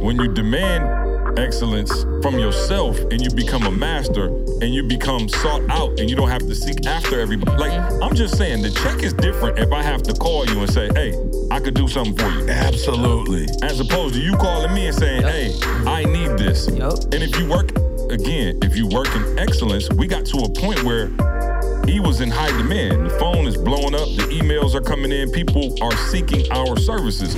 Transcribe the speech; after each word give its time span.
when 0.00 0.18
you 0.18 0.28
demand 0.32 1.38
excellence 1.38 2.02
from 2.22 2.38
yourself 2.38 2.98
and 3.10 3.20
you 3.20 3.30
become 3.30 3.64
a 3.64 3.70
master 3.70 4.26
and 4.26 4.74
you 4.74 4.82
become 4.82 5.28
sought 5.28 5.62
out 5.70 5.98
and 6.00 6.10
you 6.10 6.16
don't 6.16 6.28
have 6.28 6.46
to 6.46 6.54
seek 6.54 6.86
after 6.86 7.20
everybody. 7.20 7.56
Like, 7.56 7.72
I'm 8.02 8.14
just 8.14 8.36
saying, 8.36 8.62
the 8.62 8.70
check 8.70 9.02
is 9.02 9.12
different 9.14 9.58
if 9.58 9.72
I 9.72 9.82
have 9.82 10.02
to 10.04 10.12
call 10.14 10.46
you 10.46 10.60
and 10.60 10.70
say, 10.70 10.90
hey, 10.94 11.14
I 11.50 11.60
could 11.60 11.74
do 11.74 11.86
something 11.86 12.16
for 12.16 12.28
you. 12.30 12.48
Absolutely. 12.48 13.46
As 13.62 13.80
opposed 13.80 14.14
to 14.14 14.20
you 14.20 14.36
calling 14.36 14.74
me 14.74 14.86
and 14.86 14.96
saying, 14.96 15.22
hey, 15.22 15.54
I 15.86 16.04
need 16.04 16.38
this. 16.38 16.68
Yep. 16.68 16.92
And 17.12 17.22
if 17.22 17.38
you 17.38 17.48
work, 17.48 17.70
again, 18.10 18.58
if 18.62 18.76
you 18.76 18.86
work 18.88 19.14
in 19.14 19.38
excellence, 19.38 19.88
we 19.90 20.06
got 20.06 20.26
to 20.26 20.38
a 20.38 20.48
point 20.48 20.82
where 20.82 21.08
he 21.86 22.00
was 22.00 22.20
in 22.20 22.30
high 22.30 22.56
demand. 22.56 23.06
The 23.06 23.10
phone 23.18 23.46
is 23.46 23.56
blowing 23.56 23.94
up, 23.94 24.08
the 24.16 24.28
emails 24.30 24.74
are 24.74 24.80
coming 24.80 25.12
in, 25.12 25.30
people 25.30 25.76
are 25.82 25.96
seeking 26.08 26.50
our 26.52 26.76
services. 26.78 27.36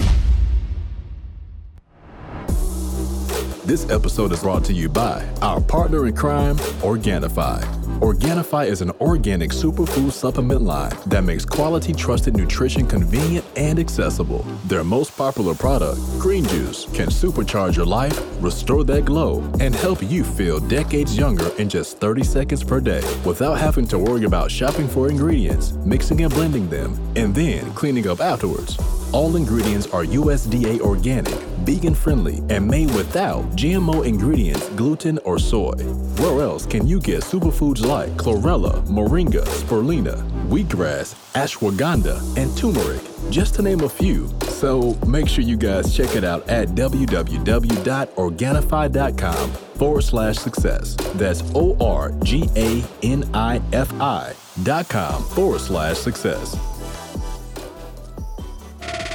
This 3.65 3.89
episode 3.91 4.33
is 4.33 4.41
brought 4.41 4.65
to 4.65 4.73
you 4.73 4.89
by 4.89 5.25
our 5.41 5.61
partner 5.61 6.09
in 6.09 6.17
crime, 6.17 6.57
Organifi. 6.83 7.63
Organifi 8.01 8.67
is 8.67 8.83
an 8.83 8.91
organic 9.01 9.53
superfood 9.53 10.11
supplement 10.11 10.63
line 10.63 10.91
that 11.07 11.23
makes 11.23 11.45
quality, 11.45 11.93
trusted 11.93 12.37
nutrition 12.37 12.89
convenient 12.89 13.47
and 13.55 13.79
accessible. 13.79 14.41
Their 14.65 14.83
most 14.83 15.17
popular 15.17 15.55
product, 15.55 16.01
Green 16.19 16.45
Juice, 16.47 16.87
can 16.87 17.07
supercharge 17.07 17.77
your 17.77 17.87
life, 17.87 18.21
restore 18.41 18.83
that 18.83 19.05
glow, 19.05 19.49
and 19.61 19.77
help 19.77 20.03
you 20.03 20.25
feel 20.25 20.59
decades 20.59 21.17
younger 21.17 21.51
in 21.57 21.69
just 21.69 21.99
30 21.99 22.25
seconds 22.25 22.65
per 22.65 22.81
day 22.81 23.03
without 23.25 23.59
having 23.59 23.87
to 23.87 23.99
worry 23.99 24.25
about 24.25 24.51
shopping 24.51 24.89
for 24.89 25.09
ingredients, 25.09 25.71
mixing 25.85 26.23
and 26.23 26.35
blending 26.35 26.69
them, 26.69 26.99
and 27.15 27.33
then 27.33 27.73
cleaning 27.75 28.09
up 28.09 28.19
afterwards. 28.21 28.77
All 29.13 29.37
ingredients 29.37 29.87
are 29.93 30.05
USDA 30.05 30.81
organic, 30.81 31.39
vegan 31.65 31.95
friendly, 31.95 32.43
and 32.49 32.67
made 32.67 32.91
without 32.95 33.45
GMO 33.57 34.05
ingredients, 34.05 34.69
gluten, 34.71 35.19
or 35.25 35.39
soy. 35.39 35.73
Where 36.19 36.43
else 36.43 36.67
can 36.67 36.87
you 36.87 37.01
get 37.01 37.23
superfoods 37.23 37.85
like 37.85 38.11
chlorella, 38.17 38.83
moringa, 38.87 39.45
spirulina, 39.45 40.17
wheatgrass, 40.49 41.15
ashwagandha, 41.35 42.21
and 42.37 42.55
turmeric, 42.57 43.03
just 43.31 43.55
to 43.57 43.63
name 43.63 43.81
a 43.81 43.89
few? 43.89 44.29
So 44.43 44.97
make 45.07 45.29
sure 45.29 45.45
you 45.45 45.57
guys 45.57 45.97
check 45.97 46.15
it 46.17 46.25
out 46.25 46.49
at 46.49 46.69
www.organifi.com 46.69 49.51
forward 49.51 50.03
slash 50.03 50.37
success. 50.37 50.97
That's 51.15 51.43
O 51.55 51.77
R 51.81 52.13
G 52.23 52.49
A 52.57 52.85
N 53.03 53.29
I 53.35 53.61
F 53.73 53.93
I 54.01 54.35
dot 54.63 54.89
com 54.89 55.23
forward 55.25 55.61
slash 55.61 55.97
success. 55.97 56.57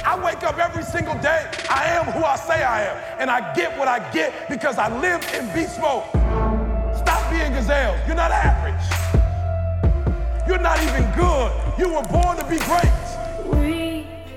I 0.08 0.18
wake 0.24 0.42
up 0.42 0.56
every 0.56 0.84
single 0.84 1.12
day. 1.20 1.46
I 1.68 1.84
am 1.84 2.06
who 2.06 2.24
I 2.24 2.36
say 2.36 2.62
I 2.64 2.84
am. 2.84 2.96
And 3.20 3.30
I 3.30 3.52
get 3.52 3.76
what 3.78 3.88
I 3.88 3.98
get 4.10 4.48
because 4.48 4.78
I 4.78 4.88
live 5.00 5.22
in 5.34 5.44
beast 5.52 5.78
mode. 5.78 6.02
Stop 6.96 7.30
being 7.30 7.52
gazelles. 7.52 8.00
You're 8.06 8.16
not 8.16 8.30
average. 8.30 8.72
You're 10.48 10.60
not 10.60 10.82
even 10.82 11.02
good. 11.14 11.52
You 11.78 11.92
were 11.92 12.04
born 12.04 12.38
to 12.38 12.44
be 12.48 12.56
great. 12.56 12.88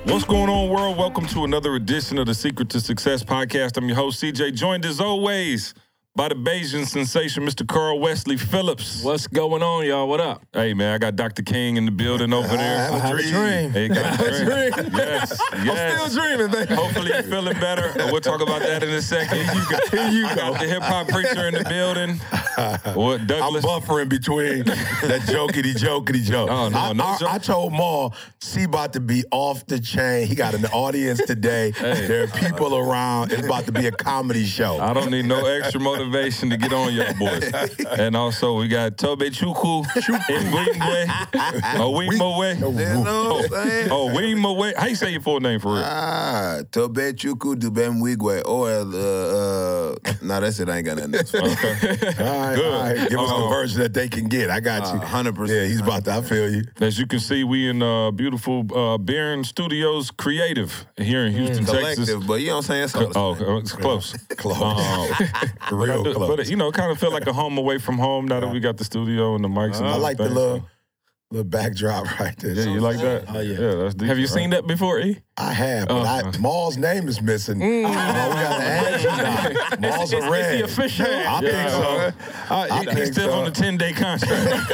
What's 0.03 0.25
going 0.25 0.49
on, 0.49 0.69
world? 0.69 0.97
Welcome 0.97 1.25
to 1.27 1.45
another 1.45 1.75
edition 1.75 2.17
of 2.17 2.25
the 2.25 2.33
Secret 2.33 2.67
to 2.71 2.81
Success 2.81 3.23
podcast. 3.23 3.77
I'm 3.77 3.87
your 3.87 3.95
host, 3.95 4.21
CJ, 4.21 4.55
joined 4.55 4.83
as 4.83 4.99
always 4.99 5.73
by 6.15 6.27
the 6.27 6.35
Bayesian 6.35 6.85
sensation, 6.85 7.45
Mr. 7.45 7.65
Karl 7.65 7.99
Wesley 7.99 8.35
Phillips. 8.35 9.03
What's 9.03 9.27
going 9.27 9.63
on, 9.63 9.85
y'all? 9.85 10.07
What 10.07 10.19
up? 10.19 10.45
Hey, 10.51 10.73
man, 10.73 10.93
I 10.93 10.97
got 10.97 11.15
Dr. 11.15 11.41
King 11.41 11.77
in 11.77 11.85
the 11.85 11.91
building 11.91 12.33
over 12.33 12.49
there. 12.49 12.91
I 12.91 12.97
have 12.97 13.17
a 13.17 13.21
dream. 13.21 13.71
Hey, 13.71 13.87
got 13.87 14.19
a 14.19 14.23
dream. 14.23 14.45
dream. 14.45 14.91
Yes, 14.93 15.41
yes. 15.63 16.01
I'm 16.03 16.09
still 16.09 16.21
dreaming, 16.21 16.51
baby. 16.51 16.75
Hopefully 16.75 17.11
you're 17.13 17.23
feeling 17.23 17.57
better. 17.59 17.93
We'll 18.11 18.19
talk 18.19 18.41
about 18.41 18.61
that 18.61 18.83
in 18.83 18.89
a 18.89 19.01
second. 19.01 19.37
Here 19.37 19.53
you 19.53 19.69
go. 19.69 19.97
Here 19.97 20.09
you 20.09 20.27
go. 20.29 20.35
got 20.35 20.59
the 20.59 20.67
hip 20.67 20.83
hop 20.83 21.07
preacher 21.07 21.47
in 21.47 21.53
the 21.53 21.63
building. 21.63 22.19
What 22.95 23.21
I'm 23.21 23.27
Douglas? 23.27 23.65
buffering 23.65 24.09
between 24.09 24.63
that 24.65 25.21
jokety 25.25 25.73
jokety 25.73 26.23
joke. 26.23 26.49
Oh, 26.49 26.69
no, 26.69 26.77
I, 26.77 26.93
no 26.93 27.03
I, 27.05 27.17
joke. 27.17 27.33
I 27.33 27.37
told 27.37 27.73
Mal, 27.73 28.13
she 28.41 28.63
about 28.63 28.93
to 28.93 28.99
be 28.99 29.23
off 29.31 29.65
the 29.67 29.79
chain. 29.79 30.27
He 30.27 30.35
got 30.35 30.53
an 30.53 30.65
audience 30.65 31.21
today. 31.25 31.73
There 32.11 32.23
are 32.23 32.27
people 32.27 32.75
around. 32.75 33.31
It's 33.31 33.45
about 33.45 33.65
to 33.65 33.71
be 33.71 33.85
a 33.87 33.91
comedy 33.91 34.45
show. 34.45 34.79
I 34.79 34.93
don't 34.93 35.11
need 35.11 35.25
no 35.25 35.45
extra 35.45 35.79
motivation 35.79 36.49
to 36.49 36.57
get 36.57 36.73
on 36.73 36.93
y'all 36.93 37.13
boys. 37.13 37.51
And 37.97 38.15
also 38.15 38.57
we 38.57 38.67
got 38.67 38.97
Tobe 38.97 39.21
Chukwu 39.21 39.85
in 40.29 40.51
Wingwe. 40.51 41.27
Oh, 41.79 41.93
Wingmowe. 41.93 42.55
You 42.55 43.03
know 43.03 43.33
what 43.33 43.45
I'm 43.45 43.69
saying? 43.69 43.89
Oh, 43.91 44.09
Wingmowe. 44.09 44.75
How 44.75 44.87
you 44.87 44.95
say 44.95 45.11
your 45.11 45.21
full 45.21 45.39
name 45.39 45.59
for 45.59 45.73
real? 45.75 45.83
Ah, 45.85 46.61
Tobe 46.71 47.13
Chuku 47.15 47.55
Dubem 47.55 48.01
Wigwe. 48.01 48.41
Or, 48.45 48.69
uh, 48.69 49.95
uh, 50.01 50.13
nah, 50.21 50.39
that's 50.39 50.59
it. 50.59 50.69
I 50.69 50.77
ain't 50.77 50.85
got 50.85 50.97
nothing 50.97 51.15
else. 51.15 51.33
All 52.41 52.47
right, 52.47 52.55
Good. 52.55 52.73
all 52.73 52.81
right. 52.81 53.09
Give 53.09 53.19
us 53.19 53.29
the 53.29 53.35
Uh, 53.35 53.49
version 53.49 53.79
that 53.81 53.93
they 53.93 54.07
can 54.09 54.27
get. 54.27 54.49
I 54.49 54.59
got 54.59 54.93
you. 54.93 54.99
Uh, 54.99 55.05
100%. 55.05 55.47
Yeah, 55.49 55.65
he's 55.65 55.79
about 55.79 56.05
to. 56.05 56.13
I 56.13 56.21
feel 56.21 56.49
you. 56.53 56.63
As 56.79 56.97
you 56.97 57.05
can 57.07 57.19
see, 57.19 57.43
we 57.43 57.69
in 57.69 57.81
uh, 57.83 58.11
beautiful 58.11 58.65
uh, 58.75 58.97
Barron 58.97 59.43
Studios 59.43 60.11
Creative 60.11 60.85
here 60.97 61.25
in 61.25 61.33
Houston, 61.33 61.65
Texas. 61.65 61.95
Collective, 62.05 62.27
but 62.27 62.41
you 62.41 62.47
know 62.47 62.53
what 62.57 62.57
I'm 62.57 62.63
saying? 62.63 62.83
It's 62.85 63.15
all 63.15 63.35
the 63.35 63.45
Oh, 63.45 63.45
same. 63.45 63.49
uh, 63.49 63.57
it's 63.59 63.71
close. 63.73 64.13
Close. 64.37 64.61
Um, 64.61 65.07
Real 65.79 66.03
but, 66.03 66.09
do- 66.09 66.13
close. 66.15 66.35
but 66.37 66.49
you 66.49 66.55
know, 66.55 66.71
kind 66.71 66.91
of 66.91 66.99
feel 66.99 67.11
like 67.11 67.27
a 67.27 67.33
home 67.33 67.57
away 67.57 67.77
from 67.77 67.97
home 67.97 68.25
now 68.27 68.39
that 68.39 68.51
we 68.51 68.59
got 68.59 68.77
the 68.77 68.83
studio 68.85 69.35
and 69.35 69.43
the 69.43 69.47
mics. 69.49 69.77
and 69.77 69.87
I 69.87 69.95
like 69.97 70.17
the 70.17 70.23
everything. 70.23 70.43
little, 70.43 70.67
little 71.31 71.43
backdrop 71.49 72.19
right 72.19 72.37
there. 72.37 72.53
Yeah, 72.53 72.65
you 72.65 72.79
like 72.81 72.97
that? 72.99 73.25
Oh, 73.29 73.39
yeah. 73.39 73.59
yeah. 73.59 73.75
That's 73.75 73.95
deep, 73.95 74.07
Have 74.09 74.17
you 74.19 74.25
right? 74.25 74.33
seen 74.33 74.49
that 74.51 74.67
before, 74.67 74.99
E? 74.99 75.17
I 75.37 75.53
have, 75.53 75.87
but 75.87 75.95
Oh. 75.95 76.29
I, 76.33 76.37
Mal's 76.39 76.77
name 76.77 77.07
is 77.07 77.21
missing. 77.21 77.61
Oh, 77.63 77.65
we 77.67 77.81
got 77.83 78.57
to 78.57 78.63
add 78.63 79.01
you 79.01 79.07
now. 79.81 79.89
Mal's 79.89 80.13
a 80.13 80.19
red. 80.29 80.53
Is 80.55 80.57
he 80.57 80.61
official? 80.83 81.05
I 81.07 81.39
think 81.39 81.69
so. 81.69 82.53
Uh, 82.53 82.67
I 82.69 82.79
he- 82.79 82.85
think 82.85 82.97
he's 82.99 83.11
still 83.13 83.29
so. 83.29 83.39
on 83.39 83.47
a 83.47 83.51
10 83.51 83.77
day 83.77 83.93
contract. 83.93 84.71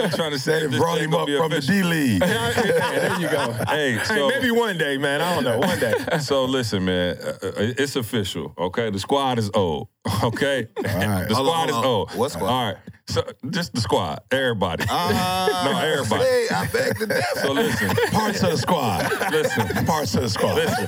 I'm 0.00 0.10
trying 0.10 0.30
to 0.32 0.38
say 0.38 0.66
They 0.66 0.76
brought 0.78 0.98
him 0.98 1.14
up 1.14 1.26
be 1.26 1.36
from 1.36 1.50
the. 1.50 1.60
D 1.60 1.82
League. 1.82 2.20
there 2.20 3.20
you 3.20 3.28
go. 3.28 3.52
Hey, 3.68 3.98
so, 4.04 4.14
hey, 4.14 4.28
maybe 4.38 4.50
one 4.50 4.78
day, 4.78 4.96
man. 4.98 5.20
I 5.20 5.34
don't 5.34 5.44
know. 5.44 5.58
One 5.58 5.78
day. 5.78 5.94
so 6.20 6.44
listen, 6.44 6.84
man. 6.84 7.16
Uh, 7.18 7.26
uh, 7.42 7.52
it's 7.58 7.96
official, 7.96 8.54
okay? 8.58 8.90
The 8.90 8.98
squad 8.98 9.38
is 9.38 9.50
old, 9.54 9.88
okay? 10.24 10.68
right. 10.76 11.28
The 11.28 11.34
Hold 11.34 11.48
on, 11.48 11.68
squad 11.68 11.68
is 11.68 11.74
hold 11.74 11.84
old. 11.86 12.10
What 12.12 12.30
squad? 12.32 12.48
All 12.48 12.64
right. 12.66 12.76
So 13.08 13.22
just 13.50 13.72
the 13.72 13.80
squad, 13.80 14.20
everybody. 14.32 14.84
Ah, 14.88 15.62
No, 15.64 15.78
everybody. 15.78 16.24
Hey, 16.24 16.46
I 16.50 16.66
beg 16.66 16.98
to 16.98 17.06
differ. 17.06 17.38
So 17.40 17.52
listen, 17.52 17.88
Parts 18.10 18.42
of 18.42 18.50
the 18.50 18.56
squad. 18.58 19.30
listen. 19.30 19.86
Parts 19.86 20.14
of 20.16 20.22
the 20.22 20.28
squad. 20.28 20.54
Listen, 20.56 20.86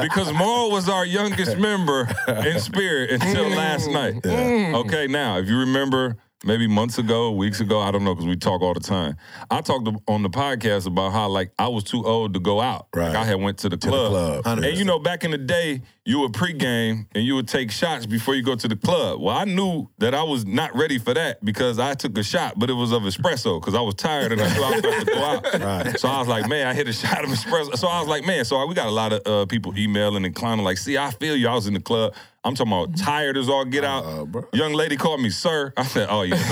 because 0.00 0.32
Mal 0.32 0.70
was 0.70 0.88
our 0.88 1.04
youngest 1.04 1.58
member 1.58 2.08
in 2.28 2.60
spirit 2.60 3.10
until 3.20 3.48
last 3.48 3.90
night. 3.90 4.24
Okay, 4.24 5.08
now 5.08 5.38
if 5.38 5.48
you 5.48 5.58
remember, 5.58 6.16
maybe 6.44 6.66
months 6.66 6.98
ago, 6.98 7.32
weeks 7.32 7.60
ago, 7.60 7.80
I 7.80 7.90
don't 7.90 8.04
know 8.04 8.14
because 8.14 8.26
we 8.28 8.36
talk 8.36 8.62
all 8.62 8.74
the 8.74 8.80
time. 8.80 9.16
I 9.50 9.60
talked 9.60 9.88
on 10.08 10.22
the 10.22 10.30
podcast 10.30 10.86
about 10.86 11.12
how 11.12 11.28
like 11.28 11.52
I 11.58 11.68
was 11.68 11.84
too 11.84 12.04
old 12.04 12.34
to 12.34 12.40
go 12.40 12.60
out. 12.60 12.88
Right. 12.94 13.08
Like 13.08 13.16
I 13.16 13.24
had 13.24 13.40
went 13.40 13.58
to 13.58 13.68
the 13.68 13.76
the 13.76 13.88
club. 13.88 14.42
club. 14.42 14.58
And 14.64 14.76
you 14.76 14.84
know, 14.84 14.98
back 14.98 15.24
in 15.24 15.30
the 15.30 15.38
day, 15.38 15.82
you 16.04 16.20
would 16.20 16.32
pregame 16.32 17.06
and 17.14 17.24
you 17.24 17.34
would 17.34 17.48
take 17.48 17.70
shots 17.70 18.06
before 18.06 18.34
you 18.34 18.42
go 18.42 18.54
to 18.54 18.68
the 18.68 18.76
club. 18.76 19.20
Well, 19.20 19.36
I 19.36 19.44
knew 19.44 19.88
that 19.98 20.14
I 20.14 20.22
was 20.22 20.46
not 20.46 20.74
ready 20.76 20.98
for 20.98 21.14
that 21.14 21.44
because 21.44 21.78
I 21.78 21.94
took 21.94 22.16
a 22.16 22.22
shot, 22.22 22.58
but 22.58 22.70
it 22.70 22.74
was 22.74 22.92
of 22.92 23.02
espresso 23.02 23.60
because 23.60 23.74
I 23.74 23.80
was 23.80 23.94
tired 23.94 24.32
and 24.32 24.40
I 24.40 24.54
knew 24.54 24.62
I 24.62 24.70
was 24.70 24.78
about 24.78 25.00
to 25.00 25.06
go 25.06 25.24
out. 25.64 25.96
So 25.96 26.08
I 26.08 26.18
was 26.18 26.28
like, 26.28 26.48
man, 26.48 26.66
I 26.66 26.74
hit 26.74 26.88
a 26.88 26.92
shot 26.92 27.24
of 27.24 27.30
espresso. 27.30 27.76
So 27.76 27.88
I 27.88 28.00
was 28.00 28.08
like, 28.08 28.24
man, 28.24 28.44
so 28.44 28.64
we 28.66 28.74
got 28.74 28.86
a 28.86 28.90
lot 28.90 29.12
of 29.12 29.26
uh, 29.26 29.46
people 29.46 29.76
emailing 29.76 30.24
and 30.24 30.34
clowning 30.34 30.64
like, 30.64 30.78
see, 30.78 30.98
I 30.98 31.10
feel 31.10 31.36
you. 31.36 31.48
I 31.48 31.54
was 31.54 31.66
in 31.66 31.74
the 31.74 31.80
club. 31.80 32.14
I'm 32.46 32.54
talking 32.54 32.72
about 32.72 32.92
mm-hmm. 32.92 33.04
tired 33.04 33.36
as 33.36 33.48
all 33.48 33.64
get 33.64 33.82
out. 33.82 34.28
Young 34.52 34.72
lady 34.72 34.96
called 34.96 35.20
me 35.20 35.30
sir. 35.30 35.72
I 35.76 35.84
said, 35.84 36.06
oh 36.08 36.22
yeah, 36.22 36.36
no, 36.36 36.44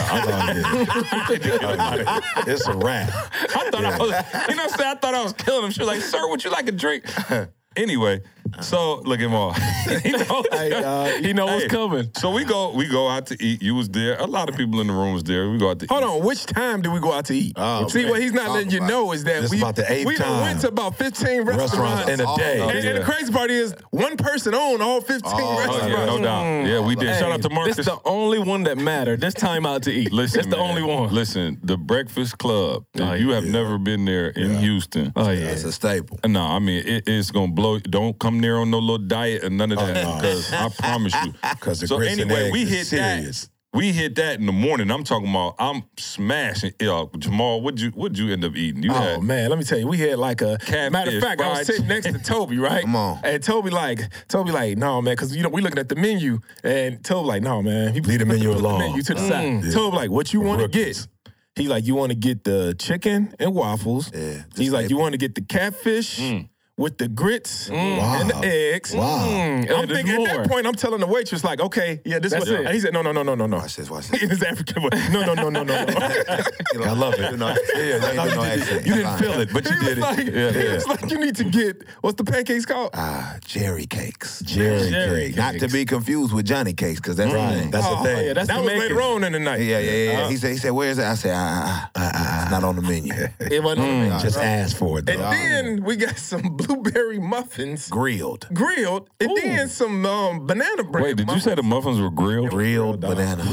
It's 2.53 2.67
a 2.67 2.77
wrap. 2.77 3.11
I 3.11 3.71
thought 3.71 3.85
I 3.85 3.99
was, 3.99 4.11
you 4.49 4.57
know 4.57 4.65
what 4.65 4.73
I'm 4.73 4.79
saying? 4.79 4.91
I 4.91 4.95
thought 4.97 5.15
I 5.15 5.23
was 5.23 5.33
killing 5.35 5.65
him. 5.67 5.71
She 5.71 5.81
was 5.81 5.87
like, 5.87 6.01
sir, 6.01 6.29
would 6.29 6.43
you 6.43 6.51
like 6.51 6.69
a 6.69 6.73
drink? 6.73 7.05
Anyway, 7.77 8.23
Uh-huh. 8.55 8.63
so 8.63 8.95
look 9.01 9.21
at 9.21 9.27
him 9.27 9.35
all. 9.35 9.53
he 10.03 10.11
knows, 10.13 10.47
uh, 10.53 11.19
He 11.21 11.33
know 11.33 11.47
what's 11.47 11.63
Hey, 11.65 11.69
coming. 11.69 12.11
So 12.17 12.31
we 12.31 12.45
go, 12.45 12.71
we 12.75 12.87
go 12.89 13.09
out 13.09 13.27
to 13.27 13.43
eat. 13.43 13.63
You 13.63 13.75
was 13.75 13.89
there. 13.89 14.17
A 14.19 14.27
lot 14.27 14.49
of 14.49 14.57
people 14.57 14.81
in 14.81 14.87
the 14.87 14.93
room 14.93 15.13
was 15.15 15.25
there. 15.25 15.51
We 15.51 15.59
go 15.59 15.71
out 15.71 15.79
to 15.81 15.87
Hold 15.87 16.03
eat. 16.03 16.07
on, 16.07 16.25
which 16.25 16.47
time 16.47 16.83
did 16.83 16.93
we 16.93 17.01
go 17.01 17.13
out 17.13 17.27
to 17.27 17.35
eat? 17.35 17.53
Oh, 17.57 17.89
See, 17.89 18.03
man. 18.03 18.11
what 18.11 18.23
he's 18.23 18.33
not 18.33 18.51
letting 18.51 18.71
you 18.71 18.81
know 18.81 19.13
is 19.13 19.25
that 19.25 19.43
This 19.43 19.51
we, 19.51 19.59
about 19.59 19.77
the 19.77 19.91
eighth 19.91 20.07
we 20.07 20.17
time. 20.17 20.41
went 20.43 20.61
to 20.63 20.69
about 20.69 20.97
15 20.97 21.43
Restaurants 21.43 21.73
restaurants. 21.75 22.09
in 22.11 22.21
a 22.21 22.37
day. 22.37 22.61
Oh, 22.61 22.69
and, 22.69 22.79
and 22.89 22.99
the 22.99 23.05
crazy 23.05 23.33
part 23.33 23.51
is, 23.51 23.75
one 23.91 24.17
person 24.17 24.55
owned 24.55 24.83
all 24.83 25.01
15 25.01 25.23
Oh, 25.25 25.59
restaurants. 25.59 25.87
yeah, 25.89 26.07
no 26.07 26.23
doubt. 26.23 26.67
Yeah, 26.67 26.81
we 26.81 26.95
did. 26.97 27.19
Shout 27.19 27.33
out 27.33 27.43
to 27.43 27.51
Marcus. 27.51 27.77
This 27.77 27.87
the 27.87 27.99
only 28.05 28.39
one 28.39 28.63
that 28.65 28.79
mattered. 28.79 29.21
This 29.21 29.35
time 29.35 29.67
out 29.67 29.83
to 29.85 29.93
eat. 29.93 30.13
Listen, 30.13 30.39
That's 30.39 30.49
the 30.49 30.57
man. 30.57 30.71
only 30.71 30.83
one. 30.83 31.13
Listen, 31.13 31.59
the 31.63 31.77
Breakfast 31.77 32.39
Klub. 32.39 32.85
Oh, 33.01 33.13
you 33.15 33.29
yeah. 33.31 33.35
have 33.37 33.45
never 33.47 33.79
been 33.79 34.05
there 34.05 34.29
in 34.29 34.55
Houston. 34.59 35.13
Oh 35.17 35.31
yeah. 35.31 35.47
It's 35.49 35.65
a 35.65 35.73
staple. 35.73 36.19
No, 36.27 36.43
I 36.43 36.59
mean 36.59 36.83
it, 36.87 37.05
it's 37.07 37.31
gonna 37.31 37.53
blow. 37.53 37.79
Don't 37.79 38.19
come 38.19 38.41
there 38.45 38.59
on 38.59 38.71
no 38.71 38.79
little 38.79 38.99
diet 38.99 39.43
or 39.45 39.51
none 39.51 39.73
of 39.73 39.79
that 39.79 39.95
no. 39.95 40.15
because 40.17 40.53
I 40.53 40.69
promise 40.69 41.15
you. 41.25 41.33
Because 41.55 41.81
the 41.81 41.87
So 41.89 41.97
grits 41.97 42.19
anyway, 42.19 42.51
we 42.53 42.65
hit 42.65 42.87
serious. 42.87 43.43
that. 43.43 43.51
we 43.79 43.93
hit 43.93 44.15
that 44.17 44.39
in 44.39 44.47
the 44.47 44.53
morning. 44.53 44.91
I'm 44.91 45.03
talking 45.05 45.29
about 45.31 45.55
I'm 45.59 45.83
smashing. 45.99 46.73
Uh, 46.81 47.07
Jamal, 47.19 47.61
what'd 47.63 47.81
you 47.81 47.91
what'd 47.91 48.19
you 48.19 48.33
end 48.33 48.45
up 48.45 48.55
eating? 48.57 48.83
You 48.83 48.91
Oh 48.93 48.95
had 48.95 49.23
man, 49.23 49.49
let 49.51 49.59
me 49.59 49.65
tell 49.65 49.79
you, 49.79 49.87
we 49.89 49.99
had 49.99 50.19
like 50.19 50.43
a 50.43 50.59
Catfish, 50.59 50.93
matter 50.93 51.17
of 51.17 51.23
fact. 51.23 51.41
I 51.41 51.49
was 51.59 51.67
sitting 51.67 51.87
next 51.89 52.07
to 52.13 52.19
Toby, 52.19 52.59
right? 52.59 52.83
Come 52.83 52.97
on. 52.97 53.21
And 53.25 53.43
Toby 53.43 53.71
like, 53.71 54.01
Toby 54.29 54.53
like, 54.53 54.77
no 54.79 55.01
man, 55.03 55.13
because 55.15 55.35
you 55.37 55.43
know 55.43 55.49
we 55.49 55.61
looking 55.63 55.79
at 55.79 55.89
the 55.89 55.97
menu, 55.97 56.41
and 56.63 57.03
Toby 57.05 57.27
like, 57.29 57.43
no 57.43 57.63
man, 57.63 57.93
he 57.95 58.01
Leave 58.01 58.19
the 58.21 58.27
menu 58.27 58.53
put 58.53 58.61
alone. 58.61 58.79
menu 58.81 59.03
to 59.03 59.15
the 59.15 59.21
Mm. 59.21 59.63
side. 59.65 59.73
Toby 59.73 59.97
like, 59.97 60.11
what 60.11 60.33
you 60.33 60.41
want 60.41 60.61
to 60.61 60.69
get? 60.69 60.81
Rookies. 60.89 61.09
He 61.57 61.69
like, 61.69 61.87
you 61.87 61.95
want 61.95 62.11
to 62.11 62.17
get 62.17 62.43
the 62.45 62.75
chicken 62.79 63.33
and 63.39 63.55
waffles. 63.55 64.11
Yeah, 64.13 64.43
He's 64.57 64.73
like, 64.73 64.83
like- 64.85 64.91
you 64.91 64.97
want 64.99 65.13
to 65.13 65.19
get 65.19 65.35
the 65.37 65.41
catfish. 65.41 66.19
Mm. 66.19 66.49
With 66.77 66.99
the 66.99 67.07
grits 67.07 67.71
Wow. 67.71 67.77
and 68.21 68.31
the 68.31 68.37
eggs. 68.45 68.93
Wow. 68.93 69.25
I'm 69.27 69.63
there's 69.65 69.89
thinking 69.91 70.27
at 70.27 70.37
that 70.39 70.49
point, 70.51 70.67
I'm 70.67 70.75
telling 70.75 70.99
the 70.99 71.07
waitress, 71.07 71.45
like, 71.45 71.61
okay, 71.61 72.01
yeah, 72.05 72.19
this 72.19 72.33
That's 72.33 72.47
was 72.47 72.51
it. 72.51 72.65
And 72.67 72.75
he 72.75 72.81
said, 72.81 72.93
no, 72.93 73.01
no, 73.01 73.13
no, 73.13 73.23
no, 73.23 73.37
no, 73.37 73.47
no. 73.47 73.59
Watch 73.59 73.77
this, 73.77 73.89
watch 73.89 74.09
this. 74.11 74.23
In 74.25 74.31
his 74.31 74.43
African 74.43 74.83
voice. 74.83 75.09
No, 75.13 75.21
no, 75.23 75.35
no, 75.35 75.51
no, 75.51 75.63
no, 75.63 75.85
no. 75.85 75.85
I 76.85 76.93
love 76.93 77.15
it. 77.15 77.31
You 77.31 77.37
know, 77.37 77.57
yeah, 77.77 77.99
No, 77.99 78.13
no, 78.15 78.25
you, 78.25 78.35
no 78.35 78.43
did, 78.43 78.61
accent. 78.61 78.87
you 78.87 78.95
didn't 78.97 79.19
feel 79.19 79.33
it, 79.41 79.53
but 79.53 79.65
you 79.67 79.73
He 79.79 79.85
did 79.87 79.99
was 79.99 80.03
like, 80.03 80.19
it. 80.27 80.55
he 80.57 80.75
was 80.75 80.87
like, 80.89 81.11
you 81.13 81.19
need 81.21 81.37
to 81.37 81.45
get 81.45 81.85
what's 82.01 82.17
the 82.17 82.25
pancakes 82.25 82.67
called? 82.67 82.91
Ah, 82.95 83.37
Jerry 83.45 83.87
cakes. 83.87 84.41
Jerry, 84.41 84.91
Jerry 84.91 85.27
cake. 85.29 85.37
Not 85.37 85.55
to 85.61 85.69
be 85.69 85.85
confused 85.85 86.33
with 86.33 86.45
Johnny 86.45 86.73
cakes, 86.73 86.99
because 86.99 87.17
that's 87.17 87.31
the 87.31 87.37
Right. 87.39 87.71
That's 87.71 87.87
oh, 87.89 87.99
the 88.03 88.03
thing. 88.09 88.27
yeah, 88.27 88.33
that's 88.33 88.49
That 88.49 88.55
that 88.57 88.65
was 88.65 88.73
was 88.73 88.83
later 88.83 89.01
on 89.01 89.23
in 89.23 89.33
the 89.33 89.39
night. 89.39 89.61
Yeah, 89.61 89.79
yeah, 89.79 90.13
yeah. 90.13 90.21
Uh, 90.25 90.29
he 90.29 90.37
said, 90.37 90.51
he 90.51 90.57
said, 90.57 90.71
where 90.73 90.91
is 90.91 90.99
it? 90.99 91.05
I 91.05 91.15
said, 91.15 91.35
ah, 91.37 91.91
ah, 91.95 92.11
ah, 92.15 92.43
it's 92.43 92.51
not 92.51 92.65
on 92.65 92.75
the 92.75 92.83
menu. 92.83 93.13
it 93.41 93.63
wasn't 93.63 93.83
on 93.87 93.89
the 94.01 94.09
menu. 94.09 94.19
Just 94.21 94.39
ask 94.39 94.77
for 94.77 94.99
it, 94.99 95.09
And 95.09 95.21
then 95.21 95.85
we 95.85 95.95
got 95.95 96.19
some 96.19 96.57
blueberry 96.67 97.19
muffins 97.19 97.89
Grilled. 97.89 98.49
grilled, 98.53 99.09
and 99.21 99.31
then 99.37 99.69
some 99.69 100.05
um, 100.07 100.47
banana 100.47 100.83
bread. 100.85 101.05
Wait, 101.05 101.17
did 101.17 101.31
you 101.31 101.41
say 101.41 101.55
the 101.55 101.63
muffins 101.63 102.01
were 102.01 102.11
grilled? 102.11 102.51
Grilled 102.51 103.01
banana. 103.01 103.45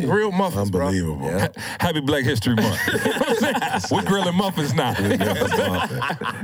grilled 0.00 0.34
muffins, 0.34 0.70
bro? 0.70 0.86
Unbelievable. 0.88 1.26
Yeah. 1.26 1.48
Happy 1.80 2.00
Black 2.00 2.24
History 2.24 2.54
Month. 2.54 2.78
We're 3.90 4.02
grilling 4.04 4.34
muffins 4.36 4.74
now. 4.74 4.94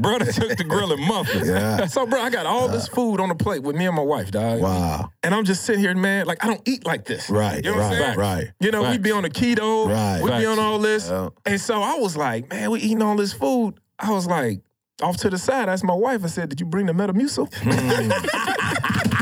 Brother 0.01 0.31
took 0.33 0.57
the 0.57 0.65
grilling 0.67 1.07
muffins. 1.07 1.49
Yeah. 1.49 1.87
So, 1.91 2.07
bro, 2.07 2.21
I 2.21 2.31
got 2.31 2.47
all 2.47 2.69
this 2.69 2.87
food 2.87 3.19
on 3.21 3.29
the 3.31 3.35
plate 3.35 3.63
with 3.63 3.75
me 3.75 3.87
and 3.87 3.97
my 3.97 4.03
wife, 4.03 4.31
dog. 4.31 4.61
Wow. 4.61 5.11
And 5.25 5.35
I'm 5.35 5.45
just 5.45 5.65
sitting 5.65 5.81
here, 5.81 5.95
man. 5.95 6.27
Like 6.27 6.45
I 6.45 6.47
don't 6.49 6.63
eat 6.69 6.87
like 6.87 7.05
this. 7.05 7.29
Right, 7.29 7.65
You 7.65 7.73
know 7.73 7.79
right, 7.79 7.93
saying? 7.99 8.19
right. 8.19 8.53
You 8.61 8.71
know, 8.71 8.83
we 8.83 8.87
Facts. 8.89 8.99
be 8.99 9.11
on 9.11 9.25
a 9.25 9.29
keto. 9.29 9.89
Right. 9.89 10.23
We 10.23 10.31
be 10.31 10.47
on 10.47 10.59
all 10.61 10.79
this. 10.79 11.09
Yeah. 11.09 11.31
And 11.47 11.61
so 11.61 11.83
I 11.83 11.95
was 11.97 12.17
like, 12.17 12.49
man, 12.51 12.71
we 12.71 12.81
eating 12.81 13.03
all 13.03 13.17
this 13.17 13.33
food. 13.33 13.75
I 13.99 14.11
was 14.13 14.27
like, 14.27 14.61
off 15.03 15.17
to 15.19 15.31
the 15.31 15.39
side. 15.39 15.69
I 15.69 15.73
asked 15.73 15.85
my 15.85 15.95
wife. 15.95 16.25
I 16.25 16.29
said, 16.29 16.49
"Did 16.49 16.61
you 16.61 16.67
bring 16.67 16.87
the 16.87 16.93
Metamucil?" 16.93 17.49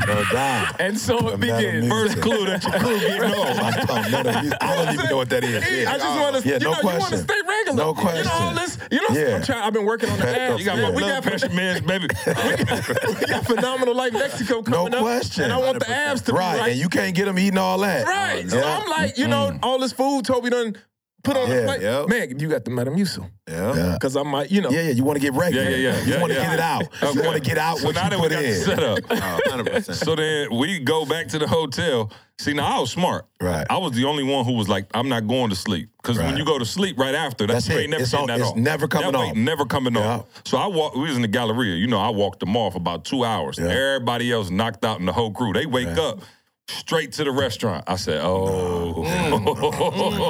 No 0.08 0.24
doubt. 0.32 0.80
and 0.80 0.96
so 0.98 1.28
it 1.28 1.38
began. 1.40 1.86
First 1.90 2.22
clue 2.22 2.46
that 2.46 2.64
your 2.64 2.72
crew 2.80 2.98
getting 2.98 3.30
no. 3.30 3.42
I 3.42 3.70
don't, 3.72 4.62
I 4.62 4.74
don't 4.84 4.94
even 4.94 5.10
know 5.10 5.16
what 5.18 5.28
that 5.28 5.44
is. 5.44 5.62
Hey, 5.62 5.84
I 5.84 5.98
just 5.98 6.18
want 6.18 6.36
to, 6.42 6.48
Yeah, 6.48 6.54
you 6.54 6.60
no 6.60 6.70
know, 6.72 6.78
you 6.80 6.84
want 6.86 7.00
to 7.02 7.08
question. 7.08 7.18
stay 7.28 7.34
regular. 7.46 7.76
No 7.76 7.88
You 7.94 8.24
know 8.24 8.30
all 8.32 8.52
question. 8.52 8.54
this. 8.54 8.78
You 8.90 9.00
know, 9.02 9.20
Yeah. 9.28 9.36
I'm 9.36 9.42
trying, 9.42 9.62
I've 9.64 9.72
been 9.74 9.84
working 9.84 10.08
on 10.08 10.18
the 10.18 10.28
app. 10.40 10.58
You 10.58 10.64
got 10.64 10.78
my 10.78 10.90
we 10.90 11.02
blood 11.02 11.10
got 11.10 11.22
pressure 11.24 11.48
meds, 11.50 11.86
baby. 11.86 12.08
we 13.20 13.26
got 13.26 13.44
phenomenal 13.44 13.94
like 13.94 14.14
Mexico 14.14 14.56
No 14.56 14.62
coming 14.62 14.94
up. 14.94 15.00
question. 15.00 15.44
And 15.44 15.52
I 15.52 15.58
want 15.58 15.80
the 15.80 15.90
abs 15.90 16.22
to 16.22 16.32
Right, 16.32 16.54
be 16.54 16.60
right. 16.60 16.70
and 16.72 16.80
you 16.80 16.88
can't 16.88 17.14
get 17.14 17.26
them 17.26 17.38
eating 17.38 17.58
all 17.58 17.76
that. 17.80 18.06
Right. 18.06 18.48
So 18.48 18.58
Yeah. 18.58 18.78
I'm 18.82 18.88
like, 18.88 19.18
you 19.18 19.28
know, 19.28 19.58
all 19.62 19.78
this 19.78 19.92
food 19.92 20.24
Toby 20.24 20.48
done 20.48 20.74
put 21.24 21.36
on 21.36 21.48
Yeah, 21.48 21.60
the 21.60 21.66
plate. 21.66 21.82
yeah. 21.82 22.04
Man, 22.08 22.38
you 22.38 22.48
got 22.48 22.64
the 22.64 22.70
Metamucil. 22.70 23.28
Yeah. 23.48 23.74
Yeah. 23.74 23.92
Because 23.94 24.16
I'm 24.16 24.32
like, 24.32 24.50
you 24.50 24.60
know. 24.60 24.70
Yeah, 24.70 24.82
yeah, 24.82 24.90
you 24.90 25.04
want 25.04 25.16
to 25.16 25.20
get 25.20 25.34
regular. 25.34 25.68
Yeah, 25.68 25.76
yeah, 25.76 25.92
yeah. 25.92 26.04
You 26.04 26.12
Yeah, 26.14 26.20
want 26.20 26.32
to 26.32 26.38
yeah. 26.38 26.44
get 26.44 26.54
it 26.54 26.60
out. 26.60 27.14
You 27.14 27.22
want 27.22 27.36
to 27.36 27.42
get 27.42 27.58
out 27.58 27.78
So 27.78 27.86
what 27.86 27.94
now 27.96 28.04
you 28.04 28.10
that 28.10 28.16
we 28.20 28.22
put 28.28 28.30
got 28.32 28.42
the 28.42 28.48
in. 28.48 28.64
setup. 28.64 28.98
Oh, 29.10 29.40
100%. 29.46 29.94
So 30.04 30.14
then 30.14 30.48
we 30.56 30.78
go 30.80 31.04
back 31.06 31.28
to 31.28 31.38
the 31.38 31.46
hotel. 31.48 32.10
See, 32.40 32.52
now 32.52 32.76
I 32.76 32.80
was 32.80 32.92
smart. 32.92 33.26
Right. 33.40 33.66
I 33.68 33.78
was 33.78 33.92
the 33.92 34.04
only 34.04 34.22
one 34.22 34.44
who 34.44 34.52
was 34.52 34.68
like, 34.68 34.86
I'm 34.94 35.08
not 35.08 35.26
going 35.26 35.50
to 35.50 35.56
sleep. 35.56 35.90
Because 36.00 36.18
when 36.18 36.36
you 36.36 36.44
go 36.44 36.56
to 36.58 36.64
sleep 36.64 36.96
right 36.96 37.14
after, 37.14 37.46
that's, 37.48 37.66
That's 37.66 37.76
you 37.78 37.84
it. 37.86 37.90
never 37.90 38.02
It's 38.02 38.12
getting 38.12 38.22
on- 38.22 38.26
that 38.28 38.40
it's 38.40 38.50
off. 38.50 38.56
never 38.56 38.86
coming 38.86 39.10
That 39.12 39.18
way, 39.18 39.30
off. 39.30 39.36
Never 39.36 39.64
coming 39.66 39.94
Yeah. 39.94 40.06
off. 40.18 40.26
So 40.44 40.56
I 40.56 40.68
walked, 40.68 40.96
we 40.96 41.02
was 41.08 41.16
in 41.16 41.22
the 41.22 41.28
Galleria. 41.28 41.74
You 41.76 41.88
know, 41.88 41.98
I 41.98 42.10
walked 42.10 42.38
them 42.40 42.56
off 42.56 42.76
about 42.76 43.04
two 43.04 43.24
hours. 43.24 43.58
Yeah. 43.58 43.66
Everybody 43.70 44.30
else 44.30 44.50
knocked 44.50 44.84
out 44.84 45.00
in 45.00 45.06
the 45.06 45.12
whole 45.12 45.32
crew. 45.32 45.52
They 45.52 45.66
wake 45.66 45.88
up 45.98 46.20
straight 46.68 47.12
to 47.12 47.24
the 47.24 47.30
restaurant. 47.32 47.84
I 47.86 47.96
said, 47.96 48.20
oh. 48.22 49.02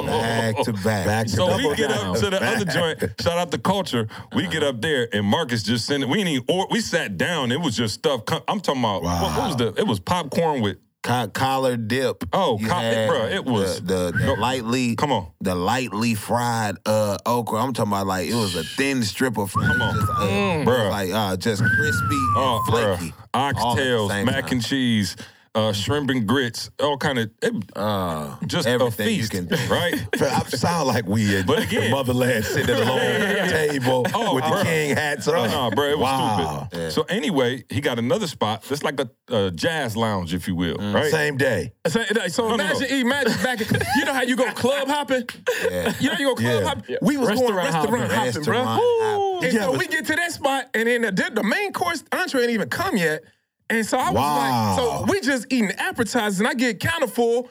Back 0.05 0.57
to 0.63 0.73
back. 0.73 1.05
Back 1.05 1.25
to 1.27 1.31
So 1.33 1.57
we 1.57 1.75
get 1.75 1.89
down. 1.89 2.15
up 2.15 2.17
to 2.17 2.29
the 2.29 2.43
other 2.43 2.65
joint. 2.65 2.99
Shout 3.21 3.37
out 3.37 3.51
to 3.51 3.57
Kulture. 3.57 4.09
We 4.33 4.47
get 4.47 4.63
up 4.63 4.81
there, 4.81 5.07
and 5.13 5.25
Marcus 5.25 5.63
just 5.63 5.85
sent 5.85 6.03
it. 6.03 6.09
We 6.09 6.17
didn't 6.17 6.29
even, 6.33 6.45
or 6.49 6.67
we 6.71 6.81
sat 6.81 7.17
down. 7.17 7.51
It 7.51 7.59
was 7.61 7.75
just 7.75 7.95
stuff. 7.95 8.21
I'm 8.47 8.59
talking 8.59 8.81
about 8.81 9.03
what, 9.03 9.21
what 9.21 9.47
was 9.47 9.57
the? 9.57 9.73
It 9.77 9.87
was 9.87 9.99
popcorn 9.99 10.61
with. 10.61 10.77
Co- 11.01 11.29
collar 11.29 11.77
dip. 11.77 12.25
Oh, 12.33 12.59
You 12.59 12.67
co- 12.67 12.73
had 12.73 13.09
bruh, 13.09 13.31
it 13.33 13.45
was- 13.45 13.81
the, 13.81 14.11
the, 14.11 14.17
the 14.17 14.25
Go- 14.25 14.33
lightly. 14.33 14.97
Come 14.97 15.13
on. 15.13 15.27
The 15.39 15.55
lightly 15.55 16.13
fried 16.13 16.75
uh, 16.85 17.17
okra. 17.25 17.61
I'm 17.63 17.71
talking 17.71 17.93
about 17.93 18.05
like 18.05 18.27
it 18.27 18.33
was 18.35 18.53
a 18.57 18.63
thin 18.63 19.03
strip 19.03 19.37
of. 19.37 19.53
Come 19.53 19.81
on. 19.81 19.95
just, 19.95 20.09
uh, 20.11 20.15
Bruh. 20.69 20.89
like 20.89 21.11
uh, 21.13 21.37
just 21.37 21.63
crispy 21.63 22.05
Oh, 22.35 22.61
and 22.67 22.97
flaky. 22.99 23.13
bruh. 23.13 23.13
all 23.33 23.53
Oxtails, 23.53 24.25
mac 24.25 24.43
time. 24.47 24.51
and 24.57 24.65
cheese, 24.65 25.15
uh, 25.55 25.73
shrimp 25.73 26.09
and 26.09 26.27
grits, 26.27 26.69
all 26.81 26.97
kind 26.97 27.17
of. 27.19 27.31
It, 27.41 27.53
Uh, 27.75 28.35
just 28.45 28.67
a 28.67 28.71
everything 28.71 29.09
you 29.09 29.17
feast, 29.17 29.31
can 29.31 29.47
think. 29.47 29.69
right? 29.69 29.95
I 30.21 30.43
sound 30.49 30.87
like 30.87 31.05
we 31.07 31.37
in 31.37 31.45
But 31.45 31.63
again- 31.63 31.85
the 31.85 31.89
motherland 31.89 32.45
sitting 32.45 32.75
at 32.75 32.81
a 32.81 32.85
long 32.85 32.99
table 33.49 34.05
Oh, 34.13 34.35
with 34.35 34.43
the 34.43 34.63
king 34.63 34.95
hats 34.95 35.27
on. 35.27 35.49
Nah, 35.49 35.69
bro, 35.71 35.85
it 35.89 35.97
was 35.97 36.03
wow. 36.03 36.67
stupid. 36.69 36.91
So 36.91 37.03
anyway, 37.03 37.63
he 37.69 37.81
got 37.81 37.97
another 37.99 38.27
spot. 38.27 38.63
It's 38.69 38.83
like 38.83 38.99
a, 38.99 39.09
a 39.35 39.51
jazz 39.51 39.95
lounge, 39.97 40.33
if 40.33 40.47
you 40.47 40.55
will, 40.55 40.77
right? 40.77 41.11
Same 41.11 41.37
day. 41.37 41.73
So, 41.87 42.03
so 42.27 42.47
no, 42.49 42.53
imagine, 42.55 42.87
no. 42.89 42.97
imagine 42.97 43.43
back. 43.43 43.59
You 43.97 44.05
know 44.05 44.13
how 44.13 44.21
you 44.23 44.35
go 44.35 44.51
club 44.51 44.87
hopping? 44.87 45.23
Yeah. 45.69 45.93
You 45.99 46.07
know 46.09 46.13
how 46.13 46.19
you 46.19 46.25
go 46.27 46.35
club 46.35 46.61
Yeah. 46.61 46.67
hopping? 46.67 46.95
We 47.01 47.17
was 47.17 47.29
going 47.29 47.53
Restaurant 47.53 48.11
restaurant 48.11 48.11
hopping. 48.11 48.41
hopping, 48.41 48.43
bro. 48.43 49.39
And 49.43 49.53
Yeah, 49.53 49.61
so 49.63 49.71
but- 49.71 49.79
we 49.79 49.87
get 49.87 50.05
to 50.05 50.15
that 50.15 50.31
spot, 50.31 50.65
and 50.73 50.87
then 50.87 51.01
the, 51.01 51.31
the 51.33 51.43
main 51.43 51.71
course 51.73 52.03
entree 52.11 52.41
ain't 52.43 52.51
even 52.51 52.69
come 52.69 52.97
yet. 52.97 53.23
And 53.69 53.85
so 53.85 53.97
I 53.97 54.05
was 54.11 54.15
Wow. 54.15 54.35
like, 54.37 54.79
so 55.07 55.11
we 55.13 55.21
just 55.21 55.45
eating 55.51 55.71
appetizers, 55.71 56.39
and 56.39 56.47
I 56.47 56.53
get 56.53 56.79
kind 56.79 57.03
of 57.03 57.13
full. 57.13 57.49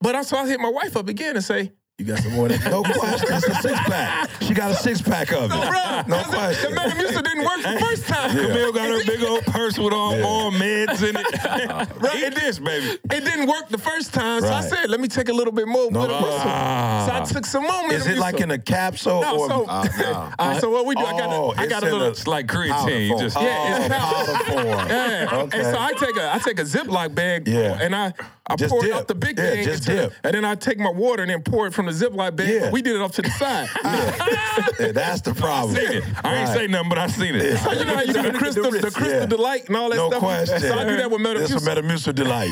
But 0.00 0.14
I 0.14 0.22
so 0.22 0.36
I 0.36 0.46
hit 0.46 0.60
my 0.60 0.68
wife 0.68 0.96
up 0.96 1.08
again 1.08 1.36
and 1.36 1.44
say, 1.44 1.72
You 1.98 2.04
got 2.04 2.18
some 2.18 2.32
more? 2.34 2.44
of 2.44 2.52
that? 2.52 2.70
No 2.70 2.82
question. 2.82 3.26
That's 3.30 3.48
a 3.48 3.54
six 3.54 3.78
pack. 3.84 4.30
She 4.42 4.52
got 4.52 4.70
a 4.70 4.74
six 4.74 5.00
pack 5.00 5.32
of 5.32 5.44
it. 5.44 5.48
bro, 5.48 6.02
no 6.06 6.22
question. 6.24 6.74
the 6.74 6.76
question. 6.76 6.98
Metamucil 7.00 7.24
didn't 7.24 7.44
work 7.44 7.62
the 7.62 7.78
first 7.80 8.06
time. 8.06 8.30
Camille 8.36 8.72
got 8.72 8.88
her 8.90 9.02
big 9.06 9.22
old 9.22 9.42
purse 9.46 9.78
with 9.78 9.94
all, 9.94 10.22
all 10.22 10.52
meds 10.52 11.02
in 11.08 11.16
it. 11.16 11.26
Eat 12.16 12.34
this, 12.34 12.58
baby. 12.58 12.98
It 13.04 13.24
didn't 13.24 13.46
work 13.48 13.70
the 13.70 13.78
first 13.78 14.12
time, 14.12 14.42
so 14.42 14.52
I 14.52 14.60
said, 14.60 14.90
let 14.90 15.00
me 15.00 15.08
take 15.08 15.30
a 15.30 15.32
little 15.32 15.54
bit 15.54 15.66
more. 15.66 15.90
No 15.90 16.00
Metamucil. 16.06 16.40
Ah. 16.44 17.06
So 17.08 17.14
I 17.14 17.24
took 17.24 17.46
some 17.46 17.62
more. 17.62 17.90
Is 17.90 18.06
it 18.06 18.18
like 18.18 18.40
in 18.40 18.50
a 18.50 18.58
capsule 18.58 19.22
No, 19.22 19.38
or? 19.38 19.48
so, 19.48 19.64
Uh, 19.66 19.88
no. 19.98 20.12
all 20.38 20.48
right, 20.50 20.60
so 20.60 20.68
what 20.68 20.84
we 20.84 20.96
do? 20.96 21.00
I 21.00 21.12
got 21.18 21.30
Oh, 21.32 21.52
a, 21.52 21.54
I 21.56 21.66
got 21.66 21.82
it's 21.82 21.92
a 21.92 21.94
little. 21.94 22.08
a- 22.08 22.10
It's 22.10 22.26
like 22.26 22.46
creatine. 22.46 23.08
You 23.08 23.18
just, 23.18 23.40
Yeah, 23.40 23.86
it's 23.86 23.86
oh, 23.86 23.98
powder. 23.98 24.32
powder 24.32 24.44
form. 24.44 24.88
Yeah. 24.90 25.28
Okay. 25.32 25.58
And 25.60 25.66
so 25.74 25.80
I 25.80 25.92
take 25.94 26.16
a 26.18 26.34
I 26.34 26.38
take 26.40 26.58
a 26.58 26.64
Ziploc 26.64 27.14
bag 27.14 27.48
Yeah. 27.48 27.78
and 27.80 27.96
I 27.96 28.12
I 28.48 28.54
Just 28.54 28.70
pour 28.70 28.84
it 28.84 28.88
dip. 28.88 28.96
out 28.96 29.08
the 29.08 29.14
big 29.16 29.36
Yeah, 29.36 29.50
thing 29.50 29.64
just 29.64 29.88
into 29.88 30.02
the- 30.02 30.08
dip. 30.08 30.12
and 30.22 30.34
then 30.34 30.44
I 30.44 30.54
take 30.54 30.78
my 30.78 30.90
water 30.90 31.22
and 31.22 31.30
then 31.30 31.42
pour 31.42 31.66
it 31.66 31.74
from 31.74 31.86
the 31.86 31.92
Ziploc 31.92 32.36
bag. 32.36 32.48
Yeah. 32.48 32.70
We 32.70 32.80
did 32.80 32.94
it 32.94 33.02
off 33.02 33.12
to 33.12 33.22
the 33.22 33.30
side. 33.30 33.68
Yeah, 34.80 34.92
that's 34.92 35.20
the 35.22 35.30
I 35.32 35.34
problem. 35.34 35.74
seen 35.76 35.90
it. 35.92 36.04
I 36.24 36.36
ain't 36.38 36.48
Right. 36.48 36.56
say 36.56 36.66
nothing, 36.68 36.88
but 36.88 36.98
I 36.98 37.06
seen 37.08 37.34
it. 37.34 37.58
So 37.58 37.72
you 37.72 37.84
know 37.84 37.94
how 37.94 38.00
you 38.02 38.12
do 38.12 38.22
the 38.22 38.30
crystal, 38.38 38.70
the 38.70 38.80
crystal 38.90 39.08
Yeah. 39.20 39.26
delight 39.26 39.66
and 39.68 39.76
all 39.76 39.90
that 39.90 39.96
No 39.96 40.08
stuff. 40.10 40.20
question. 40.22 40.60
So 40.60 40.78
I 40.78 40.84
do 40.84 40.96
that 40.96 41.10
with 41.10 41.20
It's 41.26 41.50
a 41.50 41.54
Metamucil. 41.56 41.82
Metamucil 41.82 42.14
delight. 42.14 42.50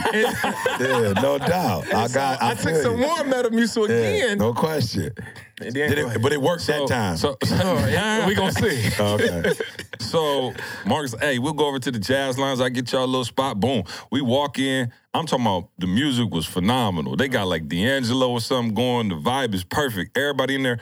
yeah, 0.81 1.13
no 1.23 1.39
doubt. 1.39 1.87
I 1.95 2.09
got. 2.09 2.43
I, 2.43 2.51
I 2.51 2.55
took 2.55 2.75
some 2.77 2.99
more 3.01 3.17
Metamucil 3.19 3.89
Yeah, 3.89 3.95
again. 3.95 4.39
no 4.39 4.53
question. 4.53 5.13
And 5.61 5.75
then- 5.75 5.89
Did 5.91 5.99
it, 5.99 6.23
but 6.23 6.33
it 6.33 6.41
worked 6.41 6.67
that 6.67 6.87
time. 6.89 7.17
So, 7.17 7.37
yeah, 7.43 8.27
we 8.27 8.35
gonna 8.35 8.53
see. 8.53 8.91
okay. 9.01 9.53
so 10.01 10.53
Marcus, 10.87 11.15
hey, 11.21 11.39
we'll 11.39 11.53
go 11.53 11.67
over 11.67 11.79
to 11.79 11.91
the 11.91 11.99
jazz 11.99 12.39
lines. 12.39 12.61
I 12.61 12.69
get 12.69 12.91
y'all 12.93 13.05
a 13.05 13.07
little 13.07 13.25
spot. 13.25 13.61
Boom. 13.61 13.85
We 14.11 14.21
walk 14.21 14.59
in. 14.59 14.93
I'm 15.13 15.27
talking 15.27 15.47
about 15.47 15.69
the 15.79 15.87
music 15.87 16.31
was 16.31 16.45
phenomenal. 16.47 17.15
They 17.17 17.29
got 17.29 17.47
like 17.47 17.69
D'Angelo 17.69 18.31
or 18.33 18.41
something 18.41 18.75
going. 18.75 19.09
The 19.11 19.15
vibe 19.17 19.55
is 19.55 19.63
perfect. 19.65 20.19
Everybody 20.19 20.57
in 20.57 20.63
there. 20.65 20.81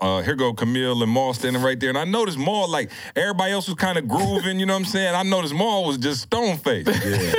Uh, 0.00 0.20
here 0.22 0.34
go 0.34 0.52
Camille 0.52 1.02
and 1.02 1.10
Mal 1.10 1.32
standing 1.32 1.62
right 1.62 1.80
there. 1.80 1.88
And 1.88 1.96
I 1.96 2.04
noticed 2.04 2.36
Mal, 2.38 2.68
like 2.68 2.90
everybody 3.16 3.52
else 3.52 3.66
was 3.68 3.76
kind 3.76 3.96
of 3.96 4.06
grooving, 4.06 4.60
you 4.60 4.66
know 4.66 4.74
what 4.74 4.80
I'm 4.80 4.84
saying? 4.84 5.14
I 5.14 5.22
noticed 5.22 5.54
Mal 5.54 5.84
was 5.84 5.96
just 5.96 6.22
stone 6.22 6.58
faced. 6.58 6.88
Yeah. 6.88 7.32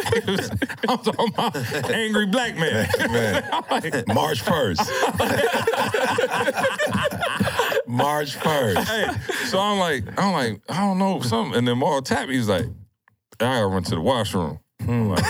I'm 0.89 0.98
talking 0.98 1.29
about 1.34 1.56
angry 1.91 2.25
black 2.25 2.58
man. 2.58 2.89
Man. 3.12 3.44
March 4.08 4.44
1st. 4.44 4.79
March 7.88 8.36
1st. 8.38 8.84
hey, 8.84 9.46
so 9.46 9.60
I'm 9.60 9.77
like, 9.77 10.06
I'm 10.20 10.34
like, 10.34 10.62
I 10.70 10.79
don't 10.79 10.98
know, 10.98 11.22
something. 11.22 11.56
And 11.56 11.68
then 11.68 11.77
Mal 11.77 12.01
tapped 12.01 12.29
me. 12.29 12.36
He's 12.36 12.50
like, 12.50 12.65
I 13.39 13.46
gotta 13.46 13.68
run 13.68 13.84
to 13.84 13.96
the 13.96 14.01
washroom. 14.01 14.60
I'm 14.82 15.10
like, 15.10 15.24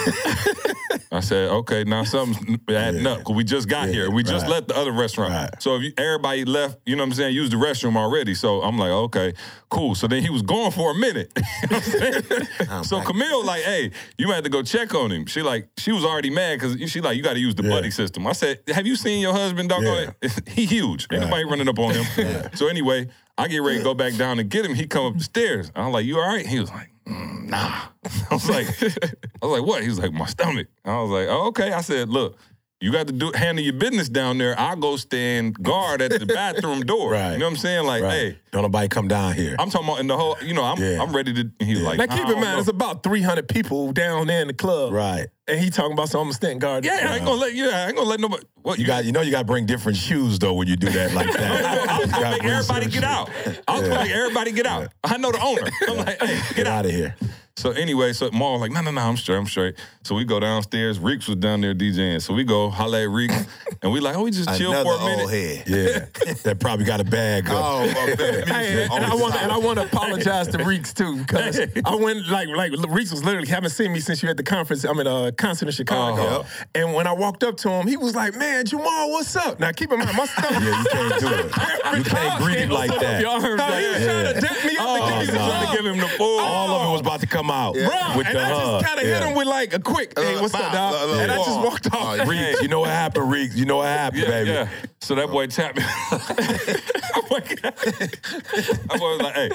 I 1.11 1.21
said, 1.21 1.49
okay, 1.49 1.83
now 1.83 2.03
something's 2.03 2.59
adding 2.69 3.05
up 3.07 3.19
because 3.19 3.35
we 3.35 3.43
just 3.43 3.67
got 3.67 3.89
here. 3.89 4.11
We 4.11 4.21
just 4.21 4.43
right. 4.43 4.51
left 4.51 4.67
the 4.67 4.77
other 4.77 4.91
restaurant. 4.91 5.33
Right. 5.33 5.61
So 5.61 5.75
if 5.75 5.81
you, 5.81 5.93
everybody 5.97 6.45
left, 6.45 6.77
you 6.85 6.95
know 6.95 7.01
what 7.01 7.07
I'm 7.07 7.13
saying, 7.13 7.33
used 7.33 7.51
the 7.51 7.57
restroom 7.57 7.95
already. 7.97 8.35
So 8.35 8.61
I'm 8.61 8.77
like, 8.77 8.91
okay, 8.91 9.33
cool. 9.69 9.95
So 9.95 10.05
then 10.07 10.21
he 10.21 10.29
was 10.29 10.43
gone 10.43 10.71
for 10.71 10.91
a 10.91 10.95
minute. 10.95 11.31
You 11.69 11.77
know 11.77 12.77
what 12.77 12.85
so 12.85 13.01
Camille 13.01 13.43
like, 13.43 13.63
hey, 13.63 13.91
you 14.17 14.27
might 14.27 14.35
have 14.35 14.43
to 14.43 14.49
go 14.49 14.61
check 14.61 14.93
on 14.95 15.11
him. 15.11 15.25
She 15.25 15.41
like, 15.41 15.67
she 15.77 15.91
was 15.91 16.05
already 16.05 16.29
mad 16.29 16.59
because 16.59 16.91
she 16.91 17.01
like, 17.01 17.17
you 17.17 17.23
got 17.23 17.33
to 17.33 17.39
use 17.39 17.55
the 17.55 17.63
Yeah. 17.63 17.69
buddy 17.69 17.91
system. 17.91 18.25
I 18.27 18.33
said, 18.33 18.59
have 18.67 18.85
you 18.87 18.95
seen 18.95 19.21
your 19.21 19.33
husband, 19.33 19.69
dog? 19.69 19.83
Yeah. 19.83 20.11
he 20.47 20.65
huge. 20.65 21.07
Ain't 21.11 21.23
nobody 21.23 21.43
running 21.45 21.67
up 21.67 21.79
on 21.79 21.93
him. 21.93 22.49
So 22.53 22.67
anyway, 22.67 23.07
I 23.37 23.47
get 23.47 23.61
ready 23.61 23.79
to 23.79 23.83
go 23.83 23.93
back 23.93 24.15
down 24.15 24.39
and 24.39 24.49
get 24.49 24.65
him. 24.65 24.75
He 24.75 24.85
come 24.87 25.05
up 25.05 25.17
the 25.17 25.23
stairs. 25.23 25.71
I'm 25.75 25.91
like, 25.91 26.05
you 26.05 26.19
all 26.19 26.27
right? 26.27 26.45
He 26.45 26.59
was 26.59 26.69
like, 26.69 26.89
"Mm, 27.09 27.49
nah. 27.49 27.81
I 28.31 28.33
was 28.33 28.49
like, 28.49 28.67
I 28.81 29.45
was 29.45 29.59
like, 29.59 29.67
what? 29.67 29.81
He 29.81 29.89
was 29.89 29.99
like, 29.99 30.13
my 30.13 30.25
stomach. 30.25 30.67
I 30.85 31.01
was 31.01 31.09
like, 31.09 31.27
oh, 31.29 31.47
okay. 31.47 31.71
I 31.73 31.81
said, 31.81 32.09
look, 32.09 32.37
you 32.81 32.91
got 32.93 33.07
to 33.07 33.13
do 33.13 33.31
handle 33.33 33.63
your 33.63 33.74
business 33.74 34.07
down 34.07 34.38
there. 34.38 34.57
I'll 34.57 34.75
go 34.77 34.95
stand 34.95 35.62
guard 35.62 36.01
at 36.01 36.12
the 36.17 36.25
bathroom 36.33 36.81
door. 36.81 37.12
Right. 37.12 37.33
You 37.33 37.39
know 37.39 37.45
what 37.45 37.51
I'm 37.51 37.57
saying? 37.57 37.86
Like, 37.86 38.03
Right. 38.03 38.13
hey, 38.13 38.39
Don't 38.51 38.62
nobody 38.62 38.88
come 38.88 39.07
down 39.09 39.33
here. 39.33 39.55
I'm 39.59 39.69
talking 39.69 39.88
about 39.88 40.00
in 40.00 40.07
the 40.07 40.15
whole, 40.17 40.38
you 40.41 40.53
know, 40.53 40.63
I'm 40.63 40.81
Yeah. 40.81 41.01
I'm 41.01 41.13
ready 41.13 41.33
to. 41.33 41.51
He 41.65 41.74
was 41.75 41.83
like, 41.83 41.98
Now 41.98 42.05
keep 42.07 42.25
in 42.27 42.33
mind, 42.36 42.41
know." 42.41 42.59
it's 42.59 42.69
about 42.69 43.03
300 43.03 43.48
people 43.50 43.91
down 43.91 44.27
there 44.27 44.41
in 44.41 44.48
the 44.48 44.53
club. 44.53 44.93
right. 44.93 45.27
And 45.48 45.59
he 45.59 45.71
talking 45.71 45.93
about 45.93 46.09
some 46.09 46.31
stand 46.31 46.62
guard. 46.62 46.86
yeah, 46.86 47.07
I 47.09 47.15
ain't 47.15 47.25
gonna 47.25 47.41
let 47.41 47.55
you. 47.55 47.71
I 47.71 47.88
ain't 47.88 47.95
gonna 47.95 48.07
let 48.07 48.19
nobody. 48.19 48.43
What 48.62 48.77
You 48.77 48.86
got, 48.86 49.03
you 49.03 49.12
know, 49.12 49.21
you 49.21 49.31
got 49.31 49.39
to 49.39 49.45
bring 49.45 49.65
different 49.65 49.98
shoes 49.98 50.38
though 50.38 50.53
when 50.53 50.67
you 50.67 50.75
do 50.75 50.89
that 50.91 51.12
like 51.15 51.33
that. 51.33 51.89
I 51.89 52.00
was 52.00 52.12
gonna 52.12 52.29
make 52.31 52.43
everybody 52.43 52.86
get 52.86 52.93
shoes. 52.93 53.03
out. 53.03 53.29
I 53.67 53.79
was 53.79 53.89
gonna 53.89 54.03
make 54.03 54.12
everybody 54.12 54.51
get 54.51 54.67
out. 54.67 54.89
I 55.03 55.17
know 55.17 55.31
the 55.31 55.41
owner. 55.41 55.63
I'm 55.88 55.98
like, 55.98 56.21
hey, 56.21 56.27
get, 56.36 56.55
Get 56.55 56.67
out. 56.67 56.79
out 56.79 56.86
of 56.86 56.91
here. 56.91 57.15
So 57.59 57.71
anyway, 57.71 58.13
so 58.13 58.31
Mal 58.31 58.53
was 58.53 58.61
like, 58.61 58.71
no, 58.71 58.79
no, 58.79 58.89
no, 58.91 59.01
I'm 59.01 59.17
straight, 59.17 59.35
I'm 59.35 59.45
straight. 59.45 59.75
So 60.03 60.15
we 60.15 60.23
go 60.23 60.39
downstairs. 60.39 60.97
Reeks 60.97 61.27
was 61.27 61.35
down 61.35 61.59
there 61.59 61.75
DJing. 61.75 62.21
So 62.21 62.33
we 62.33 62.45
go 62.45 62.69
holla 62.69 63.01
at 63.03 63.09
Reeks, 63.09 63.35
and 63.81 63.91
we 63.91 63.99
like, 63.99 64.15
oh, 64.15 64.23
we 64.23 64.31
just 64.31 64.57
chill 64.57 64.71
Another 64.71 64.89
for 64.89 64.95
a 64.95 65.05
minute. 65.05 65.21
old 65.23 65.31
head. 65.31 65.63
Yeah, 65.67 66.33
that 66.43 66.57
probably 66.61 66.85
got 66.85 67.01
a 67.01 67.03
bag. 67.03 67.49
Up. 67.49 67.55
Oh, 67.57 67.83
okay. 68.13 68.43
Hey, 68.49 68.83
and, 68.83 68.93
and 68.93 69.05
I 69.05 69.13
want 69.13 69.35
and 69.35 69.51
I 69.51 69.57
want 69.57 69.77
to 69.77 69.85
apologize 69.85 70.47
to 70.49 70.63
Reeks 70.63 70.93
too 70.93 71.17
because 71.17 71.59
I 71.85 71.95
went 71.95 72.27
like 72.29 72.47
like 72.47 72.71
Reeks 72.87 73.11
was 73.11 73.25
literally 73.25 73.49
haven't 73.49 73.71
seen 73.71 73.91
me 73.91 73.99
since 73.99 74.23
you 74.23 74.29
at 74.29 74.37
the 74.37 74.43
conference. 74.43 74.85
I'm 74.85 74.97
at 75.01 75.07
a 75.07 75.33
concert 75.37 75.65
in 75.67 75.73
Chicago, 75.73 76.21
Uh-huh. 76.21 76.65
and 76.75 76.93
when 76.93 77.07
I 77.07 77.11
walked 77.11 77.43
up 77.43 77.57
to 77.57 77.69
him, 77.69 77.87
he 77.87 77.97
was 77.97 78.15
like, 78.15 78.35
"Man, 78.37 78.65
Jamal, 78.65 79.11
what's 79.11 79.35
up?" 79.35 79.59
Now 79.59 79.71
keep 79.73 79.91
in 79.91 79.99
mind, 79.99 80.15
my 80.15 80.25
stomach. 80.27 80.63
Yeah, 80.63 80.79
you 80.81 80.85
can't 80.89 81.19
do 81.19 81.27
it. 81.27 81.97
You 81.97 82.03
can't 82.05 82.41
greet 82.41 82.57
him 82.59 82.69
like 82.69 82.97
that. 83.01 83.21
No, 83.21 83.39
he 83.41 83.49
was 83.49 84.05
trying 84.05 84.33
to 84.33 84.39
dap 84.41 84.65
me 84.65 84.77
up 84.77 84.87
and 84.87 85.27
give 85.27 85.35
me 85.35 85.39
some 85.39 85.67
to 85.67 85.75
give 85.75 85.85
him 85.85 85.97
the 85.97 86.07
full. 86.17 86.39
All 86.39 86.69
of 86.71 86.87
it 86.87 86.91
was 86.93 87.01
about 87.01 87.19
to 87.19 87.27
come 87.27 87.49
out 87.51 87.75
Bruh, 87.75 88.18
with 88.18 88.27
and 88.27 88.36
the 88.38 88.41
I 88.41 88.50
hug. 88.50 88.82
just 88.82 88.86
kind 88.86 89.00
of 89.00 89.08
Yeah. 89.08 89.20
hit 89.20 89.27
him 89.29 89.36
with 89.36 89.48
like 89.48 89.74
a 89.74 89.79
quick, 89.79 90.13
"Hey, 90.18 90.36
Uh, 90.36 90.41
what's 90.41 90.53
up, 90.53 90.72
dog?" 90.72 90.94
uh, 90.94 91.13
uh, 91.15 91.20
And 91.20 91.32
I 91.32 91.38
just 91.38 91.60
walked 91.60 91.94
off. 91.94 92.20
Oh, 92.22 92.25
Reeks, 92.25 92.62
you 92.62 92.68
know 92.68 92.82
what 92.82 92.89
happened, 92.89 93.32
Reeks? 93.32 93.56
You 93.56 93.65
know 93.65 93.77
what 93.77 93.88
happened, 93.88 94.24
Yeah, 94.24 94.29
baby? 94.29 94.50
yeah. 94.51 94.68
So 95.01 95.15
that 95.15 95.29
boy 95.29 95.48
tapped 95.48 95.77
me. 95.77 95.84
that 95.84 97.15
boy 97.29 97.39
that 97.62 99.00
boy 99.00 99.18
was 99.18 99.22
like, 99.22 99.36
hey, 99.36 99.50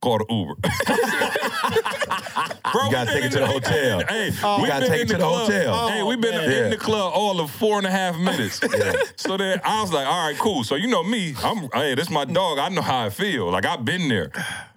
call 0.00 0.18
the 0.18 0.26
Uber. 0.30 0.54
Bro, 2.72 2.86
You 2.86 2.90
gotta 2.92 3.12
take 3.12 3.22
been 3.22 3.24
it 3.24 3.30
to 3.32 3.38
in 3.38 3.42
the 3.42 3.46
hotel. 3.46 4.02
Hey, 4.08 4.26
You 4.30 4.62
we 4.62 4.68
gotta 4.68 4.88
take 4.88 5.00
in 5.02 5.06
it 5.06 5.08
to 5.08 5.12
the 5.14 5.18
club. 5.18 5.46
hotel. 5.50 5.88
Hey, 5.88 6.02
we've 6.02 6.20
been 6.20 6.34
man. 6.34 6.50
in 6.50 6.70
the 6.70 6.76
club 6.76 7.12
all 7.14 7.40
of 7.40 7.50
four 7.50 7.78
and 7.78 7.86
a 7.86 7.90
half 7.90 8.16
minutes. 8.18 8.60
So 9.16 9.36
then 9.36 9.60
I 9.64 9.80
was 9.82 9.92
like, 9.92 10.06
all 10.06 10.28
right, 10.28 10.38
cool. 10.38 10.64
So 10.64 10.74
you 10.74 10.88
know 10.88 11.02
me, 11.02 11.34
I'm 11.42 11.68
hey, 11.72 11.94
this 11.94 12.06
is 12.06 12.10
my 12.10 12.24
dog. 12.24 12.58
I 12.58 12.68
know 12.68 12.82
how 12.82 13.04
I 13.04 13.10
feel. 13.10 13.50
Like 13.50 13.64
I've 13.64 13.84
been 13.84 14.08
there. 14.08 14.30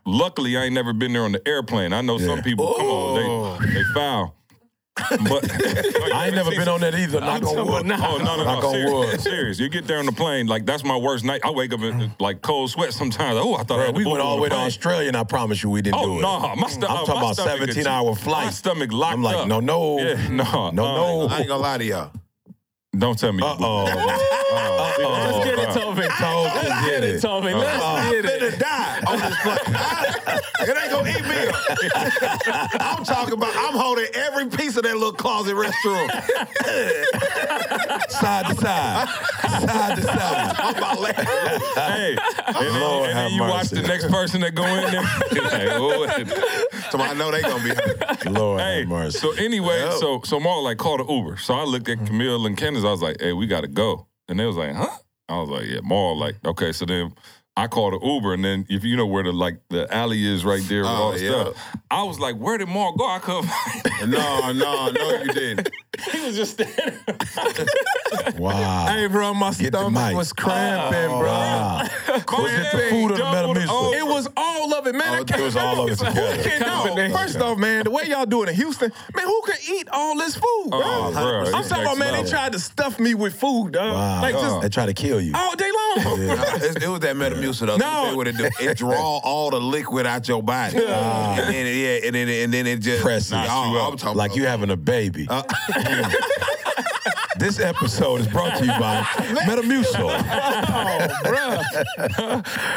Luckily, 0.09 0.57
I 0.57 0.65
ain't 0.65 0.73
never 0.73 0.93
been 0.93 1.13
there 1.13 1.23
on 1.23 1.31
the 1.31 1.47
airplane. 1.47 1.93
I 1.93 2.01
know 2.01 2.17
some 2.17 2.41
people, 2.41 2.73
come 2.73 2.85
on, 2.87 3.59
they 3.61 3.73
they 3.73 3.83
foul. 3.93 4.35
But 5.29 5.49
I 6.13 6.25
ain't 6.25 6.35
never 6.35 6.49
been 6.51 6.67
on 6.67 6.81
that 6.81 6.93
either. 6.93 7.21
Knock 7.21 7.43
on 7.43 7.67
wood. 7.67 7.85
Oh 7.91 8.17
no, 8.17 8.17
no, 8.17 8.35
no, 8.37 8.43
Knock 8.43 8.63
on 8.65 8.71
serious, 8.73 8.91
wood. 8.91 9.21
serious. 9.21 9.59
You 9.59 9.69
get 9.69 9.87
there 9.87 9.99
on 9.99 10.05
the 10.05 10.11
plane, 10.11 10.47
like 10.47 10.65
that's 10.65 10.83
my 10.83 10.97
worst 10.97 11.23
night. 11.23 11.39
I 11.45 11.51
wake 11.51 11.71
up 11.71 11.79
in 11.81 12.11
like 12.19 12.41
cold 12.41 12.69
sweat 12.71 12.91
sometimes. 12.91 13.37
Oh, 13.41 13.53
I 13.55 13.63
thought 13.63 13.75
I 13.79 13.83
Bro, 13.83 13.85
had 13.85 13.97
we 13.97 14.05
went 14.05 14.19
all 14.21 14.35
the 14.35 14.41
way 14.41 14.49
to. 14.49 14.55
Australia, 14.55 15.07
and 15.07 15.15
I 15.15 15.23
promise 15.23 15.63
you, 15.63 15.69
we 15.69 15.81
didn't 15.81 15.99
Oh 16.01 16.05
do 16.05 16.19
it. 16.19 16.21
no, 16.23 16.53
my 16.57 16.67
stu- 16.67 16.85
I'm 16.87 16.95
my 16.95 17.05
talking 17.05 17.17
about 17.21 17.35
17 17.37 17.87
hour 17.87 18.13
flight. 18.15 18.45
My 18.47 18.51
stomach 18.51 18.91
locked 18.91 19.13
up. 19.13 19.17
I'm 19.19 19.23
like, 19.23 19.35
up. 19.37 19.47
no, 19.47 19.59
no, 19.61 19.99
Yeah, 19.99 20.27
no, 20.29 20.43
no, 20.43 20.65
uh, 20.65 20.71
no. 20.71 21.27
I 21.29 21.37
ain't 21.39 21.47
gonna 21.47 21.61
lie 21.61 21.77
to 21.77 21.85
y'all. 21.85 22.11
Don't 22.97 23.17
tell 23.17 23.31
me. 23.31 23.41
Uh 23.41 23.55
oh. 23.59 24.35
Let's 24.99 25.45
get 25.45 25.59
it, 25.59 25.73
Toby. 25.73 26.01
Let's 26.01 26.85
Get 26.85 27.03
it, 27.03 27.21
Toby. 27.21 27.53
Let's 27.53 27.71
get 27.71 27.75
it. 27.77 27.88
Die 29.43 29.57
on 30.59 30.69
it 30.69 30.77
ain't 30.77 30.91
gonna 30.91 31.09
eat 31.09 31.23
me 31.23 31.47
up. 31.47 31.55
I'm 32.97 33.03
talking 33.03 33.33
about 33.33 33.53
I'm 33.55 33.73
holding 33.75 34.07
every 34.13 34.47
piece 34.49 34.77
of 34.77 34.83
that 34.83 34.93
little 34.95 35.13
closet 35.13 35.55
restroom. 35.55 36.09
Side 38.09 38.45
to 38.47 38.55
side. 38.55 39.07
Side 39.07 39.95
to 39.97 40.01
side. 40.03 40.55
I'm 40.59 40.75
about 40.75 40.99
laughing. 40.99 41.25
Hey, 41.75 42.17
and 42.47 42.55
then, 42.55 42.81
Lord 42.81 43.09
and 43.09 43.17
have 43.17 43.29
then 43.29 43.33
you 43.33 43.41
watch 43.41 43.69
the 43.69 43.81
next 43.81 44.09
person 44.09 44.41
that 44.41 44.55
go 44.55 44.63
in 44.65 44.91
there. 44.91 45.03
like, 45.43 45.67
oh, 45.71 46.07
So 46.91 46.99
I 46.99 47.13
know 47.13 47.31
they 47.31 47.41
gonna 47.41 47.63
be 47.63 47.69
hurt. 47.69 48.25
Lord 48.31 48.61
Hey, 48.61 48.79
have 48.79 48.87
mercy. 48.89 49.19
so 49.19 49.31
anyway, 49.33 49.89
so 49.99 50.21
so 50.23 50.39
Mark 50.39 50.63
like 50.63 50.77
called 50.77 50.99
the 51.01 51.05
Uber. 51.11 51.37
So 51.37 51.53
I 51.53 51.63
looked 51.63 51.87
at 51.89 52.05
Camille 52.05 52.45
and 52.45 52.57
Candace. 52.57 52.83
I 52.83 52.91
was 52.91 53.01
like, 53.01 53.17
"Hey, 53.21 53.33
we 53.33 53.47
gotta 53.47 53.67
go." 53.67 54.07
And 54.27 54.39
they 54.39 54.45
was 54.45 54.57
like, 54.57 54.75
"Huh?" 54.75 54.89
I 55.29 55.39
was 55.39 55.49
like, 55.49 55.65
"Yeah." 55.67 55.79
Mark 55.83 56.17
like, 56.17 56.35
"Okay." 56.45 56.71
So 56.71 56.85
then 56.85 57.13
I 57.59 57.67
called 57.67 57.93
the 57.93 58.05
Uber, 58.05 58.33
and 58.33 58.43
then 58.45 58.65
if 58.69 58.83
you 58.83 58.95
know 58.95 59.05
where 59.05 59.23
the 59.23 59.31
like 59.33 59.59
the 59.69 59.91
alley 59.93 60.25
is 60.25 60.45
right 60.45 60.63
there 60.69 60.81
with 60.81 60.89
Oh, 60.89 60.93
all 60.93 61.11
the 61.11 61.19
yeah. 61.19 61.29
stuff, 61.29 61.55
I 61.91 62.03
was 62.03 62.19
like, 62.19 62.35
"Where 62.37 62.57
did 62.57 62.69
Mark 62.69 62.97
go?" 62.97 63.05
I 63.07 63.19
couldn't. 63.19 63.49
No, 64.09 64.53
no, 64.53 64.89
no, 64.91 65.09
you 65.23 65.33
didn't. 65.33 65.69
He 66.13 66.21
was 66.25 66.33
just 66.37 66.53
standing. 66.53 66.97
Wow. 68.37 68.85
Hey, 68.87 69.07
bro, 69.07 69.33
my 69.33 69.49
Get 69.53 69.73
stomach 69.73 70.15
was 70.15 70.31
cramping, 70.31 71.09
bro. 71.09 71.27
Wow. 71.27 71.79
Was 72.07 72.21
it 72.53 72.71
the 72.71 72.77
Hey, 72.77 72.89
food 72.89 73.11
or 73.11 73.17
the 73.17 73.17
doubled 73.17 73.57
Metamucil? 73.57 73.69
over. 73.69 73.95
It 73.97 74.05
was 74.05 74.27
all 74.37 74.73
of 74.75 74.87
it, 74.87 74.95
man. 74.95 75.25
Oh, 75.29 75.35
it 75.37 75.41
was 75.43 75.55
all 75.57 75.81
of 75.83 75.89
it 75.91 75.99
Who 75.99 76.05
together. 76.05 76.43
can- 76.43 76.61
Come 76.61 76.95
no. 76.95 77.17
First 77.17 77.41
off, 77.41 77.57
man, 77.57 77.83
the 77.83 77.91
way 77.91 78.03
y'all 78.05 78.25
do 78.25 78.43
it 78.43 78.49
in 78.49 78.55
Houston, 78.55 78.91
man, 79.13 79.25
who 79.25 79.41
can 79.45 79.55
eat 79.69 79.89
all 79.91 80.15
this 80.17 80.35
food, 80.35 80.67
bro? 80.69 80.81
Oh, 80.83 81.11
bro, 81.11 81.39
I'm 81.53 81.59
it's 81.59 81.67
talking 81.69 81.83
about, 81.83 81.97
next 81.97 82.11
man, 82.11 82.23
they 82.23 82.29
tried 82.29 82.51
to 82.53 82.59
stuff 82.59 82.97
me 82.99 83.13
with 83.15 83.35
food, 83.35 83.73
dog. 83.73 83.93
Wow. 83.93 84.21
Like 84.21 84.35
just 84.35 84.61
They 84.61 84.69
try 84.69 84.85
to 84.85 84.93
kill 84.93 85.19
you. 85.19 85.33
all 85.35 85.55
day 85.57 85.69
long. 85.69 86.05
Nah, 86.27 86.33
it, 86.55 86.83
it 86.83 86.87
was 86.87 87.01
that 87.01 87.15
Metamucil 87.17 87.48
though. 87.67 87.77
No. 87.77 88.11
No, 88.11 88.15
what 88.15 88.27
it 88.27 88.37
do? 88.37 88.49
It 88.59 88.77
draw 88.77 89.17
all 89.23 89.49
the 89.49 89.59
liquid 89.59 90.05
out 90.05 90.27
your 90.27 90.43
body, 90.43 90.77
and 90.77 91.53
then 91.53 91.65
yeah, 91.65 92.05
and 92.07 92.15
then 92.15 92.29
and 92.29 92.53
then 92.53 92.67
it 92.67 92.79
just 92.79 93.01
Press 93.01 93.31
it. 93.31 93.35
Nah, 93.35 93.71
you 93.71 93.79
I'm 93.79 93.93
up. 93.93 93.99
talking 93.99 94.17
Like 94.17 94.31
about- 94.31 94.37
you 94.37 94.45
having 94.45 94.69
a 94.69 94.77
baby. 94.77 95.27
Uh, 95.29 95.41
this 97.39 97.59
episode 97.59 98.21
is 98.21 98.27
brought 98.27 98.57
to 98.57 98.65
you 98.65 98.71
by 98.79 99.01
Metamucil. 99.47 100.09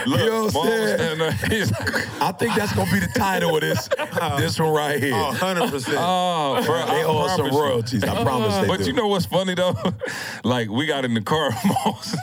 Look, 0.06 0.20
You 0.20 0.26
know 0.26 0.44
what 0.44 0.56
I'm 0.56 0.62
saying? 0.66 0.96
standing 0.96 1.18
there. 1.18 1.32
He's- 1.48 1.72
I 2.20 2.32
think 2.32 2.54
that's 2.54 2.72
gonna 2.74 2.90
be 2.90 3.00
the 3.00 3.10
title 3.16 3.54
of 3.56 3.60
this 3.62 3.88
this 4.38 4.58
one 4.60 4.70
right 4.72 5.02
here. 5.02 5.14
Oh, 5.14 5.32
100%. 5.34 5.94
Oh, 5.98 6.62
bro, 6.64 6.86
they 6.86 7.00
I 7.00 7.04
owe 7.04 7.18
us 7.18 7.36
some 7.36 7.50
royalties. 7.50 8.04
I 8.04 8.22
promise 8.22 8.56
they 8.58 8.66
But 8.68 8.80
do. 8.80 8.86
you 8.86 8.92
know 8.92 9.08
what's 9.08 9.26
funny 9.26 9.54
though? 9.54 9.74
like 10.44 10.68
we 10.68 10.86
got 10.86 11.04
in 11.04 11.14
the 11.14 11.20
car, 11.20 11.46
in 11.48 11.52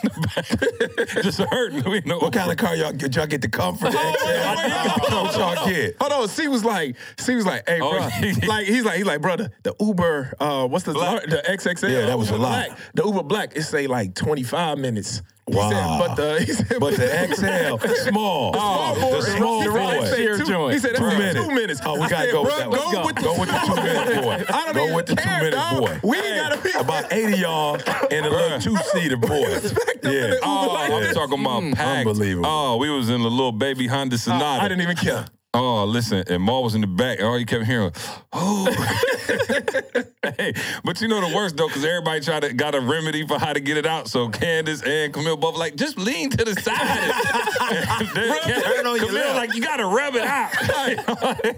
the 0.04 0.28
back, 0.36 1.24
just 1.24 1.40
hurting. 1.40 1.84
We 1.90 2.00
know 2.02 2.18
what 2.20 2.32
kind 2.34 2.50
of 2.52 2.58
car 2.58 2.76
y'all 2.76 2.94
get? 2.94 3.16
Y'all 3.16 3.28
get 3.28 3.42
the 3.42 3.50
comfort? 3.50 3.94
Oh, 3.96 4.14
wait, 4.26 4.34
wait. 4.34 5.12
What 5.12 5.36
y'all 5.36 5.68
get? 5.68 5.96
Hold 6.00 6.14
on, 6.14 6.28
C 6.30 6.48
was 6.48 6.64
like, 6.64 6.96
C 7.18 7.36
was 7.36 7.46
like, 7.46 7.68
hey, 7.68 7.80
Oh, 7.82 7.92
bro, 7.92 8.00
like 8.48 8.66
he's 8.68 8.84
like, 8.86 8.98
he's 8.98 9.06
like, 9.06 9.22
brother, 9.22 9.52
the 9.64 9.76
Uber, 9.80 10.34
uh, 10.40 10.68
what's 10.68 10.86
the 10.86 10.94
the 10.94 11.44
XXL? 11.50 11.90
Yeah, 11.92 12.06
that 12.06 12.18
was 12.18 12.29
a 12.30 12.34
Uber 12.34 12.44
lot. 12.44 12.68
Black. 12.68 12.80
The 12.94 13.04
Uber 13.04 13.24
Black, 13.24 13.56
it 13.56 13.64
say 13.64 13.88
like 13.88 14.16
25 14.16 14.78
minutes. 14.78 15.22
He 15.50 15.56
Wow. 15.56 15.70
said, 15.72 15.98
but 16.08 16.16
the 16.16 16.46
he 16.46 16.54
said, 16.54 16.80
But 16.80 16.96
the 16.96 17.08
XL, 17.88 18.10
small, 18.10 18.54
small 18.54 18.94
the 18.96 19.22
small 19.24 19.64
the 19.64 19.72
right 19.72 20.00
boy. 20.00 20.06
say 20.06 20.26
two- 20.28 20.46
joint. 20.46 20.74
He 20.74 20.80
said 20.80 20.96
Two 20.96 21.06
minutes. 21.08 21.34
two 21.40 21.48
minutes. 21.52 21.82
Oh, 21.84 22.00
we 22.00 22.08
gotta 22.08 22.32
go 22.32 22.44
with 22.44 22.56
that 22.58 22.70
one. 22.70 22.78
Go 22.94 23.06
with 23.06 23.16
the 23.16 23.22
go 23.24 23.40
with 23.40 23.50
the 23.50 23.58
two 23.66 23.76
minute 23.76 24.22
boy. 24.24 24.46
I 24.54 24.66
don't 24.66 24.76
Go 24.76 24.84
even 24.84 24.96
with 24.96 25.06
the 25.08 25.16
two 25.16 25.22
care, 25.24 25.38
minute 25.40 25.56
dog. 25.56 25.80
boy. 25.80 26.00
We 26.04 26.18
ain't 26.18 26.36
gotta 26.38 26.62
be 26.62 26.70
About 26.78 27.12
80 27.12 27.38
y'all 27.38 27.76
in 28.12 28.26
a 28.26 28.30
little 28.30 28.60
two 28.60 28.78
seater 28.94 29.18
boy. 29.18 29.60
Yeah. 30.04 30.36
Oh, 30.44 30.76
I'm 30.92 31.14
talking 31.16 31.40
about 31.42 31.64
mm. 31.64 31.74
packed. 31.74 32.08
Unbelievable. 32.08 32.48
Oh, 32.48 32.78
we 32.78 32.90
was 32.92 33.10
in 33.10 33.22
the 33.22 33.30
little 33.30 33.52
baby 33.52 33.88
Honda 33.88 34.16
oh, 34.16 34.18
Sonata. 34.18 34.64
I 34.64 34.68
didn't 34.68 34.82
even 34.84 34.98
care. 34.98 35.26
Oh, 35.56 35.84
listen, 35.86 36.24
and 36.28 36.44
Ma 36.44 36.60
was 36.60 36.76
in 36.76 36.82
the 36.82 36.88
back, 36.88 37.18
and 37.18 37.28
all 37.28 37.40
you 37.40 37.46
kept 37.48 37.66
hearing, 37.66 37.92
oh. 38.34 38.66
hey, 40.38 40.54
but 40.84 41.02
you 41.02 41.08
know 41.08 41.28
the 41.28 41.36
worst 41.36 41.58
though, 41.58 41.68
because 41.68 41.84
everybody 41.84 42.20
tried 42.22 42.42
to 42.42 42.54
got 42.54 42.76
a 42.76 42.80
remedy 42.80 43.26
for 43.26 43.40
how 43.40 43.54
to 43.54 43.60
get 43.60 43.78
it 43.78 43.86
out. 43.86 44.08
So 44.08 44.30
Candace 44.30 44.84
and 44.84 45.12
Camille 45.12 45.38
both 45.38 45.58
like, 45.58 45.76
just 45.76 45.98
lean 45.98 46.30
to 46.32 46.46
the 46.46 46.54
side. 46.62 47.14
And 47.70 48.08
then 48.16 48.62
turn 48.62 48.88
on 48.88 48.98
Camille 48.98 49.14
left. 49.14 49.36
like, 49.36 49.54
you 49.54 49.62
gotta 49.62 49.86
rub 49.86 50.16
it 50.16 50.24
out. 50.24 50.50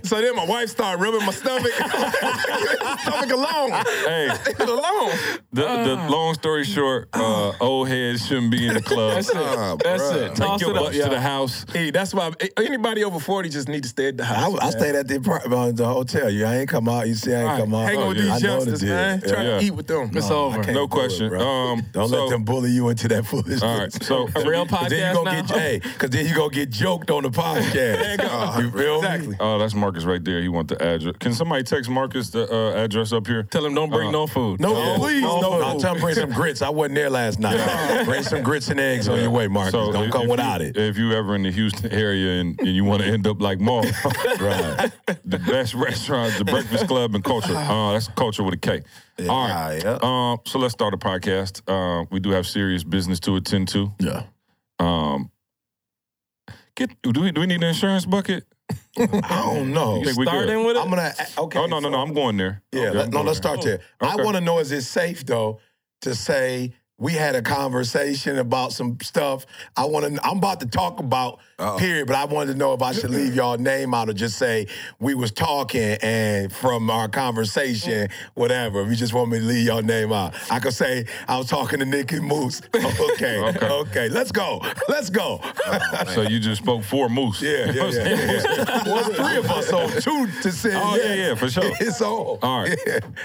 So 0.05 0.19
then 0.19 0.36
my 0.36 0.45
wife 0.45 0.69
started 0.69 1.01
rubbing 1.01 1.25
my 1.25 1.31
stomach. 1.31 1.71
stomach 1.71 3.31
alone. 3.31 3.71
hey, 4.05 4.29
Leave 4.29 4.60
alone. 4.60 5.12
the, 5.53 5.62
the 5.62 5.95
ah. 5.98 6.07
long 6.10 6.33
story 6.33 6.63
short, 6.63 7.10
uh, 7.13 7.50
ah. 7.51 7.57
old 7.60 7.88
heads 7.88 8.25
shouldn't 8.25 8.51
be 8.51 8.67
in 8.67 8.74
the 8.74 8.81
club. 8.81 9.15
That's 9.15 9.29
it. 9.29 9.38
Oh, 9.38 9.77
That's 9.81 10.03
bruh. 10.03 10.31
it. 10.31 10.36
Take 10.36 10.62
your 10.62 10.71
it 10.71 10.77
up, 10.77 10.83
butts 10.83 10.98
to 10.98 11.10
the 11.10 11.21
house. 11.21 11.65
Hey, 11.71 11.91
that's 11.91 12.13
why 12.13 12.31
eh, 12.39 12.48
anybody 12.57 13.03
over 13.03 13.19
40 13.19 13.50
just 13.50 13.69
need 13.81 13.83
to 13.83 13.89
stay 13.89 14.07
at 14.09 14.17
the 14.17 14.23
I, 14.23 14.27
house. 14.27 14.57
I 14.59 14.63
man. 14.65 14.71
stayed 14.71 14.95
at 14.95 15.07
the 15.07 15.15
apartment, 15.17 15.53
uh, 15.53 15.71
the 15.71 15.85
hotel. 15.85 16.29
You, 16.29 16.45
I 16.45 16.57
ain't 16.57 16.69
come 16.69 16.88
out. 16.88 17.07
You 17.07 17.15
see, 17.15 17.33
I 17.33 17.39
ain't 17.39 17.47
Right. 17.50 17.59
come 17.59 17.73
out. 17.75 17.85
Hanging 17.89 18.07
with 18.07 18.17
I 18.17 18.21
these 18.21 18.29
know 18.43 18.50
young 18.50 18.57
gangsters, 18.59 18.79
did. 18.81 18.89
man. 18.89 19.21
Try 19.21 19.43
Yeah. 19.43 19.59
to 19.59 19.65
eat 19.65 19.71
with 19.71 19.88
them. 19.88 20.11
It's 20.13 20.29
No, 20.29 20.35
I 20.35 20.39
over. 20.39 20.55
can't 20.63 20.67
No 20.67 20.73
do 20.73 20.83
it, 20.83 20.89
question. 20.89 21.33
Um, 21.35 21.85
Don't 21.91 22.09
so- 22.09 22.23
let 22.23 22.29
them 22.29 22.43
bully 22.43 22.69
you 22.71 22.89
into 22.89 23.07
that 23.07 23.25
foolishness. 23.31 23.63
All 23.63 23.79
right, 23.79 24.03
so 24.03 24.27
A 24.35 24.47
real 24.50 24.65
Cause 24.65 24.89
then 24.89 25.00
you 25.00 25.05
podcast 25.05 25.13
gonna 25.15 25.31
now. 25.31 25.41
get 25.41 25.57
hey, 25.59 25.79
cause 25.97 26.09
then 26.11 26.27
you 26.27 26.35
gonna 26.35 26.50
get 26.53 26.69
joked 26.69 27.09
on 27.11 27.23
the 27.23 27.29
podcast. 27.29 27.71
there 27.73 28.11
you 28.11 28.17
go. 28.17 28.59
you 28.59 28.71
feel? 28.71 28.95
Exactly. 28.97 29.35
Oh, 29.39 29.57
that's 29.57 29.73
Marcus 29.73 30.03
right 30.03 30.23
there. 30.23 30.41
He 30.41 30.47
want 30.50 30.67
the 30.67 30.81
address. 30.81 31.15
Can 31.19 31.33
somebody 31.33 31.63
text 31.63 31.89
Marcus 31.89 32.29
the 32.29 32.51
uh, 32.53 32.83
address 32.83 33.11
up 33.13 33.25
here? 33.27 33.43
Tell 33.43 33.65
him 33.65 33.73
don't 33.73 33.89
bring 33.89 34.09
Uh, 34.09 34.11
no 34.11 34.27
food. 34.27 34.59
No, 34.59 34.77
Yeah. 34.77 34.97
please, 34.97 35.21
No 35.21 35.39
no. 35.41 35.51
food. 35.53 35.63
I'll 35.63 35.79
tell 35.79 35.95
him 35.95 36.01
bring 36.01 36.15
some 36.15 36.29
grits. 36.31 36.61
I 36.61 36.69
wasn't 36.69 36.95
there 36.95 37.09
last 37.09 37.39
night. 37.39 38.05
bring 38.05 38.23
some 38.23 38.43
grits 38.43 38.69
and 38.69 38.79
eggs 38.79 39.07
on 39.07 39.19
your 39.19 39.29
way, 39.31 39.47
Marcus. 39.47 39.71
Don't 39.73 40.11
come 40.11 40.27
without 40.27 40.61
it. 40.61 40.77
If 40.77 40.97
you 40.97 41.13
ever 41.13 41.35
in 41.35 41.43
the 41.43 41.51
Houston 41.51 41.91
area 41.91 42.39
and, 42.41 42.59
and 42.59 42.69
you 42.69 42.83
want 42.83 43.01
to 43.01 43.07
end 43.07 43.27
up 43.27 43.41
like 43.41 43.59
Mal, 43.71 43.81
right. 44.39 44.91
the 45.25 45.39
best 45.39 45.73
restaurant, 45.73 46.37
the 46.37 46.45
Breakfast 46.45 46.87
Klub 46.87 47.15
and 47.15 47.23
Kulture. 47.23 47.55
Uh, 47.55 47.91
that's 47.93 48.07
Kulture 48.09 48.43
with 48.43 48.55
a 48.55 48.57
K. 48.57 48.81
All 49.29 49.47
right. 49.47 49.81
yeah. 49.83 49.99
Um, 50.01 50.39
so 50.45 50.59
let's 50.59 50.73
start 50.73 50.91
the 50.91 50.97
podcast. 50.97 51.61
Uh, 51.67 52.05
we 52.11 52.19
do 52.19 52.31
have 52.31 52.47
serious 52.47 52.83
business 52.83 53.19
to 53.21 53.35
attend 53.35 53.67
to. 53.69 53.91
Yeah. 53.99 54.23
Um, 54.79 55.31
get 56.75 56.89
do 57.01 57.21
we 57.21 57.31
do 57.31 57.41
we 57.41 57.47
need 57.47 57.55
an 57.63 57.69
insurance 57.69 58.05
bucket? 58.05 58.45
I 58.97 59.05
don't 59.53 59.73
know. 59.73 59.99
You 59.99 60.05
think 60.05 60.17
we 60.17 60.25
good? 60.25 60.31
Starting 60.31 60.65
with 60.65 60.75
it. 60.77 60.79
I'm 60.83 60.89
gonna 60.89 61.13
okay. 61.37 61.59
Oh 61.59 61.65
no 61.65 61.79
no 61.79 61.89
no! 61.89 61.99
I'm 61.99 62.13
going 62.13 62.37
there. 62.37 62.61
Yeah, 62.71 62.89
I'm 62.89 62.95
let- 62.97 63.09
no, 63.09 63.21
let's 63.21 63.39
there. 63.39 63.51
start 63.57 63.61
there. 63.65 63.79
I 63.99 64.15
Okay. 64.15 64.23
want 64.23 64.37
to 64.37 64.41
know 64.41 64.59
is 64.59 64.71
it 64.71 64.81
safe 64.83 65.25
though 65.25 65.59
to 66.01 66.15
say 66.15 66.73
we 66.97 67.13
had 67.13 67.35
a 67.35 67.41
conversation 67.41 68.37
about 68.37 68.73
some 68.73 68.97
stuff. 69.01 69.45
I 69.75 69.85
want 69.85 70.05
to. 70.13 70.25
I'm 70.25 70.37
about 70.37 70.59
to 70.61 70.67
talk 70.67 70.99
about 70.99 71.39
period, 71.77 72.08
but 72.08 72.15
I 72.15 72.25
wanted 72.25 72.53
to 72.53 72.58
know 72.58 72.74
if 72.74 72.82
I 72.82 72.91
should 72.91 73.10
leave 73.10 73.36
y'all 73.36 73.58
name 73.58 73.94
out 73.94 74.10
or 74.10 74.13
just 74.13 74.38
say 74.38 74.68
we 75.00 75.13
was 75.15 75.32
talking 75.32 75.98
and 76.01 76.51
from 76.51 76.89
our 76.89 77.08
conversation, 77.08 78.10
whatever. 78.34 78.82
If 78.82 78.89
you 78.89 78.96
just 78.96 79.13
want 79.13 79.30
me 79.32 79.39
to 79.39 79.46
leave 79.46 79.65
y'all 79.68 79.82
name 79.82 80.12
out, 80.12 80.34
I 80.51 80.60
could 80.60 80.74
say 80.74 81.06
I 81.27 81.38
was 81.38 81.48
talking 81.48 81.80
to 81.80 81.86
Nick 81.86 82.12
and 82.12 82.25
Moose. 82.25 82.62
Okay, 83.12 83.39
Okay. 83.39 83.68
okay, 83.68 84.10
let's 84.10 84.32
go, 84.32 84.62
let's 84.88 85.10
go. 85.10 85.39
So 86.13 86.22
you 86.24 86.39
just 86.39 86.62
spoke 86.63 86.84
for 86.84 87.10
Moose. 87.10 87.41
yeah, 87.41 87.72
yeah, 87.72 87.84
what 87.84 87.94
yeah. 87.94 88.08
yeah. 88.10 88.84
well, 88.86 89.03
three 89.13 89.38
of 89.38 89.50
us, 89.51 89.68
so 89.68 89.88
two 90.00 90.27
to 90.41 90.51
say. 90.51 90.72
Oh, 90.74 90.96
yeah, 90.96 91.03
yes. 91.03 91.18
yeah, 91.18 91.36
for 91.36 91.50
sure. 91.50 91.72
It's 91.80 92.01
all. 92.01 92.39
All 92.41 92.63
right. 92.63 92.77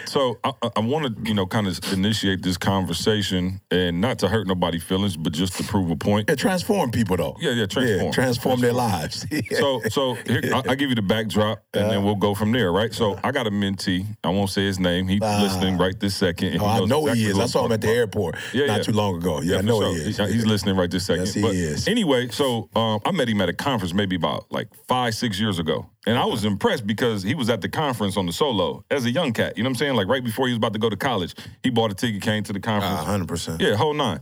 So 0.04 0.38
I, 0.44 0.52
I 0.76 0.80
want 0.80 1.06
to, 1.16 1.28
you 1.28 1.34
know, 1.34 1.46
kind 1.46 1.66
of 1.66 1.78
initiate 1.92 2.42
this 2.42 2.56
conversation, 2.56 3.60
and 3.70 4.00
not 4.00 4.18
to 4.20 4.28
hurt 4.28 4.46
nobody's 4.46 4.82
feelings, 4.84 5.16
but 5.16 5.32
just 5.32 5.54
to 5.54 5.64
prove 5.64 5.90
a 5.90 5.96
point. 5.96 6.28
Yeah, 6.28 6.34
transform 6.36 6.90
people 6.90 7.16
though. 7.16 7.36
Yeah, 7.40 7.52
yeah, 7.52 7.66
transform. 7.66 8.12
Transform 8.26 8.60
their 8.60 8.72
lives. 8.72 9.26
So, 9.56 9.80
so 9.88 10.14
here, 10.26 10.42
I, 10.52 10.62
I 10.70 10.74
give 10.74 10.88
you 10.90 10.94
the 10.96 11.02
backdrop, 11.02 11.62
and 11.72 11.90
then 11.90 12.04
we'll 12.04 12.14
go 12.16 12.34
from 12.34 12.52
there, 12.52 12.72
right? 12.72 12.92
So, 12.92 13.18
I 13.22 13.30
got 13.32 13.46
a 13.46 13.50
mentee. 13.50 14.04
I 14.24 14.28
won't 14.28 14.50
say 14.50 14.64
his 14.64 14.78
name. 14.78 15.06
He's 15.08 15.20
listening 15.20 15.78
right 15.78 15.98
this 15.98 16.14
second. 16.16 16.58
oh, 16.60 16.66
I 16.66 16.80
know 16.84 17.00
exactly 17.06 17.22
he 17.24 17.30
is. 17.30 17.38
I 17.38 17.46
saw 17.46 17.64
him 17.64 17.72
at 17.72 17.80
the 17.80 17.88
airport 17.88 18.36
Yeah, 18.52 18.66
not 18.66 18.78
yeah. 18.78 18.82
too 18.82 18.92
long 18.92 19.16
ago. 19.16 19.40
Yeah, 19.40 19.58
I 19.58 19.60
know 19.62 19.80
sure. 19.80 19.94
he 19.94 20.00
is. 20.10 20.16
He- 20.18 20.32
he's 20.32 20.46
listening 20.46 20.76
right 20.76 20.90
this 20.90 21.06
second. 21.06 21.26
Yes, 21.26 21.34
he 21.34 21.42
but 21.42 21.54
is. 21.54 21.88
Anyway, 21.88 22.28
so 22.28 22.68
um, 22.74 23.00
I 23.04 23.12
met 23.12 23.28
him 23.28 23.40
at 23.40 23.48
a 23.48 23.52
conference 23.54 23.94
maybe 23.94 24.16
about 24.16 24.50
like 24.50 24.68
five, 24.88 25.14
six 25.14 25.38
years 25.40 25.58
ago. 25.58 25.86
And 26.06 26.16
I 26.18 26.24
was 26.24 26.44
impressed 26.44 26.86
because 26.86 27.22
he 27.22 27.34
was 27.34 27.48
at 27.50 27.60
the 27.62 27.68
conference 27.68 28.16
on 28.16 28.26
the 28.26 28.32
solo 28.32 28.84
as 28.90 29.04
a 29.06 29.10
young 29.10 29.32
cat. 29.32 29.56
You 29.56 29.64
know 29.64 29.68
what 29.68 29.72
I'm 29.72 29.78
saying? 29.78 29.94
Like 29.94 30.06
right 30.08 30.22
before 30.22 30.46
he 30.46 30.52
was 30.52 30.58
about 30.58 30.72
to 30.74 30.78
go 30.78 30.88
to 30.88 30.96
college, 30.96 31.34
he 31.62 31.70
bought 31.70 31.90
a 31.90 31.94
ticket, 31.94 32.22
came 32.22 32.42
to 32.44 32.52
the 32.52 32.60
conference. 32.60 33.04
hundred 33.04 33.26
percent. 33.28 33.60
Yeah, 33.60 33.74
whole 33.74 33.94
nine. 33.94 34.20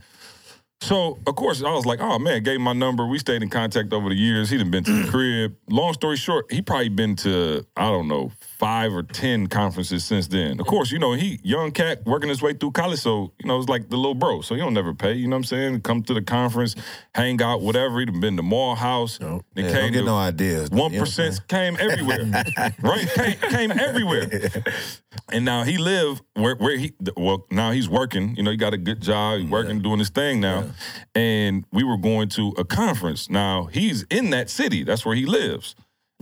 So 0.80 1.18
of 1.26 1.34
course 1.36 1.62
I 1.62 1.72
was 1.72 1.86
like, 1.86 2.00
oh 2.00 2.18
man, 2.18 2.42
gave 2.42 2.56
him 2.56 2.62
my 2.62 2.72
number. 2.72 3.06
We 3.06 3.18
stayed 3.18 3.42
in 3.42 3.48
contact 3.48 3.92
over 3.92 4.08
the 4.08 4.14
years. 4.14 4.50
He 4.50 4.58
done 4.58 4.70
been 4.70 4.84
to 4.84 4.92
the 4.92 5.02
mm. 5.04 5.10
crib. 5.10 5.56
Long 5.70 5.94
story 5.94 6.16
short, 6.16 6.52
he 6.52 6.60
probably 6.62 6.90
been 6.90 7.16
to 7.16 7.66
I 7.76 7.90
don't 7.90 8.08
know 8.08 8.32
five 8.64 8.94
or 8.94 9.02
ten 9.02 9.46
conferences 9.46 10.06
since 10.06 10.26
then. 10.28 10.58
Of 10.58 10.66
course, 10.66 10.90
you 10.90 10.98
know 10.98 11.12
he 11.12 11.38
young 11.42 11.70
cat 11.70 12.02
working 12.06 12.30
his 12.30 12.40
way 12.40 12.54
through 12.54 12.70
college, 12.70 12.98
so 12.98 13.30
you 13.38 13.46
know 13.46 13.58
it's 13.58 13.68
like 13.68 13.90
the 13.90 13.96
little 13.98 14.14
bro. 14.14 14.40
So 14.40 14.54
he 14.54 14.60
don't 14.62 14.72
never 14.72 14.94
pay. 14.94 15.12
You 15.12 15.28
know 15.28 15.36
what 15.36 15.40
I'm 15.40 15.44
saying? 15.44 15.82
Come 15.82 16.02
to 16.04 16.14
the 16.14 16.22
conference, 16.22 16.74
hang 17.14 17.42
out, 17.42 17.60
whatever. 17.60 18.00
He'd 18.00 18.18
been 18.22 18.38
to 18.38 18.42
Mall 18.42 18.74
House. 18.74 19.18
Then 19.18 19.42
Yeah, 19.54 19.72
don't 19.72 19.92
get 19.92 20.06
no 20.06 20.16
ideas. 20.16 20.70
one 20.70 20.70
You 20.70 20.76
know 20.76 20.82
what 20.82 20.92
I'm 20.94 21.00
percent 21.00 21.46
came 21.46 21.76
everywhere, 21.78 22.24
right? 22.82 23.06
Came, 23.14 23.50
came 23.50 23.70
everywhere. 23.70 24.30
And 25.30 25.44
now 25.44 25.64
he 25.64 25.76
live 25.76 26.22
where 26.32 26.54
where 26.56 26.78
he 26.78 26.94
well 27.18 27.46
now 27.50 27.70
he's 27.70 27.90
working. 27.90 28.34
You 28.34 28.44
know 28.44 28.50
he 28.50 28.56
got 28.56 28.72
a 28.72 28.78
good 28.78 29.02
job. 29.02 29.40
He's 29.40 29.50
working, 29.50 29.82
doing 29.82 29.98
his 29.98 30.08
thing 30.08 30.40
now. 30.40 30.70
And 31.14 31.66
we 31.70 31.84
were 31.84 31.98
going 31.98 32.30
to 32.30 32.54
a 32.56 32.64
conference. 32.64 33.28
Now 33.28 33.64
he's 33.66 34.04
in 34.04 34.30
that 34.30 34.48
city. 34.48 34.84
That's 34.84 35.04
where 35.04 35.14
he 35.14 35.26
lives. 35.26 35.74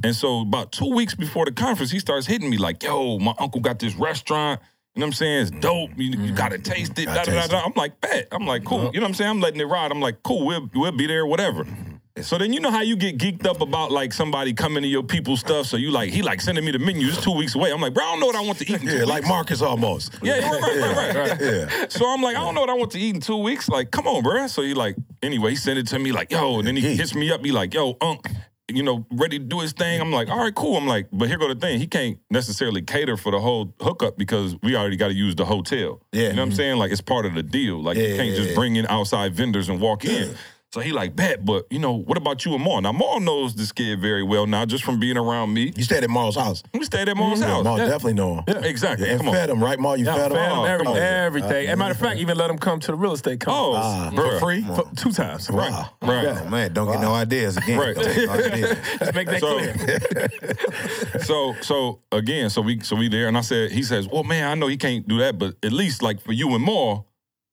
And 0.03 0.15
so 0.15 0.41
about 0.41 0.73
two 0.73 0.93
weeks 0.93 1.15
before 1.15 1.45
the 1.45 1.53
conference, 1.53 1.91
he 1.91 1.99
starts 1.99 2.27
hitting 2.27 2.51
me 2.51 2.57
like, 2.57 2.83
"Yo, 2.83 3.19
my 3.19 3.35
uncle 3.39 3.61
got 3.61 3.79
this 3.79 3.95
restaurant." 3.95 4.61
You 4.95 5.01
know 5.01 5.07
what 5.07 5.09
I'm 5.09 5.13
saying? 5.15 5.43
It's 5.43 5.51
dope. 5.53 5.91
You, 5.97 6.05
you 6.05 6.17
mm-hmm. 6.17 6.35
gotta 6.35 6.59
taste 6.59 6.99
it. 6.99 7.07
Da, 7.07 7.15
da, 7.15 7.25
da, 7.25 7.33
taste 7.33 7.51
da. 7.51 7.63
I'm 7.65 7.73
like, 7.77 7.99
bet. 8.03 8.29
I'm 8.31 8.47
like, 8.47 8.65
cool. 8.65 8.91
You 8.93 9.01
know 9.01 9.05
what 9.05 9.09
I'm 9.09 9.15
saying? 9.15 9.31
I'm 9.31 9.41
letting 9.41 9.61
it 9.61 9.65
ride. 9.65 9.91
I'm 9.91 10.01
like, 10.01 10.23
cool. 10.23 10.45
We'll 10.45 10.69
we'll 10.75 10.93
be 10.93 11.07
there, 11.07 11.25
whatever. 11.25 11.65
Mm-hmm. 11.65 11.93
So 12.21 12.37
then 12.37 12.53
you 12.53 12.61
know 12.61 12.71
how 12.71 12.83
you 12.83 12.95
get 12.95 13.17
geeked 13.17 13.47
up 13.47 13.63
about 13.63 13.91
like 13.91 14.13
somebody 14.13 14.53
coming 14.53 14.83
to 14.83 14.89
your 14.89 15.03
people's 15.03 15.41
stuff. 15.41 15.65
So 15.65 15.79
you 15.79 15.91
like 15.91 16.11
he 16.11 16.21
like 16.21 16.43
sending 16.43 16.63
me 16.63 16.71
the 16.73 16.79
menu. 16.79 17.09
It's 17.09 17.23
two 17.23 17.35
weeks 17.35 17.55
away. 17.55 17.73
I'm 17.73 17.81
like, 17.81 17.95
bro, 17.95 18.05
I 18.05 18.11
don't 18.11 18.21
know 18.21 18.27
what 18.27 18.37
I 18.37 18.43
want 18.43 18.59
to 18.59 18.71
eat. 18.71 18.83
In 18.83 18.89
two 18.89 18.97
Yeah, 18.99 19.05
like. 19.05 19.27
Marcus 19.27 19.63
almost. 19.63 20.13
Yeah, 20.23 20.39
yeah, 20.39 20.51
right, 20.51 20.63
right, 20.63 20.97
right, 20.97 21.31
right. 21.31 21.41
Yeah. 21.71 21.89
So 21.89 22.07
I'm 22.07 22.21
like, 22.21 22.37
I 22.37 22.41
don't 22.41 22.55
know 22.55 22.61
what 22.61 22.69
I 22.69 22.75
want 22.75 22.91
to 22.93 22.99
eat 22.99 23.15
in 23.15 23.21
two 23.23 23.39
weeks. 23.39 23.67
Like, 23.71 23.91
come 23.91 24.07
on, 24.07 24.23
bro. 24.23 24.47
So 24.47 24.61
he 24.61 24.75
like, 24.75 24.97
anyway, 25.23 25.51
he 25.51 25.57
sent 25.57 25.79
it 25.79 25.87
to 25.89 25.99
me 25.99 26.13
like, 26.13 26.31
yo, 26.31 26.59
and 26.59 26.69
then 26.69 26.77
he 26.77 26.95
hits 26.95 27.15
me 27.15 27.31
up. 27.31 27.43
He 27.43 27.51
like, 27.51 27.73
yo, 27.73 27.97
Unc, 28.03 28.29
you 28.69 28.83
know, 28.83 29.07
ready 29.11 29.39
to 29.39 29.45
do 29.45 29.61
his 29.61 29.73
thing. 29.73 30.01
I'm 30.01 30.13
like, 30.13 30.29
all 30.29 30.39
right, 30.39 30.55
cool. 30.55 30.77
I'm 30.77 30.87
like, 30.87 31.09
but 31.13 31.29
here 31.29 31.39
go 31.39 31.49
the 31.49 31.59
thing. 31.59 31.79
He 31.79 31.87
can't 31.87 32.19
necessarily 32.31 32.83
cater 32.83 33.17
for 33.17 33.33
the 33.33 33.41
whole 33.41 33.75
hookup 33.81 34.17
because 34.17 34.57
we 34.63 34.77
already 34.77 34.97
got 34.97 35.09
to 35.09 35.15
use 35.15 35.35
the 35.35 35.45
hotel. 35.45 36.01
Yeah. 36.13 36.23
You 36.23 36.29
know 36.29 36.35
what 36.35 36.43
I'm 36.43 36.49
mm-hmm. 36.49 36.57
saying? 36.57 36.79
Like 36.79 36.93
it's 36.93 37.01
part 37.01 37.27
of 37.27 37.35
the 37.35 37.43
deal. 37.43 37.83
Like 37.83 37.97
you 37.97 38.17
can't 38.17 38.31
yeah, 38.31 38.37
just 38.37 38.51
yeah. 38.51 38.55
bring 38.55 38.77
in 38.77 38.87
outside 38.87 39.35
vendors 39.35 39.69
and 39.69 39.81
walk 39.81 40.05
in. 40.05 40.35
So 40.73 40.81
he 40.81 40.91
like, 40.91 41.15
bet, 41.15 41.45
but 41.45 41.67
you 41.71 41.79
know, 41.79 41.93
what 41.93 42.17
about 42.17 42.47
you 42.47 42.55
and 42.55 42.65
Mal? 42.65 42.81
Now 42.81 42.93
Mal 42.93 43.21
knows 43.21 43.55
this 43.55 43.73
kid 43.73 44.01
very 44.01 44.23
well 44.23 44.47
now, 44.47 44.65
just 44.65 44.85
from 44.85 44.99
being 44.99 45.19
around 45.19 45.53
me. 45.53 45.71
You 45.77 45.85
stayed 45.85 46.03
at 46.03 46.09
Mal's 46.09 46.35
house. 46.35 46.63
We 46.73 46.83
stayed 46.85 47.11
at 47.11 47.17
Mal's 47.17 47.41
Yeah, 47.41 47.49
house. 47.49 47.65
Mal 47.65 47.77
definitely 47.77 48.15
know 48.15 48.37
him. 48.37 48.45
Yeah. 48.49 48.61
Exactly. 48.65 49.11
And 49.11 49.19
Come 49.19 49.29
on. 49.29 49.35
fed 49.35 49.51
him, 49.51 49.63
right, 49.63 49.79
Mal? 49.79 49.99
You 49.99 50.07
Yeah, 50.07 50.15
fed 50.15 50.31
him? 50.33 50.37
fed 50.39 50.51
him 50.51 50.59
Oh, 50.59 50.65
every, 50.65 50.85
come 50.87 50.93
on. 50.95 50.99
everything. 50.99 51.51
Uh, 51.69 51.71
As 51.71 51.75
a 51.75 51.77
matter 51.77 51.91
of 51.93 51.99
fact, 51.99 52.21
even 52.21 52.39
let 52.39 52.49
him 52.49 52.57
come 52.57 52.81
to 52.81 52.87
the 52.87 52.95
real 52.95 53.13
estate 53.13 53.45
Oh, 53.47 53.75
ah. 53.77 54.05
conference. 54.15 54.33
For 54.33 54.41
free? 54.41 54.63
For- 54.63 54.91
two 54.97 55.13
times. 55.13 55.51
Right, 55.51 55.71
right. 56.01 56.27
Oh, 56.43 56.49
man, 56.49 56.73
don't 56.73 56.91
get 56.91 57.03
no 57.03 57.13
ideas 57.13 57.59
again. 57.59 57.79
Right. 57.79 57.95
Don't 57.95 58.05
get 58.15 58.27
no 58.27 58.33
ideas. 58.47 58.79
Let's 58.99 59.15
make 59.15 59.29
that 59.29 59.41
So- 59.41 59.59
clear. 59.59 61.21
so 61.23 61.55
so 61.61 62.01
again, 62.13 62.49
so 62.49 62.63
we 62.63 62.81
so 62.81 62.97
we 62.97 63.09
there, 63.09 63.29
and 63.29 63.37
I 63.37 63.43
said, 63.43 63.73
he 63.73 63.83
says, 63.83 64.09
well, 64.09 64.25
man, 64.25 64.49
I 64.51 64.55
know 64.55 64.69
he 64.69 64.79
can't 64.79 65.07
do 65.07 65.19
that, 65.19 65.39
but 65.39 65.55
at 65.63 65.73
least 65.73 66.03
like 66.03 66.23
for 66.23 66.33
you 66.33 66.55
and 66.55 66.65
more, 66.65 67.05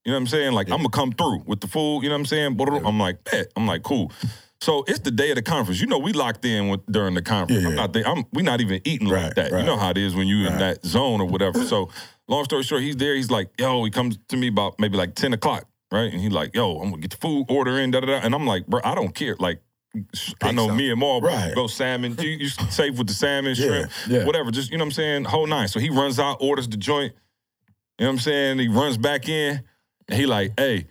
you 0.10 0.13
know 0.13 0.17
what 0.17 0.22
I'm 0.22 0.28
saying? 0.28 0.54
Like 0.54 0.72
I'm 0.72 0.78
gonna 0.78 0.89
come 0.89 1.12
through 1.12 1.43
with 1.45 1.60
the 1.62 1.67
food, 1.67 2.02
you 2.02 2.10
know 2.10 2.15
what 2.15 2.22
I'm 2.22 2.26
saying? 2.26 2.60
I'm 2.60 3.00
like, 3.00 3.24
bet. 3.26 3.52
I'm 3.56 3.67
like, 3.67 3.84
cool. 3.84 4.12
So 4.60 4.84
it's 4.88 5.00
the 5.00 5.12
day 5.12 5.30
of 5.30 5.36
the 5.36 5.43
conference. 5.43 5.80
You 5.80 5.86
know, 5.86 6.00
we 6.00 6.12
locked 6.13 6.43
in 6.43 6.67
with, 6.69 6.84
during 6.88 7.13
the 7.13 7.22
conference. 7.22 7.62
Yeah, 7.62 7.67
I'm 7.69 7.76
yeah. 7.76 7.82
not 7.82 7.93
there. 7.93 8.08
I'm 8.08 8.26
we 8.34 8.41
not 8.41 8.60
even 8.60 8.82
eating 8.86 9.08
like 9.08 9.36
that. 9.36 9.52
right. 9.52 9.60
You 9.60 9.65
know 9.67 9.78
how 9.78 9.91
it 9.91 9.98
is 9.98 10.15
when 10.15 10.28
you're 10.28 10.48
in 10.52 10.58
that 10.58 10.84
zone 10.84 11.22
or 11.22 11.28
whatever. 11.28 11.63
So 11.63 11.89
long 12.28 12.43
story 12.45 12.63
short, 12.63 12.82
he's 12.82 12.98
there. 12.98 13.13
He's 13.13 13.30
like, 13.30 13.52
yo, 13.60 13.84
he 13.84 13.91
comes 13.91 14.17
to 14.30 14.36
me 14.36 14.48
about 14.48 14.80
maybe 14.80 14.98
like 14.98 15.13
10 15.13 15.34
o'clock, 15.34 15.65
right? 15.91 16.12
And 16.12 16.19
he's 16.19 16.32
like, 16.32 16.56
yo, 16.56 16.80
I'm 16.80 16.89
gonna 16.89 17.02
get 17.04 17.12
the 17.12 17.17
food 17.17 17.45
order 17.50 17.78
in, 17.80 17.91
da 17.91 18.00
da 18.00 18.08
da. 18.08 18.13
And 18.24 18.34
I'm 18.34 18.48
like, 18.48 18.65
bro, 18.65 18.82
I 18.84 18.95
don't 18.95 19.13
care. 19.13 19.36
Like, 19.38 19.62
I 20.41 20.52
know 20.52 20.69
me 20.74 20.89
and 20.91 21.00
Mal 21.00 21.22
Right. 21.22 21.54
go 21.54 21.67
salmon. 21.67 22.15
You, 22.19 22.30
you 22.32 22.48
safe 22.69 22.98
with 22.98 23.08
the 23.08 23.13
salmon, 23.13 23.54
Yeah, 23.56 23.65
shrimp, 23.67 23.91
yeah. 24.08 24.26
whatever. 24.26 24.50
Just 24.52 24.72
you 24.72 24.78
know 24.78 24.84
what 24.84 24.88
I'm 24.88 24.91
saying. 24.93 25.24
Whole 25.26 25.45
nine. 25.48 25.67
So 25.67 25.80
he 25.80 25.89
runs 25.91 26.19
out, 26.19 26.38
orders 26.41 26.67
the 26.67 26.78
joint. 26.78 27.13
You 27.98 28.06
know 28.06 28.12
what 28.12 28.13
I'm 28.15 28.19
saying. 28.19 28.60
He 28.60 28.67
runs 28.69 28.98
back 28.98 29.28
in, 29.28 29.62
and 30.10 30.19
he 30.19 30.26
like, 30.26 30.54
hey, 30.60 30.86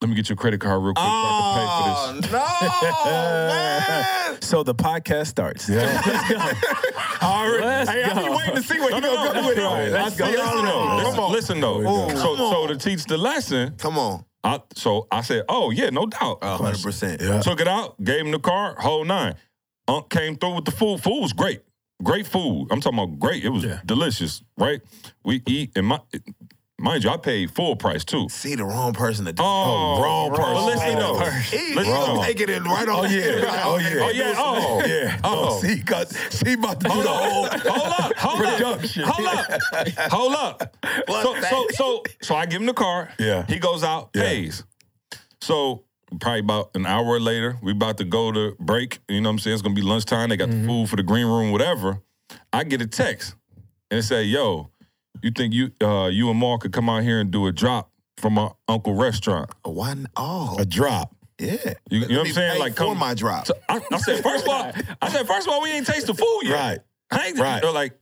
let 0.00 0.08
me 0.08 0.14
get 0.14 0.28
your 0.28 0.36
credit 0.36 0.60
card 0.60 0.80
real 0.82 0.94
quick 0.94 1.04
so 1.04 1.10
I 1.10 2.10
can 2.14 2.22
pay 2.22 2.28
for 2.28 2.30
this. 2.30 2.32
Oh, 2.32 2.38
no, 2.38 3.48
man. 3.48 4.14
So 4.48 4.62
the 4.62 4.74
podcast 4.74 5.26
starts. 5.26 5.68
All 7.20 7.50
right. 7.50 7.60
Let's 7.60 7.90
hey, 7.90 8.02
I 8.04 8.14
go. 8.14 8.24
be 8.24 8.30
waiting 8.30 8.54
to 8.54 8.62
see 8.62 8.78
what 8.80 8.94
he 8.94 9.00
No, 9.00 9.06
no, 9.08 9.14
gonna 9.16 9.34
no, 9.34 9.42
go 9.42 9.48
with. 9.48 9.56
no, 9.58 9.74
it. 9.76 9.90
let's 9.92 10.16
go. 10.16 10.24
Listen 10.26 10.64
though. 10.64 10.92
Come 10.92 10.96
Listen, 11.04 11.20
on. 11.20 11.32
listen 11.32 11.60
though. 11.60 11.80
Ooh, 11.80 12.10
so, 12.16 12.36
come 12.36 12.52
so 12.52 12.66
to 12.68 12.76
teach 12.76 13.04
the 13.04 13.18
lesson, 13.18 13.74
Come 13.76 13.98
on. 13.98 14.24
I, 14.44 14.60
so 14.74 15.06
I 15.10 15.20
said, 15.22 15.42
oh 15.48 15.70
yeah, 15.70 15.90
no 15.90 16.06
doubt. 16.06 16.42
hundred 16.42 16.82
percent. 16.82 17.20
Yeah. 17.20 17.40
Took 17.40 17.60
it 17.60 17.68
out, 17.68 18.02
gave 18.02 18.24
him 18.24 18.30
the 18.30 18.38
card, 18.38 18.78
whole 18.78 19.04
nine. 19.04 19.34
Unc 19.88 20.08
came 20.08 20.36
through 20.36 20.54
with 20.54 20.64
the 20.64 20.70
food. 20.70 21.02
Food 21.02 21.20
was 21.20 21.32
great. 21.32 21.62
Great 22.02 22.26
food. 22.26 22.68
I'm 22.70 22.80
talking 22.80 22.98
about 22.98 23.18
great. 23.18 23.44
It 23.44 23.48
was 23.50 23.66
delicious, 23.84 24.42
right? 24.56 24.80
We 25.24 25.42
eat, 25.46 25.72
and 25.76 25.86
my, 25.86 26.00
mind 26.78 27.04
you, 27.04 27.10
I 27.10 27.16
paid 27.16 27.50
full 27.50 27.76
price 27.76 28.04
too. 28.04 28.28
See 28.28 28.54
the 28.54 28.64
wrong 28.64 28.92
person 28.92 29.24
to 29.26 29.32
do. 29.32 29.42
Oh, 29.42 29.96
oh 29.98 30.02
wrong 30.02 30.30
person. 30.30 30.54
But 30.54 30.64
listen 30.64 30.98
though. 30.98 31.18
He, 31.18 31.74
Listen 31.74 31.92
gonna 31.92 32.14
though. 32.14 32.22
take 32.22 32.40
it 32.40 32.50
in 32.50 32.64
right 32.64 32.88
oh, 32.88 32.98
on. 33.00 33.06
Oh 33.06 33.08
yeah, 33.08 33.62
oh 33.64 33.78
yeah, 33.78 33.94
Oh 34.00 34.10
yeah. 34.10 34.34
Oh 34.36 34.82
yeah. 34.86 35.20
Oh. 35.24 35.46
Oh, 35.48 35.60
see, 35.60 35.82
cause 35.82 36.16
see 36.30 36.54
about 36.54 36.80
to 36.80 36.88
do 36.88 37.02
the 37.02 37.08
whole 37.08 37.46
Hold 37.46 37.92
up, 37.98 38.16
hold 38.16 38.38
Production. 38.58 39.04
up, 39.04 39.14
hold 39.14 39.28
up, 39.28 39.60
hold 40.10 40.34
up. 40.34 40.74
So, 41.08 41.40
so, 41.40 41.66
so, 41.74 42.02
so 42.22 42.34
I 42.34 42.46
give 42.46 42.60
him 42.60 42.66
the 42.66 42.74
car. 42.74 43.10
Yeah. 43.18 43.44
He 43.46 43.58
goes 43.58 43.82
out, 43.82 44.10
Yeah. 44.14 44.22
pays. 44.22 44.64
So 45.40 45.84
probably 46.20 46.40
about 46.40 46.70
an 46.74 46.86
hour 46.86 47.20
later, 47.20 47.58
we 47.62 47.72
about 47.72 47.98
to 47.98 48.04
go 48.04 48.32
to 48.32 48.56
break. 48.58 49.00
You 49.08 49.20
know 49.20 49.28
what 49.28 49.34
I'm 49.34 49.38
saying? 49.40 49.54
It's 49.54 49.62
gonna 49.62 49.74
be 49.74 49.82
lunchtime. 49.82 50.30
They 50.30 50.36
got 50.36 50.50
the 50.50 50.56
mm-hmm. 50.56 50.66
food 50.66 50.90
for 50.90 50.96
the 50.96 51.02
green 51.02 51.26
room, 51.26 51.52
whatever. 51.52 52.02
I 52.52 52.64
get 52.64 52.80
a 52.80 52.86
text 52.86 53.34
and 53.90 53.98
it 53.98 54.02
say, 54.02 54.24
"Yo, 54.24 54.70
you 55.22 55.30
think 55.30 55.52
you 55.54 55.70
uh, 55.82 56.06
you 56.06 56.30
and 56.30 56.38
Mal 56.38 56.58
could 56.58 56.72
come 56.72 56.88
out 56.88 57.02
here 57.02 57.20
and 57.20 57.30
do 57.30 57.46
a 57.46 57.52
drop 57.52 57.90
from 58.16 58.34
my 58.34 58.50
uncle 58.68 58.94
restaurant? 58.94 59.50
One 59.64 60.08
oh 60.16 60.56
A 60.58 60.64
drop. 60.64 61.14
yeah. 61.38 61.56
You, 61.90 62.00
you 62.00 62.00
know 62.00 62.06
Let 62.08 62.10
what 62.10 62.26
I'm 62.28 62.32
saying? 62.32 62.52
pay 62.54 62.58
Like 62.58 62.72
for 62.72 62.84
come 62.84 62.98
my 62.98 63.14
drop. 63.14 63.46
So 63.46 63.54
I, 63.68 63.80
I 63.92 63.98
said 63.98 64.22
first 64.22 64.44
of 64.44 64.48
all, 64.50 64.72
I 65.02 65.08
said 65.10 65.26
first 65.26 65.46
of 65.46 65.52
all, 65.52 65.62
we 65.62 65.70
ain't 65.72 65.86
taste 65.86 66.06
the 66.06 66.14
food 66.14 66.40
yet. 66.44 66.54
Right. 66.54 66.78
I 67.10 67.26
ain't, 67.28 67.38
Right. 67.38 67.62
Right. 67.62 67.72
Like, 67.74 67.98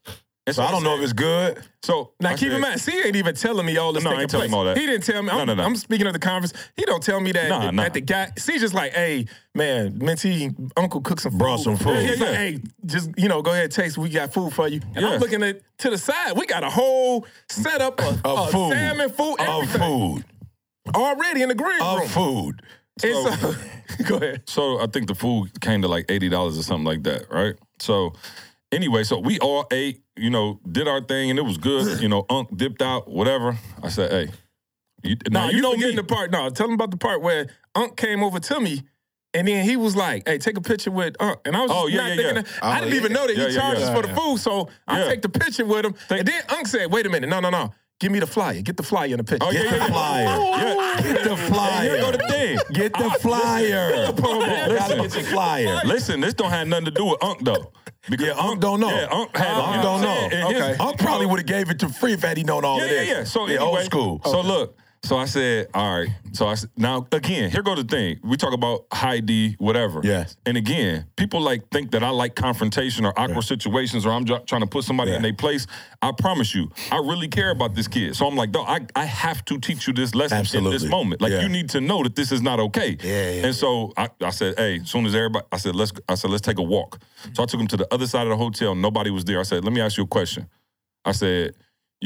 and 0.47 0.55
So 0.55 0.63
I 0.63 0.71
don't 0.71 0.85
know 0.85 0.97
if 0.97 1.03
it's 1.03 1.13
good. 1.13 1.61
So 1.83 2.13
Now 2.21 2.31
I 2.31 2.33
keep 2.35 2.49
said- 2.49 2.53
in 2.57 2.61
mind, 2.61 2.81
C 2.81 2.93
ain't 3.05 3.17
even 3.17 3.35
telling 3.35 3.67
me 3.67 3.77
all 3.77 3.93
this 3.93 4.05
No, 4.05 4.11
I 4.13 4.21
ain't 4.23 4.31
telling 4.31 4.49
him 4.49 4.55
all 4.55 4.65
that. 4.65 4.79
He 4.79 4.87
didn't 4.87 5.03
tell 5.05 5.23
me. 5.23 5.31
I'm, 5.31 5.39
No, 5.39 5.45
no, 5.45 5.55
no. 5.55 5.63
I'm 5.65 5.75
speaking 5.77 6.07
of 6.07 6.13
the 6.13 6.19
conference. 6.21 6.53
He 6.77 6.85
don't 6.85 7.03
tell 7.03 7.21
me 7.21 7.33
that, 7.33 7.49
Nah, 7.49 7.61
that, 7.67 7.75
nah. 7.75 7.89
the 7.89 8.01
guy. 8.01 8.31
C 8.39 8.59
just 8.59 8.73
like, 8.75 8.93
hey 8.93 9.27
man, 9.55 9.99
Minty 9.99 10.51
uncle 10.77 11.01
cooked 11.01 11.23
some 11.23 11.33
food. 11.33 11.39
Brought 11.39 11.61
some 11.61 11.77
food. 11.77 11.99
He's 12.09 12.21
like, 12.21 12.35
hey, 12.37 12.59
just 12.85 13.11
you 13.17 13.29
know, 13.29 13.43
go 13.43 13.51
ahead, 13.53 13.71
taste. 13.73 13.99
We 13.99 14.09
got 14.09 14.33
food 14.33 14.53
for 14.53 14.69
you. 14.69 14.81
And 14.95 15.05
Yeah. 15.05 15.13
I'm 15.15 15.21
looking 15.21 15.43
at 15.43 15.61
to 15.79 15.91
the 15.91 15.99
side. 15.99 16.33
We 16.37 16.47
got 16.47 16.63
a 16.65 16.71
whole 16.71 17.27
setup 17.49 18.01
of, 18.01 18.25
Of 18.25 18.51
food. 18.53 18.73
salmon 18.73 19.11
food, 19.11 19.37
Of 19.41 19.71
food. 19.71 20.25
already 20.95 21.43
in 21.43 21.49
the 21.49 21.55
green 21.55 21.81
room. 21.81 22.03
Of 22.03 22.11
food. 22.11 22.63
And 23.03 23.39
so, 23.39 23.55
go 24.05 24.17
ahead. 24.17 24.43
So 24.47 24.81
I 24.81 24.87
think 24.87 25.09
the 25.09 25.15
food 25.15 25.61
came 25.61 25.83
to 25.83 25.89
like 25.89 26.07
eighty 26.11 26.29
dollars 26.31 26.59
or 26.59 26.63
something 26.63 26.87
like 26.87 27.03
that, 27.03 27.31
right? 27.31 27.55
So 27.79 28.15
anyway, 28.77 29.03
so 29.05 29.19
we 29.19 29.39
all 29.41 29.67
ate, 29.73 30.03
you 30.17 30.31
know, 30.31 30.61
did 30.71 30.87
our 30.87 31.01
thing, 31.01 31.31
and 31.31 31.39
it 31.39 31.43
was 31.43 31.59
good. 31.59 32.01
You 32.01 32.09
know, 32.09 32.25
Unc 32.31 32.57
dipped 32.57 32.83
out, 32.83 33.09
whatever. 33.09 33.59
I 33.83 33.89
said, 33.89 34.11
hey, 34.13 34.33
you, 35.03 35.17
No, 35.31 35.41
now 35.41 35.49
you, 35.51 35.57
you 35.57 35.63
know 35.63 35.73
me. 35.77 35.95
the 35.97 36.05
part. 36.05 36.31
No, 36.31 36.49
tell 36.51 36.67
him 36.69 36.75
about 36.75 36.91
the 36.91 36.97
part 36.97 37.23
where 37.23 37.49
Unc 37.75 37.97
came 37.97 38.23
over 38.23 38.39
to 38.39 38.61
me. 38.61 38.83
And 39.35 39.47
then 39.47 39.67
he 39.67 39.77
was 39.77 39.95
like, 39.95 40.27
"Hey, 40.27 40.39
take 40.39 40.57
a 40.57 40.63
picture 40.63 40.91
with 40.91 41.15
Unc." 41.21 41.39
And 41.45 41.55
I 41.55 41.61
was 41.61 41.71
Oh, 41.71 41.91
just 41.91 41.95
yeah, 41.95 42.07
thinking 42.09 42.27
yeah. 42.27 42.33
that- 42.43 42.47
I 42.63 42.79
Oh, 42.79 42.85
didn't 42.85 42.95
even 42.97 43.13
know 43.13 43.27
that 43.27 43.37
he 43.37 43.55
charges 43.55 43.87
for 43.91 44.01
the 44.01 44.09
food. 44.15 44.39
So 44.39 44.71
I 44.89 45.03
take 45.05 45.21
the 45.21 45.29
picture 45.29 45.67
with 45.67 45.85
him. 45.85 45.95
and 46.09 46.27
then 46.27 46.43
Unc 46.49 46.67
said, 46.67 46.91
"Wait 46.91 47.05
a 47.05 47.11
minute, 47.11 47.29
no, 47.29 47.41
no, 47.41 47.51
no, 47.51 47.75
give 48.01 48.13
me 48.13 48.19
the 48.19 48.27
flyer. 48.27 48.63
Get 48.63 48.79
the 48.79 48.83
flyer 48.83 49.09
in 49.11 49.19
the 49.19 49.25
picture." 49.25 49.47
Oh 49.47 49.51
yeah, 49.51 49.65
Get 49.65 49.73
yeah, 49.73 49.79
the 49.79 49.79
yeah. 49.79 49.89
flyer. 49.89 50.25
Yeah. 50.25 51.03
Get 51.13 51.25
the 51.25 51.37
flyer. 51.37 51.83
Here 51.91 52.01
go 52.01 52.13
the 52.13 52.19
thing. 52.31 52.59
Get 52.73 52.93
the 52.95 53.11
flyer. 53.21 53.89
Listen. 54.69 54.99
get 55.03 55.11
the 55.11 55.23
flyer. 55.25 55.81
Listen, 55.85 56.21
this 56.23 56.33
don't 56.33 56.51
have 56.51 56.67
nothing 56.69 56.87
to 56.87 56.91
do 56.93 57.05
with 57.05 57.23
Unc 57.23 57.45
though. 57.45 57.73
Because 58.09 58.27
Yeah, 58.29 58.35
Unc 58.39 58.61
don't 58.61 58.81
know. 58.81 58.89
Yeah, 58.91 59.09
Unc 59.11 59.37
had. 59.37 59.49
Unc 59.49 59.83
don't 59.83 60.01
know. 60.01 60.29
His- 60.29 60.45
Okay. 60.63 60.77
Unc 60.79 60.99
probably 60.99 61.27
would 61.27 61.39
have 61.41 61.47
gave 61.47 61.71
it 61.71 61.79
to 61.81 61.89
free 61.89 62.13
if 62.13 62.23
had 62.23 62.37
he 62.37 62.45
known 62.45 62.65
all 62.65 62.79
Yeah, 62.79 62.85
of 62.85 62.91
yeah, 62.91 62.99
this. 62.99 63.09
yeah. 63.09 63.25
So 63.25 63.47
yeah, 63.47 63.57
anyway, 63.57 63.65
old 63.79 63.83
school. 63.85 64.21
So 64.25 64.41
look, 64.41 64.77
so 65.07 65.17
I 65.17 65.25
said, 65.27 65.69
all 65.73 65.99
right. 65.99 66.09
So 66.33 66.47
I 66.47 66.53
s- 66.53 66.67
now 66.77 67.07
again, 67.13 67.51
here 67.51 67.63
go 67.63 67.75
the 67.75 67.85
thing. 67.85 68.19
We 68.23 68.37
talk 68.37 68.53
about 68.53 68.87
high 68.93 69.21
D, 69.21 69.55
whatever. 69.59 70.01
Yes. 70.03 70.37
And 70.45 70.57
again, 70.57 71.07
people 71.17 71.41
like 71.41 71.71
think 71.71 71.93
that 71.93 72.03
I 72.03 72.11
like 72.11 72.35
confrontation 72.35 73.05
or 73.07 73.19
awkward 73.19 73.45
situations, 73.45 74.05
or 74.05 74.11
I'm 74.11 74.25
ju- 74.25 74.41
trying 74.47 74.61
to 74.63 74.67
put 74.67 74.85
somebody 74.85 75.15
in 75.15 75.23
their 75.23 75.33
place. 75.33 75.67
I 76.03 76.13
promise 76.13 76.55
you, 76.55 76.71
I 76.91 76.97
really 76.99 77.29
care 77.29 77.51
about 77.51 77.75
this 77.75 77.89
kid. 77.89 78.17
So 78.17 78.27
I'm 78.27 78.37
like, 78.37 78.53
dog, 78.53 78.67
I, 78.69 78.81
I 79.01 79.05
have 79.07 79.45
to 79.47 79.59
teach 79.59 79.87
you 79.87 79.93
this 79.95 80.15
lesson 80.15 80.39
in 80.39 80.43
this 80.43 80.55
Absolutely. 80.55 80.89
moment. 80.89 81.21
Like 81.23 81.33
Yeah. 81.33 81.43
you 81.43 81.49
need 81.49 81.71
to 81.71 81.81
know 81.81 82.03
that 82.03 82.17
this 82.17 82.33
is 82.33 82.43
not 82.43 82.61
okay. 82.61 82.97
Yeah, 83.03 83.31
yeah. 83.31 83.47
And 83.47 83.55
so 83.55 83.93
I, 83.97 84.09
I 84.21 84.31
said, 84.31 84.55
hey, 84.59 84.81
as 84.81 84.91
soon 84.91 85.07
as 85.07 85.15
everybody, 85.15 85.47
I 85.53 85.57
said, 85.59 85.75
let's, 85.77 85.93
I 86.09 86.17
said, 86.17 86.31
let's 86.31 86.43
take 86.43 86.59
a 86.59 86.63
walk. 86.63 87.01
So 87.33 87.43
I 87.43 87.47
took 87.47 87.61
him 87.61 87.67
to 87.69 87.77
the 87.77 87.93
other 87.95 88.07
side 88.07 88.23
of 88.25 88.31
the 88.31 88.37
hotel. 88.37 88.75
Nobody 88.75 89.11
was 89.11 89.25
there. 89.25 89.41
I 89.41 89.45
said, 89.45 89.65
let 89.65 89.73
me 89.73 89.81
ask 89.81 89.97
you 89.97 90.05
a 90.05 90.07
question. 90.09 90.49
I 91.05 91.13
said, 91.13 91.55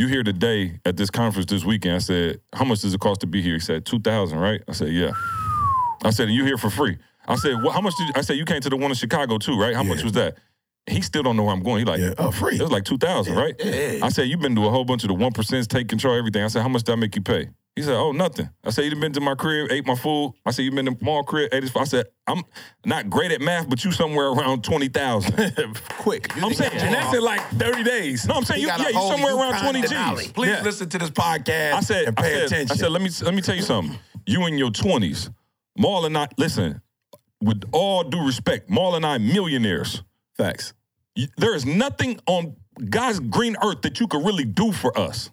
you 0.00 0.08
here 0.08 0.22
today 0.22 0.80
at 0.86 0.96
this 0.96 1.10
conference 1.10 1.46
this 1.50 1.62
weekend. 1.62 1.94
I 1.94 1.98
said, 1.98 2.40
how 2.54 2.64
much 2.64 2.80
does 2.80 2.94
it 2.94 3.00
cost 3.00 3.20
to 3.20 3.26
be 3.26 3.42
here? 3.42 3.54
He 3.54 3.60
said, 3.60 3.84
2000 3.84 4.38
right? 4.38 4.62
I 4.66 4.72
said, 4.72 4.88
yeah. 4.88 5.10
I 6.02 6.10
said, 6.10 6.28
and 6.28 6.34
you 6.34 6.44
here 6.46 6.56
for 6.56 6.70
free. 6.70 6.96
I 7.28 7.36
said, 7.36 7.62
well, 7.62 7.70
how 7.70 7.82
much 7.82 7.94
did 7.96 8.08
you, 8.08 8.12
I 8.16 8.22
said, 8.22 8.36
you 8.38 8.46
came 8.46 8.62
to 8.62 8.70
the 8.70 8.76
one 8.76 8.90
in 8.90 8.96
Chicago 8.96 9.36
too, 9.36 9.60
right? 9.60 9.76
How 9.76 9.82
much 9.82 10.02
was 10.02 10.14
that? 10.14 10.38
He 10.88 11.02
still 11.02 11.22
don't 11.22 11.36
know 11.36 11.44
where 11.44 11.52
I'm 11.52 11.62
going. 11.62 11.80
He 11.80 11.84
like, 11.84 12.00
Yeah, 12.00 12.14
oh, 12.16 12.30
free. 12.30 12.56
It 12.56 12.62
was 12.62 12.70
like 12.70 12.84
2000 12.84 13.36
right? 13.36 13.54
I 14.02 14.08
said, 14.08 14.22
you've 14.22 14.40
been 14.40 14.56
to 14.56 14.66
a 14.66 14.70
whole 14.70 14.84
bunch 14.86 15.04
of 15.04 15.08
the 15.08 15.14
1%, 15.14 15.66
take 15.68 15.88
control, 15.88 16.16
everything. 16.16 16.42
I 16.42 16.48
said, 16.48 16.62
how 16.62 16.68
much 16.68 16.82
did 16.82 16.92
that 16.92 16.96
make 16.96 17.14
you 17.14 17.22
pay? 17.22 17.50
He 17.76 17.82
said, 17.82 17.94
oh, 17.94 18.12
nothing. 18.12 18.50
I 18.64 18.70
said, 18.70 18.84
you 18.84 18.96
been 18.96 19.12
to 19.12 19.20
my 19.20 19.34
crib, 19.34 19.70
ate 19.70 19.86
my 19.86 19.94
food. 19.94 20.34
I 20.44 20.50
said, 20.50 20.62
you 20.64 20.72
been 20.72 20.86
to 20.86 20.96
my 21.04 21.22
crib, 21.26 21.50
ate 21.52 21.62
his 21.62 21.70
food. 21.72 21.80
I 21.80 21.84
said, 21.84 22.06
I'm 22.26 22.42
not 22.84 23.08
great 23.08 23.30
at 23.32 23.40
math, 23.40 23.70
but 23.70 23.84
you 23.84 23.92
somewhere 23.92 24.26
around 24.26 24.64
20,000. 24.64 25.34
quick. 25.98 26.34
You 26.36 26.42
I'm 26.46 26.52
saying, 26.52 26.72
and 26.74 26.92
that's 26.94 27.14
in 27.16 27.22
like 27.22 27.40
30 27.52 27.84
days. 27.84 28.26
no, 28.26 28.34
I'm 28.34 28.44
saying, 28.44 28.58
He 28.60 28.66
you, 28.66 28.68
yeah, 28.68 28.88
you 28.88 28.92
somewhere 28.92 29.34
around 29.34 29.62
20 29.62 29.82
G's. 29.82 30.32
Please 30.32 30.48
Yeah. 30.50 30.62
listen 30.62 30.88
to 30.90 30.98
this 30.98 31.10
podcast 31.10 31.72
I 31.74 31.80
said, 31.80 32.08
and 32.08 32.18
I 32.18 32.22
pay 32.22 32.34
said, 32.34 32.44
attention. 32.46 32.72
I 32.72 32.76
said, 32.76 32.90
let 32.92 33.02
me 33.02 33.10
let 33.22 33.34
me 33.34 33.40
tell 33.40 33.56
you 33.56 33.62
something. 33.62 33.98
You 34.26 34.46
in 34.46 34.58
your 34.58 34.70
twenties, 34.72 35.30
Mal 35.78 36.04
and 36.04 36.18
I. 36.18 36.28
Listen, 36.36 36.82
with 37.40 37.62
all 37.72 38.02
due 38.04 38.26
respect, 38.26 38.68
Mal 38.68 38.96
and 38.96 39.06
I 39.06 39.18
millionaires. 39.18 40.02
Facts. 40.36 40.74
There 41.36 41.54
is 41.54 41.64
nothing 41.64 42.20
on 42.26 42.56
God's 42.88 43.20
green 43.20 43.56
earth 43.62 43.82
that 43.82 44.00
you 44.00 44.06
could 44.08 44.24
really 44.24 44.44
do 44.44 44.72
for 44.72 44.96
us, 44.98 45.30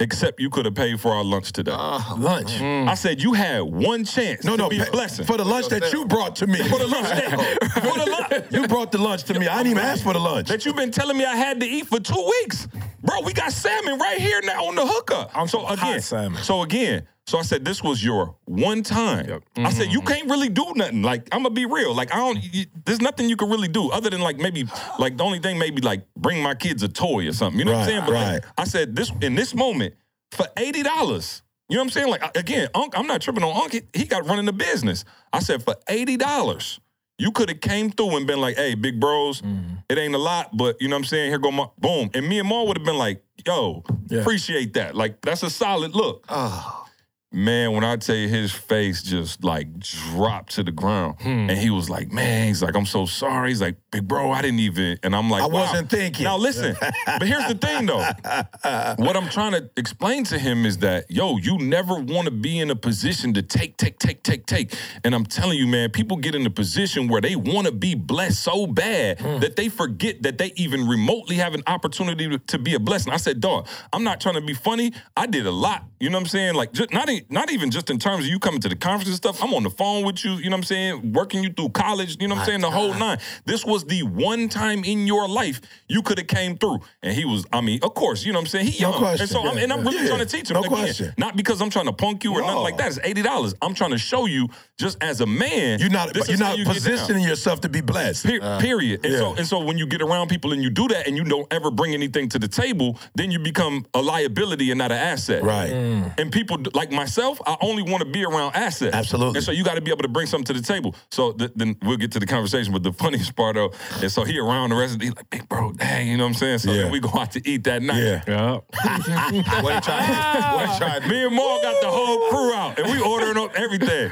except 0.00 0.40
you 0.40 0.50
could 0.50 0.64
have 0.64 0.74
paid 0.74 1.00
for 1.00 1.12
our 1.12 1.24
lunch 1.24 1.52
today. 1.52 1.72
Lunch. 1.72 2.60
I 2.60 2.94
said 2.94 3.22
you 3.22 3.32
had 3.32 3.60
one 3.62 4.04
chance 4.04 4.44
no, 4.44 4.52
to 4.56 4.62
no, 4.64 4.68
be 4.68 4.78
pay- 4.78 4.88
a 4.88 4.90
blessing 4.90 5.24
for 5.26 5.36
the 5.36 5.44
lunch 5.44 5.68
that 5.68 5.92
you 5.92 6.04
brought 6.06 6.36
to 6.36 6.46
me. 6.46 6.58
for 6.68 6.78
the 6.78 6.86
lunch 6.86 7.08
that, 7.08 7.70
for 7.74 7.98
the 7.98 8.10
lunch 8.10 8.44
you 8.50 8.66
brought 8.68 8.92
the 8.92 8.98
lunch 8.98 9.24
to 9.24 9.38
me. 9.38 9.46
I 9.48 9.58
didn't 9.58 9.72
even 9.78 9.84
ask 9.84 10.02
for 10.02 10.12
the 10.12 10.18
lunch. 10.20 10.48
that 10.48 10.64
you've 10.64 10.76
been 10.76 10.90
telling 10.90 11.16
me 11.16 11.24
I 11.24 11.36
had 11.36 11.60
to 11.60 11.66
eat 11.66 11.86
for 11.86 12.00
two 12.00 12.32
weeks, 12.42 12.68
bro. 13.02 13.20
We 13.22 13.32
got 13.32 13.52
salmon 13.52 13.98
right 13.98 14.18
here 14.18 14.40
now 14.44 14.66
on 14.66 14.74
the 14.74 14.86
hookup. 14.86 15.30
so 15.48 15.60
hot 15.60 15.78
again, 15.78 16.00
salmon. 16.00 16.42
so 16.42 16.62
again, 16.62 17.06
so 17.28 17.36
I 17.36 17.42
said 17.42 17.62
this 17.62 17.82
was 17.82 18.02
your 18.02 18.34
one 18.46 18.82
time. 18.82 19.42
I 19.58 19.68
said 19.68 19.92
you 19.92 19.98
mm-hmm. 19.98 20.08
can't 20.08 20.30
really 20.30 20.48
do 20.48 20.72
nothing. 20.74 21.02
Like 21.02 21.28
I'm 21.30 21.42
gonna 21.42 21.54
be 21.54 21.66
real. 21.66 21.94
Like 21.94 22.10
I 22.14 22.16
don't. 22.16 22.42
You, 22.42 22.64
there's 22.86 23.02
nothing 23.02 23.28
you 23.28 23.36
can 23.36 23.50
really 23.50 23.68
do 23.68 23.90
other 23.90 24.08
than 24.08 24.22
like 24.22 24.38
maybe 24.38 24.64
like 24.98 25.18
the 25.18 25.24
only 25.24 25.38
thing 25.38 25.58
maybe 25.58 25.82
like 25.82 26.06
bring 26.16 26.42
my 26.42 26.54
kids 26.54 26.82
a 26.82 26.88
toy 26.88 27.28
or 27.28 27.32
something. 27.32 27.58
You 27.58 27.66
know 27.66 27.72
what 27.72 27.80
I'm 27.80 27.86
saying? 27.86 28.00
But 28.06 28.14
like, 28.14 28.44
right. 28.44 28.52
I 28.56 28.64
said 28.64 28.96
this 28.96 29.12
in 29.20 29.34
this 29.34 29.54
moment 29.54 29.94
for 30.32 30.46
eighty 30.56 30.82
dollars. 30.82 31.42
You 31.68 31.76
know 31.76 31.82
what 31.82 31.88
I'm 31.88 31.90
saying? 31.90 32.08
Like 32.08 32.34
again, 32.34 32.68
Unc, 32.74 32.98
I'm 32.98 33.06
not 33.06 33.20
tripping 33.20 33.44
on 33.44 33.54
Unc. 33.62 33.72
He, 33.72 33.82
he 33.92 34.06
got 34.06 34.26
running 34.26 34.46
the 34.46 34.54
business. 34.54 35.04
I 35.30 35.40
said 35.40 35.62
for 35.62 35.74
eighty 35.86 36.16
dollars. 36.16 36.80
You 37.18 37.32
could 37.32 37.50
have 37.50 37.60
came 37.60 37.90
through 37.90 38.16
and 38.16 38.26
been 38.26 38.40
like, 38.40 38.56
"Hey, 38.56 38.74
big 38.74 39.00
bros, 39.00 39.42
mm-hmm. 39.42 39.74
it 39.90 39.98
ain't 39.98 40.14
a 40.14 40.18
lot, 40.18 40.56
but 40.56 40.80
you 40.80 40.88
know 40.88 40.94
what 40.94 41.00
I'm 41.00 41.04
saying. 41.04 41.30
Here 41.30 41.38
go 41.38 41.50
my 41.50 41.66
boom." 41.76 42.08
And 42.14 42.26
me 42.26 42.38
and 42.38 42.48
Mal 42.48 42.66
would 42.66 42.78
have 42.78 42.86
been 42.86 42.96
like, 42.96 43.22
"Yo, 43.44 43.84
Yeah. 44.08 44.20
appreciate 44.20 44.72
that. 44.74 44.94
Like 44.94 45.20
that's 45.20 45.42
a 45.42 45.50
solid 45.50 45.94
look." 45.94 46.24
Ah. 46.30 46.86
Man, 47.30 47.72
when 47.72 47.84
I 47.84 47.96
tell 47.96 48.16
you 48.16 48.26
his 48.26 48.52
face 48.52 49.02
just 49.02 49.44
like 49.44 49.78
dropped 49.80 50.54
to 50.54 50.62
the 50.62 50.72
ground, 50.72 51.16
hmm. 51.20 51.50
and 51.50 51.58
he 51.58 51.68
was 51.68 51.90
like, 51.90 52.10
"Man, 52.10 52.48
he's 52.48 52.62
like, 52.62 52.74
I'm 52.74 52.86
so 52.86 53.04
sorry." 53.04 53.50
He's 53.50 53.60
like, 53.60 53.76
"Big 53.90 54.08
bro, 54.08 54.30
I 54.30 54.40
didn't 54.40 54.60
even," 54.60 54.98
and 55.02 55.14
I'm 55.14 55.28
like, 55.28 55.42
I 55.42 55.46
wow. 55.46 55.60
wasn't 55.60 55.90
thinking. 55.90 56.24
Now 56.24 56.38
listen, 56.38 56.74
but 57.06 57.26
here's 57.26 57.46
the 57.46 57.54
thing 57.54 57.84
though. 57.84 57.98
what 59.04 59.14
I'm 59.14 59.28
trying 59.28 59.52
to 59.52 59.68
explain 59.76 60.24
to 60.24 60.38
him 60.38 60.64
is 60.64 60.78
that, 60.78 61.10
yo, 61.10 61.36
you 61.36 61.58
never 61.58 61.96
want 61.96 62.24
to 62.24 62.30
be 62.30 62.58
in 62.60 62.70
a 62.70 62.76
position 62.76 63.34
to 63.34 63.42
take, 63.42 63.76
take, 63.76 63.98
take, 63.98 64.22
take, 64.22 64.46
take. 64.46 64.74
And 65.04 65.14
I'm 65.14 65.26
telling 65.26 65.58
you, 65.58 65.66
man, 65.66 65.90
people 65.90 66.16
get 66.16 66.34
in 66.34 66.46
a 66.46 66.50
position 66.50 67.08
where 67.08 67.20
they 67.20 67.36
want 67.36 67.66
to 67.66 67.72
be 67.72 67.94
blessed 67.94 68.42
so 68.42 68.66
bad 68.66 69.20
hmm. 69.20 69.38
that 69.40 69.56
they 69.56 69.68
forget 69.68 70.22
that 70.22 70.38
they 70.38 70.52
even 70.56 70.88
remotely 70.88 71.36
have 71.36 71.52
an 71.52 71.62
opportunity 71.66 72.26
to, 72.26 72.38
to 72.38 72.58
be 72.58 72.72
a 72.72 72.80
blessing. 72.80 73.12
I 73.12 73.18
said, 73.18 73.40
dog, 73.40 73.68
I'm 73.92 74.02
not 74.02 74.18
trying 74.18 74.36
to 74.36 74.40
be 74.40 74.54
funny. 74.54 74.94
I 75.14 75.26
did 75.26 75.46
a 75.46 75.52
lot. 75.52 75.84
You 76.00 76.08
know 76.08 76.16
what 76.16 76.22
I'm 76.22 76.28
saying? 76.28 76.54
Like, 76.54 76.72
just, 76.72 76.92
not, 76.92 77.10
not 77.28 77.50
even 77.50 77.70
just 77.70 77.90
in 77.90 77.98
terms 77.98 78.24
of 78.24 78.30
you 78.30 78.38
coming 78.38 78.60
to 78.60 78.68
the 78.68 78.76
conference 78.76 79.08
and 79.08 79.16
stuff. 79.16 79.42
I'm 79.42 79.54
on 79.54 79.62
the 79.62 79.70
phone 79.70 80.04
with 80.04 80.24
you, 80.24 80.32
you 80.34 80.44
know 80.44 80.56
what 80.56 80.58
I'm 80.58 80.62
saying? 80.64 81.12
Working 81.12 81.42
you 81.42 81.50
through 81.52 81.70
college, 81.70 82.16
you 82.20 82.28
know 82.28 82.34
what 82.34 82.42
I'm 82.42 82.46
saying? 82.46 82.60
The 82.60 82.70
whole 82.70 82.94
nine. 82.94 83.18
This 83.44 83.64
was 83.64 83.84
the 83.84 84.02
one 84.02 84.48
time 84.48 84.84
in 84.84 85.06
your 85.06 85.28
life 85.28 85.60
you 85.88 86.02
could 86.02 86.18
have 86.18 86.26
came 86.26 86.56
through. 86.56 86.80
And 87.02 87.14
he 87.14 87.24
was, 87.24 87.46
I 87.52 87.60
mean, 87.60 87.80
of 87.82 87.94
course, 87.94 88.24
you 88.24 88.32
know 88.32 88.38
what 88.38 88.42
I'm 88.44 88.48
saying? 88.48 88.66
He 88.66 88.82
No 88.82 88.90
young. 88.90 88.98
question. 88.98 89.22
And 89.22 89.30
so 89.30 89.46
I'm, 89.46 89.58
and 89.58 89.72
I'm 89.72 89.84
really 89.84 90.02
yeah. 90.02 90.08
trying 90.08 90.20
to 90.20 90.26
teach 90.26 90.50
him. 90.50 90.54
No 90.54 90.60
Again, 90.60 90.70
question. 90.70 91.14
Not 91.18 91.36
because 91.36 91.60
I'm 91.60 91.70
trying 91.70 91.86
to 91.86 91.92
punk 91.92 92.24
you 92.24 92.32
or 92.34 92.40
nothing 92.42 92.62
like 92.62 92.76
that. 92.78 92.88
It's 92.88 92.98
eighty 93.04 93.22
dollars. 93.22 93.54
I'm 93.62 93.74
trying 93.74 93.90
to 93.90 93.98
show 93.98 94.26
you, 94.26 94.48
just 94.78 95.02
as 95.02 95.20
a 95.20 95.26
man, 95.26 95.80
You're 95.80 95.90
not. 95.90 96.14
You're 96.28 96.38
not 96.38 96.58
you 96.58 96.64
positioning 96.64 97.22
yourself 97.24 97.60
to 97.62 97.68
be 97.68 97.80
blessed. 97.80 98.26
Per- 98.26 98.40
uh, 98.42 98.60
period. 98.60 99.04
And 99.04 99.14
so 99.14 99.34
and 99.34 99.46
so 99.46 99.58
when 99.64 99.78
you 99.78 99.86
get 99.86 100.02
around 100.02 100.28
people 100.28 100.52
and 100.52 100.62
you 100.62 100.70
do 100.70 100.88
that 100.88 101.06
and 101.06 101.16
you 101.16 101.24
don't 101.24 101.50
ever 101.52 101.70
bring 101.70 101.94
anything 101.94 102.28
to 102.30 102.38
the 102.38 102.48
table, 102.48 102.98
then 103.14 103.30
you 103.30 103.38
become 103.38 103.86
a 103.94 104.02
liability 104.02 104.70
and 104.70 104.78
not 104.78 104.92
an 104.92 104.98
asset. 104.98 105.42
Right. 105.42 105.70
And 105.72 106.30
people 106.32 106.58
like 106.74 106.90
myself, 106.92 107.07
I 107.46 107.56
only 107.60 107.82
want 107.82 108.02
to 108.02 108.08
be 108.10 108.24
around 108.24 108.54
assets. 108.54 108.94
Absolutely. 108.94 109.38
And 109.38 109.44
so 109.44 109.52
you 109.52 109.64
got 109.64 109.74
to 109.74 109.80
be 109.80 109.90
able 109.90 110.02
to 110.02 110.08
bring 110.08 110.26
something 110.26 110.54
to 110.54 110.60
the 110.60 110.66
table. 110.66 110.94
So 111.10 111.32
th- 111.32 111.52
then 111.56 111.76
we'll 111.82 111.96
get 111.96 112.12
to 112.12 112.20
the 112.20 112.26
conversation. 112.26 112.72
But 112.72 112.82
the 112.82 112.92
funniest 112.92 113.34
part 113.36 113.56
though, 113.56 113.72
is 114.02 114.12
so 114.14 114.24
he 114.24 114.38
around 114.38 114.70
the 114.70 114.76
rest 114.76 114.94
of 114.94 115.00
the, 115.00 115.06
he 115.06 115.10
like, 115.10 115.30
big 115.30 115.48
bro, 115.48 115.72
dang, 115.72 116.08
you 116.08 116.16
know 116.16 116.24
what 116.24 116.28
I'm 116.30 116.34
saying? 116.34 116.58
So 116.58 116.72
Yeah. 116.72 116.82
then 116.84 116.92
we 116.92 117.00
go 117.00 117.10
out 117.18 117.32
to 117.32 117.48
eat 117.48 117.64
that 117.64 117.82
night. 117.82 118.02
Yeah. 118.02 118.22
Yeah. 118.26 118.52
What 118.52 119.02
he? 119.32 119.38
What 119.62 119.74
he 119.74 119.80
tried? 119.80 120.00
Ah. 120.04 121.04
Me 121.08 121.24
and 121.24 121.34
Mal 121.34 121.62
got 121.62 121.80
the 121.82 121.90
whole 121.90 122.28
crew 122.30 122.52
out, 122.54 122.78
and 122.78 122.90
we 122.90 123.00
ordering 123.00 123.36
up 123.38 123.54
everything. 123.54 124.10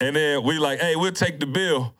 And 0.00 0.14
then 0.14 0.42
we 0.42 0.58
like, 0.58 0.78
hey, 0.80 0.94
we'll 0.96 1.12
take 1.12 1.40
the 1.40 1.46
bill. 1.46 1.94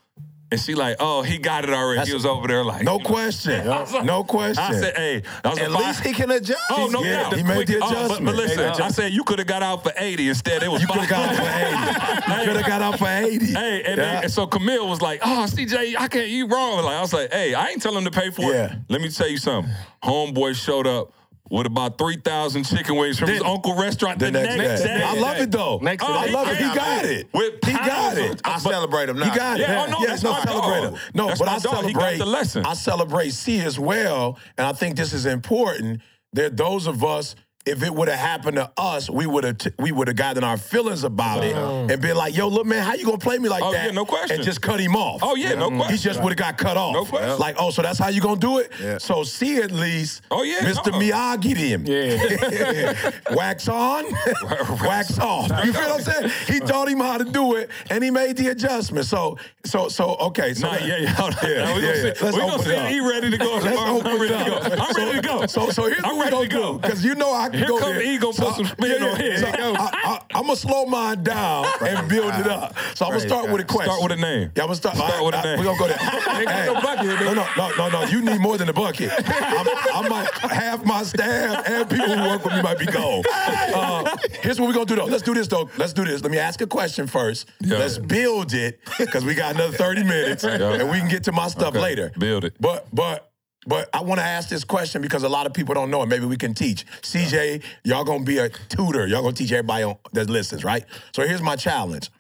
And 0.49 0.61
she 0.61 0.75
like, 0.77 0.97
oh, 1.01 1.23
he 1.23 1.39
got 1.39 1.65
it 1.65 1.71
already. 1.71 2.07
he 2.09 2.15
was 2.15 2.25
over 2.25 2.47
there 2.47 2.63
like, 2.65 2.85
No 2.85 3.01
question. 3.01 3.67
No 4.05 4.23
question. 4.23 4.63
I 4.63 4.73
said, 4.73 4.97
hey, 4.97 5.23
that 5.43 5.51
was 5.51 5.59
At 5.59 5.71
five. 5.73 5.87
least 5.87 6.05
he 6.05 6.13
can 6.13 6.31
adjust. 6.31 6.61
Oh 6.71 6.87
no 6.87 7.03
Yeah, 7.03 7.23
doubt. 7.25 7.37
he 7.37 7.43
made 7.43 7.67
the 7.67 7.79
Oh, 7.79 7.81
but- 7.81 7.91
but, 7.91 8.05
adjustment. 8.05 8.37
listen, 8.37 8.61
I 8.83 8.89
said 8.91 9.13
you 9.13 9.25
could 9.25 9.41
have 9.41 9.49
got 9.49 9.65
out 9.65 9.83
for 9.83 9.93
eighty 9.97 10.29
instead. 10.29 10.63
It 10.63 10.71
was 10.71 10.81
You 10.83 10.87
could 10.87 10.99
have 11.01 11.09
got 11.11 11.31
out 11.31 11.37
for 11.37 11.43
eighty. 11.43 12.41
You 12.41 12.47
could 12.47 12.57
have 12.57 12.67
got 12.67 12.83
out 12.83 12.99
for 12.99 13.09
eighty. 13.09 13.47
Hey, 13.47 13.83
and, 13.83 13.97
Yeah. 13.99 14.05
then, 14.15 14.23
and 14.25 14.33
so 14.33 14.47
Camille 14.47 14.89
was 14.89 15.03
like, 15.03 15.21
"Oh, 15.25 15.47
CJ, 15.49 15.97
I 15.99 16.07
can't. 16.07 16.29
You 16.29 16.47
wrong." 16.47 16.85
Like 16.85 16.95
I 16.97 17.01
was 17.01 17.13
like, 17.13 17.33
"Hey, 17.33 17.55
I 17.55 17.67
ain't 17.71 17.83
telling 17.83 17.99
him 17.99 18.05
to 18.05 18.11
pay 18.13 18.31
for 18.31 18.43
Yeah. 18.43 18.67
it." 18.67 18.79
Let 18.89 19.01
me 19.01 19.09
tell 19.09 19.29
you 19.29 19.39
something. 19.39 19.73
Homeboy 20.05 20.55
showed 20.55 20.87
up, 20.87 21.13
with 21.51 21.67
about 21.67 21.99
3,000 21.99 22.65
chicken 22.65 22.97
wings 22.97 23.19
from 23.19 23.29
his 23.29 23.43
uncle 23.43 23.75
restaurant 23.77 24.19
the, 24.19 24.27
The 24.27 24.33
next, 24.33 24.83
day. 24.83 25.03
I 25.03 25.15
love 25.15 25.39
it 25.39 25.51
though. 25.51 25.79
Next 25.79 26.05
Oh, 26.05 26.13
I 26.13 26.27
love 26.27 26.49
it. 26.49 26.57
He 26.57 26.75
got 26.75 27.05
it. 27.05 27.29
with 27.33 27.55
He 27.65 27.73
got 27.73 28.19
it. 28.19 28.35
of- 28.35 28.41
I 28.45 28.59
celebrate 28.59 29.09
him 29.09 29.19
now. 29.19 29.31
He 29.31 29.37
got 29.39 29.61
it. 29.61 29.69
Yeah, 29.69 29.85
oh, 29.87 29.91
no, 29.91 29.99
yeah, 30.01 30.07
that's 30.07 30.23
no, 30.23 30.33
my 30.33 30.43
celebrate 30.43 30.81
dog. 30.81 30.93
him. 30.95 31.01
No, 31.15 31.27
That's 31.29 31.39
but 31.39 31.49
I 31.49 31.59
dog. 31.59 31.85
He 31.85 31.93
got 31.93 32.01
celebrate. 32.01 32.19
the 32.19 32.27
lesson. 32.27 32.67
I 32.67 32.75
celebrate 32.75 33.31
C 33.31 33.61
as 33.61 33.79
well, 33.79 34.39
and 34.59 34.67
I 34.67 34.73
think 34.73 34.97
this 34.97 35.13
is 35.13 35.27
important. 35.27 36.01
There, 36.33 36.51
those 36.51 36.87
of 36.87 37.05
us. 37.05 37.35
If 37.67 37.83
it 37.83 37.93
would 37.93 38.07
have 38.07 38.21
happened 38.21 38.59
to 38.59 38.71
us, 38.77 39.11
we 39.11 39.27
would 39.27 39.43
have 39.43 39.59
t- 39.59 39.73
we 39.81 39.91
would 39.91 40.07
have 40.07 40.17
gotten 40.17 40.45
our 40.45 40.57
feelings 40.57 41.03
about 41.03 41.43
it 41.43 41.57
and 41.57 42.01
been 42.01 42.17
like, 42.17 42.37
"Yo, 42.37 42.47
look, 42.47 42.65
man, 42.65 42.85
how 42.85 42.95
you 42.95 43.05
gonna 43.05 43.19
play 43.19 43.39
me 43.39 43.49
like 43.49 43.65
Oh, 43.65 43.73
that?" 43.73 43.87
yeah, 43.87 43.91
no 43.91 44.05
question. 44.05 44.37
And 44.37 44.45
just 44.45 44.63
cut 44.63 44.79
him 44.79 44.95
off. 44.95 45.21
Oh, 45.21 45.35
yeah, 45.35 45.55
no 45.55 45.69
He 45.71 45.77
question. 45.77 45.97
He 45.97 46.03
just 46.03 46.23
would 46.23 46.31
have 46.31 46.37
got 46.39 46.59
cut 46.59 46.77
off. 46.77 46.93
No 46.95 47.05
question. 47.05 47.39
Like, 47.41 47.57
oh, 47.59 47.71
so 47.71 47.83
that's 47.83 47.99
how 47.99 48.07
you 48.09 48.21
gonna 48.21 48.39
do 48.39 48.59
it? 48.59 48.71
Yeah. 48.81 48.99
So 48.99 49.25
see 49.25 49.57
at 49.57 49.73
least. 49.73 50.23
Oh, 50.31 50.45
yeah, 50.45 50.61
Mr. 50.61 50.93
no. 50.93 50.99
Miyagi 51.01 51.57
him. 51.57 51.85
Yeah. 51.87 53.11
wax 53.35 53.69
on, 53.69 54.05
wax 54.85 55.19
off. 55.19 55.51
You 55.65 55.73
feel 55.73 55.89
what 55.91 56.07
I'm 56.09 56.29
saying? 56.29 56.33
He 56.47 56.61
taught 56.61 56.89
him 56.89 57.01
how 57.01 57.19
to 57.19 57.25
do 57.25 57.57
it, 57.57 57.69
and 57.91 58.05
he 58.05 58.13
made 58.13 58.37
the 58.37 58.47
adjustment. 58.49 59.07
So, 59.07 59.39
so, 59.65 59.89
so, 59.89 60.15
okay. 60.21 60.55
So, 60.55 60.69
Nah, 60.69 60.77
yeah, 60.79 60.99
yeah. 60.99 61.09
Hold 61.15 61.35
on. 61.35 61.39
Yeah, 61.51 61.75
we 61.75 61.83
yeah, 61.83 61.87
gonna 61.87 61.87
yeah. 61.87 62.15
see. 62.15 62.25
Let's 62.25 62.37
we 62.37 62.41
gonna 62.43 62.53
open 62.55 62.65
see 62.67 62.73
it 62.73 62.79
up. 62.79 62.89
he 62.91 63.01
ready 63.01 63.31
to 63.33 63.39
go. 63.39 63.55
Let's 63.57 63.77
open 63.81 64.07
I'm 64.07 64.21
ready 64.21 64.35
it 64.35 64.45
to 64.45 64.51
go. 64.51 64.57
up. 64.57 64.73
I'm 64.81 64.95
so, 64.95 65.05
ready 65.07 65.21
to 65.21 65.27
go. 65.27 65.47
So, 65.47 65.71
so 65.71 65.83
here's 65.87 66.05
I'm 66.05 66.17
what 66.17 66.33
we 66.33 66.37
ready 66.39 66.49
gonna 66.49 66.63
go. 66.63 66.73
do 66.75 66.79
because 66.79 67.05
you 67.05 67.15
know 67.17 67.33
I 67.35 67.49
can 67.49 67.56
Here 67.59 67.67
go 67.67 67.79
come 67.79 67.95
there. 67.95 68.03
E, 68.03 68.19
gonna 68.19 68.35
put 68.35 68.55
some 68.55 68.67
spin 68.67 69.03
on 69.03 69.17
here. 69.21 69.39
So 69.39 69.47
I, 69.49 70.21
am 70.35 70.43
gonna 70.43 70.57
slow 70.57 70.87
mine 70.87 71.23
down 71.23 71.67
and 71.81 72.09
build 72.09 72.35
it 72.35 72.47
up. 72.47 72.75
So 72.95 73.07
I'm 73.07 73.13
gonna 73.13 73.21
start 73.21 73.51
with 73.51 73.61
a 73.61 73.65
question. 73.65 73.93
Start 73.93 74.03
with 74.03 74.19
a 74.19 74.21
name. 74.21 74.51
Yeah, 74.57 74.63
I'm 74.63 74.69
gonna 74.69 74.75
start. 74.77 74.97
Start 74.97 75.25
with 75.25 75.35
a 75.35 75.39
I- 75.39 75.41
I- 75.41 75.45
name. 75.45 75.59
We're 75.59 75.65
gonna 75.65 75.79
go 75.79 75.89
there. 75.89 75.99
Hey, 76.37 76.67
no 76.67 76.75
bucket, 76.75 77.07
no, 77.07 77.33
no, 77.33 77.47
no, 77.57 77.71
no, 77.77 77.89
no. 77.89 78.05
You 78.05 78.21
need 78.21 78.41
more 78.41 78.59
than 78.59 78.69
a 78.69 78.73
bucket. 78.73 79.11
I'm, 79.27 79.67
I 79.95 80.09
might 80.09 80.29
half 80.51 80.85
my 80.85 81.03
staff 81.03 81.67
and 81.67 81.89
people 81.89 82.15
who 82.15 82.29
work 82.29 82.45
with 82.45 82.53
me 82.55 82.63
might 82.63 82.79
be 82.79 82.85
gone. 82.87 83.23
Uh, 83.31 84.17
here's 84.43 84.61
what 84.61 84.67
we're 84.69 84.75
gonna 84.75 84.87
do 84.87 84.97
though. 84.97 85.07
Let's 85.07 85.23
do 85.23 85.33
this 85.35 85.49
though. 85.49 85.71
Let's 85.79 85.93
do 85.95 86.05
this. 86.05 86.23
Let 86.23 86.31
me 86.31 86.39
ask 86.39 86.61
a 86.61 86.67
question 86.67 87.07
first. 87.07 87.49
Yeah. 87.61 87.79
Let's 87.79 87.97
build 87.99 88.53
it 88.53 88.81
because 88.99 89.25
we 89.25 89.35
got 89.35 89.55
another 89.55 89.77
30 89.77 90.05
minutes 90.05 90.45
and 90.45 90.91
we 90.91 90.99
can 90.99 91.09
get 91.09 91.25
to 91.25 91.33
my 91.33 91.49
stuff 91.49 91.69
Okay. 91.69 91.81
later. 91.81 92.13
Build 92.19 92.45
it. 92.45 92.55
But 92.61 92.87
but 92.93 93.31
but 93.67 93.89
I 93.93 94.03
want 94.03 94.21
to 94.21 94.25
ask 94.27 94.49
this 94.49 94.65
question 94.65 95.03
because 95.03 95.23
a 95.23 95.29
lot 95.29 95.47
of 95.47 95.53
people 95.53 95.75
don't 95.75 95.91
know 95.91 96.03
it. 96.03 96.07
Maybe 96.07 96.27
we 96.27 96.37
can 96.37 96.55
teach. 96.55 96.87
CJ, 97.03 97.63
y'all 97.85 98.05
gonna 98.05 98.25
be 98.25 98.39
a 98.39 98.49
tutor. 98.49 99.07
Y'all 99.07 99.23
gonna 99.23 99.35
teach 99.35 99.53
everybody 99.53 99.85
on, 99.85 99.97
that 100.13 100.31
listens, 100.31 100.65
right? 100.65 100.85
So 101.15 101.27
here's 101.27 101.43
my 101.43 101.57
challenge. 101.57 102.11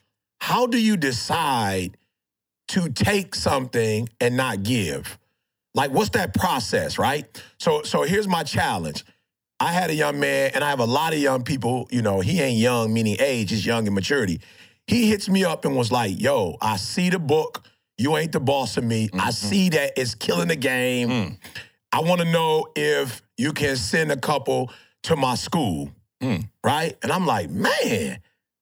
How 0.40 0.66
do 0.66 0.80
you 0.80 0.96
decide 0.96 1.96
to 2.68 2.88
take 2.88 3.34
something 3.34 4.08
and 4.20 4.36
not 4.36 4.62
give? 4.62 5.18
Like, 5.74 5.90
what's 5.90 6.10
that 6.10 6.34
process, 6.34 6.98
right? 6.98 7.24
So 7.58 7.82
so 7.82 8.02
here's 8.02 8.26
my 8.26 8.42
challenge. 8.42 9.04
I 9.58 9.72
had 9.72 9.90
a 9.90 9.94
young 9.94 10.20
man, 10.20 10.50
and 10.54 10.62
I 10.62 10.70
have 10.70 10.80
a 10.80 10.84
lot 10.84 11.14
of 11.14 11.18
young 11.18 11.42
people, 11.42 11.88
you 11.90 12.02
know, 12.02 12.20
he 12.20 12.40
ain't 12.40 12.58
young, 12.58 12.92
meaning 12.92 13.16
age, 13.20 13.50
he's 13.50 13.64
young 13.64 13.86
in 13.86 13.94
maturity. 13.94 14.40
He 14.86 15.08
hits 15.08 15.28
me 15.28 15.44
up 15.44 15.64
and 15.64 15.74
was 15.76 15.90
like, 15.90 16.20
yo, 16.20 16.56
I 16.60 16.76
see 16.76 17.08
the 17.08 17.18
book. 17.18 17.64
You 17.98 18.16
ain't 18.16 18.32
the 18.32 18.40
boss 18.40 18.76
of 18.76 18.84
me. 18.84 19.08
I 19.12 19.16
mm-hmm. 19.16 19.30
see 19.30 19.68
that 19.70 19.92
it's 19.96 20.14
killing 20.14 20.48
the 20.48 20.56
game. 20.56 21.08
Mm. 21.08 21.38
I 21.92 22.00
want 22.00 22.20
to 22.20 22.30
know 22.30 22.66
if 22.76 23.22
you 23.38 23.52
can 23.52 23.76
send 23.76 24.12
a 24.12 24.16
couple 24.16 24.70
to 25.04 25.16
my 25.16 25.34
school. 25.34 25.90
Mm. 26.20 26.48
Right? 26.62 26.96
And 27.02 27.10
I'm 27.10 27.26
like, 27.26 27.48
man, 27.48 28.18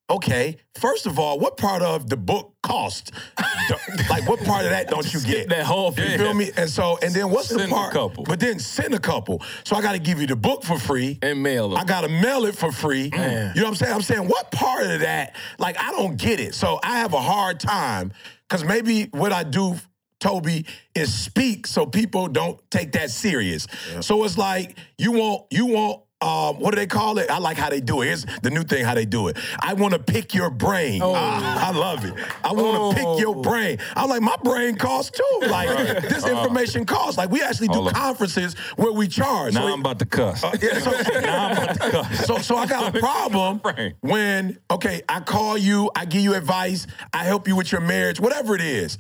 okay. 0.09 0.57
First 0.75 1.07
of 1.07 1.19
all, 1.19 1.39
what 1.39 1.57
part 1.57 1.83
of 1.83 2.09
the 2.09 2.17
book 2.17 2.55
cost? 2.63 3.13
like, 4.11 4.29
what 4.29 4.41
part 4.45 4.65
of 4.65 4.71
that 4.71 4.89
don't 4.89 5.13
you 5.13 5.21
get? 5.21 5.49
that 5.49 5.65
whole 5.65 5.91
thing. 5.91 6.13
You 6.13 6.19
feel 6.19 6.35
me? 6.35 6.51
And 6.57 6.69
so, 6.71 6.99
and 7.03 7.13
then 7.15 7.31
what's 7.31 7.49
the 7.49 7.59
Send 7.59 7.73
a 7.73 7.75
part? 7.75 7.93
couple. 7.93 8.25
But 8.25 8.41
then 8.41 8.59
send 8.59 8.95
a 8.95 8.99
couple. 8.99 9.43
So 9.65 9.75
I 9.75 9.83
got 9.83 9.93
to 9.93 9.99
give 9.99 10.21
you 10.21 10.27
the 10.27 10.37
book 10.37 10.63
for 10.63 10.79
free. 10.79 11.19
and 11.23 11.43
mail 11.43 11.71
them. 11.71 11.79
I 11.79 11.85
gotta 11.85 12.09
mail 12.09 12.45
it 12.45 12.57
for 12.57 12.71
free. 12.71 13.11
Mm. 13.11 13.55
You 13.55 13.63
know 13.63 13.67
what 13.67 13.71
I'm 13.71 13.75
saying? 13.77 13.95
I'm 13.95 14.03
saying, 14.03 14.29
what 14.29 14.51
part 14.51 14.87
of 14.87 15.01
that? 15.01 15.35
Like, 15.59 15.79
I 15.79 15.91
don't 15.91 16.17
get 16.17 16.41
it. 16.41 16.55
So 16.55 16.79
I 16.83 16.99
have 16.99 17.15
a 17.15 17.21
hard 17.21 17.59
time 17.59 18.13
because 18.55 18.69
maybe 18.69 19.09
what 19.11 19.33
I 19.33 19.43
do, 19.43 19.75
Toby, 20.21 20.65
is 20.95 21.13
speak 21.13 21.67
so 21.67 21.87
people 21.87 22.29
don't 22.29 22.61
take 22.71 22.93
that 22.93 23.11
serious. 23.11 23.67
So 24.01 24.23
it's 24.23 24.39
like 24.39 24.79
you 24.97 25.11
want 25.11 25.47
you 25.51 25.67
want. 25.67 26.04
Um, 26.25 26.59
what 26.59 26.71
do 26.71 26.77
they 26.77 26.87
call 26.87 27.19
it? 27.19 27.31
I 27.31 27.39
like 27.39 27.59
how 27.59 27.69
they 27.69 27.81
do 27.81 28.01
it. 28.01 28.07
Here's 28.07 28.25
the 28.43 28.51
new 28.51 28.63
thing: 28.65 28.85
how 28.85 28.95
they 28.95 29.05
do 29.05 29.29
it. 29.29 29.37
I 29.61 29.75
want 29.75 29.93
to 29.93 29.99
pick 30.01 30.35
your 30.35 30.49
brain. 30.51 31.03
Ah, 31.05 31.69
I 31.69 31.79
love 31.79 32.05
it. 32.05 32.15
I 32.43 32.53
want 32.53 32.97
to 32.97 33.03
pick 33.03 33.21
your 33.21 33.43
brain. 33.43 33.79
I'm 33.95 34.09
like, 34.09 34.23
my 34.23 34.37
brain 34.43 34.77
costs 34.77 35.11
too. 35.19 35.23
Like 35.55 35.69
this 36.09 36.27
information 36.27 36.85
costs. 36.87 37.19
Like 37.19 37.31
we 37.31 37.43
actually 37.43 37.69
do 37.69 37.89
conferences 37.91 38.55
where 38.77 38.93
we 38.93 39.07
charge. 39.07 39.55
Now 39.55 39.67
So 39.67 39.73
I'm 39.75 39.81
about 39.81 39.99
to 40.01 40.07
cuss. 40.07 40.43
yeah, 40.63 40.79
so, 40.79 40.91
now 41.21 41.49
I'm 41.49 41.53
about 41.53 41.75
to 41.75 41.91
cuss. 41.91 42.27
so, 42.27 42.39
so 42.39 42.57
I 42.57 42.67
got 42.67 42.95
a 42.95 42.99
problem 42.99 43.61
when, 44.01 44.59
okay, 44.71 45.03
I 45.09 45.21
call 45.21 45.59
you, 45.59 45.91
I 45.95 46.07
give 46.07 46.23
you 46.23 46.35
advice, 46.35 46.87
I 47.13 47.25
help 47.25 47.47
you 47.47 47.55
with 47.57 47.71
your 47.71 47.83
marriage, 47.83 48.19
whatever 48.19 48.55
it 48.55 48.63
is. 48.63 48.99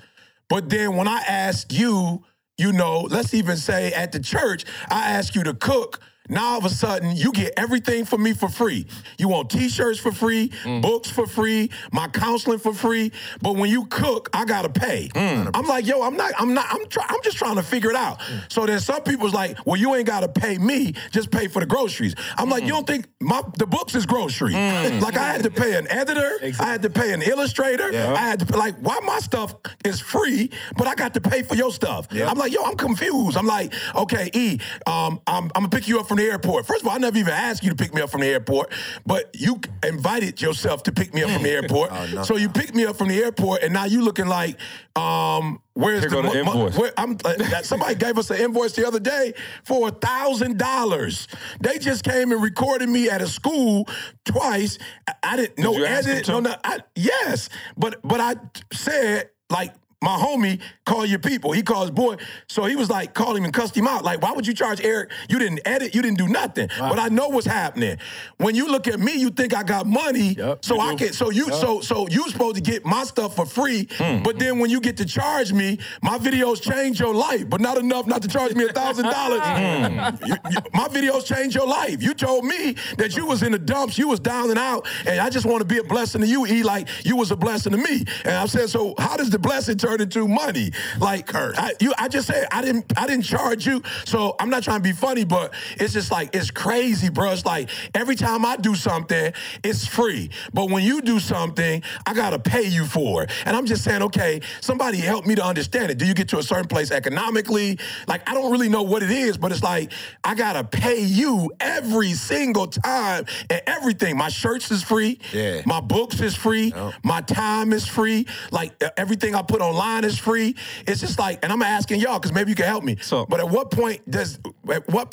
But 0.49 0.69
then 0.69 0.95
when 0.97 1.09
I 1.09 1.23
ask 1.27 1.73
you, 1.73 2.23
you 2.59 2.73
know, 2.73 3.01
let's 3.11 3.33
even 3.35 3.57
say 3.57 3.93
at 3.93 4.13
the 4.13 4.21
church, 4.21 4.65
I 4.89 5.13
ask 5.13 5.35
you 5.35 5.43
to 5.45 5.55
cook. 5.55 6.01
Now 6.29 6.53
all 6.53 6.59
of 6.59 6.65
a 6.65 6.71
sudden 6.71 7.15
you 7.17 7.33
get 7.33 7.53
everything 7.59 8.07
for 8.07 8.17
me 8.17 8.33
for 8.33 8.49
free. 8.49 8.87
You 9.19 9.29
want 9.29 9.51
t-shirts 9.51 9.99
for 9.99 10.11
free, 10.11 10.49
mm. 10.63 10.81
books 10.81 11.11
for 11.11 11.27
free, 11.27 11.71
my 11.93 12.09
counseling 12.09 12.59
for 12.59 12.73
free. 12.73 13.13
But 13.43 13.57
when 13.57 13.69
you 13.69 13.85
cook, 13.87 14.31
I 14.33 14.47
gotta 14.47 14.71
pay. 14.71 15.09
Mm. 15.15 15.51
I'm 15.53 15.67
like, 15.67 15.87
yo, 15.87 16.03
I'm 16.03 16.17
not, 16.17 16.33
I'm 16.39 16.55
not, 16.55 16.67
I'm 16.71 16.87
try, 16.87 17.05
I'm 17.09 17.21
just 17.23 17.37
trying 17.37 17.57
to 17.57 17.63
figure 17.63 17.91
it 17.91 17.97
out. 17.97 18.21
Mm. 18.21 18.53
So 18.53 18.65
then 18.65 18.81
some 18.81 19.03
people's 19.03 19.35
like, 19.35 19.59
well, 19.67 19.79
you 19.79 19.95
ain't 19.95 20.07
gotta 20.07 20.29
pay 20.29 20.57
me, 20.57 20.95
just 21.11 21.31
pay 21.31 21.47
for 21.47 21.61
the 21.61 21.67
groceries. 21.67 22.15
I'm 22.39 22.49
like, 22.49 22.63
you 22.63 22.71
don't 22.71 22.87
think 22.87 23.07
my 23.21 23.43
the 23.59 23.67
books 23.67 23.95
is 23.95 24.07
grocery? 24.07 24.55
like 24.55 25.19
I 25.19 25.31
had 25.31 25.43
to 25.43 25.51
pay 25.51 25.77
an 25.77 25.87
editor, 25.91 26.39
I 26.43 26.65
had 26.65 26.81
to 26.83 26.91
pay 26.91 27.13
an 27.13 27.21
illustrator, 27.21 27.91
I 27.95 28.17
had 28.17 28.41
to 28.41 28.57
like, 28.57 28.77
why 28.79 28.99
my 29.05 29.19
stuff 29.19 29.55
is 29.85 30.01
free, 30.01 30.51
but 30.79 30.87
I 30.87 30.95
got 30.95 31.13
to 31.15 31.21
pay 31.21 31.43
for 31.43 31.55
your 31.55 31.71
stuff. 31.71 32.09
I'm 32.13 32.39
like, 32.39 32.53
yo, 32.53 32.63
I'm 32.63 32.77
confused. 32.77 33.37
I'm 33.37 33.47
like, 33.47 33.75
okay, 33.95 34.31
E, 34.33 34.59
um, 34.87 35.21
I'm, 35.27 35.45
I'm 35.55 35.65
gonna 35.65 35.69
pick 35.69 35.87
you 35.87 36.01
up 36.01 36.14
from 36.15 36.25
the 36.25 36.31
airport. 36.31 36.65
First 36.67 36.83
of 36.83 36.89
all, 36.89 36.95
I 36.95 36.99
never 36.99 37.19
even 37.19 37.33
asked 37.33 37.65
you 37.65 37.71
to 37.71 37.77
pick 37.77 37.93
me 37.93 38.01
up 38.01 38.09
from 38.11 38.21
the 38.21 38.29
airport, 38.29 38.73
but 39.05 39.31
you 39.35 39.61
invited 39.85 40.41
yourself 40.41 40.85
to 40.85 40.93
pick 40.93 41.13
me 41.13 41.25
up 41.25 41.31
from 41.31 41.43
the 41.43 41.51
airport. 41.61 41.91
So 42.25 42.37
you 42.37 42.49
picked 42.49 42.75
me 42.75 42.85
up 42.85 42.97
from 42.97 43.09
the 43.09 43.19
airport, 43.19 43.63
and 43.65 43.73
now 43.73 43.85
you 43.85 44.03
looking 44.03 44.27
like, 44.27 44.57
um, 44.95 45.61
where's 45.73 46.01
Here 46.01 46.11
the, 46.11 46.17
the 46.17 46.23
mo- 46.23 46.33
invoice. 46.35 46.79
where- 46.79 46.93
I'm, 46.97 47.19
uh, 47.25 47.63
somebody 47.63 47.97
gave 47.97 48.17
us 48.17 48.31
an 48.31 48.37
invoice 48.41 48.73
the 48.75 48.87
other 48.87 49.01
day 49.01 49.35
for 49.65 49.89
a 49.89 49.91
thousand 49.91 50.57
dollars. 50.59 51.27
They 51.61 51.79
just 51.79 52.05
came 52.05 52.31
and 52.31 52.41
recorded 52.41 52.89
me 52.89 53.11
at 53.11 53.21
a 53.21 53.27
school 53.27 53.89
twice. 54.25 54.79
I, 55.09 55.15
I 55.25 55.37
didn't 55.37 55.59
know 55.59 55.83
edit, 55.83 56.29
no, 56.29 56.39
no. 56.41 56.55
I, 56.63 56.79
yes, 56.95 57.49
but 57.77 58.01
but 58.05 58.21
I 58.21 58.37
said 58.73 59.31
like. 59.51 59.75
My 60.03 60.17
homie 60.17 60.61
call 60.85 61.07
your 61.07 61.19
people. 61.19 61.53
He 61.53 61.63
calls 61.63 61.91
boy. 61.91 62.17
So 62.47 62.65
he 62.67 62.77
was 62.77 62.91
like, 62.91 63.15
call 63.15 63.35
him 63.35 63.45
and 63.45 63.53
cussed 63.55 63.77
him 63.77 63.87
out. 63.89 64.05
Like, 64.05 64.21
why 64.21 64.33
would 64.33 64.47
you 64.47 64.53
charge 64.55 64.81
Eric? 64.83 65.11
You 65.31 65.39
didn't 65.39 65.61
edit. 65.65 65.95
You 65.95 66.03
didn't 66.03 66.19
do 66.19 66.29
nothing. 66.29 66.69
But 66.79 66.99
I 66.99 67.09
know 67.09 67.29
what's 67.29 67.47
happening. 67.47 67.97
When 68.37 68.55
you 68.55 68.69
look 68.69 68.87
at 68.87 69.01
me, 69.01 69.15
you 69.19 69.31
think 69.31 69.55
I 69.55 69.63
got 69.63 69.87
money. 69.87 70.35
Yep, 70.35 70.65
so 70.65 70.79
I 70.79 70.91
do. 70.95 71.05
can. 71.05 71.13
So 71.15 71.31
you. 71.31 71.51
So 71.53 71.81
so 71.81 72.07
you 72.09 72.29
supposed 72.29 72.57
to 72.57 72.61
get 72.63 72.85
my 72.85 73.05
stuff 73.05 73.35
for 73.37 73.47
free. 73.47 73.89
Hmm. 73.97 74.23
But 74.23 74.39
then 74.39 74.59
when 74.59 74.71
you 74.71 74.81
get 74.81 74.97
to 74.99 75.05
charge 75.07 75.53
me, 75.53 75.79
my 76.03 76.19
videos 76.19 76.61
change 76.61 77.01
your 77.01 77.15
life. 77.15 77.49
But 77.49 77.61
not 77.61 77.79
enough 77.79 78.07
not 78.07 78.23
to 78.23 78.29
charge 78.29 78.55
me 78.55 78.65
a 78.65 78.73
thousand 78.73 79.05
dollars. 79.07 79.41
Hmm. 79.45 80.25
You- 80.27 80.37
My 80.75 80.89
videos 80.89 81.25
change 81.25 81.55
your 81.55 81.67
life. 81.67 82.03
You 82.03 82.15
told 82.15 82.45
me 82.45 82.77
that 82.99 83.17
you 83.17 83.27
was 83.27 83.43
in 83.43 83.53
the 83.53 83.59
dumps, 83.59 83.97
you 83.99 84.09
was 84.09 84.21
down 84.21 84.51
and 84.51 84.59
out, 84.59 84.87
and 85.07 85.19
I 85.21 85.31
just 85.31 85.47
want 85.47 85.61
to 85.61 85.65
be 85.65 85.79
a 85.79 85.85
blessing 85.85 86.21
to 86.21 86.27
you. 86.27 86.47
E 86.47 86.63
like 86.63 86.89
you 87.05 87.17
was 87.17 87.31
a 87.31 87.37
blessing 87.37 87.73
to 87.73 87.79
me. 87.79 88.05
And 88.25 88.35
I 88.35 88.47
said, 88.47 88.69
so 88.71 88.95
how 88.99 89.17
does 89.17 89.31
the 89.31 89.39
blessing 89.39 89.77
turn 89.79 89.94
into 90.01 90.27
money? 90.29 90.71
Like 90.99 91.35
I, 91.35 91.73
you, 91.81 91.93
I 91.99 92.09
just 92.09 92.27
said 92.29 92.47
I 92.51 92.63
didn't, 92.63 92.93
I 92.97 93.07
didn't 93.07 93.25
charge 93.25 93.67
you. 93.67 93.83
So 94.05 94.37
I'm 94.39 94.51
not 94.51 94.63
trying 94.63 94.79
to 94.79 94.83
be 94.83 94.93
funny, 94.93 95.25
but 95.25 95.55
it's 95.77 95.93
just 95.93 96.11
like 96.11 96.35
it's 96.35 96.51
crazy, 96.51 97.09
bro. 97.11 97.33
It's 97.33 97.45
like 97.45 97.71
every 97.95 98.17
time 98.17 98.45
I 98.45 98.57
do 98.57 98.75
something, 98.75 99.33
it's 99.63 99.87
free. 99.87 100.31
But 100.53 100.71
when 100.71 100.83
you 100.85 101.01
do 101.03 101.19
something, 101.19 101.83
I 102.07 102.15
gotta 102.15 102.39
pay 102.39 102.65
you 102.65 102.87
for 102.87 103.25
it. 103.25 103.31
And 103.45 103.57
I'm 103.57 103.67
just 103.67 103.85
saying, 103.85 104.03
okay, 104.03 104.41
somebody 104.61 104.99
help 104.99 105.27
me 105.27 105.35
to 105.35 105.45
understand 105.45 105.91
it. 105.91 105.99
Do 105.99 106.07
you 106.07 106.15
get 106.15 106.29
to 106.29 106.39
a 106.39 106.43
certain 106.43 106.69
place 106.69 106.91
economically? 106.91 107.79
Like 108.09 108.29
I 108.29 108.35
don't 108.35 108.51
really 108.51 108.69
know 108.69 108.83
what 108.83 109.03
it 109.03 109.11
is, 109.11 109.37
but 109.37 109.53
it's 109.53 109.63
like 109.63 109.93
I 110.23 110.35
gotta 110.35 110.65
pay 110.65 111.01
you 111.01 111.51
every 111.61 112.13
single 112.15 112.67
time 112.67 113.27
and 113.51 113.63
everything. 113.67 114.17
My 114.17 114.29
shirts 114.29 114.71
is 114.71 114.83
free. 114.83 115.19
Yeah. 115.33 115.63
My 115.67 115.81
books 115.81 116.21
is 116.21 116.35
free. 116.35 116.73
My 117.03 117.21
time 117.21 117.73
is 117.73 117.87
free. 117.87 118.27
Like 118.51 118.73
everything 118.97 119.35
I 119.35 119.43
put 119.43 119.61
online 119.75 120.05
is 120.05 120.19
free. 120.19 120.55
It's 120.87 121.01
just 121.01 121.19
like, 121.19 121.41
and 121.43 121.53
I'm 121.53 121.63
asking 121.63 122.01
y'all 122.01 122.19
because 122.19 122.33
maybe 122.33 122.51
you 122.51 122.55
can 122.55 122.67
help 122.67 122.85
me. 122.85 122.97
So- 123.01 123.27
but 123.27 123.41
at 123.41 123.49
what 123.49 123.71
point 123.71 124.09
does 124.09 124.39
at 124.71 124.89
what 124.89 125.13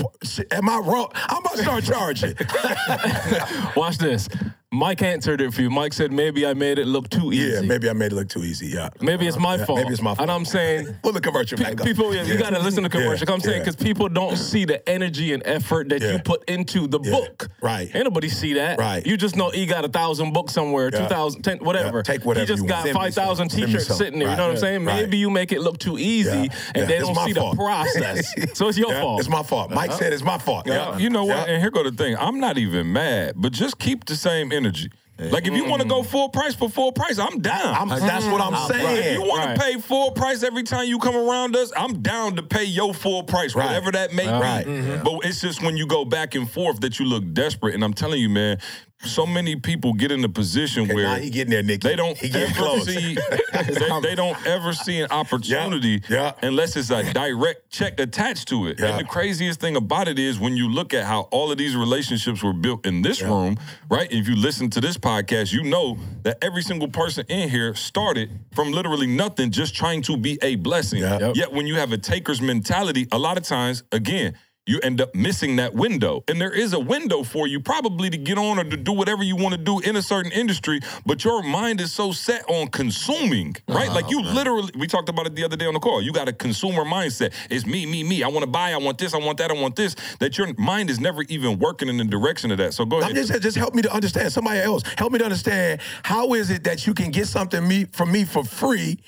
am 0.52 0.69
I 0.69 0.78
wrong? 0.78 1.10
I'm 1.13 1.39
about 1.43 1.56
to 1.56 1.63
start 1.63 1.84
charging. 1.84 2.36
Watch 3.76 3.97
this. 3.97 4.30
Mike 4.73 5.01
answered 5.01 5.41
it 5.41 5.53
for 5.53 5.62
you. 5.62 5.69
Mike 5.69 5.91
said 5.91 6.13
maybe 6.13 6.45
I 6.47 6.53
made 6.53 6.79
it 6.79 6.88
look 6.88 7.10
too 7.10 7.34
easy. 7.34 7.55
Yeah, 7.55 7.60
maybe 7.62 7.89
I 7.89 7.93
made 7.93 8.13
it 8.13 8.15
look 8.15 8.29
too 8.29 8.45
easy. 8.45 8.67
Yeah. 8.67 8.88
Maybe 9.01 9.27
it's 9.27 9.38
my 9.38 9.55
Yeah, 9.57 9.65
fault. 9.65 9.79
maybe 9.79 9.91
it's 9.91 10.01
my 10.01 10.12
fault. 10.15 10.21
And 10.21 10.31
I'm 10.31 10.45
saying 10.45 10.88
Pull 11.03 11.12
the 11.12 11.19
commercial 11.19 11.57
Pe- 11.57 11.65
back 11.65 11.81
up. 11.81 11.86
people, 11.86 12.15
yeah, 12.15 12.23
you 12.23 12.38
gotta 12.38 12.57
listen 12.57 12.84
to 12.84 12.89
commercial. 12.89 13.27
Yeah, 13.27 13.34
I'm 13.34 13.41
saying 13.41 13.57
yeah. 13.57 13.63
because 13.65 13.75
people 13.75 14.07
don't 14.07 14.38
see 14.38 14.63
the 14.63 14.88
energy 14.88 15.34
and 15.34 15.43
effort 15.45 15.89
that 15.89 16.01
Yeah. 16.01 16.13
you 16.13 16.19
put 16.19 16.49
into 16.49 16.88
the 16.88 17.01
Yeah, 17.03 17.12
book. 17.12 17.49
right. 17.62 17.93
Ain't 17.93 18.05
nobody 18.05 18.29
see 18.29 18.53
that. 18.53 18.79
Right. 18.79 19.05
You 19.05 19.17
just 19.17 19.36
know 19.36 19.49
he 19.49 19.65
got 19.65 19.84
a 19.84 19.89
thousand 19.89 20.31
books 20.31 20.53
somewhere, 20.53 20.89
Yeah. 20.93 20.99
two 21.01 21.07
thousand, 21.07 21.41
ten, 21.41 21.57
whatever. 21.57 21.97
Yeah, 21.97 22.03
take 22.03 22.23
whatever 22.23 22.45
He 22.45 22.47
just 22.47 22.63
you 22.63 22.69
got 22.69 22.86
want. 22.86 22.95
Five 22.95 23.13
thousand 23.13 23.49
some. 23.49 23.60
Send 23.60 23.73
me 23.73 23.77
t-shirts 23.77 23.97
sitting 23.97 24.19
there. 24.19 24.29
You 24.29 24.38
know 24.38 24.43
what 24.47 24.51
I'm 24.53 24.57
saying? 24.57 24.86
Right. 24.86 25.01
Maybe 25.01 25.17
you 25.17 25.29
make 25.29 25.51
it 25.51 25.60
look 25.60 25.79
too 25.79 25.97
easy, 25.97 26.29
Yeah. 26.29 26.41
and 26.43 26.51
Yeah. 26.75 26.86
they 26.86 26.97
It's 26.99 27.10
don't 27.10 27.25
see 27.27 27.34
fault. 27.34 27.57
the 27.57 27.62
process. 27.62 28.34
so 28.57 28.69
it's 28.69 28.77
your 28.77 28.93
fault. 28.93 29.19
It's 29.19 29.27
my 29.29 29.43
fault. 29.43 29.71
Mike 29.71 29.91
said 29.91 30.13
it's 30.13 30.23
my 30.23 30.38
fault. 30.38 30.65
Yeah, 30.65 30.97
you 30.97 31.10
know 31.10 31.25
what? 31.25 31.49
And 31.49 31.62
here 31.62 31.71
go 31.71 31.84
the 31.84 31.91
thing. 31.91 32.15
I'm 32.17 32.39
not 32.39 32.57
even 32.57 32.93
mad, 32.93 33.34
but 33.36 33.51
just 33.51 33.77
keep 33.77 34.05
the 34.05 34.15
same 34.15 34.53
energy. 34.65 34.89
Like 35.19 35.45
if 35.45 35.54
you 35.54 35.65
want 35.65 35.84
to 35.84 35.88
go 35.88 36.02
full 36.02 36.30
price 36.30 36.56
for 36.56 36.67
full 36.67 36.91
price, 36.91 37.19
I'm 37.19 37.41
down. 37.41 37.76
I'm, 37.76 37.89
that's 37.89 38.26
what 38.26 38.41
I'm 38.41 38.67
saying. 38.71 38.97
If 38.97 39.13
you 39.13 39.21
want 39.21 39.45
Right. 39.45 39.56
to 39.56 39.62
pay 39.62 39.80
full 39.80 40.12
price 40.12 40.41
every 40.41 40.63
time 40.63 40.88
you 40.88 40.97
come 40.97 41.15
around 41.15 41.56
us, 41.56 41.71
I'm 41.78 42.02
down 42.02 42.38
to 42.38 42.43
pay 42.43 42.63
your 42.63 42.91
full 42.91 43.21
price, 43.24 43.54
Right. 43.54 43.67
whatever 43.67 43.91
that 43.91 44.13
may 44.15 44.28
Right. 44.28 44.65
be. 44.65 44.71
Mhm. 44.71 45.04
But 45.04 45.19
it's 45.26 45.39
just 45.41 45.62
when 45.62 45.78
you 45.78 45.86
go 45.86 46.06
back 46.06 46.34
and 46.34 46.50
forth 46.50 46.80
that 46.80 46.97
you 46.97 47.06
look 47.06 47.24
desperate. 47.34 47.76
And 47.76 47.84
I'm 47.84 47.93
telling 47.93 48.19
you, 48.19 48.30
man, 48.30 48.58
so 49.04 49.26
many 49.26 49.56
people 49.56 49.94
get 49.94 50.12
in 50.12 50.24
a 50.24 50.30
position 50.30 50.84
Okay, 50.84 50.94
where 50.94 51.20
he 51.20 51.30
getting 51.30 51.52
there, 51.52 51.64
Nicky. 51.64 51.88
they 51.88 51.96
don't 51.96 52.18
He 52.18 52.30
getting 52.30 52.50
ever 52.50 52.60
close. 52.60 52.86
see 52.86 53.16
they, 53.54 54.00
they 54.02 54.16
don't 54.16 54.38
ever 54.46 54.74
see 54.74 55.02
an 55.02 55.10
opportunity 55.12 56.02
Yeah, 56.08 56.34
yeah. 56.42 56.48
unless 56.48 56.76
it's 56.76 56.92
a 56.92 57.12
direct 57.12 57.70
check 57.72 58.00
attached 58.00 58.48
to 58.50 58.68
it. 58.68 58.80
Yeah. 58.80 58.88
And 58.92 59.00
the 59.00 59.04
craziest 59.04 59.60
thing 59.60 59.76
about 59.76 60.08
it 60.08 60.20
is 60.20 60.40
when 60.40 60.56
you 60.56 60.70
look 60.70 60.94
at 60.94 61.06
how 61.06 61.22
all 61.32 61.52
of 61.52 61.58
these 61.58 61.76
relationships 61.76 62.44
were 62.44 62.54
built 62.54 62.86
in 62.86 63.02
this 63.02 63.22
room, 63.22 63.58
right? 63.90 64.12
If 64.12 64.28
you 64.28 64.36
listen 64.36 64.70
to 64.72 64.82
this 64.82 64.98
podcast, 64.98 65.52
you 65.52 65.64
know 65.64 65.98
that 66.24 66.38
every 66.44 66.62
single 66.62 66.88
person 66.88 67.26
in 67.30 67.50
here 67.50 67.74
started 67.76 68.30
from 68.54 68.72
literally 68.72 69.08
nothing, 69.08 69.52
just 69.52 69.74
trying 69.76 70.02
to 70.04 70.18
be 70.18 70.38
a 70.42 70.56
blessing. 70.58 71.02
Yeah. 71.02 71.20
Yep. 71.20 71.36
Yet 71.36 71.54
when 71.54 71.66
you 71.68 71.76
have 71.76 71.92
a 71.92 71.98
taker's 71.98 72.42
mentality, 72.42 73.08
a 73.12 73.18
lot 73.18 73.38
of 73.38 73.44
times, 73.44 73.84
again, 73.92 74.36
you 74.71 74.79
end 74.79 75.01
up 75.01 75.13
missing 75.13 75.57
that 75.57 75.73
window. 75.73 76.23
And 76.27 76.39
there 76.39 76.51
is 76.51 76.73
a 76.73 76.79
window 76.79 77.23
for 77.23 77.45
you 77.47 77.60
probably 77.60 78.10
to 78.10 78.17
get 78.17 78.38
on 78.38 78.57
or 78.57 78.63
to 78.63 78.77
do 78.77 78.93
whatever 78.93 79.21
you 79.21 79.36
want 79.36 79.53
to 79.53 79.60
do 79.60 79.79
in 79.79 79.95
a 79.97 80.01
certain 80.01 80.31
industry, 80.31 80.79
but 81.05 81.23
your 81.23 81.43
mind 81.43 81.81
is 81.81 81.91
so 81.91 82.12
set 82.12 82.43
on 82.49 82.67
consuming, 82.67 83.55
right? 83.67 83.89
Uh-huh, 83.89 83.95
like 83.95 84.10
you 84.10 84.21
literally, 84.21 84.71
we 84.77 84.88
talked 84.88 85.10
about 85.10 85.27
it 85.27 85.36
the 85.36 85.43
other 85.43 85.57
day 85.57 85.65
on 85.65 85.73
the 85.73 85.79
call. 85.79 86.01
You 86.01 86.13
got 86.13 86.27
a 86.29 86.34
consumer 86.34 86.86
mindset. 86.86 87.34
It's 87.49 87.65
me, 87.65 87.86
me, 87.86 88.03
me. 88.03 88.23
I 88.23 88.29
want 88.29 88.43
to 88.45 88.49
buy, 88.49 88.71
I 88.71 88.77
want 88.77 88.97
this, 88.97 89.13
I 89.13 89.17
want 89.17 89.38
that, 89.39 89.51
I 89.51 89.53
want 89.53 89.75
this. 89.75 89.95
That 90.19 90.38
your 90.38 90.53
mind 90.57 90.89
is 90.89 90.99
never 90.99 91.23
even 91.23 91.60
working 91.60 91.89
in 91.89 91.97
the 91.97 92.05
direction 92.05 92.51
of 92.51 92.57
that. 92.60 92.73
So 92.73 92.86
go 92.86 93.01
ahead. 93.01 93.15
just 93.15 93.41
just 93.41 93.57
help 93.57 93.75
me 93.75 93.81
to 93.81 93.93
understand. 93.93 94.31
Somebody 94.31 94.60
else 94.60 94.84
help 94.97 95.12
me 95.12 95.19
to 95.19 95.25
understand 95.25 95.81
how 96.03 96.34
is 96.34 96.49
it 96.49 96.63
that 96.63 96.88
you 96.88 96.93
can 96.93 97.12
get 97.12 97.27
something 97.27 97.67
me 97.67 97.86
from 97.86 98.12
me 98.12 98.23
for 98.23 98.43
free, 98.43 98.99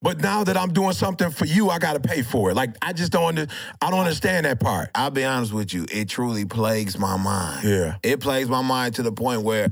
but 0.00 0.20
now 0.20 0.44
that 0.44 0.56
I'm 0.56 0.72
doing 0.72 0.92
something 0.92 1.30
for 1.30 1.44
you, 1.44 1.70
I 1.70 1.78
got 1.78 1.94
to 1.94 2.00
pay 2.00 2.22
for 2.22 2.50
it. 2.50 2.54
Like 2.54 2.76
I 2.82 2.92
just 2.92 3.12
don't 3.12 3.24
under, 3.24 3.46
I 3.82 3.90
don't 3.90 4.00
understand 4.00 4.46
that 4.46 4.60
part. 4.60 4.90
I'll 4.94 5.10
be 5.10 5.24
honest 5.24 5.52
with 5.52 5.74
you, 5.74 5.86
it 5.90 6.08
truly 6.08 6.44
plagues 6.44 6.98
my 6.98 7.16
mind. 7.16 7.64
Yeah. 7.64 7.96
It 8.02 8.20
plagues 8.20 8.48
my 8.48 8.62
mind 8.62 8.94
to 8.96 9.02
the 9.02 9.12
point 9.12 9.42
where 9.42 9.70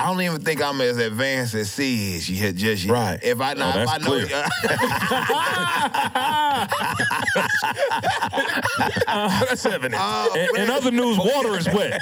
I 0.00 0.06
don't 0.06 0.20
even 0.22 0.40
think 0.40 0.62
I'm 0.62 0.80
as 0.80 0.96
advanced 0.96 1.54
as 1.54 1.70
C 1.70 2.14
is 2.16 2.30
yet 2.30 2.54
just 2.54 2.84
yet. 2.84 2.92
Right. 2.92 3.20
If 3.22 3.40
I, 3.40 3.54
now, 3.54 3.68
if 3.70 3.74
that's 3.74 3.92
I 3.92 3.98
know 3.98 4.18
That's 9.06 9.66
evident. 9.66 9.94
Oh, 9.98 10.34
in, 10.56 10.62
in 10.62 10.70
other 10.70 10.90
news, 10.90 11.18
water 11.18 11.56
is 11.56 11.66
wet. 11.68 12.00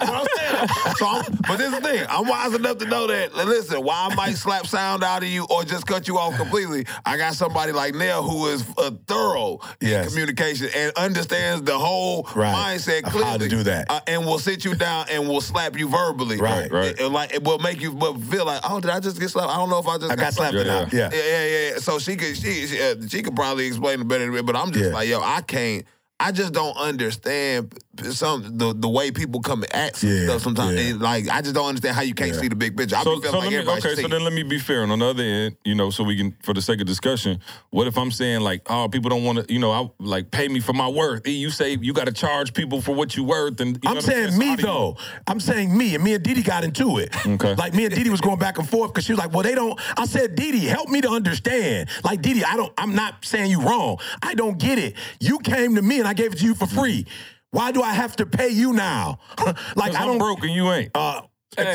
I'm 0.00 0.26
saying. 0.36 0.68
So 0.96 1.06
I'm, 1.06 1.24
but 1.46 1.56
this 1.56 1.72
is 1.72 1.80
the 1.80 1.80
thing. 1.82 2.06
I'm 2.08 2.26
wise 2.26 2.54
enough 2.54 2.78
to 2.78 2.86
know 2.86 3.06
that. 3.06 3.34
Listen, 3.34 3.82
while 3.84 4.10
I 4.10 4.14
might 4.14 4.36
slap 4.36 4.66
sound 4.66 5.02
out 5.04 5.22
of 5.22 5.28
you 5.28 5.46
or 5.50 5.64
just 5.64 5.86
cut 5.86 6.08
you 6.08 6.18
off 6.18 6.36
completely, 6.36 6.86
I 7.04 7.16
got 7.16 7.34
somebody 7.34 7.72
like 7.72 7.94
Nell 7.94 8.22
who 8.22 8.46
is 8.48 8.64
uh, 8.78 8.90
thorough 9.06 9.60
Yes. 9.80 10.04
in 10.06 10.10
communication 10.10 10.68
and 10.74 10.92
understands 10.96 11.62
the 11.62 11.78
whole 11.78 12.28
Right. 12.34 12.54
mindset 12.78 13.02
clearly. 13.04 13.28
how 13.30 13.36
to 13.38 13.48
do 13.48 13.62
that. 13.64 13.90
uh, 13.90 14.00
and 14.06 14.24
will 14.24 14.38
sit 14.38 14.64
you 14.64 14.74
down 14.74 15.06
and 15.10 15.28
will 15.28 15.33
slap 15.40 15.78
you 15.78 15.88
verbally. 15.88 16.36
Right. 16.38 16.70
Right. 16.70 16.86
It, 16.92 17.00
it 17.00 17.08
like 17.08 17.32
it 17.34 17.42
will 17.44 17.58
make 17.58 17.80
you 17.80 17.92
but 17.92 18.16
feel 18.18 18.44
like, 18.46 18.60
oh, 18.68 18.80
did 18.80 18.90
I 18.90 19.00
just 19.00 19.18
get 19.20 19.28
slapped? 19.30 19.50
I 19.52 19.56
don't 19.56 19.70
know 19.70 19.78
if 19.78 19.86
I 19.86 19.98
just 19.98 20.12
I 20.12 20.16
got 20.16 20.34
slapped 20.34 20.54
Yeah, 20.54 20.60
out. 20.80 20.92
Yeah. 20.92 21.10
yeah, 21.12 21.18
yeah, 21.18 21.44
yeah, 21.46 21.68
yeah. 21.70 21.76
So 21.78 21.98
she 21.98 22.16
could 22.16 22.36
she 22.36 22.66
she, 22.66 22.80
uh, 22.80 22.96
she 23.08 23.22
could 23.22 23.36
probably 23.36 23.66
explain 23.66 24.00
it 24.00 24.08
better 24.08 24.24
than 24.24 24.34
me, 24.34 24.42
but 24.42 24.56
I'm 24.56 24.72
just 24.72 24.86
Yeah. 24.86 24.92
like, 24.94 25.08
yo, 25.08 25.20
I 25.20 25.40
can't. 25.42 25.84
I 26.20 26.32
just 26.32 26.52
don't 26.52 26.76
understand 26.76 27.74
some 28.12 28.58
the 28.58 28.74
the 28.74 28.88
way 28.88 29.10
people 29.10 29.40
come 29.40 29.64
at 29.72 29.96
some 29.96 30.10
Yeah, 30.10 30.24
stuff 30.24 30.42
sometimes. 30.42 30.74
yeah. 30.80 30.90
And, 30.90 31.00
like 31.00 31.28
I 31.28 31.40
just 31.40 31.54
don't 31.54 31.66
understand 31.68 31.96
how 31.96 32.02
you 32.02 32.14
can't 32.14 32.34
Yeah. 32.34 32.40
see 32.40 32.48
the 32.48 32.56
big 32.56 32.76
picture. 32.76 32.96
I 32.96 33.02
So, 33.02 33.16
be 33.16 33.22
feeling 33.22 33.32
so 33.32 33.38
like 33.38 33.50
let 33.52 33.64
me, 33.66 33.72
okay, 33.72 33.80
should 33.94 33.98
so 33.98 34.08
then 34.08 34.24
let 34.24 34.32
me 34.32 34.42
be 34.42 34.58
fair. 34.58 34.82
And 34.82 34.92
on 34.92 34.98
the 34.98 35.06
other 35.06 35.22
end, 35.22 35.56
you 35.64 35.74
know, 35.74 35.90
so 35.90 36.04
we 36.04 36.16
can, 36.16 36.36
for 36.42 36.54
the 36.54 36.62
sake 36.62 36.80
of 36.80 36.86
discussion, 36.86 37.40
what 37.70 37.86
if 37.86 37.96
I'm 37.98 38.10
saying 38.10 38.40
like, 38.40 38.62
oh, 38.70 38.88
people 38.88 39.10
don't 39.10 39.24
want 39.24 39.46
to, 39.46 39.52
you 39.52 39.58
know, 39.58 39.70
I 39.72 39.88
like 39.98 40.30
pay 40.30 40.48
me 40.48 40.60
for 40.60 40.72
my 40.72 40.88
worth. 40.88 41.26
You 41.26 41.50
say 41.50 41.76
you 41.80 41.92
got 41.92 42.06
to 42.06 42.12
charge 42.12 42.52
people 42.54 42.80
for 42.80 42.94
what 42.94 43.16
you 43.16 43.24
worth, 43.24 43.60
and 43.60 43.76
you 43.82 43.88
I'm 43.88 43.96
what 43.96 44.04
saying 44.04 44.36
me 44.38 44.46
how 44.46 44.56
do 44.56 44.62
you- 44.62 44.66
though. 44.68 44.96
I'm 45.26 45.40
saying 45.40 45.76
me, 45.76 45.94
and 45.94 46.02
me 46.04 46.14
and 46.14 46.22
Didi 46.24 46.42
got 46.42 46.64
into 46.64 46.98
it. 46.98 47.14
Okay. 47.26 47.54
Like 47.54 47.74
me 47.74 47.84
and 47.86 47.94
Didi 47.94 48.10
was 48.10 48.20
going 48.20 48.38
back 48.38 48.58
and 48.58 48.68
forth 48.68 48.92
because 48.92 49.04
she 49.04 49.12
was 49.12 49.18
like, 49.18 49.32
"Well, 49.32 49.42
they 49.42 49.54
don't." 49.54 49.78
I 49.96 50.06
said, 50.06 50.34
"Didi, 50.34 50.60
help 50.66 50.88
me 50.88 51.00
to 51.00 51.08
understand." 51.10 51.88
Like 52.04 52.22
Didi, 52.22 52.44
I 52.44 52.56
don't. 52.56 52.72
I'm 52.78 52.94
not 52.94 53.24
saying 53.24 53.50
you 53.50 53.60
wrong. 53.60 53.98
I 54.22 54.34
don't 54.34 54.58
get 54.58 54.78
it. 54.78 54.94
You 55.20 55.38
came 55.38 55.74
to 55.76 55.82
me 55.82 55.98
and 55.98 56.08
I 56.08 56.14
gave 56.14 56.32
it 56.32 56.38
to 56.38 56.44
you 56.44 56.54
for 56.54 56.66
free. 56.66 57.06
Why 57.54 57.70
do 57.70 57.82
I 57.82 57.92
have 57.92 58.16
to 58.16 58.26
pay 58.26 58.48
you 58.48 58.72
now? 58.72 59.20
like 59.76 59.94
I 59.94 60.00
I'm 60.02 60.08
don't. 60.08 60.18
broke 60.18 60.42
and 60.42 60.52
you 60.52 60.72
ain't. 60.72 60.90
Uh, 60.92 61.22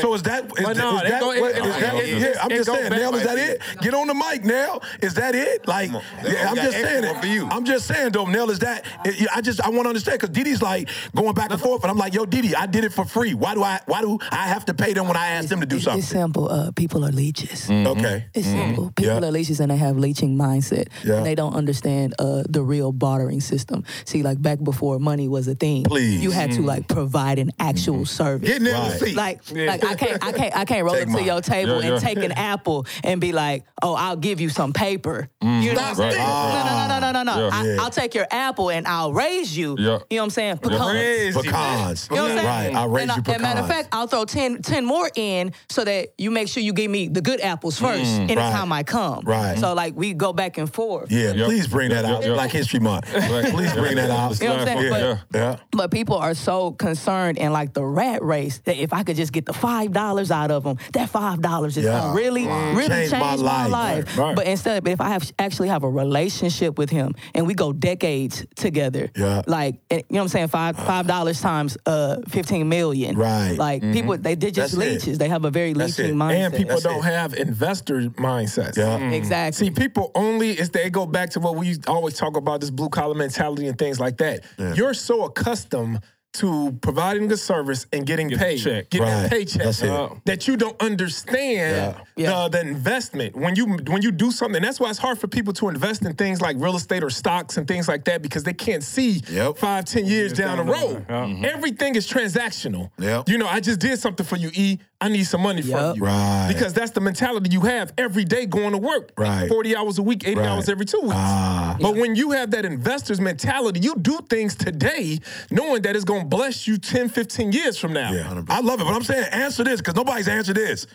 so 0.01 0.13
is 0.13 0.23
that 0.23 0.45
is, 0.45 0.51
Well, 0.65 0.73
that- 0.73 0.77
no, 0.77 0.97
is 0.97 1.01
it 1.03 1.09
that, 1.09 1.19
go- 1.21 1.31
it- 1.31 1.41
what- 1.41 1.51
it- 1.51 1.65
is 1.65 1.75
that- 1.81 1.95
it- 1.95 2.09
it- 2.09 2.21
yeah, 2.35 2.41
I'm 2.43 2.49
just 2.49 2.69
saying, 2.71 2.89
back 2.89 2.99
Nell, 2.99 3.15
is 3.15 3.23
that 3.23 3.35
the- 3.35 3.51
it? 3.51 3.61
Get 3.81 3.93
on 3.93 4.07
the 4.07 4.13
mic, 4.13 4.43
Nell. 4.45 4.81
Is 5.01 5.13
that 5.15 5.35
it? 5.35 5.67
Like, 5.67 5.91
yeah, 5.91 6.49
I'm 6.49 6.55
just 6.55 6.71
saying 6.77 7.03
it. 7.03 7.17
for 7.19 7.25
you. 7.27 7.47
I'm 7.49 7.65
just 7.65 7.87
saying, 7.87 8.11
though, 8.11 8.25
Nell, 8.25 8.49
is 8.49 8.59
that? 8.59 8.85
it- 9.05 9.27
I 9.33 9.41
just 9.41 9.61
I 9.61 9.69
want 9.69 9.83
to 9.83 9.89
understand 9.89 10.19
because 10.19 10.33
Didi's 10.35 10.61
like 10.61 10.89
going 11.15 11.33
back 11.33 11.51
and 11.51 11.59
forth, 11.61 11.83
and 11.83 11.91
I'm 11.91 11.97
like, 11.97 12.13
yo, 12.13 12.25
Didi, 12.25 12.55
I 12.55 12.65
did 12.65 12.83
it 12.83 12.93
for 12.93 13.05
free. 13.05 13.33
Why 13.33 13.53
do 13.55 13.63
I 13.63 13.79
Why 13.85 14.01
do 14.01 14.19
I 14.31 14.47
have 14.47 14.65
to 14.65 14.73
pay 14.73 14.93
them 14.93 15.07
when 15.07 15.17
I 15.17 15.27
ask 15.27 15.47
them 15.49 15.59
to 15.61 15.65
do 15.65 15.77
It's- 15.77 15.85
something? 15.85 15.99
It's 15.99 16.07
simple. 16.09 16.49
Uh, 16.49 16.71
people 16.71 17.05
are 17.05 17.11
leeches. 17.11 17.69
Okay. 17.69 18.25
It's 18.33 18.47
simple. 18.47 18.91
People 18.95 19.13
Yeah. 19.21 19.27
are 19.27 19.31
leeches 19.31 19.59
and 19.59 19.71
they 19.71 19.77
have 19.77 19.97
leeching 19.97 20.37
mindset. 20.37 20.87
Yeah. 21.03 21.15
And 21.15 21.25
they 21.25 21.35
don't 21.35 21.53
understand 21.55 22.13
uh, 22.19 22.43
the 22.49 22.61
real 22.61 22.91
bartering 22.91 23.41
system. 23.41 23.83
See, 24.05 24.23
like 24.23 24.41
back 24.41 24.63
before 24.63 24.99
money 24.99 25.27
was 25.27 25.47
a 25.47 25.55
thing, 25.55 25.83
Please. 25.83 26.21
you 26.21 26.31
had 26.31 26.51
to 26.53 26.61
like 26.61 26.87
provide 26.87 27.39
an 27.39 27.51
actual 27.59 28.05
service. 28.05 28.47
Get 28.49 28.61
Nell 28.61 28.81
Right. 28.81 28.91
a 28.93 28.99
seat. 29.05 29.15
like, 29.15 29.39
like 29.69 29.83
I 29.85 29.95
can't, 29.95 30.23
I 30.23 30.31
can't, 30.31 30.55
I 30.57 30.65
can't 30.65 30.83
roll 30.85 30.93
Take 30.95 31.03
up 31.03 31.07
to 31.09 31.13
mine. 31.13 31.25
your 31.25 31.41
table 31.41 31.81
Yeah, 31.81 31.93
and 31.93 32.01
yeah. 32.01 32.07
take 32.09 32.17
an 32.23 32.31
apple 32.53 32.85
and 33.03 33.21
be 33.21 33.31
like, 33.31 33.63
"Oh, 33.81 33.93
I'll 33.95 34.15
give 34.17 34.41
you 34.41 34.49
some 34.49 34.73
paper." 34.73 35.29
You 35.41 35.47
know 35.73 35.73
what 35.73 35.79
I'm 35.81 35.97
Right. 35.97 36.13
saying? 36.13 36.17
No, 36.17 36.63
no, 36.63 36.87
no, 36.87 36.99
no, 36.99 37.11
no, 37.11 37.23
no, 37.23 37.23
no. 37.23 37.47
Yeah. 37.47 37.49
I, 37.53 37.65
Yeah. 37.65 37.81
I'll 37.81 37.89
take 37.89 38.13
your 38.15 38.27
apple 38.31 38.69
and 38.71 38.87
I'll 38.87 39.13
raise 39.13 39.55
you. 39.57 39.75
Yeah. 39.77 39.85
You 39.85 39.89
know 39.89 39.99
what 40.09 40.23
I'm 40.23 40.29
saying? 40.31 40.57
Pecans. 40.57 40.93
Raise 40.93 41.35
you. 41.35 41.41
Pecans. 41.43 42.07
You 42.09 42.15
know 42.17 42.23
what 42.23 42.31
I'm 42.31 42.37
saying? 42.37 42.73
Right. 42.75 42.75
I 42.81 42.85
raise 42.85 43.09
and, 43.09 43.27
you 43.27 43.31
I- 43.31 43.33
and 43.35 43.41
matter 43.43 43.59
of 43.61 43.67
fact, 43.67 43.89
I'll 43.91 44.07
throw 44.07 44.25
10, 44.25 44.61
10 44.61 44.85
more 44.85 45.09
in 45.15 45.53
so 45.69 45.83
that 45.85 46.09
you 46.17 46.31
make 46.31 46.47
sure 46.47 46.61
you 46.63 46.73
give 46.73 46.89
me 46.91 47.07
the 47.07 47.21
good 47.21 47.41
apples 47.41 47.79
first 47.79 48.03
anytime 48.19 48.71
I 48.71 48.83
come. 48.83 49.23
Mm, 49.23 49.27
Right. 49.27 49.57
So 49.59 49.73
like 49.73 49.95
we 49.95 50.13
go 50.13 50.33
back 50.33 50.57
and 50.57 50.71
forth. 50.71 51.11
Yeah, 51.11 51.31
Yep. 51.33 51.45
please 51.47 51.67
bring 51.67 51.89
that 51.91 52.05
Yep, 52.05 52.13
out. 52.15 52.23
yep. 52.25 52.33
Black 52.35 52.51
History 52.51 52.79
Month. 52.79 53.05
Please 53.05 53.73
bring 53.73 53.95
that 53.95 54.09
out. 54.11 54.39
You 54.39 54.47
know 54.47 54.57
what 54.57 54.67
I'm 54.69 54.77
saying? 54.79 54.91
Yeah. 54.91 55.17
Yeah. 55.33 55.55
But 55.71 55.91
people 55.91 56.15
are 56.17 56.33
so 56.33 56.71
concerned 56.71 57.37
in 57.37 57.51
like 57.51 57.73
the 57.73 57.83
rat 57.85 58.23
race 58.23 58.59
that 58.65 58.77
if 58.77 58.93
I 58.93 59.03
could 59.03 59.15
just 59.15 59.31
get 59.33 59.45
the 59.45 59.53
five 59.59 59.91
dollars 59.91 60.31
out 60.31 60.51
of 60.51 60.63
them, 60.63 60.77
that 60.93 61.09
five 61.09 61.41
dollars 61.41 61.77
is 61.77 61.85
Yeah. 61.85 61.99
gonna 61.99 62.13
really, 62.13 62.45
really 62.47 62.87
Change 62.87 63.11
change, 63.11 63.11
my 63.11 63.35
my, 63.37 63.65
life. 63.67 63.71
life. 63.71 64.17
Right. 64.17 64.35
But 64.35 64.47
instead, 64.47 64.83
but 64.83 64.93
if 64.93 65.01
I 65.01 65.09
have 65.09 65.31
actually 65.37 65.67
have 65.69 65.83
a 65.83 65.89
relationship 65.89 66.77
with 66.77 66.89
him 66.89 67.13
and 67.35 67.45
we 67.47 67.53
go 67.53 67.73
decades 67.73 68.45
together, 68.55 69.09
Yeah. 69.15 69.41
like 69.47 69.75
eh, 69.89 69.95
you 69.97 70.01
know 70.11 70.19
what 70.19 70.21
I'm 70.23 70.27
saying, 70.29 70.47
five 70.47 70.77
five 70.77 71.07
dollars 71.07 71.41
times 71.41 71.77
uh 71.85 72.17
fifteen 72.27 72.69
million, 72.69 73.17
Right. 73.17 73.55
Like 73.57 73.81
people, 73.81 74.17
they 74.17 74.35
they're 74.35 74.51
just 74.51 74.75
That's 74.75 74.85
it. 74.85 74.93
leeches. 74.93 75.17
They 75.17 75.29
have 75.29 75.45
a 75.45 75.51
very 75.51 75.73
That's 75.73 75.97
leeching 75.99 76.15
it. 76.15 76.17
mindset. 76.17 76.45
And 76.45 76.53
people 76.55 76.69
That's 76.75 76.83
don't 76.83 77.05
it. 77.05 77.13
have 77.13 77.33
investor 77.33 78.01
mindsets. 78.17 78.77
Yeah. 78.77 78.97
exactly. 79.11 79.67
See, 79.67 79.71
people 79.71 80.11
only 80.15 80.51
is 80.51 80.69
they 80.69 80.89
go 80.89 81.05
back 81.05 81.29
to 81.31 81.39
what 81.39 81.55
we 81.55 81.77
always 81.87 82.15
talk 82.15 82.37
about 82.37 82.61
this 82.61 82.69
blue 82.69 82.89
collar 82.89 83.15
mentality 83.15 83.67
and 83.67 83.77
things 83.77 83.99
like 83.99 84.17
that. 84.17 84.41
You're 84.75 84.93
so 84.93 85.23
accustomed 85.25 85.99
to 86.33 86.77
providing 86.81 87.27
the 87.27 87.37
service 87.37 87.87
and 87.91 88.05
getting 88.05 88.27
Get 88.27 88.39
the 88.39 88.45
paid, 88.45 88.59
check. 88.59 88.89
getting 88.91 89.07
Right. 89.07 89.25
a 89.25 89.29
paycheck, 89.29 89.63
That's 89.63 89.81
it. 89.81 89.89
uh, 89.89 90.09
that 90.25 90.47
you 90.47 90.57
don't 90.57 90.79
understand 90.81 91.95
Yeah. 92.15 92.47
The, 92.47 92.49
the 92.49 92.61
investment 92.67 93.35
when 93.35 93.55
you 93.55 93.65
when 93.87 94.01
you 94.01 94.11
do 94.11 94.31
something. 94.31 94.61
That's 94.61 94.79
why 94.79 94.89
it's 94.89 94.99
hard 94.99 95.17
for 95.19 95.27
people 95.27 95.53
to 95.53 95.69
invest 95.69 96.03
in 96.05 96.13
things 96.15 96.39
like 96.41 96.55
real 96.59 96.75
estate 96.75 97.03
or 97.03 97.09
stocks 97.09 97.57
and 97.57 97.67
things 97.67 97.87
like 97.87 98.05
that 98.05 98.21
because 98.21 98.43
they 98.43 98.53
can't 98.53 98.83
see 98.83 99.23
Yep. 99.29 99.57
five, 99.57 99.85
ten 99.85 100.05
years 100.05 100.33
down, 100.33 100.57
the 100.57 100.63
road. 100.71 101.05
Everything 101.45 101.95
is 101.95 102.07
transactional. 102.07 102.91
Yep. 102.99 103.27
You 103.29 103.37
know, 103.37 103.47
I 103.47 103.59
just 103.59 103.79
did 103.79 103.97
something 103.99 104.25
for 104.25 104.35
you, 104.35 104.51
E. 104.53 104.77
I 105.01 105.07
need 105.07 105.23
some 105.23 105.41
money 105.41 105.61
from 105.61 105.95
you. 105.95 106.03
Right. 106.03 106.51
Because 106.53 106.73
that's 106.73 106.91
the 106.91 106.99
mentality 106.99 107.49
you 107.51 107.61
have 107.61 107.93
every 107.97 108.25
day 108.25 108.45
going 108.45 108.71
to 108.73 108.77
work. 108.77 109.13
Right. 109.17 109.47
40 109.47 109.75
hours 109.75 109.97
a 109.97 110.03
week, 110.03 110.27
80 110.27 110.35
Right. 110.39 110.47
hours 110.47 110.67
every 110.67 110.85
two 110.85 110.99
weeks. 111.01 111.15
Ah. 111.17 111.77
but 111.79 111.95
when 111.95 112.15
you 112.15 112.31
have 112.31 112.51
that 112.51 112.65
investor's 112.65 113.21
mentality, 113.21 113.79
you 113.79 113.95
do 113.95 114.19
things 114.29 114.55
today 114.55 115.19
knowing 115.51 115.83
that 115.83 115.95
it's 115.95 116.03
going 116.03 116.23
to 116.23 116.27
bless 116.27 116.67
you 116.67 116.77
10, 116.77 117.07
15 117.09 117.51
years 117.53 117.77
from 117.77 117.93
now. 117.93 118.11
Yeah, 118.11 118.43
I 118.49 118.59
love 118.59 118.81
it. 118.81 118.83
But 118.83 118.93
I'm 118.93 119.03
saying 119.03 119.25
answer 119.31 119.63
this 119.63 119.79
because 119.79 119.95
nobody's 119.95 120.27
answered 120.27 120.57
this. 120.57 120.85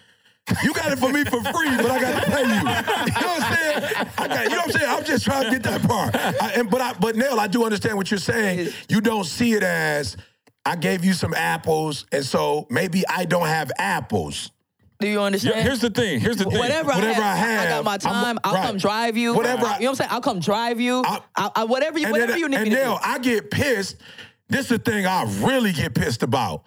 You 0.63 0.75
got 0.75 0.93
it 0.93 0.99
for 0.99 1.09
me 1.11 1.25
for 1.25 1.43
free, 1.43 1.75
but 1.79 1.91
I 1.91 1.99
got 2.01 2.23
to 2.25 2.31
pay 2.31 2.43
you. 2.43 2.49
You 3.15 3.21
know 3.23 3.29
what 3.29 3.43
I'm 3.43 3.55
saying? 3.57 4.09
I 4.19 4.29
got, 4.29 4.45
you 4.45 4.51
know 4.51 4.57
what 4.57 4.67
I'm 4.67 4.73
saying? 4.73 4.87
I'm 4.91 5.05
just 5.05 5.25
trying 5.25 5.45
to 5.45 5.51
get 5.51 5.63
that 5.63 5.83
part. 5.89 6.15
I, 6.15 6.53
and, 6.57 6.71
but 6.71 6.83
I, 6.83 6.93
but 6.93 7.17
Neil, 7.17 7.41
I 7.41 7.47
do 7.47 7.65
understand 7.65 7.97
what 7.97 8.11
you're 8.11 8.19
saying. 8.21 8.69
You 8.91 9.01
don't 9.01 9.25
see 9.25 9.55
it 9.55 9.63
as 9.63 10.19
I 10.67 10.77
gave 10.77 11.05
you 11.05 11.13
some 11.13 11.35
apples, 11.35 12.07
and 12.11 12.25
so 12.25 12.67
maybe 12.71 13.07
I 13.07 13.25
don't 13.27 13.47
have 13.47 13.71
apples. 13.79 14.51
Do 15.01 15.09
you 15.09 15.21
understand? 15.21 15.57
Yeah, 15.57 15.63
here's 15.63 15.81
the 15.81 15.91
thing. 15.91 16.21
Here's 16.21 16.37
the 16.37 16.45
thing. 16.45 16.57
Whatever, 16.59 16.93
Whatever 16.93 17.21
I 17.21 17.35
have, 17.35 17.49
I, 17.49 17.51
have, 17.51 17.67
I 17.67 17.69
got 17.71 17.85
my 17.85 17.91
I'm- 17.93 18.01
time. 18.01 18.39
I'll 18.45 18.55
right. 18.55 18.67
come 18.67 18.77
drive 18.79 19.17
you. 19.17 19.35
Whatever 19.35 19.67
I- 19.67 19.79
you 19.79 19.85
know 19.85 19.91
what 19.91 19.91
I'm 19.91 19.95
saying? 19.97 20.11
I'll 20.13 20.21
come 20.23 20.41
drive 20.41 20.81
you. 20.81 21.03
I- 21.05 21.21
I, 21.37 21.51
I, 21.57 21.65
whatever 21.65 21.99
you, 21.99 22.11
whatever 22.11 22.33
then, 22.33 22.41
you 22.41 22.49
need 22.49 22.57
and 22.57 22.65
me 22.65 22.71
to 22.71 22.77
Neil, 22.77 22.95
do. 22.95 23.01
I 23.03 23.19
get 23.19 23.51
pissed. 23.51 23.97
This 24.49 24.63
is 24.63 24.69
the 24.69 24.79
thing 24.79 25.05
I 25.05 25.25
really 25.41 25.73
get 25.73 25.95
pissed 25.95 26.23
about. 26.23 26.65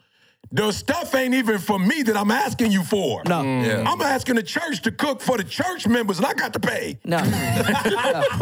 The 0.52 0.72
stuff 0.72 1.14
ain't 1.14 1.34
even 1.34 1.58
for 1.60 1.78
me 1.78 2.04
that 2.04 2.16
I'm 2.16 2.32
asking 2.32 2.72
you 2.72 2.84
for. 2.84 3.22
No. 3.26 3.42
Mm. 3.44 3.66
Yeah. 3.66 3.92
I'm 3.92 4.02
asking 4.02 4.36
the 4.36 4.44
church 4.44 4.82
to 4.84 4.92
cook 4.92 5.20
for 5.22 5.38
the 5.38 5.44
church 5.44 5.86
members, 5.88 6.18
and 6.20 6.26
I 6.26 6.34
got 6.34 6.54
to 6.54 6.60
pay. 6.60 7.00
No. 7.04 7.18
Yeah. 7.18 8.24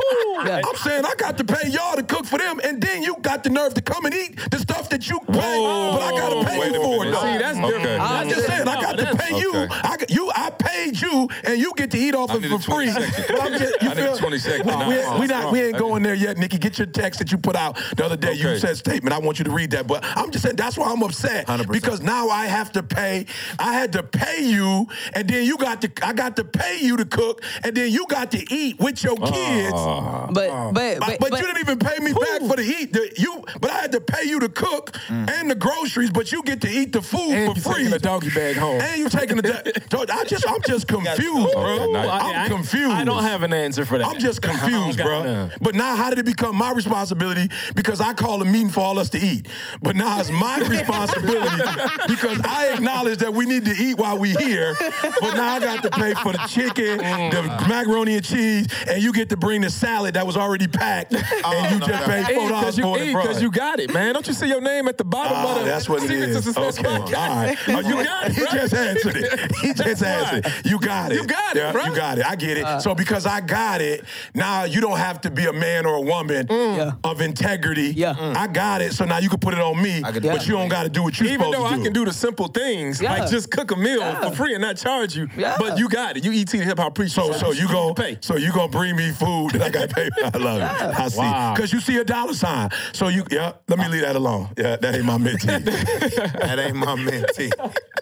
Yeah. 0.45 0.61
I'm 0.67 0.75
saying 0.75 1.05
I 1.05 1.15
got 1.15 1.37
to 1.39 1.43
pay 1.45 1.69
y'all 1.69 1.95
to 1.95 2.03
cook 2.03 2.25
for 2.25 2.37
them, 2.37 2.59
and 2.63 2.79
then 2.81 3.01
you 3.01 3.15
got 3.21 3.43
the 3.43 3.49
nerve 3.49 3.73
to 3.75 3.81
come 3.81 4.05
and 4.05 4.13
eat 4.13 4.37
the 4.51 4.59
stuff 4.59 4.89
that 4.89 5.09
you 5.09 5.17
pay, 5.21 5.31
but 5.31 6.01
I 6.01 6.11
got 6.11 6.29
to 6.43 6.47
pay 6.47 6.59
Wait 6.59 6.73
you 6.73 6.83
for 6.83 7.05
it. 7.05 7.09
minute. 7.09 7.21
See, 7.21 7.37
that's 7.39 7.57
Okay. 7.57 7.71
different. 7.77 8.01
I'm 8.01 8.29
just 8.29 8.45
saying, 8.47 8.67
I 8.67 8.81
got 8.81 8.97
to 8.99 9.15
pay 9.15 9.39
you. 9.39 9.53
I 9.55 9.97
got, 9.97 10.09
you, 10.11 10.29
I 10.35 10.49
paid 10.75 11.01
you, 11.01 11.27
and 11.43 11.59
you 11.59 11.73
get 11.75 11.91
to 11.91 11.97
eat 11.97 12.15
off 12.15 12.31
I 12.31 12.35
it 12.37 12.49
for 12.49 12.59
free. 12.59 12.91
But 13.35 13.41
I'm 13.41 13.57
just, 13.59 13.81
you 13.81 13.89
I 13.89 13.93
need 13.93 14.01
a 14.03 14.07
feel, 14.07 14.17
20 14.17 14.37
second. 14.37 14.65
We, 14.65 14.71
Nah, 14.71 14.89
we, 14.89 14.95
nah, 14.95 15.19
we 15.19 15.27
not, 15.27 15.51
we 15.53 15.61
ain't 15.61 15.77
going 15.77 16.03
there 16.03 16.13
yet, 16.15 16.37
Nikki. 16.37 16.57
Get 16.57 16.77
your 16.77 16.87
text 16.87 17.19
that 17.19 17.31
you 17.31 17.37
put 17.37 17.55
out 17.55 17.77
the 17.95 18.05
other 18.05 18.17
day. 18.17 18.33
You 18.33 18.57
said 18.57 18.77
statement. 18.77 19.13
I 19.13 19.19
want 19.19 19.39
you 19.39 19.45
to 19.45 19.51
read 19.51 19.71
that. 19.71 19.87
But 19.87 20.03
I'm 20.03 20.31
just 20.31 20.43
saying 20.43 20.55
that's 20.55 20.77
why 20.77 20.91
I'm 20.91 21.01
upset 21.03 21.47
100%. 21.47 21.71
because 21.71 22.01
now 22.01 22.29
I 22.29 22.45
have 22.47 22.71
to 22.73 22.83
pay. 22.83 23.25
I 23.59 23.73
had 23.73 23.91
to 23.93 24.03
pay 24.03 24.43
you, 24.45 24.87
and 25.13 25.27
then 25.27 25.45
you 25.45 25.57
got 25.57 25.81
to. 25.81 25.91
I 26.05 26.13
got 26.13 26.35
to 26.37 26.43
pay 26.43 26.79
you 26.81 26.97
to 26.97 27.05
cook, 27.05 27.43
and 27.63 27.75
then 27.75 27.91
you 27.91 28.05
got 28.07 28.31
to 28.31 28.53
eat 28.53 28.79
with 28.79 29.03
your 29.03 29.15
kids. 29.17 29.73
Ah. 29.75 30.27
But, 30.31 30.49
but, 30.73 30.99
But, 30.99 30.99
but, 30.99 31.29
but 31.31 31.39
you 31.39 31.47
didn't 31.47 31.59
even 31.59 31.79
pay 31.79 31.99
me 31.99 32.13
back 32.13 32.41
for 32.41 32.55
the 32.55 32.63
eat. 32.63 32.93
The, 32.93 33.11
you, 33.17 33.43
but 33.61 33.71
I 33.71 33.81
had 33.81 33.91
to 33.93 34.01
pay 34.01 34.23
you 34.23 34.39
to 34.39 34.49
cook 34.49 34.95
and 35.09 35.49
the 35.49 35.55
groceries. 35.55 36.11
But 36.11 36.31
you 36.31 36.43
get 36.43 36.61
to 36.61 36.69
eat 36.69 36.91
the 36.93 37.01
food 37.01 37.31
And 37.31 37.51
for 37.51 37.57
you 37.57 37.61
free. 37.63 37.73
taking 37.83 37.91
the 37.91 37.99
doggy 37.99 38.29
bag 38.29 38.55
home. 38.57 38.81
And 38.81 38.99
you're 38.99 39.09
taking 39.09 39.37
the. 39.37 39.81
So 39.91 40.05
I 40.11 40.23
just, 40.25 40.47
I'm 40.47 40.61
just 40.67 40.87
confused, 40.87 41.53
bro. 41.53 41.91
nice. 41.91 42.09
I'm 42.23 42.49
confused. 42.49 42.91
I 42.91 43.03
don't 43.03 43.23
have 43.23 43.43
an 43.43 43.53
answer 43.53 43.85
for 43.85 43.97
that. 43.97 44.07
I'm 44.07 44.19
just 44.19 44.41
confused, 44.49 44.99
bro. 44.99 45.23
none. 45.23 45.51
But 45.61 45.75
now, 45.75 45.95
how 45.95 46.09
did 46.09 46.19
it 46.19 46.25
become 46.25 46.55
my 46.55 46.71
responsibility? 46.71 47.49
Because 47.75 48.01
I 48.01 48.13
call 48.13 48.41
a 48.41 48.45
meeting 48.45 48.69
for 48.69 48.81
all 48.81 48.99
us 48.99 49.09
to 49.11 49.19
eat. 49.19 49.47
But 49.81 49.95
now 49.95 50.19
it's 50.19 50.31
my 50.31 50.57
responsibility 50.67 51.63
because 52.07 52.39
I 52.43 52.69
acknowledge 52.73 53.19
that 53.19 53.33
we 53.33 53.45
need 53.45 53.65
to 53.65 53.71
eat 53.75 53.97
while 53.97 54.17
we 54.17 54.31
here. 54.33 54.75
But 55.21 55.35
now 55.35 55.55
I 55.55 55.59
got 55.59 55.83
to 55.83 55.89
pay 55.91 56.13
for 56.15 56.31
the 56.31 56.39
chicken, 56.47 56.97
the 56.97 57.43
macaroni 57.67 58.15
and 58.15 58.25
cheese, 58.25 58.67
and 58.87 59.01
you 59.01 59.11
get 59.13 59.29
to 59.29 59.37
bring 59.37 59.61
the 59.61 59.69
salad 59.69 60.15
that 60.15 60.25
was 60.25 60.37
already 60.37 60.67
packed, 60.67 61.13
and 61.13 61.71
you 61.81 61.85
just 61.87 62.03
paid 62.05 62.25
four 62.35 62.49
dollars 62.49 62.75
Because 62.75 62.95
for 62.95 62.97
it. 62.99 63.07
eat, 63.07 63.13
bro. 63.13 63.23
'cause 63.25 63.41
you 63.41 63.51
got 63.51 63.79
it, 63.79 63.93
man. 63.93 64.13
Don't 64.13 64.27
you 64.27 64.33
see 64.33 64.47
your 64.47 64.61
name 64.61 64.87
at 64.87 64.97
the 64.97 65.03
bottom 65.03 65.33
Ah, 65.35 65.53
of 65.53 65.59
the 65.59 65.65
that's 65.65 65.89
what 65.89 66.03
it 66.03 66.11
is. 66.11 66.47
Okay, 66.57 66.87
all 66.87 67.35
right. 67.35 67.57
Oh, 67.67 67.79
you 67.79 68.03
got 68.03 68.27
it. 68.27 68.33
He 68.35 68.41
just 68.45 68.73
answered 68.73 69.15
it. 69.17 69.55
He 69.57 69.73
just 69.73 70.03
answered. 70.03 70.44
It. 70.47 70.65
You 70.75 70.79
got 70.79 71.11
it. 71.11 71.15
You 71.15 71.25
got 71.27 71.55
it, 71.55 71.59
Yeah, 71.59 71.71
bro. 71.71 71.85
You 71.85 71.95
got 71.95 72.17
it. 72.17 72.25
I 72.25 72.35
get 72.35 72.57
it. 72.57 72.65
Uh, 72.65 72.79
so 72.79 72.93
because 72.95 73.25
I 73.25 73.39
got 73.41 73.81
it, 73.81 74.03
now 74.33 74.63
you 74.63 74.81
don't 74.81 74.97
have 74.97 75.21
to 75.21 75.31
be 75.31 75.45
a 75.45 75.53
man 75.53 75.85
or 75.85 75.95
a 75.95 76.01
woman 76.01 76.47
mm. 76.47 76.77
Yeah. 76.77 76.91
of 77.03 77.21
integrity. 77.21 77.91
Yeah. 77.95 78.13
Mm. 78.13 78.33
Mm. 78.33 78.37
I 78.37 78.47
got 78.47 78.81
it. 78.81 78.93
So 78.93 79.05
now 79.05 79.19
you 79.19 79.29
can 79.29 79.39
put 79.39 79.53
it 79.53 79.59
on 79.59 79.81
me, 79.81 80.01
I 80.03 80.11
can- 80.11 80.21
but 80.23 80.45
you 80.47 80.53
don't 80.53 80.67
got 80.69 80.83
to 80.83 80.89
do 80.89 81.03
what 81.03 81.19
you're 81.19 81.29
Even 81.29 81.39
supposed 81.51 81.57
though 81.57 81.69
to 81.69 81.81
I 81.81 81.83
can 81.83 81.93
do 81.93 82.05
the 82.05 82.13
simple 82.13 82.47
things, 82.47 83.01
Yeah. 83.01 83.13
like 83.13 83.29
just 83.29 83.51
cook 83.51 83.71
a 83.71 83.75
meal 83.75 83.99
Yeah. 83.99 84.29
for 84.29 84.35
free 84.35 84.53
and 84.53 84.61
not 84.61 84.77
charge 84.77 85.15
you, 85.15 85.27
Yeah. 85.37 85.55
but 85.59 85.77
you 85.77 85.87
got 85.89 86.17
it. 86.17 86.23
You 86.25 86.31
ET 86.33 86.47
the 86.51 86.57
hip 86.63 86.79
hop 86.79 86.95
preacher. 86.95 87.11
So, 87.21 87.31
so 87.33 87.51
you 87.51 87.67
go, 87.67 87.93
pay. 87.93 88.17
so 88.21 88.35
you 88.37 88.51
gonna 88.51 88.67
bring 88.69 88.95
me 88.95 89.11
food 89.11 89.51
that 89.51 89.61
I 89.61 89.69
got 89.69 89.89
to 89.89 89.95
pay. 89.95 90.09
I 90.23 90.37
love 90.37 90.61
it. 90.61 90.99
I 90.99 91.07
see, 91.07 91.19
Wow. 91.19 91.53
because 91.53 91.71
you 91.71 91.79
see 91.79 91.97
a 91.97 92.03
dollar 92.03 92.33
sign. 92.33 92.69
So 92.93 93.07
you, 93.09 93.23
yeah. 93.31 93.53
Let 93.67 93.79
me 93.79 93.87
leave 93.87 94.01
that 94.01 94.15
alone. 94.15 94.49
Yeah, 94.57 94.75
that 94.77 94.95
ain't 94.95 95.05
my 95.05 95.17
mentee. 95.17 95.63
That 96.45 96.59
ain't 96.59 96.75
my 96.75 96.95
mentee. 96.95 97.51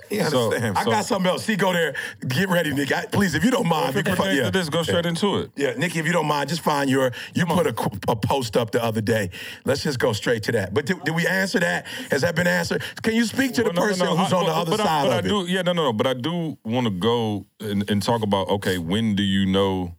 He 0.10 0.20
So- 0.20 0.46
understand. 0.52 0.78
I 0.78 0.84
got 0.86 1.06
something 1.06 1.30
else. 1.32 1.44
See, 1.46 1.56
go 1.56 1.74
there. 1.74 1.96
Get 2.34 2.50
ready, 2.50 2.74
Nick. 2.74 2.92
I, 2.92 3.06
please, 3.06 3.36
if 3.36 3.44
you 3.44 3.52
don't 3.52 3.68
mind, 3.68 3.90
If 3.90 3.98
it 3.98 4.10
you 4.10 4.16
can- 4.16 4.36
yeah. 4.36 4.50
this, 4.50 4.70
go 4.70 4.82
straight 4.84 5.06
into 5.06 5.38
it. 5.38 5.52
Yeah, 5.56 5.74
Nikki, 5.74 6.00
if 6.00 6.06
you 6.08 6.12
don't 6.14 6.26
mind, 6.26 6.50
just 6.50 6.62
find 6.62 6.90
your. 6.90 7.12
You 7.34 7.46
put 7.46 7.68
a, 7.68 7.90
a 8.12 8.16
post 8.16 8.58
up 8.58 8.72
the 8.72 8.84
other 8.84 9.02
day. 9.02 9.30
Let's 9.66 9.84
just 9.84 10.00
go 10.00 10.14
straight 10.14 10.44
to 10.44 10.52
that. 10.54 10.74
But 10.74 10.86
did, 10.86 11.04
did 11.04 11.14
we 11.16 11.28
answer 11.28 11.60
that? 11.60 11.86
Has 12.12 12.22
that 12.22 12.36
been 12.36 12.48
answered? 12.48 12.82
Can 13.02 13.14
you 13.16 13.26
speak 13.26 13.54
to 13.54 13.64
the 13.64 13.70
Well, 13.70 13.74
no, 13.74 13.82
no, 13.82 13.88
person 13.88 14.06
no, 14.08 14.16
who's 14.18 14.34
I- 14.34 14.38
on 14.38 14.46
the 14.46 14.52
other 14.52 14.72
but 14.72 14.80
I- 14.80 14.84
side 14.86 15.04
but 15.04 15.08
of 15.08 15.14
I 15.14 15.20
it? 15.20 15.46
do, 15.46 15.52
yeah, 15.52 15.62
no, 15.62 15.74
no, 15.74 15.84
no. 15.84 15.94
But 15.94 16.08
I 16.08 16.14
do 16.14 16.58
want 16.64 16.86
to 16.88 16.92
go 16.92 17.46
and, 17.60 17.88
and 17.90 18.02
talk 18.02 18.24
about 18.24 18.50
okay, 18.50 18.78
when 18.78 19.16
do 19.16 19.24
you 19.24 19.46
know 19.46 19.96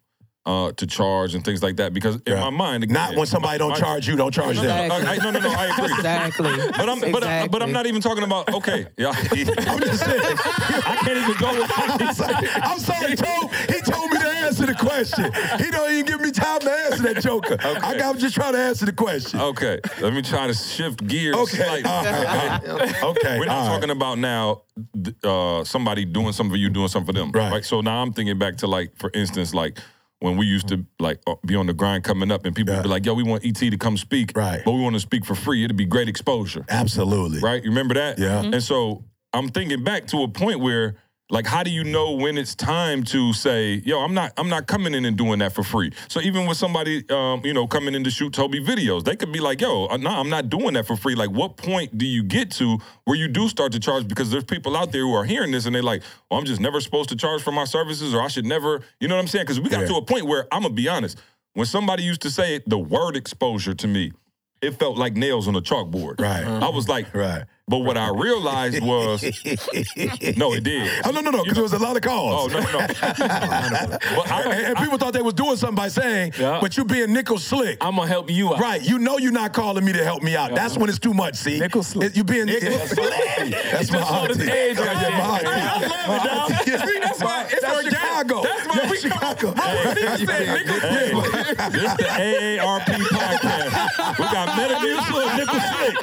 uh, 0.47 0.73
to 0.73 0.87
charge 0.87 1.35
and 1.35 1.45
things 1.45 1.63
like 1.63 1.77
that? 1.77 1.93
Because 1.95 2.17
in 2.27 2.33
Yeah. 2.35 2.41
my 2.41 2.51
mind, 2.51 2.85
again, 2.85 2.95
Not 2.95 3.17
when 3.17 3.27
somebody 3.27 3.59
don't 3.59 3.71
my- 3.71 3.79
charge 3.79 4.07
you, 4.07 4.17
don't 4.17 4.33
charge 4.33 4.57
No, 4.57 4.63
no, 4.63 4.69
them. 4.69 4.89
no, 4.89 4.95
I, 4.97 5.17
no, 5.17 5.31
no, 5.31 5.41
no, 5.41 5.51
I 5.51 5.67
agree. 5.67 5.95
exactly. 5.95 6.53
But 6.77 6.89
I'm, 6.89 7.01
but, 7.13 7.25
I, 7.25 7.49
but 7.49 7.63
I'm 7.63 7.73
not 7.73 7.87
even 7.87 8.01
talking 8.01 8.25
about 8.25 8.53
okay. 8.53 8.87
Yeah, 8.99 9.09
I'm 9.15 9.81
just 9.81 10.05
saying. 10.05 10.21
I 10.87 10.97
can't 11.01 11.19
even 11.19 11.37
go 11.39 11.55
with. 11.61 11.73
I'm 11.75 12.15
sorry, 12.15 12.49
I'm 12.63 12.79
sorry 12.79 13.17
Tobe. 13.17 13.53
He 13.71 13.81
told 13.81 14.11
me 14.11 14.19
to 14.19 14.29
answer 14.29 14.67
the 14.67 14.75
question. 14.75 15.25
He 15.65 15.71
don't 15.71 15.91
even 15.93 16.05
give 16.05 16.21
me 16.21 16.31
time 16.31 16.61
to 16.61 16.71
answer 16.71 17.03
that 17.15 17.23
joker. 17.23 17.57
I 17.61 17.97
got, 17.99 18.15
I'm 18.15 18.19
just 18.19 18.35
trying 18.35 18.53
to 18.53 18.59
answer 18.59 18.85
the 18.87 18.93
question. 18.93 19.41
Okay, 19.41 19.81
let 20.01 20.13
me 20.13 20.23
try 20.23 20.47
to 20.47 20.55
shift 20.55 21.07
gears. 21.07 21.37
Okay, 21.37 21.57
slightly. 21.57 21.85
all 21.91 22.05
right, 22.05 22.69
all 22.69 22.77
right. 22.79 23.03
okay. 23.05 23.39
We're 23.39 23.47
not 23.47 23.57
all 23.57 23.69
right. 23.69 23.75
talking 23.75 23.91
about 23.91 24.19
now 24.19 24.63
uh, 25.25 25.65
somebody 25.65 26.05
doing 26.05 26.33
something 26.33 26.53
for 26.53 26.57
you, 26.59 26.69
doing 26.69 26.89
something 26.89 27.15
for 27.15 27.19
them. 27.19 27.33
Right. 27.33 27.65
So 27.65 27.81
now 27.81 28.03
I'm 28.03 28.13
thinking 28.13 28.39
back 28.39 28.57
to 28.59 28.67
like, 28.67 28.97
for 28.99 29.11
instance, 29.15 29.55
like 29.55 29.79
when 30.25 30.39
we 30.39 30.47
used 30.47 30.69
to 30.69 30.87
like 30.99 31.21
uh, 31.27 31.35
be 31.45 31.55
on 31.55 31.67
the 31.67 31.75
grind 31.75 32.03
coming 32.03 32.33
up, 32.33 32.47
and 32.47 32.57
people 32.57 32.75
would 32.75 32.83
be 32.83 32.89
like, 32.89 33.05
"Yo, 33.05 33.13
we 33.13 33.23
want 33.23 33.45
ET 33.45 33.57
to 33.57 33.77
come 33.77 33.99
speak, 33.99 34.33
Right. 34.35 34.63
But 34.65 34.73
we 34.73 34.81
want 34.81 34.95
to 34.95 35.01
speak 35.01 35.27
for 35.27 35.35
free. 35.35 35.63
It'd 35.63 35.77
be 35.77 35.85
great 35.85 36.09
exposure, 36.09 36.65
Absolutely. 36.71 37.41
right? 37.41 37.63
You 37.63 37.69
remember 37.69 37.93
that? 37.95 38.19
Yeah. 38.19 38.41
And 38.41 38.63
so 38.63 39.05
I'm 39.35 39.49
thinking 39.51 39.85
back 39.85 40.07
to 40.09 40.23
a 40.23 40.29
point 40.29 40.61
where. 40.61 40.97
Like, 41.31 41.47
how 41.47 41.63
do 41.63 41.71
you 41.71 41.85
know 41.85 42.13
when 42.13 42.37
it's 42.37 42.55
time 42.55 43.03
to 43.05 43.33
say, 43.33 43.83
"Yo, 43.87 43.99
I'm 44.01 44.13
not, 44.13 44.33
I'm 44.37 44.51
not 44.51 44.67
coming 44.67 44.93
in 44.93 45.07
and 45.07 45.17
doing 45.17 45.39
that 45.39 45.55
for 45.55 45.63
free"? 45.65 45.91
So 46.09 46.21
even 46.21 46.47
with 46.47 46.59
somebody, 46.59 47.03
um, 47.09 47.41
you 47.45 47.55
know, 47.55 47.67
coming 47.67 47.95
in 47.95 48.05
to 48.05 48.11
shoot 48.11 48.35
Toby 48.35 48.61
videos, 48.63 49.05
they 49.05 49.17
could 49.17 49.33
be 49.33 49.41
like, 49.41 49.63
"Yo, 49.63 49.87
uh, 49.87 49.97
no, 49.97 50.11
I'm 50.11 50.29
not 50.29 50.51
doing 50.51 50.75
that 50.75 50.87
for 50.87 50.97
free." 50.97 51.15
Like, 51.15 51.31
what 51.31 51.57
point 51.57 51.97
do 51.97 52.05
you 52.05 52.23
get 52.23 52.51
to 52.53 52.79
where 53.05 53.17
you 53.17 53.27
do 53.29 53.49
start 53.49 53.73
to 53.73 53.81
charge? 53.81 54.07
Because 54.07 54.31
there's 54.31 54.45
people 54.45 54.77
out 54.77 54.93
there 54.93 55.01
who 55.01 55.15
are 55.15 55.25
hearing 55.25 55.51
this 55.51 55.65
and 55.65 55.75
they're 55.75 55.83
like, 55.83 56.03
"Oh, 56.31 56.37
I'm 56.37 56.45
just 56.45 56.61
never 56.61 56.79
supposed 56.79 57.09
to 57.09 57.17
charge 57.17 57.41
for 57.41 57.53
my 57.53 57.65
services, 57.65 58.13
or 58.13 58.21
I 58.21 58.29
should 58.29 58.45
never," 58.45 58.83
you 59.01 59.09
know 59.09 59.15
what 59.17 59.23
I'm 59.23 59.29
saying? 59.29 59.45
Because 59.47 59.61
we 59.61 59.71
got 59.71 59.81
Yeah. 59.83 59.89
to 59.89 59.95
a 59.97 60.03
point 60.03 60.27
where 60.27 60.47
I'm 60.53 60.61
gonna 60.63 60.75
be 60.75 60.89
honest. 60.89 61.17
When 61.55 61.65
somebody 61.67 62.03
used 62.03 62.21
to 62.23 62.31
say 62.31 62.57
it, 62.57 62.69
the 62.69 62.79
word 62.79 63.17
exposure 63.17 63.73
to 63.75 63.87
me, 63.89 64.13
it 64.61 64.73
felt 64.79 64.99
like 64.99 65.15
nails 65.15 65.49
on 65.49 65.57
a 65.57 65.63
chalkboard. 65.63 66.21
Right. 66.21 66.45
I 66.45 66.69
was 66.69 66.87
like, 66.87 67.15
Right. 67.15 67.45
But 67.67 67.79
what 67.79 67.97
I 67.97 68.11
realized 68.11 68.83
was, 68.83 69.23
no, 70.37 70.53
it 70.53 70.65
did. 70.65 70.93
Oh 71.07 71.11
no 71.13 71.23
no 71.23 71.31
no! 71.31 71.43
Because 71.45 71.55
there 71.55 71.63
was 71.63 71.73
a 71.73 71.79
lot 71.79 71.97
of 71.97 72.03
calls. 72.03 72.53
Oh 72.55 72.59
no, 72.59 72.61
no. 72.61 72.77
well, 74.13 74.25
I, 74.27 74.43
and, 74.45 74.67
and 74.67 74.77
people 74.77 74.99
thought 74.99 75.15
they 75.15 75.23
was 75.23 75.33
doing 75.33 75.57
something 75.57 75.75
by 75.75 75.89
saying, 75.89 76.35
Yeah. 76.39 76.59
"But 76.61 76.77
you 76.77 76.85
being 76.85 77.15
nickel 77.15 77.39
slick." 77.39 77.79
I'm 77.81 77.97
gonna 77.97 78.07
help 78.07 78.31
you 78.31 78.53
out. 78.53 78.61
Right, 78.61 78.83
you 78.87 78.99
know 78.99 79.17
you're 79.17 79.33
not 79.33 79.55
calling 79.55 79.83
me 79.83 79.95
to 79.95 80.05
help 80.05 80.23
me 80.23 80.37
out. 80.37 80.55
That's 80.55 80.77
when 80.77 80.91
it's 80.91 80.99
too 80.99 81.15
much. 81.15 81.37
See, 81.37 81.59
Nickel 81.59 81.83
slick. 81.83 82.11
It- 82.11 82.17
You 82.19 82.25
being 82.25 82.45
nickel 82.47 82.79
slick. 82.87 83.51
That's 83.73 83.91
my 83.91 83.99
auntie. 83.99 84.43
age 84.51 84.77
right 84.79 85.01
Yeah, 85.01 85.09
my 85.19 85.39
auntie. 85.39 85.47
I 85.47 86.07
My 86.07 86.17
love 86.17 86.51
it, 86.51 86.61
auntie. 86.61 86.71
dog. 86.71 86.91
Yeah, 86.95 87.01
that's 87.01 87.23
why- 87.23 87.43
it's 87.51 87.61
That's 87.63 87.77
organic. 87.77 87.99
Chicago. 88.25 88.43
That's 88.43 88.67
why 88.67 88.75
That's 88.77 88.91
we- 88.91 88.97
Chicago. 88.99 89.55
I 89.57 89.95
said, 89.95 90.21
nigga, 90.21 90.77
Yeah. 90.83 91.69
this 91.69 91.93
the 91.95 92.05
AARP 92.05 92.85
podcast. 93.13 94.19
We 94.19 94.25
got 94.25 94.49
Metamucil 94.49 95.19
and 95.27 95.37
Nickel 95.39 95.61
Slick. 95.61 95.95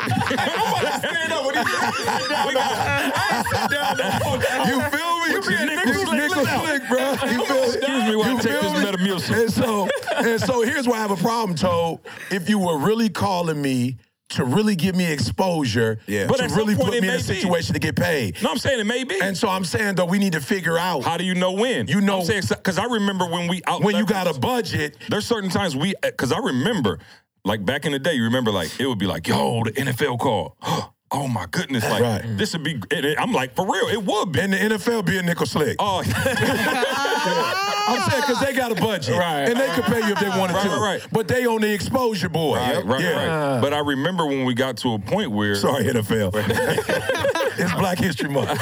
stand 1.00 1.32
up 1.34 1.46
when 1.46 1.56
he 1.56 1.62
we 1.62 2.54
got, 2.54 2.72
I 3.16 3.44
sit 3.50 3.66
down. 3.72 4.68
You 4.68 4.82
feel 4.90 5.12
me? 5.20 5.28
You 5.32 5.42
being 5.42 5.66
Nick- 5.76 5.86
nickel 5.86 6.06
slick 6.06 6.20
nickel 6.22 6.46
slick, 6.46 6.82
bro. 6.90 7.12
You 7.32 7.46
feel 7.46 7.64
Excuse 7.64 8.04
me 8.10 8.16
while 8.16 8.26
I 8.28 8.32
you 8.32 8.38
take 8.40 8.52
feel 8.52 8.72
this 8.74 8.84
me? 8.84 8.92
Metamucil. 8.92 9.42
And 9.42 9.52
so, 9.54 9.88
and 10.18 10.42
so 10.42 10.62
here's 10.62 10.88
where 10.88 10.98
I 10.98 11.02
have 11.02 11.12
a 11.12 11.16
problem, 11.18 11.56
Toad. 11.58 12.00
If 12.30 12.50
you 12.50 12.60
were 12.60 12.78
really 12.78 13.10
calling 13.10 13.62
me 13.62 13.98
to 14.32 14.46
really 14.46 14.76
give 14.76 14.96
me 14.96 15.12
exposure, 15.12 16.00
Yeah. 16.08 16.28
But 16.28 16.38
to 16.38 16.44
at 16.46 16.50
some 16.52 16.60
really 16.60 16.76
point 16.76 16.90
put 16.90 16.96
it 16.98 17.02
me 17.02 17.08
in 17.10 17.14
a 17.14 17.18
may 17.18 17.24
be. 17.24 17.24
situation 17.42 17.74
to 17.74 17.80
get 17.80 17.96
paid. 17.96 18.42
No, 18.42 18.50
I'm 18.52 18.58
saying 18.58 18.80
it 18.80 18.86
may 18.86 19.04
be. 19.04 19.20
And 19.22 19.38
so 19.38 19.48
I'm 19.50 19.64
saying 19.66 19.96
though 19.96 20.06
we 20.06 20.20
need 20.20 20.34
to 20.34 20.42
figure 20.42 20.78
out 20.78 21.04
How 21.04 21.18
do 21.18 21.24
you 21.24 21.36
know 21.36 21.52
when? 21.52 21.88
You 21.88 22.02
know- 22.02 22.26
because 22.26 22.78
I 22.78 22.86
remember 22.86 23.26
when 23.26 23.48
we 23.48 23.62
out 23.68 23.84
when 23.84 23.96
you 23.96 24.06
got 24.06 24.28
a 24.34 24.40
budget. 24.40 24.98
There's 25.10 25.26
certain 25.26 25.50
times 25.50 25.76
we 25.76 25.94
because 26.02 26.32
I 26.32 26.40
remember 26.40 27.00
like 27.44 27.66
back 27.66 27.86
in 27.86 27.92
the 27.92 28.00
day. 28.00 28.14
You 28.14 28.24
remember 28.26 28.52
like 28.52 28.80
it 28.80 28.86
would 28.88 29.00
be 29.00 29.08
like, 29.08 29.28
yo, 29.28 29.64
the 29.64 29.72
NFL 29.72 30.20
call. 30.20 30.58
Oh 31.12 31.28
my 31.28 31.46
goodness, 31.52 31.84
like 31.84 32.02
Right. 32.02 32.22
this 32.38 32.54
would 32.54 32.64
be. 32.64 32.82
It, 32.92 33.18
I'm 33.20 33.32
like, 33.34 33.56
for 33.56 33.66
real, 33.66 33.88
it 33.88 34.04
would 34.04 34.32
be. 34.32 34.40
And 34.42 34.54
the 34.54 34.58
NFL 34.58 35.06
be 35.06 35.18
a 35.18 35.22
nickel 35.24 35.46
slick. 35.46 35.76
Oh, 35.80 36.04
I'm 37.88 38.10
saying 38.10 38.22
because 38.26 38.40
they 38.40 38.54
got 38.54 38.72
a 38.72 38.76
budget, 38.76 39.18
Right. 39.18 39.50
and 39.50 39.60
they 39.60 39.68
could 39.76 39.84
pay 39.86 40.00
you 40.06 40.14
if 40.14 40.20
they 40.20 40.30
wanted 40.30 40.54
Right, 40.54 40.64
to. 40.64 40.70
right, 40.70 40.80
right. 41.02 41.08
But 41.12 41.28
they 41.28 41.46
on 41.46 41.62
the 41.62 41.72
exposure 41.74 42.30
board. 42.30 42.60
right, 42.60 42.86
right, 42.86 43.02
yeah. 43.02 43.54
right. 43.56 43.62
But 43.62 43.74
I 43.74 43.80
remember 43.80 44.26
when 44.26 44.46
we 44.46 44.54
got 44.54 44.78
to 44.78 44.94
a 44.94 45.00
point 45.00 45.32
where 45.32 45.56
Sorry, 45.56 45.84
NFL. 45.86 46.32
it's 47.62 47.74
Black 47.74 47.98
History 47.98 48.30
Month. 48.30 48.50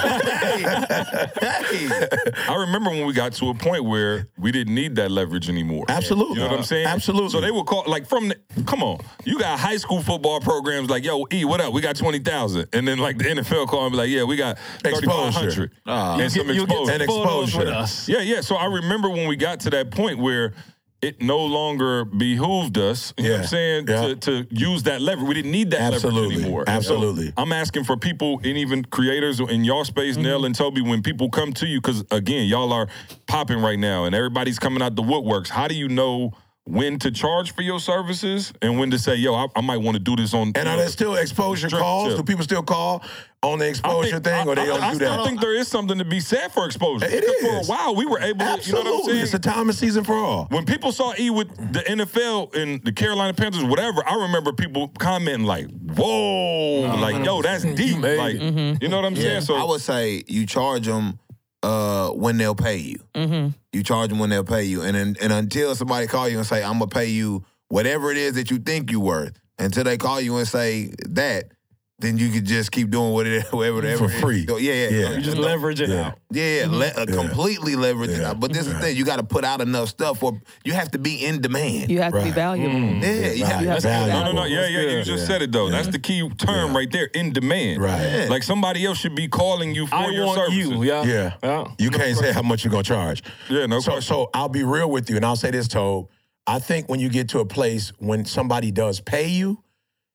I 2.47 2.55
remember 2.57 2.89
when 2.89 3.05
we 3.05 3.13
got 3.13 3.33
to 3.33 3.49
a 3.49 3.53
point 3.53 3.85
where 3.85 4.27
we 4.37 4.51
didn't 4.51 4.75
need 4.75 4.95
that 4.97 5.11
leverage 5.11 5.49
anymore. 5.49 5.85
Absolutely. 5.89 6.35
You 6.35 6.41
know 6.41 6.47
what 6.49 6.59
I'm 6.59 6.63
saying? 6.65 6.87
Absolutely. 6.87 7.29
So 7.29 7.41
they 7.41 7.51
would 7.51 7.65
call 7.65 7.83
like 7.87 8.07
from 8.07 8.29
the 8.29 8.37
come 8.65 8.83
on, 8.83 8.99
you 9.25 9.39
got 9.39 9.59
high 9.59 9.77
school 9.77 10.01
football 10.01 10.39
programs 10.39 10.89
like, 10.89 11.03
yo, 11.03 11.25
E, 11.31 11.45
what 11.45 11.61
up? 11.61 11.73
We 11.73 11.81
got 11.81 11.95
twenty 11.95 12.19
thousand. 12.19 12.67
And 12.73 12.87
then 12.87 12.97
like 12.99 13.17
the 13.17 13.25
NFL 13.25 13.67
call 13.67 13.85
and 13.85 13.91
be 13.91 13.97
like, 13.97 14.09
yeah, 14.09 14.23
we 14.23 14.35
got 14.35 14.57
thirty 14.83 15.07
five 15.07 15.33
hundred. 15.33 15.71
And 15.85 16.31
some 16.31 16.49
exposure. 16.49 16.91
And 16.91 17.01
exposure. 17.01 17.59
with 17.59 17.67
us. 17.69 18.07
Yeah, 18.07 18.21
yeah. 18.21 18.41
So 18.41 18.55
I 18.55 18.65
remember 18.65 19.09
when 19.09 19.27
we 19.27 19.35
got 19.35 19.61
to 19.61 19.69
that 19.71 19.91
point 19.91 20.19
where 20.19 20.53
it 21.01 21.21
no 21.21 21.39
longer 21.39 22.03
behooved 22.03 22.77
us, 22.77 23.13
you 23.17 23.23
know 23.23 23.31
what 23.31 23.39
I'm 23.41 23.47
saying, 23.47 23.85
Yeah. 23.87 24.01
to, 24.01 24.15
to 24.17 24.47
use 24.51 24.83
that 24.83 24.99
leverage. 25.01 25.27
We 25.29 25.33
didn't 25.35 25.51
need 25.51 25.71
that 25.71 25.93
Absolutely. 25.93 26.21
leverage 26.21 26.41
anymore. 26.43 26.63
Absolutely. 26.67 27.27
So 27.27 27.33
I'm 27.37 27.53
asking 27.53 27.85
for 27.85 27.95
people 27.95 28.39
and 28.43 28.57
even 28.57 28.83
creators 28.83 29.39
in 29.39 29.63
y'all 29.63 29.85
space, 29.85 30.15
Mm-hmm. 30.15 30.23
Nell 30.23 30.45
and 30.45 30.53
Toby, 30.55 30.81
when 30.81 31.01
people 31.01 31.29
come 31.29 31.53
to 31.53 31.67
you, 31.67 31.79
because 31.79 32.03
again, 32.11 32.47
y'all 32.47 32.73
are 32.73 32.87
popping 33.27 33.59
right 33.61 33.79
now 33.79 34.03
and 34.05 34.13
everybody's 34.13 34.59
coming 34.59 34.81
out 34.81 34.95
the 34.95 35.03
woodworks. 35.03 35.47
How 35.47 35.67
do 35.69 35.75
you 35.75 35.87
know 35.87 36.33
when 36.69 36.99
to 36.99 37.09
charge 37.11 37.53
for 37.53 37.63
your 37.63 37.79
services 37.79 38.53
and 38.61 38.77
when 38.79 38.91
to 38.91 38.99
say, 38.99 39.15
yo, 39.15 39.33
I, 39.33 39.47
I 39.55 39.61
might 39.61 39.77
want 39.77 39.95
to 39.95 39.99
do 40.03 40.15
this 40.15 40.33
on 40.33 40.51
And 40.55 40.67
are 40.69 40.77
there 40.77 40.87
still 40.89 41.15
exposure 41.15 41.67
Strip 41.67 41.81
calls? 41.81 42.09
tip. 42.09 42.17
Do 42.17 42.23
people 42.23 42.43
still 42.43 42.61
call 42.61 43.03
on 43.41 43.57
the 43.57 43.67
exposure 43.69 44.11
think- 44.19 44.23
thing, 44.25 44.47
or 44.47 44.53
they 44.55 44.63
I, 44.63 44.65
don't 44.65 44.81
I 44.83 44.89
do 44.91 44.95
still 44.97 45.17
that? 45.17 45.25
think 45.25 45.41
there 45.41 45.55
is 45.55 45.67
something 45.67 45.97
to 45.97 46.05
be 46.05 46.19
said 46.19 46.51
for 46.51 46.65
exposure. 46.65 47.05
It 47.05 47.23
Because. 47.25 47.67
For 47.67 47.73
a 47.73 47.75
while, 47.77 47.95
we 47.95 48.05
were 48.05 48.19
able 48.19 48.39
to, 48.39 48.43
you 48.43 48.45
know 48.45 48.53
Absolutely, 48.53 48.91
what 48.91 48.99
I'm 48.99 49.05
saying? 49.09 49.21
it's 49.23 49.33
a 49.33 49.39
time 49.39 49.69
and 49.69 49.75
season 49.75 50.03
for 50.03 50.13
all. 50.13 50.45
when 50.51 50.65
people 50.65 50.91
saw 50.91 51.13
E 51.17 51.29
with 51.31 51.47
the 51.73 51.79
NFL 51.79 52.53
and 52.55 52.83
the 52.83 52.91
Carolina 52.91 53.33
Panthers, 53.33 53.63
whatever, 53.63 54.03
I 54.07 54.15
remember 54.23 54.51
people 54.53 54.89
commenting 54.99 55.47
like, 55.47 55.67
"Whoa, 55.69 56.81
like 56.99 57.25
yo, 57.25 57.41
that's 57.41 57.63
deep." 57.63 57.97
Like, 57.97 58.35
Mm-hmm. 58.35 58.81
you 58.83 58.89
know 58.89 58.97
what 58.97 59.05
I'm 59.05 59.15
saying? 59.15 59.41
So 59.41 59.55
I 59.55 59.63
would 59.63 59.81
say 59.81 60.23
you 60.27 60.45
charge 60.45 60.85
them 60.85 61.17
uh, 61.63 62.09
when 62.09 62.37
they'll 62.37 62.55
pay 62.55 62.77
you. 62.77 62.99
Mm-hmm. 63.13 63.49
You 63.73 63.83
charge 63.83 64.09
them 64.09 64.19
when 64.19 64.29
they'll 64.29 64.43
pay 64.43 64.63
you, 64.63 64.81
and 64.81 64.95
and 64.95 65.17
until 65.33 65.75
somebody 65.75 66.07
call 66.07 66.27
you 66.29 66.37
and 66.37 66.47
say, 66.47 66.63
"I'm 66.63 66.79
gonna 66.79 66.87
pay 66.87 67.07
you 67.07 67.43
whatever 67.67 68.11
it 68.11 68.17
is 68.17 68.33
that 68.33 68.49
you 68.51 68.59
think 68.59 68.91
you're 68.91 68.99
worth," 68.99 69.37
until 69.57 69.83
they 69.83 69.97
call 69.97 70.21
you 70.21 70.37
and 70.37 70.47
say 70.47 70.91
that, 71.09 71.51
then 71.99 72.17
you 72.17 72.29
could 72.29 72.45
just 72.45 72.71
keep 72.71 72.89
doing 72.89 73.11
what 73.11 73.25
whatever, 73.25 73.57
whatever 73.73 73.97
For 73.97 74.05
it 74.05 74.15
is. 74.15 74.21
free. 74.21 74.45
Yeah, 74.49 74.57
yeah, 74.73 74.89
Yeah. 74.89 75.11
You 75.15 75.21
just 75.21 75.37
leverage 75.37 75.81
it 75.81 75.89
Yeah. 75.89 76.07
out. 76.07 76.19
yeah, 76.31 76.59
yeah, 76.61 76.65
le- 76.69 76.85
uh, 76.87 77.05
completely 77.05 77.75
leverage 77.75 78.11
it 78.11 78.23
out. 78.23 78.39
But 78.39 78.53
this 78.53 78.67
is 78.67 78.73
the 78.73 78.79
thing: 78.79 78.95
you 78.95 79.03
got 79.05 79.17
to 79.17 79.23
put 79.23 79.43
out 79.43 79.59
enough 79.61 79.89
stuff, 79.89 80.23
or 80.23 80.39
you 80.63 80.73
have 80.73 80.91
to 80.91 80.97
be 80.99 81.25
in 81.25 81.41
demand. 81.41 81.89
You 81.91 82.01
have 82.01 82.13
to 82.13 82.19
be 82.19 82.25
Right. 82.25 82.33
valuable. 82.33 82.79
yeah, 82.79 83.31
you 83.31 83.43
Right. 83.43 83.51
have, 83.51 83.61
You 83.61 83.67
have 83.69 83.77
to 83.79 83.87
be 83.87 83.89
Valuable. 83.89 84.19
no, 84.19 84.31
no, 84.31 84.31
no, 84.31 84.43
yeah, 84.45 84.67
yeah, 84.67 84.79
you 84.97 85.03
just 85.03 85.21
Yeah. 85.23 85.27
said 85.27 85.41
it 85.41 85.51
though. 85.51 85.69
That's 85.69 85.89
the 85.89 85.99
key 85.99 86.27
term 86.37 86.71
Yeah. 86.71 86.77
right 86.77 86.91
there, 86.91 87.05
in 87.13 87.33
demand. 87.33 87.81
Right. 87.81 88.27
Like 88.29 88.43
somebody 88.43 88.85
else 88.85 88.97
should 88.97 89.15
be 89.15 89.27
calling 89.27 89.75
you 89.75 89.85
for 89.87 89.95
your 89.95 90.03
services. 90.03 90.13
I 90.13 90.15
your 90.15 90.25
want 90.25 90.39
services. 90.39 90.69
you. 90.69 90.83
Yeah. 90.83 91.03
Yeah. 91.03 91.33
Yeah. 91.43 91.63
You 91.77 91.89
can't 91.89 92.17
say 92.17 92.31
how 92.31 92.41
much 92.41 92.63
you're 92.63 92.71
gonna 92.71 92.83
charge. 92.83 93.23
Yeah, 93.49 93.65
no 93.65 93.79
so, 93.81 93.91
question. 93.91 94.01
So 94.15 94.29
I'll 94.33 94.49
be 94.49 94.63
real 94.63 94.89
with 94.89 95.09
you, 95.09 95.15
and 95.17 95.25
I'll 95.25 95.35
say 95.35 95.51
this, 95.51 95.67
Toad. 95.67 96.07
I 96.47 96.59
think 96.59 96.89
when 96.89 96.99
you 96.99 97.09
get 97.09 97.27
to 97.29 97.39
a 97.39 97.45
place 97.45 97.91
when 97.99 98.25
somebody 98.25 98.71
does 98.71 98.99
pay 99.01 99.27
you, 99.27 99.59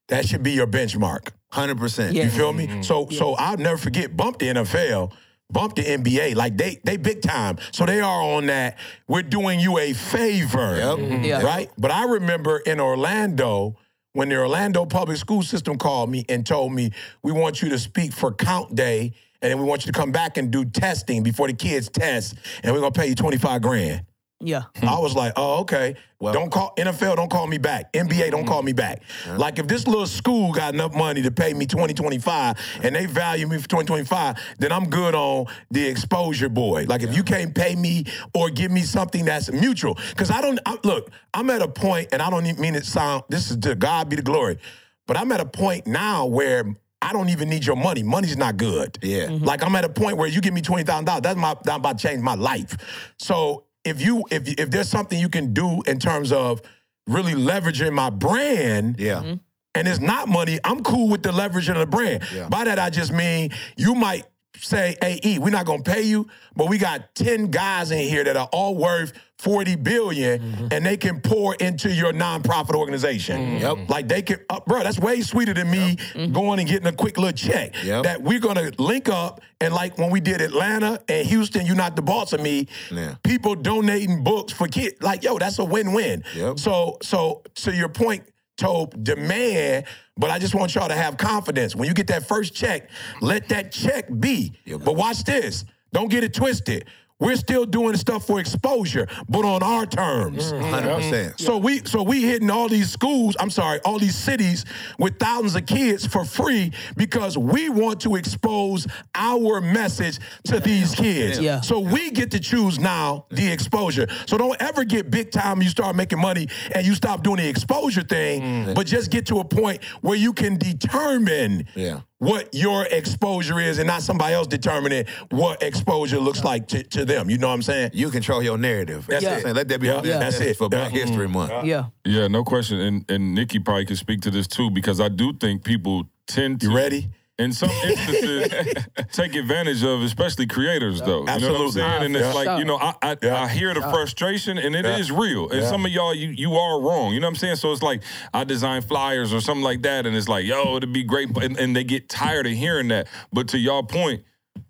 that 0.09 0.27
should 0.27 0.43
be 0.43 0.53
your 0.53 0.67
benchmark. 0.67 1.29
Hundred 1.55 1.79
percent. 1.79 2.15
You 2.15 2.29
feel 2.29 2.53
me? 2.53 2.67
Mm-hmm. 2.67 2.83
So 2.83 3.09
so 3.11 3.35
I'll 3.35 3.57
never 3.57 3.79
forget 3.79 4.17
bump 4.17 4.39
the 4.39 4.49
NFL, 4.49 5.13
bump 5.51 5.77
the 5.77 5.83
NBA. 5.83 6.35
Like 6.35 6.57
they 6.57 6.81
they 6.85 6.97
big 6.97 7.23
time. 7.23 7.59
So 7.73 7.87
they 7.87 8.01
are 8.01 8.23
on 8.23 8.47
that. 8.47 8.79
We're 9.09 9.23
doing 9.23 9.61
you 9.61 9.79
a 9.79 9.93
favor. 9.93 10.77
Yep. 10.77 10.99
Mm-hmm. 10.99 11.13
Mm-hmm. 11.13 11.25
Yeah. 11.25 11.43
Right? 11.43 11.71
But 11.79 11.91
I 11.91 12.05
remember 12.05 12.59
in 12.59 12.81
Orlando 12.81 13.77
when 14.15 14.29
the 14.29 14.37
Orlando 14.37 14.87
public 14.87 15.19
school 15.19 15.43
system 15.43 15.77
called 15.77 16.09
me 16.09 16.25
and 16.29 16.47
told 16.47 16.73
me, 16.73 16.91
we 17.23 17.33
want 17.33 17.61
you 17.63 17.69
to 17.71 17.79
speak 17.79 18.13
for 18.13 18.33
count 18.33 18.75
day, 18.75 19.13
and 19.43 19.51
then 19.51 19.59
we 19.59 19.65
want 19.65 19.85
you 19.85 19.93
to 19.93 19.99
come 19.99 20.13
back 20.13 20.37
and 20.37 20.51
do 20.51 20.65
testing 20.65 21.23
before 21.23 21.49
the 21.49 21.53
kids 21.53 21.89
test, 21.89 22.35
and 22.63 22.73
we're 22.73 22.81
gonna 22.81 22.93
pay 22.93 23.09
you 23.09 23.15
25 23.15 23.61
grand. 23.61 24.05
Yeah. 24.45 24.65
Hmm. 24.77 24.89
I 24.89 24.99
was 24.99 25.15
like, 25.15 25.33
oh, 25.37 25.61
okay. 25.61 25.97
don't 26.21 26.51
call 26.51 26.75
NFL, 26.77 27.17
don't 27.17 27.31
call 27.31 27.47
me 27.47 27.59
back. 27.59 27.93
NBA, 27.93 28.31
don't 28.31 28.43
hmm. 28.43 28.49
call 28.49 28.63
me 28.63 28.73
back. 28.73 29.03
Like 29.37 29.59
if 29.59 29.67
this 29.67 29.87
little 29.87 30.07
school 30.07 30.53
got 30.53 30.75
enough 30.75 30.95
money 30.95 31.23
to 31.23 31.31
pay 31.31 31.55
me 31.55 31.67
2025 31.67 32.57
and 32.83 32.95
they 32.95 33.07
value 33.07 33.47
me 33.47 33.59
for 33.59 33.69
2025, 33.69 34.37
then 34.59 34.73
I'm 34.73 34.89
good 34.89 35.15
on 35.15 35.47
the 35.71 35.87
exposure 35.87 36.49
boy. 36.49 36.85
Like 36.89 37.03
if 37.03 37.17
you 37.17 37.23
can't 37.23 37.55
pay 37.55 37.75
me 37.75 38.05
or 38.35 38.51
give 38.51 38.71
me 38.71 38.83
something 38.83 39.25
that's 39.25 39.51
mutual. 39.51 39.99
Cause 40.17 40.31
I 40.31 40.41
don't 40.41 40.59
I, 40.67 40.79
look, 40.85 41.11
I'm 41.33 41.51
at 41.51 41.63
a 41.63 41.69
point, 41.69 42.09
and 42.13 42.23
I 42.23 42.31
don't 42.31 42.47
even 42.47 42.61
mean 42.61 42.75
it 42.75 42.85
sound 42.85 43.25
this 43.29 43.51
is 43.51 43.57
to 43.59 43.75
God 43.75 44.09
be 44.09 44.17
the 44.17 44.23
glory. 44.23 44.59
But 45.07 45.17
I'm 45.17 45.31
at 45.33 45.41
a 45.41 45.47
point 45.47 45.87
now 45.87 46.27
where 46.27 46.65
I 47.03 47.13
don't 47.13 47.29
even 47.29 47.51
need 47.51 47.67
your 47.67 47.77
money. 47.77 48.03
Money's 48.03 48.37
not 48.37 48.57
good. 48.57 48.99
Yeah. 49.03 49.27
Mm-hmm. 49.27 49.45
Like 49.45 49.63
I'm 49.63 49.77
at 49.77 49.85
a 49.85 49.91
point 49.91 50.17
where 50.17 50.29
you 50.29 50.41
give 50.41 50.55
me 50.55 50.63
twenty 50.63 50.85
thousand 50.85 51.05
dollars. 51.05 51.23
That's 51.23 51.39
my 51.39 51.55
that's 51.63 51.77
about 51.77 51.99
to 51.99 52.09
change 52.09 52.23
my 52.23 52.35
life. 52.35 52.77
So 53.19 53.65
if 53.85 54.01
you 54.01 54.25
if 54.31 54.49
if 54.59 54.71
there's 54.71 54.89
something 54.89 55.19
you 55.19 55.29
can 55.29 55.53
do 55.53 55.83
in 55.87 55.99
terms 55.99 56.33
of 56.33 56.61
really 57.07 57.33
leveraging 57.35 57.93
my 57.93 58.11
brand, 58.11 58.97
Yeah. 58.99 59.17
Mm-hmm. 59.21 59.35
and 59.75 59.89
it's 59.89 60.01
not 60.01 60.29
money, 60.29 60.59
I'm 60.65 60.83
cool 60.83 61.09
with 61.09 61.23
the 61.23 61.33
leverage 61.33 61.69
of 61.69 61.77
the 61.77 61.87
brand. 61.87 62.23
By 62.51 62.65
that 62.65 62.79
I 62.79 62.91
just 62.91 63.13
mean 63.13 63.51
you 63.77 63.95
might 63.95 64.25
say, 64.65 64.97
hey, 65.01 65.21
E, 65.25 65.39
we're 65.39 65.51
not 65.51 65.67
gonna 65.67 65.83
pay 65.83 66.03
you, 66.03 66.27
but 66.57 66.69
we 66.69 66.79
got 66.79 67.15
10 67.15 67.51
guys 67.51 67.91
in 67.91 67.99
here 67.99 68.25
that 68.25 68.37
are 68.37 68.49
all 68.53 68.77
worth 68.77 69.13
40 69.39 69.77
billion 69.77 70.41
mm-hmm. 70.41 70.69
and 70.71 70.87
they 70.87 70.97
can 70.97 71.21
pour 71.21 71.55
into 71.57 71.93
your 71.93 72.13
nonprofit 72.13 72.75
organization. 72.75 73.37
Mm-hmm. 73.37 73.79
Yep. 73.79 73.91
Like 73.91 74.09
they 74.09 74.23
can, 74.23 74.39
uh, 74.49 74.61
bro, 74.67 74.83
that's 74.83 74.99
way 74.99 75.21
sweeter 75.21 75.53
than 75.53 75.71
me 75.71 75.97
mm-hmm. 75.97 76.33
going 76.33 76.61
and 76.61 76.69
getting 76.69 76.87
a 76.87 76.93
quick 76.93 77.19
little 77.19 77.33
check. 77.33 77.75
Yep. 77.85 78.05
That 78.05 78.23
we're 78.23 78.41
gonna 78.41 78.71
link 78.79 79.09
up 79.09 79.41
and 79.61 79.75
like 79.75 79.99
when 79.99 80.11
we 80.11 80.21
did 80.21 80.41
Atlanta 80.41 81.01
and 81.09 81.27
Houston, 81.27 81.67
you 81.67 81.75
not 81.75 81.97
the 81.97 82.03
boss 82.03 82.33
of 82.33 82.41
me. 82.41 82.69
Yeah. 82.91 83.17
People 83.23 83.55
donating 83.55 84.25
books 84.25 84.53
for 84.53 84.67
kids. 84.69 84.97
Like, 85.03 85.23
yo, 85.23 85.39
that's 85.39 85.59
a 85.59 85.65
win-win. 85.65 86.25
Yep. 86.35 86.59
So, 86.59 86.99
so 87.03 87.43
to 87.57 87.75
your 87.75 87.89
point, 87.89 88.25
Tope, 88.57 88.95
demand, 89.03 89.85
but 90.17 90.31
I 90.31 90.39
just 90.39 90.55
want 90.55 90.75
y'all 90.75 90.89
to 90.89 90.95
have 90.95 91.17
confidence. 91.17 91.75
When 91.75 91.89
you 91.89 91.95
get 91.95 92.07
that 92.09 92.27
first 92.27 92.55
check, 92.55 92.89
let 93.21 93.49
that 93.49 93.73
check 93.73 94.07
be. 94.21 94.53
But 94.67 94.95
watch 94.97 95.25
this. 95.25 95.65
Don't 95.93 96.09
get 96.09 96.25
it 96.25 96.35
twisted. 96.35 96.87
We're 97.21 97.37
still 97.37 97.65
doing 97.65 97.97
stuff 97.97 98.27
for 98.27 98.41
exposure, 98.41 99.07
but 99.29 99.45
on 99.45 99.63
our 99.63 99.87
terms. 99.87 100.53
Mm-hmm. 100.53 100.65
Hundred 100.65 100.95
percent. 100.97 101.41
So 101.41 101.59
we 101.59 101.79
so 101.85 102.03
we 102.03 102.23
hitting 102.23 102.51
all 102.51 102.69
these 102.69 102.91
schools, 102.91 103.37
I'm 103.39 103.51
sorry, 103.51 103.79
all 103.85 104.01
these 104.01 104.17
cities 104.17 104.65
with 104.99 105.19
thousands 105.21 105.55
of 105.55 105.65
kids 105.67 106.07
for 106.07 106.25
free 106.25 106.73
because 106.97 107.39
we 107.39 107.69
want 107.69 108.01
to 108.01 108.17
expose 108.17 108.89
our 109.15 109.61
message 109.61 110.19
to 110.45 110.59
these 110.59 110.93
kids. 110.95 111.39
Yeah. 111.39 111.61
So 111.61 111.79
we 111.79 112.11
get 112.11 112.33
to 112.33 112.41
choose 112.41 112.81
now 112.81 113.27
the 113.31 113.51
exposure. 113.51 114.09
So 114.27 114.37
don't 114.37 114.61
ever 114.61 114.85
get 114.85 115.11
big 115.11 115.31
time 115.31 115.63
you 115.63 115.69
start 115.69 115.95
making 115.95 116.21
money 116.21 116.49
and 116.75 116.85
you 116.85 116.97
stop 116.97 117.23
doing 117.23 117.37
the 117.37 117.49
exposure 117.49 118.03
thing, 118.03 118.43
mm-hmm. 118.43 118.75
but 118.75 118.89
just 118.89 119.13
get 119.13 119.27
to 119.27 119.39
a 119.39 119.45
point 119.45 119.85
where 120.01 120.17
you 120.17 120.33
can 120.33 120.59
determine 120.59 121.67
Yeah. 121.77 122.01
What 122.25 122.55
your 122.55 122.87
exposure 122.87 123.59
is 123.61 123.79
and 123.79 123.87
not 123.87 124.03
somebody 124.03 124.35
else 124.35 124.47
determining 124.47 125.05
what 125.31 125.63
exposure 125.63 126.19
looks 126.19 126.43
like 126.45 126.69
to, 126.69 126.83
to 126.83 127.05
them. 127.05 127.29
You 127.31 127.39
know 127.39 127.49
what 127.49 127.55
I'm 127.55 127.63
saying? 127.63 127.91
You 127.95 128.11
control 128.11 128.43
your 128.43 128.59
narrative. 128.59 129.07
That's 129.07 129.25
That's 129.25 129.45
it. 129.45 129.49
it. 129.51 129.55
Let 129.57 129.69
that 129.69 129.81
be 129.81 129.87
Yeah. 129.89 130.03
Yeah. 130.05 130.19
message 130.19 130.39
That's 130.41 130.51
it. 130.53 130.57
for 130.57 130.69
Black 130.69 130.93
Yeah. 130.93 131.01
History 131.07 131.29
Month. 131.29 131.53
Mm-hmm. 131.53 131.67
Yeah. 131.67 131.85
Yeah, 132.05 132.29
no 132.29 132.45
question. 132.45 132.81
And 132.81 133.11
and 133.11 133.35
Nikki 133.35 133.59
probably 133.59 133.87
could 133.87 133.99
speak 133.99 134.21
to 134.23 134.31
this 134.31 134.47
too 134.47 134.71
because 134.71 135.01
I 135.01 135.09
do 135.09 135.33
think 135.33 135.65
people 135.65 136.05
tend 136.27 136.61
to 136.61 136.69
You 136.71 136.77
ready? 136.77 137.11
In 137.39 137.53
some 137.53 137.69
instances 137.85 138.75
take 139.13 139.35
advantage 139.35 139.83
of, 139.83 140.03
especially 140.03 140.47
creators 140.47 141.01
though. 141.01 141.07
You 141.07 141.11
know 141.11 141.21
what 141.21 141.29
I'm 141.31 141.35
Absolutely. 141.43 141.71
saying? 141.73 142.03
And 142.05 142.17
it's 142.17 142.27
Yeah. 142.27 142.33
like, 142.45 142.59
you 142.59 142.65
know, 142.65 142.77
I 142.77 142.95
I, 143.03 143.17
Yeah. 143.23 143.43
I 143.43 143.49
hear 143.49 143.75
the 143.75 143.81
frustration 143.83 144.57
and 144.59 144.75
it 144.77 144.87
is 144.87 145.11
Yeah. 145.11 145.17
real. 145.21 145.49
And 145.51 145.63
Yeah. 145.63 145.69
some 145.69 145.85
of 145.85 145.91
y'all 145.93 146.15
you 146.15 146.29
you 146.29 146.55
are 146.55 146.81
wrong. 146.81 147.13
You 147.13 147.21
know 147.21 147.27
what 147.27 147.31
I'm 147.33 147.37
saying? 147.37 147.57
So 147.57 147.73
it's 147.73 147.83
like 147.83 148.03
I 148.33 148.45
design 148.45 148.83
flyers 148.83 149.33
or 149.33 149.41
something 149.41 149.65
like 149.65 149.83
that, 149.83 150.07
and 150.07 150.17
it's 150.17 150.29
like, 150.29 150.45
yo, 150.47 150.77
it'd 150.77 150.93
be 150.93 151.03
great. 151.03 151.33
but- 151.33 151.45
And, 151.45 151.59
and 151.59 151.75
they 151.75 151.85
get 151.85 152.09
tired 152.09 152.47
of 152.47 152.53
hearing 152.53 152.89
that. 152.89 153.09
But 153.33 153.49
to 153.49 153.59
y'all 153.59 153.83
point, 153.83 154.23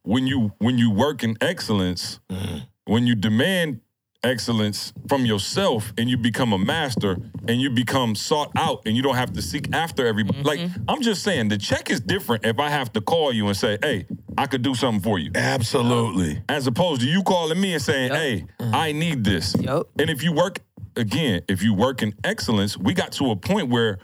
when 0.03 0.27
you 0.27 0.53
when 0.59 0.79
you 0.79 0.91
work 0.91 1.23
in 1.23 1.37
excellence, 1.43 2.19
mm-hmm. 2.31 2.59
when 2.87 3.07
you 3.07 3.15
demand 3.15 3.81
excellence 4.25 4.93
from 5.09 5.25
yourself 5.25 5.93
and 5.99 6.09
you 6.09 6.17
become 6.17 6.53
a 6.53 6.59
master 6.59 7.19
and 7.47 7.61
you 7.61 7.71
become 7.71 8.15
sought 8.15 8.51
out 8.57 8.83
and 8.87 8.97
you 8.97 9.03
don't 9.03 9.17
have 9.17 9.33
to 9.35 9.43
seek 9.43 9.73
after 9.75 10.07
everybody. 10.07 10.39
Mm-hmm. 10.39 10.47
Like 10.47 10.61
I'm 10.89 11.03
just 11.03 11.23
saying 11.23 11.49
the 11.49 11.59
check 11.59 11.91
is 11.91 12.01
different 12.01 12.45
if 12.45 12.59
I 12.59 12.71
have 12.71 12.93
to 12.95 13.01
call 13.01 13.33
you 13.33 13.47
and 13.47 13.57
say, 13.57 13.79
"Hey, 13.83 14.07
I 14.37 14.47
could 14.47 14.63
do 14.63 14.75
something 14.75 15.03
for 15.03 15.19
you." 15.19 15.31
Absolutely. 15.35 16.43
As 16.49 16.67
opposed 16.67 17.03
to 17.03 17.07
you 17.07 17.23
calling 17.23 17.61
me 17.61 17.75
and 17.75 17.83
saying, 17.83 18.13
"Hey, 18.13 18.47
mm-hmm. 18.59 18.75
I 18.75 18.93
need 18.93 19.25
this." 19.25 19.55
Yup. 19.61 19.89
And 19.99 20.11
if 20.11 20.23
you 20.23 20.33
work 20.33 20.61
again, 20.97 21.43
if 21.49 21.63
you 21.63 21.75
work 21.75 22.03
in 22.03 22.15
excellence, 22.25 22.77
we 22.77 22.95
got 22.95 23.13
to 23.13 23.31
a 23.31 23.37
point 23.37 23.69
where 23.69 23.99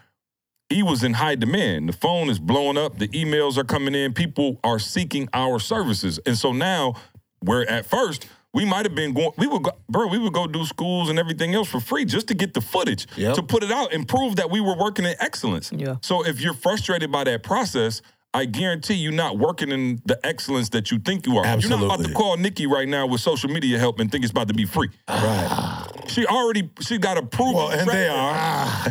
he 0.69 0.83
was 0.83 1.03
in 1.03 1.15
high 1.15 1.35
demand. 1.35 1.89
The 1.89 1.93
phone 1.93 2.31
is 2.31 2.39
blowing 2.39 2.79
up, 2.79 2.99
the 2.99 3.09
emails 3.09 3.59
are 3.59 3.65
coming 3.65 3.95
in, 3.95 4.13
people 4.13 4.61
are 4.63 4.79
seeking 4.79 5.29
our 5.35 5.59
services. 5.59 6.21
And 6.25 6.39
so 6.39 6.53
now, 6.53 6.95
where 7.41 7.69
at 7.69 7.87
first, 7.87 8.27
we 8.53 8.65
might 8.65 8.85
have 8.85 8.95
been 8.95 9.13
going, 9.13 9.31
we 9.39 9.47
would 9.47 9.63
go, 9.63 9.71
bro, 9.89 10.09
we 10.09 10.19
would 10.19 10.33
go 10.33 10.47
do 10.47 10.65
schools 10.65 11.09
and 11.09 11.19
everything 11.19 11.55
else 11.55 11.69
for 11.69 11.81
free 11.81 12.05
just 12.05 12.27
to 12.29 12.35
get 12.35 12.55
the 12.55 12.61
footage, 12.61 13.07
Yep. 13.17 13.35
to 13.37 13.43
put 13.43 13.63
it 13.63 13.71
out 13.71 13.93
and 13.93 14.07
prove 14.09 14.37
that 14.37 14.51
we 14.51 14.61
were 14.61 14.77
working 14.77 15.05
in 15.05 15.15
excellence. 15.21 15.71
Yeah. 15.75 15.97
So 16.03 16.27
if 16.27 16.41
you're 16.41 16.55
frustrated 16.55 17.13
by 17.13 17.25
that 17.25 17.43
process, 17.43 18.03
I 18.33 18.45
guarantee 18.45 18.95
you're 18.95 19.13
not 19.13 19.39
working 19.39 19.71
in 19.71 20.01
the 20.05 20.19
excellence 20.25 20.69
that 20.71 20.91
you 20.93 20.99
think 21.01 21.27
you 21.27 21.37
are. 21.39 21.45
Absolutely. 21.45 21.81
You're 21.87 21.89
not 21.89 22.01
about 22.01 22.09
to 22.09 22.15
call 22.15 22.37
Nikki 22.37 22.67
right 22.67 22.87
now 22.89 23.07
with 23.07 23.21
social 23.21 23.51
media 23.51 23.79
help 23.79 23.99
and 23.99 24.11
think 24.11 24.25
it's 24.25 24.31
about 24.31 24.49
to 24.49 24.55
be 24.55 24.65
free. 24.67 24.89
Right. 25.09 25.87
She 26.11 26.27
already, 26.27 26.71
she 26.81 26.99
got 26.99 27.17
a 27.19 27.23
proven 27.23 27.55
Well, 27.55 27.71
and 27.71 27.83
track 27.85 27.97
they 27.97 28.05
record. 28.05 28.19
are. 28.19 28.85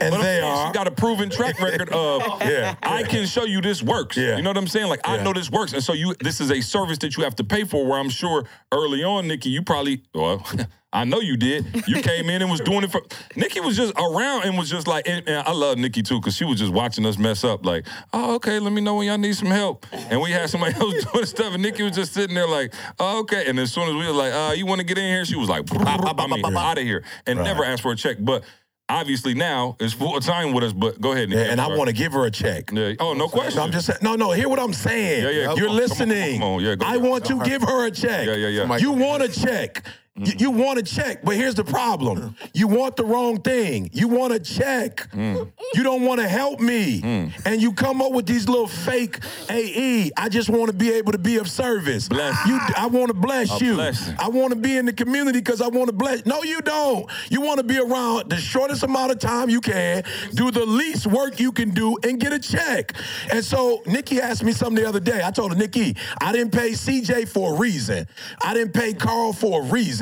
And 0.00 0.10
But 0.10 0.14
I'm 0.14 0.22
they 0.22 0.40
are. 0.40 0.66
She 0.66 0.72
got 0.72 0.86
a 0.88 0.90
proven 0.90 1.30
track 1.30 1.60
record 1.60 1.88
of 1.92 2.22
Yeah. 2.40 2.74
I 2.82 3.02
can 3.04 3.26
show 3.26 3.44
you 3.44 3.60
this 3.60 3.82
works. 3.82 4.16
Yeah. 4.16 4.36
You 4.36 4.42
know 4.42 4.50
what 4.50 4.56
I'm 4.56 4.66
saying? 4.66 4.88
Like 4.88 5.00
I 5.04 5.22
know 5.22 5.32
this 5.32 5.50
works. 5.50 5.72
And 5.74 5.82
so 5.84 5.92
you 5.92 6.14
this 6.20 6.40
is 6.40 6.50
a 6.50 6.60
service 6.60 6.98
that 6.98 7.16
you 7.16 7.24
have 7.24 7.36
to 7.36 7.44
pay 7.44 7.64
for 7.64 7.86
where 7.86 7.98
I'm 7.98 8.08
sure 8.08 8.44
early 8.72 9.04
on, 9.04 9.28
Nikki, 9.28 9.50
you 9.50 9.62
probably 9.62 10.02
well, 10.14 10.44
I 10.92 11.04
know 11.04 11.20
you 11.20 11.36
did. 11.36 11.84
You 11.86 12.02
came 12.02 12.28
in 12.28 12.42
and 12.42 12.50
was 12.50 12.60
doing 12.60 12.84
it 12.84 12.90
for 12.92 13.02
Nikki 13.34 13.60
was 13.60 13.76
just 13.76 13.94
around 13.98 14.44
and 14.44 14.58
was 14.58 14.68
just 14.68 14.86
like 14.86 15.08
and, 15.08 15.26
and 15.26 15.38
I 15.46 15.52
love 15.52 15.78
Nikki 15.78 16.02
too, 16.02 16.20
because 16.20 16.36
she 16.36 16.44
was 16.44 16.58
just 16.58 16.72
watching 16.72 17.06
us 17.06 17.16
mess 17.16 17.44
up, 17.44 17.64
like, 17.64 17.86
oh, 18.12 18.34
okay, 18.36 18.58
let 18.58 18.72
me 18.72 18.80
know 18.80 18.96
when 18.96 19.06
y'all 19.06 19.18
need 19.18 19.34
some 19.34 19.48
help. 19.48 19.86
And 19.92 20.20
we 20.20 20.30
had 20.30 20.50
somebody 20.50 20.74
else 20.80 21.04
doing 21.04 21.26
stuff, 21.26 21.54
and 21.54 21.62
Nikki 21.62 21.82
was 21.82 21.94
just 21.96 22.12
sitting 22.12 22.34
there 22.34 22.48
like, 22.48 22.74
oh, 22.98 23.20
okay. 23.20 23.46
And 23.46 23.58
as 23.58 23.72
soon 23.72 23.88
as 23.88 23.94
we 23.94 24.06
were 24.06 24.12
like, 24.12 24.32
uh, 24.32 24.52
you 24.54 24.66
want 24.66 24.80
to 24.80 24.86
get 24.86 24.98
in 24.98 25.04
here? 25.04 25.24
She 25.24 25.36
was 25.36 25.48
like, 25.48 25.64
I 25.72 26.26
mean, 26.26 26.56
out 26.56 26.78
of 26.78 26.84
here. 26.84 27.04
And 27.26 27.38
never 27.42 27.64
asked 27.64 27.82
for 27.82 27.92
a 27.92 27.96
check. 27.96 28.16
But 28.20 28.44
obviously 28.88 29.34
now 29.34 29.76
it's 29.80 29.94
full 29.94 30.20
time 30.20 30.52
with 30.52 30.64
us, 30.64 30.72
but 30.72 31.00
go 31.00 31.12
ahead, 31.12 31.30
Nikki. 31.30 31.40
Yeah, 31.40 31.50
and 31.50 31.60
I 31.60 31.68
want 31.68 31.88
to 31.88 31.94
give 31.94 32.12
her 32.12 32.26
a 32.26 32.30
check. 32.30 32.70
Yeah. 32.72 32.94
Oh, 33.00 33.14
no 33.14 33.28
question. 33.28 33.56
No, 33.56 33.62
I'm 33.64 33.72
just 33.72 33.86
saying. 33.86 33.98
No, 34.02 34.16
no. 34.16 34.32
Hear 34.32 34.48
what 34.48 34.58
I'm 34.58 34.72
saying. 34.72 35.24
Yeah, 35.24 35.30
yeah, 35.30 35.40
You're 35.40 35.50
on, 35.50 35.56
come 35.56 35.68
on, 35.68 35.76
listening. 35.76 36.40
come 36.40 36.48
on, 36.48 36.62
yeah, 36.62 36.76
I 36.82 36.96
want 36.98 37.24
to 37.26 37.42
give 37.44 37.62
her 37.62 37.86
a 37.86 37.90
check. 37.90 38.26
Yeah, 38.26 38.34
yeah, 38.34 38.48
yeah. 38.48 38.76
You 38.76 38.92
want 38.92 39.22
a 39.22 39.28
check. 39.28 39.82
You, 40.14 40.32
you 40.36 40.50
mm-hmm. 40.50 40.60
want 40.60 40.78
a 40.78 40.82
check, 40.82 41.24
but 41.24 41.36
here's 41.36 41.54
the 41.54 41.64
problem. 41.64 42.18
Mm. 42.18 42.50
You 42.52 42.68
want 42.68 42.96
the 42.96 43.04
wrong 43.04 43.40
thing. 43.40 43.88
You 43.94 44.08
want 44.08 44.34
a 44.34 44.38
check. 44.38 45.10
Mm. 45.12 45.50
You 45.72 45.82
don't 45.82 46.02
want 46.02 46.20
to 46.20 46.28
help 46.28 46.60
me. 46.60 47.00
Mm. 47.00 47.46
And 47.46 47.62
you 47.62 47.72
come 47.72 48.02
up 48.02 48.12
with 48.12 48.26
these 48.26 48.46
little 48.46 48.66
fake 48.66 49.20
AE. 49.48 50.10
I 50.18 50.28
just 50.28 50.50
want 50.50 50.70
to 50.70 50.76
be 50.76 50.92
able 50.92 51.12
to 51.12 51.18
be 51.18 51.38
of 51.38 51.48
service. 51.48 52.10
Bless. 52.10 52.46
You 52.46 52.60
I 52.76 52.88
want 52.88 53.08
to 53.08 53.14
bless 53.14 53.58
A 53.58 53.64
you. 53.64 53.74
blessing. 53.74 54.14
I 54.18 54.28
want 54.28 54.50
to 54.50 54.56
be 54.56 54.76
in 54.76 54.84
the 54.84 54.92
community 54.92 55.38
because 55.38 55.62
I 55.62 55.68
want 55.68 55.86
to 55.86 55.94
bless. 55.94 56.26
No, 56.26 56.42
you 56.42 56.60
don't. 56.60 57.10
You 57.30 57.40
want 57.40 57.56
to 57.60 57.64
be 57.64 57.78
around 57.78 58.28
the 58.28 58.36
shortest 58.36 58.82
amount 58.82 59.12
of 59.12 59.18
time 59.18 59.48
you 59.48 59.62
can, 59.62 60.04
do 60.34 60.50
the 60.50 60.66
least 60.66 61.06
work 61.06 61.40
you 61.40 61.52
can 61.52 61.70
do, 61.70 61.96
and 62.04 62.20
get 62.20 62.34
a 62.34 62.38
check. 62.38 62.92
And 63.32 63.42
so 63.42 63.82
Nikki 63.86 64.20
asked 64.20 64.44
me 64.44 64.52
something 64.52 64.82
the 64.82 64.86
other 64.86 65.00
day. 65.00 65.22
I 65.24 65.30
told 65.30 65.52
her, 65.52 65.58
Nikki, 65.58 65.96
I 66.20 66.32
didn't 66.32 66.52
pay 66.52 66.72
CJ 66.72 67.28
for 67.28 67.54
a 67.54 67.58
reason. 67.58 68.06
I 68.42 68.52
didn't 68.52 68.74
pay 68.74 68.92
Karl 68.92 69.32
for 69.32 69.62
a 69.62 69.64
reason. 69.64 70.01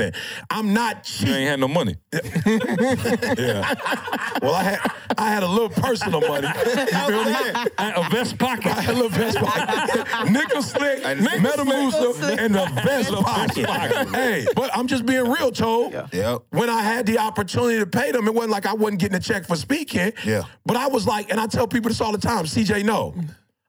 I'm 0.50 0.72
not 0.72 1.04
cheap. 1.04 1.28
You 1.28 1.34
ain't 1.34 1.48
had 1.50 1.60
no 1.60 1.68
money. 1.68 1.96
Yeah. 3.40 3.74
Well, 4.42 4.54
I 4.54 4.62
had 4.62 4.92
I 5.18 5.30
had 5.30 5.42
a 5.42 5.46
little 5.48 5.68
personal 5.68 6.20
money. 6.20 6.48
You 6.48 6.64
feel 6.86 7.24
me? 7.24 7.34
A 7.78 8.08
vest 8.10 8.38
pocket. 8.38 8.66
I 8.66 8.80
had 8.80 8.94
a 8.94 8.98
little 8.98 9.08
vest 9.10 9.38
pocket. 9.38 10.30
Nickel 10.30 10.62
slick, 10.62 11.02
Metamucil, 11.02 12.38
and 12.38 12.54
the 12.54 12.82
vest 12.84 13.12
pocket. 13.12 13.66
hey, 14.14 14.46
but 14.54 14.70
I'm 14.76 14.86
just 14.86 15.06
being 15.06 15.28
real, 15.28 15.50
Toe. 15.52 15.90
Yep. 16.12 16.42
When 16.50 16.70
I 16.70 16.82
had 16.82 17.06
the 17.06 17.18
opportunity 17.18 17.78
to 17.78 17.86
pay 17.86 18.12
them, 18.12 18.26
it 18.26 18.34
wasn't 18.34 18.52
like 18.52 18.66
I 18.66 18.74
wasn't 18.74 19.00
getting 19.00 19.16
a 19.16 19.20
check 19.20 19.46
for 19.46 19.56
speaking. 19.56 20.12
Yeah. 20.24 20.42
But 20.66 20.76
I 20.76 20.88
was 20.88 21.06
like, 21.06 21.30
and 21.30 21.40
I 21.40 21.46
tell 21.46 21.66
people 21.66 21.88
this 21.88 22.00
all 22.00 22.12
the 22.12 22.18
time, 22.18 22.44
CJ, 22.44 22.84
no. 22.84 23.14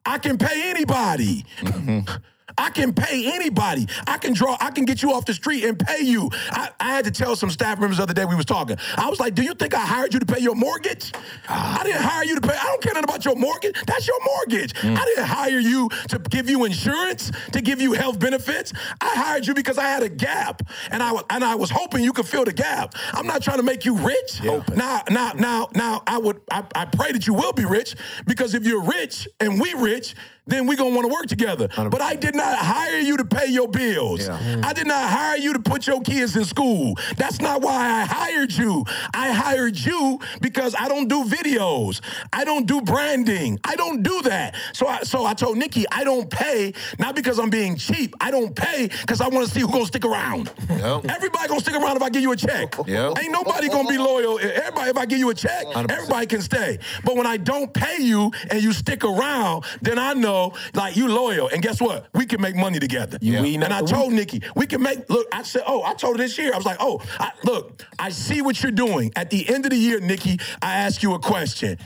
I 0.06 0.18
can 0.18 0.38
pay 0.38 0.70
anybody. 0.70 1.46
Mm-hmm. 1.60 2.12
I 2.58 2.70
can 2.70 2.94
pay 2.94 3.32
anybody. 3.32 3.88
I 4.08 4.18
can 4.18 4.34
draw. 4.34 4.58
I 4.60 4.72
can 4.72 4.86
get 4.86 5.02
you 5.02 5.14
off 5.14 5.26
the 5.26 5.34
street 5.34 5.64
and 5.64 5.78
pay 5.78 6.02
you. 6.02 6.30
I, 6.52 6.70
I 6.80 6.92
had 6.92 7.06
to 7.06 7.12
tell 7.12 7.36
some 7.36 7.50
staff 7.50 7.80
members 7.80 7.98
the 7.98 8.04
other 8.04 8.14
day 8.14 8.26
we 8.26 8.36
was 8.36 8.46
talking. 8.46 8.78
I 8.98 9.10
was 9.10 9.20
like, 9.20 9.36
"Do 9.36 9.44
you 9.44 9.54
think 9.54 9.74
I 9.74 9.86
hired 9.86 10.14
you 10.14 10.20
to 10.20 10.26
pay 10.26 10.42
your 10.42 10.56
mortgage? 10.56 11.12
I 11.48 11.82
didn't 11.84 12.02
hire 12.02 12.26
you 12.26 12.36
to 12.36 12.42
pay. 12.42 12.56
I 12.56 12.64
don't 12.64 12.82
care 12.82 12.94
nothing 12.94 13.10
about 13.10 13.26
your 13.26 13.36
mortgage. 13.36 13.76
That's 13.86 14.08
your 14.08 14.20
mortgage. 14.24 14.74
Mm. 14.74 14.98
I 14.98 15.06
didn't 15.06 15.26
hire 15.26 15.60
you 15.60 15.90
to 16.10 16.20
give 16.20 16.50
you 16.50 16.66
insurance, 16.66 17.32
to 17.52 17.62
give 17.62 17.82
you 17.82 17.94
health 17.94 18.20
benefits. 18.20 18.74
I 19.00 19.10
hired 19.10 19.48
you 19.48 19.54
because 19.54 19.78
I 19.78 19.84
had 19.84 20.04
a 20.04 20.10
gap, 20.10 20.62
and 20.92 21.02
I 21.02 21.12
and 21.30 21.44
I 21.44 21.56
was 21.56 21.70
hoping 21.70 22.04
you 22.04 22.14
could 22.14 22.28
fill 22.28 22.46
the 22.46 22.54
gap. 22.54 22.96
I'm 23.14 23.28
not 23.28 23.42
trying 23.42 23.58
to 23.58 23.64
make 23.64 23.86
you 23.86 23.96
rich. 23.96 24.42
Now, 24.44 25.04
now, 25.10 25.34
now, 25.38 25.70
now, 25.76 26.04
I 26.08 26.18
would. 26.18 26.42
I, 26.52 26.64
I 26.76 26.86
pray 26.86 27.12
that 27.12 27.28
you 27.28 27.34
will 27.34 27.54
be 27.54 27.66
rich 27.66 27.96
because 28.26 28.54
if 28.54 28.66
you're 28.66 28.84
rich 28.84 29.28
and 29.40 29.60
we 29.60 29.74
rich, 29.74 30.16
then 30.48 30.66
we're 30.66 30.76
gonna 30.78 30.96
want 30.96 31.08
to 31.08 31.14
work 31.14 31.28
together. 31.28 31.68
But 31.76 32.02
I 32.02 32.16
did 32.16 32.36
not 32.36 32.58
hire 32.58 32.98
you 33.00 33.16
to 33.18 33.26
pay 33.26 33.46
your 33.48 33.68
bills. 33.68 34.28
Mm. 34.28 34.66
I 34.66 34.74
did 34.74 34.88
not 34.88 35.10
hire 35.10 35.38
you 35.38 35.54
to 35.54 35.60
put 35.60 35.86
your 35.86 36.02
kids 36.02 36.36
in 36.36 36.46
school. 36.46 36.96
That's 37.16 37.40
not 37.40 37.62
why 37.62 38.02
I 38.02 38.06
hired 38.06 38.52
you. 38.52 38.84
I 39.14 39.32
hired 39.32 39.78
you 39.78 40.20
because 40.42 40.74
I 40.78 40.88
don't 40.88 41.08
do 41.08 41.24
videos. 41.24 42.02
I 42.34 42.44
don't 42.44 42.66
do 42.66 42.82
branding. 42.82 43.60
I 43.64 43.76
don't 43.76 44.02
do 44.02 44.22
that. 44.24 44.56
So 44.74 44.88
I 44.88 45.04
so 45.04 45.26
I 45.26 45.36
told 45.36 45.58
Nikki, 45.58 45.86
I 45.92 46.04
don't 46.04 46.30
pay 46.30 46.74
not 46.98 47.16
because 47.16 47.38
I'm 47.38 47.52
being 47.52 47.78
cheap. 47.78 48.16
I 48.20 48.32
don't 48.32 48.56
pay 48.56 48.88
because 48.88 49.22
I 49.22 49.28
want 49.28 49.48
to 49.48 49.54
see 49.54 49.62
who's 49.62 49.72
gonna 49.72 49.86
stick 49.86 50.06
around. 50.06 50.52
Everybody 50.70 51.48
gonna 51.50 51.62
stick 51.62 51.76
around 51.76 51.98
if 51.98 52.02
I 52.04 52.10
give 52.10 52.24
you 52.24 52.32
a 52.32 52.36
check. 52.36 52.76
Yep. 52.88 53.20
Ain't 53.20 53.32
nobody 53.32 53.70
gonna 53.70 53.88
be 53.88 54.00
loyal. 54.00 54.40
Everybody, 54.40 54.90
if 54.90 54.98
I 54.98 55.06
give 55.06 55.20
you 55.20 55.30
a 55.30 55.36
check, 55.36 55.68
everybody 55.76 56.26
can 56.26 56.42
stay. 56.42 56.80
But 57.06 57.16
when 57.16 57.28
I 57.28 57.38
don't 57.38 57.72
pay 57.72 57.98
you 58.02 58.32
and 58.50 58.62
you 58.64 58.74
stick 58.74 59.04
around, 59.04 59.66
then 59.82 60.00
I 60.00 60.14
know 60.14 60.31
like 60.74 60.96
you 60.96 61.08
loyal. 61.08 61.48
And 61.50 61.62
guess 61.62 61.82
what? 61.82 62.08
We 62.14 62.26
can 62.26 62.42
make 62.42 62.56
money 62.56 62.80
together. 62.80 63.18
Yeah. 63.22 63.42
We 63.42 63.56
And 63.56 63.66
I 63.66 63.82
told 63.82 64.14
Nikki, 64.14 64.42
we 64.56 64.66
can 64.66 64.82
make. 64.82 65.10
Look, 65.10 65.28
I 65.32 65.44
said, 65.44 65.64
oh, 65.66 65.84
I 65.84 65.94
told 65.94 66.18
her 66.18 66.24
this 66.24 66.38
year. 66.38 66.54
I 66.54 66.58
was 66.58 66.66
like, 66.66 66.78
oh, 66.80 67.02
I, 67.20 67.32
look, 67.44 67.86
I 68.00 68.10
see 68.10 68.42
what 68.42 68.62
you're 68.62 68.72
doing. 68.72 69.12
At 69.16 69.30
the 69.30 69.48
end 69.50 69.66
of 69.66 69.72
the 69.72 69.78
year, 69.78 70.00
Nikki, 70.00 70.40
I 70.62 70.76
ask 70.76 71.04
you 71.04 71.14
a 71.14 71.20
question. 71.20 71.78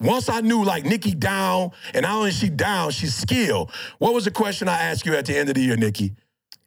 Once 0.00 0.28
I 0.28 0.40
knew 0.40 0.64
like 0.64 0.84
Nikki 0.84 1.14
down, 1.14 1.70
and 1.94 2.02
not 2.02 2.16
only 2.16 2.32
she 2.32 2.48
down, 2.48 2.90
she's 2.90 3.14
skilled. 3.14 3.70
What 3.98 4.14
was 4.14 4.24
the 4.24 4.32
question 4.32 4.68
I 4.68 4.82
asked 4.82 5.06
you 5.06 5.14
at 5.14 5.26
the 5.26 5.36
end 5.36 5.48
of 5.48 5.54
the 5.54 5.62
year, 5.62 5.76
Nikki? 5.76 6.14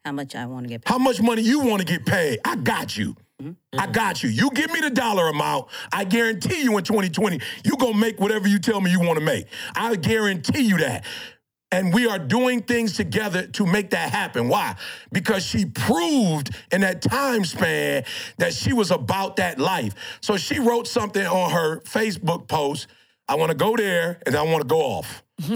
How 0.06 0.12
much 0.14 0.36
I 0.36 0.46
want 0.46 0.66
to 0.66 0.70
get 0.70 0.86
paid. 0.86 0.92
How 0.92 1.00
much 1.00 1.22
money 1.22 1.42
you 1.42 1.60
want 1.60 1.82
to 1.82 1.86
get 1.86 2.06
paid? 2.06 2.40
I 2.46 2.56
got 2.56 2.96
you. 2.96 3.16
I 3.40 3.44
mm-hmm. 3.44 3.92
got 3.92 4.24
you. 4.24 4.30
You 4.30 4.50
give 4.52 4.72
me 4.72 4.80
the 4.80 4.90
dollar 4.90 5.28
amount. 5.28 5.68
I 5.92 6.06
guarantee 6.06 6.64
you 6.64 6.78
in 6.78 6.84
2020, 6.84 7.40
you 7.66 7.76
going 7.78 7.94
to 7.94 8.00
make 8.00 8.20
whatever 8.20 8.48
you 8.48 8.60
tell 8.60 8.80
me 8.80 8.92
you 8.92 9.00
want 9.00 9.20
to 9.20 9.26
make. 9.26 9.48
I 9.76 9.96
guarantee 9.96 10.62
you 10.62 10.78
that. 10.78 11.06
And 11.72 11.94
we 11.94 12.08
are 12.08 12.20
doing 12.20 12.62
things 12.62 12.96
together 12.96 13.48
to 13.48 13.66
make 13.66 13.90
that 13.90 14.12
happen. 14.12 14.48
Why? 14.48 14.76
Because 15.12 15.46
she 15.46 15.66
proved 15.66 16.56
in 16.72 16.82
that 16.82 17.02
time 17.02 17.44
span 17.44 18.06
that 18.38 18.54
she 18.54 18.72
was 18.72 18.92
about 18.92 19.36
that 19.38 19.60
life. 19.60 19.94
So 20.22 20.38
she 20.38 20.60
wrote 20.60 20.88
something 20.88 21.26
on 21.26 21.52
her 21.52 21.82
Facebook 21.82 22.48
post. 22.48 22.88
I 23.28 23.36
want 23.36 23.52
to 23.52 23.58
go 23.58 23.76
there 23.76 24.22
and 24.26 24.36
I 24.36 24.44
want 24.44 24.62
to 24.62 24.68
go 24.68 24.80
off. 24.80 25.25
More. 25.38 25.52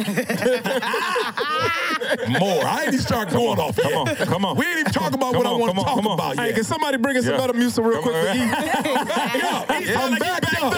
I 2.66 2.84
ain't 2.84 2.94
even 2.94 3.00
start 3.00 3.30
going 3.30 3.60
off. 3.60 3.78
Come 3.78 3.94
on, 3.94 4.16
come 4.16 4.46
on. 4.46 4.58
We 4.58 4.66
ain't 4.66 4.80
even 4.80 4.92
talk 4.92 5.14
about 5.14 5.34
Come 5.34 5.44
what 5.44 5.48
I 5.48 5.52
want 5.54 5.76
to 5.78 5.84
talk 5.84 5.98
on. 5.98 6.06
about 6.06 6.36
Hey, 6.38 6.48
yet. 6.48 6.56
can 6.56 6.64
somebody 6.66 6.98
bring 6.98 7.16
us 7.18 7.26
some 7.26 7.36
Yeah. 7.36 7.48
Metamucil 7.48 7.86
real 7.86 8.02
Come 8.02 8.12
quick 8.12 8.16
on, 8.16 8.26
to 8.26 8.32
eat? 8.34 8.40
Yeah, 9.90 10.02
I'm 10.02 10.20
backed 10.20 10.54
up. 10.62 10.74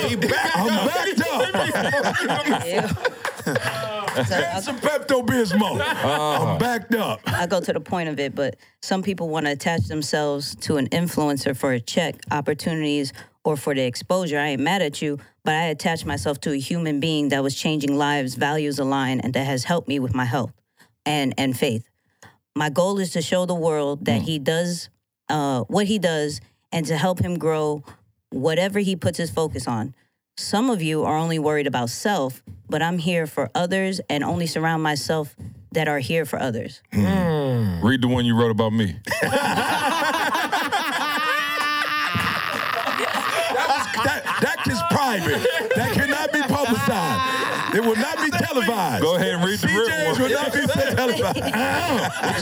I'm 0.56 0.88
backed 0.88 1.22
up. 2.88 3.18
And 4.14 4.64
some 4.64 4.78
Pepto 4.80 5.26
Bismol. 5.26 5.76
I'm 5.76 5.82
uh-huh. 5.82 6.58
backed 6.60 6.94
up. 6.96 7.22
I 7.26 7.48
go 7.48 7.62
to 7.62 7.72
the 7.74 7.80
point 7.80 8.10
of 8.10 8.20
it, 8.20 8.36
but 8.36 8.58
some 8.82 9.02
people 9.02 9.30
want 9.30 9.46
to 9.46 9.54
attach 9.54 9.84
themselves 9.88 10.54
to 10.58 10.76
an 10.78 10.90
influencer 10.90 11.56
for 11.56 11.72
a 11.72 11.80
check, 11.80 12.16
opportunities, 12.30 13.14
or 13.44 13.58
for 13.58 13.74
the 13.74 13.82
exposure. 13.82 14.40
I 14.40 14.50
ain't 14.50 14.62
mad 14.62 14.82
at 14.82 15.02
you, 15.02 15.20
but 15.44 15.56
I 15.56 15.64
attach 15.66 16.06
myself 16.06 16.40
to 16.42 16.52
a 16.52 16.60
human 16.60 17.00
being 17.00 17.30
that 17.30 17.44
was 17.44 17.56
changing 17.56 17.98
lives, 17.98 18.36
values 18.36 18.80
align, 18.80 19.20
and 19.20 19.34
that 19.34 19.46
has 19.46 19.64
helped 19.64 19.88
me 19.88 20.00
with 20.00 20.14
my 20.14 20.26
health 20.26 20.54
and 21.06 21.34
and 21.38 21.58
faith. 21.58 21.88
My 22.56 22.70
goal 22.70 23.00
is 23.00 23.12
to 23.12 23.22
show 23.22 23.46
the 23.46 23.56
world 23.56 24.06
that 24.06 24.20
hmm. 24.20 24.26
he 24.26 24.40
does 24.40 24.90
uh, 25.30 25.62
what 25.62 25.88
he 25.88 26.00
does 26.00 26.42
and 26.72 26.86
to 26.86 26.98
help 26.98 27.20
him 27.20 27.38
grow 27.38 27.84
whatever 28.30 28.80
he 28.80 28.96
puts 28.96 29.18
his 29.18 29.30
focus 29.30 29.68
on. 29.68 29.96
Some 30.38 30.70
of 30.70 30.82
you 30.82 31.04
are 31.04 31.18
only 31.18 31.40
worried 31.40 31.68
about 31.68 31.90
self, 31.90 32.42
but 32.70 32.82
I'm 32.82 32.98
here 32.98 33.28
for 33.28 33.50
others 33.54 34.02
and 34.10 34.24
only 34.24 34.48
surround 34.48 34.84
myself 34.84 35.36
that 35.72 35.88
are 35.88 36.00
here 36.00 36.26
for 36.26 36.40
others. 36.40 36.82
Hmm. 36.94 37.06
Hmm. 37.06 37.86
Read 37.86 38.02
the 38.02 38.08
one 38.08 38.26
you 38.26 38.36
wrote 38.36 38.52
about 38.52 38.74
me. 38.74 38.96
That, 44.04 44.24
that 44.42 44.68
is 44.68 44.82
private. 45.20 45.48
That 45.76 45.92
cannot 45.94 46.32
be 46.32 46.42
publicized. 46.42 47.76
It 47.76 47.82
will 47.82 47.96
not 47.96 48.18
be 48.18 48.30
televised. 48.54 49.02
Go 49.04 49.16
ahead 49.16 49.34
and 49.36 49.44
read 49.44 49.60
the 49.60 49.68
real 49.68 49.88
CJs 49.88 50.12
one. 50.12 50.22
will 50.22 50.30
not 50.30 50.54
be 50.54 50.60
televised. 50.68 52.42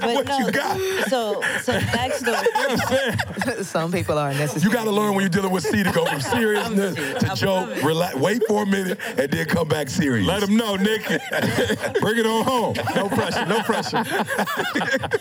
But 0.00 0.26
no, 0.26 0.38
you 0.38 0.50
got? 0.52 0.78
So, 1.08 1.40
so 1.62 1.72
backstory. 1.78 3.64
Some 3.64 3.92
people 3.92 4.18
are 4.18 4.32
necessary. 4.32 4.62
You 4.62 4.70
got 4.76 4.84
to 4.84 4.90
learn 4.90 5.14
when 5.14 5.20
you're 5.22 5.28
dealing 5.28 5.50
with 5.52 5.64
C 5.64 5.82
to 5.82 5.92
go 5.92 6.04
from 6.06 6.20
seriousness 6.38 6.94
to 6.94 7.34
joke, 7.36 7.82
relax, 7.82 8.16
wait 8.16 8.42
for 8.46 8.62
a 8.62 8.66
minute, 8.66 8.98
and 9.16 9.30
then 9.30 9.46
come 9.46 9.68
back 9.68 9.88
serious. 9.88 10.26
Let 10.26 10.40
them 10.40 10.56
know, 10.56 10.76
Nick. 10.76 11.02
Bring 12.00 12.18
it 12.18 12.26
on 12.26 12.44
home. 12.44 12.74
No 12.94 13.08
pressure, 13.08 13.46
no 13.46 13.60
pressure. 13.62 14.02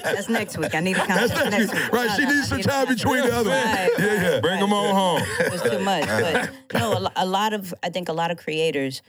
That's 0.04 0.30
next 0.30 0.58
week. 0.58 0.74
I 0.76 0.80
need 0.80 0.96
a 0.98 1.06
That's 1.08 1.32
contract 1.32 1.52
next 1.52 1.52
next 1.52 1.74
week. 1.74 1.84
week. 1.84 1.94
Right, 1.94 2.08
No, 2.08 2.16
she 2.16 2.24
no, 2.24 2.30
needs 2.30 2.46
I 2.46 2.50
some 2.50 2.58
need 2.58 2.64
time 2.66 2.88
between 2.88 3.22
the 3.24 3.36
other 3.36 3.50
one. 3.50 3.60
Right, 3.64 3.90
Yeah, 4.00 4.06
yeah. 4.32 4.40
Bring 4.40 4.60
them 4.60 4.74
on 4.74 4.96
home. 4.96 5.22
It 5.40 5.52
was 5.52 5.62
too 5.62 5.80
much. 5.80 6.06
But 6.08 6.50
no, 6.74 7.08
a 7.16 7.26
lot 7.26 7.54
of 7.54 7.57
I 7.84 7.90
think 7.90 8.10
a 8.10 8.14
lot 8.14 8.32
of 8.32 8.38
creators 8.38 9.02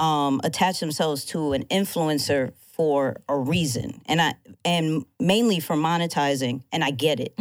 um, 0.00 0.40
attach 0.44 0.80
themselves 0.80 1.24
to 1.26 1.52
an 1.52 1.64
influencer 1.66 2.52
for 2.72 3.16
a 3.28 3.36
reason, 3.36 4.00
and 4.06 4.20
I 4.20 4.34
and 4.64 5.04
mainly 5.20 5.60
for 5.60 5.76
monetizing, 5.76 6.62
and 6.72 6.82
I 6.82 6.90
get 6.90 7.20
it. 7.20 7.34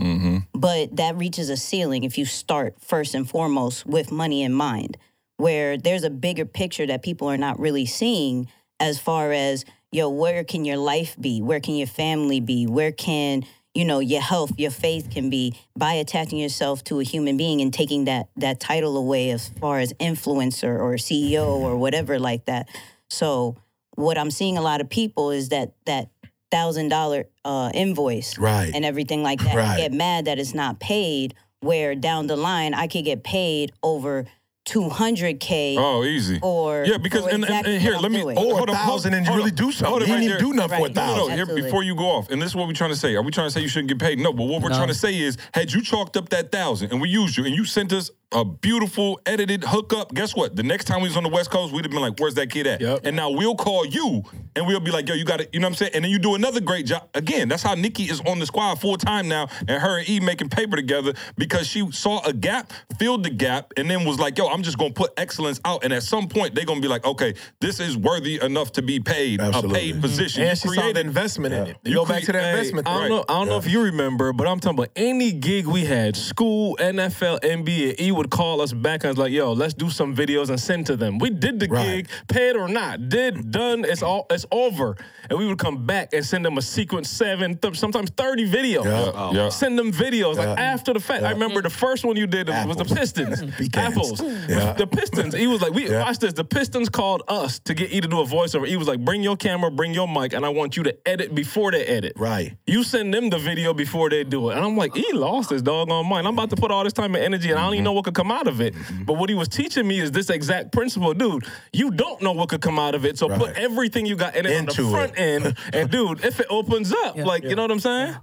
But 0.53 0.95
that 0.97 1.17
reaches 1.17 1.49
a 1.49 1.57
ceiling 1.57 2.03
if 2.03 2.17
you 2.17 2.25
start 2.25 2.75
first 2.79 3.15
and 3.15 3.27
foremost 3.27 3.85
with 3.85 4.11
money 4.11 4.43
in 4.43 4.53
mind, 4.53 4.97
where 5.37 5.77
there's 5.77 6.03
a 6.03 6.09
bigger 6.09 6.45
picture 6.45 6.85
that 6.85 7.01
people 7.01 7.27
are 7.29 7.37
not 7.37 7.59
really 7.59 7.85
seeing 7.85 8.47
as 8.79 8.99
far 8.99 9.31
as 9.31 9.65
yo, 9.91 10.09
where 10.09 10.43
can 10.43 10.65
your 10.65 10.77
life 10.77 11.15
be? 11.19 11.41
Where 11.41 11.59
can 11.59 11.75
your 11.75 11.87
family 11.87 12.39
be? 12.39 12.65
Where 12.65 12.91
can 12.91 13.45
you 13.73 13.85
know 13.85 13.99
your 13.99 14.21
health 14.21 14.51
your 14.57 14.71
faith 14.71 15.09
can 15.09 15.29
be 15.29 15.55
by 15.75 15.93
attaching 15.93 16.37
yourself 16.39 16.83
to 16.83 16.99
a 16.99 17.03
human 17.03 17.37
being 17.37 17.61
and 17.61 17.73
taking 17.73 18.05
that 18.05 18.29
that 18.37 18.59
title 18.59 18.97
away 18.97 19.29
as 19.31 19.49
far 19.59 19.79
as 19.79 19.93
influencer 19.93 20.79
or 20.79 20.93
ceo 20.95 21.47
or 21.47 21.75
whatever 21.77 22.19
like 22.19 22.45
that 22.45 22.67
so 23.09 23.55
what 23.95 24.17
i'm 24.17 24.31
seeing 24.31 24.57
a 24.57 24.61
lot 24.61 24.81
of 24.81 24.89
people 24.89 25.31
is 25.31 25.49
that 25.49 25.73
that 25.85 26.09
thousand 26.51 26.89
dollar 26.89 27.25
uh 27.45 27.71
invoice 27.73 28.37
Right. 28.37 28.71
and 28.75 28.85
everything 28.85 29.23
like 29.23 29.39
that 29.43 29.55
Right. 29.55 29.77
get 29.77 29.91
mad 29.91 30.25
that 30.25 30.37
it's 30.37 30.53
not 30.53 30.79
paid 30.79 31.33
where 31.61 31.95
down 31.95 32.27
the 32.27 32.35
line 32.35 32.73
i 32.75 32.87
could 32.87 33.05
get 33.05 33.23
paid 33.23 33.71
over 33.81 34.25
200k 34.65 35.75
Oh, 35.77 36.03
easy. 36.03 36.39
or 36.41 36.85
yeah, 36.85 36.97
because 36.97 37.23
for 37.23 37.29
and, 37.29 37.35
and, 37.35 37.43
exactly 37.43 37.73
and 37.73 37.81
here, 37.81 37.97
let 37.97 38.11
me 38.11 38.21
doing. 38.21 38.37
Or 38.37 38.57
hold 38.57 38.69
a 38.69 38.71
on, 38.71 38.77
hold- 38.77 39.01
thousand 39.01 39.13
and 39.13 39.25
you 39.25 39.33
really 39.35 39.51
do 39.51 39.71
something. 39.71 39.87
Hold 39.89 40.03
on 40.03 40.07
You 40.07 40.13
right 40.13 40.19
didn't 40.21 40.31
there. 40.37 40.39
do 40.39 40.53
nothing 40.53 40.77
for 40.77 40.85
a 40.85 40.93
Right. 40.93 40.95
No, 40.95 41.27
no, 41.27 41.35
Here, 41.35 41.45
before 41.45 41.83
you 41.83 41.95
go 41.95 42.05
off, 42.05 42.29
and 42.29 42.41
this 42.41 42.49
is 42.49 42.55
what 42.55 42.67
we're 42.67 42.73
trying 42.73 42.91
to 42.91 42.95
say. 42.95 43.15
Are 43.15 43.21
we 43.21 43.31
trying 43.31 43.47
to 43.47 43.51
say 43.51 43.61
you 43.61 43.67
shouldn't 43.67 43.89
get 43.89 43.99
paid? 43.99 44.19
No, 44.19 44.31
but 44.33 44.43
what 44.45 44.61
we're 44.61 44.69
No. 44.69 44.75
trying 44.77 44.87
to 44.87 44.93
say 44.93 45.17
is, 45.19 45.37
had 45.53 45.73
you 45.73 45.81
chalked 45.81 46.15
up 46.17 46.29
that 46.29 46.51
thousand 46.51 46.91
and 46.91 47.01
we 47.01 47.09
used 47.09 47.35
you, 47.37 47.45
and 47.45 47.53
you 47.55 47.65
sent 47.65 47.91
us 47.93 48.09
a 48.33 48.43
beautiful 48.45 49.19
edited 49.25 49.63
hookup, 49.63 50.13
guess 50.13 50.35
what? 50.35 50.55
The 50.55 50.63
next 50.63 50.85
time 50.85 51.01
we 51.01 51.07
was 51.07 51.17
on 51.17 51.23
the 51.23 51.29
West 51.29 51.51
Coast, 51.51 51.73
we'd 51.73 51.85
have 51.85 51.91
been 51.91 52.01
like, 52.01 52.19
"Where's 52.19 52.33
that 52.35 52.49
kid 52.49 52.67
at?" 52.67 52.81
Yep. 52.81 53.01
And 53.05 53.15
now 53.15 53.29
we'll 53.31 53.55
call 53.55 53.85
you, 53.85 54.23
and 54.55 54.65
we'll 54.67 54.79
be 54.79 54.91
like, 54.91 55.07
"Yo, 55.07 55.15
you 55.15 55.25
got 55.25 55.41
it." 55.41 55.49
You 55.53 55.59
know 55.59 55.65
what 55.67 55.71
I'm 55.71 55.75
saying? 55.75 55.91
And 55.95 56.03
then 56.03 56.11
you 56.11 56.19
do 56.19 56.35
another 56.35 56.59
great 56.61 56.85
job. 56.85 57.07
Again, 57.13 57.47
that's 57.47 57.63
how 57.63 57.75
Nikki 57.75 58.03
is 58.03 58.21
on 58.21 58.39
the 58.39 58.45
squad 58.45 58.75
full 58.81 58.97
time 58.97 59.27
now, 59.27 59.47
and 59.67 59.81
her 59.81 59.99
and 59.99 60.09
E 60.09 60.19
making 60.19 60.49
paper 60.49 60.75
together 60.75 61.13
because 61.37 61.67
she 61.67 61.89
saw 61.91 62.21
a 62.25 62.33
gap, 62.33 62.73
filled 62.99 63.23
the 63.23 63.29
gap, 63.29 63.71
and 63.77 63.89
then 63.89 64.05
was 64.05 64.19
like, 64.19 64.37
"Yo, 64.37 64.47
I'm 64.47 64.63
just 64.63 64.77
gonna 64.77 64.93
put 64.93 65.11
excellence 65.17 65.59
out." 65.65 65.83
And 65.83 65.93
at 65.93 66.03
some 66.03 66.27
point, 66.27 66.55
they're 66.55 66.65
gonna 66.65 66.81
be 66.81 66.87
like, 66.87 67.05
"Okay, 67.05 67.33
this 67.61 67.79
is 67.79 67.97
worthy 67.97 68.39
enough 68.41 68.71
to 68.73 68.81
be 68.81 68.99
paid, 68.99 69.41
Absolutely. 69.41 69.71
a 69.91 69.93
paid 69.93 70.01
position." 70.01 70.41
And 70.43 70.49
You 70.51 70.55
she 70.55 70.61
saw 70.61 70.73
the 70.75 70.81
created- 70.81 71.05
investment 71.05 71.53
in 71.53 71.61
it. 71.67 71.77
You 71.83 71.91
You 71.91 71.95
go 71.95 72.05
back 72.05 72.23
to 72.23 72.31
that 72.31 72.41
hey, 72.43 72.49
investment. 72.51 72.87
I 72.87 72.93
don't 72.93 73.01
Right. 73.01 73.09
know. 73.09 73.25
I 73.29 73.33
don't 73.39 73.47
know 73.49 73.57
if 73.57 73.69
you 73.69 73.81
remember, 73.81 74.33
but 74.33 74.47
I'm 74.47 74.59
talking 74.59 74.79
about 74.79 74.89
any 74.95 75.31
gig 75.31 75.67
we 75.67 75.85
had, 75.85 76.15
school, 76.15 76.75
NFL, 76.79 77.39
NBA. 77.43 77.95
E 77.99 78.11
would 78.23 78.31
call 78.31 78.61
us 78.61 78.71
back 78.73 79.03
and 79.03 79.09
was 79.09 79.17
like, 79.17 79.31
"Yo, 79.31 79.51
let's 79.51 79.73
do 79.73 79.89
some 79.89 80.15
videos 80.15 80.49
and 80.49 80.59
send 80.59 80.85
to 80.87 80.95
them." 80.95 81.19
We 81.19 81.29
did 81.29 81.59
the 81.59 81.67
Right. 81.67 81.85
gig, 82.07 82.07
paid 82.27 82.55
or 82.55 82.67
not, 82.69 83.09
did 83.09 83.51
done. 83.51 83.83
It's 83.85 84.01
all. 84.01 84.25
It's 84.29 84.45
over, 84.51 84.95
and 85.29 85.37
we 85.37 85.45
would 85.45 85.57
come 85.57 85.85
back 85.85 86.13
and 86.13 86.25
send 86.25 86.45
them 86.45 86.57
a 86.57 86.61
sequence 86.61 87.09
seven, 87.09 87.57
th- 87.57 87.77
sometimes 87.77 88.09
thirty 88.11 88.49
videos. 88.49 88.85
Yeah. 88.85 89.31
Yeah. 89.33 89.49
Send 89.49 89.77
them 89.77 89.91
videos 89.91 90.35
like 90.37 90.57
after 90.57 90.93
the 90.93 90.99
fact. 91.01 91.23
I 91.23 91.31
remember 91.31 91.61
the 91.61 91.69
first 91.69 92.05
one 92.05 92.15
you 92.15 92.25
did 92.27 92.47
was 92.47 92.77
the 92.77 92.85
Pistons. 92.85 93.41
Pecans. 93.57 93.75
Apples. 93.75 94.21
Yeah. 94.47 94.73
The 94.73 94.87
Pistons. 94.87 95.33
He 95.35 95.47
was 95.47 95.61
like, 95.61 95.73
"We 95.73 95.89
Yeah. 95.89 96.03
watch 96.03 96.19
this." 96.19 96.33
The 96.33 96.45
Pistons 96.45 96.87
called 96.89 97.23
us 97.27 97.59
to 97.59 97.73
get 97.73 97.91
E 97.91 97.99
to 97.99 98.07
do 98.07 98.21
a 98.21 98.25
voiceover. 98.25 98.65
He 98.67 98.77
was 98.77 98.87
like, 98.87 98.99
"Bring 99.03 99.21
your 99.21 99.35
camera, 99.35 99.69
bring 99.69 99.93
your 99.93 100.07
mic, 100.07 100.33
and 100.33 100.45
I 100.45 100.49
want 100.49 100.77
you 100.77 100.83
to 100.83 100.95
edit 101.05 101.35
before 101.35 101.71
they 101.71 101.83
edit." 101.83 102.13
Right. 102.15 102.53
You 102.65 102.83
send 102.83 103.13
them 103.13 103.29
the 103.29 103.37
video 103.39 103.73
before 103.73 104.09
they 104.09 104.23
do 104.23 104.49
it. 104.49 104.55
And 104.55 104.63
I'm 104.65 104.77
like, 104.77 104.95
he 104.95 105.11
lost 105.13 105.49
his 105.49 105.61
doggone 105.61 106.07
mind. 106.07 106.25
I'm 106.27 106.33
about 106.33 106.49
to 106.51 106.55
put 106.55 106.71
all 106.71 106.83
this 106.85 106.93
time 106.93 107.15
and 107.15 107.23
energy 107.23 107.49
and 107.51 107.59
I 107.59 107.63
don't 107.65 107.73
even 107.73 107.83
know 107.83 107.91
what 107.93 108.05
could 108.13 108.23
come 108.23 108.31
out 108.31 108.47
of 108.47 108.61
it. 108.61 108.73
But 109.05 109.13
what 109.13 109.29
he 109.29 109.35
was 109.35 109.47
teaching 109.47 109.87
me 109.87 109.99
is 109.99 110.11
this 110.11 110.29
exact 110.29 110.71
principle. 110.71 111.13
Dude, 111.13 111.45
you 111.71 111.91
don't 111.91 112.21
know 112.21 112.31
what 112.31 112.49
could 112.49 112.61
come 112.61 112.79
out 112.79 112.95
of 112.95 113.05
it. 113.05 113.17
So 113.17 113.27
put 113.27 113.55
everything 113.57 114.05
you 114.05 114.15
got 114.15 114.35
in 114.35 114.45
it 114.45 114.57
on 114.57 114.65
the 114.65 114.73
front 114.91 115.13
it. 115.13 115.19
end. 115.19 115.57
And 115.73 115.89
dude, 115.89 116.23
if 116.23 116.39
it 116.39 116.47
opens 116.49 116.93
up, 116.93 117.15
like, 117.17 117.43
you 117.43 117.55
know 117.55 117.63
what 117.63 117.71
I'm 117.71 117.79
saying? 117.79 118.15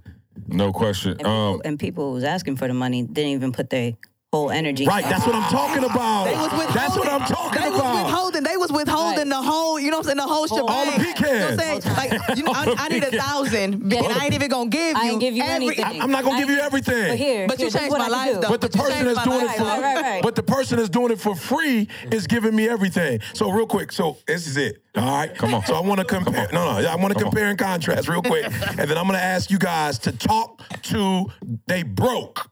No 0.46 0.72
question. 0.72 1.12
and 1.12 1.18
people, 1.20 1.32
Um, 1.32 1.62
and 1.64 1.78
people 1.78 2.08
who 2.08 2.14
was 2.14 2.24
asking 2.24 2.56
for 2.56 2.68
the 2.68 2.74
money 2.74 3.02
didn't 3.02 3.32
even 3.32 3.52
put 3.52 3.70
their 3.70 3.94
whole 4.32 4.50
energy 4.52 4.86
Right, 4.86 5.02
that's 5.04 5.26
what 5.26 5.34
I'm 5.34 5.50
talking 5.50 5.82
about. 5.90 6.24
They 6.24 6.34
was. 6.34 6.74
That's 6.74 6.96
what 6.96 7.08
I'm 7.08 7.20
talking 7.22 7.62
they 7.62 7.68
about. 7.68 7.82
was 7.94 8.04
withholding. 8.04 8.42
They 8.44 8.56
was 8.56 8.70
withholding 8.72 9.18
Right. 9.18 9.28
the 9.28 9.42
whole. 9.42 9.80
You 9.80 9.90
know 9.90 9.98
what 9.98 10.06
I'm 10.06 10.16
saying? 10.16 10.16
The 10.18 10.32
whole 10.32 10.46
shebang. 10.46 10.68
All 10.68 10.86
the 10.86 10.92
pecans. 10.92 11.20
You 11.20 11.26
know 11.26 11.40
what 11.40 11.50
I'm 11.50 11.58
saying? 11.58 11.96
Like, 11.96 12.36
you 12.36 12.42
know, 12.44 12.52
I, 12.54 12.74
I 12.78 12.88
need 12.90 13.02
a 13.02 13.10
thousand, 13.18 13.74
and 13.92 13.94
I 13.94 14.24
ain't 14.26 14.34
even 14.34 14.48
gonna 14.48 14.70
give 14.70 14.96
you. 14.96 15.02
I 15.02 15.08
ain't 15.08 15.20
give 15.20 15.34
you 15.34 15.42
every, 15.42 15.66
anything. 15.66 16.00
I'm 16.00 16.12
not 16.12 16.22
gonna 16.22 16.36
I 16.36 16.40
give 16.40 16.48
you 16.50 16.60
everything. 16.60 17.08
But 17.08 17.18
here, 17.18 17.48
But 17.48 17.58
you 17.58 17.64
here, 17.64 17.70
this 17.72 17.80
changed 17.80 17.98
my 17.98 18.06
life, 18.06 18.40
though. 18.40 18.48
But 18.48 18.60
the 18.60 18.68
But 18.68 18.78
person 18.78 19.04
that's 19.06 19.16
my 19.16 19.24
doing 19.24 19.46
it 19.46 19.56
for 19.56 19.64
Right, 19.64 19.82
right, 19.82 20.02
right. 20.02 20.22
but 20.22 20.36
the 20.36 20.42
person 20.44 20.76
that's 20.78 20.88
doing 20.90 21.10
it 21.10 21.20
for 21.20 21.34
free 21.34 21.88
is 22.12 22.28
giving 22.28 22.54
me 22.54 22.68
everything. 22.68 23.20
So 23.34 23.50
real 23.50 23.66
quick, 23.66 23.90
so 23.90 24.16
this 24.28 24.46
is 24.46 24.56
it. 24.56 24.80
All 24.96 25.04
right, 25.10 25.34
come 25.34 25.54
on. 25.54 25.64
So 25.66 25.74
I 25.74 25.80
want 25.80 25.98
to 25.98 26.04
compare. 26.06 26.48
No, 26.52 26.80
no, 26.80 26.88
I 26.88 26.94
want 26.94 27.12
to 27.14 27.20
compare 27.20 27.46
and 27.48 27.58
contrast 27.58 28.08
real 28.08 28.22
quick, 28.22 28.44
and 28.44 28.88
then 28.88 28.96
I'm 28.96 29.06
gonna 29.06 29.18
ask 29.18 29.50
you 29.50 29.58
guys 29.58 29.98
to 30.00 30.12
talk 30.12 30.62
to 30.84 31.26
they 31.66 31.82
broke. 31.82 32.48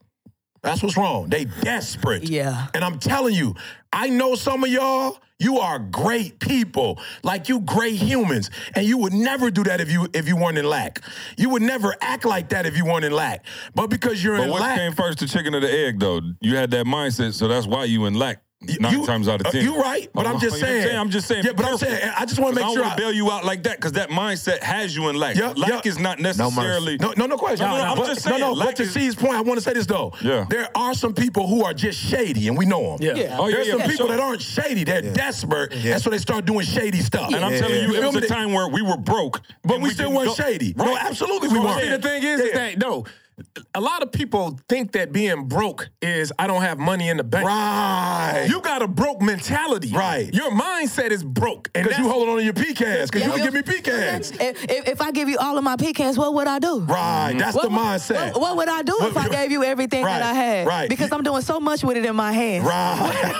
That's 0.61 0.83
what's 0.83 0.97
wrong. 0.97 1.29
They 1.29 1.45
desperate. 1.45 2.23
Yeah. 2.23 2.67
And 2.73 2.83
I'm 2.83 2.99
telling 2.99 3.33
you, 3.33 3.55
I 3.93 4.09
know 4.09 4.35
some 4.35 4.63
of 4.63 4.69
y'all. 4.69 5.17
You 5.41 5.59
are 5.59 5.79
great 5.79 6.39
people, 6.39 6.99
like 7.23 7.47
you 7.47 7.61
great 7.61 7.95
humans, 7.95 8.51
and 8.75 8.85
you 8.85 8.97
would 8.97 9.13
never 9.13 9.49
do 9.49 9.63
that 9.63 9.79
if 9.79 9.89
you 9.89 10.05
if 10.13 10.27
you 10.27 10.35
weren't 10.35 10.57
in 10.57 10.65
lack. 10.65 11.01
You 11.37 11.49
would 11.51 11.61
never 11.61 11.95
act 12.01 12.25
like 12.25 12.49
that 12.49 12.65
if 12.65 12.75
you 12.75 12.83
weren't 12.83 13.05
in 13.05 13.13
lack. 13.13 13.45
But 13.73 13.89
because 13.89 14.21
you're 14.21 14.35
but 14.35 14.43
in 14.43 14.49
what 14.49 14.59
lack, 14.59 14.77
came 14.77 14.91
first, 14.91 15.19
the 15.19 15.27
chicken 15.27 15.55
or 15.55 15.61
the 15.61 15.71
egg, 15.71 15.97
though? 16.01 16.19
You 16.41 16.57
had 16.57 16.71
that 16.71 16.85
mindset, 16.85 17.35
so 17.35 17.47
that's 17.47 17.65
why 17.65 17.85
you 17.85 18.05
in 18.05 18.15
lack 18.15 18.41
nine 18.61 18.91
you- 18.93 19.05
times 19.05 19.27
out 19.27 19.39
of 19.41 19.47
uh, 19.47 19.51
ten. 19.51 19.63
you 19.63 19.79
right, 19.81 20.09
but 20.13 20.27
I'm 20.27 20.39
just 20.39 20.57
You 20.57 20.61
know 20.63 20.73
what 20.73 20.83
saying. 20.83 20.97
I'm 20.97 21.09
just 21.09 21.27
saying. 21.27 21.43
Yeah, 21.45 21.53
but 21.53 21.65
I'm 21.65 21.77
saying, 21.77 22.11
I 22.17 22.25
just 22.25 22.39
wanna 22.39 22.55
make 22.55 22.63
I 22.63 22.67
don't 22.67 22.75
sure 22.75 22.83
wanna 22.83 22.93
I- 22.95 22.97
bail 22.97 23.13
you 23.13 23.31
out 23.31 23.45
like 23.45 23.63
that 23.63 23.77
because 23.77 23.93
that 23.93 24.09
mindset 24.09 24.61
has 24.61 24.95
you 24.95 25.07
in 25.09 25.15
lack. 25.15 25.35
Yep, 25.37 25.57
lack 25.57 25.69
yep. 25.69 25.85
is 25.85 25.97
not 25.99 26.19
necessarily. 26.19 26.97
No, 26.97 27.13
no, 27.15 27.25
no 27.25 27.37
question. 27.37 27.65
No, 27.65 27.77
no, 27.77 27.83
no, 27.83 27.91
I'm 27.91 27.97
But- 27.97 28.07
just 28.07 28.21
saying, 28.23 28.39
No, 28.39 28.53
no. 28.53 28.65
But 28.65 28.75
to 28.77 28.83
is- 28.83 28.93
C's 28.93 29.15
point, 29.15 29.33
I 29.33 29.41
want 29.41 29.57
to 29.59 29.63
say 29.63 29.73
this 29.73 29.85
though. 29.85 30.13
Yeah. 30.21 30.45
There 30.49 30.67
are 30.75 30.93
some 30.93 31.13
people 31.13 31.47
who 31.47 31.63
are 31.63 31.73
just 31.73 31.99
shady, 31.99 32.47
and 32.49 32.57
we 32.57 32.65
know 32.65 32.97
them. 32.97 32.99
Yeah. 33.01 33.13
Yeah. 33.23 33.37
Oh, 33.39 33.47
yeah, 33.47 33.55
There's 33.55 33.67
yeah, 33.67 33.73
some 33.73 33.81
for 33.83 33.87
people 33.89 34.07
sure. 34.07 34.15
that 34.17 34.21
aren't 34.23 34.41
shady. 34.41 34.83
They're 34.83 35.01
desperate, 35.01 35.71
That's 35.83 36.03
so 36.03 36.09
they 36.09 36.17
start 36.17 36.45
doing 36.45 36.65
shady 36.65 36.99
stuff. 36.99 37.33
And 37.33 37.43
I'm 37.43 37.57
telling 37.59 37.83
you, 37.83 37.95
it 37.95 38.05
was 38.05 38.15
a 38.15 38.27
time 38.27 38.51
where 38.53 38.67
we 38.67 38.81
were 38.81 38.97
broke, 38.97 39.41
But 39.63 39.79
we 39.81 39.89
still 39.91 40.11
weren't 40.11 40.35
shady. 40.35 40.73
No, 40.75 40.97
absolutely 40.97 41.47
we 41.49 41.59
weren't. 41.59 41.81
See, 41.81 41.89
the 41.89 41.99
thing 41.99 42.23
is, 42.23 42.39
is 42.41 42.51
that 42.53 42.77
no, 42.77 43.05
a 43.75 43.81
lot 43.81 44.01
of 44.03 44.11
people 44.11 44.59
think 44.67 44.91
that 44.93 45.11
being 45.11 45.45
broke 45.47 45.89
is 46.01 46.31
I 46.39 46.47
don't 46.47 46.61
have 46.61 46.77
money 46.79 47.09
in 47.09 47.17
the 47.17 47.23
bank. 47.23 47.45
Right. 47.47 48.47
You 48.49 48.61
got 48.61 48.81
a 48.81 48.87
broke 48.87 49.21
mentality. 49.21 49.91
Right. 49.93 50.33
Your 50.33 50.51
mindset 50.51 51.11
is 51.11 51.23
broke. 51.23 51.69
And 51.75 51.83
Because 51.83 51.99
you 51.99 52.09
holding 52.09 52.29
on 52.29 52.37
to 52.37 52.43
your 52.43 52.53
pecans, 52.53 53.09
because 53.11 53.25
you 53.25 53.31
can 53.33 53.43
give 53.43 53.53
me 53.53 53.61
pecans. 53.61 54.31
If, 54.31 54.63
if, 54.69 54.87
if 54.87 55.01
I 55.01 55.11
give 55.11 55.29
you 55.29 55.37
all 55.37 55.57
of 55.57 55.63
my 55.63 55.75
pecans, 55.75 56.17
what 56.17 56.33
would 56.33 56.47
I 56.47 56.59
do? 56.59 56.79
Right. 56.81 57.35
That's 57.37 57.55
What, 57.55 57.63
the 57.63 57.69
mindset. 57.69 58.33
What, 58.33 58.41
what 58.41 58.57
would 58.57 58.69
I 58.69 58.81
do 58.83 58.95
if 59.01 59.17
I 59.17 59.27
gave 59.29 59.51
you 59.51 59.63
everything 59.63 60.03
Right, 60.03 60.19
that 60.19 60.23
I 60.23 60.33
had? 60.33 60.67
right. 60.67 60.89
Because 60.89 61.11
I'm 61.11 61.23
doing 61.23 61.41
so 61.41 61.59
much 61.59 61.83
with 61.83 61.97
it 61.97 62.05
in 62.05 62.15
my 62.15 62.31
hands. 62.31 62.65
Right. 62.65 63.31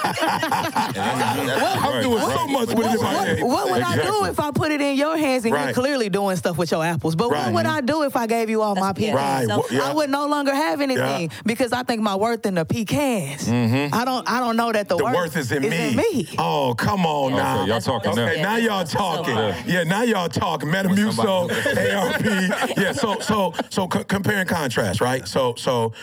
I'm 0.96 2.02
doing 2.04 2.20
so 2.20 2.48
much 2.48 2.68
with 2.70 2.80
it 2.86 2.96
in 2.96 3.02
my 3.02 3.14
What, 3.16 3.28
head. 3.28 3.44
what 3.44 3.72
would 3.72 3.82
I 3.82 3.96
do 4.04 4.26
if 4.26 4.40
I 4.40 4.52
put 4.52 4.72
it 4.72 4.82
in 4.82 4.96
your 4.96 5.18
hands 5.18 5.46
and 5.46 5.54
Right. 5.54 5.66
you're 5.66 5.74
clearly 5.74 6.10
doing 6.10 6.36
stuff 6.36 6.58
with 6.58 6.72
your 6.72 6.84
apples? 6.84 7.16
But 7.16 7.32
Right. 7.32 7.46
what 7.46 7.54
would 7.54 7.66
I 7.66 7.82
do 7.82 8.04
if 8.04 8.16
I 8.16 8.28
gave 8.28 8.50
you 8.50 8.62
all 8.62 8.76
my 8.76 8.92
That's- 8.94 9.00
yeah, 9.04 9.14
pecans? 9.14 9.16
Right. 9.16 9.48
self- 9.48 9.72
Well, 9.72 9.88
yeah. 9.89 9.89
I 9.90 9.94
would 9.94 10.10
no 10.10 10.28
longer 10.28 10.54
have 10.54 10.82
anything 10.82 11.32
because 11.46 11.74
I 11.74 11.84
think 11.84 12.02
my 12.02 12.16
worth 12.16 12.46
in 12.46 12.56
the 12.56 12.66
pecans. 12.66 13.48
I 13.50 14.06
don't. 14.06 14.30
I 14.30 14.40
don't 14.40 14.56
know 14.58 14.72
that 14.72 14.88
the, 14.88 14.96
Mm-hmm. 15.00 15.12
The 15.14 15.18
worth 15.18 15.38
is 15.38 15.52
in 15.52 15.62
me. 15.64 15.96
me. 15.96 16.28
Oh, 16.38 16.76
come 16.78 17.06
on 17.06 17.34
now. 17.34 17.66
y'all 17.66 17.80
talking 17.82 18.14
now. 18.16 18.24
Okay, 18.28 18.42
now 18.42 18.58
y'all 18.58 18.84
talking. 18.84 19.36
Yeah, 19.66 19.84
now 19.84 20.04
y'all 20.04 20.30
talking. 20.30 20.70
Metamucil, 20.70 21.50
ARP. 21.96 22.78
Yeah, 22.78 22.92
so 22.92 23.20
so 23.20 23.54
so 23.70 23.88
co- 23.88 24.04
compare 24.04 24.38
and 24.40 24.50
contrast, 24.50 25.02
right? 25.02 25.28
So 25.28 25.56
so 25.56 25.94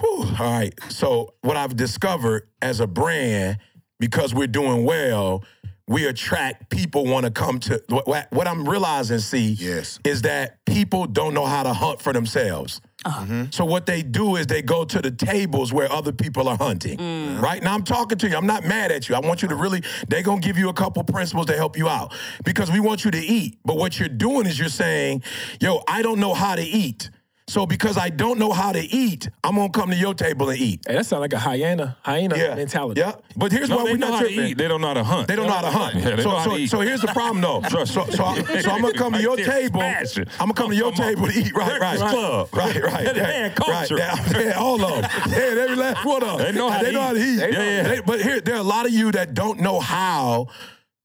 whew, 0.00 0.24
all 0.38 0.50
right. 0.52 0.72
So 0.88 1.34
what 1.42 1.56
I've 1.56 1.76
discovered 1.76 2.48
as 2.62 2.80
a 2.80 2.86
brand, 2.86 3.58
because 4.00 4.34
we're 4.34 4.46
doing 4.46 4.84
well, 4.84 5.44
we 5.86 6.06
attract 6.06 6.70
people 6.70 7.04
want 7.04 7.26
to 7.26 7.30
come 7.30 7.60
to 7.60 7.82
what, 7.88 8.06
what- 8.08 8.32
what 8.32 8.48
I'm 8.48 8.66
realizing, 8.68 9.18
see, 9.18 9.48
Yes. 9.58 9.98
is 10.04 10.22
that 10.22 10.64
people 10.64 11.06
don't 11.06 11.34
know 11.34 11.44
how 11.44 11.62
to 11.62 11.72
hunt 11.74 12.00
for 12.00 12.12
themselves. 12.12 12.80
Uh-huh. 13.04 13.20
Mm-hmm. 13.22 13.42
So 13.50 13.66
what 13.66 13.84
they 13.84 14.00
do 14.02 14.36
is 14.36 14.46
they 14.46 14.62
go 14.62 14.86
to 14.86 15.02
the 15.02 15.10
tables 15.10 15.74
where 15.74 15.92
other 15.92 16.10
people 16.10 16.48
are 16.48 16.56
hunting. 16.56 16.96
Mm. 16.96 17.38
Right? 17.38 17.62
Now 17.62 17.74
I'm 17.74 17.82
talking 17.84 18.16
to 18.16 18.28
you. 18.30 18.34
I'm 18.34 18.46
not 18.46 18.64
mad 18.64 18.90
at 18.90 19.10
you. 19.10 19.14
I 19.14 19.18
want 19.20 19.42
you 19.42 19.48
to 19.48 19.54
really 19.56 19.82
they're 20.08 20.22
going 20.22 20.40
to 20.40 20.46
give 20.46 20.56
you 20.56 20.70
a 20.70 20.72
couple 20.72 21.04
principles 21.04 21.44
to 21.46 21.56
help 21.56 21.76
you 21.76 21.86
out 21.86 22.14
because 22.46 22.70
we 22.72 22.80
want 22.80 23.04
you 23.04 23.10
to 23.10 23.18
eat. 23.18 23.58
But 23.62 23.76
what 23.76 23.98
you're 24.00 24.08
doing 24.08 24.46
is 24.46 24.58
you're 24.58 24.70
saying, 24.70 25.22
"Yo, 25.60 25.82
I 25.86 26.00
don't 26.00 26.18
know 26.18 26.32
how 26.32 26.54
to 26.54 26.62
eat." 26.62 27.10
So 27.46 27.66
because 27.66 27.98
I 27.98 28.08
don't 28.08 28.38
know 28.38 28.52
how 28.52 28.72
to 28.72 28.80
eat, 28.80 29.28
I'm 29.44 29.54
going 29.56 29.70
to 29.70 29.78
come 29.78 29.90
to 29.90 29.96
your 29.96 30.14
table 30.14 30.48
and 30.48 30.58
eat. 30.58 30.80
Hey, 30.86 30.94
that 30.94 31.04
sounds 31.04 31.20
like 31.20 31.34
a 31.34 31.38
hyena, 31.38 31.94
hyena 32.02 32.38
Yeah. 32.38 32.54
mentality. 32.54 33.02
Yeah. 33.02 33.16
But 33.36 33.52
here's 33.52 33.68
No, 33.68 33.76
why 33.76 33.82
we're 33.84 33.96
know 33.98 34.08
not 34.08 34.14
how 34.14 34.20
to 34.20 34.26
tripping. 34.28 34.46
eat. 34.52 34.56
They 34.58 34.66
don't 34.66 34.80
know 34.80 34.86
how 34.88 34.94
to 34.94 35.04
hunt. 35.04 35.28
They 35.28 35.36
don't 35.36 35.46
know 35.46 35.52
how 35.52 35.60
to 35.60 35.70
hunt. 35.70 35.94
Yeah, 35.96 36.16
they 36.16 36.22
so, 36.22 36.30
know 36.30 36.36
how 36.38 36.44
so, 36.44 36.50
to 36.52 36.62
eat. 36.62 36.70
so 36.70 36.80
here's 36.80 37.02
the 37.02 37.08
problem, 37.08 37.42
though. 37.42 37.60
Trust 37.68 37.92
so, 37.92 38.06
so, 38.06 38.24
I, 38.24 38.42
so 38.62 38.70
I'm 38.70 38.80
gonna 38.80 38.94
come 38.94 39.12
to 39.12 39.20
your 39.20 39.36
table. 39.52 39.82
I'm 39.82 40.04
gonna 40.38 40.54
come 40.54 40.70
to 40.70 40.76
your 40.76 40.92
table 40.92 41.26
to 41.26 41.38
eat. 41.38 41.54
Right, 41.54 41.78
right, 41.78 41.98
Breakfast 41.98 42.14
Klub. 42.14 42.48
right, 42.54 42.82
right. 42.82 43.04
That 43.04 43.16
yeah, 43.16 43.22
man 43.22 43.50
Kulture. 43.50 43.98
Right, 43.98 44.32
yeah, 44.32 44.40
yeah, 44.40 44.52
all 44.58 44.82
of 44.82 45.02
them. 45.02 45.10
Yeah, 45.30 45.62
every 45.62 45.76
last 45.76 46.04
one 46.06 46.22
of 46.22 46.38
them. 46.38 46.46
They 46.46 46.58
know 46.58 46.70
how 46.70 46.78
they 46.80 46.86
to 46.86 46.92
know 46.92 47.02
how 47.02 47.12
to 47.12 47.18
eat. 47.20 47.34
eat. 47.34 47.38
Yeah, 47.40 47.48
yeah. 47.50 47.82
They- 47.82 48.00
but 48.00 48.22
here, 48.22 48.40
there 48.40 48.54
are 48.54 48.60
a 48.60 48.62
lot 48.62 48.86
of 48.86 48.92
you 48.92 49.12
that 49.12 49.34
don't 49.34 49.60
know 49.60 49.80
how 49.80 50.46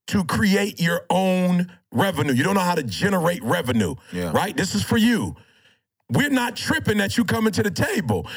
to 0.07 0.23
create 0.23 0.79
your 0.79 1.05
own 1.09 1.69
revenue. 1.91 2.31
You 2.33 2.43
don't 2.43 2.55
know 2.55 2.61
how 2.61 2.75
to 2.75 2.83
generate 2.83 3.43
revenue. 3.43 3.95
Yeah. 4.13 4.31
Right. 4.31 4.55
This 4.55 4.73
is 4.73 4.83
for 4.83 4.97
you. 4.97 5.35
We're 6.11 6.29
not 6.29 6.55
tripping 6.55 6.97
that 6.97 7.17
you 7.17 7.25
coming 7.25 7.53
to 7.53 7.63
the 7.63 7.71
table. 7.71 8.27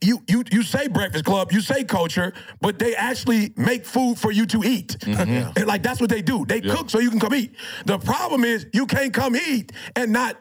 You 0.00 0.22
you 0.28 0.44
you 0.52 0.62
say 0.62 0.86
Breakfast 0.86 1.24
Klub, 1.24 1.50
you 1.50 1.60
say 1.60 1.82
Kulture, 1.82 2.32
but 2.60 2.78
they 2.78 2.94
actually 2.94 3.52
make 3.56 3.84
food 3.84 4.16
for 4.16 4.30
you 4.30 4.46
to 4.46 4.62
eat. 4.62 4.96
Mm-hmm. 5.00 5.50
And 5.56 5.66
like 5.66 5.82
that's 5.82 6.00
what 6.00 6.08
they 6.08 6.22
do. 6.22 6.44
They 6.46 6.60
cook 6.60 6.88
so 6.88 7.00
you 7.00 7.10
can 7.10 7.18
come 7.18 7.34
eat. 7.34 7.56
The 7.84 7.98
problem 7.98 8.44
is 8.44 8.66
you 8.72 8.86
can't 8.86 9.12
come 9.12 9.34
eat 9.34 9.72
and 9.96 10.12
not 10.12 10.36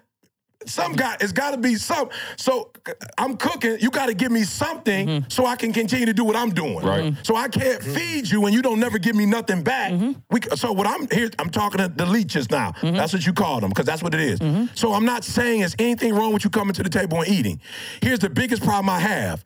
some 0.66 0.94
guy 0.94 1.18
it's 1.20 1.32
got 1.32 1.52
to 1.52 1.58
be 1.58 1.76
some 1.76 2.10
so 2.38 2.72
i'm 3.18 3.38
cooking 3.38 3.78
you 3.80 3.90
got 3.90 4.08
to 4.08 4.14
give 4.14 4.32
me 4.32 4.44
something 4.44 5.08
mm-hmm. 5.08 5.30
so 5.30 5.46
i 5.46 5.56
can 5.56 5.74
continue 5.74 6.06
to 6.06 6.14
do 6.14 6.24
what 6.24 6.36
i'm 6.36 6.52
doing. 6.52 6.86
Right. 6.86 7.06
Mm-hmm. 7.06 7.24
so 7.24 7.36
i 7.36 7.48
can't 7.48 7.82
mm-hmm. 7.82 7.94
feed 7.94 8.30
you 8.30 8.46
and 8.46 8.54
you 8.54 8.62
don't 8.62 8.80
never 8.80 8.98
give 8.98 9.16
me 9.16 9.26
nothing 9.26 9.64
back. 9.64 9.92
We, 10.30 10.42
so 10.56 10.72
what 10.72 10.88
i'm 10.88 11.08
here 11.10 11.30
i'm 11.40 11.50
talking 11.50 11.80
to 11.80 11.88
the 11.88 12.06
leeches 12.06 12.50
now. 12.50 12.74
That's 12.82 13.14
what 13.14 13.26
you 13.26 13.34
call 13.34 13.60
them 13.60 13.70
because 13.70 13.86
that's 13.86 14.04
what 14.04 14.14
it 14.14 14.22
is. 14.22 14.40
so 14.74 14.94
i'm 14.94 15.06
not 15.06 15.24
saying 15.24 15.60
there's 15.60 15.76
anything 15.80 16.14
wrong 16.14 16.34
with 16.34 16.44
you 16.44 16.50
coming 16.50 16.74
to 16.74 16.84
the 16.84 16.90
table 16.90 17.22
and 17.22 17.28
eating. 17.28 17.62
Here's 18.02 18.20
the 18.20 18.30
biggest 18.30 18.64
problem 18.64 18.90
i 18.90 19.00
have. 19.00 19.44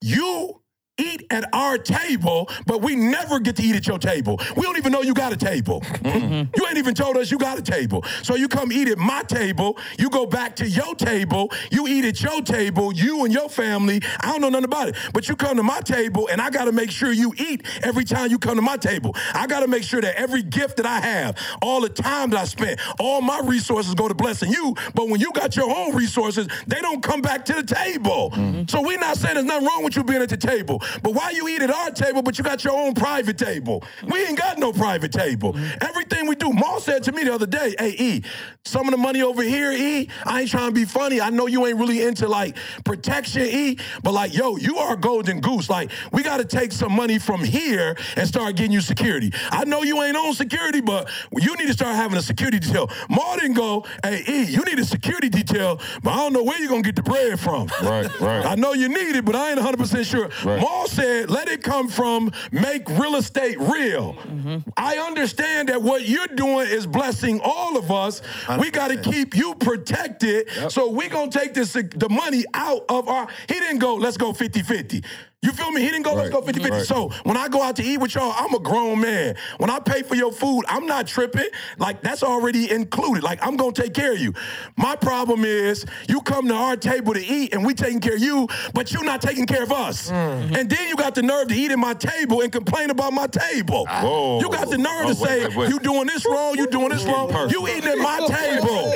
You 0.00 0.60
eat 0.98 1.26
at 1.30 1.48
our 1.54 1.78
table, 1.78 2.48
but 2.66 2.80
we 2.80 2.96
never 2.96 3.38
get 3.38 3.56
to 3.56 3.62
eat 3.62 3.76
at 3.76 3.86
your 3.86 3.98
table. 3.98 4.40
We 4.56 4.62
don't 4.62 4.78
even 4.78 4.92
know 4.92 5.02
you 5.02 5.14
got 5.14 5.32
a 5.32 5.36
table. 5.36 5.82
You 6.04 6.66
ain't 6.66 6.78
even 6.78 6.94
told 6.94 7.16
us 7.16 7.30
you 7.30 7.38
got 7.38 7.58
a 7.58 7.62
table. 7.62 8.04
So 8.22 8.34
you 8.34 8.48
come 8.48 8.72
eat 8.72 8.88
at 8.88 8.98
my 8.98 9.22
table, 9.22 9.78
you 9.98 10.08
go 10.10 10.26
back 10.26 10.56
to 10.56 10.68
your 10.68 10.94
table, 10.94 11.52
you 11.70 11.86
eat 11.86 12.04
at 12.04 12.22
your 12.22 12.40
table, 12.42 12.92
you 12.92 13.24
and 13.24 13.32
your 13.32 13.48
family. 13.48 14.00
I 14.20 14.32
don't 14.32 14.40
know 14.40 14.48
nothing 14.48 14.64
about 14.64 14.88
it. 14.88 14.96
But 15.12 15.28
you 15.28 15.36
come 15.36 15.56
to 15.56 15.62
my 15.62 15.80
table 15.80 16.28
and 16.30 16.40
I 16.40 16.50
gotta 16.50 16.72
make 16.72 16.90
sure 16.90 17.12
you 17.12 17.34
eat 17.38 17.66
every 17.82 18.04
time 18.04 18.30
you 18.30 18.38
come 18.38 18.56
to 18.56 18.62
my 18.62 18.76
table. 18.76 19.14
I 19.34 19.46
gotta 19.46 19.68
make 19.68 19.82
sure 19.82 20.00
that 20.00 20.16
every 20.16 20.42
gift 20.42 20.78
that 20.78 20.86
I 20.86 21.00
have, 21.00 21.36
all 21.62 21.80
the 21.80 21.88
time 21.88 22.30
that 22.30 22.40
I 22.40 22.44
spent, 22.44 22.80
all 22.98 23.20
my 23.20 23.40
resources 23.40 23.94
go 23.94 24.08
to 24.08 24.14
blessing 24.14 24.50
you. 24.50 24.74
But 24.94 25.08
when 25.08 25.20
you 25.20 25.32
got 25.32 25.56
your 25.56 25.70
own 25.70 25.94
resources, 25.94 26.48
they 26.66 26.80
don't 26.80 27.02
come 27.02 27.20
back 27.20 27.44
to 27.46 27.52
the 27.52 27.62
table. 27.62 28.30
Mm-hmm. 28.30 28.62
So 28.68 28.80
we're 28.80 28.98
not 28.98 29.16
saying 29.16 29.34
there's 29.34 29.46
nothing 29.46 29.66
wrong 29.66 29.84
with 29.84 29.96
you 29.96 30.04
being 30.04 30.22
at 30.22 30.28
the 30.28 30.36
table. 30.36 30.82
But 31.02 31.14
why 31.14 31.30
you 31.30 31.48
eat 31.48 31.62
at 31.62 31.70
our 31.70 31.90
table, 31.90 32.22
but 32.22 32.38
you 32.38 32.44
got 32.44 32.64
your 32.64 32.74
own 32.74 32.94
private 32.94 33.38
table? 33.38 33.84
We 34.08 34.24
ain't 34.24 34.38
got 34.38 34.58
no 34.58 34.72
private 34.72 35.12
table. 35.12 35.52
Mm-hmm. 35.52 35.78
Everything 35.80 36.26
we 36.28 36.34
do, 36.34 36.52
Mal 36.52 36.80
said 36.80 37.02
to 37.04 37.12
me 37.12 37.24
the 37.24 37.34
other 37.34 37.46
day, 37.46 37.74
hey, 37.78 37.94
E, 37.98 38.22
some 38.64 38.86
of 38.86 38.92
the 38.92 38.98
money 38.98 39.22
over 39.22 39.42
here, 39.42 39.72
E, 39.72 40.08
I 40.24 40.42
ain't 40.42 40.50
trying 40.50 40.68
to 40.68 40.74
be 40.74 40.84
funny. 40.84 41.20
I 41.20 41.30
know 41.30 41.46
you 41.46 41.66
ain't 41.66 41.78
really 41.78 42.02
into 42.02 42.28
like 42.28 42.56
protection, 42.84 43.42
E, 43.42 43.78
but 44.02 44.12
like, 44.12 44.34
yo, 44.34 44.56
you 44.56 44.78
are 44.78 44.94
a 44.94 44.96
golden 44.96 45.40
goose. 45.40 45.70
Like, 45.70 45.90
we 46.12 46.22
got 46.22 46.38
to 46.38 46.44
take 46.44 46.72
some 46.72 46.92
money 46.92 47.18
from 47.18 47.42
here 47.42 47.96
and 48.16 48.26
start 48.26 48.56
getting 48.56 48.72
you 48.72 48.80
security. 48.80 49.32
I 49.50 49.64
know 49.64 49.82
you 49.82 50.02
ain't 50.02 50.16
on 50.16 50.34
security, 50.34 50.80
but 50.80 51.08
you 51.32 51.54
need 51.56 51.66
to 51.66 51.72
start 51.72 51.94
having 51.96 52.18
a 52.18 52.22
security 52.22 52.58
detail. 52.58 52.90
Mal 53.08 53.36
didn't 53.36 53.54
go, 53.54 53.84
hey, 54.02 54.22
E, 54.28 54.44
you 54.44 54.62
need 54.64 54.78
a 54.78 54.84
security 54.84 55.28
detail, 55.28 55.80
but 56.02 56.12
I 56.12 56.16
don't 56.16 56.32
know 56.32 56.42
where 56.42 56.58
you're 56.58 56.68
going 56.68 56.82
to 56.82 56.88
get 56.88 56.96
the 56.96 57.02
bread 57.02 57.38
from. 57.38 57.68
Right, 57.82 58.20
right. 58.20 58.46
I 58.46 58.54
know 58.54 58.72
you 58.72 58.88
need 58.88 59.16
it, 59.16 59.24
but 59.24 59.36
I 59.36 59.50
ain't 59.50 59.60
100% 59.60 60.04
sure. 60.04 60.28
Right. 60.44 60.60
Mal 60.60 60.75
said, 60.84 61.30
let 61.30 61.48
it 61.48 61.62
come 61.62 61.88
from 61.88 62.32
make 62.52 62.88
real 62.90 63.16
estate 63.16 63.58
real. 63.58 64.14
Mm-hmm. 64.14 64.70
I 64.76 64.98
understand 64.98 65.68
that 65.68 65.82
what 65.82 66.06
you're 66.06 66.26
doing 66.26 66.68
is 66.68 66.86
blessing 66.86 67.40
all 67.42 67.76
of 67.76 67.90
us. 67.90 68.22
We 68.58 68.70
got 68.70 68.88
to 68.88 68.96
keep 68.96 69.36
you 69.36 69.54
protected. 69.54 70.48
So 70.70 70.90
we 70.90 71.08
going 71.08 71.30
to 71.30 71.38
take 71.38 71.54
this 71.54 71.72
the 71.72 72.08
money 72.10 72.44
out 72.54 72.84
of 72.88 73.08
our. 73.08 73.28
He 73.48 73.54
didn't 73.54 73.78
go, 73.78 73.94
let's 73.94 74.16
go 74.16 74.32
50 74.32 74.62
50. 74.62 75.04
You 75.42 75.52
feel 75.52 75.70
me? 75.70 75.82
He 75.82 75.88
didn't 75.88 76.02
go, 76.02 76.14
let's 76.14 76.30
go 76.30 76.40
50 76.40 76.60
50. 76.60 76.70
Right. 76.76 76.84
So 76.86 77.10
when 77.24 77.36
I 77.36 77.46
go 77.48 77.62
out 77.62 77.76
to 77.76 77.84
eat 77.84 77.98
with 77.98 78.14
y'all, 78.14 78.32
I'm 78.36 78.52
a 78.54 78.58
grown 78.58 79.00
man. 79.00 79.36
When 79.58 79.70
I 79.70 79.78
pay 79.78 80.02
for 80.02 80.16
your 80.16 80.32
food, 80.32 80.64
I'm 80.66 80.86
not 80.86 81.06
tripping. 81.06 81.46
Like, 81.78 82.02
that's 82.02 82.22
already 82.24 82.68
included. 82.70 83.22
Like, 83.22 83.46
I'm 83.46 83.56
going 83.56 83.72
to 83.74 83.82
take 83.82 83.94
care 83.94 84.12
of 84.12 84.18
you. 84.18 84.32
My 84.76 84.96
problem 84.96 85.44
is 85.44 85.84
you 86.08 86.20
come 86.22 86.48
to 86.48 86.54
our 86.54 86.74
table 86.76 87.12
to 87.14 87.24
eat 87.24 87.52
and 87.54 87.64
we 87.64 87.74
taking 87.74 88.00
care 88.00 88.14
of 88.14 88.20
you, 88.22 88.48
but 88.74 88.92
you 88.92 89.04
not 89.04 89.20
taking 89.22 89.46
care 89.46 89.62
of 89.62 89.70
us. 89.70 90.10
Mm-hmm. 90.10 90.54
And 90.56 90.70
then 90.70 90.88
you 90.88 90.96
got 90.96 91.14
the 91.14 91.22
nerve 91.22 91.48
to 91.48 91.54
eat 91.54 91.70
at 91.70 91.78
my 91.78 91.94
table 91.94 92.40
and 92.40 92.50
complain 92.50 92.90
about 92.90 93.12
my 93.12 93.26
table. 93.28 93.86
Whoa. 93.88 94.40
You 94.40 94.48
got 94.50 94.68
the 94.70 94.78
nerve 94.78 95.04
Oh, 95.04 95.14
to 95.14 95.20
wait, 95.20 95.28
say, 95.28 95.46
wait, 95.48 95.56
wait. 95.56 95.68
you 95.68 95.78
doing 95.78 96.06
this 96.06 96.24
wrong, 96.26 96.56
you 96.56 96.66
doing 96.66 96.88
this 96.88 97.04
wrong. 97.04 97.30
You 97.50 97.68
eating 97.68 97.84
at 97.90 97.98
my 97.98 98.18
table. 98.26 98.92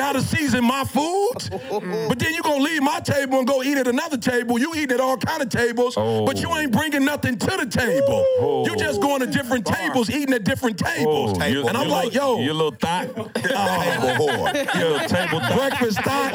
How 0.00 0.12
to 0.12 0.20
season 0.20 0.64
my 0.64 0.84
food. 0.84 1.30
But 2.10 2.18
then 2.18 2.34
you 2.34 2.42
going 2.42 2.58
to 2.58 2.64
leave 2.64 2.82
my 2.82 3.00
table 3.00 3.38
and 3.38 3.46
go 3.46 3.62
eat 3.62 3.76
at 3.76 3.86
another 3.86 4.16
table. 4.16 4.58
You 4.58 4.74
eat 4.74 4.90
at 4.90 5.00
all 5.00 5.16
kind 5.16 5.42
of 5.42 5.48
tables, 5.48 5.94
but 5.94 6.40
you 6.40 6.48
oh. 6.50 6.58
ain't 6.58 6.72
bringing 6.72 7.04
nothing 7.04 7.38
to 7.38 7.46
the 7.56 7.66
table. 7.66 8.64
You 8.66 8.76
just 8.76 8.98
oh. 8.98 9.02
going 9.02 9.20
to 9.20 9.26
different 9.26 9.66
tables, 9.66 10.10
eating 10.10 10.34
at 10.34 10.44
different 10.44 10.80
oh, 10.82 10.86
tables. 10.86 11.38
Oh, 11.40 11.46
you- 11.46 11.66
and 11.66 11.76
I'm 11.76 11.88
like, 11.88 12.12
little- 12.12 12.38
yo, 12.38 12.42
you 12.44 12.52
little 12.52 12.72
thought. 12.72 13.14
Table 13.14 14.14
whore. 14.18 14.74
You 14.74 14.88
little 14.88 15.08
table 15.08 15.40
thought. 15.40 15.56
breakfast 15.56 16.00
thought, 16.00 16.32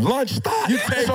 lunch 0.00 0.32
thought, 0.38 0.70
you 0.70 0.78
take 0.78 1.06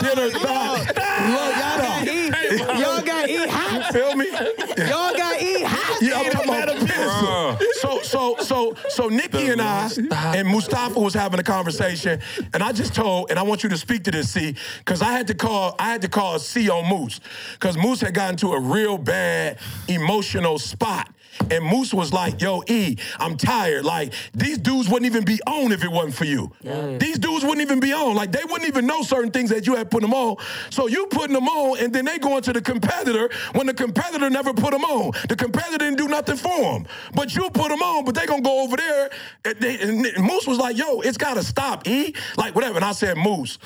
dinner 0.00 0.30
thought, 0.30 0.94
lunch 0.96 0.98
Y'all 1.28 1.52
got 1.52 1.80
thought. 1.80 2.08
eat. 2.08 2.34
Y'all 2.78 3.02
got 3.02 3.28
eat 3.28 3.48
hot. 3.48 3.92
Feel 3.92 4.16
me? 4.16 4.28
Y'all 4.30 5.14
got 5.16 5.42
eat 5.42 5.64
hot. 5.64 6.02
Yeah, 6.02 6.18
I'm 6.18 6.30
talking 6.30 6.48
about 6.48 6.68
Bruh. 6.76 7.67
So, 8.08 8.36
so, 8.38 8.74
so, 8.88 9.08
Nikki 9.08 9.48
and 9.48 9.60
I 9.60 9.90
and 10.34 10.48
Mustafa 10.48 10.98
was 10.98 11.12
having 11.12 11.38
a 11.38 11.42
conversation, 11.42 12.20
and 12.54 12.62
I 12.62 12.72
just 12.72 12.94
told, 12.94 13.30
and 13.30 13.38
I 13.38 13.42
want 13.42 13.62
you 13.62 13.68
to 13.68 13.76
speak 13.76 14.04
to 14.04 14.10
this, 14.10 14.30
C, 14.30 14.54
because 14.78 15.02
I 15.02 15.12
had 15.12 15.26
to 15.26 15.34
call, 15.34 15.74
I 15.78 15.90
had 15.90 16.00
to 16.02 16.08
call 16.08 16.38
C 16.38 16.70
on 16.70 16.88
Moose, 16.88 17.20
because 17.52 17.76
Moose 17.76 18.00
had 18.00 18.14
gotten 18.14 18.36
to 18.36 18.52
a 18.52 18.60
real 18.60 18.96
bad 18.96 19.58
emotional 19.88 20.58
spot. 20.58 21.10
And 21.50 21.64
Moose 21.64 21.94
was 21.94 22.12
like, 22.12 22.40
yo, 22.40 22.62
E, 22.68 22.96
I'm 23.18 23.36
tired. 23.36 23.84
Like, 23.84 24.12
these 24.34 24.58
dudes 24.58 24.88
wouldn't 24.88 25.06
even 25.06 25.24
be 25.24 25.40
on 25.46 25.72
if 25.72 25.84
it 25.84 25.90
wasn't 25.90 26.14
for 26.14 26.24
you. 26.24 26.52
These 26.98 27.18
dudes 27.18 27.44
wouldn't 27.44 27.62
even 27.62 27.80
be 27.80 27.92
on. 27.92 28.14
Like, 28.14 28.32
they 28.32 28.44
wouldn't 28.44 28.68
even 28.68 28.86
know 28.86 29.02
certain 29.02 29.30
things 29.30 29.50
that 29.50 29.66
you 29.66 29.74
had 29.74 29.90
put 29.90 30.02
them 30.02 30.14
on. 30.14 30.36
So 30.70 30.86
you 30.86 31.06
putting 31.06 31.34
them 31.34 31.48
on, 31.48 31.78
and 31.78 31.92
then 31.92 32.04
they 32.04 32.18
going 32.18 32.42
to 32.42 32.52
the 32.52 32.60
competitor 32.62 33.30
when 33.52 33.66
the 33.66 33.74
competitor 33.74 34.28
never 34.30 34.52
put 34.52 34.72
them 34.72 34.84
on. 34.84 35.12
The 35.28 35.36
competitor 35.36 35.78
didn't 35.78 35.98
do 35.98 36.08
nothing 36.08 36.36
for 36.36 36.58
them. 36.60 36.86
But 37.14 37.34
you 37.34 37.48
put 37.50 37.68
them 37.68 37.82
on, 37.82 38.04
but 38.04 38.14
they 38.14 38.26
gonna 38.26 38.42
go 38.42 38.62
over 38.62 38.76
there. 38.76 39.10
And, 39.44 39.56
they, 39.60 39.78
and 39.80 40.24
Moose 40.24 40.46
was 40.46 40.58
like, 40.58 40.76
yo, 40.76 41.00
it's 41.00 41.18
gotta 41.18 41.42
stop, 41.42 41.86
E. 41.86 42.14
Like, 42.36 42.54
whatever. 42.54 42.76
And 42.76 42.84
I 42.84 42.92
said, 42.92 43.16
Moose, 43.16 43.58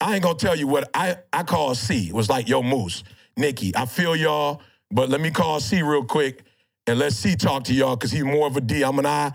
I 0.00 0.14
ain't 0.14 0.22
gonna 0.22 0.38
tell 0.38 0.56
you 0.56 0.66
what 0.66 0.90
I, 0.94 1.16
I 1.32 1.42
call 1.42 1.74
C. 1.74 2.08
It 2.08 2.14
was 2.14 2.28
like, 2.28 2.48
yo, 2.48 2.62
Moose, 2.62 3.04
Nikki, 3.36 3.74
I 3.76 3.86
feel 3.86 4.16
y'all, 4.16 4.60
but 4.90 5.08
let 5.08 5.20
me 5.20 5.30
call 5.30 5.60
C 5.60 5.82
real 5.82 6.04
quick 6.04 6.44
and 6.86 6.98
let 6.98 7.12
C 7.12 7.36
talk 7.36 7.64
to 7.64 7.74
y'all 7.74 7.96
because 7.96 8.10
he's 8.10 8.24
more 8.24 8.46
of 8.46 8.56
a 8.56 8.60
D. 8.60 8.82
I'm 8.82 8.98
an 8.98 9.06
I. 9.06 9.32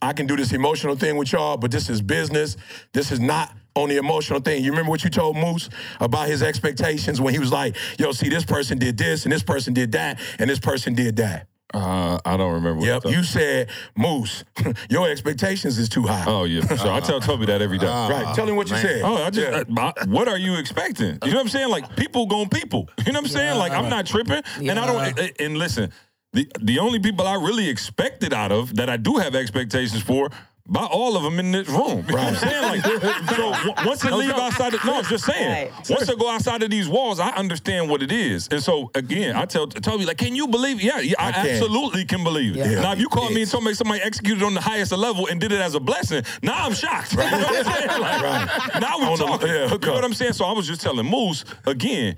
I 0.00 0.12
can 0.12 0.26
do 0.26 0.36
this 0.36 0.52
emotional 0.52 0.94
thing 0.94 1.16
with 1.16 1.32
y'all, 1.32 1.56
but 1.56 1.70
this 1.72 1.90
is 1.90 2.00
business. 2.00 2.56
This 2.92 3.10
is 3.10 3.18
not 3.18 3.52
on 3.74 3.88
the 3.88 3.96
emotional 3.96 4.40
thing. 4.40 4.62
You 4.62 4.70
remember 4.70 4.90
what 4.90 5.02
you 5.02 5.10
told 5.10 5.36
Moose 5.36 5.68
about 6.00 6.28
his 6.28 6.40
expectations 6.42 7.20
when 7.20 7.34
he 7.34 7.40
was 7.40 7.50
like, 7.52 7.76
yo, 7.98 8.12
see, 8.12 8.28
this 8.28 8.44
person 8.44 8.78
did 8.78 8.96
this 8.96 9.24
and 9.24 9.32
this 9.32 9.42
person 9.42 9.74
did 9.74 9.92
that 9.92 10.20
and 10.38 10.48
this 10.48 10.60
person 10.60 10.94
did 10.94 11.16
that. 11.16 11.48
Uh, 11.74 12.18
I 12.24 12.36
don't 12.38 12.54
remember. 12.54 12.78
What 12.80 13.04
Yep, 13.04 13.12
you 13.12 13.22
said, 13.22 13.68
Moose, 13.96 14.42
your 14.88 15.06
expectations 15.10 15.76
is 15.78 15.88
too 15.90 16.02
high. 16.04 16.24
Oh 16.26 16.44
yeah. 16.44 16.62
So 16.76 16.90
I 16.94 17.00
tell 17.00 17.20
Toby 17.20 17.44
that 17.46 17.60
every 17.60 17.76
day. 17.76 17.86
right, 17.86 18.32
tell 18.34 18.46
him 18.48 18.56
what 18.56 18.70
you 18.70 18.76
said. 18.76 19.02
Oh, 19.04 19.16
I 19.22 19.28
just, 19.30 19.46
Yeah. 19.50 19.58
uh, 19.58 19.64
my- 19.68 19.92
what 20.06 20.28
are 20.28 20.38
you 20.38 20.54
expecting? 20.54 21.18
You 21.24 21.30
know 21.32 21.36
what 21.36 21.40
I'm 21.42 21.48
saying? 21.48 21.68
Like 21.68 21.94
people 21.96 22.24
going 22.26 22.48
people. 22.48 22.88
You 23.04 23.12
know 23.12 23.18
what 23.18 23.26
I'm 23.26 23.30
saying? 23.32 23.58
Like 23.58 23.72
I'm 23.72 23.90
not 23.90 24.06
tripping, 24.06 24.42
and 24.58 24.78
I 24.78 24.86
don't. 24.86 25.18
and- 25.18 25.32
And 25.40 25.58
listen, 25.58 25.92
the 26.32 26.46
the 26.60 26.78
only 26.78 26.98
people 26.98 27.26
I 27.26 27.34
really 27.34 27.68
expected 27.68 28.32
out 28.32 28.52
of 28.52 28.76
that 28.76 28.88
I 28.90 28.96
do 28.96 29.16
have 29.16 29.34
expectations 29.34 30.02
for, 30.02 30.30
by 30.66 30.84
all 30.84 31.16
of 31.16 31.22
them 31.22 31.38
in 31.40 31.50
this 31.52 31.66
room. 31.68 32.04
You 32.08 32.14
know 32.16 32.22
what 32.22 32.28
I'm 32.28 32.36
saying? 32.36 32.82
Like, 32.82 33.30
so 33.34 33.72
once 33.86 34.02
they 34.02 34.10
leave 34.10 34.30
outside 34.32 34.74
of, 34.74 34.84
no, 34.84 34.96
I'm 34.98 35.04
just 35.04 35.24
saying. 35.24 35.50
Right. 35.70 35.88
Once 35.88 36.06
they 36.06 36.14
go 36.14 36.28
outside 36.28 36.62
of 36.62 36.68
these 36.70 36.86
walls, 36.86 37.18
I 37.20 37.30
understand 37.30 37.88
what 37.88 38.02
it 38.02 38.12
is. 38.12 38.48
And 38.50 38.62
so, 38.62 38.90
again, 38.94 39.34
I 39.34 39.46
tell 39.46 39.66
Toby, 39.66 40.04
like, 40.04 40.18
can 40.18 40.34
you 40.36 40.46
believe? 40.46 40.82
Yeah, 40.82 40.98
yeah 41.00 41.14
I, 41.18 41.28
I 41.28 41.32
can. 41.32 41.46
absolutely 41.48 42.04
can 42.04 42.22
believe 42.22 42.56
it. 42.58 42.66
Yeah. 42.70 42.80
Now, 42.82 42.92
if 42.92 42.98
you 43.00 43.08
call 43.08 43.30
me 43.30 43.40
and 43.42 43.50
told 43.50 43.64
me 43.64 43.72
somebody 43.72 44.02
executed 44.02 44.42
on 44.44 44.52
the 44.52 44.60
highest 44.60 44.92
level 44.92 45.26
and 45.28 45.40
did 45.40 45.52
it 45.52 45.60
as 45.62 45.74
a 45.74 45.80
blessing, 45.80 46.22
now 46.42 46.66
I'm 46.66 46.74
shocked. 46.74 47.12
You 47.16 47.18
know 47.30 47.38
what 47.38 47.66
I'm 47.66 47.74
saying? 47.74 48.00
Like, 48.02 48.80
Now 48.82 48.98
we're 48.98 49.06
On 49.12 49.18
the- 49.18 49.24
talking. 49.24 49.48
yeah, 49.48 49.72
you 49.72 49.78
know 49.78 49.92
what 49.94 50.04
I'm 50.04 50.12
saying? 50.14 50.34
So 50.34 50.44
I 50.44 50.52
was 50.52 50.66
just 50.66 50.82
telling 50.82 51.06
Moose, 51.06 51.46
again, 51.64 52.16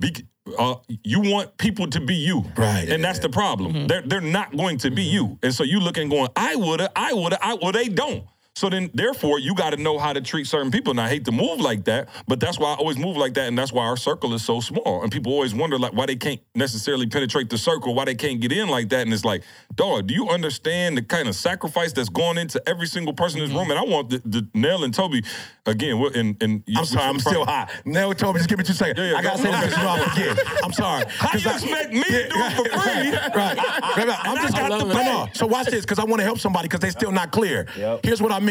be, 0.00 0.14
uh, 0.58 0.74
you 1.04 1.20
want 1.20 1.56
people 1.58 1.86
to 1.88 2.00
be 2.00 2.14
you, 2.14 2.44
Right. 2.56 2.88
And 2.88 3.04
that's 3.04 3.18
the 3.20 3.28
problem. 3.28 3.86
They're 3.86 4.02
they're 4.02 4.20
not 4.20 4.56
going 4.56 4.78
to 4.78 4.90
be 4.90 5.02
you, 5.02 5.38
and 5.42 5.54
so 5.54 5.62
you 5.64 5.80
looking 5.80 6.08
going, 6.08 6.28
I 6.36 6.56
woulda, 6.56 6.90
I 6.96 7.12
woulda, 7.12 7.38
I 7.40 7.54
well 7.54 7.72
they 7.72 7.88
don't. 7.88 8.24
So 8.60 8.68
then, 8.68 8.90
therefore, 8.92 9.38
you 9.38 9.54
got 9.54 9.70
to 9.70 9.78
know 9.78 9.96
how 9.98 10.12
to 10.12 10.20
treat 10.20 10.46
certain 10.46 10.70
people. 10.70 10.90
And 10.90 11.00
I 11.00 11.08
hate 11.08 11.24
to 11.24 11.32
move 11.32 11.60
like 11.62 11.84
that, 11.86 12.10
but 12.28 12.40
that's 12.40 12.58
why 12.58 12.72
I 12.72 12.74
always 12.74 12.98
move 12.98 13.16
like 13.16 13.32
that, 13.32 13.48
and 13.48 13.56
that's 13.56 13.72
why 13.72 13.86
our 13.86 13.96
circle 13.96 14.34
is 14.34 14.44
so 14.44 14.60
small. 14.60 15.02
And 15.02 15.10
people 15.10 15.32
always 15.32 15.54
wonder 15.54 15.78
like 15.78 15.94
why 15.94 16.04
they 16.04 16.16
can't 16.16 16.40
necessarily 16.54 17.06
penetrate 17.06 17.48
the 17.48 17.56
circle, 17.56 17.94
why 17.94 18.04
they 18.04 18.14
can't 18.14 18.38
get 18.38 18.52
in 18.52 18.68
like 18.68 18.90
that. 18.90 19.00
And 19.06 19.14
it's 19.14 19.24
like, 19.24 19.44
dog, 19.76 20.08
do 20.08 20.12
you 20.12 20.28
understand 20.28 20.98
the 20.98 21.00
kind 21.02 21.26
of 21.26 21.34
sacrifice 21.36 21.94
that's 21.94 22.10
going 22.10 22.36
into 22.36 22.60
every 22.68 22.86
single 22.86 23.14
person 23.14 23.40
in 23.40 23.46
this 23.48 23.54
room? 23.56 23.68
Mm-hmm. 23.68 23.78
And 23.78 23.80
I 23.80 23.94
want 23.94 24.10
the, 24.10 24.18
the 24.26 24.46
Nell 24.52 24.84
and 24.84 24.92
Toby 24.92 25.22
again. 25.64 25.98
we're- 25.98 26.20
And 26.20 26.36
and 26.42 26.62
you- 26.66 26.78
I'm 26.78 26.84
sorry, 26.84 27.06
I'm 27.06 27.18
still 27.18 27.46
hot. 27.46 27.70
Nell 27.86 28.12
told 28.12 28.34
me 28.34 28.40
just 28.40 28.50
give 28.50 28.58
me 28.58 28.64
two 28.64 28.74
seconds. 28.74 28.98
Yeah, 28.98 29.12
yeah, 29.12 29.16
I 29.16 29.22
gotta 29.22 29.38
go- 29.38 29.44
say 29.44 29.50
go- 29.52 29.60
this 29.60 29.70
because 29.70 29.78
you 29.78 29.84
know 29.84 30.34
I 30.34 30.34
forget. 30.36 30.64
I'm 30.64 30.72
sorry. 30.74 31.04
How 31.16 31.38
you 31.38 31.44
'Cause 31.44 31.64
I- 31.64 31.66
expect 31.70 31.92
me 31.94 32.02
to 32.02 32.28
do 32.28 32.34
it 32.36 32.52
for 32.56 32.64
free? 32.82 33.10
right, 33.10 33.34
right, 33.34 34.06
right. 34.06 34.20
I'm 34.26 34.36
just 34.36 34.54
I 34.54 34.68
got 34.68 34.80
to 34.80 34.84
no, 34.86 34.94
pay. 34.94 35.04
no. 35.06 35.28
So 35.32 35.46
watch 35.46 35.68
this, 35.68 35.80
because 35.86 35.98
I 35.98 36.04
want 36.04 36.20
to 36.20 36.24
help 36.26 36.38
somebody 36.38 36.66
because 36.68 36.80
they're 36.80 36.90
still 36.90 37.12
not 37.12 37.30
clear. 37.32 37.66
Here's 38.04 38.20
what 38.20 38.32
I 38.32 38.38
mean. 38.40 38.49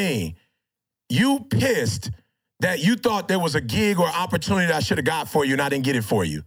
You 1.09 1.45
pissed 1.49 2.11
that 2.59 2.83
you 2.83 2.95
thought 2.95 3.27
there 3.27 3.39
was 3.39 3.55
a 3.55 3.61
gig 3.61 3.99
or 3.99 4.07
opportunity 4.07 4.67
that 4.67 4.75
I 4.75 4.79
should 4.79 4.97
have 4.97 5.05
got 5.05 5.29
for 5.29 5.45
you 5.45 5.53
and 5.53 5.61
I 5.61 5.69
didn't 5.69 5.85
get 5.85 5.95
it 5.95 6.03
for 6.03 6.25
you. 6.25 6.43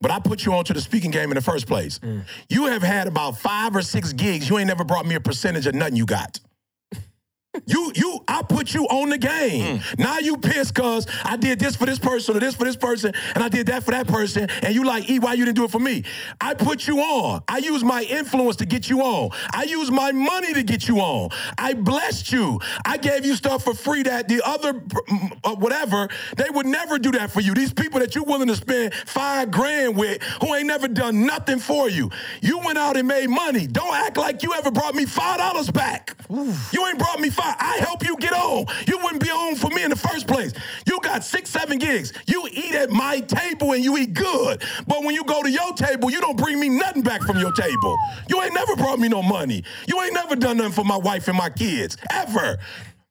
But 0.00 0.10
I 0.10 0.18
put 0.18 0.44
you 0.44 0.52
onto 0.52 0.74
the 0.74 0.80
speaking 0.80 1.10
game 1.10 1.30
in 1.30 1.36
the 1.36 1.40
first 1.40 1.66
place. 1.66 1.98
Mm. 2.00 2.24
You 2.50 2.66
have 2.66 2.82
had 2.82 3.06
about 3.06 3.38
five 3.38 3.74
or 3.74 3.82
six 3.82 4.12
gigs. 4.12 4.50
You 4.50 4.58
ain't 4.58 4.66
never 4.66 4.84
brought 4.84 5.06
me 5.06 5.14
a 5.14 5.20
percentage 5.20 5.66
of 5.66 5.74
nothing 5.74 5.96
you 5.96 6.04
got. 6.04 6.40
You, 7.66 7.92
you, 7.94 8.20
I 8.26 8.42
put 8.42 8.74
you 8.74 8.84
on 8.86 9.10
the 9.10 9.18
game. 9.18 9.80
Now 9.98 10.18
you 10.18 10.36
pissed 10.36 10.74
cause 10.74 11.06
I 11.24 11.36
did 11.36 11.58
this 11.58 11.76
for 11.76 11.86
this 11.86 11.98
person 11.98 12.36
or 12.36 12.40
this 12.40 12.54
for 12.54 12.64
this 12.64 12.76
person, 12.76 13.14
and 13.34 13.44
I 13.44 13.48
did 13.48 13.66
that 13.68 13.84
for 13.84 13.92
that 13.92 14.06
person, 14.08 14.48
and 14.62 14.74
you 14.74 14.84
like, 14.84 15.08
E, 15.08 15.18
why 15.18 15.34
you 15.34 15.44
didn't 15.44 15.56
do 15.56 15.64
it 15.64 15.70
for 15.70 15.78
me? 15.78 16.04
I 16.40 16.54
put 16.54 16.86
you 16.86 16.98
on. 16.98 17.42
I 17.48 17.58
use 17.58 17.84
my 17.84 18.02
influence 18.02 18.56
to 18.56 18.66
get 18.66 18.90
you 18.90 19.02
on. 19.02 19.30
I 19.52 19.64
use 19.64 19.90
my 19.90 20.12
money 20.12 20.52
to 20.54 20.62
get 20.62 20.88
you 20.88 20.98
on. 20.98 21.30
I 21.56 21.74
blessed 21.74 22.32
you. 22.32 22.60
I 22.84 22.96
gave 22.96 23.24
you 23.24 23.36
stuff 23.36 23.64
for 23.64 23.74
free 23.74 24.02
that 24.02 24.28
the 24.28 24.42
other, 24.44 24.82
uh, 25.44 25.54
whatever, 25.54 26.08
they 26.36 26.50
would 26.50 26.66
never 26.66 26.98
do 26.98 27.12
that 27.12 27.30
for 27.30 27.40
you. 27.40 27.54
These 27.54 27.72
people 27.72 28.00
that 28.00 28.14
you're 28.14 28.24
willing 28.24 28.48
to 28.48 28.56
spend 28.56 28.94
five 28.94 29.50
grand 29.50 29.96
with 29.96 30.22
who 30.40 30.54
ain't 30.54 30.66
never 30.66 30.88
done 30.88 31.24
nothing 31.24 31.58
for 31.60 31.88
you. 31.88 32.10
You 32.40 32.58
went 32.58 32.78
out 32.78 32.96
and 32.96 33.06
made 33.06 33.28
money. 33.28 33.66
Don't 33.66 33.94
act 33.94 34.16
like 34.16 34.42
you 34.42 34.54
ever 34.54 34.70
brought 34.70 34.94
me 34.94 35.06
five 35.06 35.38
dollars 35.38 35.70
back. 35.70 36.16
You 36.28 36.86
ain't 36.86 36.98
brought 36.98 37.20
me 37.20 37.30
five. 37.30 37.43
I 37.58 37.76
help 37.78 38.04
you 38.06 38.16
get 38.16 38.32
on. 38.32 38.66
You 38.86 38.98
wouldn't 38.98 39.22
be 39.22 39.30
on 39.30 39.56
for 39.56 39.70
me 39.70 39.82
in 39.82 39.90
the 39.90 39.96
first 39.96 40.26
place. 40.26 40.52
You 40.86 41.00
got 41.00 41.24
six, 41.24 41.50
seven 41.50 41.78
gigs. 41.78 42.12
You 42.26 42.48
eat 42.50 42.74
at 42.74 42.90
my 42.90 43.20
table 43.20 43.72
and 43.72 43.84
you 43.84 43.96
eat 43.98 44.14
good. 44.14 44.62
But 44.86 45.04
when 45.04 45.14
you 45.14 45.24
go 45.24 45.42
to 45.42 45.50
your 45.50 45.72
table, 45.74 46.10
you 46.10 46.20
don't 46.20 46.36
bring 46.36 46.58
me 46.58 46.68
nothing 46.68 47.02
back 47.02 47.22
from 47.22 47.38
your 47.38 47.52
table. 47.52 47.96
You 48.28 48.42
ain't 48.42 48.54
never 48.54 48.76
brought 48.76 48.98
me 48.98 49.08
no 49.08 49.22
money. 49.22 49.64
You 49.86 50.00
ain't 50.02 50.14
never 50.14 50.36
done 50.36 50.58
nothing 50.58 50.72
for 50.72 50.84
my 50.84 50.96
wife 50.96 51.28
and 51.28 51.36
my 51.36 51.50
kids. 51.50 51.96
Ever. 52.10 52.58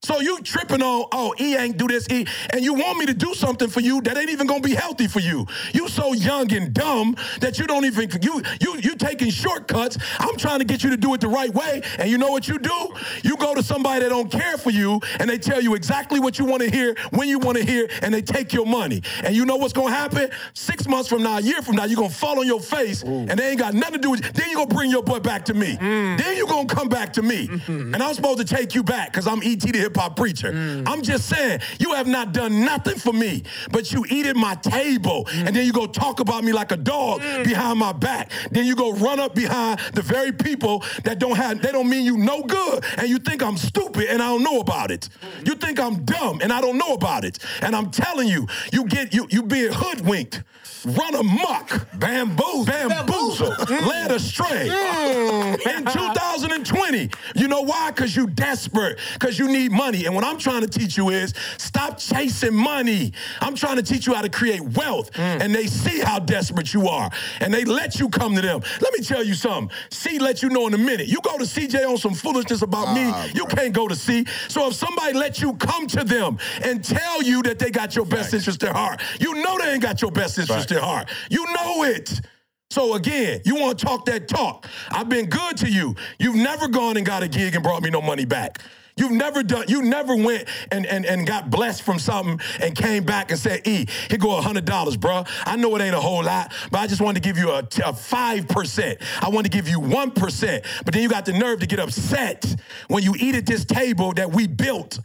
So 0.04 0.20
you 0.20 0.42
tripping 0.42 0.84
on, 0.84 1.06
oh, 1.14 1.34
E 1.40 1.56
ain't 1.56 1.78
do 1.78 1.88
this, 1.88 2.06
E, 2.10 2.26
and 2.52 2.62
you 2.62 2.74
want 2.74 2.98
me 2.98 3.06
to 3.06 3.14
do 3.14 3.34
something 3.34 3.70
for 3.70 3.80
you 3.80 4.02
that 4.02 4.18
ain't 4.18 4.30
even 4.30 4.48
gonna 4.48 4.60
be 4.60 4.76
healthy 4.76 5.08
for 5.08 5.22
you. 5.22 5.48
You 5.74 5.88
so 5.88 6.12
young 6.12 6.52
and 6.52 6.74
dumb 6.74 7.16
that 7.40 7.58
you 7.58 7.66
don't 7.66 7.86
even 7.86 8.10
you 8.22 8.42
you 8.60 8.80
you 8.82 8.96
taking 8.96 9.30
shortcuts. 9.30 9.98
I'm 10.20 10.36
trying 10.36 10.60
to 10.60 10.66
get 10.66 10.84
you 10.84 10.90
to 10.90 10.98
do 10.98 11.14
it 11.14 11.22
the 11.22 11.30
right 11.30 11.54
way, 11.54 11.82
and 12.00 12.10
you 12.10 12.18
know 12.18 12.32
what 12.32 12.50
you 12.50 12.60
do? 12.60 12.94
You 13.24 13.38
go 13.38 13.56
to 13.56 13.64
somebody 13.64 14.02
that 14.02 14.10
don't 14.10 14.30
care 14.30 14.58
for 14.58 14.72
you, 14.72 15.00
and 15.22 15.30
they 15.30 15.38
tell 15.38 15.62
you 15.62 15.74
exactly 15.74 16.20
what 16.20 16.38
you 16.38 16.44
want 16.44 16.64
to 16.64 16.70
hear 16.70 16.96
when 17.12 17.30
you 17.30 17.40
want 17.40 17.58
to 17.58 17.64
hear, 17.64 17.88
and 18.02 18.14
they 18.14 18.22
take 18.22 18.52
your 18.52 18.66
money. 18.66 19.02
And 19.24 19.34
you 19.34 19.46
know 19.46 19.56
what's 19.56 19.74
gonna 19.74 19.96
happen? 19.96 20.30
Six 20.54 20.86
months 20.86 21.08
from 21.08 21.24
now, 21.24 21.38
a 21.38 21.42
year 21.42 21.62
from 21.62 21.78
now, 21.78 21.86
you're 21.86 21.96
gonna 21.96 22.10
fall 22.10 22.40
on 22.40 22.46
your 22.46 22.60
face, 22.60 23.04
and 23.04 23.30
they 23.30 23.52
ain't 23.52 23.60
got 23.60 23.74
nothing 23.74 23.96
to 23.96 24.02
do 24.02 24.12
with. 24.12 24.26
You. 24.26 24.32
Then 24.34 24.50
you 24.50 24.56
gonna 24.58 24.68
bring 24.68 24.92
your 24.92 25.04
butt 25.04 25.24
back 25.24 25.46
to 25.46 25.54
me. 25.54 25.78
Mm. 25.78 26.18
Then 26.18 26.36
you 26.36 26.46
gonna 26.46 26.68
come 26.68 26.90
back 26.90 27.14
to 27.14 27.22
me, 27.22 27.48
mm-hmm. 27.48 27.94
and 27.94 28.04
I'm 28.04 28.14
supposed 28.14 28.46
to 28.46 28.56
take 28.56 28.76
you 28.76 28.84
back 28.84 29.14
because 29.14 29.28
I'm 29.28 29.42
ET 29.44 29.62
the 29.62 29.80
hip 29.80 29.93
hop 29.96 30.16
preacher. 30.16 30.52
Mm. 30.52 30.88
I'm 30.88 31.02
just 31.02 31.28
saying, 31.28 31.60
you 31.80 31.94
have 31.94 32.08
not 32.08 32.34
done 32.34 32.64
nothing 32.64 32.96
for 32.96 33.14
me, 33.14 33.44
but 33.72 33.92
you 33.92 34.06
eat 34.10 34.26
at 34.26 34.36
my 34.36 34.56
table, 34.56 35.26
mm. 35.26 35.48
and 35.48 35.56
then 35.56 35.66
you 35.66 35.74
go 35.74 35.86
talk 35.86 36.20
about 36.20 36.44
me 36.44 36.54
like 36.54 36.72
a 36.72 36.78
dog 36.78 37.22
mm. 37.22 37.44
behind 37.44 37.80
my 37.80 37.94
back. 37.94 38.32
Then 38.52 38.66
you 38.66 38.76
go 38.76 38.94
run 38.94 39.20
up 39.20 39.36
behind 39.36 39.80
the 39.94 40.02
very 40.02 40.32
people 40.32 40.84
that 41.04 41.20
don't 41.20 41.36
have, 41.36 41.62
they 41.62 41.72
don't 41.72 41.90
mean 41.90 42.06
you 42.06 42.18
no 42.18 42.44
good, 42.44 42.84
and 42.98 43.08
you 43.08 43.18
think 43.20 43.42
I'm 43.42 43.58
stupid 43.58 44.08
and 44.10 44.22
I 44.22 44.28
don't 44.28 44.44
know 44.44 44.60
about 44.60 44.92
it. 44.92 45.10
You 45.46 45.56
think 45.56 45.80
I'm 45.80 46.04
dumb 46.06 46.40
and 46.42 46.52
I 46.52 46.62
don't 46.62 46.78
know 46.78 46.94
about 46.94 47.26
it. 47.26 47.40
And 47.62 47.76
I'm 47.76 47.92
telling 47.92 48.28
you, 48.28 48.48
you 48.72 48.86
get 48.86 49.14
you 49.14 49.28
you 49.30 49.44
being 49.44 49.72
hoodwinked. 49.72 50.44
Run 50.86 51.16
amok, 51.16 51.88
bamboozled, 51.98 52.68
bamboozled, 52.68 53.70
led 53.70 54.12
astray. 54.12 54.68
In 54.68 55.86
2020, 55.86 57.10
you 57.36 57.48
know 57.48 57.62
why? 57.62 57.92
Because 57.92 58.16
you 58.16 58.28
desperate, 58.28 59.00
because 59.14 59.40
you 59.40 59.48
need 59.48 59.72
money. 59.72 60.06
And 60.06 60.14
what 60.14 60.26
I'm 60.26 60.38
trying 60.38 60.62
to 60.62 60.68
teach 60.68 60.98
you 60.98 61.10
is 61.10 61.34
stop 61.58 61.98
chasing 62.00 62.54
money. 62.54 63.14
I'm 63.40 63.56
trying 63.56 63.78
to 63.78 63.84
teach 63.84 64.08
you 64.08 64.14
how 64.14 64.22
to 64.22 64.30
create 64.30 64.62
wealth. 64.62 65.12
And 65.18 65.56
they 65.56 65.68
see 65.68 66.00
how 66.00 66.20
desperate 66.20 66.74
you 66.74 66.90
are. 66.90 67.10
And 67.40 67.54
they 67.54 67.64
let 67.64 68.00
you 68.00 68.10
come 68.10 68.36
to 68.36 68.42
them. 68.42 68.62
Let 68.82 68.94
me 68.94 69.00
tell 69.00 69.24
you 69.24 69.36
something. 69.36 69.76
C 69.90 70.20
let 70.20 70.44
you 70.44 70.50
know 70.50 70.68
in 70.68 70.74
a 70.74 70.78
minute. 70.78 71.08
You 71.08 71.22
go 71.24 71.38
to 71.38 71.46
CJ 71.46 71.88
on 71.88 71.98
some 71.98 72.14
foolishness 72.14 72.62
about 72.62 72.94
me, 72.94 73.14
you 73.34 73.46
can't 73.46 73.74
go 73.74 73.88
to 73.88 73.96
C. 73.96 74.26
So 74.50 74.68
if 74.68 74.74
somebody 74.74 75.14
let 75.14 75.42
you 75.42 75.54
come 75.54 75.88
to 75.88 76.04
them 76.04 76.38
and 76.62 76.84
tell 76.84 77.22
you 77.24 77.42
that 77.44 77.58
they 77.60 77.70
got 77.72 77.96
your 77.96 78.06
best 78.06 78.34
interest 78.34 78.64
at 78.64 78.76
heart, 78.76 79.02
you 79.20 79.34
know 79.36 79.58
they 79.58 79.72
ain't 79.74 79.82
got 79.82 80.02
your 80.02 80.12
best 80.12 80.38
interest 80.40 80.73
at 80.74 80.82
heart. 80.82 81.10
You 81.30 81.46
know 81.54 81.84
it. 81.84 82.22
So 82.70 82.96
again, 82.96 83.42
you 83.46 83.56
want 83.56 83.78
to 83.78 83.86
talk 83.86 84.06
that 84.06 84.28
talk. 84.28 84.68
I've 84.90 85.08
been 85.08 85.28
good 85.28 85.58
to 85.58 85.70
you. 85.70 85.96
You've 86.18 86.36
never 86.36 86.68
gone 86.68 86.98
and 86.98 87.06
got 87.06 87.22
a 87.22 87.28
gig 87.28 87.54
and 87.54 87.64
brought 87.64 87.84
me 87.84 87.92
no 87.92 88.02
money 88.02 88.26
back. 88.26 88.60
You've 88.96 89.12
never 89.12 89.42
done, 89.42 89.66
you 89.68 89.82
never 89.82 90.16
went 90.16 90.48
and, 90.72 90.86
and, 90.86 91.06
and 91.06 91.26
got 91.26 91.50
blessed 91.50 91.82
from 91.82 91.98
something 91.98 92.40
and 92.62 92.76
came 92.76 93.04
back 93.04 93.32
and 93.32 93.40
said, 93.40 93.68
E, 93.68 93.88
here 94.10 94.20
go 94.20 94.40
$100, 94.40 94.62
bruh. 94.98 95.28
I 95.46 95.56
know 95.56 95.76
it 95.76 95.82
ain't 95.82 95.96
a 95.96 96.02
whole 96.02 96.24
lot, 96.24 96.54
but 96.72 96.80
I 96.80 96.88
just 96.88 97.02
wanted 97.02 97.24
to 97.24 97.28
give 97.28 97.38
you 97.38 97.52
a, 97.52 97.60
a 97.60 97.94
5%. 97.94 99.02
I 99.22 99.30
wanted 99.30 99.52
to 99.52 99.58
give 99.58 99.68
you 99.68 99.80
1%. 99.80 100.66
But 100.86 100.94
then 100.94 101.02
you 101.02 101.10
got 101.10 101.26
the 101.26 101.34
nerve 101.34 101.60
to 101.60 101.66
get 101.66 101.80
upset 101.80 102.56
when 102.88 103.04
you 103.04 103.16
eat 103.20 103.36
at 103.36 103.46
this 103.46 103.66
table 103.66 104.14
that 104.14 104.32
we 104.32 104.48
built. 104.48 105.00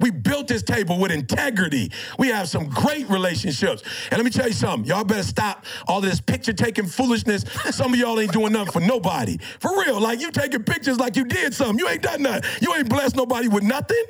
We 0.00 0.12
built 0.12 0.46
this 0.46 0.62
table 0.62 0.98
with 0.98 1.10
integrity. 1.10 1.90
We 2.20 2.28
have 2.28 2.48
some 2.48 2.68
great 2.68 3.08
relationships. 3.08 3.82
And 4.10 4.18
let 4.18 4.24
me 4.24 4.30
tell 4.30 4.46
you 4.46 4.52
something. 4.52 4.88
Y'all 4.88 5.02
better 5.02 5.24
stop 5.24 5.64
all 5.88 6.00
this 6.00 6.20
picture 6.20 6.52
taking 6.52 6.86
foolishness. 6.86 7.44
Some 7.70 7.94
of 7.94 7.98
y'all 7.98 8.20
ain't 8.20 8.32
doing 8.32 8.52
nothing 8.52 8.72
for 8.72 8.80
nobody. 8.80 9.38
For 9.58 9.76
real. 9.80 10.00
Like 10.00 10.20
you 10.20 10.30
taking 10.30 10.62
pictures 10.62 11.00
like 11.00 11.16
you 11.16 11.24
did 11.24 11.52
something. 11.52 11.80
You 11.80 11.88
ain't 11.88 12.02
done 12.02 12.22
nothing. 12.22 12.48
You 12.60 12.74
ain't 12.76 12.88
blessed 12.88 13.16
nobody 13.16 13.48
with 13.48 13.64
nothing. 13.64 14.04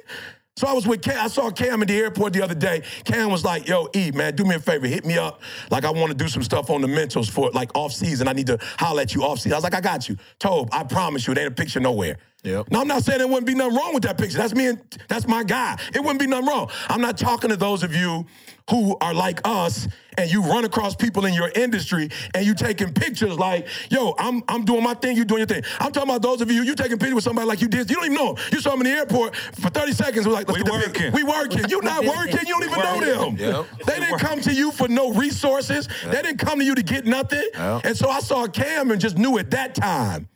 So 0.59 0.66
I 0.66 0.72
was 0.72 0.86
with 0.86 1.01
Cam. 1.01 1.24
I 1.24 1.28
saw 1.28 1.51
Cam 1.51 1.80
in 1.82 1.89
the 1.89 1.97
airport 1.97 2.32
the 2.32 2.43
other 2.43 2.55
day. 2.55 2.82
Cam 3.05 3.30
was 3.30 3.45
like, 3.45 3.66
yo, 3.68 3.89
E, 3.95 4.11
man, 4.11 4.34
do 4.34 4.45
me 4.45 4.57
a 4.57 4.59
favor. 4.59 4.89
Hit 4.89 5.07
me 5.07 5.16
up. 5.16 5.41
Like, 5.70 5.84
I 5.84 5.91
want 5.91 6.11
to 6.11 6.16
do 6.16 6.26
some 6.26 6.43
stuff 6.43 6.68
on 6.68 6.82
the 6.82 6.89
mentals 6.89 7.30
for, 7.30 7.49
like, 7.53 7.70
off 7.76 7.93
season. 7.93 8.26
I 8.26 8.32
need 8.32 8.49
to 8.49 8.59
holler 8.76 9.03
at 9.03 9.14
you 9.14 9.22
off 9.22 9.39
season. 9.39 9.53
I 9.53 9.57
was 9.57 9.62
like, 9.62 9.76
I 9.76 9.80
got 9.80 10.09
you. 10.09 10.16
Tobe, 10.41 10.68
I 10.72 10.82
promise 10.82 11.28
you, 11.28 11.32
it 11.32 11.39
ain't 11.39 11.47
a 11.47 11.53
picture 11.53 11.78
nowhere. 11.78 12.18
Yep. 12.45 12.70
Now, 12.70 12.80
I'm 12.80 12.89
not 12.89 13.03
saying 13.03 13.18
there 13.18 13.26
wouldn't 13.26 13.47
be 13.47 13.55
nothing 13.55 13.76
wrong 13.76 13.95
with 13.95 14.05
that 14.05 14.16
picture. 14.16 14.39
That's 14.39 14.55
me 14.55 14.66
and 14.66 14.80
that's 15.09 15.26
my 15.26 15.43
guy. 15.43 15.78
It 15.93 16.01
wouldn't 16.01 16.20
be 16.20 16.26
nothing 16.26 16.47
wrong. 16.47 16.70
I'm 16.89 17.01
not 17.01 17.18
talking 17.18 17.51
to 17.51 17.57
those 17.57 17.82
of 17.82 17.95
you 17.95 18.26
who 18.70 18.97
are 19.01 19.12
like 19.12 19.41
us 19.45 19.89
and 20.16 20.30
you 20.30 20.43
run 20.43 20.64
across 20.64 20.95
people 20.95 21.24
in 21.24 21.34
your 21.34 21.51
industry 21.57 22.11
and 22.34 22.47
you 22.47 22.55
taking 22.55 22.93
pictures 22.93 23.36
like, 23.39 23.66
yo, 23.91 24.14
I'm 24.18 24.43
I'm 24.47 24.64
doing 24.64 24.82
my 24.84 24.95
thing, 24.95 25.16
you 25.16 25.24
doing 25.24 25.41
your 25.41 25.47
thing. 25.47 25.62
I'm 25.80 25.91
talking 25.91 26.11
about 26.11 26.22
those 26.22 26.41
of 26.41 26.51
you, 26.51 26.62
you 26.62 26.74
taking 26.76 26.99
pictures 26.99 27.14
with 27.14 27.24
somebody 27.24 27.49
like 27.49 27.61
you 27.61 27.68
did. 27.68 27.91
You 27.91 27.97
don't 27.97 28.07
even 28.07 28.16
know 28.16 28.34
them. 28.34 28.45
You 28.53 28.61
saw 28.61 28.70
them 28.70 28.82
in 28.82 28.93
the 28.93 28.99
airport 28.99 29.34
for 29.34 29.70
30 29.70 29.93
seconds. 29.93 30.26
We're 30.26 30.32
like, 30.32 30.49
let's 30.49 30.59
We 30.59 30.64
get 30.64 30.72
the 30.72 30.86
working. 30.86 31.12
We 31.12 31.22
working. 31.24 31.68
You 31.68 31.80
not 31.82 32.05
working. 32.05 32.47
You 32.47 32.61
don't 32.61 32.64
even 32.64 32.78
know 32.78 33.01
them. 33.01 33.36
Yep. 33.36 33.66
They 33.84 33.99
didn't 33.99 34.18
come 34.18 34.41
to 34.43 34.53
you 34.53 34.70
for 34.70 34.86
no 34.86 35.12
resources. 35.12 35.89
They 36.05 36.22
didn't 36.22 36.39
come 36.39 36.61
to 36.61 36.64
you 36.64 36.74
to 36.74 36.82
get 36.82 37.05
nothing. 37.05 37.49
Yep. 37.55 37.84
And 37.84 37.97
so 37.97 38.09
I 38.09 38.20
saw 38.20 38.47
Cam 38.47 38.91
and 38.91 39.01
just 39.01 39.18
knew 39.18 39.39
at 39.39 39.51
that 39.51 39.74
time. 39.74 40.28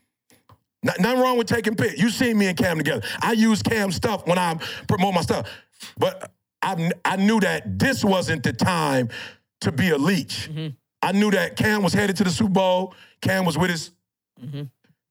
Nothing 0.82 1.20
wrong 1.20 1.38
with 1.38 1.46
taking 1.46 1.76
pics. 1.76 1.98
You 1.98 2.10
seen 2.10 2.38
me 2.38 2.46
and 2.46 2.56
Cam 2.56 2.76
together. 2.76 3.06
I 3.20 3.32
use 3.32 3.62
Cam 3.62 3.92
stuff 3.92 4.26
when 4.26 4.38
I 4.38 4.58
promote 4.88 5.14
my 5.14 5.20
stuff. 5.20 5.48
But 5.96 6.32
I, 6.60 6.90
I 7.04 7.16
knew 7.16 7.40
that 7.40 7.78
this 7.78 8.04
wasn't 8.04 8.42
the 8.42 8.52
time 8.52 9.08
to 9.60 9.72
be 9.72 9.90
a 9.90 9.98
leech. 9.98 10.50
Mm-hmm. 10.50 10.68
I 11.02 11.12
knew 11.12 11.30
that 11.32 11.56
Cam 11.56 11.82
was 11.82 11.92
headed 11.92 12.16
to 12.16 12.24
the 12.24 12.30
Super 12.30 12.50
Bowl. 12.50 12.94
Cam 13.20 13.44
was 13.44 13.56
with 13.56 13.70
his 13.70 13.92
mm-hmm. 14.40 14.62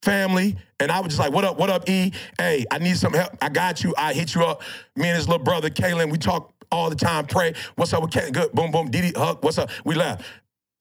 family. 0.04 0.58
And 0.80 0.92
I 0.92 1.00
was 1.00 1.10
just 1.10 1.20
like, 1.20 1.34
what 1.34 1.46
up, 1.46 1.58
what 1.58 1.70
up, 1.70 1.90
E? 1.90 2.12
Hey, 2.38 2.66
I 2.70 2.78
need 2.78 2.98
some 2.98 3.14
help. 3.14 3.38
I 3.42 3.50
got 3.50 3.84
you. 3.84 3.94
I 3.98 4.14
hit 4.14 4.36
you 4.36 4.44
up. 4.44 4.62
Me 4.96 5.08
and 5.08 5.18
his 5.18 5.28
little 5.28 5.44
brother, 5.44 5.70
Caylin, 5.70 6.12
we 6.12 6.18
talk 6.18 6.54
all 6.72 6.90
the 6.90 6.96
time, 6.96 7.26
pray. 7.28 7.54
What's 7.76 7.94
up 7.94 8.02
with 8.02 8.12
Caylin? 8.12 8.34
Good. 8.34 8.52
Boom, 8.54 8.72
boom. 8.72 8.90
Didi, 8.90 9.12
hug. 9.18 9.44
What's 9.44 9.58
up? 9.58 9.70
We 9.86 9.96
laugh. 9.96 10.22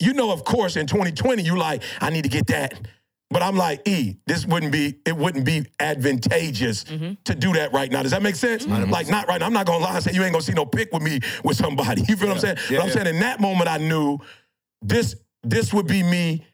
You 0.01 0.15
know, 0.15 0.33
of 0.33 0.45
course, 0.45 0.77
in 0.77 0.87
2020, 0.87 1.43
you 1.43 1.57
like, 1.57 1.83
I 2.01 2.11
need 2.11 2.23
to 2.23 2.31
get 2.31 2.47
that. 2.47 2.75
But 3.31 3.43
I'm 3.43 3.57
like, 3.57 3.87
E, 3.87 4.17
this 4.27 4.45
wouldn't 4.45 4.73
be, 4.73 4.97
it 5.07 5.17
wouldn't 5.17 5.45
be 5.45 5.65
advantageous 5.79 6.83
mm-hmm. 6.85 7.13
to 7.25 7.35
do 7.35 7.53
that 7.53 7.73
right 7.73 7.91
now. 7.91 8.03
Does 8.03 8.11
that 8.11 8.23
make 8.23 8.35
sense? 8.35 8.67
Mm-hmm. 8.67 8.91
Like, 8.91 9.09
not 9.09 9.29
right 9.29 9.39
now. 9.39 9.47
I'm 9.47 9.53
not 9.53 9.67
gonna 9.67 9.85
lie 9.85 9.95
and 9.95 10.05
say 10.05 10.13
you 10.13 10.25
ain't 10.25 10.33
gonna 10.33 10.43
see 10.43 10.53
no 10.53 10.67
pick 10.67 10.93
with 10.93 11.03
me 11.03 11.21
with 11.45 11.57
somebody. 11.57 12.03
You 12.11 12.17
feel 12.17 12.29
what 12.29 12.39
I'm 12.39 12.41
saying? 12.41 12.57
but 12.71 12.81
I'm 12.81 12.91
saying 12.91 13.07
in 13.07 13.21
that 13.21 13.39
moment 13.41 13.71
I 13.71 13.79
knew 13.79 14.19
this 14.83 15.15
this 15.45 15.73
would 15.73 15.87
be 15.87 16.03
me 16.03 16.45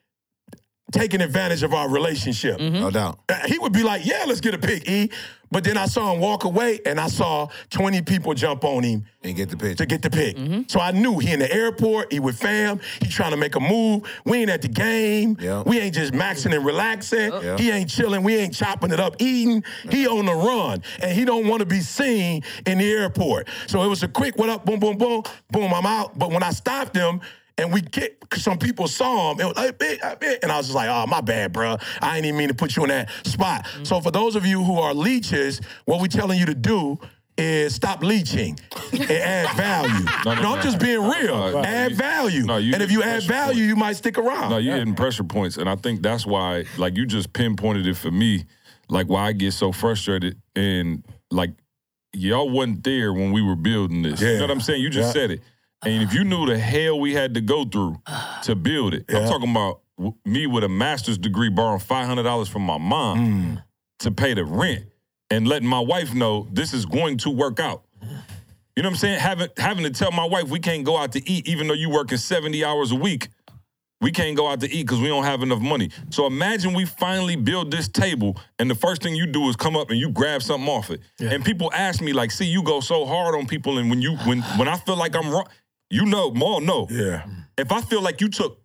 taking 0.93 1.20
advantage 1.20 1.62
of 1.62 1.72
our 1.72 1.89
relationship. 1.89 2.59
Mm-hmm. 2.59 2.81
No 2.81 2.91
doubt. 2.91 3.20
Uh, 3.29 3.47
He 3.47 3.59
would 3.59 3.72
be 3.72 3.83
like, 3.83 4.05
yeah, 4.05 4.24
let's 4.27 4.41
get 4.41 4.55
a 4.55 4.59
pick, 4.59 4.89
E. 4.89 5.11
But 5.51 5.64
then 5.64 5.76
I 5.76 5.86
saw 5.86 6.12
him 6.12 6.20
walk 6.20 6.44
away 6.44 6.80
and 6.84 6.99
I 6.99 7.09
saw 7.09 7.49
20 7.70 8.03
people 8.03 8.34
jump 8.34 8.64
on 8.64 8.82
him 8.82 9.05
And 9.22 9.36
get 9.36 9.49
the 9.49 9.57
picture. 9.57 9.76
to 9.76 9.86
get 9.86 10.03
the 10.03 10.11
pic. 10.11 10.36
Mm-hmm. 10.36 10.62
So 10.68 10.80
I 10.80 10.90
knew 10.90 11.18
he 11.18 11.32
in 11.32 11.38
the 11.38 11.53
airport, 11.53 12.12
he 12.12 12.20
with 12.20 12.36
fam, 12.38 12.80
he 13.01 13.09
trying 13.09 13.30
to 13.30 13.36
make 13.36 13.55
a 13.55 13.61
move. 13.61 14.03
We 14.24 14.38
ain't 14.38 14.51
at 14.51 14.62
the 14.62 14.68
game. 14.68 15.36
Yeah. 15.40 15.62
We 15.64 15.78
ain't 15.78 15.94
just 15.94 16.12
maxing 16.12 16.55
and 16.55 16.64
relaxing. 16.64 17.32
Yeah. 17.32 17.57
He 17.57 17.70
ain't 17.70 17.88
chilling. 17.90 18.22
We 18.22 18.36
ain't 18.36 18.55
chopping 18.55 18.90
it 18.92 19.01
up, 19.01 19.16
eating. 19.20 19.64
He 19.90 20.07
on 20.07 20.26
the 20.26 20.34
run. 20.34 20.82
And 21.03 21.12
he 21.12 21.24
don't 21.24 21.47
want 21.47 21.61
to 21.61 21.66
be 21.66 21.80
seen 21.80 22.42
in 22.66 22.78
the 22.78 22.90
airport. 22.90 23.49
So 23.66 23.82
it 23.82 23.88
was 23.88 24.03
a 24.03 24.09
quick, 24.09 24.36
what 24.36 24.49
up, 24.49 24.64
boom, 24.64 24.80
boom, 24.80 24.97
boom, 24.99 25.22
boom, 25.51 25.72
I'm 25.72 25.86
out. 25.86 26.18
But 26.18 26.30
when 26.30 26.42
I 26.42 26.51
stopped 26.51 26.97
him, 26.97 27.20
and 27.59 27.73
we 27.73 27.81
get 27.81 28.17
some 28.35 28.59
people 28.59 28.87
saw 28.89 29.33
him. 29.33 29.41
It 29.41 29.45
was 29.47 29.57
like, 29.57 29.79
big, 29.79 30.01
big. 30.21 30.39
And 30.43 30.53
I 30.53 30.59
was 30.59 30.67
just 30.67 30.77
like, 30.77 30.89
oh, 30.89 31.07
my 31.07 31.21
bad, 31.21 31.53
bro. 31.53 31.77
I 32.03 32.17
ain't 32.17 32.27
even 32.27 32.39
mean 32.39 32.49
to 32.49 32.55
put 32.55 32.77
you 32.77 32.83
in 32.85 32.91
that 32.91 33.11
spot. 33.27 33.67
So 33.83 34.01
for 34.01 34.11
those 34.11 34.37
of 34.37 34.45
you 34.45 34.63
who 34.63 34.79
are 34.79 34.93
leeches, 34.95 35.61
what 35.87 36.01
we're 36.01 36.07
telling 36.09 36.39
you 36.39 36.47
to 36.47 36.55
do 36.55 36.99
is 37.39 37.75
stop 37.75 38.03
leeching 38.03 38.59
and 38.93 39.11
add 39.11 39.57
value. 39.57 40.05
no, 40.25 40.35
no, 40.41 40.55
I'm 40.55 40.63
just 40.63 40.79
being 40.79 41.03
real. 41.03 41.35
Uh, 41.35 41.63
add 41.63 41.91
you- 41.93 41.97
value. 41.97 42.43
no, 42.45 42.57
you 42.57 42.73
and 42.75 42.83
if 42.83 42.91
you 42.91 43.03
add 43.03 43.23
value, 43.25 43.55
points. 43.61 43.69
you 43.69 43.77
might 43.77 43.93
stick 43.97 44.17
around. 44.19 44.51
No, 44.51 44.57
you're 44.59 44.77
hitting 44.77 44.95
pressure 44.95 45.25
points, 45.25 45.57
and 45.59 45.69
I 45.69 45.77
think 45.77 46.03
that's 46.03 46.25
why, 46.27 46.65
like, 46.79 46.97
you 46.97 47.05
just 47.07 47.33
pinpointed 47.35 47.87
it 47.87 47.97
for 47.97 48.11
me, 48.11 48.45
like, 48.89 49.09
why 49.09 49.27
I 49.29 49.33
get 49.33 49.53
so 49.53 49.71
frustrated, 49.71 50.41
and 50.55 51.05
like, 51.31 51.51
y'all 52.15 52.49
wasn't 52.49 52.85
there 52.85 53.13
when 53.13 53.33
we 53.33 53.43
were 53.43 53.57
building 53.57 54.01
this. 54.03 54.21
You 54.23 54.29
Yeah. 54.29 54.35
know 54.37 54.43
what 54.45 54.51
I'm 54.53 54.61
saying? 54.63 54.81
You 54.81 54.89
just 54.89 55.09
Yeah. 55.09 55.13
said 55.23 55.31
it, 55.33 55.41
and 55.85 56.03
if 56.03 56.12
you 56.14 56.24
knew 56.24 56.47
the 56.47 56.59
hell 56.59 56.99
we 56.99 57.14
had 57.14 57.35
to 57.35 57.41
go 57.41 57.64
through 57.64 58.01
to 58.45 58.55
build 58.55 58.95
it, 58.95 59.05
I'm 59.09 59.29
talking 59.29 59.51
about 59.51 59.81
me 60.24 60.47
with 60.47 60.64
a 60.64 60.68
master's 60.68 61.18
degree 61.18 61.49
borrowing 61.51 61.81
five 61.81 62.07
hundred 62.07 62.24
dollars 62.24 62.49
from 62.49 62.62
my 62.62 62.79
mom 62.79 63.18
Mm. 63.18 63.62
to 64.01 64.11
pay 64.11 64.35
the 64.35 64.45
rent, 64.45 64.85
and 65.31 65.47
letting 65.49 65.68
my 65.68 65.81
wife 65.81 66.14
know 66.14 66.47
this 66.53 66.72
is 66.72 66.85
going 66.87 67.18
to 67.18 67.31
work 67.31 67.61
out. 67.61 67.83
You 68.03 68.83
know 68.83 68.89
what 68.89 68.95
I'm 68.95 68.97
saying? 68.97 69.20
Having 69.20 69.49
having 69.57 69.85
to 69.85 69.91
tell 69.91 70.12
my 70.12 70.24
wife 70.27 70.49
we 70.49 70.61
can't 70.61 70.85
go 70.85 70.97
out 70.99 71.12
to 71.12 71.31
eat, 71.31 71.49
even 71.49 71.66
though 71.66 71.74
you 71.74 71.89
working 71.91 72.18
70 72.18 72.64
hours 72.64 72.93
a 72.93 72.97
week. 72.97 73.29
We 74.03 74.12
can't 74.12 74.37
go 74.37 74.47
out 74.47 74.61
to 74.61 74.70
eat 74.70 74.83
because 74.83 75.01
we 75.01 75.09
don't 75.09 75.24
have 75.24 75.43
enough 75.43 75.61
money. 75.61 75.89
So 76.11 76.27
imagine 76.27 76.74
we 76.74 76.85
finally 76.85 77.35
build 77.35 77.70
this 77.70 77.89
table, 77.89 78.37
and 78.59 78.68
the 78.70 78.74
first 78.74 79.03
thing 79.03 79.14
you 79.14 79.24
do 79.27 79.49
is 79.49 79.57
come 79.57 79.74
up 79.74 79.89
and 79.89 79.99
you 79.99 80.11
grab 80.11 80.43
something 80.43 80.68
off 80.68 80.91
it. 80.91 81.01
And 81.18 81.43
people 81.43 81.72
ask 81.72 82.03
me 82.03 82.12
like, 82.12 82.31
"See, 82.31 82.45
you 82.45 82.62
go 82.62 82.81
so 82.81 83.07
hard 83.07 83.35
on 83.35 83.47
people, 83.47 83.79
and 83.79 83.89
when 83.89 84.03
you 84.03 84.16
when 84.27 84.43
when 84.59 84.68
I 84.68 84.77
feel 84.77 84.97
like 84.99 85.16
I'm 85.16 85.31
wrong, 85.31 85.47
you 85.91 86.05
know, 86.07 86.30
Mal, 86.30 86.61
no. 86.61 86.87
Yeah. 86.91 87.26
If 87.59 87.72
I 87.72 87.80
feel 87.80 88.03
like 88.03 88.20
you 88.20 88.28
took 88.28 88.61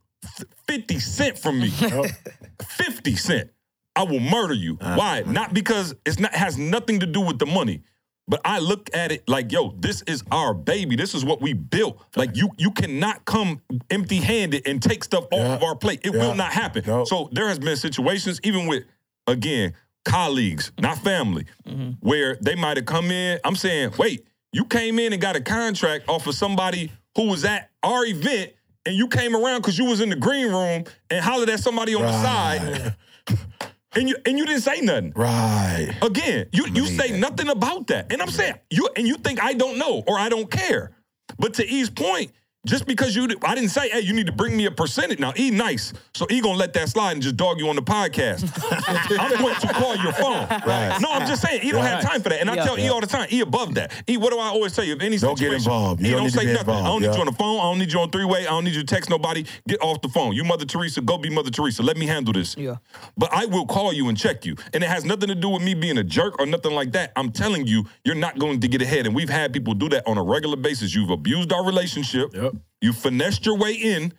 50 0.67 0.99
cent 0.99 1.37
from 1.37 1.59
me, 1.59 1.69
50 2.63 3.15
cent, 3.15 3.49
I 3.95 4.03
will 4.03 4.19
murder 4.19 4.53
you. 4.53 4.77
Uh-huh. 4.79 4.95
Why? 4.95 5.23
Not 5.25 5.53
because 5.53 5.93
it's 6.05 6.19
not 6.19 6.33
has 6.33 6.57
nothing 6.57 6.99
to 7.01 7.05
do 7.05 7.21
with 7.21 7.39
the 7.39 7.45
money. 7.45 7.83
But 8.27 8.39
I 8.45 8.59
look 8.59 8.89
at 8.93 9.11
it 9.11 9.27
like, 9.27 9.51
yo, 9.51 9.71
this 9.79 10.03
is 10.03 10.23
our 10.31 10.53
baby. 10.53 10.95
This 10.95 11.13
is 11.13 11.25
what 11.25 11.41
we 11.41 11.53
built. 11.53 12.01
Like 12.15 12.35
you, 12.37 12.49
you 12.57 12.71
cannot 12.71 13.25
come 13.25 13.61
empty-handed 13.89 14.67
and 14.67 14.81
take 14.81 15.03
stuff 15.03 15.25
off 15.25 15.39
Yeah. 15.39 15.55
of 15.55 15.63
our 15.63 15.75
plate. 15.75 16.01
It 16.03 16.13
Yeah. 16.13 16.19
will 16.27 16.35
not 16.35 16.53
happen. 16.53 16.83
No. 16.87 17.03
So 17.03 17.29
there 17.33 17.47
has 17.49 17.59
been 17.59 17.75
situations, 17.75 18.39
even 18.43 18.67
with, 18.67 18.83
again, 19.27 19.73
colleagues, 20.05 20.71
not 20.79 20.99
family, 20.99 21.45
mm-hmm. 21.67 21.91
where 21.99 22.37
they 22.41 22.55
might 22.55 22.77
have 22.77 22.85
come 22.85 23.11
in. 23.11 23.39
I'm 23.43 23.55
saying, 23.55 23.93
wait, 23.97 24.25
you 24.53 24.63
came 24.65 24.97
in 24.99 25.11
and 25.11 25.21
got 25.21 25.35
a 25.35 25.41
contract 25.41 26.07
off 26.07 26.25
of 26.27 26.35
somebody 26.35 26.91
who 27.15 27.27
was 27.27 27.45
at 27.45 27.69
our 27.83 28.05
event, 28.05 28.53
and 28.85 28.95
you 28.95 29.07
came 29.07 29.35
around 29.35 29.61
because 29.61 29.77
you 29.77 29.85
was 29.85 30.01
in 30.01 30.09
the 30.09 30.15
green 30.15 30.47
room 30.47 30.85
and 31.09 31.23
hollered 31.23 31.49
at 31.49 31.59
somebody 31.59 31.95
on 31.95 32.01
the 32.03 32.21
side, 32.21 32.95
and 33.95 34.09
you 34.09 34.15
and 34.25 34.37
you 34.37 34.45
didn't 34.45 34.61
say 34.61 34.81
nothing. 34.81 35.13
Right. 35.15 35.93
Again, 36.01 36.47
you 36.51 36.67
you 36.67 36.85
say 36.85 37.19
nothing 37.19 37.49
about 37.49 37.87
that. 37.87 38.11
And 38.11 38.21
I'm 38.21 38.29
saying 38.29 38.55
you 38.69 38.89
and 38.95 39.07
you 39.07 39.15
think 39.15 39.43
I 39.43 39.53
don't 39.53 39.77
know 39.77 40.03
or 40.07 40.17
I 40.17 40.29
don't 40.29 40.49
care. 40.49 40.91
But 41.37 41.53
to 41.55 41.67
E's 41.67 41.89
point, 41.89 42.31
just 42.65 42.85
because 42.85 43.15
you 43.15 43.27
I 43.43 43.55
didn't 43.55 43.69
say, 43.69 43.89
hey, 43.89 44.01
you 44.01 44.13
need 44.13 44.27
to 44.27 44.31
bring 44.31 44.55
me 44.55 44.65
a 44.65 44.71
percentage. 44.71 45.17
Now, 45.19 45.33
E 45.37 45.49
nice. 45.49 45.93
So 46.13 46.27
E 46.29 46.41
gonna 46.41 46.57
let 46.57 46.73
that 46.73 46.89
slide 46.89 47.13
and 47.13 47.21
just 47.21 47.35
dog 47.35 47.59
you 47.59 47.67
on 47.69 47.75
the 47.75 47.81
podcast. 47.81 48.43
I'm 49.19 49.41
going 49.41 49.55
to 49.55 49.67
call 49.73 49.95
your 49.97 50.13
phone. 50.13 50.47
Right. 50.65 50.97
No, 51.01 51.11
I'm 51.11 51.27
just 51.27 51.41
saying, 51.41 51.61
E 51.63 51.71
don't 51.71 51.83
have 51.83 52.03
time 52.03 52.21
for 52.21 52.29
that. 52.29 52.39
And 52.39 52.49
I 52.49 52.55
Yeah. 52.55 52.65
tell 52.65 52.79
E 52.79 52.87
all 52.89 53.01
the 53.01 53.07
time, 53.07 53.27
E 53.31 53.41
above 53.41 53.73
that. 53.75 53.91
E, 54.07 54.17
what 54.17 54.31
do 54.31 54.37
I 54.37 54.47
always 54.47 54.75
tell 54.75 54.85
you? 54.85 54.93
If 54.93 55.01
any 55.01 55.17
Don't 55.17 55.37
get 55.37 55.45
situation, 55.45 55.71
involved. 55.71 56.01
You 56.01 56.07
E 56.07 56.11
don't 56.11 56.21
don't, 56.21 56.29
say 56.29 56.45
be 56.45 56.53
nothing. 56.53 56.69
I 56.75 56.83
don't 56.83 57.01
need 57.01 57.07
yeah. 57.07 57.13
you 57.15 57.19
on 57.21 57.25
the 57.25 57.31
phone. 57.31 57.59
I 57.59 57.63
don't 57.63 57.79
need 57.79 57.91
you 57.91 57.99
on 57.99 58.09
three-way. 58.11 58.41
I 58.45 58.49
don't 58.51 58.63
need 58.63 58.75
you 58.75 58.81
to 58.81 58.87
text 58.87 59.09
nobody. 59.09 59.45
Get 59.67 59.81
off 59.81 60.01
the 60.01 60.09
phone. 60.09 60.33
You 60.33 60.43
Mother 60.43 60.65
Teresa, 60.65 61.01
go 61.01 61.17
be 61.17 61.29
Mother 61.29 61.49
Teresa. 61.49 61.81
Let 61.81 61.97
me 61.97 62.05
handle 62.05 62.33
this. 62.33 62.55
Yeah. 62.57 62.75
But 63.17 63.33
I 63.33 63.45
will 63.45 63.65
call 63.65 63.91
you 63.91 64.07
and 64.09 64.17
check 64.17 64.45
you. 64.45 64.55
And 64.73 64.83
it 64.83 64.87
has 64.89 65.03
nothing 65.03 65.29
to 65.29 65.35
do 65.35 65.49
with 65.49 65.63
me 65.63 65.73
being 65.73 65.97
a 65.97 66.03
jerk 66.03 66.39
or 66.39 66.45
nothing 66.45 66.73
like 66.73 66.91
that. 66.91 67.11
I'm 67.15 67.31
telling 67.31 67.65
you, 67.65 67.85
you're 68.05 68.15
not 68.15 68.37
going 68.37 68.59
to 68.59 68.67
get 68.67 68.81
ahead. 68.83 69.07
And 69.07 69.15
we've 69.15 69.29
had 69.29 69.51
people 69.51 69.73
do 69.73 69.89
that 69.89 70.05
on 70.07 70.17
a 70.17 70.23
regular 70.23 70.57
basis. 70.57 70.93
You've 70.93 71.09
abused 71.09 71.51
our 71.51 71.65
relationship. 71.65 72.33
Yep. 72.33 72.50
You 72.81 72.93
finessed 72.93 73.45
your 73.45 73.57
way 73.57 73.73
in. 73.73 74.13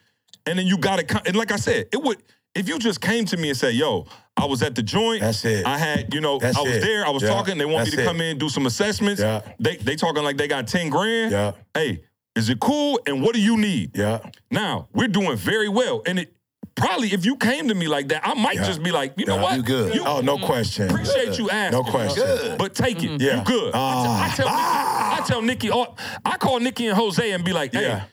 And 0.47 0.59
then 0.59 0.67
you 0.67 0.77
got 0.77 0.99
to, 0.99 1.23
and 1.27 1.37
like 1.37 1.53
I 1.53 1.57
said, 1.57 1.87
it 1.93 2.03
would, 2.03 2.19
if 2.55 2.69
you 2.69 2.79
just 2.79 3.01
came 3.01 3.25
to 3.27 3.37
me 3.37 3.49
and 3.51 3.57
say, 3.57 3.71
yo, 3.71 4.07
I 4.37 4.45
was 4.47 4.61
at 4.63 4.75
the 4.75 4.83
joint. 4.83 5.21
That's 5.21 5.45
it. 5.45 5.65
I 5.65 5.79
had, 5.79 6.13
you 6.13 6.21
know, 6.21 6.39
That's 6.39 6.57
I 6.57 6.63
was 6.63 6.73
it. 6.77 6.81
there. 6.83 7.07
I 7.07 7.11
was 7.11 7.23
Yeah. 7.23 7.29
talking. 7.29 7.59
They 7.59 7.65
want 7.65 7.85
me 7.87 7.93
to 7.97 8.03
it. 8.03 8.05
come 8.05 8.21
in, 8.21 8.39
do 8.39 8.49
some 8.49 8.67
assessments. 8.67 9.21
Yeah. 9.21 9.43
They 9.61 9.77
they 9.77 9.95
talking 9.95 10.23
like 10.25 10.37
they 10.37 10.49
got 10.49 10.67
10 10.67 10.91
grand. 10.91 11.31
Yeah. 11.33 11.53
Hey, 11.75 12.03
is 12.35 12.49
it 12.49 12.59
cool? 12.61 12.99
And 13.07 13.23
what 13.23 13.35
do 13.35 13.41
you 13.41 13.57
need? 13.57 13.97
Yeah. 13.97 14.19
Now, 14.51 14.89
we're 14.93 15.07
doing 15.09 15.37
very 15.37 15.69
well. 15.69 16.03
And 16.07 16.19
it 16.19 16.35
probably 16.75 17.13
if 17.13 17.25
you 17.25 17.37
came 17.37 17.69
to 17.69 17.75
me 17.75 17.87
like 17.87 18.09
that, 18.09 18.27
I 18.27 18.35
might 18.35 18.57
Yeah. 18.57 18.67
just 18.67 18.83
be 18.83 18.91
like, 18.91 19.15
you 19.17 19.27
know 19.27 19.37
Yeah. 19.37 19.43
what? 19.43 19.57
You 19.57 19.63
good. 19.63 19.95
You 19.95 20.03
Oh, 20.05 20.21
no 20.23 20.39
question. 20.39 20.91
appreciate 20.91 21.39
you 21.39 21.51
asking. 21.51 21.79
No 21.79 21.85
question. 21.89 22.25
Good. 22.25 22.59
But 22.59 22.75
take 22.75 23.03
it. 23.05 23.21
Yeah. 23.21 23.39
You 23.39 23.45
good. 23.45 23.71
Ah. 23.75 24.25
I, 24.33 24.35
tell, 24.35 24.49
I 24.49 25.23
tell 25.27 25.43
Nikki, 25.43 25.71
I 25.71 26.37
call 26.39 26.59
Nikki 26.59 26.87
and 26.87 26.97
Jose 26.97 27.31
and 27.31 27.45
be 27.45 27.53
like, 27.53 27.73
hey, 27.75 27.83
Yeah. 27.83 28.05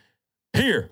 Here, 0.53 0.91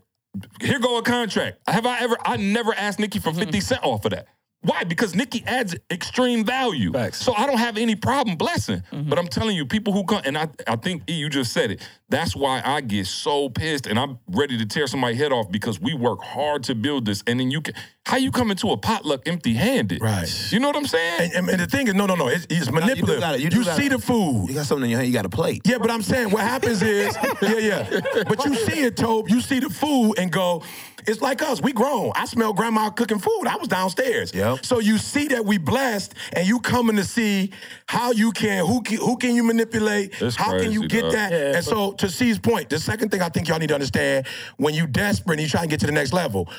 here 0.61 0.79
go 0.79 0.97
a 0.97 1.01
contract. 1.01 1.59
Have 1.67 1.85
I 1.85 1.99
ever, 1.99 2.17
I 2.23 2.37
never 2.37 2.73
asked 2.73 2.99
Nikki 2.99 3.19
for 3.19 3.31
50 3.31 3.45
mm-hmm. 3.45 3.59
cent 3.59 3.83
off 3.83 4.05
of 4.05 4.11
that. 4.11 4.27
Why? 4.61 4.83
Because 4.83 5.15
Nikki 5.15 5.43
adds 5.45 5.75
extreme 5.91 6.43
value. 6.43 6.91
Facts. 6.91 7.23
So 7.23 7.33
I 7.33 7.45
don't 7.45 7.59
have 7.59 7.77
any 7.77 7.95
problem 7.95 8.35
blessing. 8.37 8.81
Mm-hmm. 8.91 9.07
But 9.09 9.19
I'm 9.19 9.27
telling 9.27 9.55
you, 9.55 9.65
people 9.65 9.93
who 9.93 10.03
come, 10.03 10.21
and 10.25 10.37
I, 10.37 10.49
I 10.67 10.75
think 10.75 11.03
E, 11.09 11.13
you 11.13 11.29
just 11.29 11.53
said 11.53 11.71
it. 11.71 11.87
That's 12.09 12.35
why 12.35 12.61
I 12.65 12.81
get 12.81 13.05
so 13.05 13.49
pissed 13.49 13.85
and 13.85 13.99
I'm 13.99 14.17
ready 14.27 14.57
to 14.57 14.65
tear 14.65 14.87
somebody's 14.87 15.19
head 15.19 15.31
off 15.31 15.51
because 15.51 15.79
we 15.79 15.93
work 15.93 16.21
hard 16.23 16.63
to 16.63 16.75
build 16.75 17.05
this. 17.05 17.23
And 17.27 17.39
then 17.39 17.51
you 17.51 17.61
can, 17.61 17.75
how 18.05 18.17
you 18.17 18.31
come 18.31 18.49
into 18.49 18.69
a 18.71 18.77
potluck 18.77 19.27
empty 19.27 19.53
handed? 19.53 20.01
Right. 20.01 20.27
You 20.51 20.59
know 20.59 20.67
what 20.67 20.75
I'm 20.77 20.87
saying? 20.87 21.21
And, 21.21 21.33
and- 21.33 21.49
and 21.49 21.59
the 21.61 21.67
thing 21.67 21.87
is, 21.87 21.93
no, 21.93 22.05
no, 22.05 22.15
no, 22.15 22.27
it's, 22.27 22.47
it's 22.49 22.71
manipulative. 22.71 23.19
gotta- 23.21 23.39
you 23.39 23.49
you 23.51 23.63
gotta- 23.63 23.81
see 23.81 23.87
the 23.89 23.99
food. 23.99 24.47
You 24.49 24.55
got 24.55 24.65
something 24.65 24.85
in 24.85 24.89
your 24.91 24.99
hand, 24.99 25.07
you 25.07 25.13
got 25.13 25.25
a 25.25 25.29
plate. 25.29 25.61
Yeah, 25.65 25.77
but 25.77 25.91
I'm 25.91 26.01
saying 26.01 26.31
what 26.31 26.41
happens 26.41 26.81
is, 26.81 27.15
yeah, 27.41 27.57
yeah. 27.57 27.99
But 28.27 28.43
you 28.45 28.55
see 28.55 28.81
it, 28.81 28.97
Tobe. 28.97 29.29
You 29.29 29.39
see 29.41 29.59
the 29.59 29.69
food 29.69 30.15
and 30.17 30.31
go, 30.31 30.63
it's 31.07 31.21
like 31.21 31.41
us. 31.41 31.61
We 31.61 31.71
grown. 31.71 32.11
I 32.15 32.25
smell 32.25 32.53
grandma 32.53 32.89
cooking 32.89 33.19
food. 33.19 33.45
I 33.47 33.55
was 33.55 33.67
downstairs. 33.67 34.33
Yep. 34.33 34.65
So 34.65 34.79
you 34.79 34.97
see 34.97 35.27
that 35.29 35.45
we 35.45 35.57
blessed, 35.57 36.13
and 36.33 36.47
you 36.47 36.59
coming 36.59 36.97
to 36.97 37.03
see 37.03 37.51
how 37.87 38.11
you 38.11 38.31
can, 38.31 38.65
who 38.65 38.81
can, 38.81 38.97
who 38.97 39.17
can 39.17 39.33
you 39.33 39.43
manipulate? 39.43 40.19
That's 40.19 40.35
how 40.35 40.57
can 40.59 40.71
you 40.71 40.87
get 40.87 41.03
dog. 41.03 41.13
that? 41.13 41.31
Yeah, 41.31 41.55
and 41.55 41.65
so 41.65 41.93
to 41.93 42.09
C's 42.09 42.37
point, 42.37 42.69
the 42.69 42.79
second 42.79 43.09
thing 43.09 43.21
I 43.21 43.29
think 43.29 43.47
y'all 43.47 43.59
need 43.59 43.69
to 43.69 43.73
understand 43.73 44.27
when 44.57 44.73
you 44.73 44.85
desperate 44.85 45.39
and 45.39 45.43
you 45.43 45.49
try 45.49 45.61
to 45.61 45.67
get 45.67 45.79
to 45.79 45.85
the 45.85 45.91
next 45.91 46.13
level, 46.13 46.49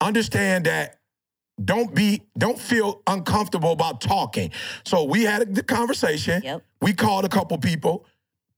understand 0.00 0.66
that 0.66 0.98
don't 1.64 1.94
be 1.94 2.22
don't 2.36 2.58
feel 2.58 3.02
uncomfortable 3.06 3.72
about 3.72 4.00
talking. 4.00 4.52
So 4.84 5.04
we 5.04 5.24
had 5.24 5.54
the 5.54 5.62
conversation. 5.62 6.42
Yep. 6.42 6.62
We 6.82 6.92
called 6.92 7.24
a 7.24 7.28
couple 7.28 7.56
people. 7.58 8.06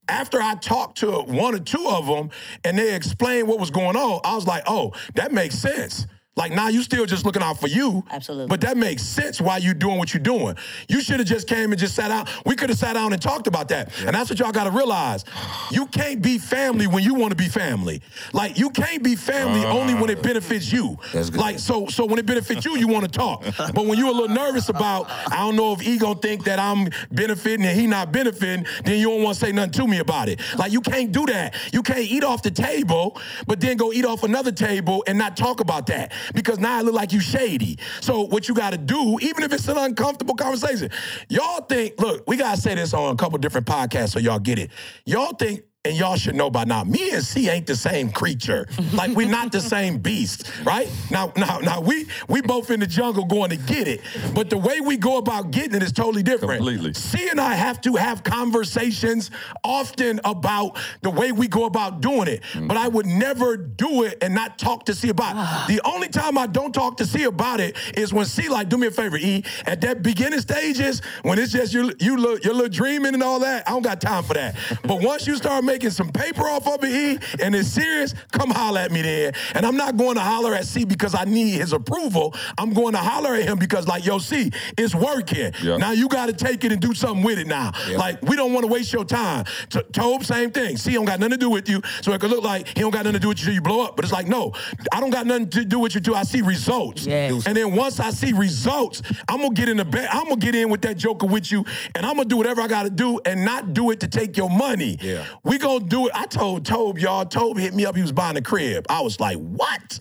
After 0.08 0.40
I 0.40 0.54
talked 0.54 0.98
to 0.98 1.10
one 1.10 1.54
or 1.54 1.58
two 1.58 1.86
of 1.86 2.06
them 2.06 2.30
and 2.64 2.78
they 2.78 2.94
explained 2.94 3.48
what 3.48 3.60
was 3.60 3.70
going 3.70 3.96
on, 3.96 4.20
I 4.24 4.34
was 4.34 4.46
like, 4.46 4.64
"Oh, 4.66 4.92
that 5.14 5.32
makes 5.32 5.56
sense." 5.56 6.06
Like 6.38 6.52
now 6.52 6.68
you 6.68 6.84
still 6.84 7.04
just 7.04 7.26
looking 7.26 7.42
out 7.42 7.58
for 7.58 7.66
you. 7.66 8.04
Absolutely. 8.12 8.46
But 8.46 8.60
that 8.60 8.76
makes 8.76 9.02
sense 9.02 9.40
why 9.40 9.56
you 9.56 9.74
doing 9.74 9.98
what 9.98 10.14
you're 10.14 10.22
doing. 10.22 10.54
You 10.88 11.00
should 11.00 11.18
have 11.18 11.26
just 11.26 11.48
came 11.48 11.72
and 11.72 11.78
just 11.78 11.96
sat 11.96 12.12
out. 12.12 12.30
We 12.46 12.54
could 12.54 12.70
have 12.70 12.78
sat 12.78 12.92
down 12.92 13.12
and 13.12 13.20
talked 13.20 13.48
about 13.48 13.68
that. 13.70 13.90
And 14.06 14.14
that's 14.14 14.30
what 14.30 14.38
y'all 14.38 14.52
gotta 14.52 14.70
realize. 14.70 15.24
You 15.72 15.86
can't 15.86 16.22
be 16.22 16.38
family 16.38 16.86
when 16.86 17.02
you 17.02 17.14
want 17.14 17.32
to 17.32 17.36
be 17.36 17.48
family. 17.48 18.02
Like 18.32 18.56
you 18.56 18.70
can't 18.70 19.02
be 19.02 19.16
family 19.16 19.64
uh-huh. 19.64 19.76
only 19.76 19.94
when 19.94 20.10
it 20.10 20.22
benefits 20.22 20.72
you. 20.72 20.96
That's 21.12 21.28
good. 21.28 21.40
Like 21.40 21.58
so 21.58 21.88
so 21.88 22.06
when 22.06 22.20
it 22.20 22.26
benefits 22.26 22.64
you, 22.64 22.76
you 22.76 22.86
want 22.86 23.04
to 23.04 23.10
talk. 23.10 23.44
But 23.78 23.86
when 23.86 23.98
you're 23.98 24.08
a 24.08 24.12
little 24.12 24.34
nervous 24.34 24.70
about, 24.70 25.08
I 25.30 25.36
don't 25.36 25.54
know 25.54 25.72
if 25.72 25.80
he 25.80 25.98
gonna 25.98 26.18
think 26.18 26.44
that 26.44 26.58
I'm 26.58 26.88
benefiting 27.12 27.66
and 27.66 27.78
he 27.78 27.86
not 27.86 28.12
benefiting, 28.12 28.64
then 28.84 28.98
you 28.98 29.08
don't 29.10 29.22
want 29.22 29.38
to 29.38 29.44
say 29.44 29.52
nothing 29.52 29.72
to 29.72 29.86
me 29.86 29.98
about 29.98 30.28
it. 30.28 30.40
Like 30.56 30.72
you 30.72 30.80
can't 30.80 31.12
do 31.12 31.26
that. 31.26 31.54
You 31.72 31.82
can't 31.82 32.00
eat 32.00 32.24
off 32.24 32.42
the 32.42 32.50
table, 32.50 33.20
but 33.46 33.60
then 33.60 33.76
go 33.76 33.92
eat 33.92 34.04
off 34.04 34.22
another 34.22 34.52
table 34.52 35.04
and 35.06 35.18
not 35.18 35.36
talk 35.36 35.60
about 35.60 35.86
that 35.88 36.12
because 36.34 36.58
now 36.58 36.80
it 36.80 36.84
look 36.84 36.94
like 36.94 37.12
you 37.12 37.20
shady. 37.20 37.78
So 38.00 38.22
what 38.22 38.48
you 38.48 38.54
got 38.54 38.70
to 38.70 38.78
do, 38.78 39.18
even 39.20 39.42
if 39.42 39.52
it's 39.52 39.68
an 39.68 39.78
uncomfortable 39.78 40.34
conversation, 40.34 40.90
y'all 41.28 41.62
think. 41.62 42.00
Look, 42.00 42.24
we 42.26 42.36
gotta 42.36 42.60
say 42.60 42.74
this 42.74 42.94
on 42.94 43.12
a 43.12 43.16
couple 43.16 43.38
different 43.38 43.66
podcasts 43.66 44.10
so 44.10 44.18
y'all 44.18 44.38
get 44.38 44.58
it. 44.58 44.70
Y'all 45.04 45.34
think. 45.34 45.62
And 45.88 45.96
y'all 45.96 46.16
should 46.16 46.34
know 46.34 46.50
by 46.50 46.64
now, 46.64 46.84
me 46.84 47.12
and 47.12 47.24
C 47.24 47.48
ain't 47.48 47.66
the 47.66 47.74
same 47.74 48.10
creature. 48.10 48.68
Like 48.92 49.16
we're 49.16 49.26
not 49.26 49.52
the 49.52 49.60
same 49.62 49.96
beast, 49.96 50.50
right? 50.62 50.86
Now, 51.10 51.32
now, 51.34 51.60
now 51.60 51.80
we 51.80 52.06
we 52.28 52.42
both 52.42 52.70
in 52.70 52.80
the 52.80 52.86
jungle 52.86 53.24
going 53.24 53.48
to 53.50 53.56
get 53.56 53.88
it, 53.88 54.02
but 54.34 54.50
the 54.50 54.58
way 54.58 54.80
we 54.80 54.98
go 54.98 55.16
about 55.16 55.50
getting 55.50 55.76
it 55.76 55.82
is 55.82 55.92
totally 55.92 56.22
different. 56.22 56.58
Completely. 56.58 56.92
C 56.92 57.30
and 57.30 57.40
I 57.40 57.54
have 57.54 57.80
to 57.82 57.96
have 57.96 58.22
conversations 58.22 59.30
often 59.64 60.20
about 60.26 60.76
the 61.00 61.08
way 61.08 61.32
we 61.32 61.48
go 61.48 61.64
about 61.64 62.02
doing 62.02 62.28
it. 62.28 62.42
But 62.60 62.76
I 62.76 62.86
would 62.86 63.06
never 63.06 63.56
do 63.56 64.02
it 64.02 64.18
and 64.20 64.34
not 64.34 64.58
talk 64.58 64.84
to 64.86 64.94
C 64.94 65.08
about 65.08 65.30
it. 65.30 65.38
Ah. 65.38 65.64
The 65.68 65.80
only 65.86 66.08
time 66.08 66.36
I 66.36 66.46
don't 66.48 66.74
talk 66.74 66.98
to 66.98 67.06
C 67.06 67.24
about 67.24 67.60
it 67.60 67.78
is 67.96 68.12
when 68.12 68.26
C 68.26 68.50
like, 68.50 68.68
do 68.68 68.76
me 68.76 68.88
a 68.88 68.90
favor, 68.90 69.16
E, 69.16 69.42
at 69.64 69.80
that 69.80 70.02
beginning 70.02 70.40
stages, 70.40 71.00
when 71.22 71.38
it's 71.38 71.52
just 71.52 71.72
you 71.72 71.94
you 71.98 72.18
look 72.18 72.44
your 72.44 72.52
little 72.52 72.68
dreaming 72.68 73.14
and 73.14 73.22
all 73.22 73.40
that, 73.40 73.66
I 73.66 73.70
don't 73.70 73.80
got 73.80 74.02
time 74.02 74.22
for 74.22 74.34
that. 74.34 74.54
but 74.82 75.00
once 75.00 75.26
you 75.26 75.36
start 75.36 75.64
making 75.64 75.77
some 75.82 76.10
paper 76.10 76.42
off 76.42 76.66
of 76.66 76.82
it, 76.84 76.90
E, 76.90 77.18
and 77.42 77.54
it's 77.54 77.68
serious, 77.68 78.14
come 78.32 78.50
holler 78.50 78.80
at 78.80 78.90
me 78.90 79.02
then. 79.02 79.32
And 79.54 79.64
I'm 79.64 79.76
not 79.76 79.96
going 79.96 80.14
to 80.14 80.20
holler 80.20 80.54
at 80.54 80.66
C 80.66 80.84
because 80.84 81.14
I 81.14 81.24
need 81.24 81.52
his 81.52 81.72
approval. 81.72 82.34
I'm 82.58 82.72
going 82.72 82.92
to 82.92 82.98
holler 82.98 83.34
at 83.34 83.44
him 83.44 83.58
because 83.58 83.86
like, 83.86 84.04
yo, 84.04 84.18
C, 84.18 84.50
it's 84.76 84.94
working. 84.94 85.52
Yeah. 85.62 85.76
Now 85.76 85.92
you 85.92 86.08
got 86.08 86.26
to 86.26 86.32
take 86.32 86.64
it 86.64 86.72
and 86.72 86.80
do 86.80 86.94
something 86.94 87.24
with 87.24 87.38
it 87.38 87.46
now. 87.46 87.72
Like 87.96 88.20
we 88.22 88.36
don't 88.36 88.52
want 88.52 88.66
to 88.66 88.72
waste 88.72 88.92
your 88.92 89.04
time. 89.04 89.44
T- 89.70 89.80
Tobe, 89.92 90.24
same 90.24 90.50
thing. 90.50 90.76
See, 90.76 90.92
don't 90.92 91.04
got 91.04 91.20
nothing 91.20 91.32
to 91.32 91.36
do 91.38 91.50
with 91.50 91.68
you, 91.68 91.80
so 92.02 92.12
it 92.12 92.20
could 92.20 92.30
look 92.30 92.44
like 92.44 92.68
he 92.68 92.80
don't 92.80 92.90
got 92.90 93.04
nothing 93.04 93.14
to 93.14 93.18
do 93.20 93.28
with 93.28 93.38
you 93.40 93.46
till 93.46 93.54
you 93.54 93.62
blow 93.62 93.82
up. 93.82 93.96
But 93.96 94.04
it's 94.04 94.12
like, 94.12 94.26
no, 94.26 94.52
I 94.92 95.00
don't 95.00 95.10
got 95.10 95.26
nothing 95.26 95.48
to 95.50 95.64
do 95.64 95.78
with 95.78 95.94
you 95.94 96.00
till 96.00 96.14
I 96.14 96.22
see 96.24 96.42
results. 96.42 97.06
Yes. 97.06 97.46
And 97.46 97.56
then 97.56 97.74
once 97.74 98.00
I 98.00 98.10
see 98.10 98.32
results, 98.32 99.02
I'm 99.28 99.40
gonna 99.40 99.54
get 99.54 99.68
in 99.68 99.76
the 99.76 99.84
bed. 99.84 100.08
I'm 100.10 100.24
gonna 100.24 100.36
get 100.36 100.54
in 100.54 100.68
with 100.70 100.82
that 100.82 100.96
joker 100.96 101.26
with 101.26 101.50
you, 101.52 101.64
and 101.94 102.04
I'm 102.04 102.16
gonna 102.16 102.28
do 102.28 102.36
whatever 102.36 102.60
I 102.60 102.68
gotta 102.68 102.90
do, 102.90 103.20
and 103.24 103.44
not 103.44 103.74
do 103.74 103.90
it 103.90 104.00
to 104.00 104.08
take 104.08 104.36
your 104.36 104.50
money. 104.50 104.98
Yeah. 105.00 105.24
We 105.44 105.57
gonna 105.58 105.84
do 105.84 106.06
it. 106.06 106.12
I 106.14 106.26
told 106.26 106.64
Tobe, 106.64 106.98
y'all. 106.98 107.24
Tobe 107.26 107.58
hit 107.58 107.74
me 107.74 107.84
up. 107.86 107.94
He 107.96 108.02
was 108.02 108.12
buying 108.12 108.36
a 108.36 108.42
crib. 108.42 108.86
I 108.88 109.00
was 109.00 109.20
like, 109.20 109.36
what? 109.38 110.00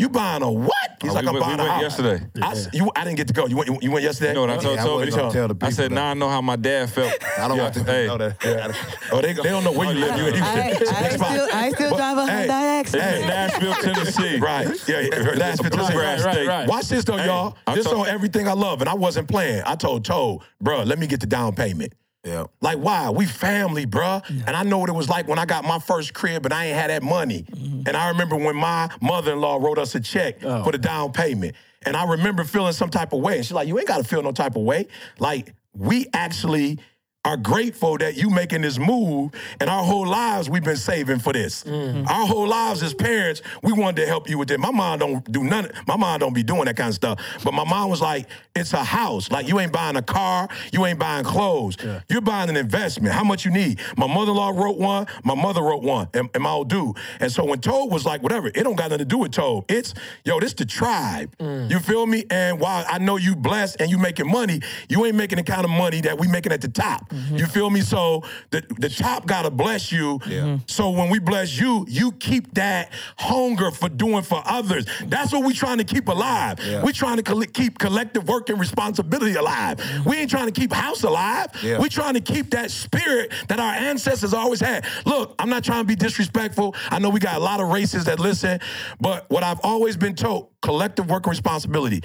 You 0.00 0.08
buying 0.08 0.42
a 0.44 0.52
what? 0.52 0.72
He's 1.02 1.10
Oh, 1.10 1.14
like, 1.14 1.22
we 1.24 1.28
I'm 1.28 1.34
went- 1.34 1.46
we 1.46 1.52
a 1.54 1.56
went 1.56 1.70
house. 1.70 1.82
yesterday. 1.82 2.24
I, 2.40 2.52
s- 2.52 2.68
you, 2.72 2.88
I 2.94 3.02
didn't 3.02 3.16
get 3.16 3.26
to 3.28 3.34
go. 3.34 3.46
You 3.48 3.56
went. 3.56 3.68
You, 3.68 3.78
you 3.82 3.90
went 3.90 4.04
yesterday. 4.04 4.28
You 4.28 4.34
know 4.34 4.40
what 4.42 4.50
I 4.50 4.56
told 4.58 4.76
Yeah, 4.76 4.82
I 4.82 4.86
Tobe? 4.86 5.00
wasn't 5.06 5.32
tell 5.32 5.48
the 5.48 5.56
I 5.66 5.70
said, 5.70 5.82
people 5.86 5.94
now 5.96 6.10
I 6.10 6.14
know 6.14 6.28
how 6.28 6.40
my 6.40 6.54
dad 6.54 6.88
felt. 6.90 7.12
I 7.38 7.48
don't 7.48 7.56
Yeah, 7.56 7.62
want 7.64 7.74
them 7.74 7.84
hey, 7.86 8.02
to 8.02 8.06
know 8.06 8.18
that. 8.18 8.76
Oh, 9.10 9.20
they, 9.20 9.32
they 9.32 9.42
don't 9.42 9.64
know 9.64 9.72
where 9.72 9.92
you 9.92 9.98
live. 9.98 10.16
You 10.16 10.26
in 10.28 10.34
Houston. 10.34 10.44
I, 10.56 10.60
I 10.60 11.00
Next 11.02 11.14
spot. 11.16 11.30
still, 11.32 11.48
I 11.52 11.70
still 11.70 11.90
But, 11.90 11.96
drive 11.96 12.18
a 12.18 12.26
hey, 12.30 12.46
Hyundai 12.46 12.78
Accent. 12.80 13.02
Hey, 13.02 13.20
Nashville, 13.26 13.74
Tennessee. 13.74 14.38
Right. 14.38 14.88
Yeah, 14.88 15.00
yeah. 15.00 15.16
Last 15.34 15.62
Right, 15.64 15.72
Tennessee. 15.72 15.96
right, 15.96 16.24
right, 16.24 16.46
right. 16.46 16.68
Watch 16.68 16.86
this 16.86 17.04
though, 17.04 17.16
Hey, 17.16 17.26
y'all. 17.26 17.56
I 17.66 17.74
This 17.74 17.84
told- 17.86 18.06
on 18.06 18.06
everything 18.06 18.46
I 18.46 18.52
love, 18.52 18.80
and 18.82 18.88
I 18.88 18.94
wasn't 18.94 19.26
playing. 19.28 19.64
I 19.66 19.74
told 19.74 20.04
Toe, 20.04 20.42
bro, 20.60 20.84
let 20.84 21.00
me 21.00 21.08
get 21.08 21.18
the 21.18 21.26
down 21.26 21.56
payment. 21.56 21.92
Yeah. 22.28 22.44
Like, 22.60 22.78
why? 22.78 23.10
We 23.10 23.26
family, 23.26 23.86
bruh. 23.86 24.22
And 24.46 24.50
I 24.56 24.62
know 24.62 24.78
what 24.78 24.88
it 24.88 24.94
was 24.94 25.08
like 25.08 25.26
when 25.28 25.38
I 25.38 25.46
got 25.46 25.64
my 25.64 25.78
first 25.78 26.14
crib 26.14 26.44
and 26.44 26.52
I 26.52 26.66
ain't 26.66 26.76
had 26.76 26.90
that 26.90 27.02
money. 27.02 27.44
Mm-hmm. 27.44 27.82
And 27.86 27.96
I 27.96 28.08
remember 28.08 28.36
when 28.36 28.56
my 28.56 28.90
mother-in-law 29.00 29.56
wrote 29.56 29.78
us 29.78 29.94
a 29.94 30.00
check 30.00 30.44
oh. 30.44 30.62
for 30.64 30.72
the 30.72 30.78
down 30.78 31.12
payment. 31.12 31.56
And 31.82 31.96
I 31.96 32.04
remember 32.04 32.44
feeling 32.44 32.72
some 32.72 32.90
type 32.90 33.12
of 33.12 33.20
way. 33.20 33.36
And 33.36 33.44
she's 33.44 33.52
like, 33.52 33.68
you 33.68 33.78
ain't 33.78 33.88
gotta 33.88 34.04
feel 34.04 34.22
no 34.22 34.32
type 34.32 34.56
of 34.56 34.62
way. 34.62 34.88
Like, 35.18 35.54
we 35.74 36.06
actually 36.12 36.80
are 37.24 37.36
grateful 37.36 37.98
that 37.98 38.16
you 38.16 38.30
making 38.30 38.62
this 38.62 38.78
move 38.78 39.32
and 39.60 39.68
our 39.68 39.82
whole 39.82 40.06
lives 40.06 40.48
we've 40.48 40.64
been 40.64 40.76
saving 40.76 41.18
for 41.18 41.32
this. 41.32 41.64
Mm-hmm. 41.64 42.06
Our 42.06 42.26
whole 42.26 42.46
lives 42.46 42.82
as 42.82 42.94
parents, 42.94 43.42
we 43.62 43.72
wanted 43.72 44.02
to 44.02 44.06
help 44.06 44.30
you 44.30 44.38
with 44.38 44.50
it. 44.50 44.58
My 44.60 44.70
mom 44.70 44.98
don't 45.00 45.32
do 45.32 45.42
none, 45.42 45.70
my 45.86 45.96
mom 45.96 46.20
don't 46.20 46.32
be 46.32 46.42
doing 46.42 46.66
that 46.66 46.76
kind 46.76 46.88
of 46.88 46.94
stuff. 46.94 47.20
But 47.44 47.54
my 47.54 47.64
mom 47.64 47.90
was 47.90 48.00
like, 48.00 48.28
it's 48.54 48.72
a 48.72 48.84
house. 48.84 49.30
Like 49.30 49.48
you 49.48 49.58
ain't 49.60 49.72
buying 49.72 49.96
a 49.96 50.02
car, 50.02 50.48
you 50.72 50.86
ain't 50.86 50.98
buying 50.98 51.24
clothes. 51.24 51.76
You're 52.08 52.20
buying 52.20 52.48
an 52.50 52.56
investment. 52.56 53.12
How 53.12 53.24
much 53.24 53.44
you 53.44 53.50
need? 53.50 53.80
My 53.96 54.06
mother-in-law 54.06 54.50
wrote 54.50 54.78
one, 54.78 55.06
my 55.24 55.34
mother 55.34 55.60
wrote 55.60 55.82
one, 55.82 56.08
and, 56.14 56.30
and 56.34 56.42
my 56.42 56.50
old 56.50 56.68
dude. 56.70 56.96
And 57.20 57.30
so 57.30 57.44
when 57.44 57.60
Toad 57.60 57.90
was 57.90 58.06
like, 58.06 58.22
whatever, 58.22 58.48
it 58.48 58.62
don't 58.62 58.76
got 58.76 58.90
nothing 58.90 58.98
to 58.98 59.04
do 59.04 59.18
with 59.18 59.32
Toad. 59.32 59.64
It's, 59.68 59.92
yo, 60.24 60.40
this 60.40 60.54
the 60.54 60.64
tribe. 60.64 61.36
Mm. 61.38 61.70
You 61.70 61.80
feel 61.80 62.06
me? 62.06 62.24
And 62.30 62.58
while 62.60 62.84
I 62.88 62.98
know 62.98 63.16
you 63.16 63.36
blessed 63.36 63.80
and 63.80 63.90
you 63.90 63.98
making 63.98 64.30
money, 64.30 64.60
you 64.88 65.04
ain't 65.04 65.16
making 65.16 65.36
the 65.36 65.44
kind 65.44 65.64
of 65.64 65.70
money 65.70 66.00
that 66.02 66.18
we 66.18 66.28
making 66.28 66.52
at 66.52 66.60
the 66.60 66.68
top. 66.68 67.07
You 67.10 67.16
mm-hmm. 67.16 67.44
feel 67.46 67.70
me? 67.70 67.80
So 67.80 68.22
the, 68.50 68.62
the 68.78 68.88
top 68.88 69.26
gotta 69.26 69.50
bless 69.50 69.92
you. 69.92 70.18
Mm-hmm. 70.20 70.56
So 70.66 70.90
when 70.90 71.10
we 71.10 71.18
bless 71.18 71.58
you, 71.58 71.86
you 71.88 72.12
keep 72.12 72.54
that 72.54 72.92
hunger 73.18 73.70
for 73.70 73.88
doing 73.88 74.22
for 74.22 74.42
others. 74.44 74.86
That's 75.06 75.32
what 75.32 75.44
we 75.44 75.54
trying 75.54 75.78
to 75.78 75.84
keep 75.84 76.08
alive. 76.08 76.58
we 76.82 76.92
trying 76.92 77.16
to 77.16 77.22
coll- 77.22 77.42
keep 77.42 77.78
collective 77.78 78.28
work 78.28 78.48
and 78.50 78.60
responsibility 78.60 79.34
alive. 79.34 79.78
Mm-hmm. 79.78 80.08
We 80.08 80.16
ain't 80.16 80.30
trying 80.30 80.46
to 80.46 80.60
keep 80.60 80.72
house 80.72 81.02
alive. 81.02 81.48
Yeah. 81.62 81.78
we 81.80 81.88
trying 81.88 82.14
to 82.14 82.20
keep 82.20 82.50
that 82.50 82.70
spirit 82.70 83.32
that 83.48 83.60
our 83.60 83.72
ancestors 83.72 84.34
always 84.34 84.60
had. 84.60 84.86
Look, 85.06 85.34
I'm 85.38 85.50
not 85.50 85.64
trying 85.64 85.82
to 85.82 85.86
be 85.86 85.96
disrespectful. 85.96 86.74
I 86.90 86.98
know 86.98 87.10
we 87.10 87.20
got 87.20 87.36
a 87.36 87.40
lot 87.40 87.60
of 87.60 87.68
races 87.68 88.04
that 88.04 88.18
listen, 88.18 88.60
but 89.00 89.28
what 89.30 89.42
I've 89.42 89.60
always 89.62 89.96
been 89.96 90.14
told, 90.14 90.50
collective 90.62 91.08
work 91.08 91.26
and 91.26 91.30
responsibility. 91.30 92.02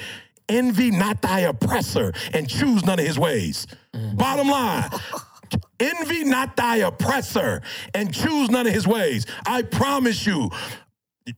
Envy 0.49 0.91
not 0.91 1.21
thy 1.21 1.41
oppressor 1.41 2.13
and 2.33 2.49
choose 2.49 2.83
none 2.85 2.99
of 2.99 3.05
his 3.05 3.17
ways. 3.17 3.67
Mm-hmm. 3.93 4.17
Bottom 4.17 4.49
line. 4.49 4.89
Envy 5.79 6.23
not 6.23 6.55
thy 6.55 6.77
oppressor 6.77 7.61
and 7.93 8.13
choose 8.13 8.49
none 8.49 8.67
of 8.67 8.73
his 8.73 8.87
ways. 8.87 9.25
I 9.45 9.61
promise 9.61 10.25
you, 10.25 10.49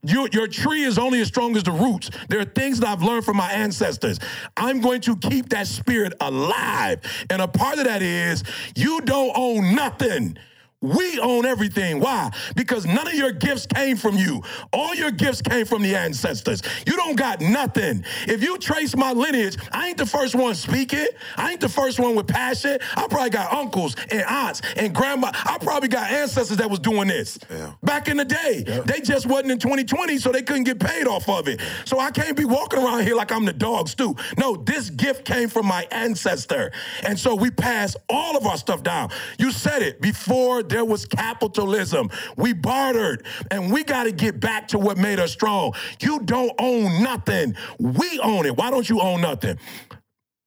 your, 0.04 0.28
your 0.32 0.48
tree 0.48 0.84
is 0.84 0.98
only 0.98 1.22
as 1.22 1.28
strong 1.28 1.56
as 1.56 1.64
the 1.64 1.72
roots. 1.72 2.10
There 2.30 2.40
are 2.40 2.46
things 2.46 2.80
that 2.80 2.88
I've 2.88 3.04
learned 3.04 3.26
from 3.26 3.38
my 3.38 3.52
ancestors. 3.52 4.20
I'm 4.58 4.82
going 4.82 5.02
to 5.02 5.16
keep 5.18 5.50
that 5.50 5.68
spirit 5.68 6.14
alive. 6.22 7.02
And 7.30 7.42
a 7.42 7.48
part 7.48 7.78
of 7.78 7.86
that 7.86 8.02
is 8.02 8.44
you 8.76 9.02
don't 9.02 9.32
own 9.36 9.76
nothing. 9.76 10.38
We 10.86 11.20
own 11.20 11.46
everything. 11.46 12.00
Why? 12.00 12.32
Because 12.56 12.86
none 12.86 13.08
of 13.08 13.14
your 13.16 13.32
gifts 13.32 13.66
came 13.66 13.98
from 13.98 14.16
you. 14.18 14.44
All 14.72 14.94
your 14.94 15.12
gifts 15.12 15.42
came 15.42 15.66
from 15.66 15.82
the 15.82 15.96
ancestors. 15.96 16.62
You 16.86 16.96
don't 16.96 17.16
got 17.16 17.42
nothing. 17.42 18.04
If 18.28 18.44
you 18.44 18.58
trace 18.58 18.96
my 18.96 19.12
lineage, 19.12 19.58
I 19.72 19.90
ain't 19.90 19.98
the 19.98 20.06
first 20.06 20.36
one 20.36 20.56
speaking. 20.56 21.08
I 21.38 21.52
ain't 21.52 21.62
the 21.62 21.70
first 21.70 22.00
one 22.00 22.16
with 22.16 22.28
passion. 22.28 22.78
I 22.96 23.08
probably 23.08 23.32
got 23.32 23.52
uncles 23.52 23.96
and 24.12 24.22
aunts 24.24 24.62
and 24.78 24.94
grandma. 24.94 25.32
I 25.34 25.58
probably 25.60 25.90
got 25.90 26.12
ancestors 26.12 26.58
that 26.58 26.70
was 26.70 26.80
doing 26.80 27.08
this 27.08 27.40
back 27.84 28.08
in 28.08 28.18
the 28.18 28.26
day. 28.26 28.64
They 28.86 29.02
just 29.02 29.26
wasn't 29.26 29.52
in 29.52 29.60
2020, 29.60 30.18
so 30.18 30.32
they 30.32 30.42
couldn't 30.42 30.64
get 30.66 30.80
paid 30.80 31.08
off 31.08 31.28
of 31.28 31.48
it. 31.48 31.62
So 31.86 32.00
I 32.00 32.12
can't 32.12 32.38
be 32.38 32.46
walking 32.46 32.80
around 32.80 33.04
here 33.04 33.16
like 33.16 33.32
I'm 33.32 33.46
the 33.46 33.54
dog 33.54 33.90
stew. 33.90 34.16
No, 34.38 34.56
this 34.56 34.90
gift 34.90 35.26
came 35.26 35.50
from 35.50 35.66
my 35.66 35.88
ancestor. 35.92 36.72
And 37.04 37.18
so 37.18 37.36
we 37.36 37.50
pass 37.52 37.96
all 38.10 38.38
of 38.38 38.46
our 38.46 38.58
stuff 38.58 38.84
down. 38.84 39.10
You 39.40 39.52
said 39.52 39.82
it 39.82 40.02
before 40.02 40.64
there 40.76 40.84
was 40.84 41.06
capitalism. 41.06 42.10
We 42.36 42.52
bartered, 42.52 43.26
and 43.50 43.72
we 43.72 43.86
got 43.86 44.04
to 44.04 44.12
get 44.12 44.42
back 44.42 44.68
to 44.70 44.78
what 44.78 44.98
made 44.98 45.22
us 45.22 45.32
strong. 45.32 45.74
You 46.02 46.20
don't 46.20 46.52
own 46.60 47.02
nothing. 47.02 47.56
We 47.80 48.20
own 48.20 48.46
it. 48.46 48.58
Why 48.58 48.72
don't 48.72 48.90
you 48.90 49.00
own 49.00 49.22
nothing? 49.22 49.58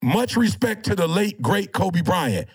Much 0.02 0.36
respect 0.36 0.84
to 0.84 0.94
the 0.94 1.06
late, 1.08 1.40
great 1.40 1.72
Kobe 1.72 2.02
Bryant. 2.02 2.46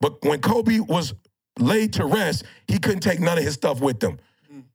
But 0.00 0.24
when 0.24 0.40
Kobe 0.40 0.80
was 0.80 1.12
laid 1.58 1.92
to 1.94 2.06
rest, 2.06 2.44
he 2.66 2.78
couldn't 2.78 3.00
take 3.00 3.20
none 3.20 3.36
of 3.36 3.44
his 3.44 3.52
stuff 3.52 3.82
with 3.82 4.02
him. 4.02 4.18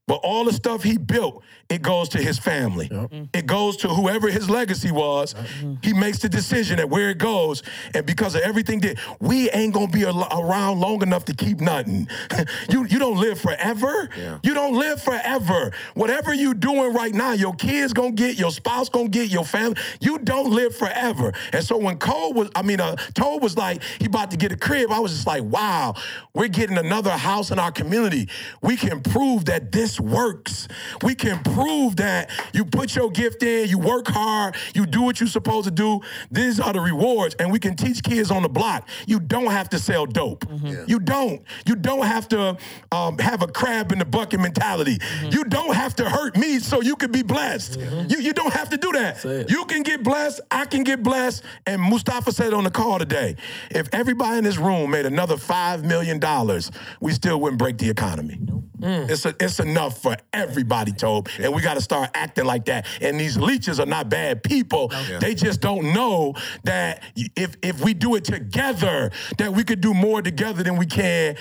But 0.08 0.20
all 0.24 0.46
the 0.46 0.54
stuff 0.54 0.84
he 0.84 0.98
built, 0.98 1.44
it 1.68 1.82
goes 1.82 2.10
to 2.10 2.20
his 2.22 2.38
family. 2.38 2.90
It 3.34 3.48
goes 3.48 3.76
to 3.78 3.88
whoever 3.88 4.30
his 4.30 4.48
legacy 4.50 4.92
was. 4.92 5.34
He 5.82 5.94
makes 5.94 6.20
the 6.20 6.30
decision 6.30 6.80
at 6.80 6.88
where 6.90 7.10
it 7.10 7.18
goes. 7.18 7.64
And 7.96 8.06
because 8.06 8.36
of 8.36 8.42
everything 8.42 8.82
that 8.82 9.00
we 9.20 9.50
ain't 9.50 9.74
gonna 9.74 9.88
be 9.88 10.06
al- 10.06 10.28
around 10.32 10.80
long 10.80 11.02
enough 11.02 11.26
to 11.26 11.34
keep 11.34 11.60
nothing. 11.60 12.08
you 12.70 12.86
you 12.86 13.00
don't 13.00 13.18
live 13.18 13.40
forever. 13.40 14.10
You 14.44 14.54
don't 14.54 14.76
live 14.78 15.02
forever. 15.02 15.72
Whatever 15.96 16.36
you 16.36 16.54
doing 16.54 16.94
right 16.94 17.14
now, 17.14 17.32
your 17.32 17.56
kids 17.56 17.92
gonna 17.92 18.12
get, 18.12 18.38
your 18.38 18.52
spouse 18.52 18.90
gonna 18.90 19.10
get, 19.10 19.32
your 19.32 19.44
family. 19.46 19.78
You 20.02 20.20
don't 20.20 20.52
live 20.52 20.76
forever. 20.76 21.34
And 21.52 21.64
so 21.64 21.78
when 21.78 21.98
Cole 21.98 22.34
was, 22.34 22.50
I 22.56 22.62
mean, 22.62 22.80
uh, 22.80 22.96
Toad 23.16 23.42
was 23.42 23.58
like, 23.58 23.82
he 24.00 24.06
about 24.06 24.30
to 24.32 24.38
get 24.38 24.52
a 24.52 24.58
crib. 24.58 24.92
I 24.92 25.00
was 25.00 25.14
just 25.14 25.26
like, 25.26 25.42
wow, 25.42 25.96
we're 26.36 26.48
getting 26.48 26.78
another 26.78 27.10
house 27.12 27.50
in 27.50 27.58
our 27.58 27.72
community. 27.72 28.30
We 28.62 28.78
can 28.78 29.02
prove 29.02 29.46
that 29.46 29.72
this 29.72 29.95
this 29.96 30.00
works. 30.00 30.68
We 31.04 31.16
can 31.16 31.42
prove 31.44 31.96
that 31.98 32.30
you 32.54 32.66
put 32.66 32.96
your 32.96 33.10
gift 33.12 33.44
in, 33.44 33.70
you 33.70 33.78
work 33.80 34.08
hard, 34.08 34.56
you 34.74 34.86
do 34.86 35.02
what 35.02 35.20
you're 35.20 35.28
supposed 35.30 35.66
to 35.66 35.72
do. 35.72 36.02
These 36.32 36.60
are 36.60 36.74
the 36.74 36.80
rewards, 36.82 37.36
and 37.40 37.52
we 37.52 37.60
can 37.60 37.76
teach 37.76 38.04
kids 38.04 38.32
on 38.32 38.42
the 38.44 38.50
block. 38.50 38.88
You 39.08 39.20
don't 39.20 39.52
have 39.52 39.70
to 39.70 39.80
sell 39.80 40.06
dope. 40.06 40.46
You 40.88 41.00
don't. 41.00 41.42
You 41.66 41.76
don't 41.76 42.06
have 42.06 42.28
to 42.30 42.58
um, 42.92 43.18
have 43.20 43.42
a 43.42 43.48
crab 43.48 43.92
in 43.92 44.00
the 44.00 44.06
bucket 44.06 44.40
mentality. 44.40 44.98
You 45.30 45.44
don't 45.46 45.76
have 45.76 45.96
to 45.98 46.10
hurt 46.10 46.38
me 46.38 46.60
so 46.60 46.82
you 46.82 46.96
can 46.96 47.12
be 47.12 47.24
blessed. 47.24 47.80
You, 47.80 48.20
you 48.20 48.34
don't 48.34 48.54
have 48.54 48.70
to 48.70 48.78
do 48.78 48.92
that. 48.94 49.24
You 49.50 49.66
can 49.66 49.84
get 49.84 50.04
blessed. 50.04 50.42
I 50.52 50.66
can 50.66 50.84
get 50.84 51.04
blessed. 51.04 51.44
And 51.66 51.82
Mustafa 51.82 52.32
said 52.32 52.54
on 52.54 52.64
the 52.64 52.72
call 52.72 53.00
today, 53.00 53.36
if 53.72 53.88
everybody 53.94 54.38
in 54.40 54.44
this 54.44 54.58
room 54.58 54.92
made 54.92 55.06
another 55.06 55.38
five 55.38 55.84
million 55.84 56.20
dollars, 56.20 56.72
we 57.00 57.12
still 57.14 57.40
wouldn't 57.40 57.60
break 57.60 57.78
the 57.78 57.90
economy. 57.90 58.40
It's 58.88 59.26
a, 59.26 59.34
it's 59.40 59.60
enough 59.60 59.85
for 59.90 60.18
everybody, 60.34 60.92
Tobe, 60.92 61.30
and 61.40 61.54
we 61.54 61.62
got 61.62 61.76
to 61.76 61.82
start 61.82 62.10
acting 62.14 62.46
like 62.46 62.66
that. 62.66 62.86
And 63.02 63.20
these 63.20 63.38
leeches 63.38 63.80
are 63.80 63.86
not 63.86 64.10
bad 64.10 64.44
people. 64.44 64.92
They 65.20 65.36
just 65.36 65.62
don't 65.62 65.94
know 65.94 66.34
that 66.64 67.04
if 67.36 67.56
if 67.62 67.84
we 67.84 67.94
do 67.94 68.16
it 68.16 68.24
together, 68.24 69.12
that 69.38 69.54
we 69.54 69.64
could 69.64 69.82
do 69.82 69.94
more 69.94 70.22
together 70.22 70.64
than 70.64 70.78
we 70.78 70.86
can 70.86 71.36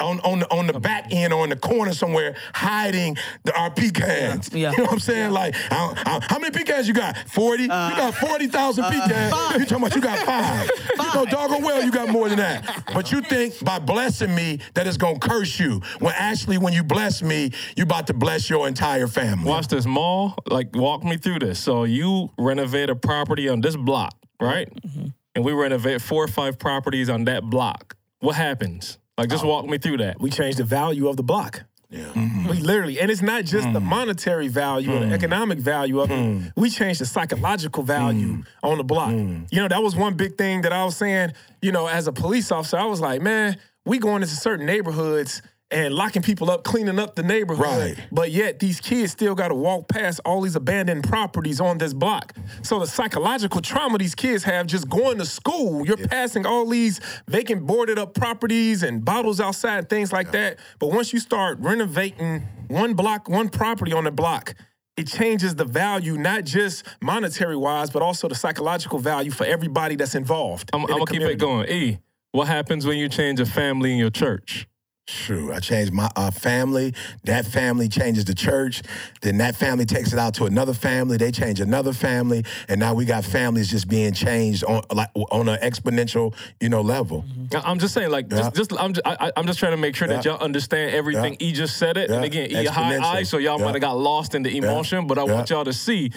on 0.00 0.20
on 0.20 0.40
the, 0.40 0.50
on 0.52 0.66
the 0.66 0.78
back 0.78 1.08
end 1.10 1.32
or 1.32 1.44
in 1.44 1.50
the 1.50 1.56
corner 1.56 1.92
somewhere 1.92 2.36
hiding 2.54 3.16
the, 3.44 3.58
our 3.58 3.70
pecans. 3.70 4.52
Yeah. 4.52 4.70
You 4.70 4.78
know 4.78 4.84
what 4.84 4.92
I'm 4.92 4.98
saying? 5.00 5.30
Like, 5.30 5.54
I, 5.70 6.02
I, 6.06 6.26
how 6.28 6.38
many 6.38 6.56
pecans 6.56 6.86
you 6.86 6.94
got? 6.94 7.16
Forty. 7.28 7.68
Uh, 7.68 7.90
you 7.90 7.96
got 7.96 8.14
forty 8.14 8.46
thousand 8.46 8.84
pecans. 8.84 9.32
Uh, 9.32 9.56
you 9.58 9.64
talking 9.64 9.78
about 9.78 9.94
you 9.94 10.00
got 10.00 10.18
five? 10.26 10.70
You 10.98 11.14
know, 11.14 11.26
doggone 11.26 11.62
well 11.62 11.82
you 11.82 11.90
got 11.90 12.08
more 12.08 12.28
than 12.28 12.38
that. 12.38 12.84
But 12.92 13.10
you 13.10 13.20
think 13.20 13.62
by 13.64 13.78
blessing 13.78 14.34
me 14.34 14.60
that 14.74 14.86
it's 14.86 14.96
gonna 14.96 15.18
curse 15.18 15.58
you. 15.58 15.80
When 15.98 16.14
actually, 16.16 16.58
when 16.58 16.72
you 16.72 16.84
bless 16.84 17.22
me, 17.22 17.52
you 17.76 17.82
about 17.82 18.06
to 18.06 18.14
bless 18.14 18.48
your 18.48 18.68
entire 18.68 19.06
family. 19.06 19.48
Watch 19.48 19.68
this, 19.68 19.86
Mal. 19.86 20.36
Like, 20.46 20.74
walk 20.74 21.04
me 21.04 21.16
through 21.16 21.40
this. 21.40 21.58
So 21.58 21.84
you 21.84 22.30
renovate 22.38 22.90
a 22.90 22.96
property 22.96 23.48
on 23.48 23.60
this 23.60 23.76
block, 23.76 24.14
right? 24.40 24.72
Mm-hmm. 24.74 25.06
And 25.34 25.44
we 25.44 25.52
renovate 25.52 26.00
four 26.00 26.24
or 26.24 26.28
five 26.28 26.58
properties 26.58 27.10
on 27.10 27.24
that 27.24 27.42
block. 27.42 27.96
What 28.20 28.36
happens? 28.36 28.98
Like, 29.18 29.28
just 29.28 29.44
oh. 29.44 29.48
walk 29.48 29.66
me 29.66 29.78
through 29.78 29.98
that. 29.98 30.20
we 30.20 30.30
change 30.30 30.56
the 30.56 30.64
value 30.64 31.08
of 31.08 31.16
the 31.16 31.22
block. 31.22 31.64
Yeah. 31.90 32.04
Mm-hmm. 32.06 32.48
We 32.48 32.56
literally, 32.56 32.98
and 32.98 33.08
it's 33.10 33.22
not 33.22 33.44
just 33.44 33.72
the 33.72 33.78
mm. 33.78 33.84
monetary 33.84 34.48
value 34.48 34.92
or 34.92 34.98
the 34.98 35.06
mm. 35.06 35.12
economic 35.12 35.58
value 35.58 36.00
of 36.00 36.10
it. 36.10 36.18
Mm. 36.18 36.52
We 36.56 36.68
changed 36.68 37.00
the 37.00 37.06
psychological 37.06 37.84
value 37.84 38.42
on 38.64 38.78
the 38.78 38.84
block. 38.84 39.12
You 39.12 39.46
know, 39.52 39.68
that 39.68 39.80
was 39.80 39.94
one 39.94 40.14
big 40.14 40.36
thing 40.36 40.62
that 40.62 40.72
I 40.72 40.84
was 40.84 40.96
saying, 40.96 41.34
you 41.62 41.70
know, 41.70 41.86
as 41.86 42.08
a 42.08 42.12
police 42.12 42.50
officer, 42.50 42.78
I 42.78 42.86
was 42.86 43.00
like, 43.00 43.22
man, 43.22 43.58
we 43.86 43.98
going 43.98 44.22
into 44.22 44.34
certain 44.34 44.66
neighborhoods 44.66 45.40
and 45.70 45.94
locking 45.94 46.22
people 46.22 46.50
up, 46.50 46.62
cleaning 46.62 46.98
up 46.98 47.14
the 47.14 47.22
neighborhood. 47.22 47.98
Right. 47.98 48.08
But 48.12 48.30
yet 48.30 48.60
these 48.60 48.80
kids 48.80 49.12
still 49.12 49.34
got 49.34 49.48
to 49.48 49.54
walk 49.54 49.88
past 49.88 50.20
all 50.24 50.40
these 50.40 50.56
abandoned 50.56 51.04
properties 51.04 51.60
on 51.60 51.78
this 51.78 51.92
block. 51.92 52.32
So 52.62 52.78
the 52.78 52.86
psychological 52.86 53.60
trauma 53.60 53.98
these 53.98 54.14
kids 54.14 54.44
have 54.44 54.66
just 54.66 54.88
going 54.88 55.18
to 55.18 55.26
school, 55.26 55.84
you're 55.86 55.96
passing 55.96 56.46
all 56.46 56.66
these 56.68 57.00
vacant 57.28 57.66
boarded 57.66 57.98
up 57.98 58.14
properties 58.14 58.82
and 58.82 59.04
bottles 59.04 59.40
outside, 59.40 59.88
things 59.88 60.12
like 60.12 60.30
that. 60.32 60.58
But 60.78 60.88
once 60.88 61.12
you 61.12 61.18
start 61.18 61.58
renovating 61.60 62.42
one 62.68 62.94
block, 62.94 63.28
one 63.28 63.48
property 63.48 63.92
on 63.92 64.04
the 64.04 64.12
block, 64.12 64.54
it 64.96 65.08
changes 65.08 65.56
the 65.56 65.64
value, 65.64 66.16
not 66.16 66.44
just 66.44 66.86
monetary 67.02 67.56
wise, 67.56 67.90
but 67.90 68.00
also 68.00 68.28
the 68.28 68.34
psychological 68.36 69.00
value 69.00 69.32
for 69.32 69.44
everybody 69.44 69.96
that's 69.96 70.14
involved. 70.14 70.70
I'm, 70.72 70.82
in 70.82 70.92
I'm 70.92 70.98
gonna 70.98 71.06
keep 71.06 71.22
it 71.22 71.38
going. 71.38 71.68
E, 71.68 71.98
what 72.30 72.46
happens 72.46 72.86
when 72.86 72.98
you 72.98 73.08
change 73.08 73.40
a 73.40 73.46
family 73.46 73.92
in 73.92 73.98
your 73.98 74.10
church? 74.10 74.68
True. 75.06 75.52
I 75.52 75.60
changed 75.60 75.92
my 75.92 76.10
uh, 76.16 76.30
family. 76.30 76.94
That 77.24 77.44
family 77.44 77.88
changes 77.88 78.24
the 78.24 78.34
church. 78.34 78.82
Then 79.20 79.36
that 79.38 79.54
family 79.54 79.84
takes 79.84 80.14
it 80.14 80.18
out 80.18 80.32
to 80.34 80.46
another 80.46 80.72
family. 80.72 81.18
They 81.18 81.30
change 81.30 81.60
another 81.60 81.92
family, 81.92 82.44
and 82.68 82.80
now 82.80 82.94
we 82.94 83.04
got 83.04 83.22
families 83.22 83.68
just 83.70 83.86
being 83.86 84.14
changed 84.14 84.64
on 84.64 84.82
like 84.90 85.10
on 85.14 85.48
an 85.50 85.58
exponential, 85.60 86.34
you 86.58 86.70
know, 86.70 86.80
level. 86.80 87.22
I- 87.54 87.60
I'm 87.70 87.78
just 87.78 87.92
saying, 87.92 88.10
like, 88.10 88.26
Yeah. 88.30 88.38
just, 88.38 88.54
just 88.56 88.72
I'm, 88.80 88.94
just, 88.94 89.06
I, 89.06 89.16
I- 89.28 89.32
I'm 89.36 89.46
just 89.46 89.58
trying 89.58 89.72
to 89.72 89.76
make 89.76 89.94
sure 89.94 90.08
that 90.08 90.24
y'all 90.24 90.42
understand 90.42 90.94
everything. 90.94 91.36
E 91.38 91.52
just 91.52 91.76
said 91.76 91.98
it, 91.98 92.10
and 92.10 92.24
again, 92.24 92.50
E 92.50 92.64
a 92.64 92.70
high 92.70 92.94
Exponential. 92.94 93.04
eye, 93.04 93.22
so 93.24 93.36
y'all 93.36 93.58
Yeah. 93.58 93.64
might 93.66 93.74
have 93.74 93.82
got 93.82 93.98
lost 93.98 94.34
in 94.34 94.42
the 94.42 94.56
emotion. 94.56 95.06
But 95.06 95.18
I 95.18 95.24
want 95.24 95.50
y'all 95.50 95.64
to 95.64 95.72
see 95.74 96.12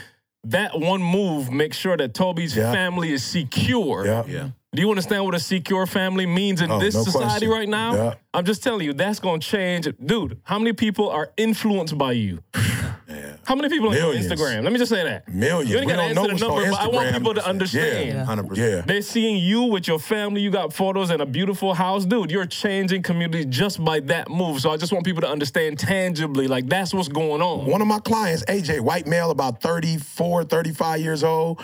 that 0.45 0.79
one 0.79 1.01
move. 1.03 1.51
Make 1.51 1.73
sure 1.73 1.97
that 1.97 2.13
Tobe's 2.13 2.55
Yeah. 2.55 2.71
family 2.71 3.11
is 3.11 3.21
secure. 3.21 4.05
Yeah. 4.05 4.49
Yeah. 4.73 4.75
Do 4.77 4.81
you 4.81 4.89
understand 4.89 5.23
what 5.25 5.33
a 5.35 5.39
secure 5.39 5.85
family 5.85 6.25
means 6.25 6.61
in 6.61 6.69
Oh, 6.71 6.79
this 6.79 6.93
no 6.95 7.03
society 7.03 7.47
question. 7.47 7.49
right 7.49 7.69
now? 7.69 7.95
Yeah. 7.95 8.13
I'm 8.33 8.45
just 8.45 8.63
telling 8.63 8.85
you, 8.85 8.93
that's 8.93 9.19
gonna 9.19 9.39
change. 9.39 9.87
Dude, 10.05 10.39
how 10.43 10.59
many 10.59 10.73
people 10.73 11.09
are 11.09 11.31
influenced 11.37 11.97
by 11.97 12.13
you? 12.13 12.43
How 13.45 13.55
many 13.55 13.69
people 13.69 13.87
on 13.87 13.95
your 13.95 14.13
Instagram? 14.13 14.63
Let 14.63 14.73
me 14.73 14.77
just 14.79 14.91
say 14.91 15.01
that. 15.05 15.29
Millions. 15.29 15.71
You 15.71 15.77
ain't 15.77 15.87
gotta 15.87 16.01
answer 16.01 16.21
the 16.21 16.27
number, 16.33 16.69
but 16.69 16.79
I 16.81 16.87
want 16.89 17.13
people 17.13 17.33
to 17.35 17.45
understand. 17.47 18.09
Yeah. 18.09 18.25
Hundred 18.25 18.49
percent. 18.49 18.69
Yeah. 18.69 18.81
They're 18.81 19.01
seeing 19.01 19.37
you 19.37 19.63
with 19.63 19.87
your 19.87 19.99
family. 19.99 20.41
You 20.41 20.51
got 20.51 20.73
photos 20.73 21.09
and 21.11 21.21
a 21.21 21.25
beautiful 21.25 21.73
house. 21.73 22.03
Dude, 22.03 22.29
you're 22.29 22.45
changing 22.45 23.03
communities 23.03 23.45
just 23.45 23.81
by 23.83 24.01
that 24.01 24.29
move. 24.29 24.59
So 24.59 24.71
I 24.71 24.75
just 24.75 24.91
want 24.91 25.05
people 25.05 25.21
to 25.21 25.29
understand 25.29 25.79
tangibly, 25.79 26.49
like 26.49 26.67
that's 26.67 26.93
what's 26.93 27.07
going 27.07 27.41
on. 27.41 27.65
One 27.65 27.81
of 27.81 27.87
my 27.87 27.99
clients, 27.99 28.43
AJ, 28.45 28.81
white 28.81 29.07
male, 29.07 29.31
about 29.31 29.61
34, 29.61 30.43
35 30.43 30.99
years 30.99 31.23
old, 31.23 31.61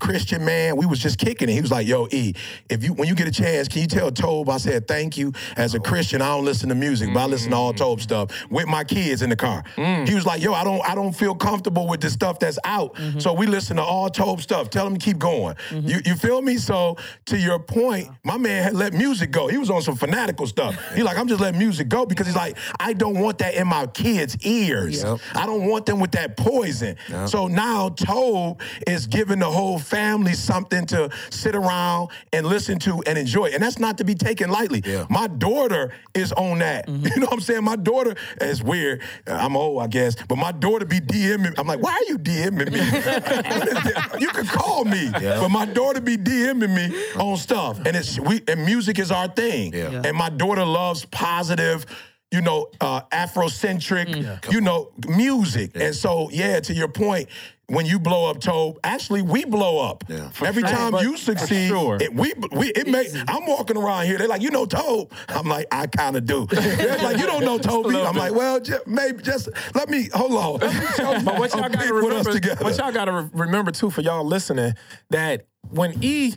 Christian 0.00 0.44
man, 0.44 0.76
we 0.76 0.86
was 0.86 0.98
just 0.98 1.18
kicking 1.18 1.48
it. 1.48 1.52
He 1.52 1.60
was 1.60 1.70
like, 1.70 1.86
yo, 1.86 2.08
E, 2.10 2.34
if 2.68 2.84
you 2.84 2.92
when 2.92 3.08
you 3.08 3.14
get 3.14 3.28
a 3.28 3.32
chance, 3.32 3.68
can 3.68 3.82
you 3.82 3.86
tell 3.86 4.10
Tobe 4.10 4.48
I 4.48 4.58
said 4.58 4.86
thank 4.86 5.16
you. 5.16 5.32
As 5.56 5.74
a 5.74 5.78
oh. 5.78 5.80
Christian, 5.80 6.22
I 6.22 6.28
don't 6.28 6.44
listen 6.44 6.68
to 6.68 6.74
music, 6.74 7.10
but 7.12 7.20
I 7.20 7.26
listen 7.26 7.50
to 7.50 7.56
all 7.56 7.72
mm. 7.72 7.76
Tobe 7.76 8.00
stuff 8.00 8.30
with 8.50 8.66
my 8.66 8.84
kids 8.84 9.22
in 9.22 9.30
the 9.30 9.36
car. 9.36 9.64
Mm. 9.76 10.08
He 10.08 10.14
was 10.14 10.26
like, 10.26 10.42
yo, 10.42 10.52
I 10.52 10.64
don't 10.64 10.82
I 10.88 10.94
don't 10.94 11.12
feel 11.12 11.34
comfortable 11.34 11.88
with 11.88 12.00
the 12.00 12.10
stuff 12.10 12.38
that's 12.38 12.58
out. 12.64 12.94
Mm-hmm. 12.94 13.18
So 13.18 13.32
we 13.32 13.46
listen 13.46 13.76
to 13.76 13.82
all 13.82 14.08
Tobe 14.08 14.40
stuff. 14.40 14.70
Tell 14.70 14.86
him 14.86 14.96
to 14.96 15.04
keep 15.04 15.18
going. 15.18 15.54
Mm-hmm. 15.70 15.88
You 15.88 16.00
you 16.04 16.14
feel 16.14 16.42
me? 16.42 16.56
So 16.56 16.96
to 17.26 17.38
your 17.38 17.58
point, 17.58 18.08
my 18.24 18.38
man 18.38 18.62
had 18.62 18.74
let 18.74 18.92
music 18.92 19.30
go. 19.30 19.48
He 19.48 19.58
was 19.58 19.70
on 19.70 19.82
some 19.82 19.96
fanatical 19.96 20.46
stuff. 20.46 20.76
He 20.94 21.02
like, 21.02 21.18
I'm 21.18 21.28
just 21.28 21.40
letting 21.40 21.58
music 21.58 21.88
go 21.88 22.06
because 22.06 22.26
he's 22.26 22.36
like, 22.36 22.56
I 22.80 22.92
don't 22.92 23.18
want 23.18 23.38
that 23.38 23.54
in 23.54 23.66
my 23.66 23.86
kids' 23.86 24.36
ears. 24.44 25.04
I 25.04 25.46
don't 25.46 25.66
want 25.66 25.86
them 25.86 26.00
with 26.00 26.12
that 26.12 26.36
poison. 26.36 26.96
So 27.26 27.46
now 27.46 27.90
Tobe 27.90 28.60
is 28.86 29.06
giving 29.06 29.38
the 29.38 29.50
whole 29.50 29.73
family 29.78 30.34
something 30.34 30.86
to 30.86 31.10
sit 31.30 31.54
around 31.54 32.10
and 32.32 32.46
listen 32.46 32.78
to 32.80 33.02
and 33.06 33.18
enjoy. 33.18 33.46
And 33.46 33.62
that's 33.62 33.78
not 33.78 33.98
to 33.98 34.04
be 34.04 34.14
taken 34.14 34.50
lightly. 34.50 34.82
My 35.08 35.26
daughter 35.26 35.92
is 36.14 36.32
on 36.32 36.58
that. 36.58 36.86
Mm-hmm. 36.86 37.04
You 37.14 37.20
know 37.20 37.26
what 37.26 37.34
I'm 37.34 37.40
saying? 37.40 37.62
My 37.62 37.76
daughter, 37.76 38.16
it's 38.40 38.60
weird. 38.60 39.00
Uh, 39.24 39.34
I'm 39.34 39.56
old, 39.56 39.80
I 39.80 39.86
guess, 39.86 40.16
but 40.16 40.36
my 40.36 40.50
daughter 40.50 40.84
be 40.84 40.98
DMing. 40.98 41.54
I'm 41.58 41.66
like, 41.66 41.80
why 41.80 41.92
are 41.92 42.08
you 42.08 42.18
DMing 42.18 42.72
me? 42.72 42.80
you 44.20 44.28
can 44.30 44.46
call 44.46 44.84
me, 44.84 45.10
but 45.12 45.48
my 45.50 45.64
daughter 45.64 46.00
be 46.00 46.16
DMing 46.16 46.74
me 46.74 47.04
on 47.14 47.36
stuff. 47.36 47.78
And 47.86 47.94
it's 47.94 48.18
we 48.18 48.42
and 48.48 48.64
music 48.64 48.98
is 48.98 49.12
our 49.12 49.28
thing. 49.28 49.74
And 49.74 50.16
my 50.16 50.28
daughter 50.28 50.64
loves 50.64 51.04
positive 51.04 51.86
you 52.30 52.40
know, 52.40 52.68
uh, 52.80 53.02
Afrocentric, 53.12 54.52
you 54.52 54.60
know, 54.60 54.90
music. 55.08 55.72
And 55.74 55.94
so, 55.94 56.30
yeah, 56.30 56.60
to 56.60 56.72
your 56.74 56.88
point, 56.88 57.28
when 57.68 57.86
you 57.86 57.98
blow 57.98 58.28
up, 58.28 58.40
Tobe, 58.40 58.78
actually 58.84 59.22
we 59.22 59.44
blow 59.44 59.78
up. 59.78 60.04
Every 60.44 60.62
sure. 60.62 60.70
time 60.70 60.92
But- 60.92 61.02
you 61.04 61.16
succeed, 61.16 61.68
sure. 61.68 61.96
it, 62.00 62.12
we 62.12 62.34
we 62.52 62.68
it 62.72 62.86
may. 62.88 63.08
I'm 63.26 63.46
walking 63.46 63.76
around 63.78 64.04
here. 64.06 64.18
They're 64.18 64.28
like, 64.28 64.42
you 64.42 64.50
know, 64.50 64.66
Tobe. 64.66 65.10
I'm 65.28 65.46
like, 65.46 65.66
I 65.72 65.86
kind 65.86 66.16
of 66.16 66.26
do. 66.26 66.44
They're 66.50 66.98
like, 66.98 67.16
you 67.18 67.24
don't 67.26 67.42
know 67.44 67.56
Tobe. 67.56 67.86
I'm 67.86 68.16
like, 68.16 68.34
well, 68.34 68.60
just, 68.60 68.86
maybe 68.86 69.22
just 69.22 69.48
let 69.74 69.88
me 69.88 70.08
hold 70.12 70.32
on. 70.32 70.58
Let 70.60 70.74
me 70.74 70.86
show 70.96 71.12
you 71.16 71.24
But 71.24 71.38
what 71.38 71.52
y'all 71.54 71.62
gotta 71.68 71.78
pic 71.78 71.92
with 71.92 72.12
us 72.12 72.26
remember, 72.26 72.64
what 72.64 72.76
y'all 72.76 72.92
gotta 72.92 73.12
re- 73.12 73.30
remember 73.32 73.70
too 73.70 73.90
for 73.90 74.02
y'all 74.02 74.24
listening, 74.26 74.74
that 75.10 75.46
when 75.70 75.94
E 76.02 76.34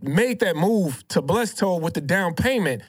made 0.00 0.40
that 0.40 0.56
move 0.56 1.06
to 1.08 1.20
bless 1.20 1.52
Toad 1.52 1.82
with 1.82 1.92
the 1.92 2.00
down 2.00 2.32
payment, 2.34 2.82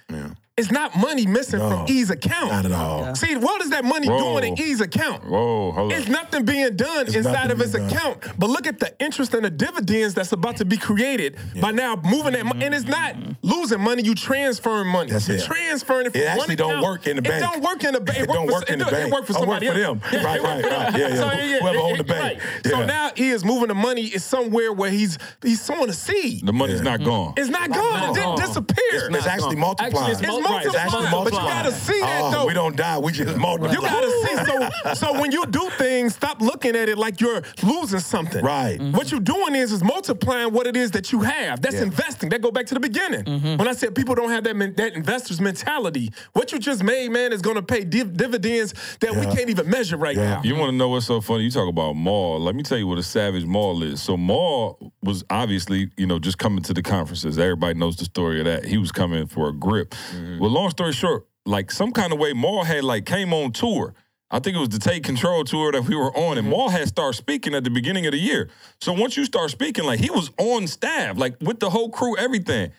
it's 0.57 0.69
not 0.69 0.95
money 0.97 1.25
missing 1.25 1.59
No, 1.59 1.69
from 1.69 1.85
E's 1.87 2.09
account. 2.09 2.51
not 2.51 2.65
at 2.65 2.71
all. 2.73 3.15
See, 3.15 3.35
what 3.37 3.61
is 3.61 3.69
that 3.69 3.85
money 3.85 4.07
Whoa. 4.09 4.39
doing 4.39 4.57
in 4.57 4.59
E's 4.63 4.81
account? 4.81 5.23
Whoa, 5.27 5.71
hold 5.71 5.93
It's 5.93 6.05
on. 6.07 6.11
nothing 6.11 6.45
being 6.45 6.75
done 6.75 7.07
inside 7.07 7.49
of 7.51 7.57
his 7.57 7.71
being 7.73 7.87
done. 7.87 7.97
account. 7.97 8.37
But 8.37 8.49
look 8.49 8.67
at 8.67 8.79
the 8.79 8.93
interest 9.01 9.33
and 9.33 9.45
the 9.45 9.49
dividends 9.49 10.13
that's 10.13 10.33
about 10.33 10.57
to 10.57 10.65
be 10.65 10.75
created 10.77 11.37
by 11.61 11.71
now 11.71 11.95
moving 12.03 12.33
that 12.33 12.45
money. 12.45 12.65
And 12.65 12.75
it's 12.75 12.85
not 12.85 13.15
losing 13.41 13.79
money, 13.79 14.03
you 14.03 14.13
transferring 14.13 14.87
money. 14.87 15.11
That's 15.11 15.27
You're 15.29 15.37
it. 15.37 15.43
transferring 15.45 16.07
it 16.07 16.11
from 16.11 16.21
It 16.21 16.25
one 16.29 16.39
actually 16.39 16.55
don't 16.57 16.69
account. 16.71 16.83
work 16.85 17.07
in 17.07 17.15
the 17.15 17.21
bank. 17.21 17.35
It 17.35 17.39
don't 17.47 17.63
work 17.63 17.83
in 17.85 17.93
the 17.93 18.01
bank. 18.01 18.19
It 18.19 18.27
don't 18.27 18.47
for- 18.47 18.53
work 18.53 18.69
in 18.69 18.79
the 18.79 18.85
do- 18.85 18.91
bank. 18.91 19.07
It 19.07 19.11
work 19.13 19.25
for 19.25 19.33
Oh, 19.37 19.39
work 19.39 19.61
somebody 19.63 19.67
for 19.67 19.73
else. 19.73 19.99
them. 20.11 20.23
Right, 20.25 20.35
it 20.35 20.43
work 20.43 20.51
right, 20.51 20.63
for 20.63 20.69
right. 20.69 20.91
them. 20.91 21.01
Yeah, 21.01 21.07
yeah. 21.07 21.15
So, 21.15 21.29
Whoever 21.29 21.77
it- 21.77 21.81
own 21.81 21.93
the 21.93 21.99
it- 22.01 22.07
bank. 22.07 22.21
right. 22.21 22.65
So 22.67 22.79
Yeah. 22.81 22.85
now 22.85 23.11
he 23.15 23.29
is 23.29 23.45
moving 23.45 23.69
the 23.69 23.73
money 23.75 24.03
is 24.03 24.23
somewhere 24.25 24.73
where 24.73 24.91
he's 24.91 25.17
he's 25.41 25.61
sowing 25.61 25.89
a 25.89 25.93
seed. 25.93 26.45
The 26.45 26.53
money's 26.53 26.81
not 26.81 27.03
gone. 27.03 27.33
It's 27.37 27.49
not 27.49 27.71
gone. 27.71 28.09
It 28.11 28.13
didn't 28.15 28.35
gone. 28.35 28.37
disappear. 28.39 29.09
It's 29.15 29.25
actually 29.25 29.55
multiplied. 29.55 30.17
It's 30.57 30.65
It's 30.67 30.75
Right, 30.75 30.85
It's 30.85 30.93
actually 30.95 31.23
but 31.23 31.33
you 31.33 31.39
gotta 31.39 31.71
see 31.71 31.99
that 32.01 32.21
Oh, 32.23 32.31
though. 32.31 32.45
We 32.45 32.53
don't 32.53 32.75
die. 32.75 32.97
We 32.99 33.11
just 33.11 33.37
multiply. 33.37 33.73
You 33.73 33.81
gotta 33.81 34.11
see. 34.27 34.35
So, 34.45 34.93
so 34.93 35.19
when 35.19 35.31
you 35.31 35.45
do 35.47 35.69
things, 35.77 36.15
stop 36.15 36.41
looking 36.41 36.75
at 36.75 36.89
it 36.89 36.97
like 36.97 37.19
you're 37.21 37.41
losing 37.63 37.99
something. 37.99 38.43
Right. 38.43 38.79
What 38.81 39.11
you're 39.11 39.19
doing 39.19 39.55
is 39.55 39.71
is 39.71 39.83
multiplying 39.83 40.53
what 40.53 40.67
it 40.67 40.75
is 40.75 40.91
that 40.91 41.11
you 41.11 41.21
have. 41.21 41.61
That's 41.61 41.75
Yeah. 41.75 41.83
investing. 41.83 42.29
That 42.29 42.41
go 42.41 42.51
back 42.51 42.65
to 42.67 42.73
the 42.73 42.79
beginning. 42.79 43.23
Mm-hmm. 43.23 43.57
When 43.57 43.67
I 43.67 43.73
said 43.73 43.95
people 43.95 44.15
don't 44.15 44.29
have 44.31 44.43
that 44.45 44.55
men- 44.55 44.73
that 44.77 44.93
investor's 44.93 45.39
mentality, 45.41 46.11
what 46.33 46.51
you 46.51 46.59
just 46.59 46.83
made, 46.83 47.11
man, 47.11 47.31
is 47.33 47.41
gonna 47.41 47.61
pay 47.61 47.83
div- 47.83 48.15
dividends 48.15 48.73
that 48.99 49.15
we 49.15 49.25
can't 49.25 49.49
even 49.49 49.69
measure 49.69 49.97
right 49.97 50.15
Yeah. 50.15 50.35
now. 50.35 50.41
You 50.43 50.55
want 50.55 50.71
to 50.71 50.75
know 50.75 50.89
what's 50.89 51.05
so 51.05 51.21
funny? 51.21 51.43
You 51.43 51.51
talk 51.51 51.69
about 51.69 51.93
Mal. 51.93 52.39
Let 52.41 52.55
me 52.55 52.63
tell 52.63 52.77
you 52.77 52.87
what 52.87 52.97
a 52.97 53.03
savage 53.03 53.45
Mal 53.45 53.81
is. 53.83 54.01
So 54.01 54.17
Mal 54.17 54.77
was 55.03 55.23
obviously, 55.29 55.89
you 55.97 56.05
know, 56.07 56.19
just 56.19 56.37
coming 56.37 56.63
to 56.63 56.73
the 56.73 56.81
conferences. 56.81 57.37
Everybody 57.37 57.77
knows 57.79 57.95
the 57.95 58.05
story 58.05 58.39
of 58.39 58.45
that. 58.45 58.65
He 58.65 58.77
was 58.77 58.91
coming 58.91 59.27
for 59.27 59.49
a 59.49 59.53
grip. 59.53 59.91
Mm-hmm. 60.15 60.30
Well, 60.39 60.49
long 60.49 60.69
story 60.69 60.93
short, 60.93 61.27
like 61.45 61.71
some 61.71 61.91
kind 61.91 62.13
of 62.13 62.19
way, 62.19 62.33
Mal 62.33 62.63
had 62.63 62.83
like 62.83 63.05
came 63.05 63.33
on 63.33 63.51
tour. 63.51 63.93
I 64.33 64.39
think 64.39 64.55
it 64.55 64.59
was 64.59 64.69
the 64.69 64.79
Take 64.79 65.03
Control 65.03 65.43
tour 65.43 65.73
that 65.73 65.83
we 65.83 65.95
were 65.95 66.15
on, 66.15 66.37
and 66.37 66.47
mm-hmm. 66.47 66.57
Mal 66.57 66.69
had 66.69 66.87
started 66.87 67.17
speaking 67.17 67.53
at 67.53 67.65
the 67.65 67.69
beginning 67.69 68.05
of 68.05 68.13
the 68.13 68.17
year. 68.17 68.49
So 68.79 68.93
once 68.93 69.17
you 69.17 69.25
start 69.25 69.51
speaking, 69.51 69.83
like 69.83 69.99
he 69.99 70.09
was 70.09 70.31
on 70.37 70.67
staff, 70.67 71.17
like 71.17 71.35
with 71.41 71.59
the 71.59 71.69
whole 71.69 71.89
crew, 71.89 72.17
everything. 72.17 72.71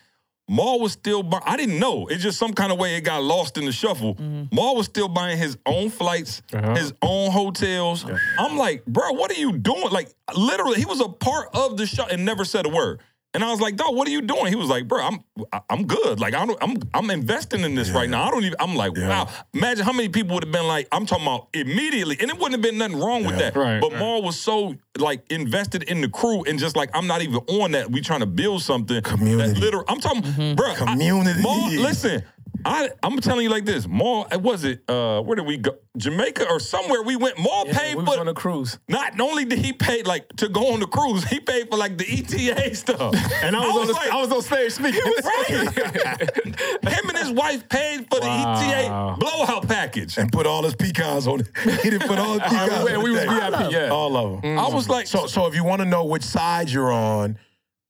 Mal 0.48 0.80
was 0.80 0.92
still, 0.92 1.22
buy- 1.22 1.40
I 1.46 1.56
didn't 1.56 1.78
know. 1.78 2.08
It's 2.08 2.22
just 2.22 2.38
some 2.38 2.52
kind 2.52 2.72
of 2.72 2.78
way 2.78 2.96
it 2.96 3.02
got 3.02 3.22
lost 3.22 3.56
in 3.56 3.64
the 3.64 3.72
shuffle. 3.72 4.16
Mm-hmm. 4.16 4.54
Mal 4.54 4.74
was 4.74 4.86
still 4.86 5.08
buying 5.08 5.38
his 5.38 5.56
own 5.64 5.88
flights, 5.88 6.42
uh-huh. 6.52 6.74
his 6.74 6.92
own 7.00 7.30
hotels. 7.30 8.04
I'm 8.38 8.58
like, 8.58 8.84
bro, 8.84 9.12
what 9.12 9.30
are 9.30 9.38
you 9.38 9.56
doing? 9.56 9.90
Like, 9.90 10.12
literally, 10.34 10.78
he 10.78 10.84
was 10.84 11.00
a 11.00 11.08
part 11.08 11.48
of 11.54 11.76
the 11.76 11.86
show 11.86 12.06
and 12.06 12.24
never 12.24 12.44
said 12.44 12.66
a 12.66 12.68
word. 12.68 13.00
And 13.34 13.42
I 13.42 13.50
was 13.50 13.60
like, 13.62 13.76
dog, 13.76 13.94
what 13.96 14.06
are 14.06 14.10
you 14.10 14.20
doing? 14.20 14.48
He 14.48 14.56
was 14.56 14.68
like, 14.68 14.86
bro, 14.86 15.02
I'm 15.02 15.20
I- 15.52 15.60
I'm 15.70 15.86
good. 15.86 16.20
Like 16.20 16.34
I 16.34 16.44
don't, 16.44 16.58
I'm 16.62 16.76
I'm 16.92 17.10
investing 17.10 17.60
in 17.60 17.74
this 17.74 17.90
right 17.90 18.08
now. 18.08 18.24
I 18.24 18.30
don't 18.30 18.44
even. 18.44 18.56
I'm 18.60 18.76
like, 18.76 18.94
wow. 18.96 19.26
Imagine 19.54 19.84
how 19.86 19.92
many 19.92 20.10
people 20.10 20.34
would 20.34 20.44
have 20.44 20.52
been 20.52 20.66
like, 20.68 20.86
I'm 20.92 21.06
talking 21.06 21.24
about 21.26 21.48
immediately, 21.54 22.18
and 22.20 22.28
it 22.30 22.34
wouldn't 22.36 22.52
have 22.52 22.60
been 22.62 22.76
nothing 22.76 22.98
wrong 23.00 23.24
with 23.24 23.38
that. 23.38 23.56
Right, 23.56 23.80
But 23.80 23.92
right. 23.92 23.98
Mal 24.00 24.22
was 24.22 24.38
so 24.38 24.74
like 24.98 25.24
invested 25.32 25.84
in 25.84 26.02
the 26.02 26.08
crew 26.10 26.44
and 26.44 26.58
just 26.58 26.76
like, 26.76 26.90
I'm 26.94 27.06
not 27.06 27.22
even 27.22 27.36
on 27.36 27.72
that. 27.72 27.90
We 27.90 28.02
trying 28.02 28.20
to 28.20 28.26
build 28.26 28.62
something. 28.62 29.00
Community. 29.02 29.52
That 29.54 29.58
literal. 29.60 29.84
I'm 29.88 30.00
talking, 30.00 30.22
mm-hmm. 30.22 30.54
bro. 30.54 30.70
I- 30.70 30.74
Community. 30.74 31.42
Mal, 31.42 31.70
listen. 31.80 32.22
I, 32.64 32.90
I'm 33.02 33.18
telling 33.20 33.42
you 33.44 33.50
like 33.50 33.64
this. 33.64 33.86
Mal, 33.88 34.26
was 34.40 34.64
it? 34.64 34.82
Uh, 34.88 35.20
where 35.22 35.36
did 35.36 35.46
we 35.46 35.56
go? 35.56 35.76
Jamaica 35.96 36.48
or 36.48 36.58
somewhere 36.60 37.02
we 37.02 37.16
went. 37.16 37.38
Mal 37.38 37.64
paid 37.66 37.96
we 37.96 38.04
for 38.04 38.10
was 38.12 38.18
on 38.18 38.28
a 38.28 38.34
cruise. 38.34 38.78
not 38.88 39.18
only 39.20 39.44
did 39.44 39.58
he 39.58 39.72
pay 39.72 40.02
like 40.02 40.28
to 40.36 40.48
go 40.48 40.72
on 40.72 40.80
the 40.80 40.86
cruise, 40.86 41.24
he 41.24 41.40
paid 41.40 41.68
for 41.70 41.76
like 41.76 41.98
the 41.98 42.06
ETA 42.06 42.74
stuff. 42.74 43.14
And 43.42 43.54
I 43.56 43.60
was, 43.66 43.76
on 43.76 43.86
the, 43.88 43.92
like, 43.92 44.10
I 44.10 44.20
was 44.20 44.32
on 44.32 44.42
stage 44.42 44.72
speaking. 44.72 45.00
was 45.04 45.24
right. 45.24 46.92
Him 46.92 47.08
and 47.08 47.18
his 47.18 47.30
wife 47.30 47.68
paid 47.68 48.06
for 48.10 48.20
the 48.20 48.26
ETA 48.28 49.16
blowout 49.18 49.68
package. 49.68 50.16
and 50.18 50.30
put 50.32 50.46
all 50.46 50.62
his 50.62 50.74
pecans 50.74 51.26
on 51.26 51.40
it. 51.40 51.48
He 51.82 51.90
didn't 51.90 52.08
put 52.08 52.18
all 52.18 52.38
his 52.38 52.42
pecans 52.52 52.84
we- 52.84 52.92
on 52.94 53.02
we 53.02 53.10
the 53.10 53.14
was 53.16 53.20
thing. 53.24 53.60
VIP, 53.60 53.72
yeah. 53.72 53.88
All 53.90 54.16
of 54.16 54.42
them. 54.42 54.58
I 54.58 54.68
was 54.68 54.88
like, 54.88 55.06
So, 55.06 55.26
so 55.26 55.46
if 55.46 55.54
you 55.54 55.64
want 55.64 55.80
to 55.80 55.86
know 55.86 56.04
which 56.04 56.22
side 56.22 56.70
you're 56.70 56.92
on, 56.92 57.38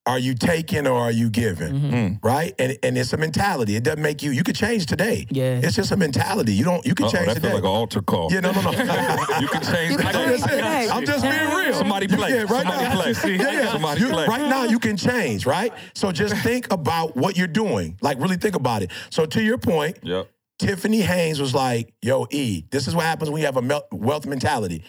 are 0.04 0.18
you 0.18 0.34
taking 0.34 0.86
or 0.86 0.98
are 0.98 1.12
you 1.12 1.30
giving? 1.30 1.72
Mm-hmm. 1.74 2.26
Right? 2.26 2.54
And 2.58 2.76
and 2.82 2.98
it's 2.98 3.12
a 3.12 3.16
mentality. 3.16 3.76
It 3.76 3.84
doesn't 3.84 4.02
make 4.02 4.22
you. 4.22 4.30
You 4.32 4.42
could 4.42 4.56
change 4.56 4.86
today. 4.86 5.26
Yeah. 5.30 5.60
It's 5.62 5.76
just 5.76 5.92
a 5.92 5.96
mentality. 5.96 6.54
You 6.54 6.64
don't. 6.64 6.84
You 6.84 6.94
can 6.94 7.06
Uh-oh, 7.06 7.12
change 7.12 7.26
that 7.28 7.34
today. 7.34 7.48
feel 7.48 7.54
like 7.56 7.64
an 7.64 7.70
altar 7.70 8.02
call. 8.02 8.32
yeah. 8.32 8.40
No. 8.40 8.50
No. 8.52 8.62
No. 8.62 8.70
you 9.40 9.48
can 9.48 9.62
change 9.62 9.96
the 9.96 10.02
can 10.02 10.16
I'm 10.16 10.36
just, 10.38 10.92
I'm 10.92 11.04
just 11.06 11.22
being 11.22 11.54
real. 11.54 11.74
Somebody 11.74 12.08
play. 12.08 12.30
Yeah, 12.30 12.40
right 12.42 12.48
Somebody 12.48 12.82
now. 12.84 12.94
play. 13.00 13.12
Yeah, 13.36 13.50
yeah. 13.52 13.72
Somebody 13.72 14.00
You- 14.00 14.08
play. 14.08 14.26
Right 14.26 14.48
now, 14.48 14.64
you 14.64 14.78
can 14.78 14.96
change, 14.96 15.46
right? 15.46 15.72
So 15.94 16.10
just 16.12 16.34
think 16.42 16.72
about 16.72 17.16
what 17.16 17.36
you're 17.36 17.46
doing. 17.46 17.96
Like, 18.00 18.18
really 18.18 18.36
think 18.36 18.56
about 18.56 18.82
it. 18.82 18.90
So, 19.10 19.24
to 19.26 19.42
your 19.42 19.58
point, 19.58 19.98
Yep. 20.02 20.28
Tiffany 20.58 21.00
Haynes 21.00 21.40
was 21.40 21.54
like, 21.54 21.92
yo, 22.02 22.26
E, 22.30 22.64
this 22.70 22.86
is 22.86 22.94
what 22.94 23.04
happens 23.04 23.30
when 23.30 23.40
you 23.40 23.46
have 23.46 23.56
a 23.56 23.82
wealth 23.92 24.26
mentality. 24.26 24.84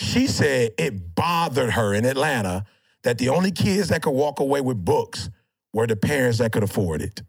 She 0.00 0.26
said 0.26 0.72
it 0.78 1.14
bothered 1.14 1.70
her 1.70 1.94
in 1.94 2.04
Atlanta 2.04 2.64
that 3.06 3.18
the 3.18 3.28
only 3.28 3.52
kids 3.52 3.88
that 3.90 4.02
could 4.02 4.10
walk 4.10 4.40
away 4.40 4.60
with 4.60 4.84
books 4.84 5.30
were 5.72 5.86
the 5.86 5.94
parents 5.94 6.38
that 6.38 6.50
could 6.50 6.64
afford 6.64 7.00
it. 7.00 7.22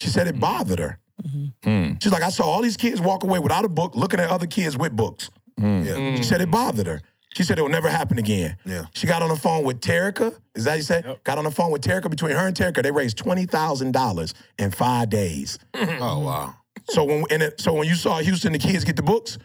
She 0.00 0.10
said 0.10 0.28
it 0.28 0.36
mm. 0.36 0.40
bothered 0.40 0.78
her. 0.78 1.00
Mm-hmm. 1.26 1.68
Mm. 1.68 2.00
She's 2.00 2.12
like, 2.12 2.22
I 2.22 2.28
saw 2.30 2.44
all 2.44 2.62
these 2.62 2.76
kids 2.76 3.00
walk 3.00 3.24
away 3.24 3.40
without 3.40 3.64
a 3.64 3.68
book, 3.68 3.96
looking 3.96 4.20
at 4.20 4.30
other 4.30 4.46
kids 4.46 4.78
with 4.78 4.94
books. 4.94 5.28
Mm. 5.60 5.84
Yeah. 5.84 6.14
She 6.14 6.22
said 6.22 6.40
it 6.40 6.52
bothered 6.52 6.86
her. 6.86 7.02
She 7.34 7.42
said 7.42 7.58
it 7.58 7.62
will 7.62 7.68
never 7.68 7.88
happen 7.88 8.16
again. 8.18 8.58
Yeah. 8.64 8.84
She 8.94 9.08
got 9.08 9.22
on 9.22 9.28
the 9.28 9.36
phone 9.36 9.64
with 9.64 9.80
Terica. 9.80 10.38
Is 10.54 10.64
that 10.64 10.76
you 10.76 10.82
said? 10.82 11.18
Got 11.24 11.38
on 11.38 11.44
the 11.44 11.50
phone 11.50 11.72
with 11.72 11.82
Terica. 11.82 12.08
Between 12.08 12.36
her 12.36 12.46
and 12.46 12.56
Terica, 12.56 12.80
they 12.80 12.92
raised 12.92 13.18
twenty 13.18 13.44
thousand 13.44 13.92
dollars 13.92 14.34
in 14.56 14.70
five 14.70 15.10
days. 15.10 15.58
Oh 16.00 16.20
wow. 16.20 16.54
So 16.90 17.02
when 17.02 17.24
and 17.32 17.42
it, 17.42 17.60
so 17.60 17.72
when 17.72 17.88
you 17.88 17.96
saw 17.96 18.18
Houston, 18.20 18.52
the 18.52 18.58
kids 18.60 18.84
get 18.84 18.94
the 18.94 19.02
books, 19.02 19.36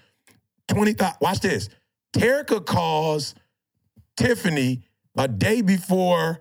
twenty 0.67 0.93
thousand. 0.93 1.17
Watch 1.19 1.39
this. 1.39 1.69
Terica 2.15 2.63
calls 2.63 3.33
Tiffany 4.15 4.83
a 5.17 5.27
day 5.27 5.61
before 5.61 6.39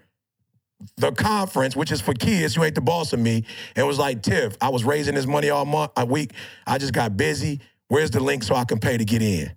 the 0.96 1.12
conference, 1.12 1.76
which 1.76 1.92
is 1.92 2.00
for 2.00 2.14
kids. 2.14 2.56
You 2.56 2.64
ain't 2.64 2.74
the 2.74 2.80
boss 2.80 3.12
of 3.12 3.20
me, 3.20 3.44
and 3.76 3.86
was 3.86 3.98
like, 3.98 4.22
Tiff, 4.22 4.56
I 4.60 4.68
was 4.68 4.84
raising 4.84 5.14
this 5.14 5.26
money 5.26 5.50
all 5.50 5.64
month, 5.64 5.92
a 5.96 6.04
week. 6.04 6.32
I 6.66 6.78
just 6.78 6.92
got 6.92 7.16
busy. 7.16 7.60
Where's 7.88 8.10
the 8.10 8.20
link 8.20 8.42
so 8.42 8.54
I 8.54 8.64
can 8.64 8.78
pay 8.78 8.96
to 8.96 9.04
get 9.04 9.22
in? 9.22 9.52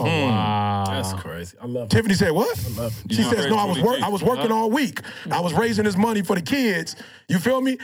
Oh, 0.00 0.04
hmm. 0.04 0.28
wow. 0.28 0.84
That's 0.86 1.12
crazy. 1.14 1.56
I 1.60 1.66
love 1.66 1.86
it. 1.86 1.90
Tiffany 1.90 2.14
said, 2.14 2.30
"What?" 2.30 2.56
You 2.56 2.90
She 3.10 3.16
just 3.16 3.30
says, 3.30 3.46
"No, 3.46 3.56
I 3.56 3.64
was 3.64 3.76
raised 3.76 3.86
work. 3.86 4.02
I 4.02 4.08
was 4.08 4.22
working 4.22 4.52
all 4.52 4.70
week. 4.70 5.00
I 5.30 5.40
was 5.40 5.52
raising 5.54 5.84
this 5.84 5.96
money 5.96 6.22
for 6.22 6.36
the 6.36 6.42
kids. 6.42 6.96
You 7.28 7.38
feel 7.38 7.60
me? 7.60 7.78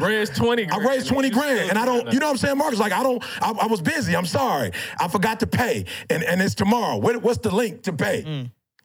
Raised 0.00 0.34
20 0.36 0.68
I 0.70 0.76
raised 0.78 1.08
20 1.08 1.30
grand 1.30 1.70
and 1.70 1.78
I 1.78 1.84
don't, 1.84 2.12
you 2.12 2.18
know 2.18 2.26
what 2.26 2.32
I'm 2.32 2.38
saying, 2.38 2.58
Marcus? 2.58 2.78
Like, 2.78 2.92
I 2.92 3.02
don't, 3.02 3.22
I, 3.40 3.52
I 3.62 3.66
was 3.66 3.80
busy. 3.80 4.14
I'm 4.14 4.26
sorry. 4.26 4.72
I 5.00 5.08
forgot 5.08 5.40
to 5.40 5.46
pay. 5.46 5.84
And 6.10 6.22
and 6.22 6.42
it's 6.42 6.54
tomorrow. 6.54 6.96
What, 6.96 7.22
what's 7.22 7.38
the 7.38 7.54
link 7.54 7.82
to 7.84 7.92
pay? 7.92 8.22
Hmm. 8.22 8.42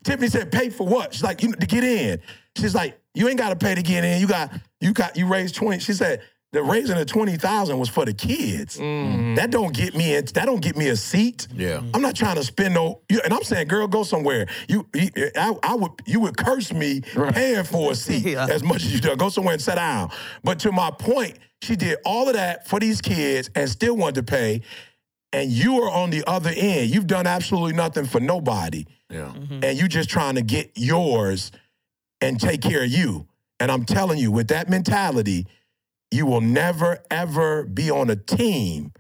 Tiffany 0.08 0.30
said, 0.30 0.54
pay 0.54 0.70
for 0.70 0.88
what? 0.88 1.14
She's 1.14 1.24
like, 1.24 1.44
you 1.44 1.52
to 1.52 1.68
get 1.68 1.84
in. 1.84 2.22
She's 2.56 2.74
like, 2.74 2.98
you 3.14 3.28
ain't 3.28 3.38
got 3.38 3.50
to 3.50 3.58
pay 3.58 3.76
to 3.76 3.82
get 3.82 4.06
in. 4.06 4.22
You 4.22 4.28
got, 4.28 4.54
you 4.80 4.94
got, 4.94 5.18
you 5.18 5.28
raised 5.28 5.56
20. 5.56 5.80
She 5.80 5.92
said, 5.92 6.22
the 6.54 6.64
raising 6.64 6.98
of 6.98 7.06
20,000 7.08 7.78
was 7.78 7.90
for 7.90 8.06
the 8.06 8.14
kids. 8.14 8.78
Mm-hmm. 8.78 9.36
That 9.36 9.52
don't 9.52 9.74
get 9.74 9.96
me 9.96 10.16
in, 10.16 10.24
that 10.24 10.46
don't 10.46 10.62
get 10.62 10.78
me 10.78 10.88
a 10.88 10.96
seat. 10.96 11.50
Yeah. 11.54 11.82
I'm 11.94 12.02
not 12.02 12.16
trying 12.16 12.38
to 12.38 12.44
spend 12.46 12.74
no, 12.74 13.02
you, 13.10 13.20
and 13.22 13.34
I'm 13.34 13.44
saying, 13.44 13.68
girl, 13.68 13.86
go 13.86 14.04
somewhere. 14.04 14.48
You, 14.70 14.88
you 14.96 15.10
I, 15.36 15.54
I 15.62 15.76
would, 15.76 15.92
you 16.06 16.22
would 16.22 16.38
curse 16.38 16.72
me 16.72 17.02
paying 17.02 17.66
for 17.66 17.92
a 17.92 17.96
seat 17.96 18.26
Yeah. 18.28 18.48
as 18.50 18.64
much 18.64 18.86
as 18.86 18.94
you 18.94 19.02
do. 19.02 19.14
Go 19.18 19.28
somewhere 19.28 19.56
and 19.56 19.62
sit 19.62 19.76
down. 19.76 20.10
But 20.42 20.60
to 20.60 20.72
my 20.72 20.90
point, 20.90 21.38
she 21.62 21.76
did 21.76 21.98
all 22.06 22.30
of 22.30 22.36
that 22.36 22.66
for 22.66 22.80
these 22.80 23.02
kids 23.02 23.50
and 23.56 23.70
still 23.70 23.98
wanted 23.98 24.26
to 24.26 24.32
pay. 24.32 24.62
And 25.34 25.52
you 25.52 25.82
are 25.82 25.92
on 25.92 26.12
the 26.12 26.24
other 26.28 26.54
end. 26.56 26.92
You've 26.92 27.08
done 27.08 27.28
absolutely 27.28 27.74
nothing 27.74 28.06
for 28.06 28.22
nobody. 28.22 28.86
Yeah. 29.10 29.34
Mm-hmm. 29.36 29.64
And 29.64 29.78
you 29.78 29.88
just 29.88 30.10
trying 30.10 30.36
to 30.36 30.42
get 30.42 30.72
yours 30.76 31.52
and 32.22 32.40
take 32.40 32.62
care 32.62 32.84
of 32.84 32.90
you. 32.90 33.28
And 33.60 33.72
I'm 33.72 33.86
telling 33.86 34.20
you, 34.20 34.32
with 34.32 34.50
that 34.50 34.70
mentality, 34.70 35.48
you 36.12 36.26
will 36.26 36.42
never, 36.42 37.00
ever 37.10 37.64
be 37.64 37.90
on 37.90 38.10
a 38.10 38.16
team. 38.16 38.92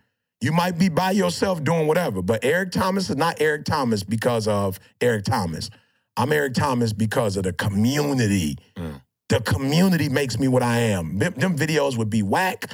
You 0.41 0.51
might 0.51 0.77
be 0.77 0.89
by 0.89 1.11
yourself 1.11 1.63
doing 1.63 1.88
whatever, 1.88 2.21
but 2.21 2.43
Eric 2.45 2.71
Thomas 2.71 3.09
is 3.09 3.15
not 3.15 3.41
Eric 3.41 3.65
Thomas 3.65 4.03
because 4.03 4.47
of 4.47 4.79
Eric 5.01 5.25
Thomas. 5.25 5.69
I'm 6.15 6.31
Eric 6.31 6.53
Thomas 6.53 6.93
because 6.93 7.38
of 7.38 7.43
the 7.43 7.53
community. 7.53 8.57
Mm. 8.75 9.01
The 9.29 9.41
community 9.41 10.09
makes 10.09 10.39
me 10.39 10.47
what 10.47 10.63
I 10.63 10.77
am. 10.79 11.17
Them, 11.17 11.34
them 11.34 11.57
videos 11.57 11.97
would 11.97 12.09
be 12.09 12.23
whack. 12.23 12.71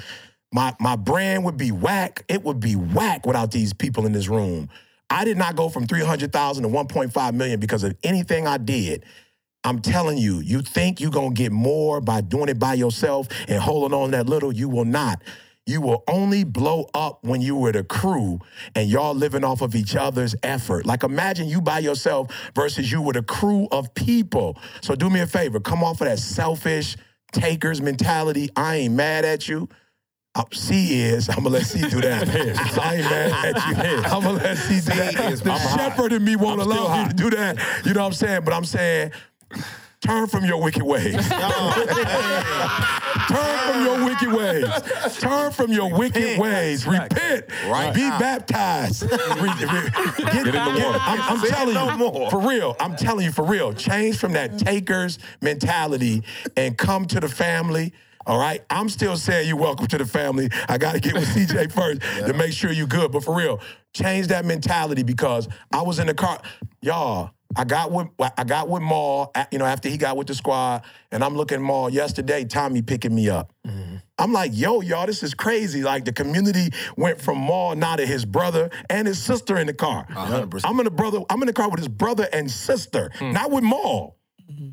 My 0.54 0.76
my 0.80 0.96
brand 0.96 1.44
would 1.46 1.58
be 1.58 1.72
whack. 1.72 2.26
It 2.28 2.44
would 2.44 2.60
be 2.60 2.76
whack 2.76 3.26
without 3.26 3.52
these 3.52 3.74
people 3.74 4.06
in 4.06 4.12
this 4.12 4.28
room. 4.28 4.70
I 5.14 5.26
did 5.26 5.38
not 5.38 5.56
go 5.56 5.70
from 5.70 5.86
300,000 5.86 6.64
to 6.64 6.70
1.5 6.70 7.34
million 7.36 7.60
because 7.60 7.84
of 7.84 7.96
anything 8.04 8.48
I 8.48 8.58
did. 8.58 9.06
I'm 9.64 9.80
telling 9.80 10.18
you, 10.18 10.40
you 10.40 10.64
think 10.64 11.00
you're 11.00 11.12
going 11.12 11.36
to 11.36 11.40
get 11.40 11.52
more 11.52 12.02
by 12.02 12.22
doing 12.22 12.50
it 12.50 12.58
by 12.58 12.74
yourself 12.74 13.28
and 13.48 13.62
holding 13.62 13.96
on 13.96 14.10
that 14.12 14.28
little. 14.28 14.52
You 14.52 14.70
will 14.70 14.86
not. 14.86 15.22
You 15.68 15.82
will 15.82 16.04
only 16.08 16.44
blow 16.44 16.90
up 16.96 17.24
when 17.24 17.42
you 17.42 17.56
were 17.56 17.72
the 17.72 17.84
crew 17.84 18.40
and 18.74 18.90
y'all 18.90 19.14
living 19.14 19.44
off 19.44 19.62
of 19.62 19.76
each 19.76 19.96
other's 19.96 20.36
effort. 20.42 20.88
Like 20.88 21.04
imagine 21.04 21.48
you 21.48 21.62
by 21.62 21.78
yourself 21.78 22.52
versus 22.56 22.92
you 22.92 23.00
with 23.04 23.16
a 23.16 23.22
crew 23.24 23.68
of 23.72 23.94
people. 23.94 24.58
So 24.82 24.96
do 24.96 25.12
me 25.12 25.20
a 25.20 25.28
favor, 25.28 25.60
come 25.60 25.84
off 25.84 26.02
of 26.02 26.08
that 26.08 26.18
selfish 26.20 26.98
takers 27.32 27.82
mentality. 27.84 28.50
I 28.56 28.78
ain't 28.78 28.96
mad 28.96 29.26
at 29.26 29.48
you. 29.48 29.70
Uh, 30.36 30.44
C 30.52 31.00
is. 31.02 31.30
I'm 31.30 31.36
gonna 31.38 31.50
let 31.50 31.66
C 31.68 31.80
do 31.88 32.02
that. 32.02 32.28
I 32.82 32.96
ain't 32.96 33.04
mad 33.06 33.56
at 33.56 33.68
you. 33.70 33.98
I'm 34.04 34.24
gonna 34.24 34.32
let 34.44 34.58
C 34.58 34.80
do 34.80 34.96
that. 34.96 35.32
is- 35.32 35.42
The 35.42 35.52
I'm 35.52 35.78
shepherd 35.78 36.12
in 36.12 36.24
me 36.26 36.36
won't 36.36 36.60
I'm 36.60 36.68
allow 36.68 37.04
you 37.04 37.10
to 37.10 37.14
do 37.14 37.30
that. 37.32 37.58
You 37.86 37.94
know 37.94 38.02
what 38.02 38.08
I'm 38.08 38.14
saying? 38.14 38.42
But 38.44 38.54
I'm 38.56 38.66
saying, 38.66 39.12
turn 40.02 40.26
from 40.28 40.44
your 40.46 40.60
wicked 40.60 40.82
ways. 40.82 41.14
Turn 43.30 43.58
from 43.68 43.86
your 43.86 44.06
wicked 44.06 44.34
ways. 44.34 44.66
Turn 45.20 45.52
from 45.52 45.72
your 45.72 45.96
wicked 45.96 46.40
ways. 46.40 46.86
Repent. 46.88 47.46
Right 47.68 47.94
Be 47.94 48.02
now. 48.02 48.20
baptized. 48.20 49.04
Re- 49.04 49.10
re- 49.12 49.90
get, 50.18 50.48
in 50.48 50.52
the 50.52 50.84
water. 50.84 51.00
I'm, 51.00 51.22
I'm 51.40 51.48
telling 51.48 51.74
no 51.76 51.92
you, 51.92 51.98
more. 51.98 52.32
for 52.32 52.40
real. 52.40 52.76
I'm 52.80 52.96
telling 52.96 53.24
you, 53.26 53.32
for 53.32 53.46
real. 53.46 53.72
Change 53.74 54.18
from 54.18 54.34
that 54.34 54.58
takers 54.58 55.20
mentality 55.42 56.24
and 56.58 56.76
come 56.78 57.06
to 57.06 57.20
the 57.20 57.30
family. 57.30 57.94
All 58.26 58.38
right, 58.38 58.64
I'm 58.70 58.90
still 58.90 59.18
saying 59.18 59.48
you're 59.48 59.58
welcome 59.58 59.88
to 59.88 59.98
the 59.98 60.06
family. 60.06 60.50
I 60.70 60.78
got 60.78 60.94
to 60.94 61.00
get 61.00 61.14
with 61.14 61.26
CJ 61.28 61.72
first 61.74 62.02
to 62.26 62.34
make 62.34 62.54
sure 62.54 62.72
you're 62.72 62.88
good. 62.88 63.12
But 63.12 63.24
for 63.24 63.36
real, 63.36 63.60
change 63.94 64.28
that 64.28 64.46
mentality 64.46 65.04
because 65.04 65.48
I 65.72 65.82
was 65.82 66.00
in 66.00 66.08
the 66.08 66.14
car, 66.14 66.42
y'all. 66.82 67.32
I 67.56 67.66
got 67.66 67.92
with 67.92 68.08
I 68.36 68.44
got 68.46 68.68
with 68.68 68.82
Mal, 68.82 69.32
you 69.52 69.60
know, 69.60 69.66
after 69.66 69.88
he 69.88 69.98
got 69.98 70.18
with 70.18 70.26
the 70.26 70.34
squad, 70.34 70.84
and 71.12 71.24
I'm 71.24 71.36
looking 71.36 71.58
at 71.58 71.62
Mal 71.62 71.90
yesterday. 71.90 72.46
Tommy 72.46 72.82
picking 72.82 73.14
me 73.14 73.30
up. 73.30 73.54
I'm 74.18 74.32
like, 74.32 74.52
yo, 74.54 74.82
y'all, 74.82 75.06
this 75.06 75.22
is 75.22 75.34
crazy. 75.34 75.84
Like 75.84 76.06
the 76.06 76.14
community 76.14 76.70
went 76.98 77.22
from 77.22 77.38
Mal 77.46 77.76
now 77.76 77.96
to 77.96 78.06
his 78.06 78.26
brother 78.26 78.72
and 78.90 79.08
his 79.08 79.22
sister 79.22 79.58
in 79.58 79.68
the 79.68 79.74
car. 79.74 80.06
100%. 80.10 80.62
I'm 80.64 80.80
in 80.80 80.86
the 80.86 80.92
brother. 80.92 81.20
I'm 81.30 81.42
in 81.44 81.48
the 81.48 81.54
car 81.54 81.70
with 81.70 81.80
his 81.80 81.88
brother 81.90 82.28
and 82.34 82.50
sister, 82.50 83.12
not 83.22 83.52
with 83.52 83.64
Mal. 83.64 84.16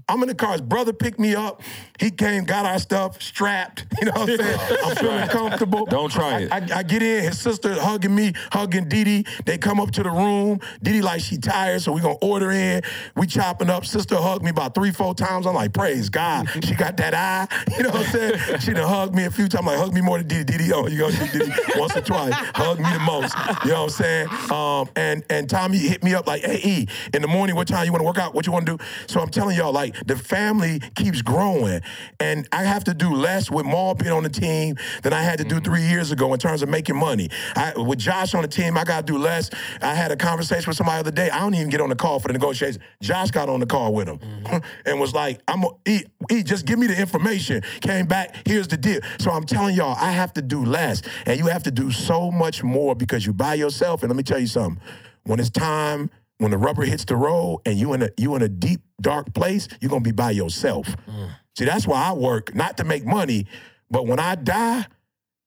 I'm 0.09 0.23
in 0.23 0.28
the 0.28 0.35
car. 0.35 0.52
His 0.52 0.61
brother 0.61 0.93
picked 0.93 1.19
me 1.19 1.35
up. 1.35 1.62
He 1.98 2.11
came, 2.11 2.44
got 2.44 2.66
our 2.66 2.78
stuff 2.78 3.20
strapped. 3.23 3.86
You 4.01 4.07
know 4.07 4.12
what 4.12 4.31
I'm 4.31 4.36
saying? 4.39 4.78
I'm 4.82 4.97
feeling 4.97 5.28
comfortable. 5.28 5.85
Don't 5.85 6.11
try 6.11 6.40
it. 6.40 6.51
I, 6.51 6.78
I 6.78 6.82
get 6.82 7.02
in. 7.02 7.23
His 7.23 7.39
sister 7.39 7.78
hugging 7.78 8.15
me, 8.15 8.32
hugging 8.51 8.89
Didi. 8.89 9.27
They 9.44 9.59
come 9.59 9.78
up 9.78 9.90
to 9.90 10.02
the 10.02 10.11
room. 10.11 10.61
Didi 10.82 11.02
like 11.02 11.20
she 11.20 11.36
tired, 11.36 11.82
so 11.82 11.93
we 11.93 12.01
gonna 12.01 12.15
order 12.23 12.51
in. 12.51 12.81
We 13.16 13.27
chopping 13.27 13.69
up. 13.69 13.85
Sister 13.85 14.16
hugged 14.16 14.43
me 14.43 14.51
about 14.51 14.74
three, 14.74 14.90
four 14.90 15.15
times. 15.15 15.47
I'm 15.47 15.55
like, 15.55 15.74
praise 15.74 16.09
God. 16.09 16.48
She 16.65 16.74
got 16.74 16.97
that 16.98 17.15
eye. 17.15 17.47
You 17.77 17.85
know 17.85 17.90
what 17.90 18.07
I'm 18.07 18.12
saying? 18.12 18.61
She 18.61 18.73
done 18.73 18.89
hugged 18.89 19.15
me 19.15 19.24
a 19.24 19.31
few 19.31 19.48
times. 19.48 19.66
Like, 19.66 19.78
hug 19.78 19.93
me 19.93 20.01
more 20.01 20.19
than 20.19 20.28
Didi. 20.28 20.44
Didi, 20.44 20.73
oh, 20.73 20.86
you 20.86 20.98
gonna 20.98 21.16
do 21.16 21.39
Didi 21.39 21.52
once 21.77 21.97
or 21.97 22.01
twice. 22.01 22.32
Hug 22.55 22.78
me 22.78 22.90
the 22.93 22.98
most. 23.01 23.35
You 23.65 23.73
know 23.73 23.85
what 23.85 24.01
I'm 24.01 24.28
saying? 24.28 24.28
Um, 24.51 24.89
and 24.97 25.24
and 25.31 25.48
Tommy 25.48 25.78
hit 25.78 26.02
me 26.02 26.15
up 26.15 26.27
like, 26.27 26.43
hey 26.43 26.61
E, 26.62 26.86
in 27.12 27.23
the 27.23 27.28
morning, 27.28 27.57
what 27.57 27.69
time 27.69 27.85
you 27.85 27.93
want 27.93 28.01
to 28.01 28.07
work 28.07 28.19
out? 28.19 28.35
What 28.35 28.47
you 28.47 28.52
want 28.52 28.66
to 28.66 28.77
do? 28.77 28.85
So 29.07 29.20
I'm 29.20 29.28
telling 29.28 29.57
y'all, 29.57 29.69
like, 29.72 29.97
the 30.06 30.16
family 30.16 30.80
keeps 30.94 31.22
growing, 31.22 31.80
and 32.18 32.48
I 32.52 32.64
have 32.64 32.84
to 32.84 32.94
do 32.94 33.14
less 33.14 33.51
with 33.51 33.66
Mal 33.66 33.94
being 33.94 34.12
on 34.12 34.22
the 34.22 34.30
team 34.30 34.76
than 35.02 35.12
I 35.12 35.22
had 35.22 35.38
to 35.38 35.44
do 35.44 35.56
mm-hmm. 35.56 35.64
three 35.64 35.82
years 35.82 36.12
ago 36.12 36.32
in 36.32 36.38
terms 36.38 36.62
of 36.62 36.68
making 36.68 36.97
money. 36.97 37.30
I, 37.56 37.72
with 37.76 37.98
Josh 37.98 38.34
on 38.34 38.42
the 38.42 38.48
team, 38.48 38.76
I 38.76 38.84
got 38.84 39.06
to 39.06 39.12
do 39.12 39.18
less. 39.18 39.51
I 39.80 39.94
had 39.94 40.12
a 40.12 40.16
conversation 40.16 40.68
with 40.68 40.76
somebody 40.76 41.02
the 41.02 41.09
other 41.09 41.16
day. 41.16 41.30
I 41.30 41.40
don't 41.40 41.55
even 41.55 41.68
get 41.68 41.80
on 41.80 41.88
the 41.88 41.97
call 41.97 42.20
for 42.20 42.28
the 42.28 42.34
negotiations. 42.34 42.82
Josh 43.01 43.30
got 43.30 43.48
on 43.48 43.60
the 43.60 43.66
call 43.66 43.94
with 43.94 44.09
him 44.09 44.18
mm-hmm. 44.18 44.59
and 44.86 45.01
was 45.01 45.14
like, 45.14 45.40
"I'm 45.48 45.64
a, 45.64 45.70
e, 45.86 46.02
e, 46.30 46.42
just 46.42 46.66
give 46.66 46.78
me 46.78 46.86
the 46.86 46.98
information." 46.98 47.62
Came 47.80 48.06
back. 48.06 48.36
Here's 48.47 48.68
the 48.68 48.76
deal. 48.76 49.01
So 49.18 49.30
I'm 49.30 49.44
telling 49.44 49.74
y'all, 49.74 49.97
I 49.98 50.12
have 50.12 50.32
to 50.34 50.42
do 50.42 50.64
less, 50.64 51.02
and 51.26 51.38
you 51.38 51.47
have 51.47 51.62
to 51.64 51.70
do 51.70 51.90
so 51.90 52.30
much 52.30 52.62
more 52.62 52.94
because 52.94 53.26
you 53.26 53.32
by 53.32 53.55
yourself. 53.55 54.02
And 54.02 54.10
let 54.10 54.16
me 54.16 54.22
tell 54.22 54.38
you 54.38 54.47
something. 54.47 54.80
When 55.24 55.38
it's 55.38 55.51
time 55.51 56.10
when 56.40 56.50
the 56.50 56.58
rubber 56.58 56.84
hits 56.84 57.04
the 57.04 57.16
road 57.16 57.60
and 57.66 57.78
you 57.78 57.92
in 57.92 58.02
a 58.02 58.08
you 58.16 58.34
in 58.34 58.40
a 58.40 58.48
deep 58.48 58.80
dark 59.00 59.32
place, 59.34 59.68
you're 59.80 59.90
gonna 59.90 60.00
be 60.00 60.10
by 60.10 60.30
yourself. 60.30 60.86
Mm. 61.06 61.36
See, 61.56 61.66
that's 61.66 61.86
why 61.86 62.02
I 62.02 62.12
work 62.14 62.54
not 62.54 62.78
to 62.78 62.84
make 62.84 63.04
money, 63.04 63.46
but 63.90 64.06
when 64.06 64.18
I 64.18 64.36
die, 64.36 64.86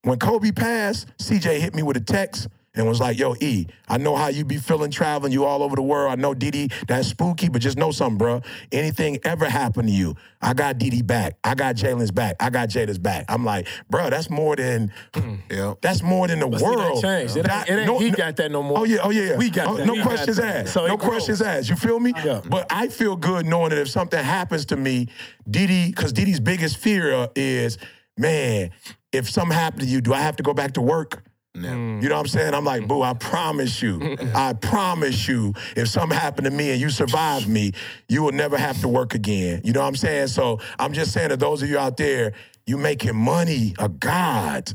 when 0.03 0.19
Kobe 0.19 0.51
passed, 0.51 1.07
CJ 1.17 1.59
hit 1.59 1.73
me 1.73 1.81
with 1.81 1.97
a 1.97 2.01
text 2.01 2.47
and 2.75 2.87
was 2.87 2.99
like, 2.99 3.19
"Yo, 3.19 3.35
E, 3.39 3.67
I 3.87 3.97
know 3.97 4.15
how 4.15 4.27
you 4.27 4.43
be 4.45 4.57
feeling 4.57 4.89
traveling. 4.89 5.31
You 5.31 5.45
all 5.45 5.61
over 5.61 5.75
the 5.75 5.81
world. 5.83 6.11
I 6.11 6.15
know 6.15 6.33
Didi, 6.33 6.69
that's 6.87 7.07
spooky, 7.07 7.47
but 7.49 7.61
just 7.61 7.77
know 7.77 7.91
something, 7.91 8.17
bro. 8.17 8.41
Anything 8.71 9.19
ever 9.23 9.45
happen 9.47 9.85
to 9.85 9.91
you, 9.91 10.15
I 10.41 10.53
got 10.53 10.79
Didi 10.79 11.01
back. 11.03 11.37
I 11.43 11.53
got 11.55 11.75
Jalen's 11.75 12.11
back. 12.11 12.35
I 12.39 12.49
got 12.49 12.69
Jada's 12.69 12.97
back. 12.97 13.25
I'm 13.29 13.45
like, 13.45 13.67
bro, 13.89 14.09
that's 14.09 14.29
more 14.29 14.55
than, 14.55 14.91
hmm. 15.13 15.35
Yeah. 15.51 15.75
that's 15.81 16.01
more 16.01 16.27
than 16.27 16.39
the 16.39 16.47
But 16.47 16.59
see, 16.59 16.65
that 16.65 16.75
world. 16.77 17.01
changed. 17.01 17.37
It 17.37 17.49
ain't- 17.49 17.69
it 17.69 17.79
ain't 17.89 18.01
he 18.01 18.09
got 18.11 18.35
that 18.37 18.51
no 18.51 18.63
more. 18.63 18.79
Oh 18.79 18.83
yeah, 18.85 18.97
oh 19.03 19.11
yeah, 19.11 19.29
yeah. 19.31 19.37
We 19.37 19.49
got 19.49 19.67
Oh, 19.67 19.77
that. 19.77 19.85
No 19.85 19.93
We 19.93 20.01
questions 20.01 20.39
asked. 20.39 20.73
So 20.73 20.87
no 20.87 20.97
grows. 20.97 21.09
questions 21.09 21.41
asked. 21.41 21.69
You 21.69 21.75
feel 21.75 21.99
me? 21.99 22.13
Yeah. 22.23 22.41
But 22.49 22.65
I 22.71 22.87
feel 22.87 23.15
good 23.15 23.45
knowing 23.45 23.69
that 23.69 23.77
if 23.79 23.89
something 23.89 24.21
happens 24.23 24.65
to 24.65 24.75
me, 24.75 25.07
Didi, 25.49 25.89
because 25.89 26.11
Didi's 26.11 26.39
biggest 26.39 26.77
fear 26.77 27.27
is, 27.35 27.77
man, 28.17 28.71
if 29.11 29.29
something 29.29 29.55
happened 29.55 29.81
to 29.83 29.87
you, 29.87 30.01
do 30.01 30.13
I 30.13 30.21
have 30.21 30.35
to 30.37 30.43
go 30.43 30.53
back 30.55 30.73
to 30.73 30.81
work? 30.81 31.23
Mm. 31.55 32.01
You 32.01 32.09
know 32.09 32.15
what 32.15 32.21
I'm 32.21 32.27
saying? 32.27 32.53
I'm 32.55 32.65
like, 32.65 32.87
boo, 32.87 33.03
I 33.03 33.13
promise 33.13 33.81
you, 33.81 34.17
I 34.35 34.53
promise 34.53 35.27
you, 35.27 35.53
if 35.75 35.87
something 35.87 36.17
happened 36.17 36.45
to 36.45 36.51
me 36.51 36.71
and 36.71 36.81
you 36.81 36.89
survive 36.89 37.47
me, 37.47 37.73
you 38.09 38.23
will 38.23 38.31
never 38.31 38.57
have 38.57 38.81
to 38.81 38.87
work 38.87 39.13
again. 39.13 39.61
You 39.63 39.71
know 39.73 39.81
what 39.81 39.87
I'm 39.87 39.95
saying? 39.95 40.27
So 40.27 40.59
I'm 40.79 40.93
just 40.93 41.11
saying 41.11 41.29
to 41.29 41.37
those 41.37 41.61
of 41.61 41.69
you 41.69 41.77
out 41.77 41.97
there, 41.97 42.33
you 42.65 42.77
making 42.77 43.15
money 43.15 43.75
a 43.77 43.87
god 43.87 44.73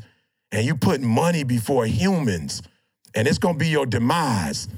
and 0.52 0.64
you 0.64 0.76
putting 0.76 1.06
money 1.06 1.42
before 1.42 1.84
humans, 1.84 2.62
and 3.14 3.26
it's 3.26 3.38
gonna 3.38 3.58
be 3.58 3.68
your 3.68 3.86
demise. 3.86 4.68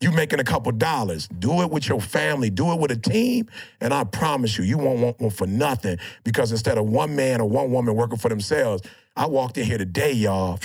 You 0.00 0.10
making 0.10 0.40
a 0.40 0.44
couple 0.44 0.72
dollars. 0.72 1.28
Do 1.28 1.62
it 1.62 1.70
with 1.70 1.88
your 1.88 2.00
family. 2.00 2.50
Do 2.50 2.72
it 2.72 2.80
with 2.80 2.90
a 2.90 2.96
team, 2.96 3.48
and 3.80 3.94
I 3.94 4.02
promise 4.02 4.58
you, 4.58 4.64
you 4.64 4.76
won't 4.76 4.98
want 4.98 5.20
one 5.20 5.30
for 5.30 5.46
nothing. 5.46 5.98
Because 6.24 6.50
instead 6.50 6.76
of 6.76 6.86
one 6.86 7.14
man 7.14 7.40
or 7.40 7.48
one 7.48 7.70
woman 7.70 7.94
working 7.94 8.18
for 8.18 8.28
themselves, 8.28 8.82
I 9.16 9.26
walked 9.26 9.58
in 9.58 9.64
here 9.64 9.78
today, 9.78 10.12
y'all. 10.12 10.58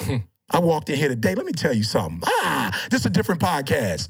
I 0.50 0.58
walked 0.58 0.88
in 0.90 0.96
here 0.96 1.08
today. 1.08 1.34
Let 1.34 1.46
me 1.46 1.52
tell 1.52 1.74
you 1.74 1.82
something. 1.82 2.20
Ah, 2.24 2.86
this 2.90 3.00
is 3.00 3.06
a 3.06 3.10
different 3.10 3.40
podcast. 3.40 4.08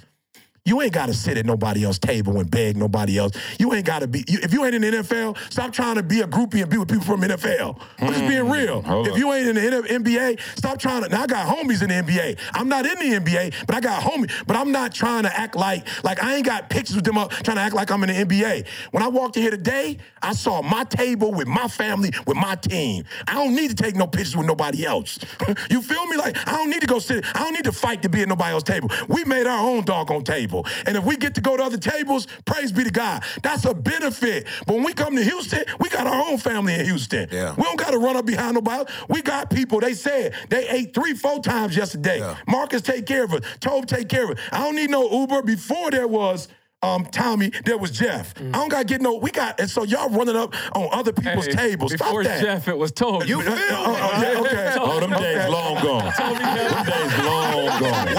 You 0.67 0.81
ain't 0.81 0.95
got 0.95 1.07
to 1.07 1.15
sit 1.15 1.37
at 1.37 1.45
nobody 1.45 1.85
else's 1.85 1.99
table 1.99 2.41
and 2.41 2.51
beg 2.51 2.79
nobody 2.79 3.19
else. 3.19 3.33
You 3.59 3.75
ain't 3.75 3.85
got 3.85 3.99
to 3.99 4.07
be. 4.07 4.25
You, 4.27 4.39
if 4.43 4.51
you 4.51 4.65
ain't 4.65 4.75
in 4.75 4.81
the 4.81 4.93
NFL, 4.93 5.37
stop 5.53 5.75
trying 5.75 5.97
to 5.97 6.03
be 6.03 6.23
a 6.23 6.27
groupie 6.27 6.63
and 6.63 6.71
be 6.71 6.79
with 6.79 6.89
people 6.89 7.05
from 7.05 7.21
NFL. 7.21 7.79
I'm 7.99 8.09
just 8.09 8.21
being 8.21 8.45
mm, 8.45 8.51
real. 8.51 8.81
Hold 8.81 9.09
if 9.09 9.13
up. 9.13 9.19
you 9.19 9.31
ain't 9.35 9.47
in 9.47 9.57
the 9.57 9.83
NBA, 9.83 10.41
stop 10.57 10.79
trying 10.79 11.03
to. 11.03 11.11
Now 11.11 11.25
I 11.25 11.27
got 11.27 11.55
homies 11.55 11.83
in 11.83 11.91
the 11.91 11.97
NBA. 11.97 12.39
I'm 12.55 12.71
not 12.71 12.87
in 12.87 12.99
the 12.99 13.21
NBA, 13.21 13.67
but 13.67 13.75
I 13.75 13.81
got 13.81 14.03
homies. 14.03 14.33
But 14.47 14.57
I'm 14.57 14.73
not 14.73 14.95
trying 14.95 15.25
to 15.25 15.39
act 15.39 15.55
like 15.55 15.87
like 16.03 16.23
I 16.25 16.37
ain't 16.37 16.47
got 16.47 16.71
pictures 16.71 16.97
with 16.97 17.05
them 17.05 17.19
up 17.19 17.31
trying 17.31 17.59
to 17.59 17.63
act 17.63 17.75
like 17.75 17.91
I'm 17.91 18.03
in 18.03 18.09
the 18.09 18.25
NBA. 18.25 18.67
When 18.93 19.03
I 19.03 19.09
walked 19.09 19.37
in 19.37 19.43
here 19.43 19.51
today, 19.51 19.99
I 20.23 20.33
saw 20.33 20.63
my 20.63 20.85
table 20.85 21.31
with 21.31 21.47
my 21.47 21.69
family 21.69 22.11
with 22.27 22.39
my 22.39 22.55
team. 22.55 23.05
I 23.29 23.35
don't 23.35 23.55
need 23.55 23.69
to 23.69 23.77
take 23.77 23.97
no 23.97 24.07
pictures 24.07 24.35
with 24.35 24.47
nobody 24.47 24.87
else. 24.87 25.19
you 25.71 25.83
feel 25.83 26.07
me? 26.07 26.17
Like 26.17 26.39
I 26.49 26.53
don't 26.53 26.71
need 26.71 26.81
to 26.81 26.87
go 26.87 27.01
sit. 27.01 27.23
I 27.37 27.41
don't 27.41 27.53
need 27.53 27.65
to 27.65 27.73
fight 27.73 28.01
to 28.01 28.09
be 28.09 28.23
at 28.23 28.29
nobody 28.29 28.53
else's 28.53 28.65
table. 28.65 28.91
We 29.09 29.25
made 29.25 29.47
our 29.47 29.59
own 29.59 29.85
doggone 29.85 30.25
table, 30.25 30.54
and 30.87 30.97
if 30.97 31.05
we 31.05 31.17
get 31.17 31.35
to 31.35 31.41
go 31.41 31.57
to 31.57 31.63
other 31.63 31.79
tables, 31.79 32.27
praise 32.45 32.71
be 32.71 32.85
to 32.85 32.91
God. 32.91 33.23
That's 33.43 33.65
a 33.65 33.75
benefit. 33.75 34.47
But 34.67 34.77
when 34.77 34.85
we 34.85 34.93
come 34.93 35.17
to 35.17 35.25
Houston, 35.25 35.65
we 35.81 35.89
got 35.89 36.07
our 36.07 36.31
own 36.31 36.39
family 36.39 36.75
in 36.75 36.85
Houston. 36.85 37.29
Yeah. 37.33 37.55
We 37.57 37.63
don't 37.65 37.79
got 37.79 37.91
to 37.91 37.99
run 37.99 38.17
up 38.17 38.27
behind 38.27 38.55
nobody. 38.55 38.91
We 39.09 39.23
got 39.23 39.51
people. 39.51 39.81
They 39.81 39.95
said 39.95 40.35
they 40.51 40.69
ate 40.69 40.95
three, 40.95 41.15
four 41.15 41.41
times 41.41 41.77
yesterday. 41.77 42.19
Yeah. 42.19 42.37
Marcus 42.47 42.83
take 42.83 43.07
care 43.07 43.25
of 43.25 43.33
us. 43.33 43.43
Tobe 43.61 43.87
take 43.87 44.09
care 44.09 44.25
of 44.25 44.39
us. 44.39 44.39
I 44.53 44.59
don't 44.59 44.77
need 44.77 44.91
no 44.91 45.11
Uber. 45.11 45.43
Before 45.43 45.91
there 45.91 46.09
was. 46.09 46.49
Um, 46.85 47.05
Tommy, 47.07 47.51
there 47.65 47.79
was 47.79 47.91
Jeff. 47.91 48.35
I 48.39 48.43
don't 48.53 48.69
gotta 48.69 48.85
get 48.85 49.01
no. 49.01 49.15
We 49.15 49.31
got, 49.31 49.59
and 49.59 49.71
so 49.71 49.85
y'all 49.85 50.11
running 50.11 50.37
up 50.37 50.55
on 50.77 50.89
other 50.93 51.13
people's 51.13 51.47
Hey, 51.47 51.53
tables. 51.71 51.93
Stop 51.95 52.09
Before 52.09 52.25
that. 52.25 52.43
Jeff, 52.43 52.69
it 52.69 52.77
was 52.77 52.93
told. 52.93 53.27
You 53.29 53.41
feel? 53.41 53.55
Oh, 53.55 53.97
oh, 54.15 54.23
yeah, 54.23 54.41
okay. 54.41 54.75
Oh, 54.85 55.01
them 55.01 55.11
days 55.11 55.39
Okay. 55.39 55.49
long 55.49 55.75
gone. 55.83 56.05
them 56.05 56.55
days 56.55 57.19
long 57.25 57.67
gone. 57.81 58.07
Them 58.07 58.17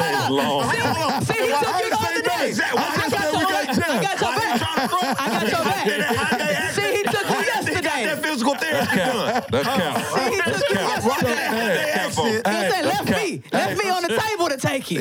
days 0.00 0.30
long 0.30 0.62
gone. 0.72 1.22
See, 1.22 1.34
he 1.34 1.48
took 1.48 1.80
you 1.82 1.90
the 1.90 1.98
other 2.00 2.22
day. 2.22 2.54
Why 2.72 2.94
you 2.96 3.10
say 3.10 3.30
we 3.30 3.42
got 3.44 3.68
I 3.68 4.00
got 4.00 4.20
your 4.20 4.32
back. 4.32 4.60
I 5.20 5.28
got 5.28 5.46
your 5.50 5.64
back. 5.64 6.72
See, 6.72 6.90
he 6.96 7.02
took 7.02 7.28
you 7.28 7.40
yesterday. 7.44 8.16
physical 8.22 8.54
therapy 8.54 8.96
done. 8.96 9.42
That's 9.50 9.66
cap. 9.66 10.06
See, 10.06 10.30
he 10.30 10.36
That's 10.38 10.60
took 10.60 10.70
me. 13.30 13.42
Left 13.52 13.82
me 13.82 13.90
on 13.90 14.02
the 14.02 14.08
table 14.08 14.48
to 14.48 14.56
take 14.56 14.90
you. 14.90 15.00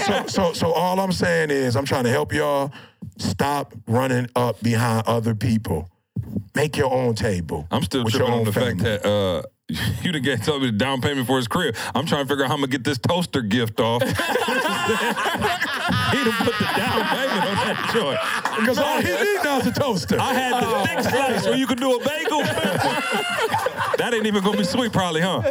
so, 0.00 0.26
so, 0.26 0.52
so 0.52 0.72
all 0.72 1.00
I'm 1.00 1.12
saying 1.12 1.50
is, 1.50 1.76
I'm 1.76 1.84
trying 1.84 2.04
to 2.04 2.10
help 2.10 2.32
y'all 2.32 2.72
stop 3.18 3.74
running 3.86 4.28
up 4.36 4.60
behind 4.60 5.06
other 5.06 5.34
people. 5.34 5.88
Make 6.54 6.76
your 6.76 6.92
own 6.92 7.14
table. 7.14 7.66
I'm 7.70 7.82
still 7.82 8.04
with 8.04 8.14
your 8.14 8.26
tripping 8.26 8.34
on 8.34 8.40
own 8.40 8.44
the 8.46 8.52
fact 8.52 8.80
family. 8.80 8.84
that 8.84 9.06
uh, 9.06 9.42
you 10.02 10.12
done 10.12 10.22
gave 10.22 10.44
told 10.44 10.62
me 10.62 10.70
the 10.70 10.76
down 10.76 11.00
payment 11.00 11.26
for 11.26 11.36
his 11.36 11.48
crib. 11.48 11.74
I'm 11.94 12.06
trying 12.06 12.24
to 12.24 12.28
figure 12.28 12.44
out 12.44 12.48
how 12.48 12.54
I'm 12.54 12.60
gonna 12.60 12.70
get 12.72 12.84
this 12.84 12.98
toaster 12.98 13.42
gift 13.42 13.80
off. 13.80 14.02
he 14.02 14.08
done 14.08 14.18
put 16.38 16.58
the 16.58 16.68
down 16.76 17.04
payment 17.06 17.44
on 17.44 17.54
that 17.56 17.61
joint. 17.92 18.18
because 18.60 18.78
all 18.78 19.00
he 19.00 19.08
needs 19.08 19.44
now 19.44 19.58
is 19.58 19.66
a 19.66 19.72
toaster. 19.72 20.18
I 20.20 20.34
had 20.34 20.62
the 20.62 20.86
thick 20.88 21.00
slice 21.12 21.44
where 21.44 21.56
you 21.56 21.66
could 21.66 21.80
do 21.80 21.92
a 21.94 21.98
bagel. 22.04 22.42
that 23.98 24.12
ain't 24.14 24.26
even 24.26 24.42
gonna 24.42 24.58
be 24.58 24.64
sweet, 24.64 24.92
probably, 24.92 25.20
huh? 25.20 25.42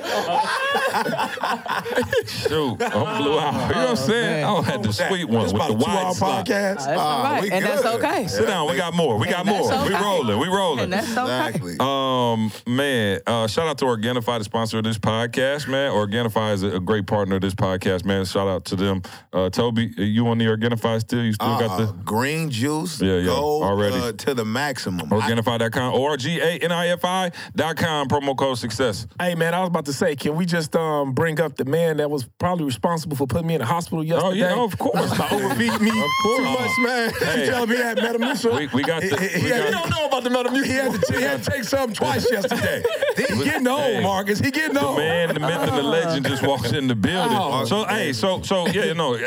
Shoot, 2.26 2.82
I'm 2.82 3.18
blew 3.22 3.40
out. 3.40 3.54
You 3.70 3.76
know 3.76 3.82
what 3.82 3.90
I'm 3.90 3.96
saying? 3.96 4.44
I 4.44 4.48
don't 4.48 4.64
had 4.64 4.84
the 4.84 4.92
sweet 4.94 5.26
one 5.26 5.44
with 5.44 5.52
the 5.54 5.58
a 5.58 5.68
two-hour 5.68 5.78
wide 5.78 6.16
slice. 6.16 6.48
podcast. 6.48 6.76
That's 6.86 6.88
all 6.88 7.24
right. 7.24 7.42
we 7.44 7.52
And 7.52 7.66
that's 7.66 7.82
good. 7.84 8.04
okay. 8.04 8.28
Sit 8.28 8.48
down, 8.48 8.70
we 8.70 8.78
got 8.78 8.94
more. 8.94 9.18
We 9.18 9.28
got 9.28 9.42
And 9.42 9.50
that's 9.50 9.70
more. 9.70 9.88
We 9.88 9.94
rolling. 9.96 10.40
We 10.40 10.48
rolling. 10.48 10.80
And 10.86 10.94
that's 10.94 11.12
okay. 11.18 11.50
Exactly. 11.50 11.76
Um, 11.80 12.52
man, 12.68 13.20
uh, 13.28 13.48
shout 13.48 13.68
out 13.68 13.78
to 13.80 13.86
Organifi, 13.86 14.38
the 14.38 14.44
sponsor 14.44 14.78
of 14.80 14.84
this 14.84 14.98
podcast, 14.98 15.68
man. 15.68 15.92
Organifi 15.92 16.54
is 16.54 16.64
a, 16.64 16.76
a 16.76 16.80
great 16.80 17.08
partner 17.08 17.36
of 17.36 17.42
this 17.42 17.54
podcast, 17.56 18.06
man. 18.06 18.26
Shout 18.26 18.48
out 18.48 18.66
to 18.66 18.76
them. 18.76 19.02
Uh, 19.34 19.50
Tobe, 19.50 19.80
you 19.80 20.28
on 20.28 20.38
the 20.38 20.46
Organifi 20.46 21.00
still? 21.02 21.24
You 21.24 21.34
still 21.34 21.60
got 21.60 21.78
the 21.78 21.86
Uh, 21.86 21.92
green 22.32 22.50
juice. 22.50 23.02
Yeah, 23.02 23.18
yeah, 23.18 23.26
Go 23.26 23.64
already. 23.64 23.96
Uh, 23.98 24.12
to 24.14 24.34
the 24.34 24.46
maximum. 24.46 25.12
I- 25.12 25.16
Organifi.com, 25.20 25.94
O-R-G-A-N-I-F-I.com, 25.94 28.08
promo 28.08 28.38
code 28.38 28.58
success. 28.58 29.08
Hey 29.20 29.36
man, 29.36 29.54
I 29.54 29.60
was 29.60 29.68
about 29.70 29.86
to 29.86 29.94
say, 29.94 30.16
can 30.16 30.36
we 30.36 30.46
just 30.46 30.76
um, 30.76 31.14
bring 31.14 31.40
up 31.40 31.56
the 31.58 31.66
man 31.66 31.98
that 31.98 32.10
was 32.10 32.26
probably 32.40 32.66
responsible 32.66 33.16
for 33.18 33.28
putting 33.28 33.48
me 33.48 33.56
in 33.56 33.60
the 33.60 33.66
hospital 33.66 34.04
yesterday? 34.04 34.28
Oh, 34.28 34.34
yeah, 34.34 34.64
of 34.64 34.78
course. 34.78 35.18
By 35.18 35.28
overfeeding 35.32 35.84
me 35.84 35.90
Of 35.90 36.10
course. 36.24 36.38
too 36.38 36.44
much, 36.44 36.72
man. 36.80 37.14
Hey. 37.20 37.40
You 37.46 37.46
telling 37.52 37.70
me 37.70 37.76
he 37.78 37.82
had 37.82 37.98
Metamucil? 37.98 38.58
We, 38.58 38.68
we 38.68 38.84
got 38.84 39.02
the, 39.02 39.20
He, 39.20 39.44
we 39.44 39.50
had, 39.50 39.72
got- 39.72 39.82
don't 39.82 39.90
know 39.90 40.06
about 40.08 40.24
the 40.24 40.30
Metamucil. 40.30 40.66
He 40.66 40.72
had 40.72 41.02
to, 41.02 41.18
he 41.18 41.22
had 41.24 41.44
to 41.44 41.52
take 41.52 41.64
something 41.64 41.96
twice 41.96 42.30
yesterday. 42.32 42.84
He 43.18 43.44
getting 43.44 43.68
old, 43.68 43.82
Hey. 43.82 44.02
Marcus. 44.02 44.40
He 44.40 44.52
getting 44.52 44.78
old. 44.78 44.86
the 44.86 44.90
old. 44.90 44.98
man, 44.98 45.34
the 45.34 45.40
myth, 45.40 45.52
and 45.52 45.78
the 45.78 45.84
legend 45.84 46.26
just 46.28 46.44
walks 46.44 46.72
in 46.72 46.88
the 46.88 46.96
building. 46.96 47.38
Oh, 47.40 47.66
so 47.66 47.86
hey, 47.86 48.14
so 48.14 48.42
so 48.42 48.68
yeah, 48.68 48.86
you 48.86 48.94
know, 48.94 49.18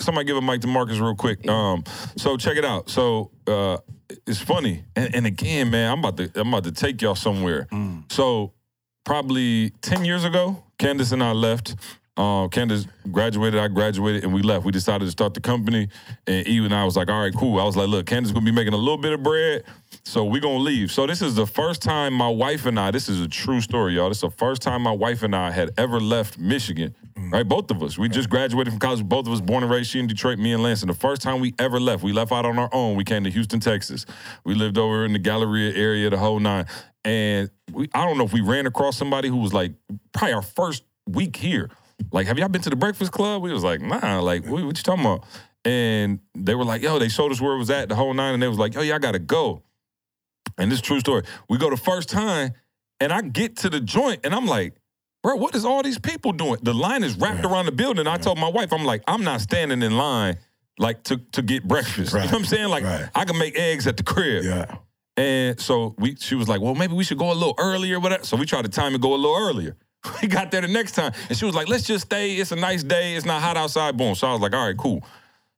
somebody 0.00 0.26
give 0.26 0.36
a 0.36 0.40
mic 0.42 0.60
to 0.62 0.66
Marcus 0.66 0.98
real 0.98 1.14
quick. 1.14 1.46
Um, 1.48 1.84
so 2.16 2.36
check 2.36 2.51
it 2.56 2.64
out. 2.64 2.90
So 2.90 3.30
uh, 3.46 3.78
it's 4.26 4.40
funny, 4.40 4.84
and, 4.96 5.14
and 5.14 5.26
again, 5.26 5.70
man, 5.70 5.90
I'm 5.90 5.98
about 6.00 6.16
to 6.18 6.30
I'm 6.40 6.48
about 6.48 6.64
to 6.64 6.72
take 6.72 7.00
y'all 7.02 7.14
somewhere. 7.14 7.66
So 8.10 8.52
probably 9.04 9.70
ten 9.80 10.04
years 10.04 10.24
ago, 10.24 10.62
Candace 10.78 11.12
and 11.12 11.22
I 11.22 11.32
left. 11.32 11.76
Uh, 12.14 12.46
Candace 12.48 12.86
graduated, 13.10 13.58
I 13.58 13.68
graduated, 13.68 14.22
and 14.24 14.34
we 14.34 14.42
left. 14.42 14.66
We 14.66 14.72
decided 14.72 15.06
to 15.06 15.10
start 15.10 15.32
the 15.32 15.40
company, 15.40 15.88
and 16.26 16.46
Eve 16.46 16.64
and 16.64 16.74
I 16.74 16.84
was 16.84 16.94
like, 16.94 17.08
"All 17.08 17.20
right, 17.20 17.34
cool." 17.34 17.58
I 17.58 17.64
was 17.64 17.74
like, 17.74 17.88
"Look, 17.88 18.04
Candace 18.06 18.32
gonna 18.32 18.44
be 18.44 18.52
making 18.52 18.74
a 18.74 18.76
little 18.76 18.98
bit 18.98 19.14
of 19.14 19.22
bread, 19.22 19.64
so 20.04 20.24
we're 20.24 20.40
gonna 20.40 20.58
leave." 20.58 20.90
So 20.90 21.06
this 21.06 21.22
is 21.22 21.34
the 21.34 21.46
first 21.46 21.82
time 21.82 22.12
my 22.12 22.28
wife 22.28 22.66
and 22.66 22.78
I. 22.78 22.90
This 22.90 23.08
is 23.08 23.20
a 23.20 23.28
true 23.28 23.60
story, 23.60 23.94
y'all. 23.94 24.08
This 24.08 24.18
is 24.18 24.22
the 24.22 24.30
first 24.30 24.62
time 24.62 24.82
my 24.82 24.92
wife 24.92 25.22
and 25.22 25.34
I 25.34 25.50
had 25.50 25.70
ever 25.76 26.00
left 26.00 26.38
Michigan. 26.38 26.94
Mm. 27.14 27.32
Right, 27.32 27.48
both 27.48 27.70
of 27.70 27.82
us. 27.82 27.98
We 27.98 28.08
just 28.08 28.30
graduated 28.30 28.72
from 28.72 28.80
college. 28.80 29.04
Both 29.04 29.26
of 29.26 29.32
us 29.32 29.40
born 29.40 29.62
and 29.62 29.70
raised. 29.70 29.90
She 29.90 29.98
in 29.98 30.06
Detroit, 30.06 30.38
me 30.38 30.52
in 30.52 30.62
Lansing. 30.62 30.88
The 30.88 30.94
first 30.94 31.22
time 31.22 31.40
we 31.40 31.54
ever 31.58 31.78
left, 31.78 32.02
we 32.02 32.12
left 32.12 32.32
out 32.32 32.46
on 32.46 32.58
our 32.58 32.70
own. 32.72 32.96
We 32.96 33.04
came 33.04 33.24
to 33.24 33.30
Houston, 33.30 33.60
Texas. 33.60 34.06
We 34.44 34.54
lived 34.54 34.78
over 34.78 35.04
in 35.04 35.12
the 35.12 35.18
Galleria 35.18 35.74
area, 35.74 36.10
the 36.10 36.18
whole 36.18 36.40
nine. 36.40 36.66
And 37.04 37.50
we, 37.70 37.88
I 37.94 38.06
don't 38.06 38.18
know 38.18 38.24
if 38.24 38.32
we 38.32 38.40
ran 38.40 38.66
across 38.66 38.96
somebody 38.96 39.28
who 39.28 39.36
was 39.36 39.52
like 39.52 39.72
probably 40.12 40.34
our 40.34 40.42
first 40.42 40.84
week 41.06 41.36
here. 41.36 41.70
Like, 42.10 42.26
have 42.26 42.38
y'all 42.38 42.48
been 42.48 42.62
to 42.62 42.70
the 42.70 42.76
Breakfast 42.76 43.12
Klub? 43.12 43.42
We 43.42 43.52
was 43.52 43.64
like, 43.64 43.80
nah. 43.80 44.20
Like, 44.20 44.44
what, 44.46 44.64
what 44.64 44.76
you 44.76 44.82
talking 44.82 45.04
about? 45.04 45.24
And 45.64 46.20
they 46.34 46.54
were 46.54 46.64
like, 46.64 46.82
yo, 46.82 46.98
they 46.98 47.08
showed 47.08 47.30
us 47.30 47.40
where 47.40 47.54
it 47.54 47.58
was 47.58 47.70
at, 47.70 47.88
the 47.88 47.94
whole 47.94 48.14
nine, 48.14 48.34
and 48.34 48.42
they 48.42 48.48
was 48.48 48.58
like, 48.58 48.74
yo, 48.74 48.80
y'all 48.80 48.98
gotta 48.98 49.20
go. 49.20 49.62
And 50.58 50.70
this 50.70 50.78
is 50.78 50.82
a 50.82 50.84
true 50.84 51.00
story. 51.00 51.22
We 51.48 51.58
go 51.58 51.70
the 51.70 51.76
first 51.76 52.08
time, 52.08 52.52
and 53.00 53.12
I 53.12 53.22
get 53.22 53.56
to 53.58 53.70
the 53.70 53.80
joint, 53.80 54.20
and 54.24 54.34
I'm 54.34 54.46
like, 54.46 54.74
bro, 55.22 55.36
what 55.36 55.54
is 55.54 55.64
all 55.64 55.82
these 55.82 55.98
people 55.98 56.32
doing? 56.32 56.58
The 56.62 56.74
line 56.74 57.04
is 57.04 57.16
wrapped 57.16 57.44
around 57.44 57.66
the 57.66 57.72
building. 57.72 58.06
I 58.06 58.16
told 58.18 58.38
my 58.38 58.48
wife, 58.48 58.72
I'm 58.72 58.84
like, 58.84 59.02
I'm 59.06 59.24
not 59.24 59.40
standing 59.40 59.82
in 59.82 59.96
line 59.96 60.38
like 60.78 61.02
to 61.04 61.18
to 61.32 61.42
get 61.42 61.66
breakfast. 61.68 62.12
You 62.12 62.20
know 62.20 62.24
what 62.26 62.34
I'm 62.34 62.44
saying? 62.44 62.68
Like, 62.68 62.84
Right. 62.84 63.08
I 63.14 63.24
can 63.24 63.38
make 63.38 63.56
eggs 63.58 63.86
at 63.86 63.96
the 63.96 64.02
crib. 64.02 64.44
Yeah. 64.44 64.76
And 65.16 65.60
so 65.60 65.94
we, 65.98 66.16
she 66.16 66.34
was 66.34 66.48
like, 66.48 66.62
well, 66.62 66.74
maybe 66.74 66.94
we 66.94 67.04
should 67.04 67.18
go 67.18 67.30
a 67.30 67.34
little 67.34 67.54
earlier, 67.58 68.00
whatever. 68.00 68.24
So 68.24 68.36
we 68.36 68.46
tried 68.46 68.62
to 68.62 68.70
time 68.70 68.94
and 68.94 69.02
go 69.02 69.14
a 69.14 69.16
little 69.16 69.36
earlier. 69.36 69.76
We 70.22 70.26
got 70.28 70.50
there 70.50 70.62
the 70.62 70.68
next 70.68 70.92
time, 70.92 71.12
and 71.28 71.38
she 71.38 71.44
was 71.44 71.54
like, 71.54 71.68
let's 71.68 71.84
just 71.84 72.06
stay. 72.06 72.34
It's 72.36 72.50
a 72.50 72.56
nice 72.56 72.82
day. 72.82 73.14
It's 73.14 73.24
not 73.26 73.40
hot 73.42 73.56
outside. 73.56 73.96
Boom. 73.96 74.14
So 74.16 74.26
I 74.26 74.32
was 74.32 74.40
like, 74.40 74.52
all 74.54 74.66
right, 74.66 74.76
cool. 74.76 75.04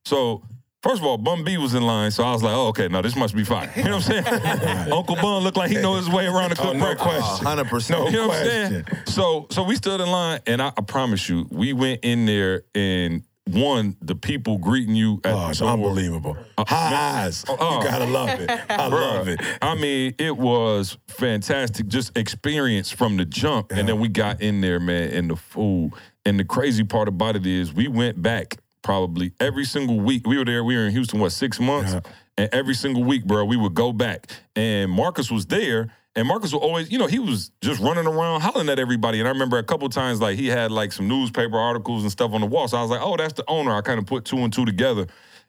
So 0.04 0.42
first 0.84 1.00
of 1.00 1.06
all, 1.06 1.16
Bun 1.18 1.42
B 1.44 1.56
was 1.56 1.72
in 1.74 1.82
line, 1.82 2.10
so 2.10 2.22
I 2.22 2.32
was 2.32 2.42
like, 2.42 2.54
oh, 2.54 2.68
okay, 2.68 2.88
no, 2.88 3.00
this 3.02 3.16
must 3.16 3.34
be 3.34 3.42
fine. 3.42 3.70
You 3.74 3.84
know 3.84 3.96
what 3.96 4.10
I'm 4.10 4.24
saying? 4.24 4.92
Uncle 4.92 5.16
Bun 5.16 5.42
looked 5.42 5.56
like 5.56 5.70
he 5.70 5.80
knows 5.80 6.04
his 6.06 6.14
way 6.14 6.26
around 6.26 6.50
the 6.50 6.60
Oh, 6.60 6.64
cook 6.72 6.76
no 6.76 6.94
question. 6.94 7.46
hundred 7.46 7.66
percent. 7.68 8.04
You 8.12 8.18
know 8.18 8.28
what 8.28 8.38
I'm 8.38 8.44
saying? 8.46 8.84
So 9.06 9.46
so 9.50 9.62
we 9.64 9.76
stood 9.76 10.00
in 10.00 10.08
line, 10.08 10.40
and 10.46 10.60
I, 10.62 10.68
I 10.68 10.82
promise 10.82 11.28
you, 11.28 11.46
we 11.50 11.72
went 11.72 12.00
in 12.04 12.26
there 12.26 12.62
and 12.74 13.22
one, 13.46 13.94
the 14.00 14.14
people 14.14 14.56
greeting 14.56 14.94
you 14.94 15.20
at 15.22 15.34
Oh, 15.34 15.48
it's 15.50 15.58
door. 15.58 15.68
unbelievable. 15.70 16.34
Uh, 16.56 16.64
High 16.66 17.24
eyes. 17.24 17.44
oh. 17.46 17.54
Uh, 17.56 17.78
you 17.78 17.84
gotta 17.90 18.06
love 18.06 18.28
it. 18.40 18.50
I 18.70 18.86
love 18.86 19.28
it. 19.28 19.38
I 19.60 19.74
mean, 19.74 20.14
it 20.18 20.36
was 20.36 20.96
fantastic, 21.08 21.88
just 21.88 22.16
experience 22.16 22.90
from 22.90 23.16
the 23.18 23.24
jump. 23.26 23.70
And 23.72 23.86
then 23.88 24.00
we 24.00 24.08
got 24.08 24.40
in 24.40 24.60
there, 24.62 24.80
man, 24.80 25.10
and 25.10 25.28
the 25.30 25.36
food. 25.36 25.92
And 26.24 26.40
the 26.40 26.44
crazy 26.44 26.84
part 26.84 27.06
about 27.06 27.36
it 27.36 27.44
is 27.46 27.70
we 27.74 27.86
went 27.86 28.22
back 28.22 28.56
probably 28.84 29.32
every 29.40 29.64
single 29.64 29.98
week. 29.98 30.24
We 30.26 30.38
were 30.38 30.44
there, 30.44 30.62
we 30.62 30.76
were 30.76 30.86
in 30.86 30.92
Houston, 30.92 31.18
what, 31.18 31.32
six 31.32 31.58
months? 31.58 31.96
And 32.36 32.48
every 32.52 32.74
single 32.74 33.02
week, 33.02 33.24
bro, 33.24 33.44
we 33.44 33.56
would 33.56 33.74
go 33.74 33.92
back. 33.92 34.30
And 34.54 34.90
Marcus 34.90 35.30
was 35.30 35.46
there. 35.46 35.92
And 36.16 36.28
Marcus 36.28 36.52
would 36.52 36.62
always, 36.62 36.92
you 36.92 36.98
know, 36.98 37.06
he 37.08 37.18
was 37.18 37.50
just 37.60 37.80
running 37.80 38.06
around 38.06 38.42
hollering 38.42 38.68
at 38.68 38.78
everybody. 38.78 39.18
And 39.18 39.26
I 39.26 39.32
remember 39.32 39.58
a 39.58 39.64
couple 39.64 39.88
times, 39.88 40.20
like, 40.20 40.38
he 40.38 40.46
had 40.46 40.70
like 40.70 40.92
some 40.92 41.08
newspaper 41.08 41.58
articles 41.58 42.02
and 42.02 42.12
stuff 42.12 42.32
on 42.32 42.40
the 42.40 42.46
wall. 42.46 42.68
So 42.68 42.76
I 42.76 42.82
was 42.82 42.90
like, 42.90 43.00
oh, 43.02 43.16
that's 43.16 43.32
the 43.32 43.44
owner. 43.48 43.74
I 43.74 43.80
kind 43.80 43.98
of 43.98 44.06
put 44.06 44.24
two 44.24 44.38
and 44.38 44.52
two 44.52 44.64
together. 44.64 45.08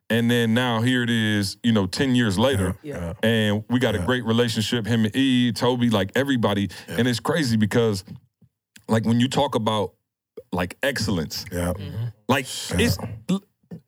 And 0.09 0.29
then 0.29 0.53
now 0.53 0.81
here 0.81 1.03
it 1.03 1.09
is, 1.09 1.57
you 1.63 1.71
know, 1.71 1.85
10 1.87 2.15
years 2.15 2.39
later. 2.39 2.77
Yeah. 2.83 3.13
And 3.21 3.63
we 3.69 3.79
got 3.79 3.95
a 3.95 3.99
great 3.99 4.23
relationship, 4.23 4.85
him 4.85 5.05
and 5.05 5.15
E, 5.15 5.51
Tobe, 5.51 5.91
like 5.91 6.11
everybody. 6.15 6.69
And 6.87 7.07
it's 7.07 7.19
crazy 7.19 7.57
because, 7.57 8.03
like, 8.87 9.05
when 9.05 9.19
you 9.19 9.27
talk 9.27 9.55
about 9.55 9.93
like 10.51 10.77
excellence, 10.83 11.45
Yeah. 11.51 11.73
like 12.27 12.45
it's 12.79 12.97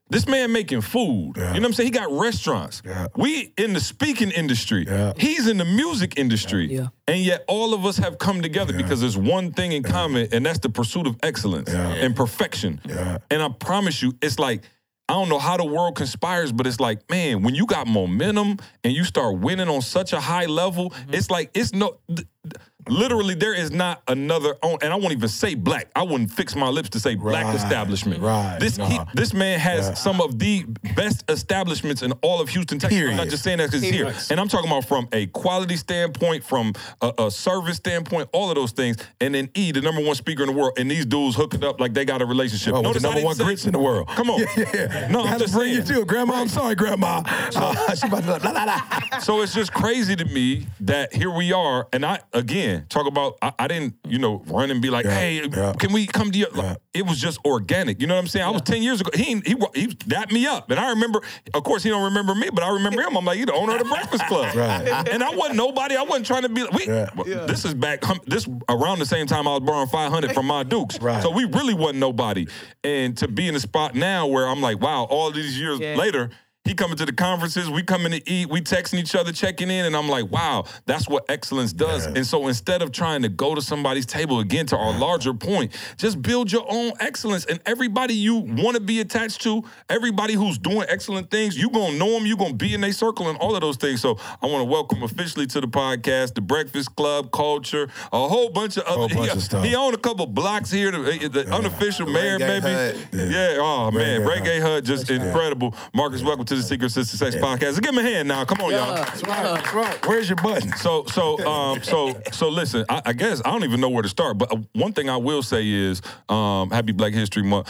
this 0.09 0.25
man 0.25 0.53
making 0.53 0.79
food. 0.81 1.33
You 1.35 1.43
know 1.43 1.51
what 1.51 1.65
I'm 1.65 1.73
saying? 1.73 1.87
He 1.87 1.91
got 1.99 2.09
restaurants. 2.11 2.81
Yeah. 2.85 3.07
We 3.17 3.51
in 3.57 3.73
the 3.73 3.81
speaking 3.81 4.31
industry. 4.31 4.85
Yeah. 4.87 5.11
He's 5.17 5.47
in 5.49 5.57
the 5.57 5.65
music 5.65 6.17
industry. 6.17 6.67
Yeah. 6.73 6.87
And 7.09 7.19
yet 7.19 7.43
all 7.49 7.73
of 7.73 7.85
us 7.85 7.97
have 7.97 8.17
come 8.17 8.41
together 8.41 8.71
because 8.71 9.01
there's 9.01 9.17
one 9.17 9.51
thing 9.51 9.73
in 9.73 9.83
common, 9.83 10.29
and 10.31 10.45
that's 10.45 10.59
the 10.59 10.69
pursuit 10.69 11.07
of 11.07 11.17
excellence 11.23 11.69
Yeah. 11.73 11.89
and 11.93 12.15
perfection. 12.15 12.79
Yeah. 12.87 13.17
And 13.29 13.41
I 13.41 13.49
promise 13.49 14.01
you, 14.01 14.13
it's 14.21 14.39
like 14.39 14.63
I 15.09 15.13
don't 15.13 15.29
know 15.29 15.39
how 15.39 15.55
the 15.55 15.63
world 15.65 15.95
conspires, 15.95 16.51
but 16.51 16.67
it's 16.67 16.81
like, 16.81 17.09
man, 17.09 17.41
when 17.41 17.55
you 17.55 17.65
got 17.65 17.87
momentum 17.87 18.57
and 18.83 18.91
you 18.93 19.05
start 19.05 19.37
winning 19.39 19.69
on 19.69 19.81
such 19.81 20.11
a 20.13 20.19
high 20.19 20.47
level, 20.47 20.89
Mm-hmm. 20.89 21.13
it's 21.13 21.29
like 21.31 21.49
it's 21.53 21.73
no. 21.73 21.97
th- 22.07 22.27
th- 22.43 22.55
Literally, 22.89 23.33
there 23.35 23.53
is 23.53 23.71
not 23.71 24.01
another, 24.07 24.55
on, 24.61 24.77
and 24.81 24.91
I 24.91 24.95
won't 24.95 25.11
even 25.13 25.29
say 25.29 25.55
black. 25.55 25.89
I 25.95 26.03
wouldn't 26.03 26.31
fix 26.31 26.55
my 26.55 26.69
lips 26.69 26.89
to 26.89 26.99
say 26.99 27.15
black 27.15 27.45
Right, 27.45 27.55
establishment. 27.55 28.21
right, 28.21 28.57
This 28.59 28.77
he, 28.77 28.99
this 29.13 29.33
man 29.33 29.59
has 29.59 29.99
some 30.01 30.21
of 30.21 30.39
the 30.39 30.65
best 30.95 31.23
establishments 31.29 32.01
in 32.01 32.11
all 32.21 32.41
of 32.41 32.49
Houston, 32.49 32.79
Texas. 32.79 32.99
I'm 33.09 33.15
not 33.17 33.27
just 33.29 33.43
saying 33.43 33.57
that 33.59 33.67
because 33.71 33.83
it's 33.83 33.91
here, 33.95 34.13
and 34.29 34.39
I'm 34.39 34.47
talking 34.47 34.69
about 34.69 34.85
from 34.85 35.07
a 35.11 35.27
quality 35.27 35.75
standpoint, 35.77 36.43
from 36.43 36.73
a, 37.01 37.13
a 37.17 37.31
service 37.31 37.77
standpoint, 37.77 38.29
all 38.33 38.49
of 38.49 38.55
those 38.55 38.71
things. 38.71 38.97
And 39.21 39.33
then 39.35 39.49
E, 39.55 39.71
the 39.71 39.81
number 39.81 40.01
one 40.01 40.15
speaker 40.15 40.43
in 40.43 40.47
the 40.47 40.55
world, 40.55 40.77
and 40.77 40.89
these 40.89 41.05
dudes 41.05 41.35
hooking 41.35 41.63
up 41.63 41.79
like 41.79 41.93
they 41.93 42.05
got 42.05 42.21
a 42.21 42.25
relationship. 42.25 42.73
Oh, 42.73 42.77
with 42.77 42.83
Notice 42.85 43.01
the 43.03 43.09
number 43.09 43.23
one 43.23 43.35
say- 43.35 43.43
grits 43.43 43.65
in 43.65 43.71
the 43.73 43.79
world. 43.79 44.07
Come 44.09 44.29
on. 44.29 44.39
Yeah, 44.57 44.65
yeah. 44.73 45.07
No, 45.09 45.19
I'm 45.21 45.25
Gotta 45.27 45.39
just 45.39 45.53
bring 45.53 45.69
you 45.73 45.85
saying. 45.85 45.99
to 45.99 46.05
Grandma. 46.05 46.35
I'm 46.35 46.47
sorry, 46.47 46.73
Grandma. 46.75 47.21
Uh, 47.27 47.95
she 47.95 48.07
about 48.07 48.23
to 48.23 48.29
la, 48.47 48.51
la, 48.51 48.63
la. 48.63 49.19
So 49.19 49.41
it's 49.41 49.53
just 49.53 49.73
crazy 49.73 50.15
to 50.15 50.25
me 50.25 50.65
that 50.81 51.13
here 51.13 51.29
we 51.31 51.51
are, 51.53 51.87
and 51.93 52.05
I 52.05 52.19
again 52.33 52.76
talk 52.89 53.07
about 53.07 53.37
I, 53.41 53.51
I 53.59 53.67
didn't 53.67 53.95
you 54.07 54.19
know 54.19 54.43
run 54.47 54.71
and 54.71 54.81
be 54.81 54.89
like, 54.89 55.05
Yeah, 55.05 55.11
hey, 55.19 55.41
yeah. 55.49 55.73
can 55.77 55.91
we 55.93 56.07
come 56.07 56.31
to 56.31 56.37
you? 56.37 56.47
Yeah. 56.55 56.75
It 56.93 57.05
was 57.05 57.19
just 57.19 57.39
organic. 57.45 58.01
You 58.01 58.07
know 58.07 58.15
what 58.15 58.21
I'm 58.21 58.27
saying? 58.27 58.45
I 58.45 58.49
was 58.49 58.61
ten 58.63 58.81
years 58.81 59.01
ago. 59.01 59.11
He 59.13 59.41
he 59.45 59.55
he 59.75 59.87
dapped 59.87 60.31
me 60.31 60.45
up, 60.47 60.69
and 60.71 60.79
I 60.79 60.89
remember. 60.89 61.21
Of 61.53 61.63
course, 61.63 61.83
he 61.83 61.89
don't 61.89 62.03
remember 62.05 62.33
me, 62.35 62.49
but 62.51 62.63
I 62.63 62.69
remember 62.73 63.01
him. 63.01 63.15
I'm 63.17 63.25
like, 63.25 63.37
you 63.39 63.45
the 63.45 63.53
owner 63.53 63.73
of 63.73 63.79
the 63.79 63.85
Breakfast 63.85 64.25
Klub, 64.27 64.55
Right. 64.55 65.07
And 65.09 65.23
I 65.23 65.35
wasn't 65.35 65.57
nobody. 65.57 65.95
I 65.95 66.03
wasn't 66.03 66.25
trying 66.25 66.43
to 66.43 66.49
be. 66.49 66.63
We 66.73 66.87
Yeah. 66.87 67.09
well, 67.15 67.25
this 67.47 67.65
is 67.65 67.73
back. 67.73 68.03
hum- 68.03 68.19
This 68.25 68.47
around 68.69 68.99
the 68.99 69.05
same 69.05 69.27
time 69.27 69.47
I 69.47 69.51
was 69.51 69.61
borrowing 69.61 69.87
500 69.87 70.33
from 70.33 70.47
my 70.47 70.63
Dukes. 70.63 70.99
Right. 70.99 71.21
So 71.21 71.31
we 71.31 71.45
really 71.45 71.73
wasn't 71.73 71.99
nobody. 71.99 72.47
And 72.83 73.15
to 73.17 73.27
be 73.27 73.47
in 73.47 73.55
a 73.55 73.59
spot 73.59 73.95
now 73.95 74.27
where 74.27 74.47
I'm 74.47 74.61
like, 74.61 74.79
wow, 74.81 75.03
all 75.05 75.31
these 75.31 75.59
years 75.59 75.79
Yeah. 75.79 75.95
later. 75.95 76.29
He 76.67 76.73
coming 76.73 76.97
to 76.97 77.05
the 77.05 77.13
conferences, 77.13 77.69
we 77.69 77.81
coming 77.81 78.11
to 78.11 78.29
eat, 78.29 78.49
we 78.49 78.59
texting 78.59 78.99
each 78.99 79.15
other, 79.15 79.31
checking 79.31 79.71
in, 79.71 79.85
and 79.85 79.95
I'm 79.95 80.09
like, 80.09 80.29
wow, 80.29 80.65
that's 80.85 81.07
what 81.07 81.23
excellence 81.29 81.71
does. 81.71 82.05
And 82.05 82.25
so 82.25 82.47
instead 82.47 82.81
of 82.81 82.91
trying 82.91 83.21
to 83.21 83.29
go 83.29 83.55
to 83.55 83.61
somebody's 83.61 84.05
table 84.05 84.41
again 84.41 84.65
to 84.67 84.77
our 84.77 84.97
larger 84.99 85.33
point, 85.33 85.73
just 85.95 86.21
build 86.21 86.51
your 86.51 86.65
own 86.69 86.91
excellence. 86.99 87.45
And 87.45 87.61
everybody 87.65 88.13
you 88.13 88.35
want 88.35 88.75
to 88.75 88.81
be 88.81 88.99
attached 88.99 89.41
to, 89.43 89.63
everybody 89.87 90.33
who's 90.33 90.57
doing 90.57 90.85
excellent 90.89 91.31
things, 91.31 91.57
you 91.57 91.69
gonna 91.69 91.97
know 91.97 92.11
them, 92.11 92.25
you 92.25 92.35
gonna 92.35 92.53
be 92.53 92.73
in 92.73 92.81
their 92.81 92.91
circle 92.91 93.29
and 93.29 93.37
all 93.37 93.55
of 93.55 93.61
those 93.61 93.77
things. 93.77 94.01
So 94.01 94.19
I 94.41 94.47
want 94.47 94.59
to 94.59 94.65
welcome 94.65 95.03
officially 95.03 95.47
to 95.47 95.61
the 95.61 95.67
podcast, 95.67 96.33
the 96.33 96.41
Breakfast 96.41 96.93
Klub, 96.97 97.31
Kulture, 97.31 97.89
a 98.11 98.27
whole 98.27 98.49
bunch 98.49 98.75
of 98.75 98.83
other 98.83 98.97
Whole 98.97 99.07
bunch 99.07 99.21
he, 99.31 99.37
of 99.37 99.41
stuff. 99.41 99.63
he 99.63 99.73
owned 99.73 99.95
a 99.95 99.99
couple 99.99 100.25
blocks 100.25 100.69
here, 100.69 100.91
the, 100.91 101.29
the 101.29 101.55
unofficial 101.55 102.07
mayor, 102.07 102.37
Reggae 102.37 102.61
maybe. 102.61 102.73
Hut. 102.73 103.31
Yeah. 103.31 103.57
oh 103.61 103.89
man, 103.91 104.21
Reggae 104.21 104.47
Reggae 104.47 104.61
Hut, 104.61 104.83
just 104.83 105.09
incredible. 105.09 105.73
Marcus, 105.93 106.21
welcome 106.21 106.43
to 106.45 106.56
the 106.57 106.63
Secret 106.63 106.91
to 106.91 107.05
Success 107.05 107.35
Podcast. 107.35 107.81
Give 107.81 107.93
him 107.93 107.97
a 107.99 108.01
hand 108.03 108.27
now. 108.27 108.45
Come 108.45 108.61
on, 108.61 108.71
y'all. 108.71 108.95
That's 108.95 109.23
right. 109.23 109.43
That's 109.43 109.73
right. 109.73 110.07
Where's 110.07 110.29
your 110.29 110.35
button? 110.37 110.71
So, 110.77 111.05
so, 111.05 111.45
um, 111.45 111.81
so, 111.83 112.19
so. 112.31 112.49
Listen, 112.49 112.85
I, 112.89 113.01
I 113.05 113.13
guess 113.13 113.41
I 113.43 113.51
don't 113.51 113.63
even 113.63 113.79
know 113.79 113.89
where 113.89 114.03
to 114.03 114.09
start. 114.09 114.37
But 114.37 114.51
uh, 114.51 114.57
one 114.73 114.93
thing 114.93 115.09
I 115.09 115.17
will 115.17 115.43
say 115.43 115.67
is, 115.67 116.01
um, 116.29 116.69
Happy 116.69 116.91
Black 116.91 117.13
History 117.13 117.43
Month. 117.43 117.69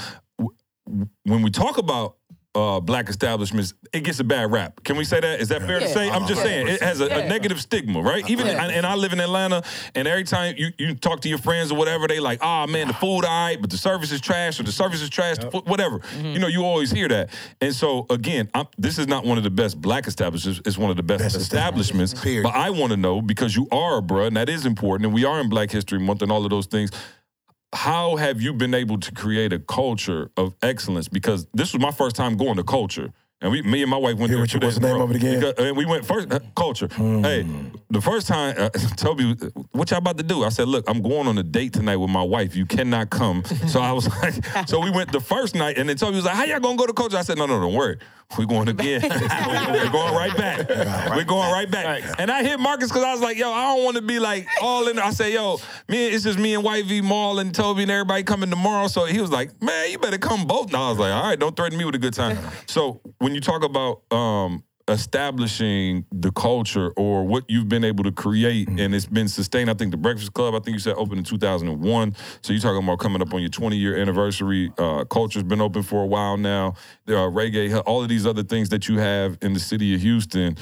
When 1.23 1.41
we 1.41 1.49
talk 1.49 1.77
about 1.77 2.16
uh, 2.57 2.79
black 2.79 3.07
establishments, 3.07 3.75
it 3.93 4.03
gets 4.03 4.19
a 4.19 4.23
bad 4.23 4.51
rap. 4.51 4.83
Can 4.83 4.97
we 4.97 5.03
say 5.03 5.19
that? 5.19 5.39
Is 5.39 5.49
that 5.49 5.61
fair 5.61 5.79
to 5.79 5.87
say? 5.87 6.09
I'm 6.09 6.25
just 6.27 6.41
saying 6.41 6.67
it 6.67 6.81
has 6.81 6.99
a, 6.99 7.05
a 7.05 7.27
negative 7.29 7.61
stigma, 7.61 8.01
right? 8.01 8.27
Even 8.27 8.47
Yeah. 8.47 8.63
and, 8.63 8.71
and 8.71 8.85
I 8.85 8.95
live 8.95 9.13
in 9.13 9.19
Atlanta, 9.19 9.63
and 9.93 10.07
every 10.07 10.23
time 10.23 10.55
you, 10.57 10.69
you 10.79 10.95
talk 10.95 11.21
to 11.21 11.29
your 11.29 11.37
friends 11.37 11.71
or 11.71 11.77
whatever, 11.77 12.07
they 12.07 12.19
like, 12.19 12.39
ah 12.41 12.65
man, 12.65 12.87
the 12.87 12.93
food 12.95 13.25
all 13.25 13.45
right, 13.45 13.61
but 13.61 13.69
the 13.69 13.77
service 13.77 14.11
is 14.11 14.21
trash, 14.21 14.59
or 14.59 14.63
the 14.63 14.71
service 14.71 15.01
is 15.01 15.09
trash, 15.09 15.37
the 15.37 15.47
whatever. 15.65 15.99
Mm-hmm. 15.99 16.25
You 16.27 16.39
know, 16.39 16.47
you 16.47 16.63
always 16.63 16.89
hear 16.91 17.07
that. 17.09 17.29
And 17.61 17.75
so 17.75 18.07
again, 18.09 18.49
I'm, 18.55 18.65
this 18.77 18.97
is 18.97 19.07
not 19.07 19.23
one 19.23 19.37
of 19.37 19.43
the 19.43 19.51
best 19.51 19.79
black 19.79 20.07
establishments. 20.07 20.61
It's 20.65 20.79
one 20.79 20.89
of 20.89 20.97
the 20.97 21.03
best, 21.03 21.23
Best 21.23 21.35
establishments. 21.35 22.19
Period. 22.19 22.43
But 22.43 22.55
I 22.55 22.71
want 22.71 22.91
to 22.91 22.97
know 22.97 23.21
because 23.21 23.55
you 23.55 23.67
are 23.71 23.99
a 23.99 24.01
bruh, 24.01 24.27
and 24.27 24.37
that 24.37 24.49
is 24.49 24.65
important, 24.65 25.05
and 25.05 25.13
we 25.13 25.25
are 25.25 25.39
in 25.39 25.47
Black 25.49 25.69
History 25.69 25.99
Month 25.99 26.23
and 26.23 26.31
all 26.31 26.43
of 26.43 26.49
those 26.49 26.65
things 26.65 26.89
how 27.73 28.15
have 28.15 28.41
you 28.41 28.53
been 28.53 28.73
able 28.73 28.99
to 28.99 29.11
create 29.11 29.53
a 29.53 29.59
culture 29.59 30.31
of 30.37 30.55
excellence? 30.61 31.07
Because 31.07 31.47
this 31.53 31.73
was 31.73 31.81
my 31.81 31.91
first 31.91 32.15
time 32.15 32.37
going 32.37 32.57
to 32.57 32.63
Kulture. 32.63 33.11
And 33.39 33.51
we, 33.51 33.61
me 33.61 33.83
and 33.83 33.91
my 33.91 33.97
wife 33.97 34.15
went 34.17 34.31
Here, 34.31 34.37
there 34.37 34.39
what 34.39 34.49
two 34.49 34.57
you- 34.59 34.65
what's 34.65 34.79
the 34.79 34.87
name 34.87 34.95
row. 34.97 35.03
of 35.03 35.11
it 35.11 35.17
again? 35.17 35.39
Because- 35.39 35.53
and 35.59 35.77
we 35.77 35.85
went 35.85 36.03
first 36.03 36.31
uh, 36.33 36.39
Kulture. 36.55 36.91
Hey, 37.23 37.45
the 37.91 38.01
first 38.01 38.27
time 38.27 38.55
uh, 38.57 38.69
Tobe, 38.97 39.21
what 39.73 39.91
y'all 39.91 39.99
about 39.99 40.17
to 40.17 40.23
do? 40.23 40.43
I 40.43 40.49
said, 40.49 40.67
look, 40.67 40.85
I'm 40.89 41.03
going 41.03 41.27
on 41.27 41.37
a 41.37 41.43
date 41.43 41.73
tonight 41.73 41.97
with 41.97 42.09
my 42.09 42.23
wife. 42.23 42.55
You 42.55 42.65
cannot 42.65 43.11
come. 43.11 43.43
so 43.67 43.79
I 43.79 43.91
was 43.91 44.07
like, 44.21 44.67
so 44.67 44.79
we 44.79 44.89
went 44.89 45.11
the 45.11 45.19
first 45.21 45.53
night, 45.53 45.77
and 45.77 45.87
then 45.87 45.97
Tobe 45.97 46.15
was 46.15 46.25
like, 46.25 46.33
how 46.35 46.45
y'all 46.45 46.59
gonna 46.59 46.77
go 46.77 46.87
to 46.87 46.93
Kulture? 46.93 47.13
I 47.13 47.21
said, 47.21 47.37
no, 47.37 47.45
no, 47.45 47.59
don't 47.59 47.75
worry. 47.75 47.99
We're 48.37 48.45
going 48.45 48.67
again. 48.67 49.01
We're 49.03 49.89
going 49.89 50.13
right 50.13 50.35
back. 50.35 50.67
We're 51.15 51.23
going 51.23 51.49
right 51.49 51.71
back. 51.71 52.03
And 52.19 52.29
I 52.29 52.43
hit 52.43 52.59
Marcus 52.59 52.89
because 52.89 53.03
I 53.05 53.13
was 53.13 53.21
like, 53.21 53.37
yo, 53.37 53.49
I 53.53 53.73
don't 53.73 53.85
want 53.85 53.95
to 53.95 54.01
be 54.01 54.19
like 54.19 54.45
all 54.61 54.89
in. 54.89 54.99
I 54.99 55.11
say, 55.11 55.33
yo, 55.33 55.59
me, 55.87 56.07
it's 56.07 56.25
just 56.25 56.37
me 56.37 56.53
and 56.53 56.61
White 56.61 56.83
V, 56.87 56.99
Mal, 56.99 57.39
and 57.39 57.55
Tobe, 57.55 57.77
and 57.77 57.89
everybody 57.89 58.23
coming 58.23 58.49
tomorrow. 58.49 58.87
So 58.89 59.05
he 59.05 59.21
was 59.21 59.31
like, 59.31 59.61
man, 59.61 59.91
you 59.91 59.97
better 59.97 60.17
come 60.17 60.45
both. 60.45 60.67
And 60.67 60.75
I 60.75 60.89
was 60.89 60.99
like, 60.99 61.13
all 61.13 61.23
right, 61.23 61.39
don't 61.39 61.55
threaten 61.55 61.77
me 61.77 61.85
with 61.85 61.95
a 61.95 61.99
good 61.99 62.13
time. 62.13 62.37
So 62.65 62.99
when 63.27 63.35
you 63.35 63.41
talk 63.41 63.61
about 63.61 64.09
um, 64.09 64.63
establishing 64.87 66.05
the 66.13 66.31
culture 66.31 66.91
or 66.91 67.25
what 67.25 67.43
you've 67.49 67.67
been 67.67 67.83
able 67.83 68.05
to 68.05 68.11
create 68.13 68.69
and 68.69 68.95
it's 68.95 69.05
been 69.05 69.27
sustained. 69.27 69.69
I 69.69 69.73
think 69.73 69.91
the 69.91 69.97
Breakfast 69.97 70.31
Klub, 70.31 70.55
I 70.55 70.59
think 70.59 70.75
you 70.75 70.79
said 70.79 70.95
opened 70.95 71.17
in 71.17 71.23
2001. 71.25 72.15
So 72.41 72.53
you're 72.53 72.61
talking 72.61 72.81
about 72.81 72.99
coming 72.99 73.21
up 73.21 73.33
on 73.33 73.41
your 73.41 73.49
20 73.49 73.75
year 73.75 73.97
anniversary. 73.97 74.71
Uh, 74.77 75.03
Kulture's 75.03 75.43
been 75.43 75.59
open 75.59 75.83
for 75.83 76.03
a 76.03 76.05
while 76.05 76.37
now. 76.37 76.75
There 77.05 77.17
are 77.17 77.29
reggae, 77.29 77.83
all 77.85 78.01
of 78.01 78.07
these 78.07 78.25
other 78.25 78.43
things 78.43 78.69
that 78.69 78.87
you 78.87 78.97
have 78.97 79.37
in 79.41 79.51
the 79.51 79.59
city 79.59 79.93
of 79.93 79.99
Houston. 79.99 80.55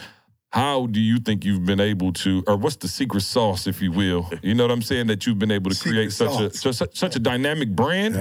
How 0.56 0.86
do 0.88 1.02
you 1.02 1.20
think 1.20 1.44
you've 1.44 1.66
been 1.66 1.82
able 1.82 2.14
to, 2.14 2.42
or 2.48 2.56
what's 2.56 2.78
the 2.78 2.88
secret 2.88 3.24
sauce, 3.24 3.68
if 3.68 3.82
you 3.82 3.92
will? 3.92 4.32
You 4.42 4.56
know 4.56 4.64
what 4.64 4.72
I'm 4.72 4.82
saying? 4.82 5.08
That 5.08 5.28
you've 5.28 5.38
been 5.38 5.52
able 5.52 5.70
to 5.70 5.78
create 5.78 6.14
such 6.14 6.40
a 6.40 6.50
such, 6.74 6.96
such 6.96 7.16
a 7.18 7.20
dynamic 7.20 7.76
brand, 7.76 8.16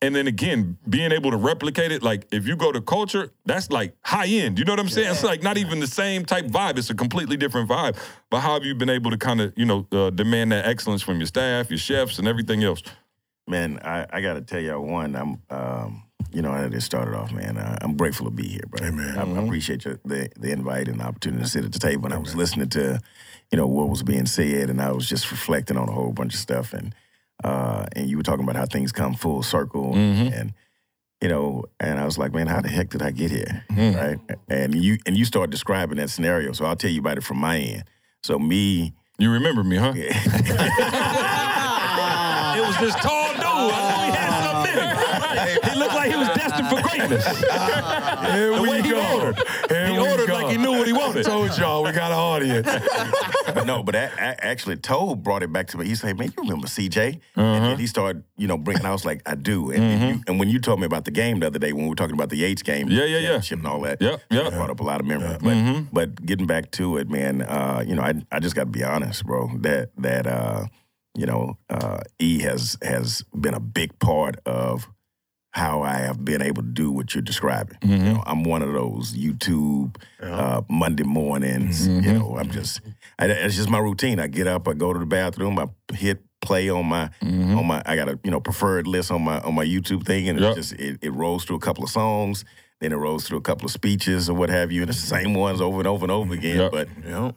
and 0.00 0.14
then 0.14 0.28
again 0.28 0.78
being 0.88 1.10
able 1.10 1.32
to 1.32 1.36
replicate 1.36 1.90
it. 1.90 2.00
Like 2.00 2.28
if 2.30 2.46
you 2.46 2.54
go 2.54 2.70
to 2.70 2.80
Kulture, 2.80 3.30
that's 3.44 3.70
like 3.70 3.96
high 4.04 4.28
end. 4.28 4.60
You 4.60 4.64
know 4.64 4.72
what 4.72 4.78
I'm 4.78 4.88
saying? 4.88 5.10
It's 5.10 5.24
like 5.24 5.42
not 5.42 5.58
even 5.58 5.80
the 5.80 5.88
same 5.88 6.24
type 6.24 6.46
vibe. 6.46 6.78
It's 6.78 6.90
a 6.90 6.94
completely 6.94 7.36
different 7.36 7.68
vibe. 7.68 7.96
But 8.30 8.40
how 8.40 8.54
have 8.54 8.64
you 8.64 8.76
been 8.76 8.90
able 8.90 9.10
to 9.10 9.18
kind 9.18 9.40
of 9.40 9.52
you 9.56 9.66
know 9.66 9.84
uh, 9.90 10.10
demand 10.10 10.52
that 10.52 10.66
excellence 10.66 11.02
from 11.02 11.16
your 11.18 11.26
staff, 11.26 11.70
your 11.70 11.78
chefs, 11.78 12.20
and 12.20 12.28
everything 12.28 12.62
else? 12.62 12.84
Man, 13.50 13.80
I, 13.84 14.06
I 14.10 14.20
got 14.20 14.34
to 14.34 14.40
tell 14.42 14.60
y'all 14.60 14.80
one. 14.80 15.16
I'm, 15.16 15.42
um, 15.50 16.04
you 16.32 16.40
know, 16.40 16.52
I 16.52 16.68
just 16.68 16.86
started 16.86 17.16
off, 17.16 17.32
man. 17.32 17.56
Uh, 17.58 17.76
I'm 17.80 17.96
grateful 17.96 18.26
to 18.26 18.30
be 18.30 18.46
here, 18.46 18.62
bro. 18.68 18.86
Amen. 18.86 19.18
I, 19.18 19.22
I 19.22 19.42
appreciate 19.44 19.84
your, 19.84 19.98
the 20.04 20.28
the 20.38 20.52
invite 20.52 20.86
and 20.86 21.00
the 21.00 21.04
opportunity 21.04 21.42
to 21.42 21.48
sit 21.48 21.64
at 21.64 21.72
the 21.72 21.80
table. 21.80 22.04
And 22.04 22.14
I 22.14 22.18
was 22.18 22.36
listening 22.36 22.68
to, 22.70 23.00
you 23.50 23.58
know, 23.58 23.66
what 23.66 23.88
was 23.88 24.04
being 24.04 24.26
said, 24.26 24.70
and 24.70 24.80
I 24.80 24.92
was 24.92 25.08
just 25.08 25.30
reflecting 25.32 25.76
on 25.76 25.88
a 25.88 25.92
whole 25.92 26.12
bunch 26.12 26.34
of 26.34 26.40
stuff. 26.40 26.72
And 26.72 26.94
uh, 27.42 27.86
and 27.96 28.08
you 28.08 28.16
were 28.16 28.22
talking 28.22 28.44
about 28.44 28.54
how 28.54 28.66
things 28.66 28.92
come 28.92 29.14
full 29.14 29.42
circle, 29.42 29.94
and 29.94 30.52
you 31.20 31.28
know, 31.28 31.64
and 31.80 31.98
I 31.98 32.04
was 32.04 32.18
like, 32.18 32.32
man, 32.32 32.46
how 32.46 32.60
the 32.60 32.68
heck 32.68 32.90
did 32.90 33.02
I 33.02 33.10
get 33.10 33.32
here, 33.32 33.64
right? 33.70 34.18
And 34.48 34.74
you 34.76 34.98
and 35.06 35.16
you 35.16 35.24
start 35.24 35.50
describing 35.50 35.96
that 35.98 36.10
scenario, 36.10 36.52
so 36.52 36.66
I'll 36.66 36.76
tell 36.76 36.90
you 36.90 37.00
about 37.00 37.18
it 37.18 37.24
from 37.24 37.38
my 37.38 37.58
end. 37.58 37.84
So 38.22 38.38
me, 38.38 38.92
You 39.18 39.32
remember 39.32 39.64
me, 39.64 39.76
huh? 39.76 39.92
was 39.96 40.14
this 42.80 42.94
tall 42.96 43.32
dude. 43.34 43.44
I 43.44 43.80
knew 43.90 44.12
he 44.12 44.18
had 44.18 44.32
something 44.44 44.76
in. 44.82 45.70
He 45.72 45.78
looked 45.78 45.94
like 45.94 46.10
he 46.10 46.16
was 46.16 46.28
destined 46.28 46.68
for 46.68 46.80
greatness. 46.82 47.24
Here 48.32 48.54
The 48.54 48.62
we 48.62 48.68
way 48.68 48.82
he 48.82 48.90
go. 48.90 49.14
ordered. 49.24 49.42
Here 49.68 49.86
He 49.86 49.92
we 49.92 49.98
ordered 49.98 50.26
go. 50.26 50.34
like 50.34 50.48
he 50.50 50.56
knew 50.56 50.72
what 50.72 50.86
he 50.86 50.92
wanted. 50.92 51.24
Told 51.24 51.56
y'all 51.58 51.82
we 51.84 51.92
got 51.92 52.10
an 52.12 52.18
audience. 52.18 52.66
but 53.54 53.66
no, 53.70 53.82
but 53.82 53.94
a- 53.94 54.12
a- 54.18 54.44
actually, 54.44 54.76
Toe 54.76 55.14
brought 55.14 55.42
it 55.42 55.52
back 55.52 55.68
to 55.68 55.78
me. 55.78 55.86
He 55.86 55.94
said, 55.94 56.18
"Man, 56.18 56.28
you 56.36 56.42
remember 56.42 56.66
CJ?" 56.66 57.16
Uh-huh. 57.36 57.40
And 57.42 57.64
then 57.64 57.78
he 57.78 57.86
started, 57.86 58.24
you 58.36 58.46
know, 58.46 58.56
bringing. 58.58 58.84
I 58.84 58.92
was 58.92 59.04
like, 59.04 59.22
"I 59.26 59.34
do." 59.34 59.70
And, 59.70 59.82
and, 59.82 60.16
you, 60.16 60.22
and 60.26 60.38
when 60.40 60.48
you 60.48 60.58
told 60.60 60.80
me 60.80 60.86
about 60.86 61.04
the 61.04 61.10
game 61.10 61.40
the 61.40 61.46
other 61.46 61.58
day, 61.58 61.72
when 61.72 61.84
we 61.84 61.88
were 61.90 61.94
talking 61.94 62.14
about 62.14 62.28
the 62.30 62.36
Yates 62.36 62.62
game, 62.62 62.88
Yeah, 62.88 63.04
yeah, 63.04 63.18
yeah. 63.18 63.20
championship 63.40 63.58
and 63.58 63.66
all 63.66 63.80
that, 63.82 64.00
Yep, 64.00 64.20
yep. 64.30 64.44
that 64.44 64.52
brought 64.52 64.70
up 64.70 64.80
a 64.80 64.84
lot 64.84 65.00
of 65.00 65.06
memories. 65.06 65.38
But, 65.40 65.54
Mm-hmm. 65.54 65.84
but 65.92 66.24
getting 66.24 66.46
back 66.46 66.70
to 66.72 66.96
it, 66.98 67.08
man, 67.10 67.42
uh, 67.42 67.82
you 67.86 67.94
know, 67.94 68.02
I 68.02 68.14
I 68.32 68.38
just 68.40 68.54
got 68.54 68.64
to 68.64 68.70
be 68.70 68.82
honest, 68.84 69.24
bro. 69.24 69.50
That 69.58 69.90
that 69.98 70.26
uh, 70.26 70.66
you 71.20 71.26
know, 71.26 71.58
uh, 71.68 72.00
E 72.18 72.40
has 72.40 72.78
has 72.82 73.22
been 73.38 73.54
a 73.54 73.60
big 73.60 73.98
part 73.98 74.36
of 74.46 74.88
how 75.52 75.82
I 75.82 75.94
have 75.98 76.24
been 76.24 76.42
able 76.42 76.62
to 76.62 76.68
do 76.68 76.90
what 76.92 77.12
you're 77.14 77.22
describing. 77.22 77.76
You 77.82 77.98
know, 77.98 78.22
I'm 78.24 78.44
one 78.44 78.62
of 78.62 78.72
those 78.72 79.12
YouTube 79.14 79.96
uh, 80.22 80.62
Monday 80.70 81.02
mornings. 81.04 81.86
You 81.88 82.12
know, 82.14 82.36
I'm 82.38 82.50
just 82.50 82.80
I, 83.18 83.26
it's 83.26 83.56
just 83.56 83.68
my 83.68 83.78
routine. 83.80 84.18
I 84.20 84.28
get 84.28 84.46
up, 84.46 84.66
I 84.68 84.72
go 84.74 84.92
to 84.92 84.98
the 84.98 85.06
bathroom, 85.06 85.58
I 85.58 85.66
hit 85.92 86.18
play 86.40 86.70
on 86.70 86.86
my 86.86 87.10
on 87.58 87.66
my 87.66 87.82
I 87.84 87.96
got 87.96 88.08
a 88.08 88.18
you 88.24 88.30
know 88.30 88.40
preferred 88.40 88.86
list 88.86 89.10
on 89.10 89.22
my 89.22 89.40
on 89.40 89.54
my 89.54 89.64
YouTube 89.64 90.06
thing, 90.06 90.28
and 90.28 90.38
Yep. 90.40 90.52
it 90.52 90.54
just 90.54 90.72
it, 90.74 90.98
it 91.02 91.12
rolls 91.12 91.44
through 91.44 91.56
a 91.56 91.60
couple 91.60 91.84
of 91.84 91.90
songs. 91.90 92.44
Then 92.80 92.92
it 92.92 92.96
rolls 92.96 93.26
through 93.28 93.38
a 93.38 93.42
couple 93.42 93.66
of 93.66 93.70
speeches 93.72 94.30
or 94.30 94.34
what 94.34 94.48
have 94.48 94.72
you, 94.72 94.80
and 94.82 94.90
it's 94.90 95.00
the 95.02 95.06
same 95.06 95.34
ones 95.34 95.60
over 95.60 95.78
and 95.78 95.86
over 95.86 96.04
and 96.04 96.10
over 96.10 96.32
again. 96.34 96.56
Yep. 96.58 96.72
But 96.72 96.88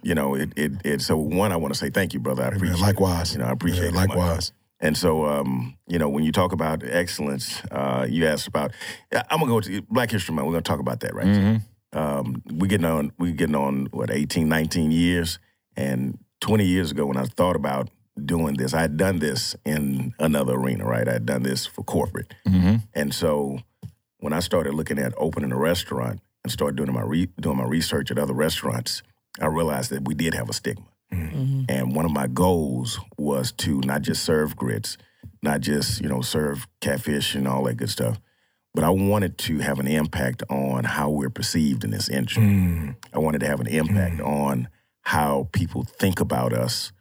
you 0.01 0.15
know, 0.15 0.35
it, 0.35 0.53
it 0.55 0.71
it 0.85 1.01
so 1.01 1.17
one, 1.17 1.51
I 1.51 1.57
want 1.57 1.73
to 1.73 1.77
say 1.79 1.89
thank 1.89 2.13
you, 2.13 2.19
brother. 2.21 2.43
I 2.43 2.47
appreciate. 2.47 2.79
it. 2.79 2.81
likewise. 2.81 3.33
You 3.33 3.39
know, 3.39 3.45
I 3.45 3.51
appreciate 3.51 3.83
Yeah, 3.83 3.89
it 3.89 3.93
much. 3.93 4.07
likewise. 4.09 4.53
And 4.79 4.97
so, 4.97 5.25
um, 5.25 5.77
you 5.87 5.97
know, 5.99 6.09
when 6.09 6.23
you 6.25 6.31
talk 6.33 6.51
about 6.51 6.83
excellence, 6.85 7.61
uh, 7.71 8.05
you 8.09 8.25
asked 8.25 8.47
about. 8.47 8.71
I'm 9.13 9.39
gonna 9.39 9.47
go 9.47 9.59
to 9.61 9.81
Black 9.83 10.11
History 10.11 10.33
Month. 10.35 10.45
We're 10.47 10.53
gonna 10.53 10.61
talk 10.63 10.79
about 10.79 11.01
that, 11.01 11.13
right? 11.13 11.25
Mm-hmm. 11.27 11.97
Um, 11.97 12.41
we 12.51 12.67
getting 12.67 12.85
on. 12.85 13.11
We 13.19 13.31
getting 13.33 13.55
on 13.55 13.87
what 13.91 14.11
18, 14.11 14.47
19 14.49 14.91
years, 14.91 15.39
and 15.77 16.17
20 16.41 16.65
years 16.65 16.91
ago 16.91 17.05
when 17.05 17.17
I 17.17 17.25
thought 17.25 17.55
about 17.55 17.89
doing 18.23 18.55
this, 18.55 18.73
I 18.73 18.81
had 18.81 18.97
done 18.97 19.19
this 19.19 19.55
in 19.65 20.13
another 20.19 20.53
arena, 20.53 20.85
right? 20.85 21.07
I 21.07 21.13
had 21.13 21.25
done 21.25 21.43
this 21.43 21.65
for 21.65 21.83
corporate, 21.83 22.33
Mm-hmm. 22.47 22.75
and 22.93 23.13
so 23.13 23.59
when 24.23 24.31
I 24.31 24.39
started 24.39 24.73
looking 24.73 24.99
at 24.99 25.13
opening 25.17 25.51
a 25.51 25.57
restaurant 25.57 26.21
and 26.45 26.51
started 26.51 26.77
doing 26.77 26.93
my 26.93 27.01
re- 27.01 27.27
doing 27.41 27.57
my 27.57 27.65
research 27.65 28.09
at 28.09 28.17
other 28.17 28.33
restaurants, 28.33 29.03
I 29.41 29.47
realized 29.47 29.89
that 29.91 30.07
we 30.07 30.13
did 30.13 30.33
have 30.33 30.49
a 30.49 30.53
stigma. 30.53 30.85
And 31.67 31.93
one 31.93 32.05
of 32.05 32.11
my 32.11 32.27
goals 32.27 33.01
was 33.17 33.51
to 33.63 33.81
not 33.81 34.01
just 34.01 34.23
serve 34.23 34.55
grits, 34.55 34.97
not 35.41 35.59
just, 35.59 35.99
you 36.01 36.07
know, 36.07 36.21
serve 36.21 36.65
catfish 36.79 37.35
and 37.35 37.45
all 37.49 37.63
that 37.65 37.75
good 37.75 37.89
stuff, 37.89 38.17
but 38.73 38.85
I 38.85 38.89
wanted 38.91 39.37
to 39.39 39.59
have 39.59 39.79
an 39.79 39.87
impact 39.87 40.41
on 40.49 40.85
how 40.85 41.09
we're 41.09 41.29
perceived 41.29 41.83
in 41.83 41.91
this 41.91 42.07
industry. 42.07 42.95
I 43.13 43.19
wanted 43.19 43.41
to 43.41 43.47
have 43.47 43.59
an 43.59 43.67
impact 43.67 44.21
on 44.21 44.69
how 45.01 45.49
people 45.51 45.83
think 45.83 46.21
about 46.21 46.53
us 46.53 46.93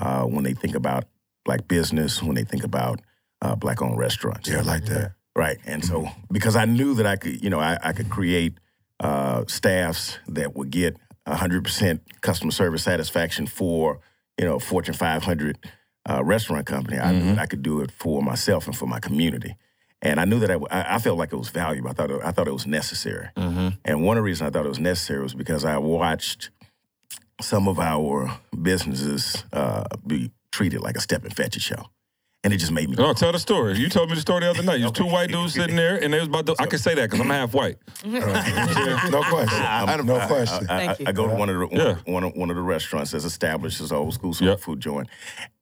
uh, 0.00 0.22
when 0.22 0.44
they 0.44 0.54
think 0.54 0.76
about 0.76 1.06
black 1.44 1.66
business, 1.66 2.22
when 2.22 2.36
they 2.36 2.44
think 2.44 2.62
about 2.62 3.00
uh, 3.42 3.56
black 3.56 3.82
owned 3.82 3.98
restaurants. 3.98 4.48
Yeah, 4.48 4.58
I 4.58 4.62
like 4.62 4.84
that. 4.86 5.17
Right. 5.38 5.58
And 5.66 5.84
so 5.84 6.08
because 6.32 6.56
I 6.56 6.64
knew 6.64 6.94
that 6.94 7.06
I 7.06 7.14
could, 7.14 7.42
you 7.44 7.48
know, 7.48 7.60
I, 7.60 7.78
I 7.80 7.92
could 7.92 8.10
create 8.10 8.58
uh, 8.98 9.44
staffs 9.46 10.18
that 10.26 10.56
would 10.56 10.70
get 10.70 10.96
100% 11.28 12.00
customer 12.22 12.50
service 12.50 12.82
satisfaction 12.82 13.46
for, 13.46 14.00
you 14.36 14.44
know, 14.44 14.58
Fortune 14.58 14.94
500 14.94 15.56
uh, 16.10 16.24
restaurant 16.24 16.66
company. 16.66 16.98
I 16.98 17.12
knew 17.12 17.34
that 17.36 17.38
I 17.38 17.46
could 17.46 17.62
do 17.62 17.82
it 17.82 17.92
for 17.92 18.20
myself 18.20 18.66
and 18.66 18.76
for 18.76 18.86
my 18.86 18.98
community. 18.98 19.54
And 20.02 20.18
I 20.18 20.24
knew 20.24 20.40
that 20.40 20.50
I, 20.50 20.58
I 20.70 20.98
felt 20.98 21.18
like 21.18 21.32
it 21.32 21.36
was 21.36 21.50
valuable. 21.50 21.88
I 21.88 21.92
thought 21.92 22.10
it, 22.10 22.20
I 22.24 22.32
thought 22.32 22.48
it 22.48 22.52
was 22.52 22.66
necessary. 22.66 23.28
And 23.84 24.02
one 24.02 24.16
of 24.16 24.22
the 24.22 24.24
reasons 24.24 24.48
I 24.48 24.50
thought 24.50 24.66
it 24.66 24.70
was 24.70 24.80
necessary 24.80 25.22
was 25.22 25.34
because 25.34 25.64
I 25.64 25.78
watched 25.78 26.50
some 27.40 27.68
of 27.68 27.78
our 27.78 28.40
businesses 28.60 29.44
uh, 29.52 29.84
be 30.04 30.32
treated 30.50 30.80
like 30.80 30.96
a 30.96 31.00
Stepin 31.00 31.30
Fetchit 31.30 31.60
show. 31.60 31.84
And 32.44 32.54
it 32.54 32.58
just 32.58 32.70
made 32.70 32.88
me 32.88 32.94
No, 32.94 33.12
tell 33.14 33.32
the 33.32 33.38
story. 33.40 33.76
You 33.76 33.88
told 33.88 34.10
me 34.10 34.14
the 34.14 34.20
story 34.20 34.40
the 34.44 34.50
other 34.50 34.62
night. 34.62 34.78
You 34.78 34.84
was 34.84 34.92
two 34.92 35.06
white 35.06 35.28
dudes 35.28 35.54
sitting 35.54 35.74
there, 35.74 36.00
and 36.00 36.12
they 36.14 36.20
was 36.20 36.28
about 36.28 36.46
to. 36.46 36.54
I 36.60 36.66
can 36.66 36.78
say 36.78 36.94
that 36.94 37.10
because 37.10 37.18
I'm 37.20 37.28
half 37.30 37.52
white. 37.52 37.78
No 38.04 39.22
question. 39.24 40.06
no 40.06 40.26
question. 40.26 40.66
I, 40.70 40.86
Thank 40.86 41.00
you. 41.00 41.06
I 41.08 41.12
go 41.12 41.26
to 41.26 41.34
one 41.34 41.48
of 41.48 41.58
the 41.70 41.76
Yeah. 41.76 41.96
one, 42.12 42.22
of, 42.22 42.34
one 42.36 42.48
of 42.50 42.54
the 42.56 42.62
restaurants 42.62 43.10
that's 43.10 43.24
established 43.24 43.80
as 43.80 43.90
an 43.90 43.96
old 43.96 44.14
school 44.14 44.34
soul 44.34 44.48
Yep. 44.48 44.60
food 44.60 44.80
joint, 44.80 45.08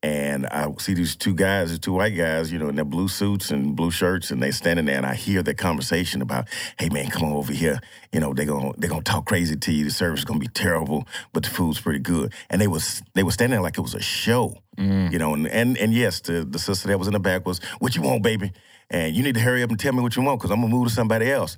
and 0.03 0.47
I 0.47 0.70
see 0.78 0.93
these 0.93 1.16
two 1.16 1.35
guys, 1.35 1.70
these 1.70 1.78
two 1.78 1.94
white 1.94 2.15
guys, 2.16 2.53
you 2.53 2.59
know, 2.59 2.69
in 2.69 2.77
their 2.77 2.85
blue 2.85 3.09
suits 3.09 3.51
and 3.51 3.74
blue 3.74 3.90
shirts, 3.90 4.31
and 4.31 4.43
they 4.43 4.51
standing 4.51 4.85
there, 4.85 4.97
and 4.98 5.07
I 5.07 5.15
hear 5.15 5.43
their 5.43 5.55
conversation 5.55 6.20
about, 6.20 6.47
"Hey 6.78 6.90
man, 6.90 7.09
come 7.09 7.24
on 7.24 7.32
over 7.32 7.55
here. 7.55 7.81
You 8.12 8.20
know, 8.20 8.35
they're 8.35 8.47
gonna 8.47 8.73
they're 8.78 8.91
gonna 8.91 9.03
talk 9.03 9.27
crazy 9.27 9.57
to 9.57 9.73
you. 9.73 9.85
The 9.85 9.91
service 9.91 10.20
is 10.20 10.24
gonna 10.24 10.41
be 10.41 10.49
terrible, 10.49 11.07
but 11.33 11.43
the 11.43 11.51
food's 11.51 11.81
pretty 11.81 12.01
good." 12.01 12.33
And 12.51 12.61
they 12.61 12.66
was 12.66 13.03
they 13.15 13.23
was 13.23 13.35
standing 13.35 13.57
there 13.57 13.62
like 13.62 13.78
it 13.78 13.83
was 13.83 13.95
a 13.95 14.01
show, 14.01 14.55
mm-hmm. 14.77 15.12
you 15.12 15.19
know. 15.19 15.35
And 15.35 15.47
and 15.49 15.77
and 15.78 15.93
yes, 15.93 16.20
the 16.20 16.45
the 16.45 16.59
sister 16.59 16.89
that 16.89 16.99
was 16.99 17.09
in 17.09 17.15
the 17.15 17.20
back 17.20 17.47
was, 17.47 17.61
"What 17.78 17.97
you 17.97 18.03
want, 18.03 18.23
baby?" 18.23 18.53
And 18.89 19.16
you 19.16 19.23
need 19.23 19.35
to 19.35 19.41
hurry 19.41 19.62
up 19.62 19.70
and 19.70 19.78
tell 19.78 19.93
me 19.93 20.01
what 20.01 20.15
you 20.15 20.23
want, 20.23 20.39
because 20.39 20.53
I'm 20.53 20.61
gonna 20.61 20.73
move 20.73 20.89
to 20.89 20.95
somebody 20.95 21.31
else. 21.31 21.57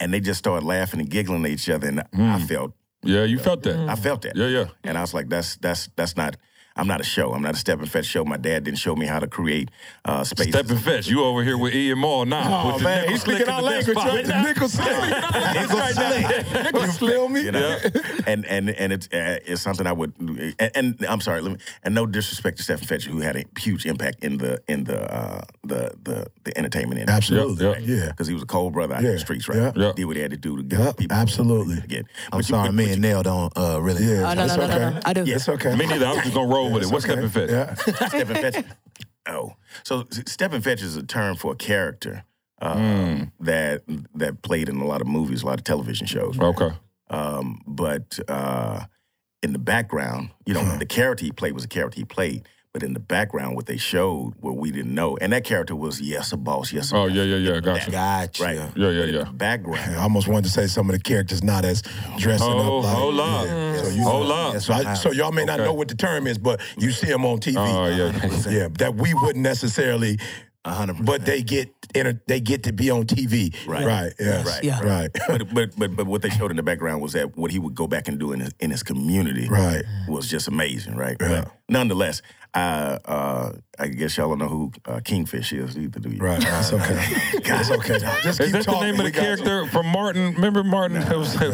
And 0.00 0.12
they 0.12 0.20
just 0.20 0.38
started 0.38 0.66
laughing 0.66 1.00
and 1.00 1.08
giggling 1.08 1.44
at 1.44 1.50
each 1.50 1.70
other, 1.70 1.88
and 1.88 2.00
I 2.00 2.04
mm. 2.14 2.46
felt 2.46 2.72
Yeah, 3.02 3.24
you 3.24 3.38
uh, 3.38 3.42
felt 3.42 3.62
that. 3.62 3.88
I 3.88 3.94
felt 3.94 4.22
that. 4.22 4.36
Yeah, 4.36 4.48
yeah. 4.48 4.66
And 4.84 4.98
I 4.98 5.00
was 5.00 5.14
like, 5.14 5.28
that's 5.28 5.56
that's 5.56 5.88
that's 5.96 6.16
not. 6.16 6.36
I'm 6.78 6.86
not 6.86 7.00
a 7.00 7.04
show. 7.04 7.32
I'm 7.34 7.42
not 7.42 7.54
a 7.54 7.58
step 7.58 7.80
and 7.80 7.90
fetch 7.90 8.06
show. 8.06 8.24
My 8.24 8.36
dad 8.36 8.64
didn't 8.64 8.78
show 8.78 8.94
me 8.96 9.06
how 9.06 9.18
to 9.18 9.26
create 9.26 9.70
uh, 10.04 10.24
space. 10.24 10.48
Step 10.48 10.70
and 10.70 10.80
fetch. 10.80 11.08
You 11.08 11.24
over 11.24 11.42
here 11.44 11.58
with 11.58 11.74
Ian 11.74 11.98
Moore 11.98 12.24
now. 12.24 12.62
Oh, 12.70 12.74
with 12.74 12.82
man, 12.84 13.08
he's 13.08 13.22
slick 13.22 13.38
speaking 13.38 13.52
in 13.52 13.54
our 13.54 13.62
the 13.62 13.68
desk 13.70 13.88
language 13.88 14.04
pocket. 14.04 14.14
right 14.14 14.26
now. 14.28 14.42
Nickel 16.62 16.82
You 16.86 16.92
feel 16.92 17.28
me? 17.28 17.50
know, 17.50 17.78
and 18.26 18.44
and 18.46 18.70
and 18.70 18.92
it's 18.92 19.06
uh, 19.08 19.38
it's 19.46 19.62
something 19.62 19.86
I 19.86 19.92
would. 19.92 20.12
And, 20.58 20.70
and 20.74 21.06
I'm 21.08 21.20
sorry, 21.20 21.40
let 21.40 21.52
me, 21.52 21.58
and 21.82 21.94
no 21.94 22.06
disrespect 22.06 22.58
to 22.58 22.62
Stepin 22.62 22.86
Fetchit, 22.86 23.04
who 23.06 23.20
had 23.20 23.36
a 23.36 23.44
huge 23.58 23.84
impact 23.86 24.22
in 24.24 24.38
the 24.38 24.62
in 24.68 24.84
the 24.84 25.00
uh, 25.12 25.40
the 25.64 25.92
the 26.02 26.26
the 26.44 26.56
entertainment 26.56 27.00
industry. 27.00 27.38
Absolutely. 27.38 27.84
Yeah, 27.86 27.96
Yeah. 28.04 28.06
Because 28.10 28.28
he 28.28 28.34
was 28.34 28.42
a 28.42 28.46
cold 28.46 28.72
brother 28.72 28.94
out 28.94 29.04
in 29.04 29.12
the 29.12 29.18
streets, 29.18 29.48
right? 29.48 29.58
yeah. 29.58 29.72
Yeah. 29.74 29.92
Did 29.96 30.04
what 30.04 30.16
he 30.16 30.22
had 30.22 30.30
to 30.30 30.36
do 30.36 30.56
to 30.56 30.62
get 30.62 30.78
Yeah, 30.78 30.92
people. 30.92 31.16
absolutely. 31.16 31.78
Again, 31.78 32.04
I'm 32.32 32.42
sorry, 32.42 32.70
me 32.72 32.92
and 32.92 33.02
Nell 33.02 33.22
don't 33.22 33.52
uh, 33.56 33.80
really. 33.80 34.04
Yeah, 34.04 34.30
Oh, 34.30 34.34
no, 34.34 34.44
it's 34.44 34.56
no, 34.56 34.66
no, 34.66 34.72
okay. 34.74 34.78
no, 34.78 34.90
no. 34.90 35.00
I 35.04 35.12
do. 35.12 35.24
It's 35.26 35.48
okay. 35.48 35.74
Me 35.74 35.86
neither. 35.86 36.06
I 36.06 36.12
was 36.14 36.22
just 36.22 36.34
gonna 36.34 36.48
roll 36.48 36.67
with 36.72 36.82
it. 36.84 36.90
What's 36.90 37.04
okay. 37.04 37.12
step 37.14 37.24
and 37.24 37.32
fetch? 37.32 37.50
Yeah. 37.50 37.74
Step 38.08 38.28
and 38.30 38.38
fetch. 38.38 38.64
Oh, 39.26 39.54
so 39.84 40.06
step 40.26 40.52
and 40.54 40.64
fetch 40.64 40.80
is 40.82 40.96
a 40.96 41.02
term 41.02 41.36
for 41.36 41.52
a 41.52 41.56
character 41.56 42.24
uh, 42.62 42.74
Mm. 42.76 43.32
that 43.40 43.82
that 44.14 44.42
played 44.42 44.68
in 44.68 44.76
a 44.80 44.86
lot 44.86 45.00
of 45.02 45.06
movies, 45.06 45.42
a 45.42 45.46
lot 45.46 45.58
of 45.58 45.64
television 45.64 46.06
shows. 46.06 46.38
Okay. 46.38 46.70
Um, 47.10 47.62
but 47.66 48.18
uh, 48.28 48.84
in 49.42 49.52
the 49.52 49.58
background, 49.58 50.30
you 50.46 50.54
know, 50.54 50.78
the 50.78 50.86
character 50.86 51.24
he 51.24 51.30
played 51.32 51.52
was 51.52 51.64
a 51.64 51.68
character 51.68 51.96
he 52.00 52.04
played. 52.04 52.48
But 52.78 52.86
in 52.86 52.92
the 52.94 53.00
background, 53.00 53.56
what 53.56 53.66
they 53.66 53.76
showed, 53.76 54.34
what 54.38 54.56
we 54.56 54.70
didn't 54.70 54.94
know, 54.94 55.16
and 55.20 55.32
that 55.32 55.42
character 55.42 55.74
was 55.74 56.00
yes, 56.00 56.30
a 56.30 56.36
boss, 56.36 56.72
yes, 56.72 56.92
a 56.92 56.96
Oh 56.96 57.08
boss. 57.08 57.16
yeah, 57.16 57.24
yeah, 57.24 57.54
yeah. 57.54 57.58
Gotcha. 57.60 57.90
Gotcha. 57.90 58.40
right, 58.44 58.54
Yeah, 58.54 58.66
yeah, 58.76 59.00
But 59.00 59.08
in 59.08 59.14
yeah. 59.16 59.24
the 59.24 59.32
background, 59.32 59.96
I 59.96 60.00
almost 60.04 60.28
wanted 60.28 60.44
to 60.44 60.50
say 60.50 60.68
some 60.68 60.88
of 60.88 60.94
the 60.94 61.02
characters 61.02 61.42
not 61.42 61.64
as 61.64 61.82
dressing 62.18 62.46
Oh, 62.48 62.78
up 62.78 62.84
like. 62.84 62.96
hold 62.96 63.18
up. 63.18 63.46
So 63.84 63.88
you 63.88 64.02
Hold 64.04 64.30
up. 64.30 64.60
So, 64.60 64.74
I, 64.74 64.92
I- 64.92 64.94
so 64.94 65.10
y'all 65.10 65.32
may 65.32 65.44
not 65.44 65.58
Okay. 65.58 65.66
know 65.66 65.74
what 65.74 65.88
the 65.88 65.96
term 65.96 66.28
is, 66.28 66.38
but 66.38 66.60
you 66.78 66.92
see 66.92 67.08
them 67.08 67.24
on 67.24 67.38
TV. 67.40 67.56
Oh 67.58 67.88
yeah. 67.88 68.48
yeah, 68.48 68.68
that 68.78 68.94
we 68.94 69.12
wouldn't 69.12 69.42
necessarily. 69.42 70.20
A 70.64 70.70
hundred 70.72 70.94
percent. 70.98 71.06
But 71.06 71.24
they 71.24 71.40
get 71.42 71.70
enter, 71.94 72.20
they 72.26 72.40
get 72.40 72.64
to 72.64 72.72
be 72.72 72.90
on 72.90 73.04
TV. 73.06 73.54
Right. 73.66 73.86
Right. 73.86 74.12
Yes. 74.20 74.44
Right. 74.46 74.62
Yeah. 74.64 74.80
Right. 74.82 75.08
but, 75.28 75.54
but 75.54 75.70
but 75.78 75.96
but 75.96 76.06
what 76.06 76.20
they 76.20 76.28
showed 76.30 76.50
in 76.50 76.56
the 76.58 76.62
background 76.64 77.00
was 77.00 77.12
that 77.14 77.36
what 77.38 77.50
he 77.52 77.58
would 77.58 77.74
go 77.76 77.86
back 77.86 78.06
and 78.08 78.18
do 78.18 78.32
in 78.32 78.40
his, 78.40 78.52
in 78.60 78.70
his 78.70 78.82
community 78.82 79.48
Right. 79.48 79.82
was 80.08 80.28
just 80.28 80.46
amazing, 80.48 80.96
right? 80.96 81.16
Yeah. 81.20 81.42
But 81.44 81.52
nonetheless, 81.70 82.22
uh, 82.58 82.98
uh, 83.04 83.52
I 83.78 83.86
guess 83.88 84.16
y'all 84.16 84.30
don't 84.30 84.38
know 84.38 84.48
who 84.48 84.72
uh, 84.86 85.00
Kingfish 85.04 85.52
is 85.52 85.76
either, 85.78 86.00
do 86.00 86.08
you? 86.10 86.18
Right. 86.18 86.42
It's 86.44 86.72
okay. 86.72 86.98
It's 87.50 87.70
okay. 87.70 87.98
Just 88.22 88.40
Is 88.40 88.46
keep 88.46 88.52
that 88.52 88.66
the 88.66 88.80
name 88.80 88.98
of 88.98 89.04
the 89.06 89.10
got 89.10 89.20
you. 89.20 89.22
character 89.44 89.66
from 89.68 89.86
Martin? 89.86 90.34
Remember 90.34 90.62
Martin? 90.64 90.96
It 90.98 91.16
was- 91.16 91.34
what 91.38 91.50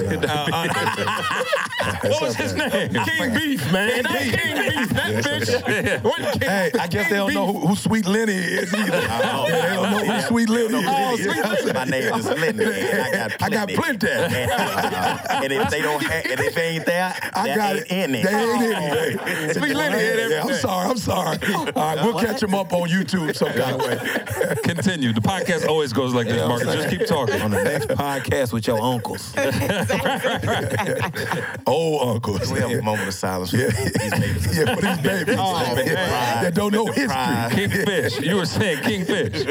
was 2.23 2.35
his 2.37 2.55
name? 2.55 2.91
King 2.93 3.35
Beef, 3.35 3.73
man. 3.73 4.03
That 4.03 4.23
King 4.23 4.57
Beef, 4.57 4.89
that 4.91 5.25
bitch. 5.25 6.03
Wasn't 6.05 6.41
King- 6.41 6.49
Hey, 6.49 6.71
I 6.79 6.87
guess 6.89 7.09
they 7.11 7.17
don't 7.17 7.33
know 7.35 7.47
who, 7.53 7.67
who 7.69 7.77
Sweet 7.77 8.07
Lenny 8.07 8.33
is 8.35 8.73
either. 8.75 9.07
Oh, 9.11 9.47
Yeah, 9.49 9.61
they 9.69 9.75
don't 9.75 9.91
know 9.91 10.05
who 10.15 10.21
Sweet 10.23 10.49
Lenny 10.49 10.79
is. 10.79 10.85
Oh, 10.87 11.17
sweet 11.17 11.75
My 11.75 11.85
name 11.85 12.15
is 12.15 12.27
Linda. 12.27 12.75
and 12.75 13.03
I 13.03 13.11
got 13.11 13.43
I 13.43 13.49
got 13.51 13.69
plenty. 13.69 13.99
plenty. 13.99 14.37
And, 14.37 14.51
uh, 14.51 15.19
if 15.43 15.71
they 15.71 15.83
don't 15.83 16.03
have, 16.03 16.25
and 16.27 16.41
if 16.41 16.55
they 16.55 16.69
ain't 16.71 16.87
there, 16.87 17.15
I 17.35 17.47
that 17.49 17.57
got 17.57 17.77
ain't 17.77 17.87
it. 17.87 17.93
in 17.93 18.15
it. 18.15 18.23
They 18.25 18.35
ain't 18.35 18.63
in 19.29 19.51
it. 19.51 19.57
Sweet 19.57 19.75
Lenny 19.75 20.35
I'm 20.37 20.55
sorry. 20.55 20.94
I'm 20.95 21.01
sorry. 21.01 21.39
All 21.55 21.65
right, 21.65 21.99
we'll 22.05 22.21
catch 22.21 22.41
him 22.41 22.55
up 22.55 22.73
on 22.73 22.89
YouTube 22.89 23.35
some 23.35 23.49
kind 23.49 23.75
of 23.75 23.81
way. 23.81 23.99
Continue. 24.63 25.13
The 25.13 25.21
podcast 25.21 25.67
always 25.67 25.93
goes 25.93 26.15
like 26.15 26.29
this, 26.29 26.41
Marcus. 26.47 26.73
Just 26.73 26.89
keep 26.89 27.05
talking. 27.09 27.41
on 27.43 27.51
the 27.51 27.65
next 27.65 27.89
podcast 27.89 28.53
with 28.53 28.65
your 28.69 28.81
uncles. 28.81 29.35
Old 31.67 32.09
uncles. 32.15 32.53
We 32.53 32.61
have 32.61 32.71
a 32.71 32.81
moment 32.83 33.09
of 33.09 33.15
silence 33.15 33.51
for 33.51 33.57
Yeah. 33.57 33.71
these 33.71 33.91
babies. 33.93 34.57
Yeah, 34.57 34.75
for 34.77 34.83
these 34.83 35.01
babies 35.01 35.35
Oh, 35.37 35.75
yeah, 35.79 35.95
man. 35.95 36.45
that 36.45 36.55
don't 36.55 36.73
know 36.73 36.85
Pride. 36.87 37.51
history. 37.53 37.85
Kingfish. 37.85 38.21
You 38.21 38.37
were 38.37 38.47
saying 38.47 38.79
Kingfish. 38.85 39.45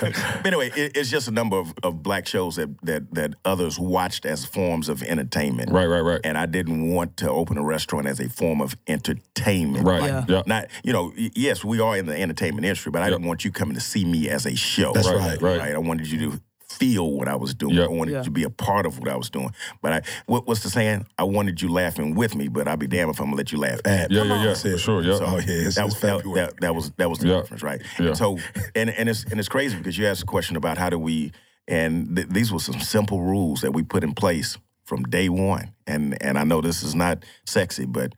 But 0.00 0.46
anyway, 0.46 0.70
it, 0.74 0.96
it's 0.96 1.10
just 1.10 1.28
a 1.28 1.32
number 1.32 1.58
of, 1.58 1.74
of 1.82 2.02
black 2.02 2.26
shows 2.26 2.56
that, 2.56 2.70
that 2.82 3.12
that 3.14 3.34
others 3.44 3.78
watched 3.78 4.24
as 4.24 4.46
forms 4.46 4.88
of 4.88 5.02
entertainment. 5.02 5.70
Right, 5.70 5.84
right, 5.86 6.00
right. 6.00 6.20
And 6.24 6.38
I 6.38 6.46
didn't 6.46 6.90
want 6.94 7.18
to 7.18 7.30
open 7.30 7.58
a 7.58 7.62
restaurant 7.62 8.06
as 8.06 8.20
a 8.20 8.30
form 8.30 8.62
of 8.62 8.74
entertainment. 8.86 9.71
Right. 9.80 10.00
Like, 10.00 10.10
Yeah. 10.10 10.24
Yeah. 10.28 10.42
Not, 10.46 10.66
you 10.84 10.92
know, 10.92 11.12
yes, 11.16 11.64
we 11.64 11.80
are 11.80 11.96
in 11.96 12.06
the 12.06 12.16
entertainment 12.20 12.64
industry, 12.64 12.90
but 12.92 13.02
I 13.02 13.06
Yeah. 13.06 13.10
didn't 13.12 13.26
want 13.26 13.44
you 13.44 13.50
coming 13.50 13.74
to 13.74 13.80
see 13.80 14.04
me 14.04 14.28
as 14.28 14.46
a 14.46 14.54
show. 14.56 14.92
That's 14.92 15.08
Right, 15.08 15.40
right. 15.40 15.58
right. 15.60 15.74
I 15.74 15.78
wanted 15.78 16.06
you 16.10 16.30
to 16.30 16.40
feel 16.68 17.12
what 17.12 17.28
I 17.28 17.36
was 17.36 17.52
doing. 17.54 17.74
Yeah. 17.74 17.84
I 17.84 17.88
wanted 17.88 18.12
Yeah. 18.12 18.18
you 18.18 18.24
to 18.24 18.30
be 18.30 18.44
a 18.44 18.50
part 18.50 18.86
of 18.86 18.98
what 18.98 19.08
I 19.08 19.14
was 19.16 19.28
doing. 19.28 19.50
But 19.82 19.92
I, 19.92 20.02
what, 20.26 20.46
what's 20.48 20.62
the 20.62 20.70
saying? 20.70 21.06
I 21.18 21.24
wanted 21.24 21.60
you 21.60 21.68
laughing 21.68 22.14
with 22.14 22.34
me, 22.34 22.48
but 22.48 22.66
I'll 22.66 22.78
be 22.78 22.86
damned 22.86 23.10
if 23.10 23.20
I'm 23.20 23.26
gonna 23.26 23.36
let 23.36 23.52
you 23.52 23.58
laugh 23.58 23.80
at 23.84 24.10
me. 24.10 24.16
Yeah, 24.16 24.24
yeah, 24.24 24.38
yeah. 24.40 24.46
That's 24.46 24.64
it. 24.64 24.72
For 24.72 24.78
sure. 24.78 25.02
Yeah. 25.02 25.18
Oh, 25.20 25.36
yeah, 25.36 25.44
it's, 25.48 25.74
that, 25.76 25.84
it's 25.86 25.94
was, 25.94 26.00
that, 26.00 26.24
that, 26.34 26.60
that 26.60 26.74
was 26.74 26.90
that 26.96 27.10
was 27.10 27.18
the 27.18 27.28
Yeah. 27.28 27.40
difference, 27.42 27.62
right? 27.62 27.82
Yeah. 28.00 28.06
And 28.08 28.16
so, 28.16 28.38
and 28.74 28.88
and 28.90 29.08
it's 29.08 29.24
and 29.24 29.38
it's 29.38 29.48
crazy 29.50 29.76
because 29.76 29.98
you 29.98 30.06
asked 30.06 30.22
a 30.22 30.26
question 30.26 30.56
about 30.56 30.78
how 30.78 30.88
do 30.88 30.98
we, 30.98 31.32
and 31.68 32.16
th- 32.16 32.28
these 32.28 32.50
were 32.50 32.58
some 32.58 32.80
simple 32.80 33.20
rules 33.20 33.60
that 33.60 33.72
we 33.72 33.82
put 33.82 34.02
in 34.02 34.14
place 34.14 34.56
from 34.84 35.02
day 35.04 35.28
one. 35.28 35.72
And 35.86 36.16
and 36.22 36.38
I 36.38 36.44
know 36.44 36.62
this 36.62 36.82
is 36.82 36.94
not 36.94 37.22
sexy, 37.44 37.84
but 37.84 38.14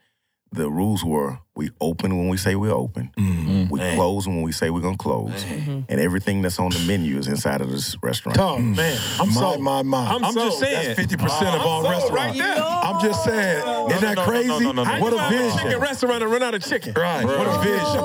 the 0.52 0.70
rules 0.70 1.05
were 1.05 1.39
we 1.56 1.70
open 1.81 2.16
when 2.16 2.28
we 2.28 2.36
say 2.36 2.56
we're 2.56 2.72
open, 2.72 3.10
Mm-hmm. 3.16 3.68
we 3.70 3.78
close 3.94 4.26
when 4.26 4.43
we 4.43 4.51
say 4.52 4.70
we're 4.70 4.81
gonna 4.81 4.97
close, 4.97 5.44
and 5.44 5.89
everything 6.01 6.43
that's 6.43 6.59
on 6.59 6.70
the 6.70 6.81
menu 6.81 7.16
is 7.18 7.28
inside 7.28 7.60
of 7.60 7.70
this 7.70 7.97
restaurant. 8.02 8.39
Oh, 8.39 8.59
man. 8.59 8.98
I'm 9.20 9.28
my, 9.28 9.35
so. 9.35 9.59
my, 9.59 9.82
my. 9.82 10.06
I'm, 10.09 10.24
I'm 10.24 10.35
just 10.35 10.59
saying. 10.59 10.86
That's 10.89 10.98
fifty 11.01 11.16
percent 11.16 11.55
of 11.55 11.60
I'm 11.60 11.66
all 11.66 11.82
restaurants. 11.82 12.10
right 12.12 12.36
there. 12.36 12.64
I'm 12.64 13.01
just 13.01 13.24
saying, 13.24 13.59
isn't 13.90 14.01
that 14.02 14.16
no, 14.16 14.22
no, 14.24 14.24
crazy? 14.24 14.48
no, 14.48 14.59
no, 14.59 14.72
no, 14.72 14.82
no. 14.82 14.85
How 14.85 15.01
What 15.01 15.12
you 15.12 15.18
a 15.18 15.22
have 15.22 15.32
a 15.32 15.51
chicken 15.52 15.64
vision! 15.66 15.81
restaurant 15.81 16.22
and 16.22 16.32
run 16.32 16.43
out 16.43 16.55
of 16.55 16.64
chicken? 16.64 16.93
Right. 16.94 17.24
What 17.24 17.47
a 17.47 17.59
vision! 17.62 18.01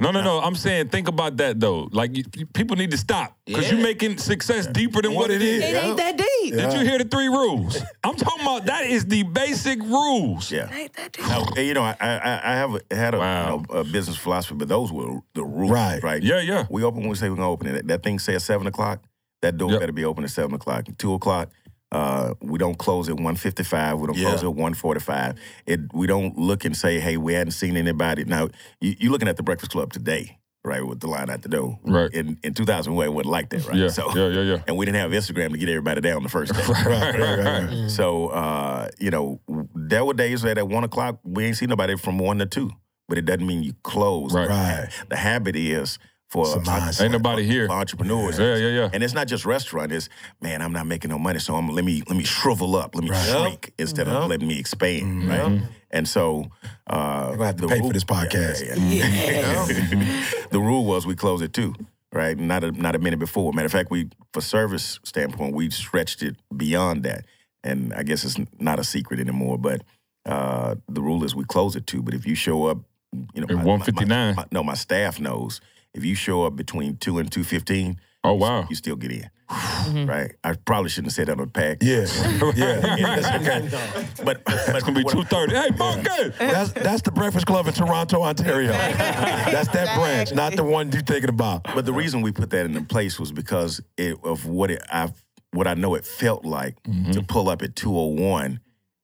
No, 0.00 0.10
no, 0.10 0.20
no. 0.22 0.40
I'm 0.40 0.54
saying 0.56 0.88
think 0.88 1.08
about 1.08 1.36
that 1.38 1.60
though. 1.60 1.88
Like 1.92 2.16
you, 2.16 2.24
you- 2.36 2.46
people 2.46 2.76
need 2.76 2.90
to 2.90 2.98
stop 2.98 3.36
because 3.46 3.70
you're 3.70 3.80
making 3.80 4.18
success 4.18 4.66
deeper 4.66 5.02
than 5.02 5.14
what 5.14 5.30
it 5.30 5.40
is. 5.42 5.62
It 5.62 5.74
ain't 5.84 5.96
that 5.98 6.16
deep. 6.16 6.54
Did 6.54 6.72
you 6.72 6.80
hear 6.80 6.98
the 6.98 7.04
three 7.04 7.28
rules? 7.28 7.76
I'm 8.04 8.16
talking 8.16 8.42
about 8.42 8.66
that 8.66 8.86
is 8.86 9.04
the 9.06 9.22
basic 9.22 9.80
rules. 9.82 10.50
Yeah. 10.50 10.72
Ain't 10.72 10.92
that 10.94 11.12
deep. 11.12 11.26
Now, 11.26 11.46
you 11.56 11.74
know, 11.74 11.82
I, 11.82 11.96
I, 12.24 12.52
I 12.52 12.56
have 12.56 12.74
a, 12.74 12.94
had 12.94 13.14
a, 13.14 13.18
Wow. 13.18 13.42
you 13.44 13.74
know, 13.74 13.80
a 13.80 13.84
business 13.84 14.16
philosophy, 14.16 14.54
but 14.56 14.68
those 14.68 14.90
were 14.90 15.20
the 15.34 15.44
rules, 15.44 15.70
Right. 15.70 16.02
right? 16.02 16.22
Yeah, 16.22 16.40
yeah. 16.40 16.66
We 16.70 16.82
open 16.82 17.00
when 17.00 17.10
we 17.10 17.14
say 17.16 17.28
we're 17.28 17.36
gonna 17.36 17.50
open 17.50 17.66
it. 17.68 17.86
That 17.88 18.02
thing 18.02 18.18
says 18.18 18.44
seven 18.44 18.66
o'clock. 18.66 19.02
That 19.42 19.58
door 19.58 19.70
Yep. 19.72 19.80
better 19.80 19.92
be 19.92 20.04
open 20.04 20.24
at 20.24 20.30
seven 20.30 20.54
o'clock. 20.54 20.86
Two 20.98 21.12
o'clock. 21.14 21.50
Uh, 21.92 22.34
we 22.40 22.58
don't 22.58 22.76
close 22.78 23.08
at 23.08 23.20
one 23.20 23.36
fifty 23.36 23.62
five. 23.62 23.98
We 24.00 24.06
don't 24.08 24.16
Yeah. 24.16 24.30
close 24.30 24.42
at 24.42 24.54
one 24.54 24.74
forty 24.74 25.00
five. 25.00 25.34
It. 25.66 25.80
We 25.92 26.06
don't 26.08 26.36
look 26.36 26.64
and 26.64 26.76
say, 26.76 26.98
"Hey, 26.98 27.16
we 27.18 27.34
hadn't 27.34 27.52
seen 27.52 27.76
anybody." 27.76 28.24
Now, 28.24 28.48
you, 28.80 28.96
you're 28.98 29.12
looking 29.12 29.28
at 29.28 29.36
the 29.36 29.42
Breakfast 29.44 29.70
Klub 29.70 29.92
today, 29.92 30.38
right? 30.64 30.84
With 30.84 31.00
the 31.00 31.06
line 31.06 31.30
out 31.30 31.42
the 31.42 31.48
door. 31.48 31.78
Right. 31.84 32.10
In 32.12 32.38
in 32.42 32.54
2001, 32.54 33.06
it 33.06 33.10
wasn't 33.10 33.30
like 33.30 33.50
that, 33.50 33.66
right? 33.66 33.76
Yeah, 33.76 33.90
yeah, 34.14 34.28
yeah, 34.28 34.40
yeah. 34.40 34.62
And 34.66 34.76
we 34.76 34.86
didn't 34.86 35.00
have 35.00 35.10
Instagram 35.10 35.52
to 35.52 35.58
get 35.58 35.68
everybody 35.68 36.00
down 36.00 36.22
the 36.22 36.28
first 36.28 36.52
day. 36.56 36.62
Right, 36.66 37.18
right, 37.18 37.38
right. 37.38 37.90
So, 37.90 38.28
uh, 38.28 38.88
you 38.98 39.10
know, 39.10 39.40
there 39.74 40.04
were 40.04 40.14
days 40.14 40.42
that 40.42 40.58
at 40.58 40.68
one 40.68 40.84
o'clock 40.84 41.20
we 41.22 41.44
ain't 41.44 41.56
see 41.56 41.66
nobody 41.66 41.96
from 41.96 42.18
one 42.18 42.38
to 42.38 42.46
two, 42.46 42.70
but 43.08 43.18
it 43.18 43.26
doesn't 43.26 43.46
mean 43.46 43.62
you 43.62 43.74
close. 43.82 44.32
Right. 44.32 44.48
Right. 44.48 44.88
The 45.08 45.16
habit 45.16 45.56
is 45.56 45.98
for, 46.34 46.46
It's 46.46 46.54
a 46.56 46.58
mindset. 46.58 47.02
Ain't 47.04 47.12
nobody 47.12 47.44
here. 47.44 47.68
for 47.68 47.74
entrepreneurs. 47.74 48.38
Yeah, 48.40 48.56
yeah, 48.56 48.66
yeah. 48.80 48.90
And 48.92 49.04
it's 49.04 49.14
not 49.14 49.28
just 49.28 49.44
restaurant. 49.46 49.92
It's 49.92 50.08
man, 50.42 50.60
I'm 50.62 50.72
not 50.72 50.86
making 50.86 51.10
no 51.10 51.18
money, 51.18 51.38
so 51.38 51.54
I'm 51.54 51.68
let 51.68 51.84
me 51.84 52.02
let 52.08 52.16
me 52.16 52.24
shrivel 52.24 52.74
up, 52.74 52.96
let 52.96 53.04
me 53.04 53.10
shrink 53.14 53.72
instead 53.78 54.08
of 54.08 54.28
letting 54.28 54.48
me 54.48 54.58
expand, 54.58 55.28
right? 55.28 55.62
And 55.92 56.08
so, 56.08 56.46
uh, 56.88 57.28
We're 57.30 57.36
gonna 57.36 57.46
have 57.46 57.56
to 57.58 57.68
pay 57.68 57.78
for 57.78 57.92
this 57.92 58.02
podcast. 58.02 58.66
yeah, 58.66 59.06
yeah, 59.06 59.66
yeah. 59.68 60.24
the 60.50 60.58
rule 60.58 60.84
was 60.84 61.06
we 61.06 61.14
close 61.14 61.40
at 61.40 61.52
two, 61.52 61.72
right? 62.12 62.36
Not 62.36 62.64
a 62.64 62.72
not 62.72 62.96
a 62.96 62.98
minute 62.98 63.20
before. 63.20 63.52
Matter 63.52 63.66
of 63.66 63.72
fact, 63.72 63.92
we 63.92 64.08
for 64.32 64.40
service 64.40 64.98
standpoint, 65.04 65.54
we 65.54 65.70
stretched 65.70 66.24
it 66.24 66.34
beyond 66.56 67.04
that, 67.04 67.26
and 67.62 67.94
I 67.94 68.02
guess 68.02 68.24
it's 68.24 68.36
not 68.58 68.80
a 68.80 68.84
secret 68.84 69.20
anymore. 69.20 69.56
But 69.56 69.82
uh, 70.26 70.74
the 70.88 71.00
rule 71.00 71.22
is 71.22 71.36
we 71.36 71.44
close 71.44 71.76
at 71.76 71.86
two. 71.86 72.02
But 72.02 72.12
if 72.14 72.26
you 72.26 72.34
show 72.34 72.66
up, 72.66 72.78
you 73.32 73.42
know, 73.42 73.46
At 73.48 73.64
my- 73.64 73.76
my- 73.76 73.84
1:59. 73.84 74.34
my- 74.34 74.46
no, 74.50 74.64
my 74.64 74.74
staff 74.74 75.20
knows 75.20 75.60
if 75.94 76.04
you 76.04 76.14
show 76.14 76.44
up 76.44 76.56
between 76.56 76.96
two 76.96 77.18
and 77.18 77.30
two 77.30 77.44
fifteen, 77.44 77.98
Oh 78.22 78.34
wow. 78.34 78.66
you 78.70 78.76
still 78.76 78.96
get 78.96 79.12
in. 79.12 79.30
Right? 80.06 80.32
I 80.42 80.54
probably 80.54 80.88
shouldn't 80.88 81.08
have 81.08 81.14
said 81.14 81.26
that 81.28 81.32
on 81.38 81.44
the 81.44 81.46
pack. 81.46 81.78
Yeah, 81.82 82.06
yeah, 82.56 83.20
that's 83.20 83.76
okay. 83.76 84.04
But, 84.24 84.42
but 84.44 84.54
It's 84.68 84.82
gonna 84.82 84.98
be 84.98 85.04
two 85.04 85.22
thirty. 85.24 85.54
Hey, 85.54 85.70
Bunky. 85.70 86.08
That's 86.38 86.72
that's 86.72 87.02
the 87.02 87.12
Breakfast 87.12 87.46
Klub 87.46 87.66
in 87.66 87.74
Toronto, 87.74 88.22
Ontario. 88.22 88.72
That's 88.72 89.68
that 89.68 89.94
branch, 89.98 90.32
not 90.32 90.56
the 90.56 90.64
one 90.64 90.90
you're 90.90 91.02
thinking 91.02 91.28
about. 91.28 91.64
But 91.74 91.84
the 91.84 91.92
reason 91.92 92.22
we 92.22 92.32
put 92.32 92.50
that 92.50 92.64
in 92.66 92.86
place 92.86 93.20
was 93.20 93.30
because 93.32 93.80
it, 93.98 94.16
of 94.24 94.46
what 94.46 94.70
it 94.70 94.82
I 94.90 95.12
what 95.52 95.66
I 95.68 95.74
know 95.74 95.94
it 95.94 96.04
felt 96.06 96.44
like 96.44 96.82
Mm-hmm. 96.84 97.12
to 97.12 97.22
pull 97.22 97.48
up 97.50 97.62
at 97.62 97.76
201 97.76 98.60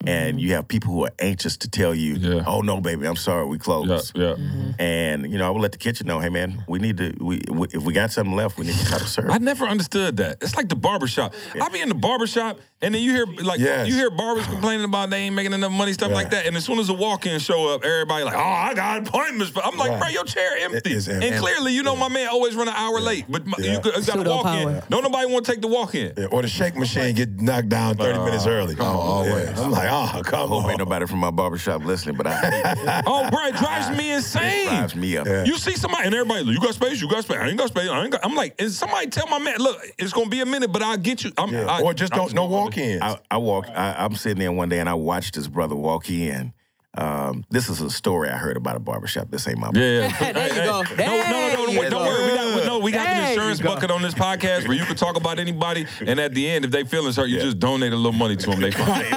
and 0.06 0.30
mm-hmm. 0.30 0.38
you 0.38 0.54
have 0.54 0.66
people 0.68 0.92
who 0.92 1.04
are 1.04 1.10
anxious 1.18 1.56
to 1.58 1.68
tell 1.68 1.94
you, 1.94 2.14
Yeah. 2.14 2.44
"Oh 2.46 2.60
no, 2.62 2.80
baby, 2.80 3.06
I'm 3.06 3.16
sorry, 3.16 3.46
we 3.46 3.56
Yeah, 3.56 3.62
closed." 3.62 4.12
yeah. 4.16 4.24
Mm-hmm. 4.32 4.70
And 4.80 5.30
you 5.32 5.38
know, 5.38 5.46
I 5.46 5.50
would 5.50 5.62
let 5.62 5.72
the 5.72 5.78
kitchen 5.78 6.06
know, 6.06 6.20
"Hey 6.20 6.30
man, 6.30 6.64
we 6.68 6.78
need 6.78 6.96
to 6.98 7.14
we, 7.20 7.42
we 7.50 7.66
if 7.72 7.82
we 7.82 7.92
got 7.92 8.10
something 8.10 8.34
left, 8.34 8.58
we 8.58 8.66
need 8.66 8.76
to 8.76 8.86
try 8.86 8.98
to 8.98 9.04
serve." 9.16 9.30
I 9.30 9.38
never 9.38 9.66
understood 9.66 10.16
that. 10.18 10.38
It's 10.42 10.56
like 10.56 10.68
the 10.68 10.76
barbershop. 10.76 11.34
I 11.60 11.68
be 11.68 11.80
in 11.80 11.88
the 11.88 11.94
barbershop 11.94 12.58
and 12.82 12.94
then 12.94 13.02
you 13.02 13.12
hear 13.12 13.26
like 13.26 13.60
Yes. 13.60 13.88
you 13.88 13.94
hear 13.94 14.10
barbers 14.10 14.46
complaining 14.46 14.84
about 14.84 15.10
they 15.10 15.18
ain't 15.18 15.34
making 15.34 15.52
enough 15.52 15.72
money, 15.72 15.92
stuff 15.92 16.12
like 16.12 16.30
that. 16.30 16.46
And 16.46 16.56
as 16.56 16.64
soon 16.64 16.78
as 16.78 16.88
a 16.88 16.94
walk-in 16.94 17.38
show 17.38 17.74
up, 17.74 17.84
everybody 17.84 18.24
like, 18.24 18.34
oh, 18.34 18.38
I 18.40 18.72
got 18.74 19.06
appointments. 19.06 19.52
But 19.52 19.66
I'm 19.66 19.76
like, 19.76 19.90
Right. 19.90 20.00
bro, 20.00 20.08
your 20.08 20.24
chair 20.24 20.56
empty. 20.60 20.94
Empty. 20.94 21.12
And 21.12 21.36
clearly, 21.36 21.74
you 21.74 21.82
know, 21.82 21.94
my 21.94 22.08
man 22.08 22.28
always 22.28 22.54
run 22.54 22.68
an 22.68 22.74
hour 22.74 23.00
late. 23.00 23.26
But 23.28 23.46
my, 23.46 23.56
you, 23.58 23.80
got- 23.80 23.96
you 23.96 24.02
got 24.04 24.22
to 24.24 24.30
walk 24.30 24.46
in. 24.46 24.68
power. 24.68 24.82
Don't 24.88 25.02
nobody 25.02 25.26
want 25.30 25.44
to 25.44 25.52
take 25.52 25.60
the 25.60 25.68
walk-in. 25.68 26.14
Yeah, 26.16 26.26
or 26.26 26.40
the 26.42 26.48
shake 26.48 26.76
machine 26.76 27.14
get 27.14 27.38
knocked 27.40 27.68
down 27.68 27.96
30 27.96 28.18
minutes 28.20 28.46
early. 28.46 28.76
Oh, 28.78 28.84
always. 28.84 29.58
I'm 29.58 29.70
like, 29.72 29.89
oh, 29.94 30.12
I 30.14 30.20
come 30.22 30.48
hope 30.48 30.64
on. 30.64 30.70
ain't 30.70 30.78
nobody 30.78 31.06
from 31.06 31.18
my 31.18 31.30
barbershop 31.30 31.84
listening, 31.84 32.16
but 32.16 32.26
I 32.28 33.02
Oh, 33.06 33.28
bro, 33.30 33.46
it 33.46 33.56
drives 33.56 33.96
me 33.96 34.10
insane. 34.12 34.42
it 34.42 34.46
insane. 34.62 34.66
drives 34.68 34.96
me 34.96 35.16
up. 35.16 35.26
You 35.46 35.56
see 35.58 35.74
somebody 35.76 36.06
and 36.06 36.14
everybody, 36.14 36.44
you 36.46 36.60
got 36.60 36.74
space, 36.74 37.00
you 37.00 37.08
got 37.08 37.24
space. 37.24 37.38
I 37.38 37.48
ain't 37.48 37.58
got 37.58 37.68
space. 37.68 37.88
I 37.88 38.02
ain't 38.02 38.12
got. 38.12 38.24
I'm 38.24 38.34
like, 38.34 38.54
and 38.60 38.70
somebody 38.70 39.08
tell 39.08 39.26
my 39.28 39.38
man, 39.38 39.56
look, 39.58 39.80
it's 39.98 40.12
gonna 40.12 40.28
be 40.30 40.40
a 40.40 40.46
minute, 40.46 40.72
but 40.72 40.82
I'll 40.82 40.96
get 40.96 41.24
you. 41.24 41.32
I'm, 41.38 41.50
Yeah. 41.52 41.66
I, 41.66 41.82
or 41.82 41.94
just 41.94 42.12
don't 42.12 42.32
no 42.34 42.42
gonna- 42.42 42.54
walk 42.54 42.76
in. 42.78 43.02
I, 43.02 43.18
I 43.30 43.36
walk. 43.38 43.66
I, 43.68 43.94
I'm 43.98 44.14
sitting 44.14 44.38
there 44.38 44.52
one 44.52 44.68
day 44.68 44.78
and 44.80 44.88
I 44.88 44.94
watched 44.94 45.34
this 45.34 45.46
brother 45.48 45.74
walk 45.76 46.08
in. 46.10 46.52
Um, 46.98 47.44
this 47.50 47.68
is 47.68 47.80
a 47.80 47.88
story 47.88 48.28
I 48.30 48.36
heard 48.36 48.56
about 48.56 48.74
a 48.74 48.80
barbershop. 48.80 49.30
This 49.30 49.46
ain't 49.46 49.58
my. 49.58 49.70
Yeah, 49.74 50.08
yeah. 50.20 50.32
There 50.32 50.48
you 50.48 50.54
Hey, 50.54 50.66
go. 50.66 50.82
hey. 50.82 50.94
There 50.96 51.06
No, 51.06 51.16
no, 51.22 51.64
no, 51.66 51.70
you 51.72 51.82
no, 51.82 51.88
don't 51.90 52.04
go. 52.04 52.08
worry. 52.08 52.49
We 52.80 52.92
got, 52.92 53.04
no, 53.04 53.04
we 53.04 53.04
got 53.04 53.14
There 53.14 53.22
an 53.24 53.28
insurance 53.32 53.60
bucket 53.60 53.90
on 53.90 54.02
this 54.02 54.14
podcast 54.14 54.66
where 54.68 54.76
you 54.76 54.84
can 54.84 54.96
talk 54.96 55.16
about 55.16 55.38
anybody, 55.38 55.86
and 56.00 56.18
at 56.18 56.34
the 56.34 56.48
end, 56.48 56.64
if 56.64 56.70
they 56.70 56.84
feelings 56.84 57.16
hurt, 57.16 57.28
you 57.28 57.38
just 57.40 57.58
donate 57.58 57.92
a 57.92 57.96
little 57.96 58.12
money 58.12 58.36
to 58.36 58.50
them. 58.50 58.60
They 58.60 58.70
fine. 58.70 59.10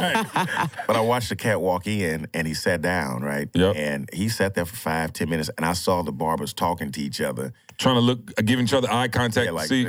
But 0.88 0.95
I 0.95 1.02
watched 1.02 1.30
the 1.30 1.35
cat 1.35 1.61
walk 1.61 1.88
in 1.88 2.27
and 2.34 2.48
he 2.48 2.53
sat 2.53 2.81
down, 2.81 3.22
right? 3.22 3.49
Yep. 3.53 3.76
And 3.76 4.10
he 4.14 4.30
sat 4.30 4.53
there 4.56 4.65
for 4.65 4.76
five, 4.76 5.14
ten 5.14 5.30
minutes, 5.30 5.49
and 5.57 5.65
I 5.65 5.73
saw 5.73 6.02
the 6.02 6.11
barbers 6.11 6.53
talking 6.53 6.91
to 6.91 7.02
each 7.02 7.22
other. 7.22 7.53
Trying 7.77 7.95
to 7.95 8.02
look, 8.02 8.35
giving 8.45 8.65
each 8.65 8.73
other 8.73 8.88
eye 8.91 9.07
contact. 9.07 9.45
Yeah, 9.45 9.52
like, 9.52 9.68
see, 9.68 9.88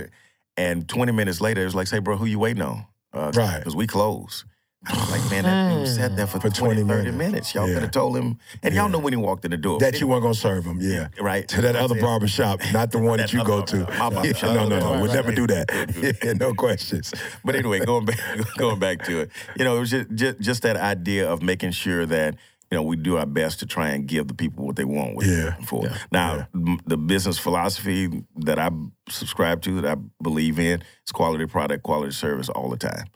and 0.56 0.88
20 0.88 1.12
minutes 1.12 1.40
later, 1.40 1.62
it 1.62 1.66
was 1.66 1.74
like, 1.74 1.86
say, 1.86 1.98
bro, 1.98 2.16
who 2.16 2.26
you 2.26 2.38
waiting 2.38 2.62
on? 2.62 2.86
Uh, 3.12 3.30
Right. 3.34 3.59
Because 3.59 3.76
we 3.76 3.86
close. 3.86 4.44
Like, 4.93 5.31
man, 5.31 5.44
that 5.44 5.74
dude 5.78 5.89
sat 5.89 6.16
there 6.16 6.27
for, 6.27 6.40
For 6.40 6.51
20, 6.51 6.82
20 6.82 6.85
30 6.85 7.11
minutes. 7.11 7.16
minutes. 7.16 7.55
Y'all 7.55 7.66
Yeah. 7.69 7.74
could 7.74 7.82
have 7.85 7.90
told 7.93 8.16
him. 8.16 8.39
And 8.62 8.74
y'all 8.74 8.89
know 8.89 8.98
when 8.98 9.12
he 9.12 9.16
walked 9.16 9.44
in 9.44 9.51
the 9.51 9.56
door. 9.56 9.78
that 9.81 10.01
you 10.01 10.06
weren't 10.06 10.23
gonna 10.23 10.35
serve 10.35 10.65
him, 10.65 10.78
yeah. 10.81 11.09
Right. 11.20 11.47
To 11.48 11.61
that 11.62 11.74
other 11.77 11.89
That's 11.94 12.01
it. 12.01 12.02
barber 12.02 12.28
shop, 12.28 12.61
not 12.73 12.90
the 12.90 12.98
one 12.98 13.19
that, 13.19 13.31
That 13.31 13.32
you 13.32 13.44
go 13.44 13.62
to. 13.62 13.77
My 13.98 14.11
barber 14.11 14.27
Yeah, 14.27 14.32
shop. 14.35 14.55
no, 14.55 14.69
no, 14.69 14.78
no. 14.78 14.90
Right, 14.93 15.01
We'll 15.01 15.06
right. 15.06 15.15
never 15.15 15.32
do 15.32 15.47
that. 15.47 16.19
Yeah, 16.24 16.32
no 16.35 16.52
questions. 16.55 17.12
But 17.44 17.55
anyway, 17.56 17.81
going 17.81 18.05
back, 18.05 18.19
going 18.59 18.78
back 18.78 19.05
to 19.05 19.20
it, 19.20 19.31
you 19.56 19.65
know, 19.65 19.77
it 19.77 19.81
was 19.81 19.90
just, 19.90 20.11
just 20.15 20.40
just 20.40 20.62
that 20.62 20.77
idea 20.77 21.31
of 21.31 21.43
making 21.43 21.70
sure 21.73 22.05
that 22.06 22.35
you 22.70 22.77
know 22.77 22.82
we 22.82 22.97
do 22.97 23.16
our 23.16 23.27
best 23.27 23.61
to 23.61 23.66
try 23.66 23.90
and 23.90 24.06
give 24.06 24.28
the 24.28 24.35
people 24.35 24.66
what 24.66 24.77
they 24.77 24.85
want. 24.85 25.15
What 25.16 25.24
Yeah. 25.27 25.32
they're 25.35 25.56
for. 25.66 25.89
Now, 26.12 26.47
m- 26.55 26.81
the 26.86 26.97
business 26.97 27.39
philosophy 27.39 28.24
that 28.36 28.59
I 28.59 28.70
subscribe 29.09 29.62
to, 29.62 29.81
that 29.81 29.98
I 29.98 30.01
believe 30.23 30.59
in, 30.59 30.82
is 31.06 31.12
quality 31.12 31.47
product, 31.47 31.82
quality 31.85 32.12
service 32.12 32.48
all 32.48 32.69
the 32.69 32.77
time. 32.77 33.06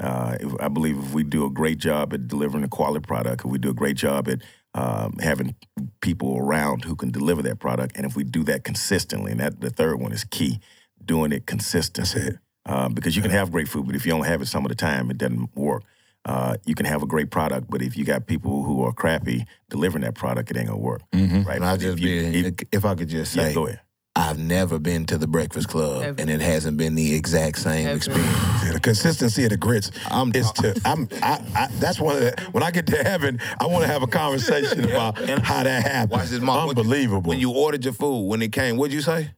Uh, 0.00 0.36
if, 0.40 0.52
I 0.60 0.68
believe 0.68 0.98
if 0.98 1.14
we 1.14 1.22
do 1.22 1.44
a 1.46 1.50
great 1.50 1.78
job 1.78 2.12
at 2.12 2.26
delivering 2.28 2.64
a 2.64 2.68
quality 2.68 3.04
product, 3.06 3.44
if 3.44 3.50
we 3.50 3.58
do 3.58 3.70
a 3.70 3.74
great 3.74 3.96
job 3.96 4.28
at 4.28 4.40
um, 4.74 5.14
having 5.20 5.54
people 6.00 6.36
around 6.36 6.84
who 6.84 6.96
can 6.96 7.10
deliver 7.12 7.42
that 7.42 7.60
product, 7.60 7.96
and 7.96 8.04
if 8.04 8.16
we 8.16 8.24
do 8.24 8.42
that 8.44 8.64
consistently, 8.64 9.30
and 9.30 9.40
that 9.40 9.60
the 9.60 9.70
third 9.70 10.00
one 10.00 10.10
is 10.12 10.24
key, 10.24 10.58
doing 11.04 11.30
it 11.32 11.46
consistently. 11.46 12.20
That's 12.20 12.28
it. 12.34 12.38
Um, 12.66 12.94
because 12.94 13.14
you 13.14 13.20
can 13.22 13.30
have 13.30 13.52
great 13.52 13.68
food, 13.68 13.86
but 13.86 13.94
if 13.94 14.06
you 14.06 14.12
only 14.12 14.26
have 14.28 14.40
it 14.40 14.46
some 14.46 14.64
of 14.64 14.70
the 14.70 14.74
time, 14.74 15.10
it 15.10 15.18
doesn't 15.18 15.54
work. 15.54 15.82
Uh, 16.24 16.56
you 16.64 16.74
can 16.74 16.86
have 16.86 17.02
a 17.02 17.06
great 17.06 17.30
product, 17.30 17.68
but 17.68 17.82
if 17.82 17.94
you 17.98 18.04
got 18.06 18.26
people 18.26 18.62
who 18.64 18.82
are 18.82 18.92
crappy 18.92 19.44
delivering 19.68 20.02
that 20.02 20.14
product, 20.14 20.50
it 20.50 20.56
ain't 20.56 20.68
gonna 20.68 20.78
work. 20.80 21.02
Right? 21.12 21.56
And 21.56 21.64
I 21.64 21.76
just 21.76 21.98
If 21.98 22.00
you- 22.00 22.08
be, 22.32 22.38
if- 22.48 22.54
if 22.72 22.84
I 22.86 22.94
could 22.94 23.08
just 23.10 23.36
yeah, 23.36 23.42
say, 23.48 23.54
go 23.54 23.66
ahead. 23.66 23.80
I've 24.16 24.38
never 24.38 24.78
been 24.78 25.06
to 25.06 25.18
the 25.18 25.26
Breakfast 25.26 25.68
Klub, 25.68 26.00
Never. 26.02 26.20
and 26.20 26.30
it 26.30 26.40
hasn't 26.40 26.76
been 26.76 26.94
the 26.94 27.14
exact 27.16 27.58
same 27.58 27.84
Never. 27.86 27.96
experience. 27.96 28.36
Yeah, 28.64 28.72
the 28.74 28.80
consistency 28.80 29.42
of 29.42 29.50
the 29.50 29.56
grits 29.56 29.90
I'm- 30.08 30.30
is 30.36 30.52
to 30.52 30.80
I'm 30.84 31.08
I, 31.20 31.40
I 31.56 31.68
that's 31.80 31.98
one 31.98 32.14
of 32.16 32.22
the 32.22 32.48
when 32.52 32.62
I 32.62 32.70
get 32.70 32.86
to 32.88 32.96
heaven, 33.02 33.40
I 33.58 33.66
want 33.66 33.84
to 33.84 33.90
have 33.90 34.02
a 34.04 34.06
conversation 34.06 34.84
about 34.90 35.18
how 35.42 35.64
that 35.64 35.82
happened. 35.84 36.12
Watch 36.12 36.28
this, 36.28 36.40
Mark. 36.40 36.66
What- 36.68 36.78
Unbelievable. 36.78 37.28
When 37.28 37.40
you 37.40 37.50
ordered 37.50 37.84
your 37.84 37.92
food, 37.94 38.28
when 38.28 38.40
it 38.40 38.52
came, 38.52 38.76
what'd 38.76 38.94
you 38.94 39.02
say? 39.02 39.30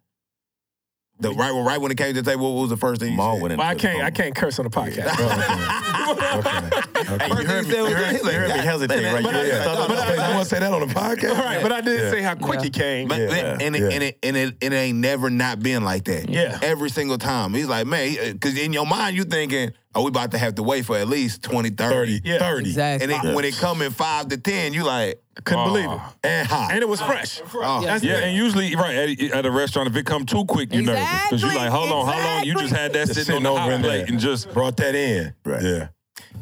The 1.18 1.32
right, 1.32 1.50
right 1.50 1.80
when 1.80 1.90
it 1.90 1.96
came 1.96 2.12
to 2.14 2.20
the 2.20 2.30
table, 2.30 2.54
what 2.54 2.60
was 2.62 2.70
the 2.70 2.76
first 2.76 3.00
thing 3.00 3.12
you 3.12 3.16
Mal 3.16 3.34
said? 3.36 3.42
went 3.42 3.52
into 3.52 3.60
Well, 3.62 3.70
I 3.70 3.74
can't. 3.74 4.02
I 4.04 4.10
can't 4.10 4.34
curse 4.34 4.58
on 4.58 4.64
the 4.64 4.70
podcast. 4.70 5.08
Hey, 5.96 7.28
First 7.28 7.38
you 7.40 7.46
thing 7.46 7.64
he 7.64 7.70
said 7.70 7.80
was 7.82 7.90
you 7.90 7.96
heard, 7.96 8.14
that. 8.14 8.22
you 8.24 8.30
heard 8.32 8.48
me 8.50 8.58
hesitate, 8.58 9.12
right? 9.12 9.22
But 9.24 9.32
You 9.32 9.38
I- 9.38 9.42
heard 9.42 9.44
me 9.44 9.50
but 9.50 9.96
stutter. 9.96 10.20
I- 10.20 10.26
I 10.26 10.34
want 10.34 10.42
to 10.42 10.48
say 10.54 10.60
that 10.60 10.72
on 10.72 10.80
the 10.86 10.94
podcast. 10.94 11.30
All 11.38 11.44
right, 11.44 11.62
but 11.62 11.72
I 11.72 11.80
did 11.80 12.00
Yeah. 12.00 12.10
say 12.10 12.20
how 12.22 12.34
quick 12.34 12.60
he 12.62 12.68
came. 12.70 13.08
But, 13.08 13.18
Yeah, 13.20 13.56
and, 13.60 13.74
it, 13.76 13.80
yeah. 13.80 13.88
and, 13.90 14.02
it, 14.04 14.18
and 14.22 14.36
it 14.36 14.56
and 14.60 14.74
it 14.74 14.76
ain't 14.76 14.98
never 14.98 15.30
not 15.30 15.60
been 15.60 15.84
like 15.84 16.04
that. 16.04 16.28
Yeah. 16.28 16.58
Every 16.62 16.90
single 16.90 17.16
time. 17.18 17.54
He's 17.54 17.66
like, 17.66 17.86
man, 17.86 18.32
because 18.32 18.56
uh, 18.56 18.60
in 18.60 18.72
your 18.74 18.86
mind, 18.86 19.16
you 19.16 19.24
thinking, 19.24 19.70
oh, 19.96 20.02
we 20.02 20.08
about 20.08 20.30
to 20.32 20.38
have 20.38 20.54
to 20.56 20.62
wait 20.62 20.84
for 20.84 20.96
at 20.96 21.08
least 21.08 21.42
20, 21.42 21.70
30. 21.70 22.18
30, 22.18 22.20
Yeah. 22.24 22.38
30. 22.38 22.68
Exactly. 22.68 23.14
And 23.14 23.26
it, 23.26 23.34
when 23.34 23.44
it 23.44 23.54
come 23.56 23.82
in 23.82 23.90
5 23.92 24.28
to 24.28 24.36
10, 24.36 24.72
you 24.74 24.84
like, 24.84 25.20
Couldn't 25.44 25.64
believe 25.64 25.90
it. 25.90 26.00
and 26.22 26.46
hot. 26.48 26.70
And 26.72 26.80
it 26.82 26.88
was 26.88 27.00
fresh. 27.00 27.40
oh. 27.54 27.82
Yeah. 27.82 27.98
Yeah, 28.02 28.18
and 28.18 28.36
usually, 28.36 28.74
right, 28.76 28.94
at, 29.20 29.20
at 29.32 29.46
a 29.46 29.50
restaurant, 29.50 29.88
if 29.88 29.96
it 29.96 30.06
come 30.06 30.26
too 30.26 30.44
quick, 30.44 30.72
you're 30.72 30.82
nervous. 30.84 31.22
Because 31.24 31.42
you're 31.42 31.54
like, 31.54 31.70
hold 31.70 31.90
on, 31.90 32.06
how 32.06 32.24
long? 32.36 32.44
You 32.44 32.54
just 32.54 32.74
had 32.74 32.92
that 32.92 33.06
Just 33.08 33.14
sitting 33.26 33.34
on 33.36 33.42
the 33.42 33.54
hot 33.60 33.80
plate 33.80 34.08
and 34.08 34.20
just. 34.20 34.52
brought 34.52 34.76
that 34.78 34.94
in. 34.94 35.34
Right. 35.44 35.62
Yeah. 35.62 35.88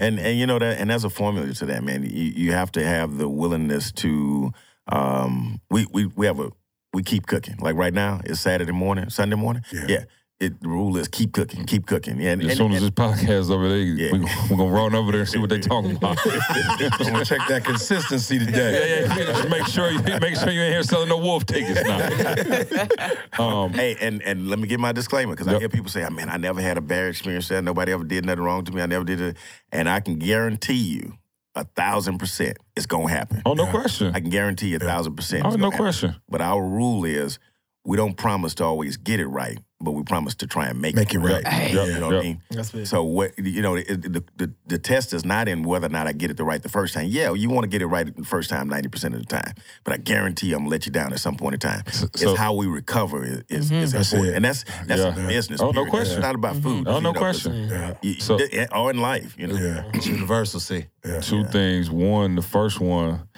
And 0.00 0.18
and 0.18 0.36
you 0.38 0.46
know 0.46 0.58
that 0.58 0.78
and 0.80 0.90
there's 0.90 1.04
a 1.04 1.10
formula 1.10 1.52
to 1.52 1.66
that, 1.66 1.84
man. 1.84 2.02
You, 2.02 2.08
you 2.10 2.52
have 2.52 2.72
to 2.72 2.84
have 2.84 3.16
the 3.16 3.28
willingness 3.28 3.92
to 3.92 4.52
um 4.88 5.60
we 5.70 5.86
we 5.92 6.06
we 6.06 6.26
have 6.26 6.40
a 6.40 6.50
we 6.92 7.02
keep 7.04 7.26
cooking. 7.26 7.56
Like 7.58 7.76
right 7.76 7.94
now, 7.94 8.20
it's 8.24 8.40
Saturday 8.40 8.72
morning, 8.72 9.08
Sunday 9.10 9.36
morning. 9.36 9.62
Yeah. 9.72 9.84
Yeah. 9.88 10.04
It 10.40 10.60
the 10.60 10.68
rule 10.68 10.96
is 10.96 11.06
keep 11.06 11.32
cooking, 11.32 11.64
keep 11.64 11.86
cooking. 11.86 12.20
Yeah. 12.20 12.32
And, 12.32 12.42
As 12.42 12.48
and- 12.48 12.56
soon 12.58 12.72
as 12.72 12.82
and- 12.82 12.92
this 12.92 13.04
podcast 13.06 13.50
over 13.52 13.68
there, 13.68 13.78
Yeah. 13.78 14.12
we, 14.12 14.18
we're 14.50 14.56
gonna 14.56 14.70
run 14.72 14.94
over 14.94 15.12
there 15.12 15.20
and 15.20 15.28
see 15.30 15.38
what 15.38 15.48
they're 15.48 15.60
talking 15.60 15.94
about. 15.96 16.18
I'm 16.26 16.90
gonna 17.12 17.24
check 17.24 17.40
that 17.48 17.62
consistency 17.64 18.40
today. 18.40 19.06
yeah, 19.06 19.14
yeah. 19.16 19.24
Just 19.32 19.48
make 19.48 19.66
sure 19.66 19.90
you 19.92 20.00
make 20.20 20.34
sure 20.36 20.50
you 20.50 20.60
ain't 20.60 20.72
here 20.74 20.82
selling 20.82 21.08
no 21.08 21.18
wolf 21.18 21.46
tickets 21.46 21.80
now. 21.84 23.38
um, 23.38 23.72
Hey, 23.74 23.96
and 24.00 24.22
and 24.22 24.48
let 24.48 24.58
me 24.58 24.66
give 24.66 24.80
my 24.80 24.90
disclaimer 24.90 25.34
because 25.34 25.46
I 25.46 25.58
hear 25.60 25.68
people 25.68 25.88
say, 25.90 26.06
"Man, 26.08 26.28
I 26.28 26.36
never 26.36 26.60
had 26.60 26.78
a 26.78 26.82
bad 26.82 27.08
experience 27.10 27.46
there. 27.48 27.62
Nobody 27.62 27.92
ever 27.92 28.04
did 28.04 28.24
nothing 28.26 28.42
wrong 28.42 28.64
to 28.64 28.72
me. 28.72 28.82
I 28.82 28.86
never 28.86 29.04
did 29.04 29.20
it." 29.20 29.36
And 29.70 29.88
I 29.88 30.00
can 30.00 30.18
guarantee 30.18 30.74
you, 30.74 31.14
a 31.54 31.64
thousand 31.64 32.18
percent, 32.18 32.58
it's 32.76 32.86
gonna 32.86 33.08
happen. 33.08 33.42
oh, 33.46 33.54
no 33.54 33.66
question. 33.66 34.12
I 34.14 34.20
can 34.20 34.30
guarantee 34.30 34.68
you 34.70 34.76
a 34.76 34.80
thousand 34.80 35.14
percent. 35.14 35.44
Oh, 35.46 35.50
no 35.50 35.70
happen. 35.70 35.78
question. 35.84 36.16
But 36.28 36.40
our 36.40 36.60
rule 36.66 37.04
is, 37.04 37.38
we 37.84 37.96
don't 37.96 38.16
promise 38.16 38.54
to 38.56 38.64
always 38.64 38.96
get 38.96 39.20
it 39.20 39.26
right, 39.26 39.58
but 39.84 39.92
we 39.92 40.02
promise 40.02 40.34
to 40.36 40.46
try 40.46 40.66
and 40.68 40.80
make, 40.80 40.94
Make 40.96 41.14
it 41.14 41.18
right. 41.20 41.44
You 41.70 41.80
Yep, 41.80 42.00
know 42.00 42.06
what. 42.08 42.16
I 42.16 42.22
mean? 42.22 42.42
That's 42.50 42.72
it. 42.74 42.86
So 42.86 43.04
what 43.04 43.38
you 43.38 43.62
know, 43.62 43.76
it, 43.76 43.86
the, 44.02 44.24
the 44.36 44.52
the 44.66 44.78
test 44.78 45.12
is 45.12 45.24
not 45.24 45.46
in 45.46 45.62
whether 45.62 45.86
or 45.86 45.90
not 45.90 46.06
I 46.06 46.12
get 46.12 46.30
it 46.30 46.36
the 46.36 46.44
right 46.44 46.62
the 46.62 46.68
first 46.68 46.94
time. 46.94 47.06
Yeah, 47.08 47.32
you 47.34 47.50
want 47.50 47.64
to 47.64 47.68
get 47.68 47.82
it 47.82 47.86
right 47.86 48.14
the 48.16 48.24
first 48.24 48.50
time 48.50 48.68
ninety 48.68 48.88
percent 48.88 49.14
of 49.14 49.20
the 49.20 49.26
time, 49.26 49.54
but 49.84 49.92
I 49.94 49.98
guarantee 49.98 50.48
you, 50.48 50.54
I'm 50.56 50.60
gonna 50.62 50.70
let 50.70 50.86
you 50.86 50.92
down 50.92 51.12
at 51.12 51.20
some 51.20 51.36
point 51.36 51.54
in 51.54 51.60
time. 51.60 51.82
so- 51.92 52.06
it's 52.14 52.38
how 52.38 52.54
we 52.54 52.66
recover 52.66 53.24
is, 53.24 53.42
is, 53.48 53.66
mm-hmm. 53.66 53.74
is 53.82 53.92
That's 53.92 54.12
important, 54.12 54.32
it. 54.32 54.36
and 54.36 54.44
that's 54.44 54.64
that's 54.86 55.00
Yeah. 55.02 55.24
a 55.24 55.28
business. 55.28 55.60
Oh, 55.60 55.66
no 55.66 55.72
period. 55.72 55.90
question. 55.90 56.14
It's 56.18 56.22
not 56.22 56.34
about 56.34 56.56
food. 56.56 56.86
Mm-hmm. 56.86 56.88
Oh, 56.88 57.00
no 57.00 57.12
know, 57.12 57.18
question. 57.18 57.52
it's- 57.70 57.96
you- 58.02 58.20
So- 58.20 58.38
it- 58.40 58.70
or 58.74 58.90
in 58.90 58.98
life, 58.98 59.34
you 59.38 59.46
know. 59.46 59.56
Yeah. 59.56 59.84
It's 59.94 60.06
universal, 60.06 60.58
see. 60.60 60.86
Two 61.22 61.44
things. 61.44 61.90
One, 61.90 62.34
the 62.34 62.42
first 62.42 62.80
one, 62.80 63.28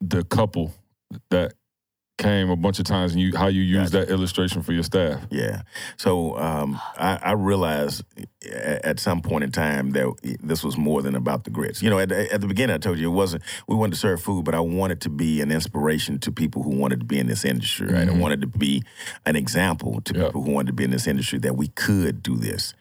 the 0.00 0.24
couple 0.24 0.72
that 1.30 1.54
came 2.22 2.50
a 2.50 2.56
bunch 2.56 2.78
of 2.78 2.84
times 2.84 3.12
and 3.12 3.20
you 3.20 3.36
how 3.36 3.48
you 3.48 3.62
use 3.62 3.90
that 3.90 4.08
illustration 4.08 4.62
for 4.62 4.72
your 4.72 4.82
staff. 4.82 5.26
Yeah. 5.30 5.62
So 5.96 6.38
um, 6.38 6.80
I, 6.96 7.18
I 7.22 7.32
realized 7.32 8.04
at 8.50 8.98
some 9.00 9.20
point 9.20 9.44
in 9.44 9.50
time 9.50 9.90
that 9.90 10.38
this 10.42 10.64
was 10.64 10.76
more 10.76 11.02
than 11.02 11.14
about 11.14 11.44
the 11.44 11.50
grits. 11.50 11.82
You 11.82 11.90
know, 11.90 11.98
at 11.98 12.08
the, 12.08 12.32
at 12.32 12.40
the 12.40 12.46
beginning, 12.46 12.74
I 12.74 12.78
told 12.78 12.98
you 12.98 13.10
it 13.10 13.14
wasn't. 13.14 13.42
We 13.66 13.76
wanted 13.76 13.94
to 13.94 13.98
serve 13.98 14.22
food, 14.22 14.44
but 14.44 14.54
I 14.54 14.60
wanted 14.60 15.00
to 15.02 15.10
be 15.10 15.40
an 15.40 15.50
inspiration 15.50 16.18
to 16.20 16.32
people 16.32 16.62
who 16.62 16.70
wanted 16.70 17.00
to 17.00 17.06
be 17.06 17.18
in 17.18 17.26
this 17.26 17.44
industry. 17.44 17.88
Right. 17.88 18.08
I 18.08 18.12
wanted 18.12 18.40
to 18.42 18.46
be 18.46 18.82
an 19.26 19.36
example 19.36 20.00
to 20.02 20.14
people 20.14 20.42
who 20.42 20.50
wanted 20.50 20.68
to 20.68 20.72
be 20.72 20.84
in 20.84 20.90
this 20.90 21.06
industry 21.06 21.38
that 21.40 21.56
we 21.56 21.68
could 21.68 22.22
do 22.22 22.36
this. 22.36 22.74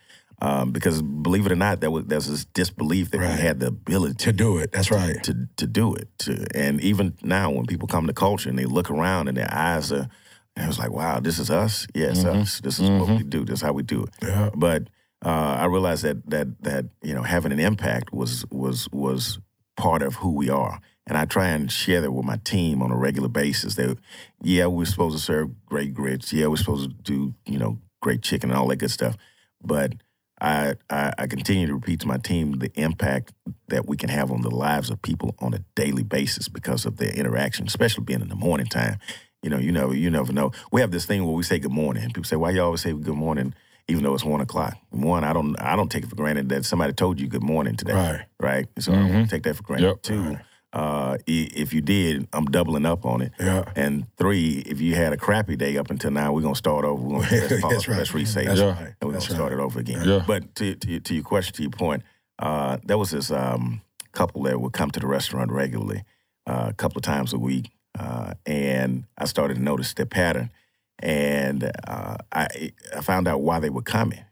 Um, 0.43 0.71
because 0.71 1.01
believe 1.03 1.45
it 1.45 1.51
or 1.51 1.55
not, 1.55 1.81
there 1.81 1.91
was 1.91 2.05
there's 2.05 2.27
this 2.27 2.45
disbelief 2.45 3.11
that 3.11 3.19
Right. 3.19 3.35
we 3.35 3.41
had 3.41 3.59
the 3.59 3.67
ability 3.67 4.15
To 4.25 4.33
do 4.33 4.57
it. 4.57 4.71
That's 4.71 4.89
right. 4.91 5.21
to 5.23 5.47
to 5.57 5.67
do 5.67 5.93
it. 5.93 6.07
To, 6.19 6.45
and 6.55 6.81
even 6.81 7.13
now, 7.21 7.51
when 7.51 7.65
people 7.67 7.87
come 7.87 8.07
to 8.07 8.13
Kulture 8.13 8.47
and 8.47 8.57
they 8.57 8.65
look 8.65 8.89
around 8.89 9.27
and 9.27 9.37
their 9.37 9.53
eyes 9.53 9.91
are 9.91 10.07
And 10.55 10.65
I 10.65 10.67
was 10.67 10.79
like, 10.79 10.91
wow, 10.91 11.19
this 11.21 11.39
is 11.39 11.49
us. 11.49 11.87
Yeah, 11.93 12.07
it's 12.11 12.25
us. 12.25 12.59
This 12.59 12.79
is 12.79 12.89
what 12.89 13.07
we 13.07 13.23
do. 13.23 13.45
This 13.45 13.59
is 13.59 13.61
how 13.61 13.71
we 13.73 13.83
do 13.83 14.03
it. 14.03 14.09
Yeah. 14.21 14.49
But 14.55 14.89
uh, 15.23 15.55
I 15.63 15.65
realized 15.65 16.03
that 16.03 16.27
that 16.29 16.47
that 16.63 16.85
you 17.03 17.13
know 17.13 17.23
having 17.23 17.51
an 17.53 17.59
impact 17.59 18.11
was 18.11 18.43
was 18.51 18.89
was 18.91 19.39
part 19.77 20.01
of 20.01 20.15
who 20.15 20.31
we 20.35 20.49
are, 20.49 20.79
and 21.07 21.17
I 21.17 21.25
try 21.25 21.47
and 21.55 21.71
share 21.71 22.01
that 22.01 22.11
with 22.11 22.25
my 22.25 22.37
team 22.43 22.81
on 22.81 22.91
a 22.91 22.97
regular 22.97 23.29
basis. 23.29 23.75
That 23.75 23.97
yeah, 24.41 24.65
we're 24.65 24.85
supposed 24.85 25.15
to 25.17 25.23
serve 25.23 25.49
great 25.65 25.93
grits. 25.93 26.33
Yeah, 26.33 26.47
we're 26.47 26.57
supposed 26.65 26.89
to 26.89 26.95
do 27.13 27.33
you 27.45 27.59
know 27.59 27.77
great 28.01 28.21
chicken 28.23 28.49
and 28.49 28.57
all 28.59 28.67
that 28.69 28.77
good 28.79 28.91
stuff. 28.91 29.15
But 29.63 29.93
I, 30.41 30.73
I 30.89 31.13
I 31.19 31.27
continue 31.27 31.67
to 31.67 31.75
repeat 31.75 31.99
to 32.01 32.07
my 32.07 32.17
team 32.17 32.53
the 32.53 32.71
impact 32.73 33.31
that 33.67 33.87
we 33.87 33.95
can 33.95 34.09
have 34.09 34.31
on 34.31 34.41
the 34.41 34.49
lives 34.49 34.89
of 34.89 35.01
people 35.01 35.35
on 35.39 35.53
a 35.53 35.59
daily 35.75 36.03
basis 36.03 36.47
because 36.47 36.85
of 36.85 36.97
their 36.97 37.11
interaction, 37.11 37.67
especially 37.67 38.03
being 38.03 38.21
in 38.21 38.29
the 38.29 38.35
morning 38.35 38.65
time. 38.65 38.97
You 39.43 39.49
know, 39.51 39.57
you 39.57 39.71
never 39.71 39.93
you 39.93 40.09
never 40.09 40.33
know. 40.33 40.51
We 40.71 40.81
have 40.81 40.91
this 40.91 41.05
thing 41.05 41.23
where 41.25 41.35
we 41.35 41.43
say 41.43 41.59
good 41.59 41.71
morning. 41.71 42.03
People 42.07 42.23
say, 42.23 42.35
"Why 42.35 42.49
you 42.49 42.61
always 42.61 42.81
say 42.81 42.91
good 42.91 43.15
morning?" 43.15 43.53
Even 43.87 44.03
though 44.03 44.13
it's 44.13 44.23
one 44.23 44.41
o'clock. 44.41 44.77
One, 44.89 45.23
I 45.23 45.33
don't 45.33 45.59
I 45.59 45.75
don't 45.75 45.89
take 45.89 46.03
it 46.03 46.09
for 46.09 46.15
granted 46.15 46.49
that 46.49 46.65
somebody 46.65 46.93
told 46.93 47.19
you 47.19 47.27
good 47.27 47.43
morning 47.43 47.75
today. 47.75 47.93
Right. 47.93 48.25
Right. 48.39 48.67
So 48.79 48.93
I 48.93 48.95
don't 48.95 49.09
mm-hmm. 49.09 49.23
take 49.25 49.43
that 49.43 49.55
for 49.55 49.63
granted. 49.63 49.87
Yep. 49.87 50.01
Two, 50.01 50.37
uh, 50.73 51.17
if 51.27 51.73
you 51.73 51.81
did, 51.81 52.27
I'm 52.31 52.45
doubling 52.45 52.85
up 52.85 53.05
on 53.05 53.21
it. 53.21 53.33
Yeah. 53.39 53.65
And 53.75 54.05
three, 54.17 54.63
if 54.65 54.79
you 54.79 54.95
had 54.95 55.11
a 55.11 55.17
crappy 55.17 55.57
day 55.57 55.77
up 55.77 55.89
until 55.89 56.11
now, 56.11 56.31
we're 56.31 56.41
gonna 56.41 56.55
start 56.55 56.85
over. 56.85 57.01
We're 57.01 57.19
gonna 57.19 57.29
let's, 57.31 57.61
pause, 57.61 57.87
right. 57.87 57.97
let's 57.97 58.13
reset. 58.13 58.45
That's 58.45 58.61
right. 58.61 58.77
And 58.77 58.95
we're 59.01 59.11
That's 59.11 59.27
gonna 59.27 59.37
start 59.37 59.53
it 59.53 59.59
over 59.59 59.79
again. 59.79 60.07
Yeah. 60.07 60.23
But 60.25 60.55
to, 60.55 60.75
to 60.75 60.99
to 60.99 61.13
your 61.13 61.23
question, 61.23 61.55
to 61.55 61.61
your 61.63 61.71
point, 61.71 62.03
uh, 62.39 62.77
there 62.83 62.97
was 62.97 63.11
this 63.11 63.31
um, 63.31 63.81
couple 64.13 64.43
that 64.43 64.61
would 64.61 64.73
come 64.73 64.91
to 64.91 64.99
the 64.99 65.07
restaurant 65.07 65.51
regularly, 65.51 66.03
uh, 66.47 66.67
a 66.69 66.73
couple 66.73 66.99
of 66.99 67.03
times 67.03 67.33
a 67.33 67.37
week, 67.39 67.69
uh, 67.99 68.33
and 68.45 69.05
I 69.17 69.25
started 69.25 69.55
to 69.55 69.61
notice 69.61 69.93
their 69.93 70.05
pattern, 70.05 70.51
and 70.99 71.69
uh, 71.85 72.15
I 72.31 72.71
I 72.95 73.01
found 73.01 73.27
out 73.27 73.41
why 73.41 73.59
they 73.59 73.69
were 73.69 73.81
coming, 73.81 74.23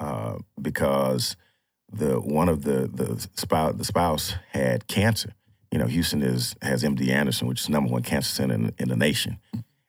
uh, 0.00 0.36
because 0.60 1.36
the 1.90 2.20
one 2.20 2.50
of 2.50 2.64
the 2.64 2.90
the 2.92 3.26
spouse 3.36 3.74
the 3.76 3.84
spouse 3.84 4.34
had 4.50 4.86
cancer. 4.86 5.32
You 5.72 5.78
know, 5.78 5.86
Houston 5.86 6.22
is 6.22 6.54
has 6.62 6.84
MD 6.84 7.08
Anderson, 7.08 7.48
which 7.48 7.62
is 7.62 7.68
number 7.68 7.90
one 7.90 8.02
cancer 8.02 8.30
center 8.30 8.54
in, 8.54 8.74
in 8.78 8.88
the 8.90 8.96
nation, 8.96 9.38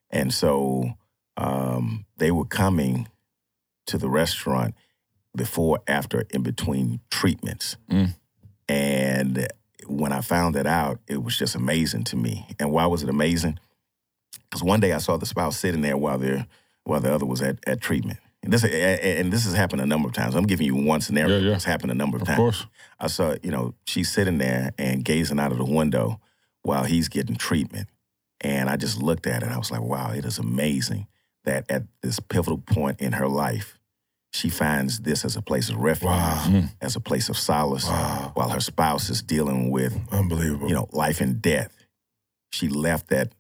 and 0.10 0.34
so 0.34 0.94
um, 1.38 2.06
they 2.18 2.32
were 2.32 2.46
coming 2.46 3.08
to 3.88 3.98
the 3.98 4.10
restaurant 4.10 4.76
before, 5.36 5.80
after, 5.88 6.26
in 6.30 6.44
between 6.44 7.00
treatments. 7.10 7.78
Mm. 7.90 8.16
And 8.70 9.48
when 9.88 10.12
I 10.12 10.22
found 10.22 10.56
that 10.56 10.68
out, 10.68 11.00
it 11.08 11.24
was 11.24 11.38
just 11.38 11.56
amazing 11.56 12.06
to 12.06 12.16
me. 12.16 12.48
And 12.60 12.72
why 12.72 12.86
was 12.86 13.04
it 13.04 13.10
amazing? 13.10 13.60
Because 14.50 14.64
one 14.64 14.80
day 14.80 14.94
I 14.94 15.00
saw 15.00 15.18
the 15.18 15.26
spouse 15.26 15.58
sitting 15.58 15.82
there 15.82 15.98
while 15.98 16.18
they 16.18 16.46
while 16.86 17.00
the 17.00 17.14
other 17.14 17.26
was 17.26 17.42
at, 17.42 17.58
at 17.66 17.80
treatment. 17.80 18.20
And 18.44 18.52
this 18.52 18.64
and 18.64 19.32
this 19.32 19.46
has 19.46 19.54
happened 19.54 19.82
a 19.82 19.86
number 19.86 20.08
of 20.10 20.14
times. 20.14 20.36
I'm 20.36 20.46
giving 20.46 20.68
you 20.68 20.76
one 20.76 21.00
scenario. 21.02 21.38
Yeah, 21.40 21.50
yeah. 21.50 21.56
It's 21.56 21.64
happened 21.64 21.92
a 21.92 21.96
number 21.96 22.18
of, 22.18 22.24
Of 22.24 22.28
times. 22.28 22.38
course. 22.38 22.66
I 23.00 23.08
saw, 23.08 23.36
you 23.42 23.52
know, 23.52 23.74
she's 23.86 24.12
sitting 24.12 24.38
there 24.38 24.74
and 24.78 25.04
gazing 25.06 25.40
out 25.40 25.52
of 25.54 25.58
the 25.58 25.66
window 25.66 26.20
while 26.62 26.84
he's 26.84 27.08
getting 27.10 27.36
treatment. 27.36 27.88
And 28.42 28.70
I 28.70 28.76
just 28.76 29.02
looked 29.02 29.28
at 29.28 29.42
it 29.42 29.46
and 29.46 29.54
I 29.54 29.58
was 29.58 29.72
like, 29.72 29.82
wow, 29.82 30.12
it 30.12 30.26
is 30.26 30.38
amazing 30.40 31.08
that 31.46 31.70
at 31.72 31.84
this 32.02 32.20
pivotal 32.20 32.58
point 32.58 33.00
in 33.00 33.14
her 33.14 33.28
life, 33.30 33.80
she 34.34 34.50
finds 34.50 35.00
this 35.02 35.24
as 35.24 35.36
a 35.38 35.42
place 35.42 35.70
of 35.70 35.78
refuge, 35.78 36.08
Wow. 36.08 36.36
Hmm. 36.46 36.60
as 36.82 36.96
a 36.98 37.00
place 37.00 37.30
of 37.30 37.38
solace, 37.38 37.88
Wow. 37.88 38.32
while 38.34 38.50
her 38.50 38.60
spouse 38.60 39.10
is 39.10 39.22
dealing 39.22 39.70
with, 39.72 39.98
Unbelievable. 40.12 40.68
you 40.68 40.74
know, 40.76 40.90
life 40.92 41.22
and 41.22 41.42
death. 41.42 41.72
She 42.52 42.68
left 42.68 43.08
that 43.10 43.34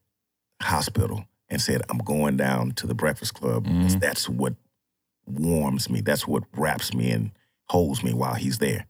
hospital 0.61 1.25
and 1.49 1.61
said, 1.61 1.81
I'm 1.89 1.97
going 1.99 2.37
down 2.37 2.71
to 2.73 2.87
the 2.87 2.93
Breakfast 2.95 3.33
Klub. 3.33 3.63
because 3.65 3.97
That's 3.97 4.29
what 4.29 4.53
warms 5.25 5.89
me. 5.89 6.01
That's 6.01 6.27
what 6.27 6.43
wraps 6.55 6.93
me 6.93 7.11
and 7.11 7.31
holds 7.69 8.03
me 8.03 8.13
while 8.13 8.35
he's 8.35 8.59
there. 8.59 8.85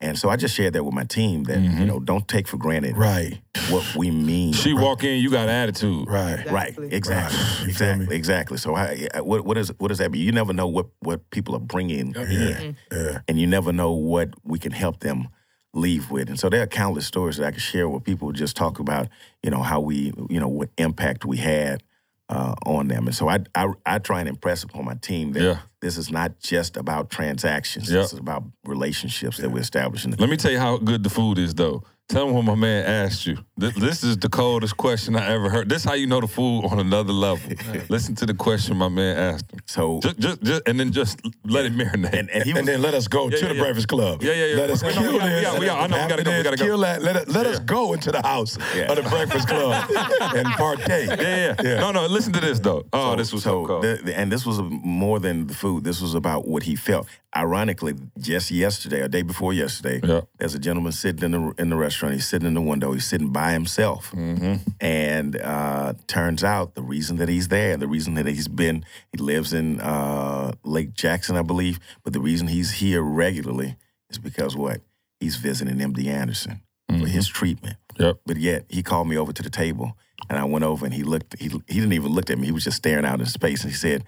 And 0.00 0.16
so 0.16 0.28
I 0.28 0.36
just 0.36 0.54
shared 0.54 0.74
that 0.74 0.84
with 0.84 0.94
my 0.94 1.02
team 1.02 1.44
that, 1.44 1.58
you 1.58 1.70
mm-hmm. 1.70 1.86
know, 1.86 1.98
don't 1.98 2.28
take 2.28 2.46
for 2.46 2.56
granted 2.56 2.96
right. 2.96 3.40
what 3.68 3.96
we 3.96 4.12
mean. 4.12 4.52
She 4.52 4.72
walk 4.72 5.02
in, 5.02 5.20
you 5.20 5.28
got 5.28 5.48
attitude. 5.48 6.08
Right. 6.08 6.48
Right, 6.48 6.68
Exactly. 6.78 6.88
exactly, 6.92 7.38
Right. 7.38 7.68
Exactly, 7.68 8.16
exactly. 8.16 8.56
So, 8.58 8.76
I, 8.76 9.08
I- 9.12 9.18
uh, 9.18 9.24
what 9.24 9.44
what 9.44 9.58
is 9.58 9.72
what 9.78 9.88
does 9.88 9.98
that 9.98 10.12
mean? 10.12 10.22
You 10.22 10.30
never 10.30 10.52
know 10.52 10.68
what 10.68 10.86
what 11.00 11.28
people 11.30 11.56
are 11.56 11.60
bringing 11.60 11.98
in, 11.98 12.12
mm-hmm. 12.14 12.96
Yeah. 12.96 13.18
and 13.26 13.40
you 13.40 13.48
never 13.48 13.72
know 13.72 13.90
what 13.90 14.34
we 14.44 14.60
can 14.60 14.70
help 14.70 15.00
them 15.00 15.28
leave 15.74 16.12
with. 16.12 16.28
And 16.28 16.38
so, 16.38 16.48
there 16.48 16.62
are 16.62 16.66
countless 16.68 17.06
stories 17.06 17.38
that 17.38 17.46
I 17.46 17.50
can 17.50 17.60
share 17.60 17.88
where 17.88 18.00
people 18.00 18.30
just 18.30 18.54
talk 18.56 18.78
about, 18.78 19.08
you 19.42 19.50
know, 19.50 19.62
how 19.62 19.80
we, 19.80 20.12
you 20.30 20.38
know, 20.38 20.48
what 20.48 20.68
impact 20.78 21.24
we 21.24 21.38
had 21.38 21.82
uh, 22.28 22.54
on 22.66 22.88
them. 22.88 23.06
And 23.06 23.14
so, 23.14 23.28
I, 23.28 23.38
I 23.54 23.68
I 23.86 23.98
try 23.98 24.20
and 24.20 24.28
impress 24.28 24.62
upon 24.62 24.84
my 24.84 24.94
team 24.94 25.32
that 25.32 25.42
Yeah. 25.42 25.58
this 25.80 25.96
is 25.96 26.10
not 26.10 26.38
just 26.40 26.76
about 26.76 27.10
transactions. 27.10 27.90
Yeah. 27.90 28.02
This 28.02 28.12
is 28.12 28.18
about 28.18 28.44
relationships 28.64 29.38
that 29.38 29.50
we're 29.50 29.60
establishing. 29.60 30.12
Let 30.18 30.28
me 30.30 30.36
tell 30.36 30.50
you 30.52 30.58
how 30.58 30.76
good 30.78 31.02
the 31.02 31.10
food 31.10 31.38
is, 31.38 31.54
though. 31.54 31.82
Tell 32.08 32.26
him 32.26 32.32
what 32.34 32.44
my 32.46 32.54
man 32.54 32.86
asked 32.86 33.26
you. 33.26 33.36
This, 33.58 33.74
this 33.74 34.02
is 34.02 34.16
the 34.16 34.30
coldest 34.30 34.78
question 34.78 35.14
I 35.14 35.26
ever 35.30 35.50
heard. 35.50 35.68
This 35.68 35.82
is 35.82 35.84
how 35.84 35.92
you 35.92 36.06
know 36.06 36.22
the 36.22 36.26
food 36.26 36.64
on 36.64 36.78
another 36.78 37.12
level. 37.12 37.52
Listen 37.90 38.14
to 38.14 38.24
the 38.24 38.32
question 38.32 38.78
my 38.78 38.88
man 38.88 39.14
asked 39.18 39.52
him. 39.52 39.58
So, 39.66 40.00
Just, 40.00 40.18
just, 40.18 40.42
just, 40.42 40.62
and 40.66 40.80
then 40.80 40.90
just 40.90 41.20
let 41.44 41.66
it 41.66 41.74
marinate. 41.74 42.14
and, 42.18 42.30
and 42.30 42.44
he 42.44 42.54
was 42.54 42.60
And 42.60 42.68
then 42.68 42.80
let 42.80 42.94
us 42.94 43.08
go 43.08 43.24
Yeah, 43.28 43.36
to 43.36 43.42
yeah, 43.42 43.48
the 43.48 43.54
yeah. 43.56 43.60
Breakfast 43.62 43.88
Klub. 43.88 44.22
Yeah, 44.22 44.32
yeah, 44.32 44.44
yeah. 44.46 44.56
Let 44.56 44.70
us 44.70 44.82
Wait, 44.82 44.94
kill 44.94 45.12
we 45.12 45.18
got- 45.18 45.26
this. 45.28 45.42
got- 45.44 45.60
we 45.60 45.66
got- 45.66 45.78
I 45.80 45.86
know, 45.86 46.02
we 46.02 46.08
gotta 46.08 46.22
go, 46.24 46.36
we 46.38 46.42
gotta 46.44 46.56
go. 46.56 46.64
Kill 46.64 46.78
that. 46.78 47.02
Let, 47.02 47.16
it, 47.16 47.28
let 47.28 47.46
us 47.46 47.58
go 47.58 47.92
into 47.92 48.10
the 48.10 48.22
house 48.22 48.56
Yeah. 48.74 48.90
of 48.90 48.96
the 48.96 49.02
Breakfast 49.10 49.46
Klub 49.48 49.90
and 50.34 50.46
partake. 50.52 51.10
yeah, 51.20 51.54
yeah, 51.62 51.80
No, 51.80 51.92
no. 51.92 52.06
Listen 52.06 52.32
to 52.32 52.40
this 52.40 52.58
though. 52.58 52.86
Oh, 52.94 53.16
this 53.16 53.34
was 53.34 53.42
so, 53.42 53.66
cool. 53.66 53.80
the- 53.82 54.00
the- 54.02 54.16
and 54.18 54.32
this 54.32 54.46
was 54.46 54.60
more 54.62 55.20
than 55.20 55.46
the 55.46 55.54
food. 55.54 55.84
This 55.84 56.00
was 56.00 56.14
about 56.14 56.48
what 56.48 56.62
he 56.62 56.74
felt. 56.74 57.06
Ironically, 57.36 57.94
just 58.18 58.50
yesterday, 58.50 59.02
a 59.02 59.08
day 59.08 59.20
before 59.20 59.52
yesterday, 59.52 60.00
Yeah. 60.02 60.22
there's 60.38 60.54
a 60.54 60.58
gentleman 60.58 60.92
sitting 60.92 61.22
in 61.24 61.32
the 61.32 61.54
in 61.58 61.68
the 61.68 61.76
restaurant. 61.76 61.97
He's 62.06 62.26
sitting 62.28 62.46
in 62.48 62.54
the 62.54 62.60
window. 62.60 62.92
He's 62.92 63.06
sitting 63.06 63.30
by 63.32 63.52
himself, 63.52 64.10
Mm-hmm. 64.12 64.54
and 64.80 65.36
uh, 65.40 65.94
turns 66.06 66.44
out 66.44 66.74
the 66.74 66.82
reason 66.82 67.16
that 67.16 67.28
he's 67.28 67.48
there, 67.48 67.76
the 67.76 67.88
reason 67.88 68.14
that 68.14 68.26
he's 68.26 68.48
been, 68.48 68.84
he 69.12 69.18
lives 69.18 69.52
in 69.52 69.80
uh, 69.80 70.52
Lake 70.64 70.94
Jackson, 70.94 71.36
I 71.36 71.42
believe. 71.42 71.78
But 72.04 72.12
the 72.12 72.20
reason 72.20 72.48
he's 72.48 72.72
here 72.72 73.02
regularly 73.02 73.76
is 74.10 74.18
because 74.18 74.56
what 74.56 74.80
he's 75.20 75.36
visiting 75.36 75.76
MD 75.78 76.06
Anderson 76.06 76.62
for 76.88 77.06
his 77.06 77.26
treatment. 77.28 77.76
Mm-hmm. 77.94 78.02
Yep. 78.04 78.20
But 78.26 78.36
yet 78.38 78.64
he 78.68 78.82
called 78.82 79.08
me 79.08 79.16
over 79.18 79.32
to 79.32 79.42
the 79.42 79.50
table, 79.50 79.96
and 80.30 80.38
I 80.38 80.44
went 80.44 80.64
over 80.64 80.84
and 80.86 80.94
he 80.94 81.02
looked. 81.02 81.36
He 81.38 81.48
he 81.48 81.74
didn't 81.80 81.92
even 81.94 82.12
look 82.12 82.30
at 82.30 82.38
me. 82.38 82.46
He 82.46 82.52
was 82.52 82.64
just 82.64 82.76
staring 82.78 83.04
out 83.04 83.18
in 83.20 83.26
space, 83.26 83.62
and 83.62 83.70
he 83.72 83.76
said, 83.76 84.04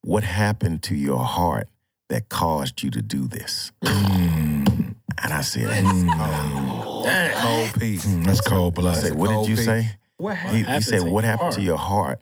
"What 0.00 0.24
happened 0.24 0.82
to 0.84 0.94
your 0.94 1.18
heart 1.24 1.68
that 2.08 2.28
caused 2.28 2.82
you 2.82 2.90
to 2.90 3.02
do 3.02 3.26
this?" 3.28 3.72
And 3.82 5.32
I 5.32 5.40
said, 5.40 5.68
"That's 5.68 7.40
Cold 7.42 7.80
piece. 7.80 8.04
Mm, 8.06 8.24
that's 8.26 8.40
cold 8.40 8.74
I 8.86 8.94
said, 8.94 9.14
"What 9.14 9.28
did 9.28 9.48
you 9.48 9.56
Cold 9.56 9.66
say?" 9.66 9.90
What 10.18 10.36
He, 10.38 10.62
he 10.62 10.80
said, 10.80 11.02
"What 11.02 11.24
your 11.24 11.30
happened 11.32 11.52
to 11.54 11.62
your 11.62 11.76
heart 11.78 12.20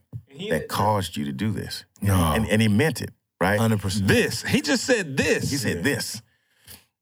that 0.50 0.68
caused 0.68 1.16
you 1.16 1.24
to 1.26 1.32
do 1.32 1.50
this?" 1.50 1.84
No. 2.00 2.14
And 2.34 2.46
and 2.48 2.60
he 2.62 2.68
meant 2.68 3.00
it, 3.00 3.10
right? 3.40 3.58
100%. 3.58 4.06
this. 4.06 4.42
He 4.42 4.60
just 4.60 4.84
said 4.84 5.16
this. 5.16 5.50
He 5.50 5.56
said 5.56 5.82
this, 5.84 6.22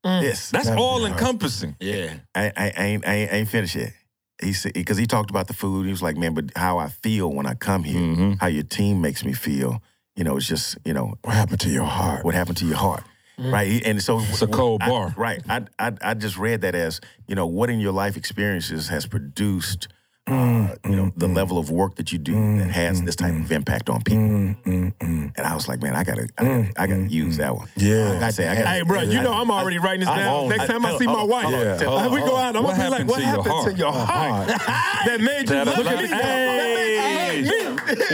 Mm. 0.05 0.21
this. 0.21 0.49
That's 0.51 0.67
all 0.69 1.05
encompassing. 1.05 1.75
Yeah. 1.79 2.15
I, 2.35 2.45
I, 2.45 2.51
I, 2.57 2.83
ain't, 2.83 3.07
I, 3.07 3.13
ain't, 3.13 3.31
I 3.31 3.35
ain't 3.37 3.47
finished 3.49 3.75
yet. 3.75 3.93
He 4.41 4.51
said 4.51 4.73
because 4.73 4.97
he 4.97 5.05
talked 5.05 5.29
about 5.29 5.47
the 5.47 5.53
food. 5.53 5.85
He 5.85 5.91
was 5.91 6.01
like, 6.01 6.17
"Man, 6.17 6.33
but 6.33 6.45
how 6.55 6.77
I 6.77 6.89
feel 6.89 7.31
when 7.31 7.45
I 7.45 7.53
come 7.53 7.83
here, 7.83 7.99
Mm-hmm. 8.01 8.31
how 8.41 8.47
your 8.47 8.63
team 8.63 8.99
makes 9.01 9.23
me 9.23 9.31
feel. 9.33 9.81
You 10.15 10.23
know, 10.23 10.37
it's 10.37 10.47
just 10.47 10.77
you 10.85 10.93
know 10.93 11.15
What 11.23 11.35
happened 11.35 11.59
to 11.61 11.69
your 11.69 11.85
heart? 11.85 12.23
what 12.23 12.35
happened 12.35 12.57
to 12.57 12.65
your 12.65 12.77
heart, 12.77 13.03
mm. 13.39 13.51
right? 13.51 13.81
And 13.85 14.01
so 14.01 14.19
It's 14.19 14.41
a 14.41 14.47
cold 14.47 14.81
I- 14.83 14.89
bar. 14.89 15.13
right? 15.17 15.41
I, 15.49 15.65
I 15.79 15.91
I 16.01 16.13
just 16.13 16.37
read 16.37 16.61
that 16.61 16.75
as 16.75 17.01
you 17.27 17.35
know 17.35 17.47
what 17.47 17.69
in 17.69 17.79
your 17.79 17.93
life 17.93 18.15
experiences 18.17 18.89
has 18.89 19.05
produced. 19.07 19.87
Uh, 20.25 20.73
you 20.85 20.95
know 20.95 21.11
the 21.17 21.25
mm-hmm. 21.25 21.35
level 21.35 21.57
of 21.57 21.69
work 21.69 21.95
that 21.95 22.13
you 22.13 22.17
do 22.17 22.33
mm-hmm. 22.33 22.59
that 22.59 22.71
has 22.71 23.03
this 23.03 23.17
type 23.17 23.33
of 23.33 23.51
impact 23.51 23.89
on 23.89 24.01
people, 24.01 24.23
mm-hmm. 24.23 24.89
and 25.01 25.33
I 25.37 25.53
was 25.53 25.67
like, 25.67 25.81
man, 25.81 25.97
I 25.97 26.05
gotta, 26.05 26.29
I 26.37 26.43
gotta, 26.45 26.71
I 26.77 26.87
gotta 26.87 27.07
use 27.09 27.35
that 27.37 27.53
one. 27.53 27.67
Yeah. 27.75 28.19
I 28.21 28.31
say, 28.31 28.47
I 28.47 28.55
gotta, 28.55 28.69
Hey, 28.69 28.81
bro, 28.83 29.01
you 29.01 29.21
know 29.21 29.33
I'm 29.33 29.51
already 29.51 29.79
writing 29.79 29.99
this 29.99 30.09
I- 30.09 30.19
down. 30.19 30.45
I- 30.45 30.55
Next 30.55 30.67
time 30.67 30.85
I, 30.85 30.93
I- 30.93 30.97
see 30.97 31.07
my 31.07 31.23
wife, 31.23 31.43
hold 31.43 31.59
Yeah. 31.59 31.77
tell- 31.77 32.09
we 32.09 32.21
go 32.21 32.37
out. 32.37 32.55
I'm 32.55 32.63
gonna 32.63 32.83
be 32.83 32.89
like, 32.89 33.07
"What 33.07 33.19
to 33.19 33.25
happened 33.25 33.65
to 33.65 33.73
your 33.73 33.91
heart 33.91 34.47
that 34.47 35.19
made 35.19 35.49
you 35.49 35.63
look 35.65 35.85
at 35.85 36.01
me? 36.01 36.07
Hey, 36.07 37.43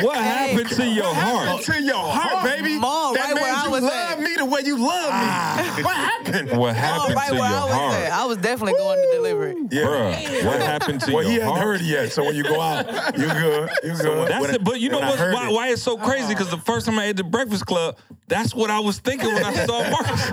what 0.02 0.18
happened 0.18 0.70
to 0.70 0.86
your 0.88 1.04
What 1.06 1.16
happened 1.16 1.50
heart? 1.50 1.64
to 1.64 1.82
your 1.84 1.96
heart, 1.96 2.44
baby? 2.46 2.80
Mom, 2.80 3.14
that 3.14 3.26
right 3.26 3.36
made 3.36 3.44
I 3.44 3.66
you 3.66 3.72
was 3.72 3.84
love 3.84 4.20
me 4.20 4.29
the 4.40 4.46
way 4.46 4.62
you 4.66 4.78
love 4.78 5.10
me. 5.10 5.12
Ah. 5.14 5.80
What 5.84 5.96
happened? 5.96 6.58
What 6.58 6.70
Oh, 6.72 6.74
happened 6.74 7.16
right 7.16 7.30
to 7.30 7.34
where 7.40 7.50
your 7.50 7.60
I 7.60 7.64
was 7.66 7.74
heart? 7.74 7.94
at. 7.96 8.12
I 8.12 8.26
was 8.26 8.38
definitely 8.38 8.74
going 8.74 9.00
to 9.02 9.12
deliver 9.16 9.48
it. 9.48 9.58
Yeah. 9.72 9.82
Bruh, 9.84 10.46
what 10.46 10.62
happened 10.62 11.02
to 11.02 11.14
Well, 11.14 11.24
he 11.26 11.34
your 11.36 11.44
hadn't 11.44 11.56
heart? 11.58 11.64
heard 11.68 11.82
it 11.82 11.86
yet. 11.88 12.12
So 12.12 12.24
when 12.24 12.36
you 12.36 12.44
go 12.44 12.60
out, 12.60 12.88
you 13.18 13.28
good. 13.28 13.70
You 13.84 13.94
good. 13.94 14.28
That's 14.30 14.42
when 14.42 14.56
it. 14.56 14.64
But 14.64 14.80
you 14.80 14.90
know 14.90 15.00
when 15.00 15.10
what's, 15.10 15.22
why, 15.22 15.48
it- 15.50 15.54
why 15.54 15.68
it's 15.70 15.82
so 15.82 15.98
crazy? 15.98 16.24
Uh-huh. 16.24 16.30
Because 16.30 16.50
the 16.50 16.58
first 16.58 16.86
time 16.86 16.98
I 17.00 17.06
ate 17.06 17.18
the 17.18 17.24
Breakfast 17.24 17.66
Klub, 17.66 17.98
that's 18.28 18.54
what 18.54 18.70
I 18.70 18.80
was 18.80 19.00
thinking 19.00 19.34
when 19.34 19.44
I 19.44 19.54
saw 19.66 19.90
Marcus. 19.90 20.32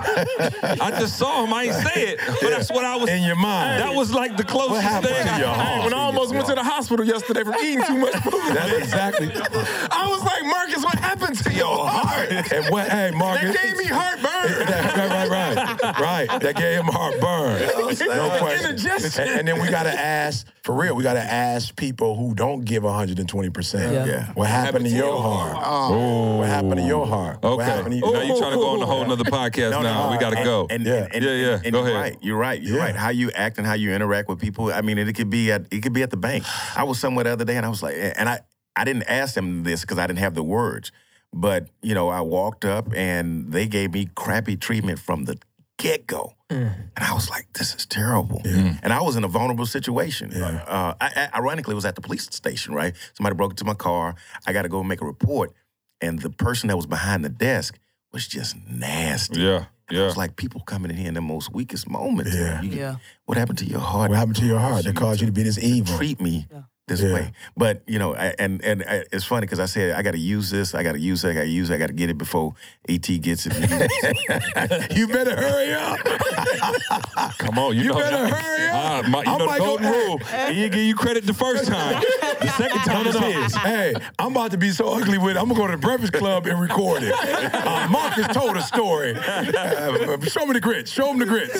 I 0.81 0.91
just 0.99 1.17
saw 1.17 1.43
him. 1.45 1.53
I 1.53 1.63
ain't 1.65 1.73
say 1.73 2.01
it, 2.09 2.19
but 2.41 2.49
that's 2.49 2.69
what 2.71 2.85
I 2.85 2.95
was. 2.95 3.09
In 3.09 3.23
your 3.23 3.35
mind. 3.35 3.81
That 3.81 3.93
was 3.95 4.13
like 4.13 4.37
the 4.37 4.43
closest 4.43 4.71
What 4.71 4.83
happened 4.83 5.13
thing. 5.15 5.25
to 5.25 5.33
I- 5.33 5.39
your 5.39 5.47
heart? 5.47 5.83
when 5.85 5.93
I 5.93 5.97
almost 5.97 6.33
went 6.33 6.45
to 6.47 6.55
the 6.55 6.63
hospital 6.63 7.05
yesterday 7.05 7.43
from 7.43 7.55
eating 7.63 7.83
too 7.83 7.97
much 7.97 8.13
food. 8.17 8.33
That's 8.53 8.73
exactly. 8.77 9.31
I 9.33 10.07
was 10.09 10.23
like, 10.23 10.43
Marcus, 10.45 10.83
what 10.83 10.95
happened 10.99 11.37
to 11.43 11.53
your 11.53 11.87
heart? 11.87 12.31
And 12.31 12.65
what? 12.71 12.87
Hey, 12.89 13.11
Marcus. 13.11 13.53
That 13.55 13.63
gave 13.63 13.77
me 13.77 13.85
heartburn. 13.97 14.67
right, 14.67 15.29
right, 15.29 15.79
right, 15.81 15.99
right. 16.29 16.41
That 16.41 16.55
gave 16.55 16.79
him 16.79 16.85
heartburn. 16.85 17.61
No 18.07 18.37
question. 18.39 18.77
And, 19.21 19.39
and 19.39 19.47
then 19.47 19.61
we 19.61 19.69
gotta 19.69 19.91
ask, 19.91 20.47
for 20.63 20.73
real, 20.75 20.95
we 20.95 21.03
gotta 21.03 21.21
ask 21.21 21.75
people 21.75 22.15
who 22.15 22.33
don't 22.35 22.61
give 22.65 22.83
120 22.83 23.49
percent. 23.49 23.93
Yeah. 23.93 24.05
Yeah. 24.05 24.33
What 24.33 24.47
happened 24.47 24.85
to 24.85 24.91
your 24.91 25.21
heart? 25.21 25.57
Oh. 25.65 26.37
What 26.37 26.47
happened 26.47 26.77
to 26.77 26.81
your 26.85 27.05
heart? 27.07 27.43
Okay. 27.43 27.65
to 27.65 27.89
Now 27.89 28.21
you're 28.21 28.37
trying 28.37 28.51
to 28.51 28.57
go 28.57 28.69
on 28.69 28.81
a 28.81 28.85
whole 28.85 29.05
nother 29.05 29.23
podcast 29.23 29.71
No, 29.71 29.81
no, 29.81 29.93
now. 29.93 30.11
we 30.11 30.17
got 30.17 30.31
to 30.31 30.37
and- 30.37 30.45
go. 30.45 30.67
And, 30.69 30.85
Yeah. 30.85 30.93
and, 31.05 31.15
and, 31.15 31.23
Yeah, 31.25 31.31
yeah. 31.31 31.53
And, 31.55 31.65
and 31.65 31.73
Go 31.73 31.79
you're 31.85 31.89
ahead. 31.89 32.01
right. 32.13 32.17
You're 32.21 32.37
right. 32.37 32.61
You're 32.61 32.77
Yeah. 32.77 32.83
right. 32.83 32.95
How 32.95 33.09
you 33.09 33.31
act 33.31 33.57
and 33.57 33.65
how 33.67 33.73
you 33.73 33.91
interact 33.93 34.29
with 34.29 34.39
people. 34.39 34.71
I 34.71 34.81
mean, 34.81 34.97
it 34.97 35.13
could 35.15 35.29
be 35.29 35.51
at 35.51 35.65
it 35.71 35.81
could 35.81 35.93
be 35.93 36.03
at 36.03 36.09
the 36.11 36.17
bank. 36.17 36.43
I 36.75 36.83
was 36.83 36.99
somewhere 36.99 37.23
the 37.25 37.31
other 37.31 37.45
day, 37.45 37.57
and 37.57 37.65
I 37.65 37.69
was 37.69 37.81
like, 37.83 37.95
and 37.97 38.29
I 38.29 38.39
I 38.75 38.83
didn't 38.83 39.03
ask 39.09 39.33
them 39.33 39.63
this 39.63 39.81
because 39.81 39.97
I 39.97 40.05
didn't 40.05 40.19
have 40.19 40.35
the 40.35 40.43
words, 40.43 40.91
but 41.33 41.67
you 41.81 41.93
know, 41.93 42.09
I 42.09 42.21
walked 42.21 42.65
up 42.65 42.93
and 42.95 43.51
they 43.51 43.67
gave 43.67 43.93
me 43.93 44.07
crappy 44.15 44.55
treatment 44.57 44.99
from 44.99 45.25
the 45.25 45.37
get 45.77 46.07
go. 46.07 46.33
And 46.49 46.71
I 46.95 47.13
was 47.13 47.29
like, 47.29 47.51
this 47.53 47.75
is 47.75 47.85
terrible. 47.85 48.41
And 48.81 48.93
I 48.93 49.01
was 49.01 49.15
in 49.17 49.23
a 49.23 49.27
vulnerable 49.27 49.65
situation. 49.65 50.31
Uh, 50.33 50.93
I, 51.01 51.29
I, 51.33 51.37
ironically, 51.39 51.73
it 51.73 51.75
was 51.75 51.85
at 51.85 51.95
the 51.95 52.01
police 52.01 52.23
station, 52.31 52.73
right? 52.73 52.95
Somebody 53.13 53.35
broke 53.35 53.51
into 53.51 53.65
my 53.65 53.73
car. 53.73 54.15
I 54.45 54.53
got 54.53 54.61
to 54.61 54.69
go 54.69 54.81
make 54.81 55.01
a 55.01 55.05
report. 55.05 55.51
And 55.99 56.19
the 56.21 56.29
person 56.29 56.69
that 56.69 56.77
was 56.77 56.85
behind 56.85 57.25
the 57.25 57.29
desk 57.29 57.77
was 58.13 58.27
just 58.27 58.55
nasty. 58.65 59.41
yeah, 59.41 59.65
yeah. 59.91 60.07
It's 60.07 60.15
like 60.17 60.37
people 60.37 60.61
coming 60.61 60.89
in 60.89 60.97
here 60.97 61.09
in 61.09 61.15
the 61.15 61.21
most 61.21 61.51
weakest 61.53 61.89
moments. 61.89 62.33
Yeah. 62.33 62.61
You- 62.61 62.71
Yeah. 62.71 62.95
What 63.25 63.37
happened 63.37 63.57
to 63.59 63.65
your 63.65 63.81
heart? 63.81 64.09
What 64.09 64.17
happened 64.17 64.37
to 64.37 64.45
your 64.45 64.59
heart 64.59 64.85
that 64.85 64.95
caused 64.95 65.19
you 65.19 65.27
to 65.27 65.33
be 65.33 65.43
this 65.43 65.59
evil? 65.59 65.97
Treat 65.97 66.21
me 66.21 66.47
this 66.87 67.01
Yeah. 67.01 67.13
way. 67.13 67.31
But 67.57 67.81
you 67.85 67.99
know, 67.99 68.15
I, 68.15 68.33
and 68.39 68.63
and 68.63 68.81
I, 68.87 69.03
it's 69.11 69.25
funny 69.25 69.41
because 69.41 69.59
I 69.59 69.65
said 69.65 69.91
I 69.95 70.01
got 70.01 70.11
to 70.11 70.17
use 70.17 70.49
this. 70.49 70.73
I 70.73 70.83
got 70.83 70.93
to 70.93 70.99
use 70.99 71.23
it. 71.25 71.29
I 71.29 71.33
got 71.33 71.41
to 71.41 71.47
use 71.49 71.69
it. 71.69 71.75
I 71.75 71.77
got 71.77 71.87
to 71.87 71.93
get 71.93 72.09
it 72.09 72.17
before 72.17 72.53
Et 72.87 73.01
gets 73.21 73.45
it. 73.45 73.53
You 74.97 75.07
better 75.07 75.35
hurry 75.35 75.73
up. 75.73 75.99
Come 77.37 77.59
on, 77.59 77.75
you, 77.75 77.81
You 77.83 77.87
know, 77.89 77.95
better 77.95 78.27
hurry 78.35 78.67
up. 78.69 78.73
Ah, 78.73 79.03
my, 79.09 79.21
you 79.23 79.29
I 79.29 79.37
know 79.37 79.39
the 79.39 79.45
might 79.45 79.59
go- 79.59 79.65
golden 79.77 79.91
rule. 79.91 80.17
He 80.47 80.53
didn't 80.55 80.71
give 80.73 80.83
you 80.83 80.95
credit 80.95 81.25
the 81.25 81.33
first 81.33 81.65
time. 81.67 82.01
The 82.39 82.47
second 82.57 82.79
time 82.79 83.05
is 83.07 83.17
his. 83.17 83.55
Hey, 83.55 83.93
I'm 84.17 84.31
about 84.31 84.51
to 84.51 84.57
be 84.57 84.69
so 84.69 84.87
ugly 84.89 85.17
with 85.17 85.35
it. 85.35 85.39
I'm 85.39 85.47
gonna 85.49 85.59
go 85.59 85.67
to 85.67 85.73
the 85.73 85.77
Breakfast 85.77 86.13
Klub 86.13 86.45
and 86.47 86.59
record 86.59 87.03
it. 87.03 87.11
Uh, 87.13 87.87
Marcus 87.89 88.27
told 88.27 88.55
a 88.55 88.61
story. 88.61 89.13
Uh, 89.15 90.19
show 90.21 90.45
me 90.45 90.53
the 90.53 90.59
grits. 90.61 90.89
Show 90.91 91.11
him 91.11 91.19
the 91.19 91.25
grits. 91.25 91.57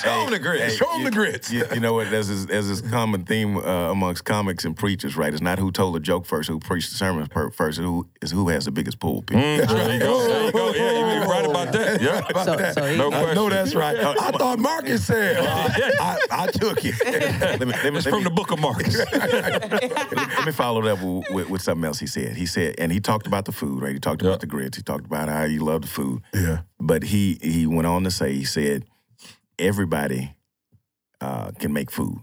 show 0.00 0.24
him 0.24 0.30
the 0.30 0.38
grits. 0.40 0.74
show 0.76 0.96
him 0.96 1.04
the 1.04 1.10
grits. 1.10 1.50
you, 1.50 1.64
you 1.74 1.80
know 1.80 1.94
what? 1.94 2.10
There's 2.10 2.28
this, 2.36 2.44
there's 2.46 2.68
this 2.68 2.80
common 2.90 3.24
theme 3.24 3.56
uh, 3.56 3.90
amongst 3.90 4.24
comics 4.24 4.64
and 4.64 4.76
preachers, 4.76 5.16
right? 5.16 5.32
It's 5.32 5.42
not 5.42 5.58
who 5.58 5.70
told 5.72 5.94
the 5.94 6.00
joke 6.00 6.26
first, 6.26 6.48
who 6.48 6.58
preached 6.60 6.90
the 6.90 6.96
sermon 6.96 7.26
first, 7.28 7.58
it's 7.60 7.78
who 7.78 8.06
is 8.22 8.30
who 8.30 8.48
has 8.48 8.64
the 8.66 8.70
biggest 8.70 9.00
pulpit. 9.00 9.36
There 9.36 9.92
you 9.92 9.98
go. 10.00 10.26
There 10.28 10.44
you 10.46 10.52
go. 10.52 10.72
Yeah, 10.76 11.18
you're 11.20 11.26
right 11.28 11.46
about 11.46 11.72
that. 11.72 12.02
Yeah. 12.02 12.20
So, 12.44 12.72
so 12.72 12.84
he, 12.86 12.96
No 12.98 13.10
I 13.10 13.34
know 13.34 13.48
that's 13.48 13.74
right. 13.74 13.96
I 13.98 14.30
thought 14.32 14.58
Marcus 14.58 15.06
said. 15.06 15.38
I, 16.00 16.18
I 16.30 16.46
took 16.48 16.84
it. 16.84 16.94
let 17.40 17.60
me, 17.60 17.66
let 17.66 17.92
me, 17.92 17.96
It's 17.98 18.04
let 18.06 18.10
from 18.12 18.18
me- 18.18 18.24
the 18.24 18.30
book 18.30 18.50
of 18.52 18.60
Marcus. 18.60 18.96
let 19.12 20.46
me 20.46 20.52
follow 20.52 20.82
that 20.82 21.00
with, 21.02 21.30
with, 21.30 21.48
with 21.50 21.62
something 21.62 21.84
else 21.84 21.98
he 21.98 22.06
said. 22.06 22.36
He 22.36 22.46
said, 22.46 22.74
and 22.78 22.92
he 22.92 23.00
talked 23.00 23.26
about 23.26 23.44
the 23.46 23.52
food, 23.52 23.82
right? 23.82 23.92
He 23.94 23.98
talked 24.00 24.22
Yeah. 24.22 24.28
about 24.28 24.40
the 24.40 24.46
grits. 24.46 24.76
He 24.76 24.82
talked 24.82 25.06
about 25.06 25.28
how 25.28 25.46
he 25.46 25.58
loved 25.58 25.84
the 25.84 25.88
food. 25.88 26.22
Yeah. 26.34 26.60
But 26.80 27.04
he 27.04 27.38
he 27.42 27.66
went 27.66 27.86
on 27.86 28.04
to 28.04 28.10
say, 28.10 28.32
he 28.34 28.44
said, 28.44 28.84
everybody 29.58 30.34
uh, 31.20 31.50
can 31.58 31.72
make 31.72 31.90
food. 31.90 32.18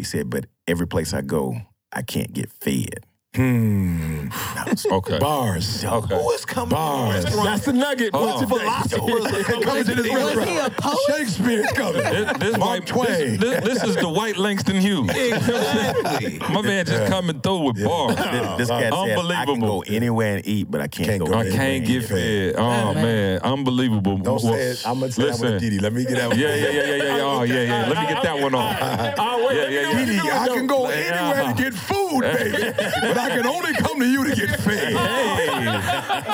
He 0.00 0.04
said, 0.04 0.30
but 0.30 0.46
every 0.66 0.86
place 0.86 1.12
I 1.12 1.20
go, 1.20 1.60
I 1.92 2.00
can't 2.00 2.32
get 2.32 2.50
fed. 2.50 3.04
Hmm. 3.34 4.26
Okay. 4.90 5.18
Bars. 5.18 5.84
Okay. 5.84 6.14
Who 6.14 6.30
is 6.30 6.44
coming? 6.44 6.70
Bars. 6.70 7.24
That's 7.24 7.64
the 7.64 7.72
nugget. 7.72 8.14
Hold 8.14 8.48
for 8.48 8.60
on. 8.60 8.88
Coming 8.88 9.84
to 9.84 9.94
this 9.94 9.96
was 9.96 10.06
he 10.06 10.10
a 10.12 10.26
restaurant. 10.36 10.76
poet? 10.76 10.98
Shakespeare's 11.08 11.72
coming. 11.72 12.02
This, 12.02 12.32
this, 12.38 12.58
Mark 12.58 12.70
white, 12.80 12.86
Twain. 12.86 13.08
This, 13.08 13.40
this, 13.40 13.64
this 13.64 13.84
is 13.84 13.96
the 13.96 14.08
white 14.08 14.36
Langston 14.36 14.76
Hughes. 14.76 15.10
Exactly. 15.10 16.38
My 16.52 16.62
man 16.62 16.86
just 16.86 17.10
coming 17.10 17.40
through 17.40 17.58
with 17.72 17.84
bars. 17.84 18.16
This, 18.16 18.56
this 18.58 18.68
cat 18.68 18.92
said, 18.92 18.92
I 18.92 19.06
can 19.08 19.18
Unbelievable. 19.18 19.82
go 19.82 19.92
anywhere 19.94 20.36
and 20.36 20.46
eat, 20.46 20.70
but 20.70 20.80
I 20.80 20.88
can't, 20.88 21.08
Can't 21.08 21.20
go, 21.20 21.26
go 21.26 21.34
I 21.34 21.40
anywhere 21.40 21.56
can't 21.58 21.76
and 21.78 21.86
get 21.86 22.02
eat. 22.02 22.08
fed. 22.08 22.54
Oh 22.58 22.94
man, 22.94 23.38
unbelievable. 23.40 24.18
Don't 24.18 24.42
Well, 24.42 24.52
say 24.54 24.70
it. 24.70 24.82
I'm 24.86 25.00
gonna 25.00 25.12
say 25.12 25.24
that 25.30 25.40
with 25.40 25.60
Didi. 25.60 25.78
Let 25.80 25.92
me 25.92 26.04
get 26.04 26.16
that 26.16 26.28
one. 26.28 26.38
Yeah, 26.38 26.54
yeah, 26.54 26.54
yeah, 26.54 26.70
yeah, 26.70 26.94
yeah, 26.94 27.16
yeah. 27.16 27.22
Oh, 27.22 27.42
yeah, 27.42 27.54
yeah. 27.62 27.88
Let 27.88 27.98
me 28.08 28.14
get 28.14 28.22
that 28.22 28.40
one 28.40 28.54
off. 28.54 28.76
Oh, 29.18 29.46
wait, 29.48 29.56
Yeah, 29.56 29.68
yeah, 29.68 29.90
yeah. 29.92 30.04
Didi, 30.04 30.20
I 30.20 30.48
can 30.48 30.66
go 30.66 30.86
anywhere 30.86 31.54
to 31.54 31.62
get 31.62 31.74
food, 31.74 31.99
baby. 32.20 32.72
but 33.02 33.18
I 33.18 33.28
can 33.30 33.46
only 33.46 33.72
come 33.74 33.98
to 34.00 34.06
you 34.06 34.24
to 34.24 34.36
get 34.36 34.60
fed. 34.60 34.94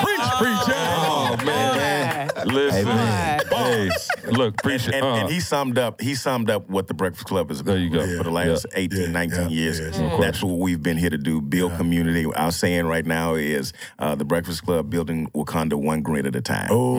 Preach, 0.03 0.27
preacher. 0.37 0.73
Oh 0.75 1.35
man, 1.45 2.29
listen. 2.45 2.87
Amen. 2.87 3.36
Hey, 3.67 3.89
look, 4.31 4.59
appreciate. 4.59 4.95
And, 4.95 5.05
uh, 5.05 5.13
and 5.15 5.29
he 5.29 5.39
summed 5.39 5.77
up 5.77 5.99
he 6.01 6.15
summed 6.15 6.49
up 6.49 6.69
what 6.69 6.87
the 6.87 6.93
Breakfast 6.93 7.25
Klub 7.25 7.51
is 7.51 7.59
about 7.59 7.73
There 7.73 7.81
you 7.81 7.89
go. 7.89 8.17
for 8.17 8.23
the 8.23 8.31
last 8.31 8.65
Yeah. 8.71 8.79
18, 8.79 9.01
Yeah, 9.01 9.07
19 9.07 9.39
yeah, 9.41 9.47
years. 9.49 9.79
yeah, 9.79 10.17
That's 10.19 10.41
what 10.43 10.57
we've 10.59 10.81
been 10.81 10.97
here 10.97 11.09
to 11.09 11.17
do, 11.17 11.41
build 11.41 11.75
community. 11.77 12.25
Our 12.25 12.51
saying 12.51 12.85
right 12.87 13.05
now 13.05 13.35
is 13.35 13.73
uh, 13.99 14.15
the 14.15 14.25
Breakfast 14.25 14.63
Klub 14.63 14.89
building 14.89 15.29
Wakanda 15.35 15.73
one 15.75 16.01
grid 16.01 16.25
at 16.25 16.35
a 16.35 16.41
time. 16.41 16.67
Oh. 16.71 16.97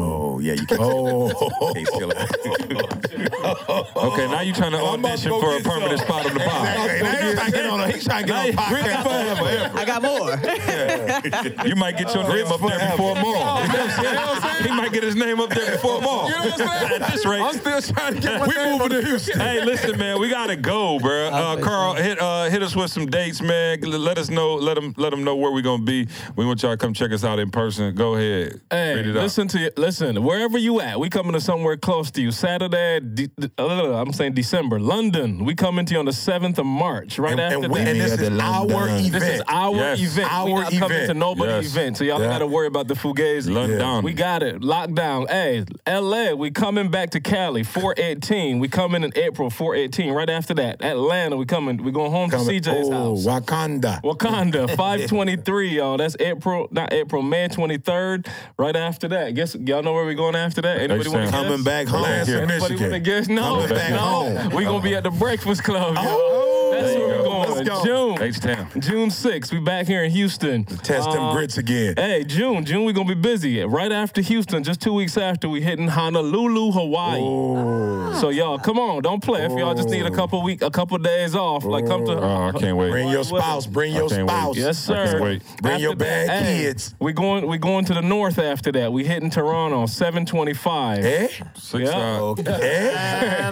Oh, 0.00 0.38
yeah, 0.40 0.54
you 0.54 0.66
can 0.66 0.78
Oh. 0.80 1.30
can't 1.74 1.86
steal 1.88 2.10
it. 2.10 2.18
okay, 3.96 4.26
now 4.28 4.40
you're 4.40 4.54
trying 4.54 4.72
to 4.72 4.78
I'm 4.78 5.00
about 5.00 5.18
to 5.18 5.32
audition 5.32 5.40
for 5.40 5.50
a 5.50 5.56
get 5.56 5.62
some. 5.64 5.72
permanent 5.72 6.00
spot 6.00 6.26
on 6.26 6.34
the 6.34 6.40
pod. 6.40 6.68
Exactly. 6.68 7.28
He's 7.28 7.34
trying 7.34 7.50
to 7.50 7.56
get 7.56 7.66
on 7.66 7.80
a- 7.80 7.88
he's 7.92 8.04
trying 8.04 8.22
to 8.22 8.26
get 8.28 8.36
on 8.36 8.48
a 8.48 8.52
podcast 8.52 9.02
forever. 9.02 9.78
I 9.78 9.84
got 9.84 10.02
more. 10.02 11.66
You 11.66 11.76
might 11.76 11.96
get 11.98 12.14
your 12.14 12.28
name 12.28 12.46
up 12.46 12.60
there 12.60 12.90
before 12.90 13.14
more. 13.16 13.58
You 13.68 14.04
know 14.14 14.26
what 14.26 14.44
I'm 14.44 14.52
saying? 14.62 14.64
He 14.70 14.76
might 14.76 14.92
get 14.92 15.02
his 15.02 15.16
name 15.16 15.40
up 15.40 15.50
there 15.50 15.72
before 15.72 15.97
Mal. 16.00 16.28
You 16.28 16.30
know 16.34 16.38
what 16.50 16.60
I'm 16.60 16.88
saying? 16.88 17.02
At 17.02 17.12
this 17.12 17.26
rate. 17.26 17.40
I'm 17.40 17.54
still 17.54 17.82
trying 17.94 18.14
to 18.14 18.20
get 18.20 18.40
my 18.40 18.46
We 18.46 18.54
name 18.54 18.72
moving 18.78 19.00
to 19.00 19.06
Houston. 19.06 19.40
Hey, 19.40 19.64
listen, 19.64 19.98
man, 19.98 20.20
we 20.20 20.28
gotta 20.28 20.56
go, 20.56 20.98
bro. 20.98 21.28
Uh, 21.28 21.56
Karl, 21.60 21.94
hit 21.94 22.20
uh, 22.20 22.44
hit 22.50 22.62
us 22.62 22.74
with 22.76 22.90
some 22.90 23.06
dates, 23.06 23.40
man. 23.40 23.80
Let 23.80 24.18
us 24.18 24.30
know, 24.30 24.54
let 24.54 24.74
them 24.74 24.94
let 24.96 25.10
them 25.10 25.24
know 25.24 25.36
where 25.36 25.52
we're 25.52 25.62
gonna 25.62 25.82
be. 25.82 26.08
We 26.36 26.44
want 26.46 26.62
y'all 26.62 26.72
to 26.72 26.76
come 26.76 26.94
check 26.94 27.12
us 27.12 27.24
out 27.24 27.38
in 27.38 27.50
person. 27.50 27.94
Go 27.94 28.14
ahead, 28.14 28.60
Hey, 28.70 28.94
read 28.96 29.06
it 29.08 29.16
out. 29.16 29.22
listen 29.22 29.48
to 29.48 29.58
you. 29.58 29.70
Listen, 29.76 30.22
wherever 30.24 30.58
you 30.58 30.80
at, 30.80 30.98
we 31.00 31.08
coming 31.08 31.32
to 31.32 31.40
somewhere 31.40 31.76
close 31.76 32.10
to 32.12 32.22
you. 32.22 32.30
Saturday, 32.30 33.00
de- 33.00 33.30
uh, 33.58 34.00
I'm 34.00 34.12
saying 34.12 34.34
December, 34.34 34.80
London. 34.80 35.44
We 35.44 35.54
coming 35.54 35.84
to 35.86 35.94
you 35.94 35.98
on 36.00 36.04
the 36.06 36.12
seventh 36.12 36.58
of 36.58 36.66
March, 36.66 37.18
right 37.18 37.32
And, 37.32 37.40
after 37.40 37.64
and, 37.64 37.72
we- 37.72 37.78
that. 37.80 37.88
and 37.88 38.00
this 38.00 38.12
is 38.20 38.38
our 38.38 38.64
event. 38.88 39.12
This 39.12 39.22
is 39.24 39.42
our 39.48 39.74
Yes. 39.76 40.00
event. 40.00 40.32
Our 40.32 40.44
we 40.46 40.52
not 40.60 40.72
coming 40.72 41.06
to 41.06 41.14
nobody's 41.14 41.64
Yes. 41.64 41.72
event, 41.76 41.96
so 41.98 42.04
y'all 42.04 42.20
Yeah. 42.20 42.28
got 42.28 42.38
to 42.38 42.46
worry 42.46 42.66
about 42.66 42.88
the 42.88 42.94
fugazi. 42.94 43.52
London. 43.52 44.02
We 44.02 44.12
got 44.12 44.42
it. 44.42 44.60
Lockdown. 44.60 45.28
Hey, 45.30 45.64
LA, 45.88 46.34
we 46.34 46.50
coming 46.50 46.90
back 46.90 47.10
to 47.10 47.20
Cali, 47.20 47.62
418. 47.62 48.58
We 48.58 48.68
coming 48.68 49.02
in 49.04 49.12
April, 49.16 49.48
418. 49.48 50.12
Right 50.12 50.28
after 50.28 50.52
that, 50.54 50.84
Atlanta, 50.84 51.36
we 51.36 51.46
coming. 51.46 51.82
We 51.82 51.90
going 51.92 52.10
home 52.10 52.28
Coming- 52.28 52.46
to 52.62 52.70
CJ's 52.70 52.88
oh, 52.90 53.14
house. 53.16 53.24
Wakanda. 53.26 54.02
Wakanda, 54.02 54.68
523, 54.76 55.68
y'all. 55.70 55.96
That's 55.96 56.14
April, 56.20 56.68
not 56.70 56.92
April, 56.92 57.22
May 57.22 57.48
23rd. 57.48 58.28
Right 58.58 58.76
after 58.76 59.08
that. 59.08 59.34
Guess 59.34 59.54
y'all 59.54 59.82
know 59.82 59.94
where 59.94 60.04
we 60.04 60.14
going 60.14 60.36
after 60.36 60.60
that? 60.60 60.78
Anybody 60.78 61.08
want 61.08 61.24
to 61.26 61.30
Sam. 61.30 61.42
guess? 61.42 61.48
Coming 61.50 61.64
back 61.64 61.86
home. 61.88 62.02
Lansing, 62.02 62.34
Anybody 62.34 62.58
want 62.60 62.68
to 62.68 62.74
Michigan. 62.74 63.02
guess? 63.02 63.28
No, 63.28 63.54
Coming 63.62 63.68
back 63.70 63.90
no. 63.90 63.96
home. 63.98 64.50
We 64.54 64.64
gonna 64.64 64.82
be 64.82 64.94
at 64.94 65.04
the 65.04 65.10
Breakfast 65.10 65.64
Klub, 65.64 65.94
y'all. 65.94 66.04
Oh, 66.06 66.47
Let's 67.58 67.68
go. 67.68 67.84
June. 68.16 68.22
H-Town. 68.22 68.68
June 68.78 69.08
6th. 69.10 69.52
We 69.52 69.60
back 69.60 69.86
here 69.86 70.04
in 70.04 70.10
Houston. 70.10 70.64
Test 70.64 71.10
them 71.10 71.22
Uh, 71.22 71.32
grits 71.34 71.58
again. 71.58 71.94
Hey, 71.96 72.24
June, 72.24 72.64
June, 72.64 72.84
we 72.84 72.92
gonna 72.92 73.08
be 73.08 73.14
busy. 73.20 73.62
Right 73.64 73.92
after 73.92 74.20
Houston, 74.20 74.62
just 74.62 74.80
two 74.80 74.92
weeks 74.92 75.16
after, 75.16 75.48
we 75.48 75.60
hitting 75.60 75.88
Honolulu, 75.88 76.72
Hawaii. 76.72 77.18
So 78.20 78.30
y'all, 78.30 78.58
come 78.58 78.78
on, 78.78 79.02
don't 79.02 79.22
play. 79.22 79.44
If 79.44 79.52
y'all 79.52 79.74
just 79.74 79.88
need 79.88 80.06
a 80.06 80.10
couple 80.10 80.42
week, 80.42 80.62
a 80.62 80.70
couple 80.70 80.96
days 80.98 81.34
off, 81.34 81.64
like 81.64 81.86
come 81.86 82.04
to. 82.06 82.12
Oh, 82.12 82.48
I 82.54 82.58
can't 82.58 82.76
wait. 82.76 82.90
Bring 82.90 83.08
your 83.08 83.24
spouse. 83.24 83.66
Bring 83.66 83.94
your 83.94 84.06
I 84.06 84.08
can't 84.08 84.26
wait. 84.28 84.34
spouse. 84.34 84.56
Yes, 84.56 84.88
I 84.90 84.94
can't 84.94 85.10
sir. 85.10 85.22
wait. 85.22 85.42
Bring 85.62 85.80
your 85.80 85.94
bad 85.96 86.30
hey, 86.44 86.62
kids. 86.62 86.94
We 87.00 87.12
going, 87.12 87.46
we 87.46 87.58
going 87.58 87.84
to 87.86 87.94
the 87.94 88.02
north 88.02 88.38
after 88.38 88.72
that. 88.72 88.92
We 88.92 89.04
hitting 89.04 89.30
Toronto, 89.30 89.86
seven 89.86 90.26
twenty 90.26 90.54
five. 90.54 91.04
Eh? 91.04 91.28
Six 91.54 91.90
Yeah. 91.90 92.22
uh, 92.22 92.34
Eh? 92.46 93.50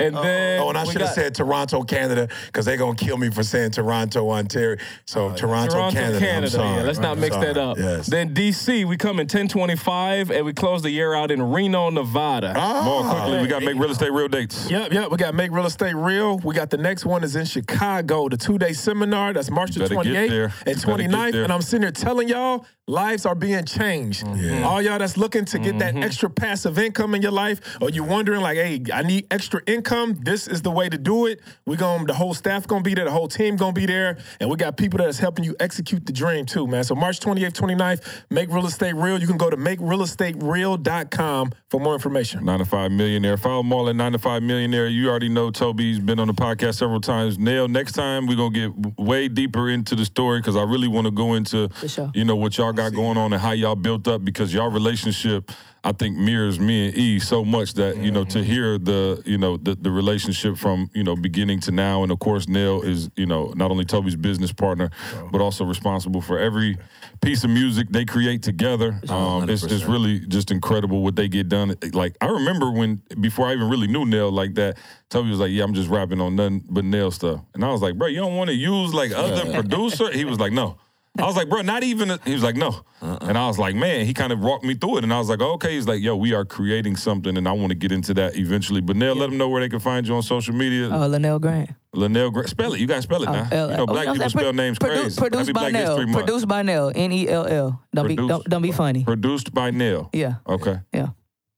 And 0.00 0.16
then 0.16 0.60
Oh, 0.62 0.68
and 0.68 0.78
I 0.78 0.84
should 0.84 1.00
have 1.00 1.10
said 1.10 1.34
Toronto, 1.34 1.82
Canada, 1.82 2.28
because 2.46 2.64
they're 2.64 2.76
gonna 2.76 2.94
kill 2.96 3.16
me 3.16 3.23
for 3.30 3.42
saying 3.42 3.72
Toronto, 3.72 4.30
Ontario. 4.30 4.76
So 5.06 5.28
uh, 5.28 5.36
Toronto, 5.36 5.74
Toronto, 5.74 5.98
Canada. 5.98 6.18
Canada. 6.18 6.46
I'm 6.46 6.50
sorry. 6.50 6.76
Yeah, 6.76 6.82
let's 6.82 6.98
not 6.98 7.12
I'm 7.12 7.20
mix 7.20 7.34
sorry. 7.34 7.46
that 7.46 7.56
up. 7.56 7.78
Yes. 7.78 8.06
Then 8.06 8.34
DC, 8.34 8.84
we 8.84 8.96
come 8.96 9.20
in 9.20 9.24
1025 9.24 10.30
and 10.30 10.44
we 10.44 10.52
close 10.52 10.82
the 10.82 10.90
year 10.90 11.14
out 11.14 11.30
in 11.30 11.42
Reno, 11.42 11.90
Nevada. 11.90 12.54
Ah. 12.56 12.82
More 12.84 13.02
quickly, 13.02 13.42
we 13.42 13.48
got 13.48 13.60
to 13.60 13.66
make 13.66 13.76
real 13.76 13.90
estate 13.90 14.12
real 14.12 14.28
dates. 14.28 14.70
Yep, 14.70 14.92
yep. 14.92 15.10
We 15.10 15.16
got 15.16 15.30
to 15.30 15.36
Make 15.36 15.50
Real 15.52 15.66
Estate 15.66 15.94
Real. 15.94 16.38
We 16.38 16.54
got 16.54 16.70
the 16.70 16.76
next 16.76 17.04
one 17.04 17.22
is 17.24 17.36
in 17.36 17.44
Chicago, 17.44 18.28
the 18.28 18.36
two 18.36 18.58
day 18.58 18.72
seminar. 18.72 19.32
That's 19.32 19.50
March 19.50 19.72
the 19.72 19.84
28th 19.84 19.94
and 19.94 20.14
Better 20.14 20.48
get 20.66 20.76
29th. 20.76 21.44
And 21.44 21.52
I'm 21.52 21.62
sitting 21.62 21.82
here 21.82 21.90
telling 21.90 22.28
y'all, 22.28 22.66
lives 22.86 23.24
are 23.24 23.34
being 23.34 23.64
changed. 23.64 24.24
Mm-hmm. 24.24 24.64
All 24.64 24.82
y'all 24.82 24.98
that's 24.98 25.16
looking 25.16 25.44
to 25.46 25.58
get 25.58 25.78
that 25.78 25.94
mm-hmm. 25.94 26.02
extra 26.02 26.28
passive 26.28 26.78
income 26.78 27.14
in 27.14 27.22
your 27.22 27.32
life, 27.32 27.78
or 27.80 27.90
you 27.90 28.04
wondering 28.04 28.40
like, 28.40 28.56
hey, 28.56 28.82
I 28.92 29.02
need 29.02 29.26
extra 29.30 29.62
income. 29.66 30.14
This 30.20 30.46
is 30.46 30.62
the 30.62 30.70
way 30.70 30.88
to 30.88 30.98
do 30.98 31.26
it. 31.26 31.40
We're 31.66 31.76
going 31.76 32.06
the 32.06 32.14
whole 32.14 32.34
staff 32.34 32.66
gonna 32.66 32.82
be 32.82 32.94
there, 32.94 33.04
the 33.04 33.10
whole 33.14 33.28
team 33.28 33.56
gonna 33.56 33.72
be 33.72 33.86
there, 33.86 34.18
and 34.40 34.50
we 34.50 34.56
got 34.56 34.76
people 34.76 34.98
that's 34.98 35.18
helping 35.18 35.44
you 35.44 35.56
execute 35.60 36.04
the 36.06 36.12
dream 36.12 36.44
too, 36.44 36.66
man. 36.66 36.84
So 36.84 36.94
March 36.94 37.20
28th, 37.20 37.52
29th, 37.52 38.24
Make 38.30 38.50
Real 38.50 38.66
Estate 38.66 38.94
Real. 38.94 39.20
You 39.20 39.26
can 39.26 39.38
go 39.38 39.48
to 39.50 39.56
makerealestatereal.com 39.56 41.52
for 41.68 41.80
more 41.80 41.94
information. 41.94 42.44
9 42.44 42.58
to 42.60 42.64
5 42.64 42.92
millionaire. 42.92 43.36
Follow 43.36 43.62
them 43.62 43.72
all 43.72 43.88
at 43.88 43.96
9 43.96 44.12
to 44.12 44.18
5 44.18 44.42
millionaire. 44.42 44.86
You 44.86 45.08
already 45.08 45.28
know 45.28 45.50
Tobe's 45.50 45.98
been 45.98 46.20
on 46.20 46.28
the 46.28 46.34
podcast 46.34 46.76
several 46.76 47.00
times. 47.00 47.38
Nell, 47.38 47.66
next 47.68 47.92
time 47.92 48.26
we're 48.26 48.36
going 48.36 48.52
to 48.52 48.70
get 48.70 48.98
way 48.98 49.28
deeper 49.28 49.68
into 49.68 49.96
the 49.96 50.04
story 50.04 50.40
because 50.40 50.56
I 50.56 50.62
really 50.62 50.88
want 50.88 51.06
to 51.06 51.10
go 51.10 51.34
into, 51.34 51.68
sure. 51.86 52.10
you 52.14 52.24
know, 52.24 52.36
what 52.36 52.56
y'all 52.58 52.72
got 52.72 52.92
going 52.92 53.16
on 53.16 53.32
and 53.32 53.42
how 53.42 53.52
y'all 53.52 53.74
built 53.74 54.06
up 54.06 54.24
because 54.24 54.54
y'all 54.54 54.70
relationship, 54.70 55.50
I 55.82 55.92
think, 55.92 56.16
mirrors 56.16 56.60
me 56.60 56.88
and 56.88 56.96
E 56.96 57.18
so 57.18 57.44
much 57.44 57.74
that, 57.74 57.96
you 57.96 58.10
know, 58.10 58.24
to 58.24 58.38
mm-hmm. 58.38 58.50
hear 58.50 58.78
the, 58.78 59.22
you 59.26 59.38
know, 59.38 59.56
the, 59.56 59.74
the 59.74 59.90
relationship 59.90 60.56
from, 60.56 60.90
you 60.94 61.02
know, 61.02 61.16
beginning 61.16 61.60
to 61.60 61.72
now. 61.72 62.04
And 62.04 62.12
of 62.12 62.20
course, 62.20 62.48
Nell 62.48 62.82
is, 62.82 63.03
you 63.16 63.26
know, 63.26 63.52
not 63.56 63.70
only 63.70 63.84
Tobe's 63.84 64.16
business 64.16 64.52
partner, 64.52 64.90
but 65.30 65.40
also 65.40 65.64
responsible 65.64 66.20
for 66.20 66.38
every 66.38 66.78
piece 67.20 67.44
of 67.44 67.50
music 67.50 67.88
they 67.90 68.04
create 68.04 68.42
together. 68.42 69.00
Um, 69.08 69.48
it's 69.48 69.62
just 69.62 69.86
really 69.86 70.20
just 70.20 70.50
incredible 70.50 71.02
what 71.02 71.16
they 71.16 71.28
get 71.28 71.48
done. 71.48 71.74
Like 71.92 72.16
I 72.20 72.26
remember 72.26 72.70
when 72.70 73.02
before 73.20 73.46
I 73.46 73.54
even 73.54 73.68
really 73.68 73.86
knew 73.86 74.04
Nell 74.04 74.30
like 74.30 74.54
that, 74.54 74.78
Toby 75.10 75.30
was 75.30 75.40
like, 75.40 75.50
"Yeah, 75.50 75.64
I'm 75.64 75.74
just 75.74 75.88
rapping 75.88 76.20
on 76.20 76.36
nothing 76.36 76.64
but 76.68 76.84
Nell 76.84 77.10
stuff," 77.10 77.40
and 77.54 77.64
I 77.64 77.70
was 77.70 77.82
like, 77.82 77.96
"Bro, 77.96 78.08
you 78.08 78.20
don't 78.20 78.36
want 78.36 78.48
to 78.48 78.56
use 78.56 78.92
like 78.92 79.12
other 79.12 79.52
producer?" 79.52 80.10
He 80.12 80.24
was 80.24 80.38
like, 80.38 80.52
"No." 80.52 80.78
I 81.16 81.26
was 81.26 81.36
like, 81.36 81.48
bro, 81.48 81.62
not 81.62 81.84
even. 81.84 82.10
a-" 82.10 82.18
He 82.24 82.32
was 82.32 82.42
like, 82.42 82.56
no, 82.56 82.84
and 83.00 83.38
I 83.38 83.46
was 83.46 83.58
like, 83.58 83.76
man. 83.76 84.04
He 84.04 84.12
kind 84.14 84.32
of 84.32 84.40
walked 84.40 84.64
me 84.64 84.74
through 84.74 84.98
it, 84.98 85.04
and 85.04 85.12
I 85.12 85.18
was 85.18 85.28
like, 85.28 85.40
okay. 85.40 85.74
He's 85.74 85.86
like, 85.86 86.02
yo, 86.02 86.16
we 86.16 86.34
are 86.34 86.44
creating 86.44 86.96
something, 86.96 87.36
and 87.36 87.46
I 87.46 87.52
want 87.52 87.68
to 87.68 87.74
get 87.76 87.92
into 87.92 88.14
that 88.14 88.36
eventually. 88.36 88.80
But 88.80 88.96
Nell, 88.96 89.14
let 89.14 89.30
them 89.30 89.38
know 89.38 89.48
where 89.48 89.60
they 89.60 89.68
can 89.68 89.78
find 89.80 90.06
you 90.06 90.14
on 90.14 90.22
social 90.22 90.54
media. 90.54 90.90
Uh, 90.90 91.08
LaNell 91.08 91.40
Grant. 91.40 91.70
Linnell, 91.92 92.30
Gra- 92.30 92.48
spell 92.48 92.74
it. 92.74 92.80
You 92.80 92.86
got 92.86 92.96
to 92.96 93.02
spell 93.02 93.22
it 93.22 93.26
now. 93.30 93.48
L- 93.52 93.70
you 93.70 93.76
know, 93.76 93.86
black 93.86 94.08
oh, 94.08 94.12
people 94.12 94.30
pro- 94.30 94.40
spell 94.40 94.52
names 94.52 94.78
produ- 94.78 95.00
crazy. 95.02 95.20
Produced 95.20 95.46
Happy 95.48 95.52
by 95.52 95.70
Black 95.70 95.72
Nell. 95.72 96.12
Produced 96.12 96.48
by 96.48 96.62
Nell. 96.62 96.92
N 96.94 97.12
E 97.12 97.28
L 97.28 97.46
L. 97.46 97.82
Don't 97.94 98.08
be 98.08 98.16
don't, 98.16 98.44
don't 98.44 98.62
be 98.62 98.72
funny. 98.72 99.04
Produced 99.04 99.54
by 99.54 99.70
Nail. 99.70 100.10
Yeah. 100.12 100.34
Okay. 100.46 100.80
Yeah. 100.92 101.08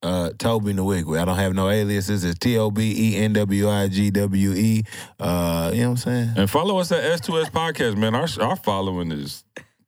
Uh, 0.02 0.30
Tobe 0.38 0.66
Nwigwe. 0.66 1.18
I 1.20 1.24
don't 1.24 1.36
have 1.36 1.54
no 1.54 1.68
aliases. 1.68 2.22
It's 2.22 2.38
T 2.38 2.58
O 2.58 2.70
B 2.70 2.94
E 3.14 3.16
N 3.16 3.32
W 3.32 3.68
I 3.68 3.88
G 3.88 4.10
W 4.10 4.52
E. 4.52 4.84
Uh, 5.18 5.70
you 5.72 5.80
know 5.82 5.90
what 5.90 5.92
I'm 5.92 5.96
saying? 5.96 6.32
And 6.36 6.50
follow 6.50 6.78
us 6.78 6.92
at 6.92 7.02
S2S 7.20 7.50
Podcast, 7.50 7.96
man. 7.96 8.14
Our 8.14 8.28
our 8.40 8.56
following 8.56 9.10
is 9.10 9.42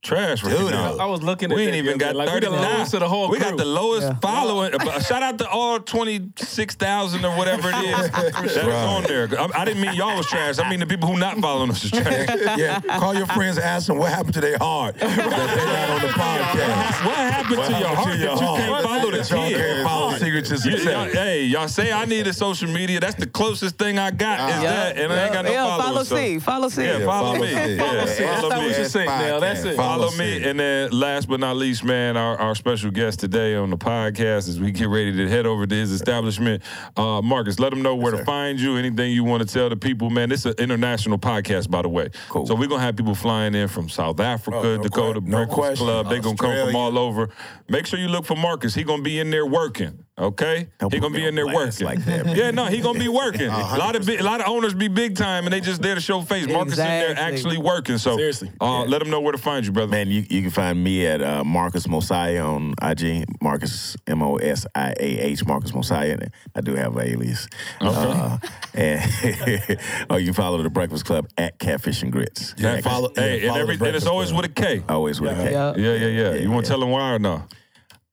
trash 0.08 0.42
right 0.42 0.56
Dude, 0.56 0.70
now. 0.70 0.96
I 0.96 1.04
was 1.04 1.22
looking 1.22 1.50
we 1.50 1.56
that 1.56 1.62
ain't 1.62 1.72
the 1.72 1.78
even 1.78 1.98
got 1.98 2.12
day. 2.12 2.18
Like, 2.18 2.32
we 2.34 2.40
the 2.40 2.48
of 2.50 2.90
the 3.00 3.08
whole 3.08 3.28
We 3.28 3.38
got 3.38 3.56
the 3.58 3.64
lowest 3.64 4.06
Yeah. 4.08 4.18
following. 4.20 4.72
Uh, 4.88 5.00
Shout 5.00 5.22
out 5.22 5.38
to 5.38 5.48
all 5.48 5.78
26,000 5.80 7.24
or 7.24 7.36
whatever 7.36 7.68
it 7.70 7.74
is 7.84 8.10
that's 8.10 8.56
on 8.58 9.02
there. 9.04 9.28
I, 9.38 9.48
I 9.60 9.64
didn't 9.66 9.82
mean 9.82 9.94
y'all 9.94 10.16
was 10.16 10.26
trash. 10.26 10.58
I 10.58 10.68
mean 10.70 10.80
the 10.80 10.86
people 10.86 11.08
who 11.08 11.18
not 11.18 11.36
following 11.38 11.70
us 11.70 11.84
is 11.84 11.90
trash. 11.90 12.28
yeah, 12.56 12.80
call 12.98 13.14
your 13.14 13.26
friends 13.26 13.58
ask 13.58 13.86
them 13.88 13.98
what 13.98 14.10
happened 14.10 14.34
to 14.34 14.40
their 14.40 14.56
heart 14.58 14.96
that 14.98 15.16
they 15.16 15.26
not 15.26 15.90
on 15.90 16.00
the 16.02 16.08
podcast. 16.08 17.04
What 17.06 17.16
happened 17.16 17.62
to 17.64 17.78
your 17.78 17.88
heart 17.96 18.12
to 18.12 18.18
your 18.18 18.36
that 18.36 18.40
you 18.40 18.46
can't 18.46 18.84
follow 18.84 19.10
the 19.10 19.18
That 19.18 19.30
y'all 19.30 19.50
can't 19.50 19.86
follow 19.86 20.10
the 20.12 20.18
secret 20.18 20.44
to 20.46 20.58
success. 20.58 21.12
hey, 21.12 21.44
y'all 21.44 21.68
say 21.68 21.92
I 21.92 22.04
needed 22.06 22.34
social 22.34 22.68
media. 22.70 23.00
That's 23.00 23.16
the 23.16 23.26
closest 23.26 23.76
thing 23.78 23.98
I 23.98 24.10
got 24.10 24.48
is 24.50 24.62
Yeah. 24.62 24.70
that, 24.72 24.98
and 24.98 25.12
I 25.12 25.24
ain't 25.24 25.32
got 25.34 25.44
no 25.44 25.50
yeah, 25.52 25.66
followers. 25.76 26.08
follow 26.08 26.20
C. 26.22 26.38
Follow 26.38 26.68
C. 26.68 26.84
Yeah, 26.84 27.04
follow 27.04 27.34
follow 27.34 27.44
me. 27.44 27.78
Follow 27.78 28.06
C. 28.06 28.22
That's 28.24 28.40
follow 28.40 28.48
not 28.48 28.60
me. 28.62 28.66
what 28.68 28.78
you 28.78 28.84
say 28.86 29.04
now. 29.04 29.40
That's 29.40 29.64
it. 29.64 29.76
Follow 29.98 30.10
Follow 30.10 30.18
me. 30.24 30.38
Sid. 30.38 30.46
And 30.46 30.60
then 30.60 30.90
last 30.90 31.28
but 31.28 31.40
not 31.40 31.56
least, 31.56 31.84
man, 31.84 32.16
our, 32.16 32.36
our 32.38 32.54
special 32.54 32.90
guest 32.90 33.20
today 33.20 33.54
on 33.54 33.70
the 33.70 33.76
podcast 33.76 34.48
as 34.48 34.60
we 34.60 34.70
get 34.70 34.88
ready 34.88 35.12
to 35.12 35.28
head 35.28 35.46
over 35.46 35.66
to 35.66 35.74
his 35.74 35.90
establishment. 35.92 36.62
Uh, 36.96 37.20
Marcus, 37.22 37.58
let 37.58 37.70
them 37.70 37.82
know 37.82 37.94
where 37.94 38.12
to 38.12 38.24
find 38.24 38.60
you, 38.60 38.76
anything 38.76 39.12
you 39.12 39.24
want 39.24 39.46
to 39.46 39.52
tell 39.52 39.68
the 39.68 39.76
people, 39.76 40.10
man. 40.10 40.28
This 40.28 40.40
is 40.40 40.46
an 40.46 40.54
international 40.58 41.18
podcast, 41.18 41.70
by 41.70 41.82
the 41.82 41.88
way. 41.88 42.10
Cool. 42.28 42.46
So 42.46 42.54
we're 42.54 42.68
going 42.68 42.80
to 42.80 42.84
have 42.86 42.96
people 42.96 43.14
flying 43.14 43.54
in 43.54 43.68
from 43.68 43.88
South 43.88 44.20
Africa, 44.20 44.56
Oh, 44.58 44.76
no 44.76 44.82
Dakota 44.82 45.20
que- 45.20 45.28
no 45.28 45.36
Breakfast 45.38 45.54
question. 45.58 45.86
Club. 45.86 46.08
They're 46.08 46.20
going 46.20 46.36
to 46.36 46.42
come 46.42 46.66
from 46.66 46.76
all 46.76 46.98
over. 46.98 47.30
Make 47.68 47.86
sure 47.86 47.98
you 47.98 48.08
look 48.08 48.24
for 48.24 48.36
Marcus. 48.36 48.74
He 48.74 48.82
going 48.84 49.00
to 49.00 49.04
be 49.04 49.18
in 49.18 49.30
there 49.30 49.46
working. 49.46 50.04
Okay, 50.20 50.66
Don't 50.80 50.92
he 50.92 50.98
gonna 50.98 51.14
be 51.14 51.24
in 51.24 51.36
there 51.36 51.46
working. 51.46 51.86
like 51.86 52.04
that, 52.04 52.26
man. 52.26 52.34
yeah, 52.36 52.50
no, 52.50 52.64
he 52.64 52.80
gonna 52.80 52.98
be 52.98 53.06
working. 53.22 53.46
a 53.46 53.76
lot 53.78 53.94
of 53.94 54.04
big, 54.04 54.18
a 54.18 54.24
lot 54.24 54.40
of 54.40 54.48
owners 54.48 54.74
be 54.74 54.88
big 54.88 55.14
time, 55.14 55.44
and 55.44 55.52
they 55.52 55.60
just 55.60 55.80
there 55.80 55.94
to 55.94 56.00
show 56.00 56.22
face. 56.22 56.48
Marcus 56.48 56.72
in 56.76 56.84
there 56.84 57.16
actually 57.16 57.56
working. 57.56 57.98
So 57.98 58.16
Seriously. 58.16 58.50
uh, 58.60 58.82
let 58.82 58.98
them 58.98 59.10
know 59.10 59.20
where 59.20 59.30
to 59.30 59.38
find 59.38 59.64
you, 59.64 59.70
brother. 59.78 59.90
Man, 59.92 60.08
you, 60.08 60.24
you 60.28 60.42
can 60.42 60.50
find 60.50 60.82
me 60.82 61.06
at 61.06 61.22
uh, 61.22 61.44
Marcus 61.44 61.86
Mosiah 61.86 62.44
on 62.44 62.74
IG. 62.82 63.24
Marcus 63.40 63.96
M 64.06 64.22
O 64.22 64.36
S 64.36 64.66
I 64.74 64.92
A 64.98 65.18
H 65.20 65.46
Marcus 65.46 65.72
Mosiah. 65.74 66.18
I 66.54 66.60
do 66.60 66.74
have 66.74 66.96
an 66.96 67.06
alias. 67.08 67.48
Uh, 67.80 68.38
and 68.74 69.78
or 70.10 70.18
you 70.18 70.32
follow 70.32 70.62
the 70.62 70.70
Breakfast 70.70 71.04
Klub 71.04 71.28
at 71.38 71.58
Catfish 71.58 72.02
and 72.02 72.12
Grits. 72.12 72.54
Yeah, 72.58 72.80
follow- 72.80 73.12
hey, 73.14 73.42
yeah, 73.42 73.52
and, 73.52 73.56
every, 73.58 73.74
and 73.74 73.96
it's 73.96 74.06
always 74.06 74.30
Club. 74.30 74.42
with 74.42 74.50
a 74.50 74.54
K. 74.54 74.82
Always 74.88 75.20
with 75.20 75.32
a 75.32 75.34
K. 75.34 75.52
Yeah. 75.52 75.74
Yeah, 75.76 75.94
yeah, 75.94 76.06
yeah. 76.06 76.34
You 76.34 76.50
want 76.50 76.66
to 76.66 76.70
tell 76.70 76.80
them 76.80 76.90
why 76.90 77.14
or 77.14 77.18
no? 77.18 77.44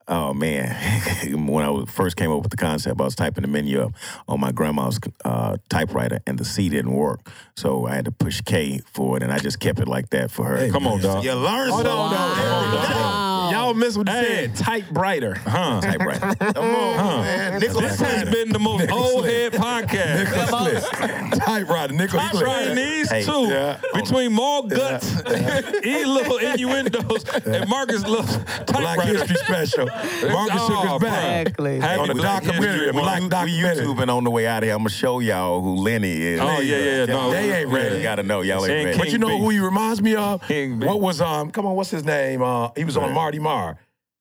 Oh 0.07 0.33
man, 0.35 0.75
when 1.47 1.65
I 1.65 1.85
first 1.85 2.15
came 2.15 2.31
up 2.31 2.41
with 2.43 2.51
the 2.51 2.57
concept, 2.57 3.01
I 3.01 3.03
was 3.03 3.15
typing 3.15 3.41
the 3.41 3.47
menu 3.47 3.81
up 3.81 3.93
on 4.27 4.39
my 4.39 4.51
grandma's 4.51 4.99
uh, 5.23 5.57
typewriter, 5.67 6.19
and 6.27 6.37
the 6.37 6.45
C 6.45 6.69
didn't 6.69 6.93
work, 6.93 7.31
so 7.55 7.87
I 7.87 7.95
had 7.95 8.05
to 8.05 8.11
push 8.11 8.41
K 8.41 8.81
for 8.93 9.17
it, 9.17 9.23
and 9.23 9.31
I 9.31 9.39
just 9.39 9.59
kept 9.59 9.79
it 9.79 9.87
like 9.87 10.11
that 10.11 10.29
for 10.29 10.45
her. 10.45 10.69
Come 10.69 10.85
on, 10.85 11.01
dog. 11.01 11.23
You 11.23 11.33
learn 11.33 11.69
Hold 11.69 11.85
something. 11.85 11.91
on, 11.91 12.11
dog. 12.11 13.24
Y'all 13.51 13.73
miss 13.73 13.97
what 13.97 14.07
you 14.07 14.13
Hey. 14.13 14.25
said. 14.47 14.55
Type 14.55 14.89
brighter. 14.89 15.35
Huh? 15.35 15.81
typewriter. 15.81 16.35
Come 16.53 16.65
on, 16.75 17.21
man. 17.21 17.59
Nicholas 17.59 17.97
This 17.97 18.01
has 18.01 18.29
been 18.29 18.49
the 18.51 18.59
most 18.59 18.89
old 18.91 19.25
head 19.25 19.53
podcast. 19.53 21.39
Typewriter, 21.45 21.93
nickel. 21.93 22.19
I'm 22.19 22.37
trying 22.37 22.75
these 22.75 23.09
Hey, 23.09 23.23
two 23.23 23.47
yeah. 23.49 23.79
between 23.93 24.31
more 24.33 24.67
guts, 24.67 25.11
E 25.83 26.05
little 26.05 26.37
innuendos, 26.37 27.23
and 27.45 27.67
Marcus 27.69 28.03
little 28.05 28.25
Black 28.25 28.97
typewriter. 28.97 29.17
History 29.25 29.35
Special. 29.37 29.85
Marcus 29.87 30.55
Oh, 30.61 30.67
shook 30.83 30.91
his 30.93 31.01
back. 31.01 31.41
Exactly. 31.47 31.79
Happy 31.79 31.99
On 32.01 32.07
the 32.07 32.15
Black 32.15 32.43
documentary, 32.43 32.69
History 32.85 32.89
a 32.89 32.93
black 32.93 33.19
Month. 33.21 33.31
documentary. 33.31 33.87
We 33.87 33.93
YouTubing 33.93 34.09
on 34.15 34.23
the 34.23 34.31
way 34.31 34.47
out 34.47 34.59
of 34.59 34.67
here. 34.67 34.73
I'm 34.73 34.79
gonna 34.79 34.89
show 34.89 35.19
y'all 35.19 35.61
who 35.61 35.75
Lenny 35.75 36.11
is. 36.21 36.39
Oh, 36.39 36.59
yeah, 36.59 36.77
yeah, 36.77 36.95
yeah. 36.99 37.05
No, 37.05 37.31
They 37.31 37.59
ain't 37.61 37.69
ready. 37.69 37.97
You 37.97 38.03
gotta 38.03 38.23
know 38.23 38.41
y'all 38.41 38.65
ain't 38.65 38.85
ready. 38.85 38.97
But 38.97 39.11
you 39.11 39.17
know 39.17 39.37
who 39.37 39.49
he 39.49 39.59
reminds 39.59 40.01
me 40.01 40.15
of? 40.15 40.41
King 40.47 40.79
What 40.79 41.01
was 41.01 41.21
um? 41.21 41.51
Come 41.51 41.65
on, 41.65 41.75
what's 41.75 41.91
his 41.91 42.03
name? 42.03 42.41
Uh, 42.41 42.69
he 42.75 42.83
was 42.85 42.97
on 42.97 43.13
Marty 43.13 43.34
Marr. 43.39 43.77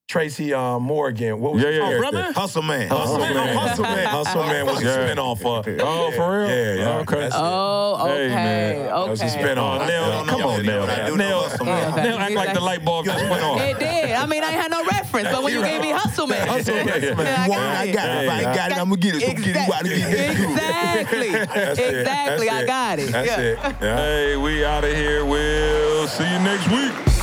Tracy 0.07 0.53
uh, 0.53 0.79
Morgan. 0.79 1.41
What 1.41 1.55
was 1.55 1.63
Yeah, 1.63 1.69
his 1.71 1.79
yeah, 1.79 1.83
yeah. 1.85 1.89
character? 1.89 2.11
brother? 2.13 2.33
Hustle 2.35 2.63
man. 2.63 2.89
Hustle 2.89 3.19
Man. 3.21 3.57
Hustle 3.57 3.85
Man. 3.85 4.07
Hustle 4.07 4.43
Man 4.45 4.67
was 4.67 4.83
a 4.83 4.85
Yeah. 4.85 5.15
spinoff 5.15 5.41
of. 5.41 5.81
Oh, 5.81 6.11
for 6.11 6.41
real? 6.41 6.49
Yeah, 6.51 6.75
yeah. 6.75 6.99
Okay. 6.99 7.21
That's 7.21 7.35
it. 7.35 7.41
Oh, 7.41 7.99
okay. 8.03 8.29
man. 8.29 8.77
okay. 8.77 8.83
That 8.85 9.09
was 9.09 9.23
a 9.23 9.25
spinoff. 9.25 9.81
Oh, 9.81 9.87
Nell, 9.87 10.09
Yeah. 10.11 10.25
come 10.31 10.43
on, 10.43 10.65
Yeah. 10.65 10.71
Nell. 10.71 10.87
Yeah. 10.87 11.15
Nell, 11.17 11.45
Okay. 11.55 11.65
Nell 11.65 12.19
act 12.19 12.35
like 12.35 12.53
the 12.53 12.61
light 12.61 12.85
bulb 12.85 13.07
just 13.07 13.25
went 13.31 13.43
off. 13.43 13.61
It 13.63 13.79
did. 13.79 14.13
I 14.13 14.27
mean, 14.27 14.45
I 14.45 14.49
ain't 14.51 14.61
had 14.61 14.71
no 14.71 14.85
reference, 14.85 15.29
but 15.33 15.43
when 15.43 15.55
you 15.55 15.63
gave 15.63 15.81
me 15.81 15.91
Hustle 15.91 16.27
Man, 16.27 16.49
Hustle 16.49 16.75
Man. 16.75 16.87
Yeah, 16.87 16.95
You 16.97 17.17
want 17.17 17.63
it, 17.63 17.79
I 17.79 17.91
got 17.91 18.09
it. 18.09 18.25
If 18.25 18.31
I 18.31 18.37
ain't 18.43 18.55
got 18.55 18.71
it, 18.73 18.79
I'm 18.79 18.91
gonna 18.91 18.97
get 18.99 19.15
it. 19.17 19.21
So 19.23 19.27
get 19.29 19.39
it. 19.39 19.47
You 19.47 19.55
gotta. 19.55 19.95
Exactly. 19.95 21.29
Exactly. 21.29 22.51
I 22.51 22.67
got 22.67 22.99
it. 22.99 23.11
That's 23.11 23.39
it. 23.39 23.59
Hey, 23.81 24.37
we 24.37 24.65
out 24.67 24.85
of 24.85 24.93
here. 24.95 25.25
We'll 25.25 26.07
see 26.09 26.25
you 26.31 26.39
next 26.41 26.69
week. 26.71 27.14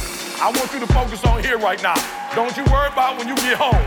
I 0.41 0.49
want 0.49 0.73
you 0.73 0.80
to 0.80 0.88
focus 0.88 1.23
on 1.23 1.43
here 1.43 1.59
right 1.59 1.77
now. 1.84 1.93
Don't 2.34 2.57
you 2.57 2.63
worry 2.73 2.88
about 2.88 3.15
when 3.15 3.27
you 3.27 3.35
get 3.35 3.61
home. 3.61 3.77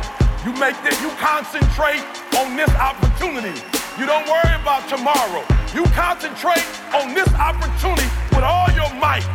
You 0.46 0.52
make 0.54 0.80
this, 0.84 0.94
you 1.02 1.10
concentrate 1.18 1.98
on 2.38 2.54
this 2.54 2.70
opportunity. 2.78 3.58
You 3.98 4.06
don't 4.06 4.24
worry 4.28 4.54
about 4.62 4.88
tomorrow. 4.88 5.42
You 5.74 5.82
concentrate 5.98 6.62
on 6.94 7.12
this 7.12 7.26
opportunity 7.34 8.06
with 8.30 8.44
all 8.44 8.70
your 8.70 8.86
might, 8.94 9.26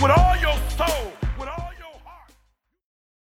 with 0.00 0.12
all 0.12 0.36
your 0.38 0.54
soul. 0.78 1.21